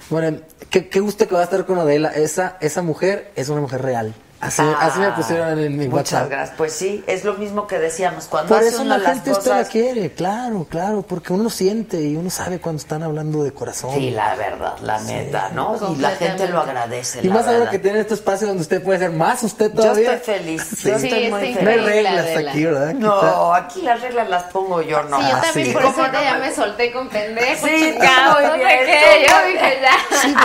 Bueno, 0.10 0.40
qué, 0.72 0.90
qué 0.90 0.99
gusto 1.02 1.27
que 1.27 1.35
va 1.35 1.41
a 1.41 1.44
estar 1.44 1.64
con 1.68 1.77
Adela. 1.77 2.10
Esa, 2.10 2.57
esa 2.61 2.81
mujer 2.81 3.31
es 3.35 3.49
una 3.49 3.61
mujer 3.61 3.84
real. 3.84 4.11
Así, 4.44 4.61
así 4.80 4.99
me 4.99 5.11
pusieron 5.11 5.60
en 5.60 5.78
mi 5.78 5.86
Ah, 5.86 5.90
Muchas 5.90 6.14
WhatsApp. 6.14 6.30
gracias. 6.30 6.57
Pues 6.57 6.74
sí, 6.74 7.03
es 7.07 7.24
lo 7.24 7.34
mismo 7.36 7.68
que 7.68 7.80
decíamos. 7.80 8.26
Cuando 8.26 8.49
Por 8.49 8.57
hace 8.60 8.68
eso 8.70 8.82
uno 8.82 8.90
la 8.91 8.98
las 8.98 9.14
gente 9.14 9.32
usted 9.32 9.52
la 9.52 9.64
quiere, 9.65 10.11
claro, 10.14 10.68
claro, 10.70 11.02
porque 11.02 11.34
uno 11.34 11.44
lo 11.44 11.49
siente 11.49 12.02
y 12.02 12.15
uno 12.15 12.30
sabe 12.30 12.60
cuando 12.60 12.82
están 12.82 13.03
hablando 13.03 13.44
de 13.44 13.52
corazón. 13.53 13.91
Sí, 13.95 14.11
la 14.11 14.36
verdad, 14.36 14.74
la 14.82 14.99
neta, 15.02 15.49
¿no? 15.53 15.78
Y 15.94 15.95
la 15.98 16.11
gente 16.11 16.48
lo 16.49 16.60
agradece. 16.61 17.20
Y 17.24 17.28
la 17.28 17.34
más 17.36 17.48
ahora 17.48 17.70
que 17.70 17.80
tiene 17.80 17.99
este 18.02 18.14
espacio 18.15 18.48
donde 18.48 18.61
usted 18.61 18.84
puede 18.84 18.99
ser 18.99 19.11
más 19.11 19.44
usted 19.44 19.70
Yo 19.74 19.82
todavía. 19.82 20.14
estoy 20.15 20.36
feliz. 20.36 20.64
Sí. 20.64 20.90
Yo 20.90 20.99
Sí, 20.99 21.07
estoy 21.07 21.22
muy 21.30 21.30
No 21.32 21.38
hay 21.38 21.53
feliz. 21.53 21.86
reglas 21.86 22.14
Adela. 22.26 22.52
aquí, 22.52 22.65
¿verdad? 22.65 22.88
Aquí 22.90 22.99
No, 22.99 23.15
está- 23.15 23.56
aquí 23.57 23.82
las 23.82 24.02
reglas 24.02 24.30
las 24.30 24.44
pongo 24.44 24.82
yo, 24.82 25.03
no. 25.03 25.20
Sí, 25.20 25.26
yo 25.30 25.38
también 25.40 25.68
sí. 25.68 25.74
por 25.74 25.82
¿Cómo 25.84 25.94
eso 26.03 26.07
no 26.11 26.22
ya 26.22 26.34
me- 26.36 26.40
me 26.40 26.53
solté 26.56 26.91
con 26.91 27.10
pendejo, 27.10 27.68
Sí, 27.68 27.74
chingado, 27.94 28.41
no 28.41 28.53
sé 28.53 28.60
qué. 28.60 29.28
Yo 29.30 29.48
dije 29.48 29.80
ya. 29.82 30.18
Sí, 30.22 30.36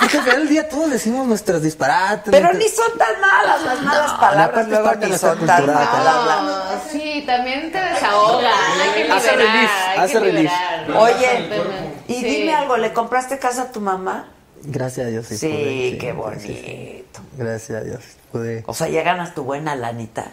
porque 0.00 0.16
al 0.18 0.22
final 0.24 0.38
del 0.40 0.48
día 0.48 0.68
todos 0.68 0.90
decimos 0.90 1.26
nuestros 1.26 1.62
disparates. 1.62 2.30
Pero 2.30 2.52
ni 2.52 2.68
son 2.68 2.96
tan 2.98 3.20
malas 3.20 3.45
las 3.46 3.80
malas 3.82 4.12
la 4.12 4.18
palabras, 4.20 4.68
luego 4.68 4.94
ni 4.96 5.18
son 5.18 5.46
tan 5.46 5.66
malas. 5.66 6.42
No, 6.42 6.90
sí, 6.90 7.24
también 7.26 7.70
te 7.72 7.78
desahoga. 7.80 8.50
Hay 8.82 8.90
que 8.90 8.96
liberar, 9.04 9.16
Hace 9.18 9.32
relief, 9.32 9.70
hay 9.88 9.98
hace 9.98 10.12
que 10.12 10.18
relief. 10.20 10.50
liberar. 10.52 11.02
Oye, 11.02 11.50
y 12.08 12.14
Sí. 12.14 12.24
dime 12.24 12.54
algo, 12.54 12.76
¿le 12.76 12.92
compraste 12.92 13.38
casa 13.38 13.62
a 13.62 13.72
tu 13.72 13.80
mamá? 13.80 14.26
Gracias 14.62 15.06
a 15.06 15.10
Dios, 15.10 15.26
sí. 15.26 15.36
Sí, 15.38 15.48
pude, 15.48 15.98
qué 15.98 16.10
sí, 16.10 16.12
bonito. 16.12 17.20
Gracias 17.36 17.80
a 17.80 17.84
Dios, 17.84 18.00
pude. 18.32 18.64
O 18.66 18.74
sea, 18.74 18.88
ya 18.88 19.02
ganas 19.02 19.34
tu 19.34 19.44
buena 19.44 19.76
lanita. 19.76 20.24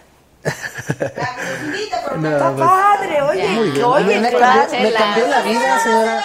No, 2.17 2.29
Está 2.29 2.51
pues, 2.51 2.67
padre, 2.69 3.21
oye, 3.21 3.47
bien. 3.47 3.83
oye, 3.85 4.05
me, 4.15 4.19
me 4.21 4.29
claro. 4.29 4.61
cambió, 4.61 4.79
me 4.81 4.93
cambió 4.93 5.27
la 5.27 5.41
vida, 5.41 5.79
señora. 5.79 6.23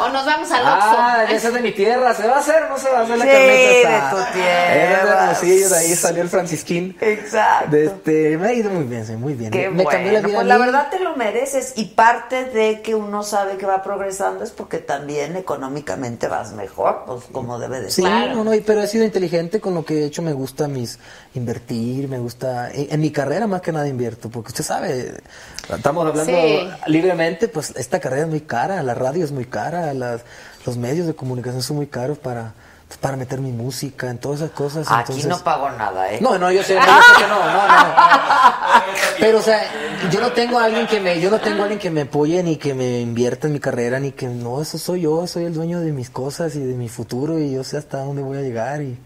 O 0.00 0.08
nos 0.10 0.24
vamos 0.26 0.50
al 0.50 0.62
Ah, 0.66 1.18
Oxxo. 1.22 1.34
esa 1.36 1.48
es 1.48 1.54
de 1.54 1.60
mi 1.60 1.72
tierra. 1.72 2.14
¿Se 2.14 2.26
va 2.26 2.36
a 2.36 2.38
hacer 2.40 2.62
o 2.64 2.68
no 2.70 2.78
se 2.78 2.90
va 2.90 3.00
a 3.00 3.02
hacer 3.02 3.18
la 3.18 3.24
Sí, 3.24 3.30
carnita 3.30 3.88
de 3.88 3.94
asada? 3.96 4.10
tu 4.10 4.16
Es 4.18 4.26
de 4.26 4.32
tierra. 4.32 5.22
Hermosillo, 5.24 5.68
de 5.68 5.76
ahí 5.78 5.94
salió 5.94 6.22
el 6.22 6.28
Francisquín. 6.28 6.96
Exacto. 7.00 7.70
De 7.70 7.84
este, 7.86 8.38
me 8.38 8.48
ha 8.48 8.52
ido 8.52 8.70
muy 8.70 8.84
bien, 8.84 9.06
sí, 9.06 9.12
muy 9.12 9.34
bien. 9.34 9.50
Qué 9.50 9.68
me 9.70 9.84
cambió 9.84 10.12
la 10.12 10.20
bueno, 10.20 10.28
vida. 10.28 10.36
pues 10.38 10.46
la 10.46 10.58
verdad 10.58 10.88
te 10.90 10.98
lo 11.00 11.16
mereces 11.16 11.72
y 11.76 11.86
parte 11.86 12.44
de 12.46 12.80
que 12.82 12.94
uno 12.94 13.22
sabe 13.22 13.56
que 13.56 13.66
va 13.66 13.82
progresando 13.82 14.44
es 14.44 14.50
porque 14.50 14.78
también 14.78 15.36
económicamente 15.36 16.28
vas 16.28 16.52
mejor, 16.52 17.04
pues 17.06 17.24
como 17.32 17.58
debe 17.58 17.80
de 17.80 17.90
Sí, 17.90 18.02
ser. 18.02 18.34
no, 18.34 18.44
no, 18.44 18.54
y- 18.54 18.60
pero 18.60 18.82
he 18.82 18.86
sido 18.86 19.04
inteligente 19.04 19.60
con 19.60 19.74
lo 19.74 19.84
que 19.84 20.02
he 20.02 20.04
hecho. 20.06 20.22
Me 20.22 20.32
gusta 20.32 20.68
mis 20.68 20.98
invertir, 21.34 22.08
me 22.08 22.18
gusta. 22.18 22.70
En, 22.72 22.88
en 22.90 23.00
mi 23.00 23.10
carrera 23.10 23.46
más 23.46 23.60
que 23.62 23.72
nada 23.72 23.86
invierto, 23.88 24.28
porque 24.30 24.48
usted 24.48 24.64
sabe, 24.64 25.14
estamos 25.76 26.06
hablando 26.06 26.32
Sí. 26.32 26.68
libremente, 26.86 27.48
pues 27.48 27.72
esta 27.76 28.00
carrera 28.00 28.22
es 28.22 28.28
muy 28.28 28.40
cara, 28.40 28.82
la 28.82 28.94
radio 28.94 29.24
es 29.24 29.32
muy 29.32 29.44
cara, 29.44 29.92
las, 29.94 30.22
los 30.66 30.76
medios 30.76 31.06
de 31.06 31.14
comunicación 31.14 31.62
son 31.62 31.76
muy 31.76 31.86
caros 31.86 32.18
para, 32.18 32.52
para 33.00 33.16
meter 33.16 33.40
mi 33.40 33.52
música, 33.52 34.08
en 34.10 34.18
todas 34.18 34.40
esas 34.40 34.50
cosas. 34.52 34.86
Aquí 34.90 35.12
entonces- 35.12 35.26
no 35.26 35.38
pago 35.44 35.70
nada, 35.70 36.12
¿eh? 36.12 36.18
No, 36.20 36.38
no, 36.38 36.50
yo 36.50 36.62
sé, 36.62 36.74
no, 36.76 36.80
yo 36.86 36.92
sé 36.92 37.22
que 37.22 37.28
no, 37.28 37.38
no, 37.38 37.68
no. 37.68 37.94
Pero, 39.20 39.38
o 39.38 39.42
sea, 39.42 39.60
yo 40.10 40.20
no 40.20 40.32
tengo 40.32 40.58
a 40.58 40.64
alguien 40.64 40.86
que 40.86 41.00
me, 41.00 41.20
yo 41.20 41.30
no 41.30 41.38
tengo 41.40 41.60
a 41.60 41.64
alguien 41.64 41.78
que 41.80 41.90
me 41.90 42.02
apoye 42.02 42.42
ni 42.42 42.56
que 42.56 42.72
me 42.74 43.00
invierta 43.00 43.46
en 43.48 43.52
mi 43.52 43.60
carrera, 43.60 43.98
ni 44.00 44.12
que, 44.12 44.26
no, 44.28 44.62
eso 44.62 44.78
soy 44.78 45.02
yo, 45.02 45.26
soy 45.26 45.44
el 45.44 45.54
dueño 45.54 45.80
de 45.80 45.92
mis 45.92 46.08
cosas 46.10 46.54
y 46.54 46.60
de 46.60 46.74
mi 46.74 46.88
futuro 46.88 47.38
y 47.38 47.50
yo 47.52 47.64
sé 47.64 47.76
hasta 47.78 47.98
dónde 48.04 48.22
voy 48.22 48.38
a 48.38 48.42
llegar 48.42 48.80
y, 48.82 48.98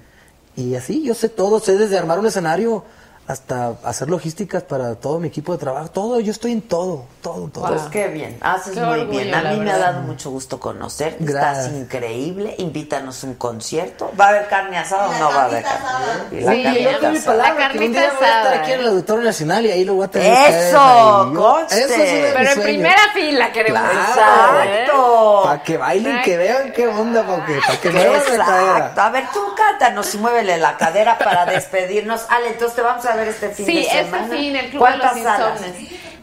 y 0.56 0.74
así, 0.74 1.02
yo 1.02 1.14
sé 1.14 1.28
todo, 1.28 1.58
sé 1.60 1.76
desde 1.78 1.98
armar 1.98 2.18
un 2.18 2.26
escenario 2.26 2.84
hasta 3.26 3.74
hacer 3.84 4.10
logísticas 4.10 4.64
para 4.64 4.96
todo 4.96 5.18
mi 5.20 5.28
equipo 5.28 5.52
de 5.52 5.58
trabajo, 5.58 5.88
todo, 5.90 6.18
yo 6.20 6.32
estoy 6.32 6.52
en 6.52 6.62
todo, 6.62 7.04
todo, 7.22 7.48
todo. 7.48 7.66
Pues 7.68 7.82
qué 7.84 8.08
bien, 8.08 8.36
haces 8.40 8.74
Qué 8.74 8.80
muy 8.80 9.00
orgullo, 9.00 9.20
bien. 9.20 9.34
A 9.34 9.42
la 9.42 9.50
mí 9.52 9.60
me 9.60 9.70
ha 9.70 9.78
dado 9.78 10.00
mucho 10.00 10.30
gusto 10.30 10.58
conocerte. 10.58 11.24
Gracias. 11.24 11.66
Estás 11.66 11.80
increíble. 11.80 12.54
Invítanos 12.58 13.22
a 13.22 13.26
un 13.28 13.34
concierto. 13.34 14.10
¿Va 14.20 14.26
a 14.26 14.28
haber 14.30 14.48
carne 14.48 14.76
asada 14.78 15.08
o 15.08 15.12
no 15.18 15.28
va 15.28 15.42
a 15.42 15.44
haber 15.44 15.62
carne? 15.62 16.40
La 16.42 16.52
Sí, 16.52 16.62
carnita 16.64 16.90
yo 16.92 17.00
doy 17.00 17.10
mi 17.12 17.18
asada. 17.18 17.36
palabra. 17.38 17.54
que 17.56 17.62
un 17.62 17.78
carnita 17.78 18.00
día 18.00 18.08
voy 18.12 18.22
a 18.22 18.26
estar 18.26 18.40
asada, 18.40 18.60
aquí 18.62 18.72
en 18.72 18.80
el 18.80 18.86
¿eh? 18.86 18.88
Auditorio 18.90 19.24
Nacional 19.24 19.66
y 19.66 19.70
ahí 19.70 19.84
lo 19.84 19.94
voy 19.94 20.04
a 20.04 20.08
tener 20.08 20.32
¡Eso! 20.54 21.32
¡Conste! 21.36 21.80
Eso 21.84 21.94
es 21.94 22.34
Pero 22.34 22.50
en 22.50 22.62
primera 22.62 23.02
fila 23.14 23.52
queremos 23.52 23.80
Claro. 23.82 24.62
¿eh? 24.62 24.80
Exacto. 24.82 25.40
Para 25.44 25.62
que 25.62 25.76
bailen, 25.76 26.22
que 26.22 26.36
vean 26.36 26.72
qué 26.72 26.88
onda, 26.88 27.24
para 27.26 27.46
que, 27.46 27.60
para 27.66 27.80
que 27.80 27.90
muevan 27.90 28.38
la 28.38 28.44
cadera. 28.44 28.92
A 28.96 29.10
ver, 29.10 29.24
tú 29.32 29.40
cántanos 29.56 30.14
y 30.14 30.18
muévele 30.18 30.58
la 30.58 30.76
cadera 30.76 31.16
para 31.18 31.46
despedirnos. 31.46 32.22
Ale, 32.28 32.48
entonces 32.48 32.74
te 32.76 32.82
vamos 32.82 33.04
a 33.06 33.11
ver 33.16 33.28
este 33.28 33.50
fin 33.50 33.66
Sí, 33.66 33.74
de 33.74 33.80
este 33.82 34.04
semana. 34.04 34.28
fin, 34.36 34.56
el 34.56 34.70
Club 34.70 34.88
de 34.88 34.96
los. 34.98 35.16
Insomnes. 35.16 35.72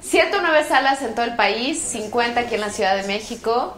109 0.02 0.66
salas 0.68 1.02
en 1.02 1.14
todo 1.14 1.26
el 1.26 1.36
país, 1.36 1.80
50 1.80 2.40
aquí 2.42 2.56
en 2.56 2.62
la 2.62 2.70
Ciudad 2.70 2.96
de 2.96 3.04
México. 3.04 3.76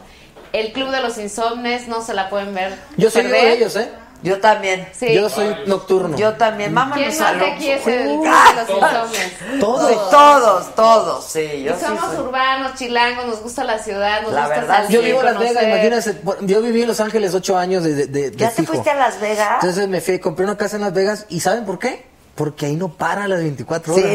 El 0.54 0.72
Club 0.74 0.90
de 0.90 1.02
los 1.02 1.18
Insomnes, 1.18 1.88
no 1.88 2.02
se 2.02 2.14
la 2.14 2.30
pueden 2.30 2.54
ver. 2.54 2.76
Yo 2.98 3.10
soy 3.10 3.22
uno 3.26 3.32
de 3.34 3.54
ellos, 3.54 3.76
¿eh? 3.76 3.90
Yo 4.24 4.40
también. 4.40 4.88
Sí. 4.94 5.14
Yo 5.16 5.30
soy 5.30 5.56
nocturno. 5.66 6.16
Yo 6.16 6.34
también. 6.34 6.76
Vámonos 6.76 6.98
¿Quién 7.08 7.22
a 7.24 7.32
más 7.32 7.40
de 7.40 7.46
aquí 7.52 7.72
es 7.72 7.88
el 7.88 8.04
Club 8.04 8.26
Ah, 8.28 8.54
de 8.56 8.62
los 8.62 8.70
Insomnes? 9.10 9.60
Todos. 9.60 9.90
Sí, 9.90 9.98
todos, 10.12 10.76
todos, 10.76 11.26
sí. 11.26 11.64
Yo 11.64 11.72
Y 11.72 11.80
sí 11.80 11.86
somos 11.86 12.06
soy- 12.14 12.20
urbanos, 12.26 12.76
chilangos, 12.76 13.26
nos 13.26 13.42
gusta 13.42 13.64
la 13.64 13.80
ciudad, 13.80 14.22
nos 14.22 14.32
La 14.34 14.42
gusta 14.42 14.56
verdad, 14.60 14.76
salir, 14.84 14.92
Yo 14.92 15.02
vivo 15.02 15.20
en 15.22 15.26
Las 15.26 15.40
Vegas, 15.40 15.64
imagínense. 15.64 16.22
Yo 16.42 16.62
viví 16.62 16.82
en 16.84 16.88
Los 16.88 17.00
Ángeles 17.00 17.34
ocho 17.34 17.58
años 17.58 17.84
de, 17.84 17.96
de, 17.96 18.06
de- 18.08 18.30
de 18.32 18.38
¿Ya 18.38 18.50
te 18.50 18.58
fijo. 18.58 18.74
fuiste 18.74 18.92
a 18.92 18.96
Las 18.96 19.20
Vegas? 19.20 19.54
Entonces 19.56 19.88
me 19.88 20.00
fui, 20.02 20.20
compré 20.20 20.46
una 20.46 20.56
casa 20.58 20.76
en 20.76 20.84
Las 20.84 20.94
Vegas 20.94 21.26
y 21.30 21.40
¿saben 21.40 21.66
por 21.66 21.80
qué? 21.80 22.06
Porque 22.36 22.66
ahí 22.68 22.76
no 22.76 22.90
para 22.90 23.28
las 23.28 23.40
24 23.40 23.94
Sí, 23.94 24.00
horas. 24.02 24.14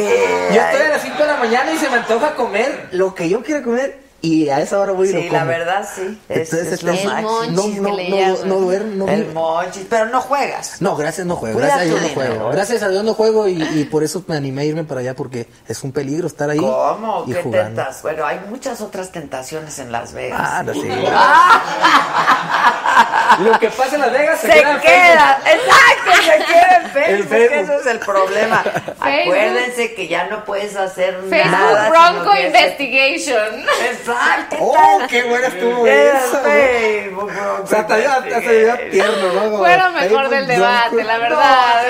yo 0.55 0.63
ay. 0.63 0.69
estoy 0.73 0.87
a 0.87 0.89
las 0.91 1.03
5 1.03 1.19
de 1.19 1.27
la 1.27 1.37
mañana 1.37 1.73
y 1.73 1.77
se 1.79 1.89
me 1.91 1.97
antoja 1.97 2.35
comer 2.35 2.89
lo 2.93 3.15
que 3.15 3.29
yo 3.29 3.43
quiera 3.43 3.63
comer 3.63 4.06
y 4.23 4.49
a 4.49 4.61
esa 4.61 4.81
hora 4.81 4.93
voy 4.93 5.09
y 5.09 5.13
lo 5.13 5.21
Sí, 5.21 5.27
como. 5.29 5.39
la 5.39 5.45
verdad, 5.45 5.89
sí. 5.95 6.19
Es, 6.29 6.53
Entonces, 6.53 6.73
es 6.73 6.83
lo 6.83 6.93
máximo. 6.93 7.43
El 7.45 7.55
no, 7.55 7.63
monchis 7.63 7.81
no, 7.81 7.89
no, 7.91 8.45
no 8.45 8.55
duermo, 8.61 9.07
no 9.07 9.13
El 9.13 9.33
monchis, 9.33 9.87
pero 9.89 10.07
no 10.07 10.21
juegas. 10.21 10.81
No, 10.81 10.97
gracias, 10.97 11.27
no 11.27 11.37
juego. 11.37 11.59
Cuida 11.59 11.77
Gracias 11.77 11.87
a 11.87 11.91
Dios 11.95 12.03
no 12.03 12.09
juego. 12.15 12.51
Gracias 12.51 12.83
a 12.83 12.89
Dios 12.89 13.05
no 13.05 13.15
juego 13.15 13.49
y, 13.49 13.63
y 13.63 13.85
por 13.85 14.03
eso 14.03 14.25
me 14.27 14.37
animé 14.37 14.63
a 14.63 14.65
irme 14.65 14.85
para 14.85 15.01
allá 15.01 15.15
porque 15.15 15.47
es 15.69 15.83
un 15.85 15.93
peligro 15.93 16.27
estar 16.27 16.51
ahí. 16.51 16.59
¿Cómo? 16.59 17.25
Y 17.27 17.33
¿Qué 17.35 17.43
jugando. 17.43 17.83
tentas? 17.83 18.03
Bueno, 18.03 18.27
hay 18.27 18.41
muchas 18.49 18.81
otras 18.81 19.13
tentaciones 19.13 19.79
en 19.79 19.93
Las 19.93 20.13
Vegas. 20.13 20.41
Ah, 20.43 20.63
no, 20.65 20.73
sí. 20.75 20.89
Ah. 21.13 21.63
Lo 23.41 23.59
que 23.59 23.69
pasa 23.71 23.95
en 23.97 24.01
Las 24.01 24.13
Vegas 24.13 24.41
se, 24.41 24.47
se 24.47 24.53
queda 24.55 24.73
en 24.75 24.81
queda, 24.81 25.41
exacto, 25.45 26.13
se 26.23 26.45
queda 26.45 26.77
en 26.77 26.91
Facebook, 26.97 27.29
Facebook. 27.29 27.59
eso 27.63 27.73
es 27.81 27.87
el 27.87 27.99
problema. 27.99 28.65
Acuérdense 28.99 29.95
que 29.95 30.09
ya 30.09 30.27
no 30.29 30.45
puedes 30.45 30.75
hacer 30.77 31.19
Facebook 31.29 31.51
nada. 31.51 31.91
Bronco 31.91 32.31
sino 32.33 32.33
que 32.33 32.51
Oh, 34.61 34.99
qué 35.09 35.25
buena 35.25 35.49
estuvo. 35.49 35.85
Facebook 35.85 37.33
Bronco 37.33 37.63
O 37.63 37.67
sea, 37.67 37.81
hasta 37.81 37.99
yo, 37.99 38.11
hasta 38.11 38.41
tierno, 38.91 39.33
¿no? 39.33 39.45
Como 39.45 39.59
Fue 39.59 39.77
lo 39.77 39.91
mejor 39.91 40.29
del 40.29 40.47
debate, 40.47 41.05
la 41.05 41.19
verdad. 41.19 41.85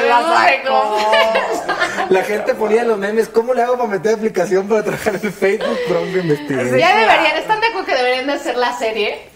No, 0.64 0.97
la 2.09 2.22
gente 2.22 2.55
ponía 2.55 2.84
los 2.84 2.98
memes, 2.98 3.28
¿cómo 3.28 3.55
le 3.55 3.62
hago 3.62 3.76
para 3.76 3.90
meter 3.90 4.14
aplicación 4.14 4.68
para 4.68 4.82
trabajar 4.82 5.14
en 5.14 5.32
Facebook 5.32 5.78
Bronco 5.88 6.18
Investigation? 6.18 6.78
Ya 6.78 6.97
deberían, 6.97 7.36
¿están 7.36 7.60
de 7.60 7.66
acuerdo 7.66 7.86
que 7.86 7.94
deberían 7.94 8.26
de 8.26 8.32
hacer 8.34 8.56
la 8.56 8.72
serie? 8.76 9.35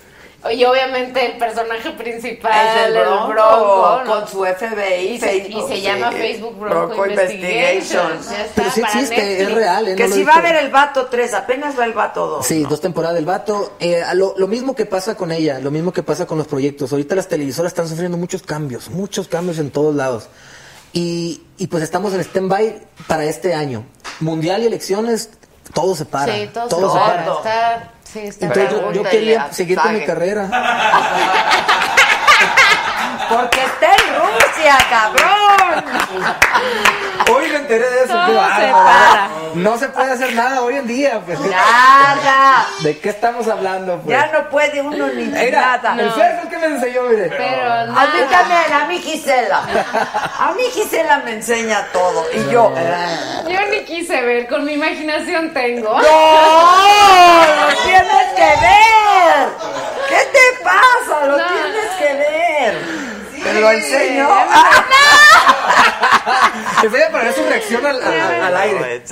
Y 0.52 0.64
obviamente 0.64 1.26
el 1.26 1.36
personaje 1.36 1.90
principal, 1.90 2.66
Es 2.66 2.86
el 2.86 2.92
Bronco, 2.94 3.28
Bronco, 3.28 4.00
¿no? 4.04 4.10
con 4.10 4.26
su 4.28 4.38
FBI, 4.44 5.08
Y 5.08 5.20
se, 5.20 5.26
Facebook, 5.26 5.64
y 5.64 5.68
se 5.68 5.74
sí. 5.76 5.82
llama 5.82 6.10
Facebook 6.12 6.58
Bronco, 6.58 6.86
Bronco 6.86 7.06
Investigation. 7.06 8.12
Pero 8.54 8.70
sí 8.70 8.80
existe, 8.80 9.16
Netflix. 9.16 9.40
es 9.48 9.54
real, 9.54 9.88
¿eh? 9.88 9.96
Que 9.96 10.08
No 10.08 10.14
si 10.14 10.24
va 10.24 10.34
a 10.36 10.40
ver 10.40 10.56
el 10.56 10.70
Vato 10.70 11.06
3, 11.06 11.34
apenas 11.34 11.78
va 11.78 11.84
el 11.84 11.92
Vato 11.92 12.26
2. 12.26 12.46
Sí, 12.46 12.62
¿no? 12.62 12.70
dos 12.70 12.80
temporadas 12.80 13.16
del 13.16 13.26
vato. 13.26 13.72
Eh, 13.80 14.02
lo, 14.14 14.34
lo 14.38 14.46
mismo 14.48 14.74
que 14.74 14.86
pasa 14.86 15.14
con 15.14 15.30
ella, 15.30 15.58
lo 15.58 15.70
mismo 15.70 15.92
que 15.92 16.02
pasa 16.02 16.26
con 16.26 16.38
los 16.38 16.46
proyectos. 16.46 16.90
Ahorita 16.92 17.14
las 17.14 17.28
televisoras 17.28 17.72
están 17.72 17.86
sufriendo 17.88 18.16
muchos 18.16 18.42
cambios, 18.42 18.88
muchos 18.88 19.28
cambios 19.28 19.58
en 19.58 19.70
todos 19.70 19.94
lados. 19.94 20.28
Y, 20.94 21.42
y 21.58 21.66
pues 21.66 21.82
estamos 21.82 22.14
en 22.14 22.20
stand-by 22.20 22.80
para 23.06 23.24
este 23.24 23.52
año. 23.54 23.84
Mundial 24.20 24.62
y 24.62 24.66
elecciones, 24.66 25.30
todo 25.74 25.94
se 25.94 26.06
para. 26.06 26.34
Sí, 26.34 26.48
todo, 26.52 26.66
todo 26.68 26.92
se 26.94 26.98
para. 26.98 27.22
Está, 27.34 27.92
sí, 28.12 28.20
está 28.20 28.46
Entonces 28.46 28.70
yo, 28.70 28.92
yo 28.92 29.02
quería 29.02 29.52
seguir 29.52 29.78
con 29.78 29.94
mi 29.94 30.04
carrera. 30.04 30.48
Porque 33.28 33.60
está 33.62 33.86
en 33.92 34.14
Rusia, 34.16 34.78
cabrón. 34.90 35.39
Hoy 37.32 37.48
me 37.48 37.56
enteré 37.56 37.88
de 37.90 38.04
eso. 38.04 38.12
Todo 38.12 38.26
se 38.26 38.72
para. 38.72 39.28
No 39.54 39.78
se 39.78 39.88
puede 39.88 40.12
hacer 40.12 40.34
nada 40.34 40.62
hoy 40.62 40.76
en 40.76 40.86
día. 40.86 41.20
Pues. 41.24 41.38
Nada. 41.40 42.66
¿De 42.80 42.98
qué 42.98 43.10
estamos 43.10 43.46
hablando? 43.48 43.98
Pues? 44.00 44.16
Ya 44.18 44.26
no 44.32 44.48
puede 44.48 44.80
uno 44.80 45.06
ni 45.08 45.24
Mira, 45.26 45.78
nada. 45.78 45.94
el 46.02 46.10
Fer 46.12 46.40
que 46.48 46.58
me 46.58 46.66
enseñó, 46.66 47.02
mire. 47.02 47.28
Pero 47.28 47.72
A 47.72 47.84
mí 48.06 48.20
también, 48.30 48.72
a 48.72 48.86
mí 48.86 48.98
Gisela. 48.98 49.58
A 50.38 50.52
mí 50.56 50.62
Gisela 50.72 51.18
me 51.18 51.32
enseña 51.34 51.86
todo. 51.92 52.24
Y 52.32 52.50
yo. 52.50 52.72
Yo 53.48 53.60
ni 53.70 53.84
quise 53.84 54.20
ver, 54.22 54.48
con 54.48 54.64
mi 54.64 54.72
imaginación 54.72 55.52
tengo. 55.52 55.90
¡No! 55.90 56.02
¡Lo 56.02 57.82
tienes 57.84 58.26
que 58.36 58.60
ver! 58.60 59.48
¿Qué 60.08 60.28
te 60.32 60.64
pasa? 60.64 61.26
Lo 61.26 61.36
No. 61.38 61.44
tienes 61.46 61.90
que 61.98 62.14
ver. 62.14 62.99
¿Te 63.60 63.66
lo 63.66 63.70
enseño? 63.72 64.28
Enseña 66.82 67.08
para 67.10 67.24
ver 67.24 67.34
su 67.34 67.42
reacción 67.44 67.84
al, 67.86 68.02
al- 68.02 68.42
al 68.42 68.56
aire. 68.56 69.02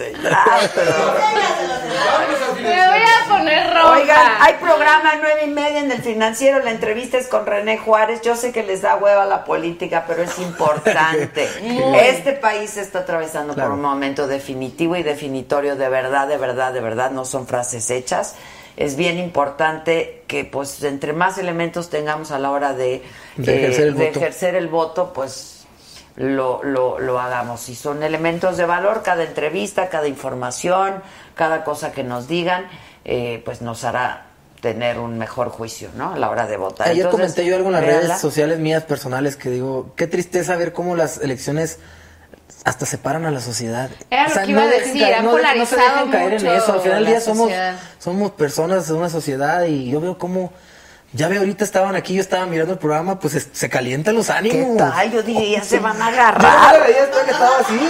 Me 2.56 2.88
voy 2.88 3.02
a 3.02 3.28
poner 3.28 3.74
roja. 3.74 3.90
Oigan, 3.92 4.32
hay 4.40 4.54
programa 4.54 5.12
nueve 5.20 5.42
y 5.46 5.50
media 5.50 5.80
en 5.80 5.90
el 5.92 6.00
financiero. 6.02 6.60
La 6.64 6.70
entrevista 6.70 7.18
es 7.18 7.26
con 7.28 7.44
René 7.46 7.76
Juárez. 7.78 8.20
Yo 8.22 8.36
sé 8.36 8.52
que 8.52 8.62
les 8.62 8.80
da 8.82 8.96
hueva 8.96 9.26
la 9.26 9.44
política, 9.44 10.04
pero 10.06 10.22
es 10.22 10.38
importante. 10.38 11.48
este 12.08 12.32
país 12.32 12.76
está 12.78 13.00
atravesando 13.00 13.54
Claro. 13.54 13.70
por 13.70 13.76
un 13.78 13.82
momento 13.84 14.26
definitivo 14.26 14.96
y 14.96 15.02
definitorio 15.02 15.76
de 15.76 15.88
verdad, 15.88 16.26
de 16.26 16.36
verdad, 16.38 16.72
de 16.72 16.80
verdad. 16.80 17.10
No 17.10 17.24
son 17.24 17.46
frases 17.46 17.90
hechas. 17.90 18.34
Es 18.78 18.94
bien 18.94 19.18
importante 19.18 20.22
que, 20.28 20.44
pues, 20.44 20.84
entre 20.84 21.12
más 21.12 21.36
elementos 21.36 21.90
tengamos 21.90 22.30
a 22.30 22.38
la 22.38 22.52
hora 22.52 22.74
de, 22.74 23.02
De 23.36 23.56
ejercer 23.64 23.88
el 23.88 23.94
de 23.94 24.06
voto. 24.06 24.18
ejercer 24.20 24.54
el 24.54 24.68
voto, 24.68 25.12
pues 25.12 25.66
lo, 26.14 26.62
lo, 26.62 27.00
lo 27.00 27.18
hagamos. 27.18 27.68
Y 27.70 27.74
son 27.74 28.04
elementos 28.04 28.56
de 28.56 28.66
valor, 28.66 29.02
cada 29.02 29.24
entrevista, 29.24 29.88
cada 29.88 30.06
información, 30.06 31.02
cada 31.34 31.64
cosa 31.64 31.90
que 31.90 32.04
nos 32.04 32.28
digan, 32.28 32.68
eh, 33.04 33.42
pues 33.44 33.62
nos 33.62 33.82
hará 33.82 34.26
tener 34.60 35.00
un 35.00 35.18
mejor 35.18 35.48
juicio, 35.48 35.88
¿no? 35.96 36.12
A 36.12 36.16
la 36.16 36.30
hora 36.30 36.46
de 36.46 36.56
votar. 36.56 36.86
Ayer 36.86 37.06
Entonces, 37.06 37.32
comenté 37.32 37.46
yo 37.50 37.56
algo 37.56 37.70
en 37.70 37.72
las 37.72 37.84
redes 37.84 38.20
sociales 38.20 38.60
mías 38.60 38.84
personales 38.84 39.34
que 39.34 39.50
digo, 39.50 39.92
qué 39.96 40.06
tristeza 40.06 40.54
ver 40.54 40.72
cómo 40.72 40.94
las 40.94 41.18
elecciones 41.18 41.80
hasta 42.64 42.86
separan 42.86 43.24
a 43.26 43.30
la 43.30 43.40
sociedad. 43.40 43.88
Era 44.10 44.28
lo 44.28 44.34
que 44.42 44.50
iba 44.50 44.62
a 44.62 44.66
dejen 44.66 44.84
decir, 44.86 45.02
caer- 45.02 45.14
ha 45.14 45.22
no 45.22 45.36
de- 45.36 45.42
no 45.42 45.48
se 45.66 45.76
polarizado 45.76 45.96
dejen 45.96 46.10
caer 46.10 46.32
en 46.34 46.42
mucho 46.44 46.54
eso. 46.54 46.72
Al 46.74 46.80
final 46.80 46.96
del 46.98 47.06
día 47.06 47.20
somos, 47.20 47.50
somos 47.98 48.30
personas 48.32 48.88
de 48.88 48.94
una 48.94 49.08
sociedad 49.08 49.64
y 49.64 49.90
yo 49.90 50.00
veo 50.00 50.18
cómo, 50.18 50.52
ya 51.12 51.28
veo 51.28 51.40
ahorita 51.40 51.64
estaban 51.64 51.96
aquí, 51.96 52.14
yo 52.14 52.20
estaba 52.20 52.44
mirando 52.46 52.74
el 52.74 52.78
programa, 52.78 53.18
pues 53.18 53.34
es- 53.34 53.48
se 53.52 53.68
calientan 53.70 54.14
los 54.14 54.28
ánimos. 54.30 54.72
¿Qué 54.72 54.78
tal? 54.78 55.10
Yo 55.12 55.22
dije, 55.22 55.50
ya 55.52 55.62
se 55.64 55.78
van 55.78 56.00
a 56.02 56.10
Yo 56.10 56.16
no 56.16 56.22
agarrar. 56.22 56.86
veía, 56.86 56.98
esto 57.04 57.16
que 57.24 57.30
estaba 57.30 57.58
así. 57.60 57.80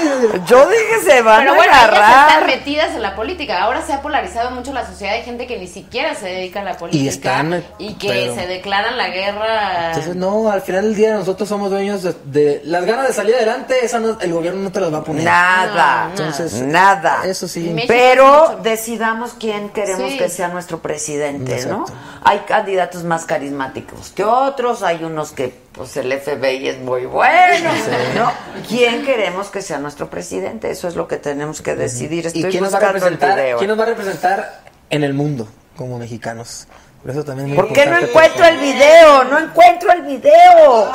Yo 0.46 0.66
dije, 0.68 1.00
se 1.04 1.22
van 1.22 1.40
Pero 1.40 1.52
a 1.52 1.56
bueno, 1.56 1.72
ellas 1.72 1.84
agarrar. 1.84 2.28
están 2.30 2.46
metidas 2.46 2.94
en 2.94 3.02
la 3.02 3.16
política. 3.16 3.62
Ahora 3.62 3.82
se 3.82 3.92
ha 3.92 4.02
polarizado 4.02 4.50
mucho 4.52 4.72
la 4.72 4.86
sociedad. 4.86 5.14
Hay 5.14 5.22
gente 5.24 5.46
que 5.46 5.58
ni 5.58 5.66
siquiera 5.66 6.14
se 6.14 6.26
dedica 6.26 6.60
a 6.60 6.64
la 6.64 6.76
política. 6.76 7.08
están, 7.10 7.64
y 7.78 7.94
que 7.94 8.08
pero- 8.08 8.34
se 8.34 8.46
declaran 8.46 8.96
la 8.96 9.08
guerra. 9.08 9.88
Entonces, 9.88 10.14
no, 10.16 10.50
al 10.50 10.62
final 10.62 10.82
del 10.84 10.94
día 10.94 11.14
nosotros 11.14 11.48
somos 11.48 11.70
dueños 11.70 12.02
de, 12.02 12.14
de 12.24 12.62
las 12.64 12.84
ganas 12.84 13.08
de 13.08 13.12
salir 13.14 13.34
adelante, 13.34 13.84
esa 13.84 13.98
no- 13.98 14.18
el 14.20 14.32
gobierno 14.32 14.60
no 14.62 14.70
te 14.70 14.80
las 14.80 14.92
va 14.92 14.98
a 14.98 15.04
poner. 15.04 15.24
Nada, 15.24 16.08
Entonces, 16.10 16.52
nada. 16.62 17.22
Eso 17.24 17.48
sí. 17.48 17.60
México 17.70 17.88
Pero 17.92 18.60
decidamos 18.62 19.32
quién 19.38 19.70
queremos 19.70 20.12
Sí. 20.12 20.18
que 20.18 20.28
sea 20.28 20.48
nuestro 20.48 20.78
presidente, 20.80 21.54
Exacto. 21.56 21.78
¿no? 21.78 21.84
Hay 22.24 22.40
candidatos 22.40 23.04
más 23.09 23.24
carismáticos 23.24 24.10
que 24.10 24.22
otros, 24.22 24.82
hay 24.82 25.02
unos 25.02 25.32
que, 25.32 25.52
pues 25.72 25.97
el 25.97 26.12
FBI 26.12 26.68
es 26.68 26.78
muy 26.78 27.06
bueno, 27.06 27.70
¿no? 28.14 28.30
¿Quién 28.68 29.05
queremos 29.05 29.48
que 29.48 29.62
sea 29.62 29.78
nuestro 29.78 30.09
presidente? 30.09 30.70
Eso 30.70 30.86
es 30.86 30.94
lo 30.94 31.09
que 31.09 31.16
tenemos 31.16 31.60
que 31.62 31.74
decidir. 31.74 32.24
¿Y 32.24 32.28
Estoy 32.28 32.51
quién 32.51 32.62
nos, 32.62 32.74
va 32.74 32.78
a 32.78 32.93
representar, 32.93 33.36
video. 33.36 33.59
quién 33.59 33.68
nos 33.68 33.78
va 33.78 33.82
a 33.82 33.86
representar 33.86 34.60
en 34.90 35.02
el 35.02 35.14
mundo 35.14 35.48
como 35.76 35.98
mexicanos? 35.98 36.68
Por 37.02 37.12
eso 37.12 37.24
también 37.24 37.55
¿Por 37.55 37.72
qué 37.72 37.86
no 37.86 37.98
encuentro 37.98 38.44
el 38.44 38.59
video? 38.59 39.24
No 39.24 39.39
encuentro 39.39 39.93
el 39.93 40.02
video. 40.02 40.93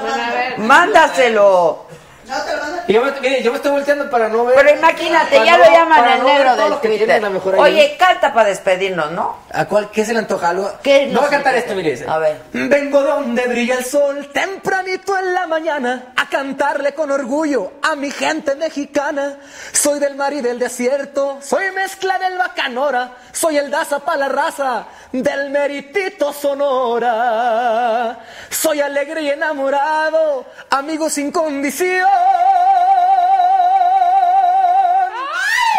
Bueno, 0.00 0.22
a 0.22 0.30
ver. 0.30 0.58
Mándaselo. 0.58 1.86
No, 2.28 2.42
te 2.42 2.56
lo 2.56 2.64
yo 2.86 3.02
me, 3.02 3.20
mire, 3.20 3.42
yo 3.42 3.50
me 3.50 3.56
estoy 3.56 3.72
volteando 3.72 4.10
para 4.10 4.28
no 4.28 4.44
ver. 4.44 4.56
Pero 4.56 4.78
imagínate, 4.78 5.36
para 5.36 5.44
ya 5.46 5.56
no- 5.58 5.64
lo 5.64 5.70
llaman 5.70 5.98
para 6.00 6.14
el 6.14 6.22
no 6.22 6.28
negro 6.28 6.56
del 6.56 6.80
Twitter. 6.80 7.22
la 7.22 7.30
mejor 7.30 7.54
ahí. 7.54 7.60
Oye, 7.60 7.96
canta 7.98 8.32
para 8.32 8.48
despedirnos, 8.48 9.10
¿no? 9.12 9.38
¿A 9.52 9.64
cuál? 9.66 9.90
¿Qué 9.90 10.04
se 10.04 10.12
le 10.12 10.18
antoja? 10.18 10.50
Algo. 10.50 10.70
¿Qué 10.82 11.06
no 11.06 11.20
voy 11.20 11.28
a 11.28 11.30
cantar 11.30 11.54
esto, 11.54 11.74
mire. 11.74 11.92
dice. 11.92 12.06
A 12.08 12.18
ver. 12.18 12.40
Vengo 12.52 13.02
donde 13.02 13.46
brilla 13.46 13.76
el 13.76 13.84
sol, 13.84 14.30
tempranito 14.32 15.16
en 15.18 15.34
la 15.34 15.46
mañana, 15.46 16.12
a 16.16 16.28
cantarle 16.28 16.92
con 16.94 17.10
orgullo 17.10 17.72
a 17.82 17.94
mi 17.94 18.10
gente 18.10 18.54
mexicana. 18.54 19.38
Soy 19.72 19.98
del 19.98 20.14
mar 20.14 20.32
y 20.32 20.40
del 20.40 20.58
desierto, 20.58 21.38
soy 21.42 21.70
mezcla 21.72 22.18
del 22.18 22.36
bacanora, 22.38 23.12
soy 23.32 23.56
el 23.58 23.70
daza 23.70 24.00
pa' 24.00 24.16
la 24.16 24.28
raza, 24.28 24.84
del 25.12 25.50
meritito 25.50 26.32
sonora. 26.32 28.18
Soy 28.50 28.80
alegre 28.80 29.22
y 29.22 29.30
enamorado, 29.30 30.44
amigo 30.70 31.08
sin 31.08 31.30
condición. 31.30 32.08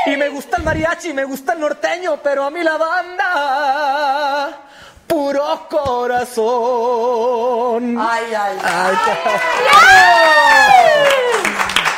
Y 0.07 0.17
me 0.17 0.29
gusta 0.29 0.57
el 0.57 0.63
mariachi, 0.63 1.13
me 1.13 1.23
gusta 1.23 1.53
el 1.53 1.59
norteño, 1.61 2.17
pero 2.23 2.43
a 2.45 2.49
mí 2.51 2.61
la 2.61 2.77
banda, 2.77 4.49
puro 5.07 5.67
corazón. 5.67 6.37
Ay, 7.99 8.25
ay, 8.37 8.57
Ay, 8.63 8.95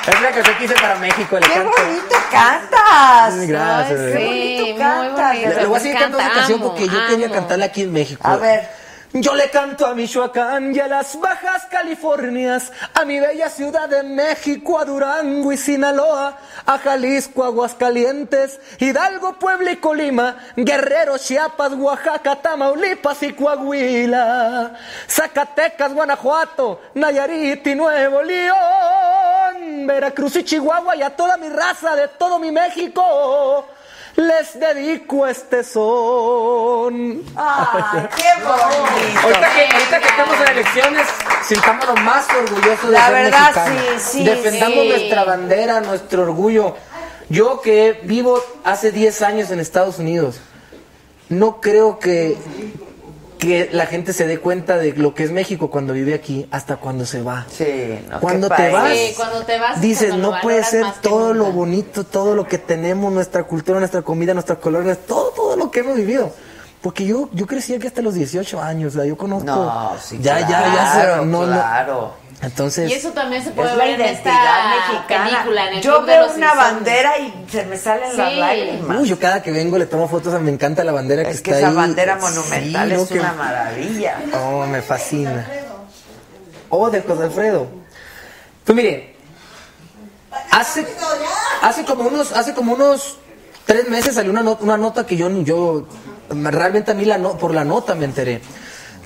Es 0.08 0.22
la 0.22 0.32
que 0.32 0.42
yo 0.42 0.58
quise 0.58 0.74
para 0.76 0.96
México. 0.96 1.38
Le 1.38 1.48
¡Qué 1.48 1.54
canto. 1.54 1.72
bonito 1.82 2.16
cantas! 2.32 3.48
Gracias. 3.48 4.00
Ay, 4.00 4.58
sí, 4.58 4.62
muy 4.72 4.80
cantas. 4.80 5.28
bonito. 5.34 5.50
Le, 5.50 5.56
le 5.56 5.66
voy 5.66 5.76
a 5.78 5.80
seguir 5.82 5.96
Me 5.96 6.00
cantando 6.02 6.20
esa 6.20 6.28
encanta, 6.30 6.40
canción 6.48 6.62
porque 6.62 6.88
yo 6.88 7.08
quería 7.08 7.30
cantarla 7.30 7.66
aquí 7.66 7.82
en 7.84 7.92
México. 7.92 8.26
A 8.26 8.38
ver. 8.38 8.70
Yo 9.14 9.36
le 9.36 9.50
canto 9.50 9.86
a 9.86 9.96
Michoacán 9.96 10.76
y 10.76 10.80
a 10.80 10.88
las 10.88 11.18
Bajas 11.18 11.66
Californias, 11.72 12.74
a 12.94 13.06
mi 13.06 13.20
bella 13.22 13.50
ciudad 13.50 13.88
de 13.88 14.04
México, 14.04 14.78
a 14.78 14.84
Durango 14.84 15.54
y 15.54 15.58
Sinaloa, 15.58 16.38
a 16.66 16.78
Jalisco, 16.78 17.46
Aguascalientes, 17.46 18.60
Hidalgo, 18.80 19.40
Puebla 19.40 19.72
y 19.72 19.78
Colima, 19.78 20.38
Guerrero, 20.58 21.18
Chiapas, 21.18 21.72
Oaxaca, 21.74 22.36
Tamaulipas 22.42 23.24
y 23.24 23.32
Coahuila, 23.32 24.78
Zacatecas, 25.08 25.94
Guanajuato, 25.94 26.82
Nayarit 26.96 27.66
y 27.66 27.76
Nuevo 27.76 28.22
León, 28.22 29.88
Veracruz 29.88 30.36
y 30.36 30.44
Chihuahua 30.44 30.98
y 30.98 31.02
a 31.02 31.16
toda 31.16 31.38
mi 31.38 31.48
raza 31.48 31.96
de 31.96 32.10
todo 32.10 32.40
mi 32.40 32.52
México. 32.52 33.68
Les 34.18 34.60
dedico 34.60 35.28
este 35.28 35.64
son. 35.64 37.22
¡Ay, 37.36 38.08
qué 38.16 38.24
bonito! 38.44 39.22
Ahorita 39.22 39.54
que, 39.54 39.76
ahorita 39.76 40.00
que 40.00 40.08
estamos 40.08 40.36
en 40.42 40.48
elecciones, 40.50 41.08
sintámonos 41.46 42.02
más 42.02 42.28
orgullosos 42.32 42.88
de 42.88 42.92
La 42.94 43.06
ser 43.06 43.14
verdad, 43.14 43.42
mexicanos. 43.68 44.02
sí, 44.02 44.18
sí, 44.18 44.24
Defendamos 44.24 44.80
sí. 44.80 44.90
nuestra 44.90 45.24
bandera, 45.24 45.82
nuestro 45.82 46.24
orgullo. 46.24 46.76
Yo 47.30 47.62
que 47.62 48.00
vivo 48.06 48.42
hace 48.64 48.92
10 48.92 49.22
años 49.22 49.52
en 49.52 49.60
Estados 49.60 50.00
Unidos, 50.00 50.40
no 51.30 51.62
creo 51.62 52.00
que, 52.00 52.38
que 53.38 53.70
la 53.72 53.86
gente 53.86 54.14
se 54.14 54.26
dé 54.26 54.40
cuenta 54.40 54.78
de 54.78 54.94
lo 54.94 55.14
que 55.14 55.24
es 55.24 55.32
México 55.32 55.70
cuando 55.70 55.94
vive 55.94 56.14
aquí 56.14 56.48
hasta 56.52 56.78
cuando 56.78 57.06
se 57.06 57.22
va. 57.22 57.46
Sí, 57.52 58.00
no, 58.10 58.20
Cuando 58.20 58.50
te 58.50 58.70
vas, 58.72 58.92
Sí, 58.98 59.14
cuando 59.16 59.42
te 59.44 59.60
vas 59.60 59.76
es 59.76 59.82
dices, 59.82 60.16
no 60.16 60.34
puede 60.42 60.64
ser 60.64 60.86
todo 61.02 61.34
lo 61.34 61.44
nunca". 61.46 61.56
bonito, 61.56 62.04
todo 62.04 62.34
lo 62.36 62.48
que 62.48 62.58
tenemos, 62.58 63.14
nuestra 63.14 63.44
cultura, 63.44 63.80
nuestra 63.80 64.02
comida, 64.02 64.34
nuestras 64.34 64.58
colores, 64.60 65.06
todo, 65.06 65.30
todo 65.32 65.56
lo 65.56 65.70
que 65.70 65.82
hemos 65.82 65.96
vivido. 65.96 66.32
Porque 66.82 67.06
yo, 67.06 67.28
yo 67.34 67.48
crecí 67.48 67.74
aquí 67.74 67.88
hasta 67.88 68.02
los 68.02 68.14
18 68.14 68.62
años, 68.62 68.94
o 68.96 69.00
sea, 69.00 69.06
yo 69.06 69.18
conozco. 69.18 69.46
No, 69.46 69.94
sí, 70.02 70.20
ya, 70.22 70.46
claro, 70.46 70.68
ya, 70.68 70.74
ya. 70.76 71.20
se- 71.20 71.26
no, 71.26 71.46
no. 71.46 72.27
Entonces, 72.40 72.90
Y 72.92 72.94
eso 72.94 73.10
también 73.14 73.44
se 73.44 73.50
puede 73.50 73.72
Es 73.72 73.78
la 73.78 73.84
ver 73.86 74.00
en 74.00 74.08
esta 74.16 74.70
mexicana. 74.92 75.26
película, 75.30 75.68
en 75.70 75.74
el 75.78 75.82
Yo 75.82 76.04
veo 76.04 76.32
una 76.36 76.54
bandera 76.54 77.18
y 77.18 77.46
se 77.52 77.66
me 77.66 77.78
salen 77.78 78.16
las 78.16 78.30
Sí. 78.30 78.36
lágrimas. 78.36 78.98
uy, 79.00 79.08
yo 79.10 79.18
cada 79.20 79.42
que 79.42 79.52
vengo 79.52 79.78
le 79.80 79.88
tomo 79.88 80.08
fotos, 80.08 80.40
me 80.42 80.52
encanta 80.52 80.84
la 80.84 80.92
bandera 80.92 81.24
que 81.24 81.32
es 81.32 81.42
que 81.42 81.50
está 81.50 81.60
esa 81.62 81.70
ahí. 81.70 81.76
bandera 81.76 82.16
Sí, 82.20 82.22
monumental 82.22 82.90
no, 82.90 82.96
es 83.02 83.10
que- 83.10 83.20
una 83.20 83.34
maravilla. 83.34 84.18
Oh, 84.36 84.66
me 84.68 84.82
fascina. 84.84 85.48
Oh, 86.70 86.90
de 86.92 87.02
José 87.02 87.24
Alfredo. 87.24 87.68
Pues 88.66 88.76
mire, 88.76 89.16
hace, 90.52 90.86
hace 91.64 91.86
como 91.86 92.04
unos, 92.08 92.32
hace 92.34 92.54
como 92.54 92.74
unos 92.74 93.18
tres 93.66 93.90
meses 93.90 94.14
salió 94.16 94.32
una, 94.32 94.44
not- 94.44 94.62
una 94.62 94.78
nota 94.78 95.06
que 95.08 95.18
yo, 95.18 95.30
yo 95.42 95.88
realmente 96.30 96.92
a 96.92 96.94
mí 96.94 97.06
la 97.06 97.18
no- 97.18 97.38
por 97.38 97.54
la 97.54 97.64
nota 97.64 97.96
me 97.96 98.06
enteré. 98.06 98.42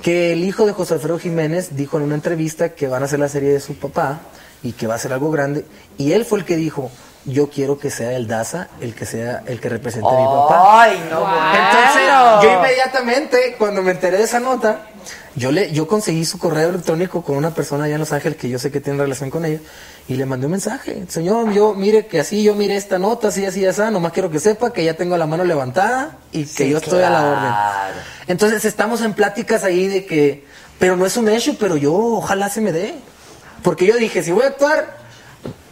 Que 0.02 0.34
el 0.34 0.44
hijo 0.44 0.66
de 0.66 0.74
José 0.74 0.96
Alfredo 0.96 1.20
Jiménez 1.20 1.76
dijo 1.76 1.98
en 1.98 2.04
una 2.04 2.16
entrevista 2.16 2.70
que 2.70 2.88
van 2.88 3.04
a 3.04 3.06
hacer 3.06 3.20
la 3.20 3.28
serie 3.28 3.52
de 3.52 3.60
su 3.60 3.76
papá 3.76 4.20
y 4.64 4.74
que 4.74 4.88
va 4.88 4.96
a 4.96 4.98
ser 4.98 5.14
algo 5.14 5.32
grande. 5.32 5.66
Y 5.98 6.14
él 6.14 6.26
fue 6.26 6.40
el 6.40 6.46
que 6.46 6.56
dijo, 6.56 6.90
yo 7.26 7.50
quiero 7.50 7.78
que 7.78 7.90
sea 7.92 8.14
el 8.14 8.28
Daza 8.28 8.68
el 8.80 8.96
que 8.96 9.06
sea 9.06 9.44
el 9.46 9.60
que 9.60 9.70
represente 9.70 10.08
a 10.10 10.12
mi 10.12 10.26
papá. 10.26 10.82
Ay, 10.84 11.04
no, 11.10 11.20
Entonces, 11.20 12.02
bueno. 12.04 12.44
yo 12.44 12.54
inmediatamente, 12.58 13.56
cuando 13.58 13.82
me 13.84 13.92
enteré 13.92 14.18
de 14.18 14.24
esa 14.24 14.40
nota, 14.40 14.88
yo 15.36 15.52
le, 15.52 15.72
yo 15.72 15.88
conseguí 15.88 16.26
su 16.26 16.38
correo 16.38 16.70
electrónico 16.70 17.22
con 17.24 17.38
una 17.38 17.54
persona 17.54 17.86
allá 17.86 17.96
en 17.96 18.00
Los 18.00 18.12
Ángeles 18.12 18.38
que 18.38 18.50
yo 18.50 18.60
sé 18.60 18.72
que 18.72 18.82
tiene 18.82 19.00
relación 19.00 19.30
con 19.30 19.46
ella 19.46 19.60
y 20.08 20.16
le 20.16 20.26
mandé 20.26 20.46
un 20.46 20.52
mensaje. 20.52 21.04
Señor, 21.08 21.52
yo 21.54 21.74
mire 21.74 22.08
que 22.08 22.20
así, 22.20 22.44
yo 22.44 22.56
mire 22.56 22.76
esta 22.76 23.00
nota, 23.00 23.30
así, 23.30 23.46
así, 23.46 23.66
así, 23.66 23.82
nomás 23.92 24.12
quiero 24.12 24.30
que 24.30 24.40
sepa 24.40 24.74
que 24.74 24.84
ya 24.84 24.96
tengo 24.96 25.18
la 25.18 25.26
mano 25.26 25.44
levantada 25.44 26.18
y 26.32 26.44
que 26.44 26.66
Sí, 26.66 26.70
yo 26.70 26.78
estoy 26.78 27.04
a 27.04 27.10
la 27.10 27.26
orden. 27.26 28.02
Entonces 28.28 28.66
estamos 28.66 29.02
en 29.02 29.14
pláticas 29.14 29.64
ahí 29.64 29.88
de 29.88 30.06
que, 30.06 30.46
pero 30.80 30.98
no 30.98 31.06
es 31.06 31.18
un 31.18 31.30
hecho, 31.30 31.56
pero 31.60 31.78
yo 31.78 31.94
ojalá 31.94 32.50
se 32.50 32.62
me 32.62 32.72
dé. 32.72 32.96
Porque 33.64 33.86
yo 33.86 33.96
dije, 33.96 34.24
si 34.24 34.32
voy 34.32 34.44
a 34.44 34.48
actuar 34.48 35.01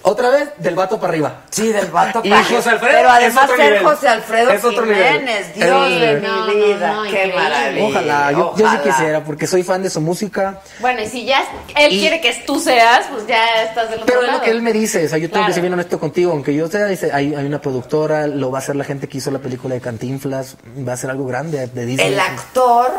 otra 0.01 0.29
vez, 0.29 0.49
del 0.57 0.75
vato 0.75 0.99
para 0.99 1.11
arriba. 1.13 1.41
Sí, 1.49 1.67
del 1.71 1.87
vato 1.87 2.21
Y 2.23 2.29
para 2.29 2.43
José 2.43 2.69
Alfredo 2.69 2.93
Pero 2.97 3.09
además 3.09 3.49
ser 3.49 3.59
nivel. 3.59 3.83
José 3.83 4.07
Alfredo 4.07 4.51
Es 4.51 4.63
otro 4.63 4.85
nivel. 4.85 5.19
Jiménez, 5.19 5.55
Dios 5.55 5.87
El- 5.87 5.99
de 5.99 6.21
No, 6.21 6.45
mi 6.47 6.55
no, 6.55 6.65
vida, 6.67 6.93
no, 6.93 7.03
qué 7.03 7.33
maravilla. 7.35 7.85
Ojalá, 7.87 8.31
yo, 8.31 8.53
yo 8.55 8.71
sí 8.71 8.77
quisiera, 8.83 9.23
porque 9.23 9.47
soy 9.47 9.63
fan 9.63 9.83
de 9.83 9.89
su 9.89 9.99
música. 10.01 10.61
Bueno, 10.79 11.01
y 11.01 11.07
si 11.07 11.25
ya 11.25 11.43
él 11.75 11.93
Y- 11.93 11.99
quiere 11.99 12.21
que 12.21 12.33
tú 12.45 12.59
seas, 12.59 13.07
pues 13.11 13.27
ya 13.27 13.63
estás 13.63 13.89
del 13.89 14.01
otro 14.01 14.05
Pero 14.05 14.25
es 14.25 14.31
lo 14.31 14.41
que 14.41 14.51
él 14.51 14.61
me 14.61 14.71
dice, 14.73 15.05
o 15.05 15.09
sea, 15.09 15.17
yo 15.17 15.27
tengo 15.27 15.33
Claro. 15.41 15.47
que 15.47 15.53
ser 15.53 15.61
bien 15.61 15.73
honesto 15.73 15.99
contigo, 15.99 16.31
aunque 16.31 16.53
yo 16.55 16.67
sea, 16.67 16.85
dice, 16.85 17.11
hay, 17.13 17.35
hay 17.35 17.45
una 17.45 17.59
productora, 17.61 18.27
lo 18.27 18.51
va 18.51 18.59
a 18.59 18.61
hacer 18.61 18.75
la 18.75 18.83
gente 18.85 19.07
que 19.09 19.17
hizo 19.17 19.31
la 19.31 19.39
película 19.39 19.75
de 19.75 19.81
Cantinflas, 19.81 20.55
va 20.87 20.93
a 20.93 20.97
ser 20.97 21.09
algo 21.09 21.25
grande 21.25 21.67
de 21.67 21.85
Disney. 21.85 22.13
El 22.13 22.19
actor 22.19 22.91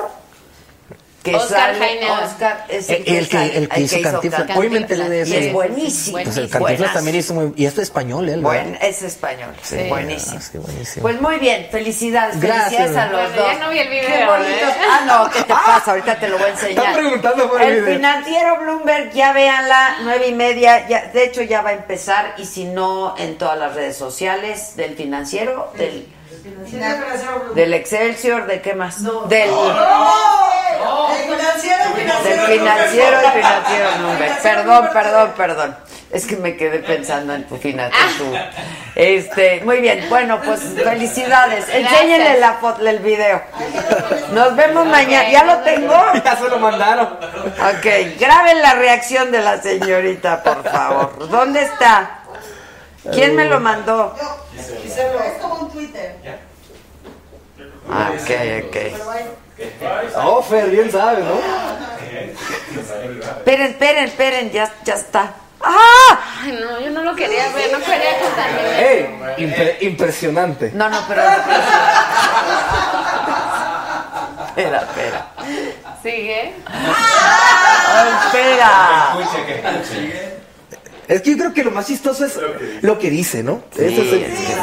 que 1.23 1.37
Oscar 1.37 1.75
sale, 1.75 1.79
Jaime. 1.79 2.11
Oscar, 2.11 2.65
es 2.69 2.89
El, 2.89 2.97
el 2.97 3.29
que, 3.29 3.37
sale- 3.37 3.57
el 3.59 3.69
que 3.69 3.81
hizo 3.83 4.01
Cantinflas. 4.03 4.57
Hoy 4.57 4.71
me 4.71 4.79
enteré 4.79 5.09
de 5.09 5.21
eso. 5.23 5.35
Y 5.35 5.37
es 5.37 5.53
buenísimo. 5.53 6.19
Pues 6.23 6.37
el 6.37 6.49
Cantinflas 6.49 6.79
Buenazo. 6.79 6.95
también 6.95 7.17
hizo 7.17 7.35
muy... 7.35 7.53
Y 7.57 7.67
esto 7.67 7.83
es 7.83 7.89
español, 7.89 8.29
él, 8.29 8.43
¿verdad? 8.43 8.63
Buen, 8.65 8.79
es 8.81 9.03
español, 9.03 9.55
Sí, 9.63 9.77
buenísimo. 9.89 10.41
sí, 10.41 10.59
buenísimo. 10.59 11.03
Pues 11.03 11.21
muy 11.21 11.37
bien, 11.39 11.69
felicidades, 11.71 12.41
Gracias. 12.41 12.69
felicidades 12.71 12.97
a 12.97 13.07
los 13.13 13.21
Bueno, 13.33 13.43
dos. 13.43 13.53
ya 13.53 13.59
no 13.65 13.71
vi 13.71 13.79
el 13.81 13.89
video, 13.89 14.09
Qué 14.09 14.25
bonito. 14.25 14.67
¿eh? 14.67 14.75
Ah, 14.91 15.01
no, 15.07 15.31
¿qué 15.31 15.43
te 15.43 15.53
pasa? 15.53 15.91
Ahorita 15.91 16.19
te 16.19 16.29
lo 16.29 16.39
voy 16.39 16.47
a 16.47 16.51
enseñar. 16.51 16.79
Están 16.79 16.95
preguntando 16.95 17.51
por 17.51 17.61
el 17.63 17.69
el 17.69 17.81
video. 17.83 17.95
financiero 17.97 18.57
Bloomberg, 18.61 19.13
ya 19.13 19.33
véanla, 19.33 19.97
nueve 20.03 20.29
y 20.29 20.33
media, 20.33 20.89
ya, 20.89 21.07
de 21.13 21.25
hecho 21.25 21.43
ya 21.43 21.61
va 21.61 21.71
a 21.71 21.75
empezar, 21.75 22.35
y 22.39 22.47
si 22.47 22.65
no, 22.65 23.15
en 23.19 23.37
todas 23.37 23.59
las 23.59 23.75
redes 23.75 23.97
sociales 23.97 24.75
del 24.77 24.97
financiero, 24.97 25.73
del, 25.77 26.07
del 27.55 27.75
Excelsior, 27.75 28.47
¿de 28.47 28.61
qué 28.61 28.75
más? 28.75 29.03
Del, 29.29 29.51
El 29.51 29.57
financiero, 31.29 31.85
el 31.85 31.95
del 32.25 32.41
financiero 32.41 33.17
y 33.23 33.39
financiero 33.39 33.89
Bloomberg. 33.99 34.43
Perdón, 34.43 34.89
perdón, 34.93 35.33
perdón. 35.37 35.77
Es 36.11 36.27
que 36.27 36.37
me 36.37 36.57
quedé 36.57 36.81
pensando 36.81 37.35
en 37.35 37.47
tu 37.47 37.57
financiero. 37.57 38.33
Este, 38.97 39.61
muy 39.65 39.81
bien. 39.81 40.07
Bueno, 40.09 40.41
pues 40.45 40.61
felicidades. 40.83 41.69
Enséñenle 41.69 42.41
la 42.41 42.55
foto, 42.55 42.87
el 42.87 42.99
video. 42.99 43.41
Nos 44.33 44.57
vemos 44.57 44.87
mañana. 44.87 45.31
¿Ya 45.31 45.45
lo 45.45 45.59
tengo? 45.59 45.95
Ya 46.25 46.37
se 46.37 46.49
lo 46.49 46.59
mandaron. 46.59 47.07
Ok, 47.07 48.19
graben 48.19 48.61
la 48.61 48.75
reacción 48.75 49.31
de 49.31 49.41
la 49.41 49.63
señorita, 49.63 50.43
por 50.43 50.65
favor. 50.65 51.29
¿Dónde 51.29 51.63
está? 51.63 52.20
¿Quién 53.13 53.35
me 53.37 53.47
lo 53.47 53.61
mandó? 53.61 54.15
Es 54.57 55.39
como 55.41 55.55
un 55.55 55.71
Twitter. 55.71 56.17
Ah, 57.91 58.13
ok, 58.15 58.31
ok. 58.69 58.77
Oh, 60.17 60.43
Fer, 60.43 60.71
bien 60.71 60.91
sabes, 60.91 61.25
¿no? 61.25 61.39
Esperen, 63.39 63.67
esperen, 63.73 64.05
esperen, 64.05 64.51
ya, 64.51 64.73
ya 64.85 64.95
está. 64.95 65.35
¡Ah! 65.63 66.19
Ay, 66.43 66.59
no, 66.61 66.81
yo 66.81 66.91
no 66.91 67.03
lo 67.03 67.15
quería 67.15 67.49
ver, 67.53 67.71
no 67.73 67.79
quería 67.85 68.19
contarme. 68.19 68.81
¡Ey! 68.81 69.07
Impre- 69.39 69.77
impresionante. 69.81 70.71
No, 70.75 70.89
no, 70.89 70.99
pero. 71.07 71.23
Espera, 74.47 74.79
espera. 74.81 75.27
Sigue. 76.03 76.55
Ah, 76.67 78.23
espera. 78.27 79.15
Es 81.11 81.23
que 81.23 81.33
yo 81.33 81.39
creo 81.39 81.53
que 81.53 81.65
lo 81.65 81.73
más 81.73 81.89
chistoso 81.89 82.25
es 82.25 82.39
lo 82.83 82.97
que 82.97 83.11
dice, 83.11 83.43
¿no? 83.43 83.65
Sí, 83.77 83.83
Eso 83.85 84.03
es- 84.03 84.13
es 84.13 84.39
que- 84.39 84.55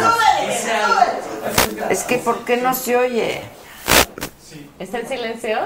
Es 1.90 2.04
que, 2.04 2.18
¿por 2.20 2.46
qué 2.46 2.56
no 2.58 2.74
se 2.74 2.96
oye? 2.96 3.42
¿Está 4.80 5.00
en 5.00 5.08
silencio? 5.10 5.58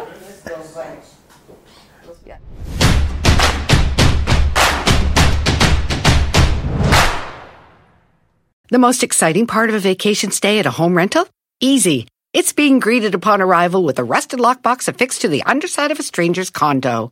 The 8.70 8.80
most 8.80 9.04
exciting 9.04 9.48
part 9.48 9.70
of 9.70 9.76
a 9.76 9.80
vacation 9.80 10.32
stay 10.32 10.60
at 10.60 10.66
a 10.66 10.72
home 10.72 10.96
rental? 10.96 11.28
Easy. 11.60 12.08
It's 12.34 12.54
being 12.54 12.80
greeted 12.80 13.14
upon 13.16 13.42
arrival 13.42 13.84
with 13.84 14.00
a 14.00 14.04
rusted 14.04 14.40
lockbox 14.40 14.88
affixed 14.88 15.22
to 15.22 15.28
the 15.28 15.44
underside 15.44 15.92
of 15.92 16.00
a 16.00 16.04
stranger's 16.04 16.50
condo. 16.50 17.12